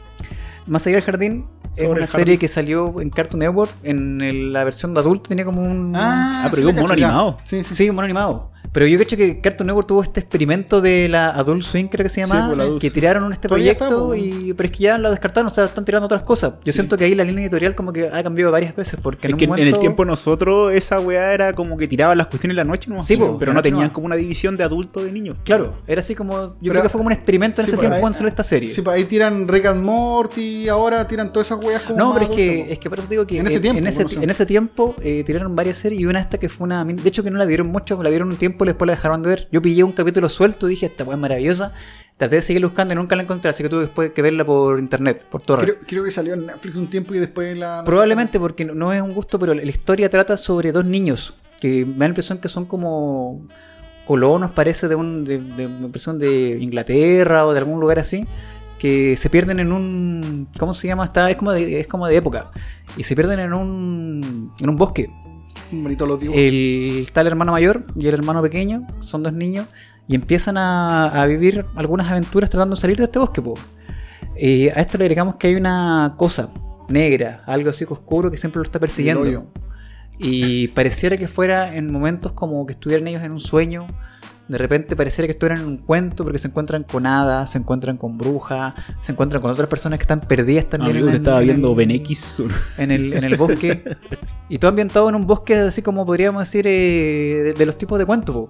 Más 0.68 0.86
allá 0.88 0.96
del 0.96 1.04
jardín 1.06 1.46
es 1.74 1.80
Sobre 1.84 2.00
una 2.00 2.08
serie 2.08 2.38
que 2.40 2.48
salió 2.48 3.02
en 3.02 3.10
Cartoon 3.10 3.40
Network. 3.40 3.72
En 3.84 4.22
el- 4.22 4.54
la 4.54 4.64
versión 4.64 4.94
de 4.94 5.00
adulto 5.02 5.30
tenía 5.30 5.46
como 5.46 5.62
un. 5.62 5.94
Ah, 5.96 6.48
pero 6.50 6.56
sí 6.56 6.62
es 6.62 6.68
un 6.70 6.76
la 6.76 6.82
mono 6.82 6.96
ya. 6.96 7.06
animado. 7.08 7.38
Sí, 7.44 7.64
sí. 7.64 7.76
Sí, 7.76 7.90
un 7.90 7.96
mono 7.96 8.06
animado. 8.06 8.52
Pero 8.76 8.88
yo 8.88 9.00
cacho 9.00 9.16
que 9.16 9.40
Cartoon 9.40 9.68
Network 9.68 9.88
tuvo 9.88 10.04
este 10.04 10.20
experimento 10.20 10.82
de 10.82 11.08
la 11.08 11.30
Adult 11.30 11.64
Swing, 11.64 11.86
creo 11.86 12.04
que 12.04 12.10
se 12.10 12.20
llamaba, 12.20 12.54
pues, 12.54 12.82
que 12.82 12.92
tiraron 12.92 13.32
este 13.32 13.48
Todavía 13.48 13.74
proyecto, 13.78 14.08
pues. 14.08 14.22
y 14.22 14.54
pero 14.54 14.68
es 14.68 14.72
que 14.78 14.84
ya 14.84 14.98
lo 14.98 15.12
descartaron, 15.12 15.50
o 15.50 15.54
sea, 15.54 15.64
están 15.64 15.86
tirando 15.86 16.08
otras 16.08 16.24
cosas. 16.24 16.56
Yo 16.66 16.74
siento 16.74 16.98
que 16.98 17.06
ahí 17.06 17.16
la 17.16 17.24
línea 17.24 17.44
editorial 17.46 17.74
como 17.74 17.94
que 17.94 18.10
ha 18.10 18.22
cambiado 18.22 18.52
varias 18.52 18.76
veces, 18.76 19.00
porque 19.02 19.28
Es 19.28 19.32
en 19.34 19.38
que 19.38 19.46
un 19.46 19.54
en 19.54 19.60
el 19.60 19.66
momento... 19.68 19.80
tiempo 19.80 20.04
nosotros 20.04 20.74
esa 20.74 21.00
weá 21.00 21.32
era 21.34 21.54
como 21.54 21.78
que 21.78 21.88
tiraban 21.88 22.18
las 22.18 22.28
cuestiones 22.28 22.52
en 22.54 22.58
la 22.58 22.64
noche, 22.66 22.90
¿no? 22.90 23.02
Sí, 23.02 23.16
po, 23.16 23.38
pero 23.40 23.54
no 23.54 23.62
tenían 23.62 23.92
como 23.92 24.08
una 24.08 24.18
división 24.18 24.58
de 24.58 24.66
adulto 24.66 25.02
de 25.02 25.10
niños. 25.14 25.38
Claro, 25.46 25.76
era 25.88 26.02
así 26.02 26.14
como... 26.14 26.36
Yo 26.36 26.50
Pero- 26.60 26.72
creo 26.74 26.84
que 26.84 26.90
fue 26.90 27.00
como 27.00 27.08
un 27.08 27.14
experimento 27.14 27.62
en 27.62 27.68
ese 27.68 27.78
pues, 27.78 27.80
tiempo 27.82 27.96
ahí- 27.96 28.02
cuando 28.02 28.18
salió 28.18 28.28
esta 28.30 28.44
serie. 28.44 28.74
Sí, 28.74 28.82
pues 28.82 28.98
ahí 28.98 29.06
tiran 29.06 29.48
Rick 29.48 29.68
and 29.68 29.84
Morty, 29.86 30.68
ahora 30.68 31.08
tiran 31.08 31.32
todas 31.32 31.48
esas 31.48 31.64
weas 31.64 31.82
como. 31.84 31.98
No, 31.98 32.14
pero 32.14 32.26
es 32.26 32.32
que, 32.36 32.74
es 32.74 32.80
que 32.80 32.90
por 32.90 33.00
eso 33.00 33.08
digo 33.08 33.26
que 33.26 33.40
En 33.40 33.48
ese 33.48 33.62
tiempo, 33.62 33.88
ese, 33.88 34.04
en 34.22 34.30
ese 34.30 34.46
tiempo 34.46 34.96
eh, 35.02 35.24
tiraron 35.26 35.56
varias 35.56 35.78
series 35.78 36.02
y 36.02 36.06
una 36.06 36.20
esta 36.20 36.38
que 36.38 36.50
fue 36.50 36.66
una... 36.66 36.84
De 36.84 37.08
hecho 37.08 37.24
que 37.24 37.32
no 37.32 37.38
la 37.38 37.46
dieron 37.46 37.68
mucho, 37.68 38.04
la 38.04 38.10
dieron 38.10 38.28
un 38.30 38.36
tiempo 38.36 38.65
después 38.72 38.88
la 38.88 38.94
dejaron 38.96 39.22
de 39.24 39.30
ver. 39.30 39.48
Yo 39.52 39.62
pillé 39.62 39.84
un 39.84 39.92
capítulo 39.94 40.30
suelto 40.30 40.68
y 40.68 40.72
dije, 40.72 40.86
esta 40.88 41.04
weá 41.04 41.16
es 41.16 41.22
maravillosa. 41.22 41.74
Traté 42.18 42.38
de 42.38 42.42
seguir 42.44 42.64
buscando 42.66 42.94
y 42.94 42.98
nunca 42.98 43.16
la 43.18 43.24
encontré, 43.24 43.50
así 43.50 43.62
que 43.62 43.68
tuve 43.68 43.82
después 43.82 44.12
que 44.12 44.22
verla 44.22 44.46
por 44.46 44.80
internet, 44.80 45.26
por 45.30 45.42
po. 45.42 45.48
torre. 45.48 45.64
Creo, 45.66 45.76
creo 45.86 46.04
que 46.06 46.12
salió 46.12 46.34
en 46.34 46.46
Netflix 46.46 46.76
un 46.78 46.90
tiempo 46.90 47.14
y 47.14 47.20
después 47.20 47.58
la. 47.58 47.84
Probablemente 47.86 48.40
porque 48.40 48.64
no- 48.64 48.94
es 48.94 49.02
un 49.02 49.14
gusto, 49.14 49.38
pero 49.38 49.54
la 49.54 49.62
la 49.64 49.70
historia 49.70 50.10
trata 50.10 50.38
sobre 50.38 50.72
dos 50.72 50.86
niños 50.86 51.34
que 51.60 51.86
me 51.86 51.94
da 51.94 52.00
la 52.00 52.06
impresión 52.08 52.38
que 52.38 52.48
son 52.48 52.66
como 52.66 53.46
colonos, 54.06 54.52
parece, 54.52 54.88
de, 54.88 54.96
un, 54.96 55.26
de, 55.26 55.40
de 55.40 55.66
una 55.68 55.88
impresión 55.88 56.18
de 56.20 56.58
Inglaterra 56.62 57.46
o 57.46 57.52
de 57.54 57.60
algún 57.60 57.80
lugar 57.80 57.98
así, 58.00 58.26
que 58.80 59.16
se 59.18 59.30
pierden 59.30 59.60
en 59.60 59.72
un... 59.72 60.48
¿Cómo 60.60 60.74
se 60.76 60.88
llama? 60.88 61.06
Está, 61.06 61.30
es, 61.32 61.38
como 61.38 61.52
de, 61.52 61.80
es 61.80 61.88
como 61.88 62.06
de 62.08 62.16
época. 62.16 62.52
Y 62.98 63.04
se 63.04 63.16
pierden 63.16 63.40
en 63.40 63.52
un, 63.54 64.54
en 64.60 64.70
un 64.70 64.76
bosque. 64.76 65.10
Bonito 65.72 66.06
los 66.06 66.20
dibujos. 66.20 66.42
El, 66.42 67.00
está 67.02 67.22
el 67.22 67.28
hermano 67.28 67.52
mayor 67.52 67.86
y 67.96 68.08
el 68.08 68.14
hermano 68.14 68.42
pequeño, 68.42 68.86
son 69.00 69.24
dos 69.24 69.34
niños, 69.34 69.68
y 70.08 70.16
empiezan 70.16 70.58
a, 70.58 71.22
a 71.22 71.26
vivir 71.26 71.66
algunas 71.76 72.12
aventuras 72.12 72.50
tratando 72.50 72.76
de 72.76 72.82
salir 72.82 72.98
de 72.98 73.06
este 73.06 73.20
bosque. 73.20 73.42
po. 73.42 73.56
Eh, 74.36 74.72
a 74.76 74.82
esto 74.82 74.98
le 74.98 75.06
agregamos 75.06 75.38
que 75.38 75.48
hay 75.48 75.56
una 75.56 76.16
cosa 76.18 76.50
negra, 76.90 77.44
algo 77.46 77.70
así 77.70 77.86
oscuro 77.88 78.30
que 78.30 78.38
siempre 78.38 78.60
lo 78.60 78.64
está 78.64 78.80
persiguiendo. 78.80 79.48
Y 80.18 80.70
pareciera 80.70 81.18
que 81.18 81.28
fuera 81.28 81.76
en 81.76 81.92
momentos 81.92 82.32
como 82.34 82.66
que 82.66 82.74
estuvieran 82.74 83.08
ellos 83.08 83.24
en 83.24 83.32
un 83.34 83.40
sueño. 83.40 83.88
De 84.48 84.60
repente 84.60 84.96
pareciera 84.96 85.26
que 85.28 85.32
estuvieran 85.32 85.62
en 85.62 85.68
un 85.68 85.78
cuento 85.78 86.24
porque 86.24 86.38
se 86.38 86.48
encuentran 86.48 86.84
con 86.84 87.08
hadas, 87.08 87.52
se 87.52 87.58
encuentran 87.58 87.98
con 87.98 88.18
brujas, 88.18 88.74
se 89.02 89.12
encuentran 89.12 89.42
con 89.42 89.50
otras 89.50 89.68
personas 89.68 89.98
que 89.98 90.04
están 90.04 90.22
perdidas 90.22 90.70
también. 90.70 90.98
Amigo, 90.98 91.10
en 91.10 91.16
estaba 91.16 91.42
en 91.42 91.48
viendo 91.48 91.80
X. 91.80 92.38
en 92.78 92.92
el, 92.92 93.14
en 93.14 93.24
el 93.24 93.38
bosque. 93.38 93.84
y 94.50 94.60
todo 94.60 94.70
ambientado 94.70 95.10
en 95.10 95.16
un 95.16 95.26
bosque 95.26 95.56
así 95.56 95.82
como 95.82 96.06
podríamos 96.06 96.44
decir 96.44 96.68
eh, 96.68 97.42
de, 97.44 97.54
de 97.54 97.66
los 97.66 97.78
tipos 97.78 97.98
de 97.98 98.06
cuentos. 98.06 98.50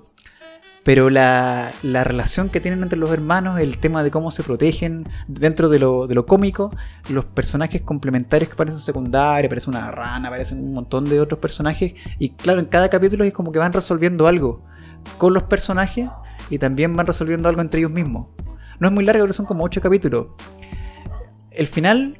Pero 0.83 1.09
la, 1.09 1.71
la 1.81 2.03
relación 2.03 2.49
que 2.49 2.59
tienen 2.59 2.83
entre 2.83 2.99
los 2.99 3.09
hermanos, 3.09 3.59
el 3.59 3.79
tema 3.79 4.03
de 4.03 4.11
cómo 4.11 4.29
se 4.29 4.43
protegen 4.43 5.09
dentro 5.27 5.67
de 5.67 5.79
lo, 5.79 6.05
de 6.05 6.13
lo 6.13 6.27
cómico, 6.27 6.69
los 7.09 7.25
personajes 7.25 7.81
complementarios 7.81 8.51
que 8.51 8.55
parecen 8.55 8.81
secundarios, 8.81 9.47
aparece 9.47 9.67
una 9.67 9.89
rana, 9.89 10.27
aparecen 10.27 10.59
un 10.59 10.73
montón 10.73 11.05
de 11.05 11.19
otros 11.19 11.39
personajes. 11.39 11.93
Y 12.19 12.29
claro, 12.29 12.59
en 12.59 12.67
cada 12.67 12.89
capítulo 12.89 13.23
es 13.23 13.33
como 13.33 13.51
que 13.51 13.57
van 13.57 13.73
resolviendo 13.73 14.27
algo 14.27 14.61
con 15.17 15.33
los 15.33 15.43
personajes 15.43 16.09
y 16.49 16.57
también 16.57 16.95
van 16.95 17.07
resolviendo 17.07 17.49
algo 17.49 17.61
entre 17.61 17.79
ellos 17.79 17.91
mismos. 17.91 18.27
No 18.79 18.87
es 18.87 18.93
muy 18.93 19.05
largo, 19.05 19.23
pero 19.23 19.33
son 19.33 19.45
como 19.45 19.63
8 19.63 19.81
capítulos. 19.81 20.27
El 21.51 21.67
final 21.67 22.19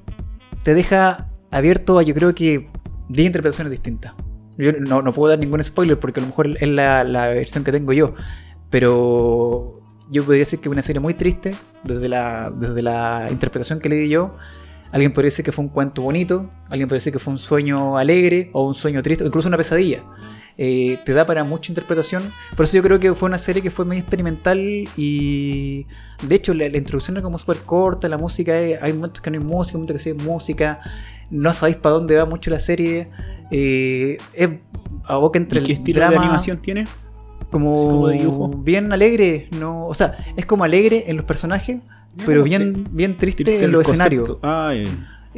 te 0.64 0.74
deja 0.74 1.30
abierto 1.52 2.00
a 2.00 2.04
yo 2.04 2.14
creo 2.14 2.34
que 2.34 2.70
10 3.10 3.28
interpretaciones 3.28 3.72
distintas. 3.72 4.14
Yo 4.58 4.72
no, 4.72 5.14
puedo 5.14 5.30
dar 5.30 5.40
ningún 5.40 5.62
spoiler 5.64 6.00
porque 6.00 6.22
a 6.22 6.24
lo 6.24 6.28
mejor 6.28 6.48
es 6.60 6.68
la, 6.68 7.04
versión 7.30 7.64
que 7.64 7.72
tengo 7.72 7.92
yo. 7.92 8.14
Pero 8.70 9.80
yo 10.10 10.24
podría 10.24 10.40
decir 10.40 10.60
que 10.60 10.70
es 10.70 10.72
una 10.72 10.82
serie 10.82 11.00
muy 11.00 11.14
triste 11.14 11.56
desde 11.84 12.08
la, 12.08 12.52
desde 12.56 12.82
la 12.82 13.28
interpretación 13.30 13.80
que 13.80 13.90
le 13.90 13.98
di 13.98 14.10
yo. 14.10 14.36
Alguien 14.92 15.12
podría 15.12 15.28
decir 15.28 15.44
que 15.44 15.52
fue 15.52 15.66
un 15.66 15.70
cuento 15.70 16.02
bonito, 16.02 16.50
alguien 16.70 16.88
podría 16.88 17.00
decir 17.00 17.12
que 17.12 17.20
fue 17.20 17.34
un 17.34 17.38
sueño 17.38 17.98
alegre 17.98 18.50
o 18.54 18.66
un 18.66 18.76
sueño 18.76 19.04
triste 19.04 19.26
incluso 19.26 19.50
una 19.50 19.58
pesadilla. 19.58 20.04
Eh, 20.58 21.00
te 21.06 21.14
da 21.14 21.26
para 21.26 21.44
mucha 21.44 21.72
interpretación. 21.72 22.32
Por 22.56 22.66
eso 22.66 22.78
yo 22.78 22.84
creo 22.84 23.00
que 23.00 23.14
fue 23.14 23.28
una 23.28 23.38
serie 23.38 23.62
que 23.62 23.70
fue 23.72 23.84
muy 23.86 23.98
experimental 23.98 24.60
y 24.96 25.86
de 26.26 26.36
hecho 26.36 26.54
la, 26.54 26.70
la 26.70 26.78
introducción 26.78 27.18
era 27.18 27.24
como 27.24 27.38
súper 27.38 27.58
corta, 27.58 28.08
la 28.08 28.18
música 28.18 28.58
es- 28.60 28.82
hay 28.82 28.94
momentos 28.94 29.22
que 29.22 29.32
no 29.32 29.38
hay 29.40 29.44
música, 29.44 29.78
momentos 29.78 29.96
que 29.98 30.00
sí 30.04 30.10
hay 30.12 30.16
música, 30.26 30.80
no 31.30 31.54
sabéis 31.54 31.76
para 31.78 31.96
dónde 31.96 32.16
va 32.16 32.26
mucho 32.26 32.50
la 32.50 32.60
serie. 32.60 33.10
Eh, 33.52 34.18
es 34.34 34.50
a 35.04 35.18
boca 35.18 35.38
entre 35.38 35.60
¿Y 35.60 35.64
qué 35.64 35.74
el 35.74 35.78
estilo 35.80 36.00
drama, 36.00 36.14
de 36.14 36.20
animación 36.20 36.58
tiene? 36.62 36.86
como, 37.52 37.76
como 37.88 38.08
de 38.08 38.18
dibujo? 38.18 38.48
bien 38.50 38.92
alegre, 38.92 39.48
no, 39.60 39.86
o 39.86 39.94
sea, 39.94 40.18
es 40.36 40.46
como 40.46 40.64
alegre 40.64 41.04
en 41.08 41.16
los 41.16 41.26
personajes, 41.26 41.78
pero 42.26 42.44
bien, 42.44 42.86
bien 42.92 43.16
triste 43.18 43.44
Triste 43.44 43.66
en 43.66 43.72
los 43.72 43.88
escenarios. 43.88 44.38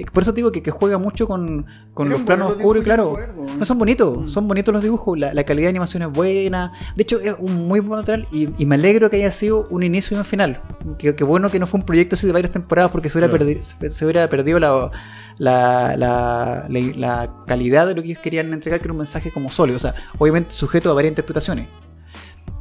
Por 0.06 0.24
eso 0.24 0.32
te 0.32 0.38
digo 0.38 0.52
que, 0.52 0.62
que 0.62 0.70
juega 0.72 0.98
mucho 0.98 1.28
con, 1.28 1.66
los 1.98 2.22
planos 2.22 2.52
oscuros 2.56 2.82
y 2.82 2.84
claro. 2.86 3.18
No 3.58 3.66
son 3.66 3.80
bonitos, 3.80 4.32
son 4.32 4.48
bonitos 4.48 4.74
los 4.74 4.84
dibujos, 4.84 5.18
la, 5.18 5.34
la 5.34 5.44
calidad 5.44 5.66
de 5.66 5.70
animación 5.70 6.04
es 6.04 6.10
buena. 6.12 6.72
De 6.96 7.04
hecho, 7.04 7.20
es 7.20 7.34
un 7.40 7.68
muy 7.68 7.80
buen 7.80 8.00
material 8.02 8.28
y, 8.32 8.50
y 8.62 8.66
me 8.66 8.76
alegro 8.76 9.10
que 9.10 9.16
haya 9.18 9.32
sido 9.32 9.68
un 9.70 9.82
inicio 9.84 10.16
y 10.16 10.20
un 10.20 10.26
final. 10.26 10.62
Que, 11.00 11.14
que 11.14 11.24
bueno 11.24 11.50
que 11.50 11.58
no 11.60 11.66
fue 11.68 11.80
un 11.80 11.86
proyecto 11.86 12.16
así 12.16 12.28
de 12.28 12.34
varias 12.34 12.52
temporadas 12.54 12.92
porque 12.92 13.10
se 13.10 13.18
hubiera, 13.18 13.32
Claro. 13.36 13.46
perdi- 13.50 13.62
se, 13.62 13.90
se 13.90 14.06
hubiera 14.06 14.30
perdido 14.30 14.60
la, 14.60 14.92
la, 15.38 15.96
la, 15.98 16.66
la- 16.70 16.96
la 16.98 17.34
calidad 17.48 17.88
de 17.88 17.96
lo 17.96 18.02
que 18.04 18.10
ellos 18.10 18.20
querían 18.22 18.54
entregar, 18.54 18.80
que 18.80 18.86
era 18.86 18.94
un 18.94 19.00
mensaje 19.00 19.32
como 19.32 19.50
sólido. 19.50 19.78
O 19.78 19.80
sea, 19.80 19.96
obviamente 20.20 20.52
sujeto 20.52 20.92
a 20.92 20.94
varias 20.94 21.12
interpretaciones. 21.12 21.68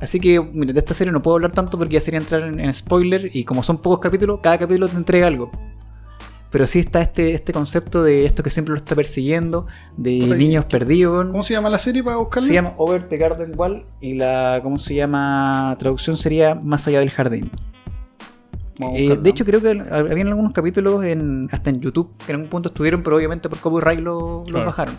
Así 0.00 0.20
que, 0.20 0.40
mira, 0.52 0.72
de 0.74 0.78
esta 0.78 0.92
serie 0.92 1.10
no 1.12 1.22
puedo 1.22 1.36
hablar 1.36 1.52
tanto 1.52 1.78
porque 1.78 1.94
ya 1.94 2.00
sería 2.00 2.20
entrar 2.20 2.42
en, 2.42 2.60
en 2.60 2.72
spoiler. 2.74 3.30
Y 3.34 3.44
como 3.44 3.62
son 3.62 3.78
pocos 3.78 3.98
capítulos, 4.00 4.40
cada 4.42 4.58
capítulo 4.58 4.88
te 4.88 4.96
entrega 4.96 5.26
algo. 5.26 5.50
Pero 6.50 6.66
sí 6.66 6.78
está 6.78 7.02
este, 7.02 7.34
este 7.34 7.52
concepto 7.52 8.02
de 8.02 8.24
esto 8.24 8.42
que 8.42 8.50
siempre 8.50 8.70
lo 8.72 8.76
está 8.78 8.94
persiguiendo, 8.94 9.66
de 9.96 10.18
niños 10.36 10.64
perdidos. 10.66 11.26
¿Cómo 11.26 11.42
se 11.44 11.54
llama 11.54 11.68
la 11.68 11.78
serie 11.78 12.02
para 12.04 12.16
buscarla? 12.16 12.46
Se 12.48 12.54
llama 12.54 12.72
Over 12.78 13.08
the 13.08 13.16
Garden 13.16 13.52
Wall 13.56 13.84
y 14.00 14.14
la, 14.14 14.60
¿cómo 14.62 14.78
se 14.78 14.94
llama? 14.94 15.74
Traducción 15.78 16.16
sería 16.16 16.54
Más 16.54 16.86
allá 16.86 17.00
del 17.00 17.10
jardín. 17.10 17.50
Eh, 18.94 19.16
de 19.20 19.30
hecho, 19.30 19.44
creo 19.44 19.60
que 19.62 19.70
habían 19.90 20.28
algunos 20.28 20.52
capítulos 20.52 21.02
en, 21.04 21.48
hasta 21.50 21.70
en 21.70 21.80
YouTube 21.80 22.10
que 22.26 22.32
en 22.32 22.36
algún 22.36 22.50
punto 22.50 22.68
estuvieron, 22.68 23.02
pero 23.02 23.16
obviamente 23.16 23.48
por 23.48 23.58
copyright 23.58 24.00
lo, 24.00 24.40
los 24.42 24.48
Claro. 24.50 24.66
bajaron. 24.66 24.94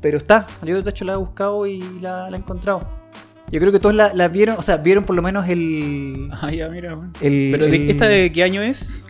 Pero 0.00 0.18
está, 0.18 0.46
yo 0.64 0.82
de 0.82 0.90
hecho 0.90 1.04
la 1.04 1.12
he 1.14 1.16
buscado 1.16 1.66
y 1.66 1.82
la, 2.00 2.30
la 2.30 2.36
he 2.36 2.40
encontrado. 2.40 2.80
Yo 3.52 3.60
creo 3.60 3.72
que 3.72 3.78
todos 3.78 3.94
la, 3.94 4.12
la 4.14 4.28
vieron, 4.28 4.56
o 4.58 4.62
sea, 4.62 4.78
vieron 4.78 5.04
por 5.04 5.14
lo 5.16 5.22
menos 5.22 5.46
el. 5.48 6.30
Ah, 6.32 6.50
ya, 6.50 6.68
mira, 6.70 6.98
el 7.20 7.48
Pero 7.52 7.66
de- 7.66 7.90
¿esta 7.90 8.08
de 8.08 8.32
qué 8.32 8.42
año 8.42 8.62
es? 8.62 9.04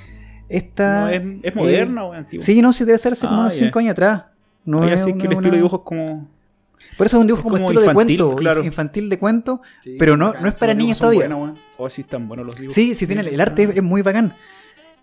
Esta. 0.56 1.00
No, 1.02 1.08
es, 1.10 1.22
es 1.42 1.54
moderna 1.56 2.04
o 2.04 2.12
antigua? 2.12 2.44
Sí, 2.44 2.62
no, 2.62 2.72
sí, 2.72 2.84
debe 2.84 2.98
ser 2.98 3.12
hace 3.12 3.26
como 3.26 3.38
Ah, 3.40 3.44
unos 3.46 3.58
ya. 3.58 3.64
5 3.66 3.78
años 3.78 3.92
atrás. 3.92 4.22
No 4.64 4.84
es 4.84 5.00
sé 5.02 5.06
que 5.06 5.10
el 5.12 5.26
una- 5.26 5.32
estilo 5.34 5.50
de 5.50 5.56
dibujo 5.56 5.76
es 5.76 5.82
como. 5.84 6.28
Por 6.96 7.06
eso 7.08 7.16
es 7.16 7.20
un 7.22 7.26
dibujo 7.26 7.40
es 7.40 7.44
como, 7.44 7.56
como 7.56 7.70
estilo 7.70 7.80
infantil, 7.90 8.16
de 8.16 8.22
cuento, 8.22 8.36
claro. 8.36 8.64
infantil 8.64 9.08
de 9.10 9.18
cuento, 9.18 9.62
Sí, 9.82 9.96
pero 9.98 10.16
no, 10.16 10.26
bacán, 10.26 10.42
no 10.44 10.48
es 10.48 10.54
para 10.58 10.74
niños 10.74 10.98
todavía. 10.98 11.20
buenos. 11.28 11.58
Oh, 11.76 11.88
sí, 11.90 12.02
están 12.02 12.28
buenos 12.28 12.46
los 12.46 12.54
dibujos. 12.56 12.74
Sí, 12.74 12.94
sí, 12.94 13.06
tiene 13.06 13.22
el, 13.28 13.40
arte 13.40 13.64
es, 13.64 13.76
es 13.76 13.82
muy 13.82 14.02
bacán. 14.02 14.32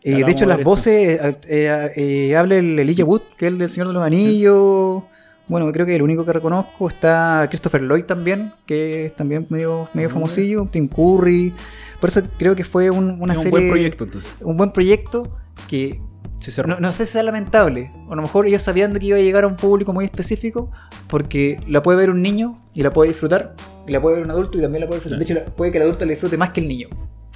Eh, 0.04 0.24
de 0.24 0.32
hecho, 0.32 0.46
las 0.46 0.64
voces, 0.64 1.20
eh, 1.22 1.38
eh, 1.48 1.92
eh, 2.30 2.36
habla 2.38 2.56
el 2.56 2.80
Elijah 2.80 3.04
Wood, 3.04 3.22
que 3.38 3.46
es 3.48 3.52
el 3.52 3.58
del 3.60 3.70
Señor 3.70 3.88
de 3.88 3.94
los 3.94 4.04
Anillos. 4.04 5.04
Bueno, 5.48 5.70
creo 5.74 5.86
que 5.86 5.96
el 5.96 6.02
único 6.02 6.26
que 6.26 6.32
reconozco 6.32 6.88
está 6.88 7.46
Christopher 7.50 7.82
Lloyd 7.82 8.06
también, 8.06 8.54
que 8.66 9.08
es 9.08 9.16
también 9.16 9.46
medio, 9.50 9.90
medio 9.94 10.08
Ah, 10.10 10.14
famosillo, 10.14 10.66
Tim 10.72 10.88
Curry. 10.88 11.54
Por 12.00 12.10
eso 12.10 12.22
creo 12.40 12.56
que 12.56 12.64
fue 12.64 12.90
un- 12.90 13.22
una 13.22 13.34
Es 13.34 13.38
un 13.40 13.44
serie. 13.44 13.60
buen 13.60 13.70
proyecto, 13.70 14.06
entonces. 14.06 14.32
Un 14.40 14.56
buen 14.58 14.72
proyecto 14.72 15.36
que 15.68 16.02
Se 16.38 16.52
cerró. 16.52 16.70
no, 16.70 16.80
no 16.80 16.92
sé 16.92 17.06
si 17.06 17.14
sea 17.14 17.24
lamentable. 17.24 17.90
O 18.08 18.14
a 18.14 18.16
lo 18.16 18.22
mejor 18.22 18.48
ellos 18.48 18.62
sabían 18.62 18.94
de 18.94 19.00
que 19.00 19.08
iba 19.08 19.18
a 19.18 19.22
llegar 19.22 19.44
a 19.44 19.48
un 19.48 19.56
público 19.56 19.94
muy 19.94 20.06
específico, 20.06 20.72
porque 21.08 21.60
la 21.68 21.82
puede 21.84 21.98
ver 21.98 22.10
un 22.10 22.22
niño 22.22 22.58
y 22.74 22.84
la 22.84 22.92
puede 22.92 23.10
disfrutar, 23.10 23.56
y 23.88 23.92
la 23.92 24.02
puede 24.02 24.16
ver 24.18 24.26
un 24.26 24.32
adulto 24.32 24.58
y 24.58 24.62
también 24.62 24.82
la 24.82 24.88
puede 24.88 25.00
disfrutar. 25.02 25.20
De 25.20 25.34
hecho, 25.42 25.54
puede 25.56 25.72
que 25.72 25.78
el 25.78 25.84
adulto 25.84 26.06
la 26.06 26.12
disfrute 26.12 26.38
más 26.38 26.50
que 26.52 26.62
el 26.62 26.68
niño. 26.68 26.88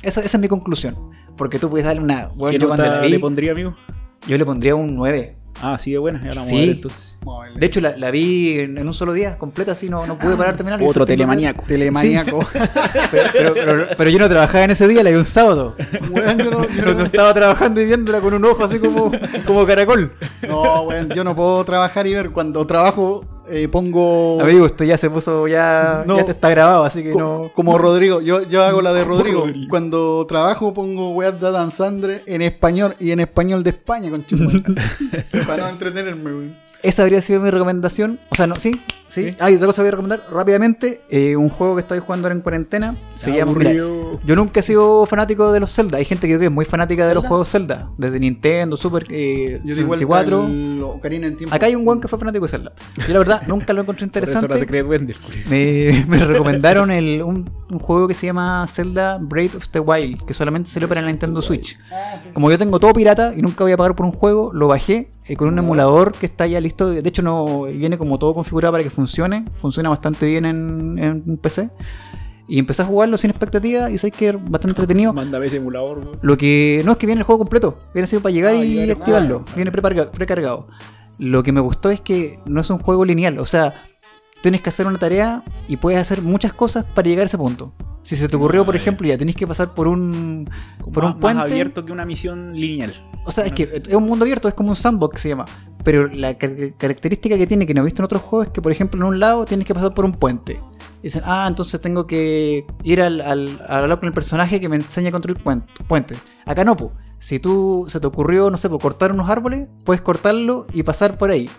Eso, 0.01 0.19
esa 0.21 0.37
es 0.37 0.41
mi 0.41 0.47
conclusión. 0.47 0.95
Porque 1.37 1.59
tú 1.59 1.69
puedes 1.69 1.85
darle 1.85 2.01
una. 2.01 2.27
Bueno, 2.35 2.51
¿Qué 2.51 2.59
yo 2.59 2.67
cuando 2.67 2.85
nota 2.85 2.97
la 2.97 3.01
vi, 3.03 3.09
le 3.09 3.19
pondría, 3.19 3.51
amigo? 3.51 3.75
yo 4.27 4.37
le 4.37 4.45
pondría 4.45 4.75
un 4.75 4.95
9. 4.95 5.35
Ah, 5.61 5.77
sí, 5.79 5.91
de 5.91 5.97
buena. 5.97 6.19
Ya 6.21 6.29
la 6.29 6.35
vamos 6.35 6.49
Sí. 6.49 6.55
a 6.55 6.59
ver 6.59 6.69
entonces. 6.69 7.17
Vamos 7.23 7.39
a 7.41 7.43
verla. 7.45 7.59
De 7.59 7.65
hecho, 7.65 7.81
la, 7.81 7.97
la 7.97 8.11
vi 8.11 8.59
en, 8.59 8.77
en 8.77 8.87
un 8.87 8.93
solo 8.93 9.13
día, 9.13 9.37
completa, 9.37 9.71
así, 9.71 9.89
no, 9.89 10.05
no 10.05 10.17
pude 10.17 10.35
parar 10.35 10.53
de 10.53 10.57
terminar. 10.57 10.79
Otro 10.81 10.91
tipo 10.93 11.05
de- 11.05 11.13
telemaníaco. 11.17 11.63
Telemaníaco. 11.67 12.39
Pero, 13.11 13.29
pero- 13.31 13.53
pero- 13.53 13.87
pero 13.97 14.09
yo 14.09 14.19
no 14.19 14.27
trabajaba 14.29 14.63
en 14.65 14.71
ese 14.71 14.87
día, 14.87 15.01
la 15.03 15.09
vi 15.11 15.15
un 15.15 15.25
sábado. 15.25 15.75
Weón, 16.11 16.37
yo 16.37 16.51
no, 16.51 16.67
yo 16.67 16.75
Yo 16.75 16.85
no 16.85 16.93
no- 16.95 17.05
estaba 17.05 17.33
trabajando 17.33 17.81
y 17.81 17.85
viéndola 17.85 18.19
con 18.21 18.33
un 18.33 18.43
ojo 18.45 18.63
así 18.65 18.79
como, 18.79 19.11
como 19.45 19.65
caracol. 19.65 20.11
no, 20.47 20.81
weón, 20.83 21.09
yo 21.09 21.23
no 21.23 21.35
puedo 21.35 21.63
trabajar 21.63 22.05
y 22.07 22.13
ver. 22.13 22.31
Cuando 22.31 22.65
trabajo, 22.67 23.23
eh, 23.49 23.67
pongo. 23.67 24.41
Amigo, 24.41 24.65
esto 24.65 24.83
ya 24.83 24.97
se 24.97 25.09
puso, 25.09 25.47
ya, 25.47 26.03
No. 26.05 26.17
ya 26.17 26.25
te 26.25 26.31
está 26.31 26.49
grabado, 26.49 26.83
así 26.83 27.03
que 27.03 27.11
co- 27.11 27.19
no. 27.19 27.51
Como 27.53 27.77
Rodrigo, 27.77 28.21
yo, 28.21 28.43
yo 28.43 28.63
hago 28.63 28.81
la 28.81 28.93
de 28.93 29.03
Rodrigo. 29.05 29.41
Rodrigo. 29.41 29.67
Cuando 29.69 30.25
trabajo 30.27 30.73
pongo 30.73 31.11
weas 31.11 31.39
de 31.39 31.47
Adam 31.47 31.71
Sandler 31.71 32.23
en 32.25 32.41
español 32.41 32.95
y 32.99 33.11
en 33.11 33.19
español 33.19 33.63
de 33.63 33.69
España, 33.71 34.09
con 34.09 34.23
Para 35.47 35.63
no 35.63 35.69
entretenerme, 35.69 36.29
weón. 36.31 36.64
Esa 36.85 37.01
habría 37.01 37.21
sido 37.21 37.41
mi 37.41 37.49
recomendación. 37.49 38.19
O 38.29 38.35
sea, 38.35 38.45
no, 38.47 38.55
sí, 38.55 38.79
sí. 39.09 39.31
Sí. 39.31 39.35
Ah, 39.39 39.49
y 39.49 39.55
otra 39.55 39.67
cosa 39.67 39.81
voy 39.81 39.87
a 39.87 39.91
recomendar 39.91 40.21
rápidamente. 40.31 41.01
eh, 41.09 41.35
un 41.35 41.49
juego 41.49 41.75
que 41.75 41.81
estoy 41.81 41.99
jugando 41.99 42.27
ahora 42.27 42.35
en 42.35 42.41
cuarentena. 42.41 42.95
Se 43.15 43.31
llama. 43.31 43.53
mira, 43.53 43.71
yo 43.71 44.35
nunca 44.35 44.59
he 44.59 44.63
sido 44.63 45.05
fanático 45.05 45.51
de 45.53 45.59
los 45.61 45.73
Zelda. 45.73 45.97
Hay 45.97 46.05
gente 46.05 46.27
que 46.27 46.33
yo 46.33 46.37
creo 46.37 46.49
que 46.49 46.53
es 46.53 46.55
muy 46.55 46.65
fanática 46.65 47.07
de 47.07 47.15
los 47.15 47.25
juegos 47.25 47.49
Zelda. 47.49 47.89
Desde 47.97 48.19
Nintendo, 48.19 48.77
Super 48.77 49.05
eh, 49.09 49.61
Yo 49.63 49.73
digo 49.75 49.93
64. 49.95 50.45
el 50.47 50.81
Ocarina 50.83 51.27
en 51.27 51.37
tiempo. 51.37 51.55
Acá 51.55 51.65
hay 51.67 51.75
un 51.75 51.87
weón 51.87 52.01
que 52.01 52.07
fue 52.07 52.19
fanático 52.19 52.45
de 52.45 52.51
Zelda. 52.51 52.73
Yo 53.07 53.13
la 53.13 53.19
verdad 53.19 53.41
nunca 53.47 53.73
lo 53.73 53.81
encontré 53.81 54.07
Por 54.07 54.23
eso 54.23 54.37
ahora 54.39 54.57
se 54.57 54.65
interesante. 54.65 55.15
Me, 55.49 56.05
me 56.07 56.17
recomendaron 56.25 56.91
el, 56.91 57.21
un, 57.23 57.49
un 57.71 57.79
juego 57.79 58.07
que 58.07 58.13
se 58.13 58.25
llama 58.27 58.67
Zelda 58.69 59.17
Breath 59.19 59.55
of 59.55 59.69
the 59.69 59.79
Wild, 59.79 60.25
que 60.25 60.33
solamente 60.33 60.69
salió 60.69 60.87
para 60.89 61.01
la 61.01 61.07
Nintendo 61.07 61.41
Switch. 61.41 61.77
Ah, 61.91 62.17
sí. 62.21 62.29
Como 62.33 62.51
yo 62.51 62.57
tengo 62.57 62.79
todo 62.79 62.93
pirata 62.93 63.33
y 63.35 63.41
nunca 63.41 63.63
voy 63.63 63.71
a 63.71 63.77
pagar 63.77 63.95
por 63.95 64.05
un 64.05 64.11
juego, 64.11 64.51
lo 64.53 64.67
bajé 64.67 65.09
eh, 65.27 65.35
con 65.35 65.47
un 65.47 65.57
emulador 65.59 66.13
que 66.13 66.25
está 66.25 66.45
ya 66.47 66.59
listo. 66.61 66.89
De 66.89 67.07
hecho, 67.07 67.21
no 67.21 67.63
viene 67.63 67.97
como 67.97 68.17
todo 68.19 68.33
configurado 68.33 68.71
para 68.73 68.83
que 68.83 68.89
funcione. 68.89 69.45
Funciona 69.57 69.89
bastante 69.89 70.25
bien 70.25 70.45
en, 70.45 70.97
en 70.99 71.37
PC. 71.37 71.69
Y 72.47 72.59
empecé 72.59 72.83
a 72.83 72.85
jugarlo 72.85 73.17
sin 73.17 73.31
expectativa 73.31 73.89
y 73.89 73.97
sé 73.97 74.11
que 74.11 74.29
es 74.29 74.35
bastante 74.35 74.67
entretenido. 74.69 75.13
Mándame 75.13 75.47
ese 75.47 75.57
emulador. 75.57 76.19
Lo 76.21 76.37
que 76.37 76.83
no 76.85 76.91
es 76.91 76.97
que 76.99 77.07
viene 77.07 77.21
el 77.21 77.25
juego 77.25 77.39
completo, 77.39 77.75
viene 77.93 78.03
así 78.05 78.19
para 78.19 78.33
llegar 78.33 78.53
Ah, 78.53 78.63
y 78.63 78.91
activarlo. 78.91 79.43
ah. 79.47 79.51
Viene 79.55 79.71
precarga- 79.71 80.11
precargado. 80.11 80.67
Lo 81.17 81.41
que 81.41 81.51
me 81.51 81.59
gustó 81.61 81.89
es 81.89 82.01
que 82.01 82.39
no 82.45 82.61
es 82.61 82.69
un 82.69 82.77
juego 82.77 83.03
lineal, 83.03 83.39
o 83.39 83.45
sea, 83.47 83.73
tienes 84.43 84.61
que 84.61 84.69
hacer 84.69 84.85
una 84.85 84.99
tarea 84.99 85.43
y 85.67 85.77
puedes 85.77 85.99
hacer 85.99 86.21
muchas 86.21 86.53
cosas 86.53 86.85
para 86.93 87.07
llegar 87.07 87.23
a 87.23 87.25
ese 87.27 87.37
punto. 87.39 87.73
Si 88.05 88.15
se 88.15 88.29
te 88.29 88.35
ocurrió, 88.35 88.63
por 88.63 88.75
ya. 88.75 88.81
ejemplo, 88.81 89.07
ya 89.07 89.17
tenés 89.17 89.35
que 89.35 89.47
pasar 89.47 89.73
por 89.73 89.87
un 89.87 90.47
Como 90.79 90.91
por 90.93 91.03
más, 91.05 91.15
un 91.15 91.19
puente. 91.21 91.41
más 91.41 91.51
abierto 91.51 91.83
que 91.83 91.91
una 91.91 92.05
misión 92.05 92.53
lineal. 92.53 92.93
O 93.25 93.31
sea, 93.31 93.45
es 93.45 93.51
que 93.53 93.63
es 93.63 93.87
un 93.93 94.05
mundo 94.05 94.23
abierto, 94.25 94.47
es 94.47 94.53
como 94.53 94.69
un 94.69 94.75
sandbox 94.75 95.19
se 95.21 95.29
llama. 95.29 95.45
Pero 95.83 96.07
la 96.07 96.37
car- 96.37 96.51
característica 96.77 97.37
que 97.37 97.47
tiene, 97.47 97.65
que 97.65 97.73
no 97.73 97.81
he 97.81 97.83
visto 97.83 98.01
en 98.01 98.05
otros 98.05 98.21
juegos, 98.21 98.47
es 98.47 98.53
que, 98.53 98.61
por 98.61 98.71
ejemplo, 98.71 98.99
en 99.01 99.07
un 99.07 99.19
lado 99.19 99.45
tienes 99.45 99.65
que 99.67 99.73
pasar 99.73 99.93
por 99.95 100.05
un 100.05 100.13
puente. 100.13 100.59
Y 101.01 101.03
dicen, 101.09 101.23
ah, 101.25 101.45
entonces 101.47 101.81
tengo 101.81 102.05
que 102.07 102.65
ir 102.83 103.01
al, 103.01 103.21
al, 103.21 103.59
al 103.67 103.83
hablar 103.83 103.99
con 103.99 104.07
el 104.07 104.13
personaje 104.13 104.61
que 104.61 104.69
me 104.69 104.75
enseña 104.77 105.09
a 105.09 105.11
construir 105.11 105.39
puen- 105.43 105.63
puentes. 105.87 106.17
Acá 106.45 106.63
no, 106.63 106.77
po. 106.77 106.91
Si 107.19 107.39
tú 107.39 107.85
se 107.89 107.99
te 107.99 108.05
ocurrió, 108.05 108.51
no 108.51 108.57
sé, 108.57 108.69
po, 108.69 108.77
cortar 108.77 109.11
unos 109.11 109.29
árboles, 109.29 109.67
puedes 109.83 110.01
cortarlo 110.01 110.67
y 110.73 110.83
pasar 110.83 111.17
por 111.17 111.31
ahí. 111.31 111.49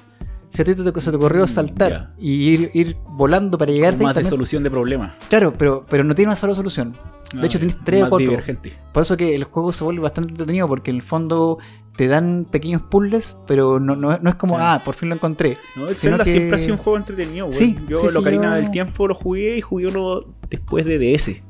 Si 0.56 0.62
a 0.62 0.64
ti 0.64 0.74
te, 0.74 1.00
se 1.00 1.10
te 1.10 1.16
ocurrió 1.16 1.44
Mm, 1.44 1.48
saltar 1.48 2.14
y 2.18 2.32
ir, 2.48 2.70
ir 2.72 2.96
volando 3.10 3.58
para 3.58 3.70
llegar 3.72 3.96
más 3.98 4.14
de 4.14 4.24
solución 4.24 4.62
de 4.62 4.70
problemas. 4.70 5.12
Claro, 5.28 5.52
pero, 5.52 5.84
pero 5.88 6.02
no 6.02 6.14
tiene 6.14 6.30
una 6.30 6.36
sola 6.36 6.54
solución. 6.54 6.92
De 7.34 7.40
Ah, 7.42 7.46
hecho, 7.46 7.58
tienes 7.58 7.76
tres 7.84 8.04
o 8.04 8.08
cuatro. 8.08 8.18
divergente. 8.30 8.72
Por 8.92 9.02
eso 9.02 9.16
que 9.16 9.34
el 9.34 9.44
juego 9.44 9.72
se 9.72 9.84
vuelve 9.84 10.00
bastante 10.00 10.30
entretenido 10.30 10.66
porque 10.66 10.90
en 10.90 10.96
el 10.96 11.02
fondo 11.02 11.58
te 11.96 12.06
dan 12.08 12.46
pequeños 12.50 12.82
puzzles, 12.82 13.36
pero 13.46 13.80
no, 13.80 13.96
no, 13.96 14.16
no 14.18 14.30
es 14.30 14.36
como, 14.36 14.58
ah, 14.58 14.80
por 14.84 14.94
fin 14.94 15.08
lo 15.10 15.14
encontré. 15.16 15.58
No, 15.76 15.88
el 15.88 15.94
Zelda 15.94 16.24
que- 16.24 16.30
siempre 16.30 16.56
ha 16.56 16.58
sido 16.58 16.74
un 16.74 16.78
juego 16.78 16.96
entretenido. 16.96 17.52
Sí, 17.52 17.76
Yo 17.88 18.00
sí, 18.00 18.06
yo- 18.14 18.22
del 18.50 18.70
Tiempo 18.70 19.08
lo 19.08 19.14
jugué 19.14 19.58
y 19.58 19.60
jugué 19.60 19.86
uno 19.88 20.20
después 20.48 20.84
de 20.86 20.98
DS. 20.98 21.42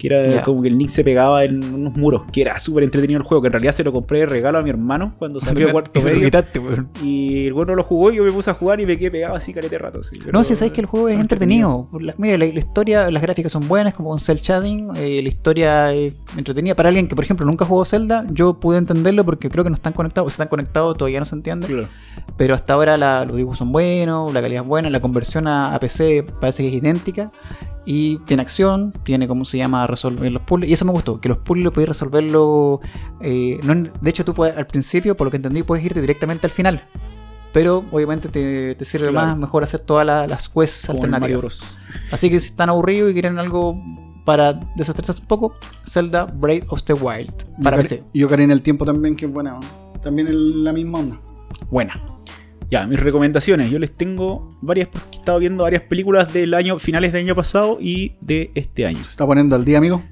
Que 0.00 0.06
era 0.08 0.42
como 0.42 0.62
que 0.62 0.68
el 0.68 0.78
Nick 0.78 0.88
se 0.88 1.04
pegaba 1.04 1.44
en 1.44 1.62
unos 1.74 1.94
muros. 1.96 2.22
Que 2.32 2.40
era 2.40 2.58
súper 2.58 2.84
entretenido 2.84 3.18
el 3.18 3.24
juego. 3.26 3.42
Que 3.42 3.48
en 3.48 3.52
realidad 3.52 3.72
se 3.72 3.84
lo 3.84 3.92
compré 3.92 4.20
de 4.20 4.26
regalo 4.26 4.58
a 4.58 4.62
mi 4.62 4.70
hermano 4.70 5.12
cuando 5.18 5.40
salió 5.40 5.66
de 5.66 5.72
cuarto 5.72 6.00
medio. 6.00 6.24
quitaste. 6.24 6.60
Y 7.04 7.46
el 7.46 7.52
bueno 7.52 7.74
lo 7.74 7.84
jugó 7.84 8.10
y 8.10 8.16
yo 8.16 8.24
me 8.24 8.32
puse 8.32 8.50
a 8.50 8.54
jugar 8.54 8.80
y 8.80 8.86
me 8.86 8.98
quedé 8.98 9.10
pegado 9.10 9.34
así 9.36 9.52
calete 9.52 9.76
rato. 9.78 10.02
sí. 10.02 10.18
No, 10.32 10.42
si 10.44 10.56
sabes 10.56 10.72
que 10.72 10.80
el 10.80 10.86
juego 10.86 11.08
es 11.08 11.18
entretenido. 11.20 11.88
La- 12.00 12.14
mira, 12.18 12.38
la, 12.38 12.46
la 12.46 12.58
historia, 12.58 13.10
las 13.10 13.22
gráficas 13.22 13.52
son 13.52 13.68
buenas, 13.68 13.92
como 13.94 14.08
con 14.10 14.20
cel 14.20 14.38
shading. 14.38 14.90
eh, 14.96 15.20
la 15.22 15.28
historia 15.28 15.92
es 15.92 16.14
entretenida. 16.36 16.74
Para 16.74 16.88
alguien 16.88 17.06
que, 17.08 17.14
por 17.14 17.24
ejemplo, 17.24 17.44
nunca 17.44 17.64
jugó 17.64 17.84
Zelda, 17.84 18.24
yo 18.32 18.54
pude 18.58 18.78
entenderlo 18.78 19.24
porque 19.24 19.50
creo 19.50 19.64
que 19.64 19.70
no 19.70 19.74
están 19.74 19.92
conectados. 19.92 20.32
Si 20.32 20.34
están 20.34 20.48
conectados, 20.48 20.96
todavía 20.96 21.20
no 21.20 21.26
se 21.26 21.34
entiende. 21.34 21.66
Claro. 21.66 21.88
Pero 22.36 22.54
hasta 22.54 22.72
ahora 22.74 22.96
la- 22.96 23.24
los 23.26 23.36
dibujos 23.36 23.58
son 23.58 23.72
buenos, 23.72 24.32
la 24.32 24.40
calidad 24.40 24.62
es 24.62 24.68
buena, 24.68 24.88
la 24.88 25.00
conversión 25.00 25.46
a, 25.46 25.74
a 25.74 25.80
PC 25.80 26.24
parece 26.40 26.62
que 26.62 26.68
es 26.70 26.74
idéntica. 26.74 27.28
Y 27.86 28.18
tiene 28.26 28.42
acción, 28.42 28.92
tiene 29.04 29.26
como 29.26 29.44
se 29.44 29.56
llama 29.58 29.86
resolver 29.86 30.30
los 30.30 30.42
puzzles. 30.42 30.68
Y 30.70 30.74
eso 30.74 30.84
me 30.84 30.92
gustó, 30.92 31.20
que 31.20 31.28
los 31.28 31.38
puzzles 31.38 31.70
podéis 31.72 31.88
resolverlo. 31.88 32.80
eh, 33.20 33.58
no 33.64 33.74
de 33.74 34.10
hecho, 34.10 34.24
tú 34.24 34.34
puedes, 34.34 34.56
al 34.56 34.66
principio, 34.66 35.16
por 35.16 35.26
lo 35.26 35.30
que 35.30 35.36
entendí, 35.38 35.62
puedes 35.62 35.84
irte 35.84 36.00
directamente 36.00 36.46
al 36.46 36.50
final. 36.52 36.84
Pero 37.52 37.84
obviamente 37.90 38.28
te, 38.28 38.74
te 38.76 38.84
sirve 38.84 39.08
Claro. 39.10 39.26
más, 39.28 39.38
mejor 39.38 39.64
hacer 39.64 39.80
todas 39.80 40.06
la- 40.06 40.26
las 40.28 40.48
quests 40.48 40.86
Como 40.86 40.98
el 41.04 41.14
alternativas. 41.14 41.60
Así 42.12 42.30
que 42.30 42.38
si 42.38 42.46
están 42.46 42.68
aburridos 42.68 43.10
y 43.10 43.12
quieren 43.14 43.38
algo 43.38 43.82
para 44.24 44.52
desestresarse 44.76 45.22
un 45.22 45.26
poco, 45.26 45.54
Zelda 45.88 46.26
Breath 46.26 46.66
of 46.68 46.84
the 46.84 46.92
Wild. 46.92 47.32
Para 47.62 47.76
y, 47.78 47.80
PC. 47.82 48.04
Y 48.12 48.22
Ocarina 48.22 48.52
el 48.52 48.62
tiempo 48.62 48.84
también, 48.84 49.16
que 49.16 49.26
es 49.26 49.32
buena. 49.32 49.58
También 50.02 50.28
es 50.28 50.34
la 50.34 50.72
misma 50.72 50.98
onda. 51.00 51.18
Buena. 51.70 51.94
Ya, 52.70 52.86
mis 52.86 53.00
recomendaciones. 53.00 53.70
Yo 53.70 53.78
les 53.78 53.92
tengo 53.92 54.48
varias 54.62 54.88
porque 54.88 55.16
he 55.16 55.18
estado 55.18 55.38
viendo 55.40 55.64
varias 55.64 55.82
películas 55.82 56.32
del 56.32 56.54
año, 56.54 56.78
finales 56.78 57.12
del 57.12 57.24
año 57.24 57.34
pasado 57.34 57.78
y 57.80 58.12
de 58.20 58.52
este 58.54 58.86
año. 58.86 59.02
Se 59.02 59.10
está 59.10 59.26
poniendo 59.26 59.56
al 59.56 59.64
día, 59.64 59.78
amigo. 59.78 60.02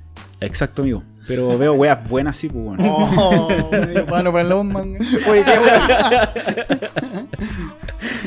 Exacto, 0.40 0.82
amigo. 0.82 1.02
Pero 1.28 1.58
veo 1.58 1.74
weas 1.74 2.08
buenas, 2.08 2.38
sí, 2.38 2.48
pues 2.48 2.64
bueno. 2.64 2.82
Oh, 2.88 3.68
medio 3.70 4.06
palo 4.06 4.32
para 4.32 4.42
el 4.44 4.48
Longman. 4.48 4.96
Oye, 5.28 5.44
¿qué, 5.44 5.52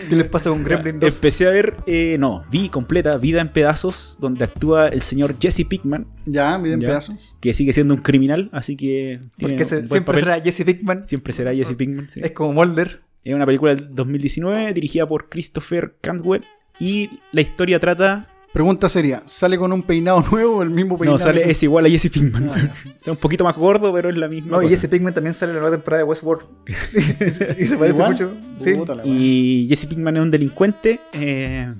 ¿Qué 0.09 0.15
les 0.15 0.27
pasa 0.27 0.49
con 0.49 0.63
Gremlin 0.63 0.99
2? 0.99 1.15
Empecé 1.15 1.47
a 1.47 1.51
ver, 1.51 1.75
eh, 1.87 2.17
no, 2.19 2.43
vi 2.51 2.69
completa 2.69 3.17
Vida 3.17 3.41
en 3.41 3.49
Pedazos, 3.49 4.17
donde 4.19 4.43
actúa 4.43 4.87
el 4.89 5.01
señor 5.01 5.35
Jesse 5.39 5.65
Pickman, 5.67 6.05
Ya, 6.25 6.57
miren 6.57 6.81
Ya. 6.81 6.87
pedazos. 6.89 7.35
que 7.39 7.53
sigue 7.53 7.73
siendo 7.73 7.93
un 7.95 8.01
criminal, 8.01 8.49
así 8.51 8.75
que 8.77 9.19
tiene 9.35 9.55
Porque 9.55 9.65
se- 9.65 9.75
un 9.77 9.81
buen 9.81 9.89
siempre 9.89 10.21
papel. 10.21 10.23
será 10.23 10.39
Jesse 10.43 10.65
Pickman. 10.65 11.05
Siempre 11.05 11.33
será 11.33 11.53
Jesse 11.55 11.73
Pinkman. 11.75 12.09
sí. 12.09 12.21
Es 12.23 12.31
como 12.31 12.53
Mulder. 12.53 13.01
Es 13.23 13.33
una 13.33 13.45
película 13.45 13.75
del 13.75 13.89
2019 13.89 14.73
dirigida 14.73 15.07
por 15.07 15.29
Christopher 15.29 15.95
Cantwell 16.01 16.43
y 16.79 17.19
la 17.31 17.41
historia 17.41 17.79
trata 17.79 18.27
Pregunta 18.51 18.89
seria, 18.89 19.23
¿sale 19.27 19.57
con 19.57 19.71
un 19.71 19.81
peinado 19.81 20.21
nuevo 20.31 20.57
o 20.57 20.63
el 20.63 20.69
mismo 20.69 20.97
peinado? 20.97 21.17
No, 21.17 21.23
sale, 21.23 21.49
es 21.49 21.63
igual 21.63 21.85
a 21.85 21.89
Jesse 21.89 22.09
Pinkman. 22.09 22.49
O 22.49 22.53
sea, 22.53 22.73
un 23.13 23.17
poquito 23.17 23.45
más 23.45 23.55
gordo, 23.55 23.93
pero 23.93 24.09
es 24.09 24.17
la 24.17 24.27
misma. 24.27 24.57
No, 24.57 24.61
y 24.61 24.65
cosa. 24.65 24.75
ese 24.75 24.89
Pigment 24.89 25.15
también 25.15 25.33
sale 25.33 25.51
en 25.51 25.55
la 25.55 25.61
nueva 25.61 25.77
temporada 25.77 26.03
de 26.03 26.09
Westworld. 26.09 26.43
y 26.67 27.29
se 27.29 27.77
parece 27.77 27.95
¿Igual? 27.95 28.11
mucho. 28.11 28.33
Sí. 28.57 28.77
Y 29.05 29.67
Jesse 29.69 29.85
Pinkman 29.85 30.17
es 30.17 30.21
un 30.21 30.31
delincuente. 30.31 30.99
eh, 31.13 31.73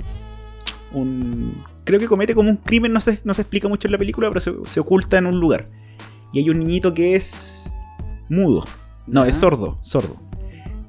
un, 0.94 1.62
creo 1.84 2.00
que 2.00 2.08
comete 2.08 2.34
como 2.34 2.50
un 2.50 2.58
crimen, 2.58 2.94
no 2.94 3.02
se, 3.02 3.20
no 3.26 3.34
se 3.34 3.42
explica 3.42 3.68
mucho 3.68 3.88
en 3.88 3.92
la 3.94 3.98
película, 3.98 4.30
pero 4.30 4.40
se, 4.40 4.54
se 4.66 4.80
oculta 4.80 5.18
en 5.18 5.26
un 5.26 5.40
lugar. 5.42 5.66
Y 6.32 6.40
hay 6.40 6.50
un 6.50 6.60
niñito 6.60 6.94
que 6.94 7.16
es 7.16 7.74
mudo. 8.30 8.66
No, 9.08 9.26
es 9.26 9.36
sordo, 9.36 9.78
sordo. 9.82 10.31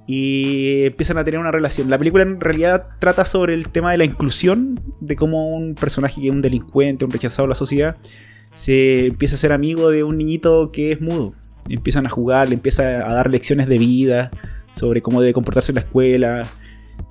Y 0.07 0.85
empiezan 0.85 1.19
a 1.19 1.25
tener 1.25 1.39
una 1.39 1.53
relación. 1.53 1.89
La 1.89 1.99
película 1.99 2.25
en 2.25 2.41
realidad 2.41 2.89
trata 2.99 3.25
sobre 3.25 3.55
el 3.55 3.69
tema 3.69 3.93
de 3.93 3.99
la 3.99 4.05
inclusión, 4.05 4.81
de 5.01 5.17
cómo 5.17 5.55
un 5.55 5.75
personaje 5.75 6.21
que 6.21 6.29
es 6.29 6.33
un 6.33 6.43
delincuente, 6.43 7.05
un 7.05 7.11
rechazado 7.11 7.47
de 7.47 7.51
la 7.51 7.55
sociedad, 7.55 7.97
se 8.55 9.07
empieza 9.07 9.37
a 9.37 9.39
ser 9.39 9.53
amigo 9.53 9.91
de 9.91 10.05
un 10.05 10.19
niñito 10.19 10.71
que 10.73 10.93
es 10.93 11.01
mudo. 11.01 11.35
Empiezan 11.69 12.07
a 12.07 12.11
jugar, 12.11 12.49
le 12.49 12.55
empieza 12.55 13.09
a 13.09 13.15
dar 13.15 13.31
lecciones 13.31 13.69
de 13.69 13.79
vida 13.79 14.31
sobre 14.73 15.03
cómo 15.03 15.21
debe 15.21 15.33
comportarse 15.33 15.71
en 15.71 15.77
la 15.77 15.83
escuela, 15.83 16.47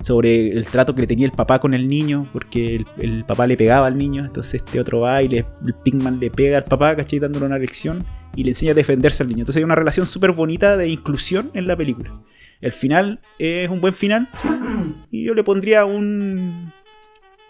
sobre 0.00 0.50
el 0.50 0.66
trato 0.66 0.94
que 0.94 1.02
le 1.02 1.06
tenía 1.06 1.26
el 1.26 1.32
papá 1.32 1.60
con 1.60 1.74
el 1.74 1.88
niño, 1.88 2.26
porque 2.32 2.84
el, 2.98 3.24
papá 3.24 3.46
le 3.46 3.56
pegaba 3.56 3.86
al 3.86 3.96
niño, 3.96 4.24
entonces 4.24 4.54
este 4.54 4.80
otro 4.80 5.00
va 5.00 5.22
y 5.22 5.28
le, 5.28 5.38
el 5.38 5.74
Pinkman 5.82 6.18
le 6.20 6.30
pega 6.30 6.58
al 6.58 6.64
papá, 6.64 6.94
¿cachai? 6.96 7.18
Dándole 7.18 7.46
una 7.46 7.58
lección 7.58 8.04
y 8.34 8.44
le 8.44 8.50
enseña 8.50 8.72
a 8.72 8.74
defenderse 8.74 9.22
al 9.22 9.28
niño. 9.28 9.40
Entonces 9.40 9.60
hay 9.60 9.64
una 9.64 9.74
relación 9.74 10.06
súper 10.06 10.32
bonita 10.32 10.76
de 10.76 10.88
inclusión 10.88 11.50
en 11.54 11.66
la 11.66 11.76
película. 11.76 12.20
El 12.62 12.72
final 12.72 13.18
es 13.38 13.68
un 13.68 13.80
buen 13.82 13.92
final, 13.92 14.28
sí, 14.40 14.48
y 15.10 15.24
yo 15.24 15.34
le 15.34 15.42
pondría 15.44 15.84
un, 15.84 16.72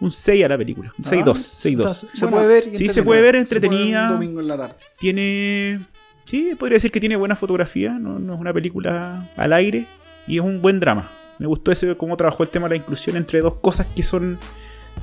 un 0.01 0.11
6 0.11 0.45
a 0.45 0.49
la 0.49 0.59
película, 0.59 0.93
un 0.99 1.05
6-2, 1.05 1.21
Ah, 1.29 1.33
6-2. 1.35 1.85
O 1.85 1.89
sea, 1.95 1.95
se 1.95 2.25
Bueno, 2.27 2.37
puede 2.39 2.47
ver. 2.49 2.69
y 2.73 2.79
Sí, 2.79 2.89
se 2.89 3.03
puede 3.05 3.21
ver 3.23 3.37
entretenida. 3.37 4.07
Un 4.09 4.13
domingo 4.15 4.41
en 4.41 4.49
la 4.49 4.57
tarde. 4.57 4.75
Tiene. 4.99 5.81
Sí, 6.25 6.53
podría 6.59 6.77
decir 6.77 6.91
que 6.91 6.99
tiene 7.01 7.15
buena 7.17 7.37
fotografía. 7.37 7.91
No, 7.93 8.19
no 8.19 8.35
es 8.35 8.41
una 8.41 8.53
película 8.53 9.29
al 9.37 9.53
aire. 9.53 9.87
Y 10.27 10.39
es 10.39 10.43
un 10.45 10.63
buen 10.63 10.81
drama. 10.81 11.09
Me 11.39 11.47
gustó 11.47 11.73
ese 11.73 11.97
cómo 11.97 12.17
trabajó 12.17 12.43
el 12.45 12.49
tema 12.49 12.67
de 12.69 12.71
la 12.71 12.77
inclusión 12.77 13.17
entre 13.17 13.41
dos 13.41 13.57
cosas 13.57 13.87
que 13.89 14.03
son, 14.05 14.39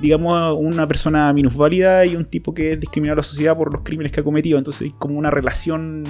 digamos, 0.01 0.55
una 0.57 0.87
persona 0.87 1.31
minusválida 1.33 2.05
y 2.05 2.15
un 2.15 2.23
tipo 2.25 2.53
que 2.53 2.71
es 2.73 2.79
discriminado 2.79 3.15
a 3.15 3.17
la 3.17 3.23
sociedad 3.23 3.55
por 3.57 3.71
los 3.73 3.83
crímenes 3.83 4.11
que 4.11 4.21
ha 4.21 4.23
cometido. 4.23 4.57
Entonces 4.57 4.83
hay 4.83 4.93
como 4.97 5.19
una 5.19 5.29
relación 5.29 6.03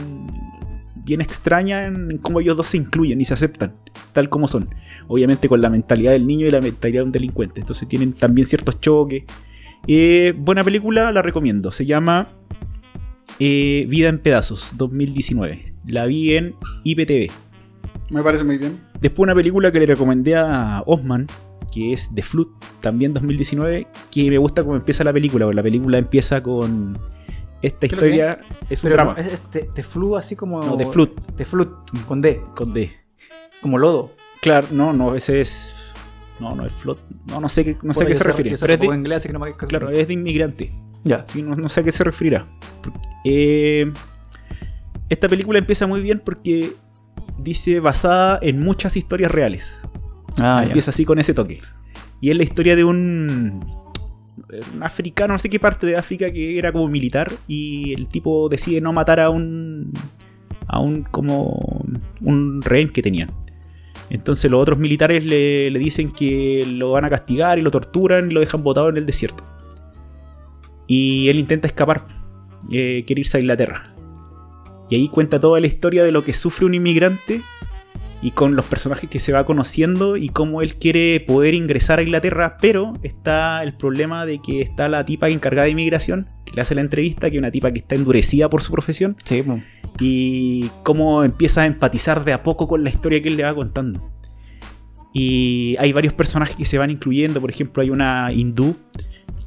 bien 1.09 1.21
extraña 1.21 1.85
en, 1.85 2.19
cómo 2.19 2.39
ellos 2.39 2.55
dos 2.55 2.67
se 2.67 2.77
incluyen 2.77 3.19
y 3.19 3.25
se 3.25 3.33
aceptan 3.33 3.73
tal 4.13 4.29
como 4.29 4.47
son. 4.47 4.69
Obviamente 5.07 5.49
con 5.49 5.59
la 5.59 5.69
mentalidad 5.69 6.11
del 6.11 6.27
niño 6.27 6.45
y 6.45 6.51
la 6.51 6.61
mentalidad 6.61 7.01
de 7.01 7.05
un 7.05 7.11
delincuente. 7.11 7.59
Entonces 7.59 7.87
tienen 7.87 8.13
también 8.13 8.45
ciertos 8.45 8.79
choques. 8.79 9.23
Eh, 9.87 10.33
buena 10.37 10.63
película, 10.63 11.11
la 11.11 11.23
recomiendo. 11.23 11.71
Se 11.71 11.87
llama 11.87 12.27
eh, 13.39 13.87
Vida 13.89 14.09
en 14.09 14.19
Pedazos, 14.19 14.73
2019. 14.77 15.73
La 15.87 16.05
vi 16.05 16.35
en 16.35 16.53
IPTV. 16.83 17.31
Me 18.11 18.21
parece 18.21 18.43
muy 18.43 18.57
bien. 18.57 18.79
Después 19.01 19.25
una 19.25 19.35
película 19.35 19.71
que 19.71 19.79
le 19.79 19.87
recomendé 19.87 20.35
a 20.35 20.83
Osman, 20.85 21.25
que 21.73 21.91
es 21.91 22.13
The 22.13 22.21
Flood, 22.21 22.49
también 22.81 23.15
2019, 23.15 23.87
que 24.11 24.29
me 24.29 24.37
gusta 24.37 24.63
cómo 24.63 24.75
empieza 24.75 25.03
la 25.03 25.13
película, 25.13 25.51
la 25.51 25.63
película 25.63 25.97
empieza 25.97 26.43
con 26.43 26.99
esta 27.61 27.85
historia, 27.85 28.39
es 28.69 28.79
un 28.83 28.89
Pero 28.89 28.95
drama, 28.95 29.13
no, 29.13 29.21
es, 29.21 29.33
es 29.33 29.41
te, 29.41 29.63
te 29.63 29.83
flu 29.83 30.15
así 30.15 30.35
como. 30.35 30.63
No, 30.63 30.77
The 30.77 30.85
Flood. 30.85 31.09
Te 31.35 31.45
flut, 31.45 31.69
con 32.07 32.21
D. 32.21 32.41
con 32.55 32.73
D. 32.73 32.93
Como 33.61 33.77
lodo. 33.77 34.11
Claro, 34.41 34.67
no, 34.71 34.93
no, 34.93 35.15
ese 35.15 35.41
es... 35.41 35.75
No, 36.39 36.55
no 36.55 36.65
es 36.65 36.71
Flood. 36.71 36.97
No, 37.27 37.41
no 37.41 37.49
sé, 37.49 37.65
qué- 37.65 37.77
no 37.83 37.93
sé 37.93 38.03
a 38.03 38.07
qué 38.07 38.15
se 38.15 38.23
refiere. 38.23 38.55
Pero 38.57 38.73
es 38.73 38.79
de, 38.79 38.85
inglés, 38.85 39.17
así 39.17 39.27
que 39.27 39.33
no 39.33 39.39
me 39.39 39.47
hagas 39.47 39.57
caso. 39.57 39.67
claro, 39.67 39.89
es 39.89 40.07
de 40.07 40.13
inmigrante. 40.13 40.71
Ya. 41.03 41.25
Sí, 41.27 41.41
no, 41.43 41.55
no 41.55 41.67
sé 41.67 41.81
a 41.81 41.83
qué 41.83 41.91
se 41.91 42.03
referirá. 42.05 42.45
Eh, 43.25 43.91
esta 45.09 45.27
película 45.27 45.59
empieza 45.59 45.87
muy 45.87 46.01
bien 46.01 46.21
porque 46.23 46.71
dice 47.37 47.81
basada 47.81 48.39
en 48.41 48.59
muchas 48.61 48.95
historias 48.95 49.31
reales. 49.31 49.81
Ah, 50.37 50.59
ya. 50.61 50.67
empieza 50.67 50.91
así 50.91 51.03
con 51.03 51.19
ese 51.19 51.33
toque. 51.33 51.59
Y 52.21 52.31
es 52.31 52.37
la 52.37 52.43
historia 52.43 52.75
de 52.77 52.85
un, 52.85 53.59
un 54.73 54.83
africano, 54.83 55.33
no 55.33 55.39
sé 55.39 55.49
qué 55.49 55.59
parte 55.59 55.85
de 55.87 55.97
África, 55.97 56.31
que 56.31 56.57
era 56.57 56.71
como 56.71 56.87
militar 56.87 57.31
y 57.47 57.93
el 57.93 58.07
tipo 58.07 58.49
decide 58.49 58.81
no 58.81 58.93
matar 58.93 59.19
a 59.19 59.29
un 59.29 59.91
a 60.67 60.79
un 60.79 61.03
como 61.03 61.83
un 62.21 62.61
rehén 62.61 62.89
que 62.89 63.01
tenían. 63.01 63.31
Entonces 64.09 64.49
los 64.49 64.61
otros 64.61 64.79
militares 64.79 65.23
le, 65.23 65.69
le 65.69 65.79
dicen 65.79 66.11
que 66.11 66.65
lo 66.67 66.91
van 66.91 67.05
a 67.05 67.09
castigar 67.09 67.59
y 67.59 67.61
lo 67.61 67.71
torturan 67.71 68.31
y 68.31 68.33
lo 68.33 68.39
dejan 68.39 68.63
botado 68.63 68.89
en 68.89 68.97
el 68.97 69.05
desierto. 69.05 69.43
Y 70.87 71.29
él 71.29 71.37
intenta 71.37 71.67
escapar, 71.67 72.07
eh, 72.71 73.03
quiere 73.05 73.21
irse 73.21 73.37
a 73.37 73.39
Inglaterra. 73.41 73.93
Y 74.89 74.95
ahí 74.95 75.07
cuenta 75.07 75.39
toda 75.39 75.59
la 75.59 75.67
historia 75.67 76.03
de 76.03 76.11
lo 76.11 76.23
que 76.23 76.33
sufre 76.33 76.65
un 76.65 76.73
inmigrante 76.73 77.41
y 78.21 78.31
con 78.31 78.55
los 78.55 78.65
personajes 78.65 79.09
que 79.09 79.19
se 79.19 79.31
va 79.31 79.45
conociendo 79.45 80.17
y 80.17 80.29
cómo 80.29 80.61
él 80.61 80.75
quiere 80.75 81.19
poder 81.25 81.53
ingresar 81.53 81.99
a 81.99 82.01
Inglaterra, 82.01 82.57
pero 82.59 82.93
está 83.01 83.63
el 83.63 83.73
problema 83.73 84.25
de 84.25 84.39
que 84.41 84.61
está 84.61 84.89
la 84.89 85.05
tipa 85.05 85.29
encargada 85.29 85.65
de 85.65 85.71
inmigración, 85.71 86.27
que 86.45 86.53
le 86.53 86.61
hace 86.61 86.75
la 86.75 86.81
entrevista, 86.81 87.29
que 87.29 87.37
es 87.37 87.39
una 87.39 87.51
tipa 87.51 87.71
que 87.71 87.79
está 87.79 87.95
endurecida 87.95 88.49
por 88.49 88.61
su 88.61 88.71
profesión, 88.73 89.15
Sí, 89.23 89.41
pues. 89.41 89.63
y 90.01 90.69
cómo 90.83 91.23
empieza 91.23 91.61
a 91.61 91.65
empatizar 91.65 92.25
de 92.25 92.33
a 92.33 92.43
poco 92.43 92.67
con 92.67 92.83
la 92.83 92.89
historia 92.89 93.21
que 93.21 93.29
él 93.29 93.37
le 93.37 93.43
va 93.43 93.55
contando. 93.55 94.11
Y 95.13 95.75
hay 95.79 95.91
varios 95.93 96.13
personajes 96.13 96.55
que 96.55 96.65
se 96.65 96.77
van 96.77 96.91
incluyendo, 96.91 97.39
por 97.41 97.49
ejemplo 97.49 97.81
hay 97.81 97.89
una 97.89 98.31
hindú 98.31 98.75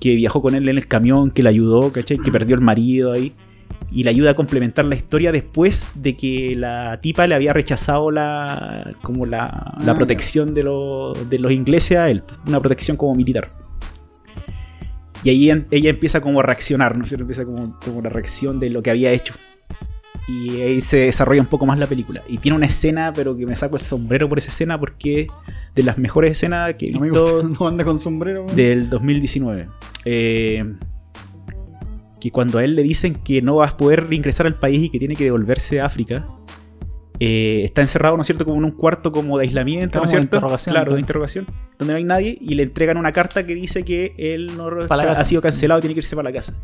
que 0.01 0.15
viajó 0.17 0.43
con 0.43 0.55
él 0.55 0.69
en 0.69 0.77
el 0.79 0.89
camión, 0.89 1.31
que 1.31 1.43
le 1.43 1.51
ayudó, 1.51 1.93
¿cachai? 1.93 2.19
Que 2.19 2.33
perdió 2.33 2.57
el 2.57 2.61
marido 2.61 3.13
ahí. 3.13 3.35
Y 3.95 4.05
le 4.05 4.11
ayuda 4.11 4.31
a 4.31 4.35
complementar 4.35 4.85
la 4.87 4.95
historia 4.95 5.33
después 5.33 5.93
de 5.97 6.15
que 6.15 6.55
la 6.57 6.99
tipa 7.03 7.27
le 7.27 7.35
había 7.35 7.53
rechazado 7.53 8.11
la 8.11 8.93
como 9.03 9.27
la, 9.27 9.75
la 9.85 9.93
Ah, 9.93 9.95
protección 9.95 10.55
de, 10.55 10.63
los- 10.63 11.29
de 11.29 11.39
los 11.39 11.53
ingleses 11.53 11.99
a 11.99 12.09
él. 12.11 12.23
Una 12.47 12.59
protección 12.61 12.97
como 12.97 13.15
militar. 13.15 13.49
Y 15.25 15.31
ahí 15.31 15.51
en- 15.51 15.67
ella 15.71 15.91
empieza 15.91 16.21
como 16.21 16.41
a 16.41 16.43
reaccionar, 16.43 16.97
¿no 16.97 17.05
es 17.05 17.11
cierto? 17.11 17.23
Empieza 17.25 17.45
como, 17.45 17.79
como 17.85 18.01
la 18.01 18.09
reacción 18.09 18.59
de 18.59 18.71
lo 18.71 18.83
que 18.83 18.91
había 18.91 19.13
hecho. 19.13 19.35
Y 20.27 20.61
ahí 20.61 20.81
se 20.81 20.97
desarrolla 20.99 21.41
un 21.41 21.47
poco 21.49 21.67
más 21.67 21.79
la 21.79 21.87
película. 21.87 22.23
Y 22.29 22.39
tiene 22.39 22.57
una 22.57 22.67
escena, 22.67 23.13
pero 23.15 23.37
que 23.37 23.45
me 23.45 23.57
saco 23.57 23.77
el 23.77 23.83
sombrero 23.83 24.29
por 24.29 24.39
esa 24.39 24.51
escena 24.51 24.79
porque 24.81 25.27
de 25.75 25.83
las 25.83 25.99
mejores 25.99 26.33
escenas 26.33 26.75
que 26.75 26.87
he 26.87 26.99
visto 26.99 27.43
no 27.61 27.67
anda 27.69 27.85
con 27.85 27.99
sombrero. 28.01 28.47
del 28.55 28.89
2019. 28.89 29.69
Eh, 30.05 30.65
que 32.23 32.31
cuando 32.31 32.59
a 32.59 32.65
él 32.65 32.77
le 32.77 32.85
dicen 32.85 33.15
que 33.17 33.43
no 33.43 33.57
va 33.57 33.67
a 33.67 33.77
poder 33.77 34.07
ingresar 34.13 34.47
al 34.47 34.55
país 34.55 34.85
y 34.85 34.91
que 34.91 35.01
tiene 35.01 35.17
que 35.17 35.25
devolverse 35.25 35.81
a 35.81 35.87
África, 35.87 36.25
eh, 37.19 37.63
está 37.65 37.83
encerrado, 37.83 38.15
¿no 38.17 38.23
es 38.23 38.27
cierto?, 38.27 38.45
como 38.45 38.59
en 38.59 38.65
un 38.65 38.71
cuarto 38.71 39.11
como 39.11 39.39
de 39.39 39.45
aislamiento, 39.47 39.99
¿no 39.99 40.05
es 40.05 40.11
de 40.13 40.19
cierto? 40.19 40.37
interrogación, 40.37 40.73
claro, 40.75 40.95
de 40.95 41.01
interrogación, 41.01 41.47
donde 41.79 41.95
no 41.95 41.99
hay 41.99 42.05
nadie 42.05 42.39
y 42.41 42.55
le 42.55 42.63
entregan 42.63 42.97
una 42.97 43.13
carta 43.13 43.45
que 43.45 43.55
dice 43.57 43.85
que 43.85 44.13
él 44.17 44.57
no 44.57 44.69
está- 44.83 44.95
ha 45.21 45.25
sido 45.25 45.43
cancelado 45.43 45.79
y 45.79 45.83
tiene 45.83 45.95
que 45.95 46.01
irse 46.01 46.15
para 46.17 46.31
la 46.31 46.35
casa. 46.37 46.55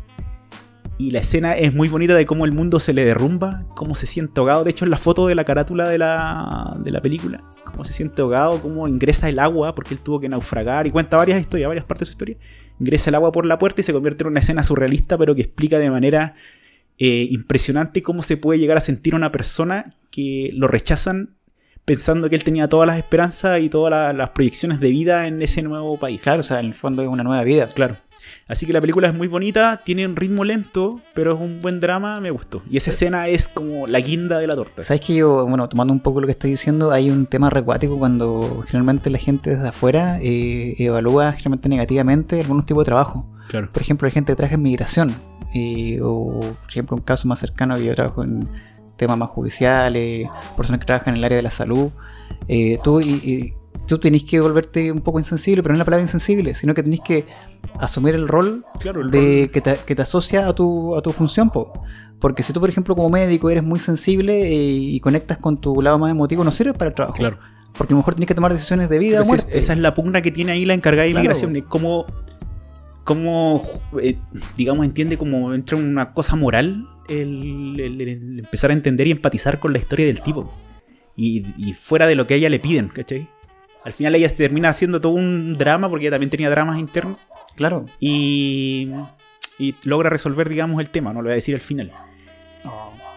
Y 0.97 1.11
la 1.11 1.19
escena 1.19 1.53
es 1.53 1.73
muy 1.73 1.87
bonita 1.87 2.13
de 2.13 2.25
cómo 2.25 2.43
el 2.43 2.51
mundo 2.51 2.79
se 2.81 2.91
le 2.93 3.05
derrumba, 3.05 3.63
cómo 3.73 3.95
se 3.95 4.05
siente 4.05 4.37
ahogado. 4.41 4.65
De 4.65 4.71
hecho, 4.71 4.83
en 4.83 4.91
la 4.91 4.97
foto 4.97 5.27
de 5.27 5.35
la 5.35 5.45
carátula 5.45 5.87
de 5.87 5.97
la, 5.97 6.75
de 6.83 6.91
la 6.91 6.99
película, 6.99 7.41
cómo 7.63 7.85
se 7.85 7.93
siente 7.93 8.21
ahogado, 8.21 8.61
cómo 8.61 8.85
ingresa 8.87 9.29
el 9.29 9.39
agua, 9.39 9.75
porque 9.75 9.93
él 9.93 10.01
tuvo 10.01 10.19
que 10.19 10.27
naufragar 10.27 10.87
y 10.87 10.91
cuenta 10.91 11.15
varias 11.15 11.39
historias, 11.39 11.69
varias 11.69 11.85
partes 11.85 12.01
de 12.01 12.05
su 12.07 12.11
historia. 12.11 12.37
Ingresa 12.79 13.09
el 13.09 13.15
agua 13.15 13.31
por 13.31 13.45
la 13.45 13.57
puerta 13.59 13.81
y 13.81 13.83
se 13.83 13.93
convierte 13.93 14.23
en 14.23 14.29
una 14.29 14.39
escena 14.39 14.63
surrealista, 14.63 15.17
pero 15.17 15.35
que 15.35 15.41
explica 15.41 15.79
de 15.79 15.89
manera 15.89 16.35
eh, 16.97 17.27
impresionante 17.31 18.01
cómo 18.01 18.23
se 18.23 18.37
puede 18.37 18.59
llegar 18.59 18.77
a 18.77 18.81
sentir 18.81 19.15
una 19.15 19.31
persona 19.31 19.93
que 20.11 20.51
lo 20.53 20.67
rechazan 20.67 21.35
pensando 21.85 22.29
que 22.29 22.35
él 22.35 22.43
tenía 22.43 22.67
todas 22.67 22.87
las 22.87 22.97
esperanzas 22.97 23.61
y 23.61 23.69
todas 23.69 23.89
la- 23.91 24.13
las 24.13 24.29
proyecciones 24.29 24.79
de 24.79 24.89
vida 24.89 25.25
en 25.27 25.41
ese 25.41 25.61
nuevo 25.61 25.97
país. 25.97 26.21
Claro, 26.21 26.41
o 26.41 26.43
sea, 26.43 26.59
en 26.59 26.67
el 26.67 26.73
fondo 26.73 27.01
es 27.01 27.07
una 27.07 27.23
nueva 27.23 27.43
vida. 27.43 27.67
Claro. 27.67 27.95
Así 28.47 28.65
que 28.65 28.73
la 28.73 28.81
película 28.81 29.07
es 29.07 29.13
muy 29.13 29.27
bonita, 29.27 29.81
tiene 29.83 30.05
un 30.05 30.15
ritmo 30.15 30.43
lento, 30.43 30.99
pero 31.13 31.33
es 31.33 31.39
un 31.39 31.61
buen 31.61 31.79
drama, 31.79 32.19
me 32.19 32.31
gustó. 32.31 32.61
Y 32.69 32.77
esa 32.77 32.89
escena 32.89 33.27
es 33.27 33.47
como 33.47 33.87
la 33.87 33.99
guinda 33.99 34.39
de 34.39 34.47
la 34.47 34.55
torta. 34.55 34.83
¿Sabes 34.83 35.01
que 35.01 35.15
yo, 35.15 35.45
bueno, 35.47 35.67
tomando 35.69 35.93
un 35.93 35.99
poco 35.99 36.21
lo 36.21 36.27
que 36.27 36.31
estoy 36.31 36.51
diciendo, 36.51 36.91
hay 36.91 37.09
un 37.09 37.25
tema 37.25 37.49
recuático 37.49 37.97
cuando 37.97 38.63
generalmente 38.65 39.09
la 39.09 39.17
gente 39.19 39.51
desde 39.55 39.67
afuera 39.67 40.19
eh, 40.21 40.75
evalúa 40.77 41.31
generalmente 41.33 41.69
negativamente 41.69 42.39
algunos 42.39 42.65
tipos 42.65 42.83
de 42.83 42.85
trabajo. 42.85 43.25
Claro. 43.49 43.69
Por 43.71 43.81
ejemplo, 43.81 44.05
hay 44.05 44.11
gente 44.11 44.31
que 44.31 44.35
trabaja 44.35 44.55
en 44.55 44.61
migración, 44.61 45.15
eh, 45.53 45.99
o 46.01 46.39
por 46.39 46.69
ejemplo, 46.69 46.97
un 46.97 47.03
caso 47.03 47.27
más 47.27 47.39
cercano 47.39 47.75
que 47.75 47.85
yo 47.85 47.95
trabajo 47.95 48.23
en 48.23 48.47
temas 48.97 49.17
más 49.17 49.29
judiciales, 49.29 50.27
personas 50.57 50.79
que 50.79 50.85
trabajan 50.85 51.13
en 51.13 51.19
el 51.19 51.23
área 51.23 51.37
de 51.37 51.43
la 51.43 51.51
salud. 51.51 51.89
eh, 52.47 52.77
tú, 52.83 52.99
y, 52.99 53.05
y 53.05 53.53
tú 53.89 53.97
tenés 53.99 54.23
que 54.23 54.39
volverte 54.39 54.91
un 54.91 55.01
poco 55.01 55.19
insensible, 55.19 55.61
pero 55.61 55.73
no 55.73 55.75
es 55.75 55.79
la 55.79 55.85
palabra 55.85 56.03
insensible, 56.03 56.55
sino 56.55 56.73
que 56.73 56.83
tenés 56.83 57.01
que 57.01 57.25
asumir 57.79 58.15
el 58.15 58.27
rol 58.27 58.63
Claro, 58.79 59.01
el 59.01 59.11
de 59.11 59.19
rol- 59.47 59.51
que, 59.51 59.61
te, 59.61 59.75
que 59.85 59.95
te 59.95 60.01
asocia 60.01 60.47
a 60.47 60.53
tu, 60.53 60.95
a 60.95 61.01
tu 61.01 61.11
función, 61.11 61.49
po. 61.49 61.73
Porque 62.19 62.43
si 62.43 62.51
tú, 62.53 62.59
por 62.59 62.69
ejemplo, 62.69 62.95
como 62.95 63.09
médico 63.09 63.49
eres 63.49 63.63
muy 63.63 63.79
sensible 63.79 64.41
eh, 64.47 64.53
y 64.55 64.99
conectas 65.01 65.37
con 65.37 65.59
tu 65.59 65.81
lado 65.81 65.97
más 65.99 66.11
emotivo, 66.11 66.43
no 66.43 66.51
sirve 66.51 66.73
para 66.73 66.89
el 66.89 66.95
trabajo. 66.95 67.17
Claro. 67.17 67.37
Porque 67.77 67.93
a 67.93 67.95
lo 67.95 67.97
mejor 67.97 68.15
tienes 68.15 68.27
que 68.27 68.35
tomar 68.35 68.51
decisiones 68.53 68.89
de 68.89 68.99
vida 68.99 69.21
o 69.21 69.25
muerte. 69.25 69.57
esa 69.57 69.73
es 69.73 69.79
la 69.79 69.93
pugna 69.93 70.21
que 70.21 70.31
tiene 70.31 70.51
ahí 70.51 70.65
la 70.65 70.73
encargada 70.73 71.03
de 71.05 71.11
Claro. 71.11 71.21
inmigración. 71.23 71.53
de 71.53 71.63
cómo 71.63 72.05
cómo, 73.03 73.63
eh, 74.01 74.17
digamos, 74.55 74.85
entiende 74.85 75.17
como 75.17 75.53
entra 75.53 75.77
una 75.77 76.07
cosa 76.07 76.35
moral 76.35 76.87
el, 77.07 77.79
el- 77.79 78.01
el 78.01 78.39
empezar 78.39 78.69
a 78.69 78.73
entender 78.73 79.07
y 79.07 79.11
empatizar 79.11 79.59
con 79.59 79.73
la 79.73 79.79
historia 79.79 80.05
del 80.05 80.21
tipo. 80.21 80.53
Y, 81.15 81.45
y 81.57 81.73
fuera 81.73 82.05
de 82.07 82.15
lo 82.15 82.27
que 82.27 82.35
a 82.35 82.37
ella 82.37 82.49
le 82.49 82.59
piden, 82.59 82.87
¿cachai? 82.87 83.27
Al 83.85 83.93
final 83.93 84.15
ella 84.15 84.29
se 84.29 84.35
termina 84.35 84.69
haciendo 84.69 84.99
todo 85.01 85.13
un 85.13 85.55
drama, 85.57 85.89
porque 85.89 86.05
ella 86.05 86.11
también 86.11 86.29
tenía 86.29 86.49
dramas 86.49 86.77
internos, 86.77 87.17
Claro. 87.55 87.85
y, 87.99 88.91
y 89.57 89.75
logra 89.83 90.09
resolver, 90.09 90.49
digamos, 90.49 90.79
el 90.81 90.89
tema, 90.89 91.13
no 91.13 91.21
lo 91.21 91.25
voy 91.27 91.33
a 91.33 91.35
decir 91.35 91.55
al 91.55 91.61
final. 91.61 91.91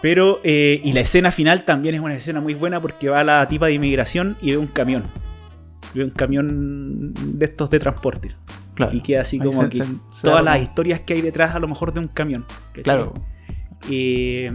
Pero, 0.01 0.41
eh, 0.43 0.81
y 0.83 0.93
la 0.93 1.01
escena 1.01 1.31
final 1.31 1.65
también 1.65 1.95
es 1.95 2.01
una 2.01 2.15
escena 2.15 2.41
muy 2.41 2.55
buena 2.55 2.81
porque 2.81 3.09
va 3.09 3.23
la 3.23 3.47
tipa 3.47 3.67
de 3.67 3.75
inmigración 3.75 4.37
y 4.43 4.51
ve 4.51 4.57
un 4.57 4.67
camión. 4.67 5.05
Ve 5.95 6.03
un 6.05 6.11
camión 6.11 7.13
de 7.39 7.45
estos 7.45 7.71
de 7.71 7.79
transporte. 7.79 8.35
Claro. 8.75 8.97
Y 8.97 9.01
queda 9.01 9.21
así 9.21 9.39
como 9.39 9.69
que 9.69 9.79
todas 9.79 10.23
da 10.23 10.43
las 10.43 10.61
historias 10.61 11.01
que 11.03 11.15
hay 11.15 11.21
detrás 11.21 11.55
a 11.55 11.61
lo 11.61 11.69
mejor 11.69 11.93
de 11.93 12.01
un 12.01 12.09
camión. 12.09 12.47
Claro. 12.83 13.13
Eh, 13.91 14.51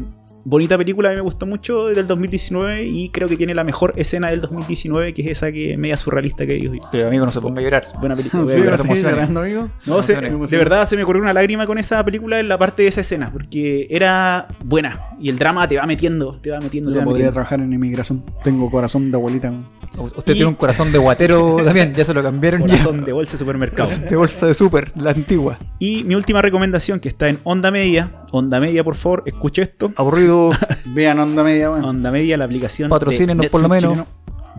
bonita 0.50 0.78
película, 0.78 1.10
a 1.10 1.12
mí 1.12 1.18
me 1.18 1.22
gustó 1.24 1.46
mucho 1.46 1.88
del 1.88 2.08
2019 2.08 2.86
y 2.86 3.10
creo 3.10 3.28
que 3.28 3.36
tiene 3.36 3.54
la 3.54 3.64
mejor 3.66 3.94
escena 3.98 4.30
del 4.30 4.40
2019 4.42 5.14
que 5.14 5.22
es 5.24 5.28
esa 5.30 5.52
que 5.52 5.76
media 5.78 5.98
surrealista 5.98 6.46
que 6.46 6.54
digo. 6.54 6.74
Pero 6.92 7.08
amigo, 7.08 7.26
no 7.26 7.32
se 7.32 7.42
ponga 7.42 7.60
a 7.60 7.64
llorar. 7.64 7.84
Buena 8.00 8.16
película. 8.16 8.46
Sí, 8.48 8.58
buena 8.58 8.76
emociona. 8.76 9.12
llorando, 9.12 9.40
amigo. 9.42 9.70
no, 9.86 10.02
se- 10.04 10.16
de 10.16 10.58
verdad 10.58 10.86
se 10.86 10.96
me 10.96 11.04
ocurrió 11.04 11.22
una 11.22 11.34
lágrima 11.34 11.68
con 11.68 11.78
esa 11.78 12.04
película 12.06 12.40
en 12.40 12.48
la 12.48 12.58
parte 12.58 12.84
de 12.84 12.88
esa 12.90 13.02
escena, 13.02 13.30
porque 13.32 13.88
era 13.90 14.48
buena 14.64 15.00
y 15.20 15.30
el 15.30 15.38
drama 15.38 15.68
te 15.68 15.76
va 15.78 15.86
metiendo, 15.86 16.40
te 16.42 16.50
va 16.52 16.60
metiendo, 16.60 16.92
te 16.92 16.96
Yo 16.96 17.00
va 17.02 17.06
podría 17.06 17.26
metiendo. 17.26 17.34
trabajar 17.34 17.60
en 17.60 17.74
inmigración. 17.74 18.24
Tengo 18.44 18.72
corazón 18.72 19.12
de 19.12 19.18
abuelita. 19.18 19.52
Usted 19.98 20.34
Y- 20.34 20.36
tiene 20.36 20.46
un 20.50 20.56
corazón 20.56 20.92
de 20.92 20.98
guatero 21.00 21.58
también, 21.66 21.94
ya 21.94 22.06
se 22.06 22.14
lo 22.14 22.22
cambiaron 22.22 22.62
ya. 22.62 22.68
Corazón 22.68 23.04
de 23.04 23.12
bolsa 23.14 23.32
de 23.34 23.38
supermercado. 23.40 23.90
De 24.10 24.16
bolsa 24.16 24.46
de 24.46 24.54
súper, 24.54 24.92
la 24.96 25.12
antigua. 25.12 25.58
Y 25.80 26.04
mi 26.04 26.14
última 26.16 26.42
recomendación 26.42 27.00
que 27.00 27.10
está 27.10 27.30
en 27.30 27.40
Onda 27.44 27.72
Media, 27.72 28.12
Onda 28.32 28.60
Media 28.60 28.84
por 28.84 28.96
favor, 28.96 29.24
escuche 29.26 29.62
esto. 29.64 29.92
Aburrido. 29.96 30.37
Vean 30.86 31.20
onda 31.20 31.44
media, 31.44 31.70
weón. 31.72 31.84
Onda 31.86 32.12
Media, 32.12 32.38
la 32.38 32.46
aplicación. 32.46 32.90
Patrocínenos 32.90 33.46
por 33.48 33.62
lo 33.62 33.70
menos. 33.70 33.92
chileno. 33.94 34.08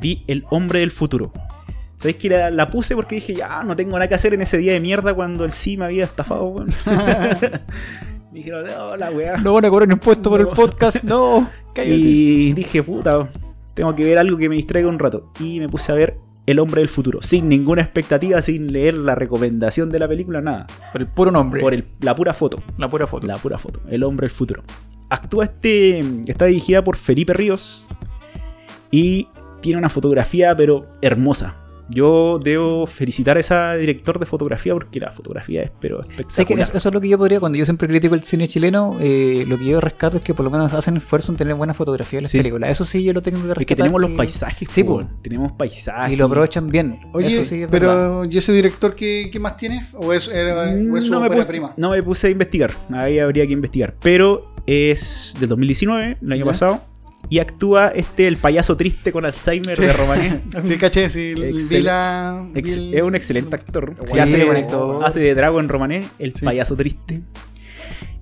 Vi 0.00 0.24
El 0.26 0.44
Hombre 0.50 0.80
del 0.80 0.90
Futuro. 0.90 1.32
¿Sabéis 1.96 2.16
que 2.16 2.28
la, 2.28 2.50
la 2.50 2.68
puse 2.68 2.94
porque 2.94 3.16
dije, 3.16 3.34
ya, 3.34 3.64
no 3.64 3.74
tengo 3.74 3.92
nada 3.98 4.06
que 4.08 4.14
hacer 4.14 4.32
en 4.32 4.40
ese 4.42 4.56
día 4.58 4.72
de 4.72 4.78
mierda 4.80 5.14
cuando 5.14 5.44
el 5.44 5.50
sí 5.52 5.76
me 5.76 5.84
había 5.86 6.04
estafado, 6.04 6.44
weón? 6.46 6.68
Dijeron, 8.32 8.66
no, 8.66 8.96
la 8.96 9.10
weá. 9.10 9.36
No 9.38 9.54
van 9.54 9.64
a 9.64 9.68
cobrar 9.70 9.90
impuesto 9.90 10.30
por 10.30 10.40
el 10.40 10.48
podcast. 10.48 11.02
No, 11.02 11.48
cállate. 11.74 11.94
Y 11.96 12.52
dije, 12.52 12.82
puta, 12.82 13.28
tengo 13.74 13.94
que 13.96 14.04
ver 14.04 14.18
algo 14.18 14.36
que 14.36 14.48
me 14.48 14.54
distraiga 14.56 14.88
un 14.88 14.98
rato. 14.98 15.32
Y 15.40 15.58
me 15.60 15.68
puse 15.68 15.90
a 15.90 15.94
ver 15.94 16.18
El 16.46 16.58
Hombre 16.60 16.82
del 16.82 16.88
Futuro, 16.88 17.20
sin 17.22 17.48
ninguna 17.48 17.82
expectativa, 17.82 18.40
sin 18.42 18.72
leer 18.72 18.94
la 18.94 19.14
recomendación 19.14 19.90
de 19.90 19.98
la 19.98 20.06
película, 20.06 20.40
nada. 20.40 20.66
Por 20.92 21.00
el 21.00 21.08
puro 21.08 21.30
nombre. 21.30 21.60
Por 21.60 21.74
el- 21.74 21.86
la 22.00 22.14
pura 22.14 22.32
foto. 22.34 22.62
la 22.76 22.88
pura 22.88 23.06
foto. 23.06 23.26
La 23.26 23.36
pura 23.36 23.58
foto. 23.58 23.80
El 23.88 24.04
hombre 24.04 24.26
del 24.26 24.34
futuro. 24.36 24.62
Actúa 25.10 25.44
este. 25.44 26.00
Está 26.26 26.46
dirigida 26.46 26.82
por 26.84 26.96
Felipe 26.96 27.32
Ríos. 27.32 27.86
Y 28.90 29.28
tiene 29.60 29.78
una 29.78 29.88
fotografía, 29.88 30.56
pero 30.56 30.84
hermosa. 31.02 31.54
Yo 31.90 32.38
debo 32.38 32.86
felicitar 32.86 33.38
a 33.38 33.40
ese 33.40 33.54
director 33.78 34.18
de 34.18 34.26
fotografía 34.26 34.74
porque 34.74 35.00
la 35.00 35.10
fotografía 35.10 35.62
es 35.62 35.70
pero 35.80 36.02
Sé 36.02 36.08
que 36.08 36.20
espectacular. 36.22 36.60
eso, 36.60 36.76
eso 36.76 36.88
es 36.90 36.94
lo 36.94 37.00
que 37.00 37.08
yo 37.08 37.16
podría, 37.16 37.40
cuando 37.40 37.56
yo 37.56 37.64
siempre 37.64 37.88
critico 37.88 38.14
el 38.14 38.22
cine 38.24 38.46
chileno, 38.46 38.98
eh, 39.00 39.46
lo 39.48 39.56
que 39.56 39.64
yo 39.64 39.80
rescato 39.80 40.18
es 40.18 40.22
que 40.22 40.34
por 40.34 40.44
lo 40.44 40.50
menos 40.50 40.70
hacen 40.74 40.98
esfuerzo 40.98 41.32
en 41.32 41.38
tener 41.38 41.54
buena 41.54 41.72
fotografía 41.72 42.18
en 42.18 42.24
las 42.24 42.30
Sí. 42.32 42.36
películas. 42.38 42.68
Eso 42.70 42.84
sí 42.84 43.02
yo 43.02 43.14
lo 43.14 43.22
tengo 43.22 43.38
que 43.38 43.54
rescatar. 43.54 43.62
Es 43.62 43.66
que 43.68 43.76
tenemos 43.76 44.02
los 44.02 44.10
paisajes, 44.10 44.68
Sí, 44.70 44.84
po, 44.84 44.96
pues. 44.96 45.06
tenemos 45.22 45.52
paisajes. 45.52 46.12
Y 46.12 46.16
lo 46.16 46.26
aprovechan 46.26 46.66
bien. 46.68 47.00
Oye, 47.14 47.28
eso 47.28 47.46
sí 47.46 47.62
es 47.62 47.70
verdad. 47.70 47.94
pero 47.94 48.24
¿y 48.26 48.36
ese 48.36 48.52
director 48.52 48.94
qué, 48.94 49.30
qué 49.32 49.40
más 49.40 49.56
tiene? 49.56 49.86
¿O 49.94 50.12
es, 50.12 50.28
era, 50.28 50.64
o 50.64 50.96
es 50.98 51.04
su 51.04 51.18
me 51.18 51.30
puse, 51.30 51.44
prima? 51.46 51.72
no 51.78 51.92
me 51.92 52.02
puse 52.02 52.26
a 52.26 52.30
investigar. 52.30 52.70
Ahí 52.92 53.18
habría 53.18 53.46
que 53.46 53.54
investigar. 53.54 53.94
Pero 54.02 54.52
es 54.68 55.34
del 55.40 55.48
2019, 55.48 56.18
el 56.22 56.32
año 56.32 56.44
Ya. 56.44 56.50
pasado. 56.50 56.84
Y 57.30 57.40
actúa 57.40 57.88
este, 57.88 58.26
el 58.28 58.36
payaso 58.36 58.76
triste 58.76 59.10
con 59.12 59.24
Alzheimer 59.26 59.76
Sí. 59.76 59.82
de 59.82 59.92
Romané. 59.92 60.40
Sí, 60.64 60.76
caché, 60.78 61.10
sí. 61.10 61.34
Excel- 61.36 61.68
vi 61.68 61.82
la, 61.82 62.46
vi 62.54 62.60
Ex- 62.60 62.72
el- 62.72 62.94
es 62.94 63.02
un 63.02 63.14
excelente 63.16 63.56
actor. 63.56 63.94
Sí, 64.06 64.18
hace, 64.18 64.48
hace 65.04 65.20
de 65.20 65.34
Drago 65.34 65.58
en 65.60 65.68
Romané, 65.68 66.04
el 66.18 66.32
Sí. 66.34 66.44
payaso 66.44 66.76
triste. 66.76 67.22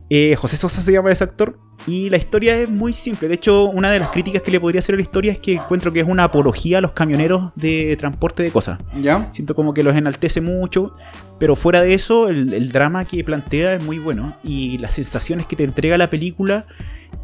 Eh, 0.08 0.36
José 0.36 0.56
Sosa 0.56 0.80
se 0.80 0.92
llama 0.92 1.10
ese 1.10 1.24
actor. 1.24 1.58
Y 1.86 2.10
la 2.10 2.16
historia 2.16 2.56
es 2.56 2.68
muy 2.68 2.92
simple. 2.94 3.28
De 3.28 3.34
hecho, 3.34 3.64
una 3.66 3.90
de 3.90 4.00
las 4.00 4.08
críticas 4.08 4.42
que 4.42 4.50
le 4.50 4.58
podría 4.58 4.80
hacer 4.80 4.94
a 4.94 4.96
la 4.96 5.02
historia 5.02 5.32
es 5.32 5.38
que 5.38 5.54
encuentro 5.54 5.92
que 5.92 6.00
es 6.00 6.08
una 6.08 6.24
apología 6.24 6.78
a 6.78 6.80
los 6.80 6.92
camioneros 6.92 7.52
de 7.54 7.96
transporte 7.96 8.42
de 8.42 8.50
cosas. 8.50 8.80
¿Ya? 9.00 9.28
Siento 9.30 9.54
como 9.54 9.72
que 9.72 9.84
los 9.84 9.94
enaltece 9.94 10.40
mucho. 10.40 10.92
Pero 11.38 11.54
fuera 11.54 11.82
de 11.82 11.94
eso, 11.94 12.28
el, 12.28 12.52
el 12.54 12.72
drama 12.72 13.04
que 13.04 13.22
plantea 13.22 13.74
es 13.74 13.84
muy 13.84 13.98
bueno. 13.98 14.36
Y 14.42 14.78
las 14.78 14.94
sensaciones 14.94 15.46
que 15.46 15.54
te 15.54 15.64
entrega 15.64 15.96
la 15.96 16.10
película 16.10 16.66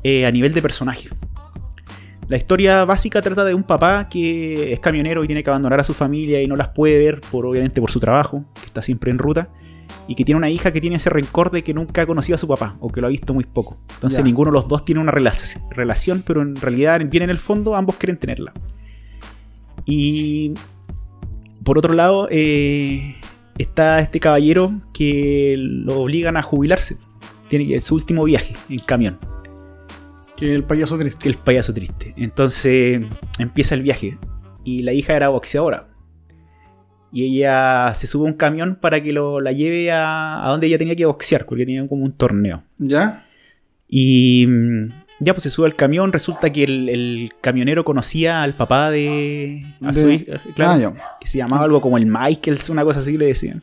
eh, 0.04 0.26
a 0.26 0.30
nivel 0.32 0.52
de 0.52 0.60
personaje. 0.60 1.08
La 2.28 2.36
historia 2.36 2.84
básica 2.84 3.22
trata 3.22 3.44
de 3.44 3.54
un 3.54 3.62
papá 3.62 4.08
que 4.08 4.72
es 4.72 4.80
camionero 4.80 5.22
y 5.22 5.26
tiene 5.26 5.44
que 5.44 5.50
abandonar 5.50 5.78
a 5.78 5.84
su 5.84 5.94
familia 5.94 6.42
y 6.42 6.48
no 6.48 6.56
las 6.56 6.68
puede 6.68 6.98
ver, 6.98 7.20
por, 7.20 7.46
obviamente 7.46 7.80
por 7.80 7.90
su 7.90 8.00
trabajo, 8.00 8.44
que 8.54 8.66
está 8.66 8.82
siempre 8.82 9.10
en 9.10 9.18
ruta. 9.18 9.50
Y 10.08 10.14
que 10.16 10.24
tiene 10.24 10.36
una 10.38 10.50
hija 10.50 10.72
que 10.72 10.80
tiene 10.80 10.96
ese 10.96 11.10
rencor 11.10 11.50
de 11.50 11.62
que 11.62 11.72
nunca 11.74 12.02
ha 12.02 12.06
conocido 12.06 12.34
a 12.34 12.38
su 12.38 12.48
papá 12.48 12.76
o 12.80 12.90
que 12.90 13.00
lo 13.00 13.06
ha 13.06 13.10
visto 13.10 13.32
muy 13.34 13.44
poco. 13.44 13.78
Entonces 13.94 14.18
ninguno 14.24 14.50
de 14.50 14.54
los 14.54 14.68
dos 14.68 14.84
tiene 14.84 15.00
una 15.00 15.12
relac- 15.12 15.68
relación, 15.70 16.22
pero 16.26 16.42
en 16.42 16.56
realidad, 16.56 17.00
bien 17.08 17.22
en 17.22 17.30
el 17.30 17.38
fondo, 17.38 17.76
ambos 17.76 17.96
quieren 17.96 18.16
tenerla. 18.18 18.52
Y 19.84 20.52
por 21.64 21.78
otro 21.78 21.94
lado, 21.94 22.28
eh, 22.30 23.16
está 23.58 24.00
este 24.00 24.20
caballero 24.20 24.72
que 24.92 25.54
lo 25.58 26.00
obligan 26.00 26.36
a 26.36 26.42
jubilarse. 26.42 26.96
Tiene 27.48 27.78
su 27.80 27.94
último 27.94 28.24
viaje 28.24 28.54
en 28.68 28.78
camión, 28.80 29.18
Que 30.36 30.54
el 30.54 30.64
payaso 30.64 30.98
triste. 30.98 31.18
que 31.20 31.28
el 31.28 31.36
payaso 31.36 31.72
triste. 31.74 32.14
Entonces 32.16 33.04
empieza 33.38 33.74
el 33.74 33.82
viaje 33.82 34.18
y 34.64 34.82
la 34.82 34.92
hija 34.94 35.14
era 35.14 35.28
boxeadora. 35.28 35.88
Y 37.12 37.24
ella 37.38 37.92
se 37.94 38.06
sube 38.06 38.26
a 38.26 38.30
un 38.30 38.36
camión 38.38 38.76
para 38.80 39.02
que 39.02 39.12
lo, 39.12 39.40
la 39.40 39.52
lleve 39.52 39.90
a, 39.92 40.46
a 40.46 40.50
donde 40.50 40.66
ella 40.68 40.78
tenía 40.78 40.96
que 40.96 41.04
boxear, 41.04 41.44
porque 41.44 41.66
tenía 41.66 41.86
como 41.86 42.04
un 42.04 42.12
torneo. 42.12 42.62
¿Ya? 42.78 43.26
Y 43.88 44.46
mm, 44.48 44.86
ya 45.20 45.34
pues 45.34 45.42
se 45.42 45.50
sube 45.50 45.66
al 45.66 45.74
camión, 45.74 46.12
resulta 46.12 46.50
que 46.50 46.64
el, 46.64 46.88
el 46.88 47.30
camionero 47.42 47.84
conocía 47.84 48.42
al 48.42 48.54
papá 48.54 48.90
de... 48.90 49.62
A 49.84 49.92
su 49.92 50.06
De- 50.06 50.14
hija, 50.14 50.40
claro, 50.54 50.94
Ah, 50.98 51.18
que 51.20 51.26
se 51.28 51.36
llamaba 51.38 51.64
algo 51.64 51.80
como 51.82 51.98
el 51.98 52.06
Michaels, 52.06 52.70
una 52.70 52.82
cosa 52.84 53.00
así 53.00 53.18
le 53.18 53.26
decían. 53.26 53.62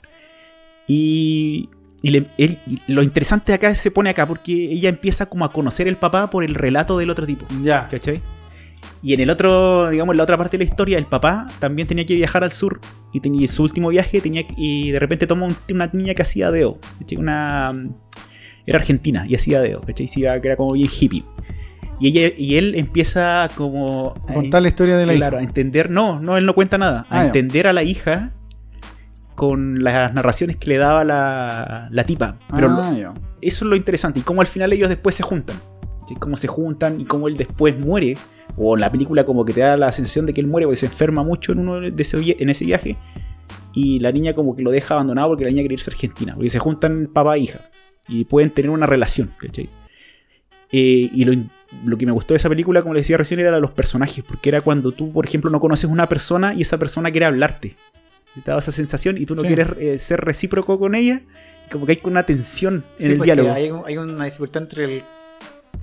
Y, 0.88 1.70
y 2.02 2.12
le- 2.12 2.26
él- 2.38 2.58
y 2.68 2.80
lo 2.94 3.02
interesante 3.04 3.54
acá 3.54 3.74
se 3.76 3.92
pone 3.92 4.10
acá 4.12 4.28
porque 4.28 4.52
ella 4.54 4.90
empieza 4.90 5.26
como 5.28 5.46
a 5.46 5.52
conocer 5.52 5.88
el 5.88 5.98
papá 5.98 6.30
por 6.30 6.44
el 6.44 6.56
relato 6.56 6.98
del 6.98 7.10
otro 7.10 7.26
tipo. 7.26 7.46
Ya. 7.64 7.88
¿Cachai? 7.90 8.22
Y 9.02 9.14
en 9.14 9.22
el 9.22 9.30
otro, 9.30 9.90
digamos, 9.90 10.14
en 10.14 10.18
la 10.18 10.24
otra 10.24 10.38
parte 10.38 10.58
de 10.58 10.66
la 10.66 10.70
historia, 10.70 10.98
el 10.98 11.06
papá 11.06 11.48
también 11.60 11.88
tenía 11.88 12.06
que 12.06 12.16
viajar 12.16 12.44
al 12.44 12.52
sur. 12.52 12.82
Y 13.14 13.22
tenía 13.22 13.48
su 13.48 13.64
último 13.64 13.90
viaje 13.90 14.20
tenía 14.22 14.46
que- 14.46 14.54
y 14.58 14.92
de 14.92 15.00
repente 15.00 15.26
toma 15.26 15.46
un- 15.46 15.56
una 15.74 15.90
niña 15.94 16.14
que 16.14 16.22
hacía 16.22 16.52
deo. 16.52 16.80
Una, 17.18 17.72
era 18.66 18.80
argentina 18.80 19.26
y 19.28 19.36
hacía 19.36 19.62
deo. 19.62 19.82
que 19.82 20.42
era 20.44 20.56
como 20.58 20.74
bien 20.74 20.90
hippie. 20.90 21.24
Y, 22.02 22.08
ella, 22.10 22.34
y 22.38 22.56
él 22.58 22.76
empieza 22.76 23.50
como... 23.56 24.14
A 24.28 24.34
contar 24.34 24.62
la 24.62 24.68
historia 24.70 24.96
de 24.98 25.06
la 25.06 25.14
Claro, 25.14 25.38
a 25.38 25.42
hija. 25.42 25.50
entender, 25.50 25.90
no, 25.90 26.20
no, 26.22 26.38
él 26.38 26.46
no 26.46 26.54
cuenta 26.56 26.78
nada. 26.78 27.06
A 27.10 27.20
Ah, 27.20 27.22
ya. 27.22 27.26
entender 27.28 27.68
a 27.68 27.74
la 27.74 27.84
hija 27.84 28.32
con 29.36 29.84
las 29.84 30.14
narraciones 30.14 30.58
que 30.58 30.68
le 30.70 30.78
daba 30.78 31.04
la, 31.04 31.88
la 31.92 32.04
tipa. 32.06 32.38
Pero 32.54 32.68
lo- 32.70 32.82
ah, 32.82 32.94
ya. 32.94 33.14
eso 33.42 33.66
es 33.66 33.70
lo 33.70 33.76
interesante. 33.76 34.20
Y 34.20 34.24
cómo 34.24 34.42
al 34.42 34.48
final 34.48 34.72
ellos 34.74 34.90
después 34.90 35.16
se 35.16 35.24
juntan. 35.24 35.56
Cómo 36.20 36.38
se 36.38 36.48
juntan 36.48 37.00
y 37.00 37.06
cómo 37.06 37.28
él 37.28 37.38
después 37.38 37.78
muere. 37.78 38.18
O 38.62 38.76
la 38.76 38.92
película 38.92 39.24
como 39.24 39.46
que 39.46 39.54
te 39.54 39.62
da 39.62 39.78
la 39.78 39.92
sensación 39.94 40.26
de 40.26 40.34
que 40.34 40.42
él 40.42 40.48
muere 40.48 40.68
porque 40.68 40.78
se 40.78 40.88
enferma 40.88 41.24
mucho 41.24 41.54
en, 41.54 41.60
uno 41.60 41.80
de 41.80 41.94
ese, 42.04 42.18
en 42.38 42.50
ese 42.50 42.66
viaje. 42.66 42.98
Y 43.74 44.00
la 44.00 44.12
niña 44.12 44.34
como 44.34 44.56
que 44.56 44.62
lo 44.62 44.72
deja 44.72 44.96
abandonado 44.96 45.30
porque 45.30 45.46
la 45.46 45.50
niña 45.52 45.62
quiere 45.62 45.76
irse 45.76 45.90
a 45.90 45.94
Argentina. 45.94 46.34
Porque 46.36 46.50
se 46.50 46.60
juntan 46.60 47.08
papá 47.14 47.38
e 47.38 47.40
hija. 47.40 47.62
Y 48.08 48.26
pueden 48.26 48.52
tener 48.52 48.70
una 48.72 48.86
relación. 48.86 49.32
¿cachai? 49.38 49.70
Eh, 50.72 51.10
y 51.14 51.24
lo, 51.26 51.42
lo 51.86 51.98
que 51.98 52.06
me 52.06 52.12
gustó 52.12 52.34
de 52.34 52.38
esa 52.38 52.50
película, 52.50 52.82
como 52.82 52.94
les 52.94 53.04
decía 53.04 53.18
recién, 53.18 53.40
era 53.40 53.58
los 53.60 53.72
personajes. 53.72 54.24
Porque 54.28 54.50
era 54.50 54.62
cuando 54.62 54.92
tú, 54.92 55.12
por 55.12 55.26
ejemplo, 55.26 55.50
no 55.50 55.60
conoces 55.60 55.90
una 55.90 56.10
persona 56.10 56.54
y 56.54 56.64
esa 56.64 56.78
persona 56.78 57.12
quiere 57.12 57.26
hablarte. 57.28 57.76
Te 58.36 58.42
daba 58.46 58.60
esa 58.60 58.72
sensación 58.72 59.18
y 59.18 59.26
tú 59.26 59.36
no 59.36 59.42
Sí. 59.42 59.48
quieres 59.48 59.68
eh, 59.80 59.98
ser 60.00 60.20
recíproco 60.22 60.78
con 60.78 60.96
ella. 60.96 61.22
Como 61.72 61.86
que 61.86 61.94
hay 61.94 62.00
una 62.04 62.24
tensión 62.24 62.84
en 63.00 63.06
Sí, 63.06 63.12
el 63.14 63.20
diálogo. 63.22 63.52
Hay, 63.54 63.72
hay 63.86 63.98
una 63.98 64.26
dificultad 64.26 64.64
entre 64.64 64.84
el 64.86 65.04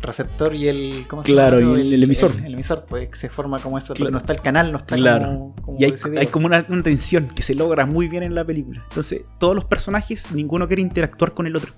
receptor 0.06 0.54
y 0.54 0.68
el. 0.68 1.04
¿Cómo 1.08 1.22
se 1.22 1.32
Claro, 1.32 1.58
llama? 1.60 1.78
y 1.78 1.80
el- 1.82 1.92
el 1.94 2.02
emisor. 2.04 2.32
El, 2.44 2.54
emisor, 2.54 2.86
pues 2.88 3.08
se 3.12 3.28
forma 3.28 3.58
como 3.58 3.76
eso. 3.78 3.94
Claro. 3.94 4.10
No 4.10 4.18
está 4.18 4.32
el 4.32 4.40
canal, 4.40 4.72
no 4.72 4.78
está 4.78 4.96
Claro. 4.96 5.26
como. 5.26 5.54
como 5.62 5.78
Y 5.80 5.84
hay, 5.84 6.26
como 6.28 6.46
una, 6.46 6.64
una 6.68 6.82
tensión 6.82 7.28
que 7.28 7.42
se 7.42 7.54
logra 7.54 7.84
muy 7.86 8.08
bien 8.08 8.22
en 8.22 8.34
la 8.34 8.44
película. 8.44 8.84
Entonces, 8.88 9.22
todos 9.38 9.54
los 9.54 9.64
personajes, 9.64 10.32
ninguno 10.32 10.66
quiere 10.66 10.82
interactuar 10.82 11.34
con 11.34 11.46
el 11.46 11.56
otro. 11.56 11.72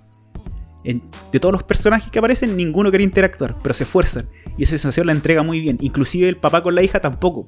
En- 0.85 1.03
de 1.33 1.41
todos 1.41 1.53
los 1.53 1.65
personajes 1.65 2.11
que 2.11 2.19
aparecen, 2.19 2.57
ninguno 2.57 2.91
quiere 2.91 3.05
interactuar, 3.05 3.57
pero 3.63 3.75
se 3.75 3.85
esfuerzan. 3.85 4.27
Y 4.57 4.63
esa 4.63 4.71
sensación 4.71 5.07
la 5.07 5.13
entrega 5.13 5.43
muy 5.43 5.61
bien. 5.61 5.77
Inclusive 5.81 6.29
el 6.29 6.37
papá 6.37 6.63
con 6.63 6.75
la 6.75 6.83
hija 6.83 7.01
tampoco. 7.01 7.45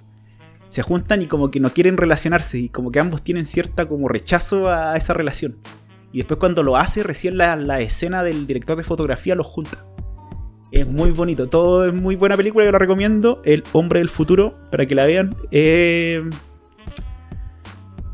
Se 0.69 0.83
juntan 0.83 1.23
y 1.23 1.27
como 1.27 1.51
que 1.51 1.59
no 1.61 1.71
quieren 1.71 1.97
relacionarse. 1.97 2.59
Y 2.59 2.69
como 2.69 2.91
que 2.91 3.01
ambos 3.01 3.23
tienen 3.23 3.45
cierta 3.47 3.87
como 3.87 4.09
rechazo 4.09 4.69
a 4.69 4.97
esa 4.97 5.15
relación. 5.15 5.57
Y 6.13 6.19
después 6.19 6.39
cuando 6.41 6.65
lo 6.65 6.77
hace, 6.77 7.05
recién 7.05 7.37
la, 7.39 7.55
la 7.55 7.81
escena 7.81 8.25
del 8.25 8.47
director 8.49 8.77
de 8.77 8.83
fotografía 8.83 9.37
lo 9.37 9.45
junta. 9.45 9.85
Es 10.73 10.87
muy 10.87 11.11
bonito, 11.11 11.49
todo 11.49 11.85
es 11.87 11.93
muy 11.93 12.15
buena 12.17 12.37
película, 12.37 12.65
yo 12.65 12.71
la 12.73 12.79
recomiendo. 12.79 13.43
El 13.45 13.65
Hombre 13.73 13.99
del 13.99 14.09
Futuro, 14.09 14.55
para 14.71 14.87
que 14.87 14.95
la 14.95 15.05
vean. 15.07 15.35
Eh, 15.51 16.23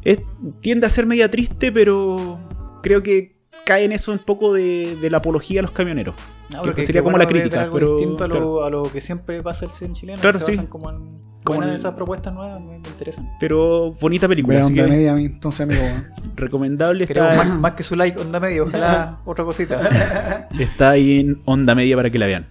es- 0.02 0.22
tiende 0.60 0.86
a 0.86 0.90
ser 0.90 1.06
media 1.06 1.30
triste, 1.30 1.70
pero 1.72 2.38
creo 2.82 3.02
que 3.02 3.36
cae 3.66 3.84
en 3.84 3.92
eso 3.92 4.12
un 4.12 4.20
poco 4.20 4.52
de, 4.54 4.96
de 5.00 5.10
la 5.10 5.18
apología 5.18 5.60
a 5.60 5.62
los 5.62 5.72
camioneros. 5.72 6.14
Ah, 6.54 6.62
que 6.74 6.82
sería 6.82 7.02
como 7.02 7.12
bueno 7.16 7.24
la 7.24 7.28
crítica, 7.28 7.62
algo 7.64 7.74
pero, 7.74 7.96
distinto 7.96 8.22
a 8.24 8.28
lo, 8.28 8.34
claro. 8.34 8.64
a 8.64 8.70
lo 8.70 8.82
que 8.84 9.00
siempre 9.00 9.42
pasa 9.42 9.64
el 9.66 9.72
cine 9.72 9.92
chileno. 9.94 10.20
Claro, 10.22 10.38
se 10.38 10.44
sí. 10.44 10.50
basan 10.52 10.68
como 10.68 10.90
en 10.90 11.16
Como 11.46 11.58
buenas 11.60 11.76
esas 11.76 11.94
propuestas 11.94 12.34
nuevas, 12.34 12.60
me, 12.60 12.78
me 12.78 12.88
interesan. 12.88 13.30
Pero 13.40 13.92
bonita 14.00 14.28
película, 14.28 14.60
así 14.60 14.66
onda 14.72 14.84
que 14.84 14.90
media 14.90 15.12
a 15.12 15.14
mí, 15.14 15.24
entonces, 15.24 15.60
amigo. 15.62 15.82
recomendable. 16.36 17.04
Está, 17.04 17.34
más, 17.36 17.48
más 17.48 17.72
que 17.72 17.82
su 17.82 17.96
like, 17.96 18.20
onda 18.20 18.38
medio, 18.40 18.64
ojalá 18.64 19.16
otra 19.24 19.44
cosita. 19.44 20.48
está 20.58 20.90
ahí 20.90 21.20
en 21.20 21.40
onda 21.44 21.74
media 21.74 21.96
para 21.96 22.10
que 22.10 22.18
la 22.18 22.26
vean. 22.26 22.46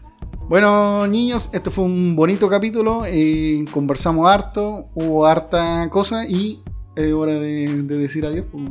Bueno, 0.48 1.08
niños, 1.08 1.50
este 1.54 1.70
fue 1.72 1.84
un 1.86 2.16
bonito 2.16 2.48
capítulo. 2.50 3.04
eh, 3.08 3.66
conversamos 3.72 4.30
harto, 4.30 4.88
hubo 4.94 5.26
harta 5.26 5.90
cosa 5.90 6.28
y 6.28 6.62
es 6.96 7.12
hora 7.14 7.34
de, 7.34 7.84
de 7.84 7.98
decir 7.98 8.26
adiós. 8.26 8.46
pues. 8.52 8.64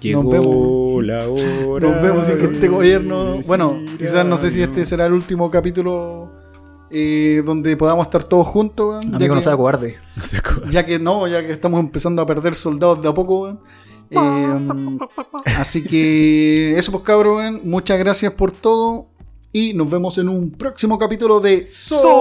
Llegó 0.00 0.22
Nos 0.24 0.32
vemos. 0.32 1.04
la 1.04 1.28
hora. 1.28 1.88
Nos 1.88 2.02
vemos 2.02 2.28
en 2.28 2.54
este 2.54 2.68
gobierno. 2.68 3.36
Bueno, 3.46 3.80
quizás 3.98 4.26
no 4.26 4.36
sé 4.36 4.50
si 4.50 4.60
este 4.60 4.84
será 4.84 5.06
el 5.06 5.12
último 5.12 5.48
capítulo 5.50 6.30
eh, 6.92 7.42
donde 7.44 7.76
podamos 7.76 8.04
estar 8.06 8.22
todos 8.22 8.46
juntos. 8.46 9.02
weón, 9.02 9.14
Amigo, 9.14 9.34
no 9.34 9.40
sea 9.40 9.56
cobarde. 9.56 9.96
No. 10.64 10.70
Ya 10.70 10.84
que 10.84 10.98
no, 10.98 11.26
ya 11.26 11.44
que 11.46 11.52
estamos 11.52 11.80
empezando 11.80 12.20
a 12.20 12.26
perder 12.26 12.54
soldados 12.54 13.00
de 13.02 13.08
a 13.08 13.14
poco, 13.14 13.40
weón. 13.42 13.60
Eh, 14.10 14.98
así 15.56 15.82
que 15.82 16.78
eso 16.78 16.92
pues 16.92 17.02
cabros, 17.02 17.38
weón. 17.38 17.60
muchas 17.64 17.98
gracias 17.98 18.32
por 18.34 18.52
todo. 18.52 19.06
Y 19.52 19.72
nos 19.74 19.88
vemos 19.90 20.16
en 20.18 20.28
un 20.28 20.50
próximo 20.50 20.98
capítulo 20.98 21.40
de 21.40 21.68
Sotropo. 21.72 22.12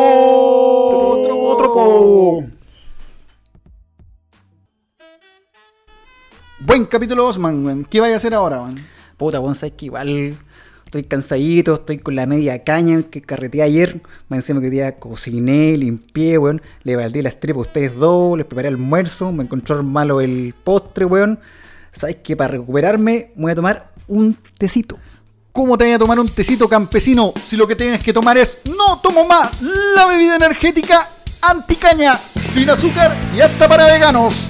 Buen 6.60 6.86
capítulo 6.86 7.28
Osman. 7.28 7.86
¿Qué 7.90 8.00
vaya 8.00 8.14
a 8.14 8.18
hacer 8.18 8.34
ahora, 8.34 8.62
weón? 8.62 8.86
Puta, 9.18 9.40
weón, 9.40 9.56
sabes 9.56 9.74
que 9.76 9.86
igual 9.86 10.38
estoy 10.92 11.04
cansadito, 11.04 11.76
estoy 11.76 12.00
con 12.00 12.16
la 12.18 12.26
media 12.26 12.66
caña 12.66 13.02
que 13.04 13.22
carreteé 13.22 13.62
ayer. 13.62 14.02
Me 14.28 14.36
encima 14.36 14.60
que 14.60 14.70
día 14.70 15.00
cociné, 15.00 15.78
limpié, 15.78 16.38
weón. 16.38 16.62
Le 16.84 16.98
baldí 16.98 17.22
las 17.22 17.40
tripas 17.40 17.60
a 17.60 17.62
ustedes 17.62 17.96
dos, 17.96 18.38
les 18.38 18.46
preparé 18.46 18.68
almuerzo, 18.68 19.32
me 19.32 19.46
encontró 19.46 19.82
malo 19.84 20.20
el 20.20 20.54
postre, 20.66 21.06
weón. 21.06 21.40
Sabes 21.94 22.18
que 22.18 22.36
para 22.36 22.52
recuperarme 22.52 23.32
voy 23.36 23.54
a 23.54 23.56
tomar 23.56 23.92
un 24.10 24.38
tecito. 24.58 25.00
¿Cómo 25.54 25.78
te 25.78 25.86
voy 25.86 25.94
a 25.94 26.00
tomar 26.00 26.20
un 26.20 26.28
tecito 26.28 26.68
campesino 26.68 27.34
si 27.42 27.56
lo 27.56 27.66
que 27.66 27.78
tienes 27.78 28.04
que 28.04 28.12
tomar 28.12 28.38
es 28.38 28.58
no 28.66 29.00
tomo 29.00 29.26
más 29.26 29.62
la 29.62 30.08
bebida 30.08 30.36
energética 30.36 31.08
anticaña 31.42 32.18
sin 32.18 32.70
azúcar 32.70 33.16
y 33.34 33.40
apta 33.40 33.70
para 33.70 33.86
veganos? 33.86 34.50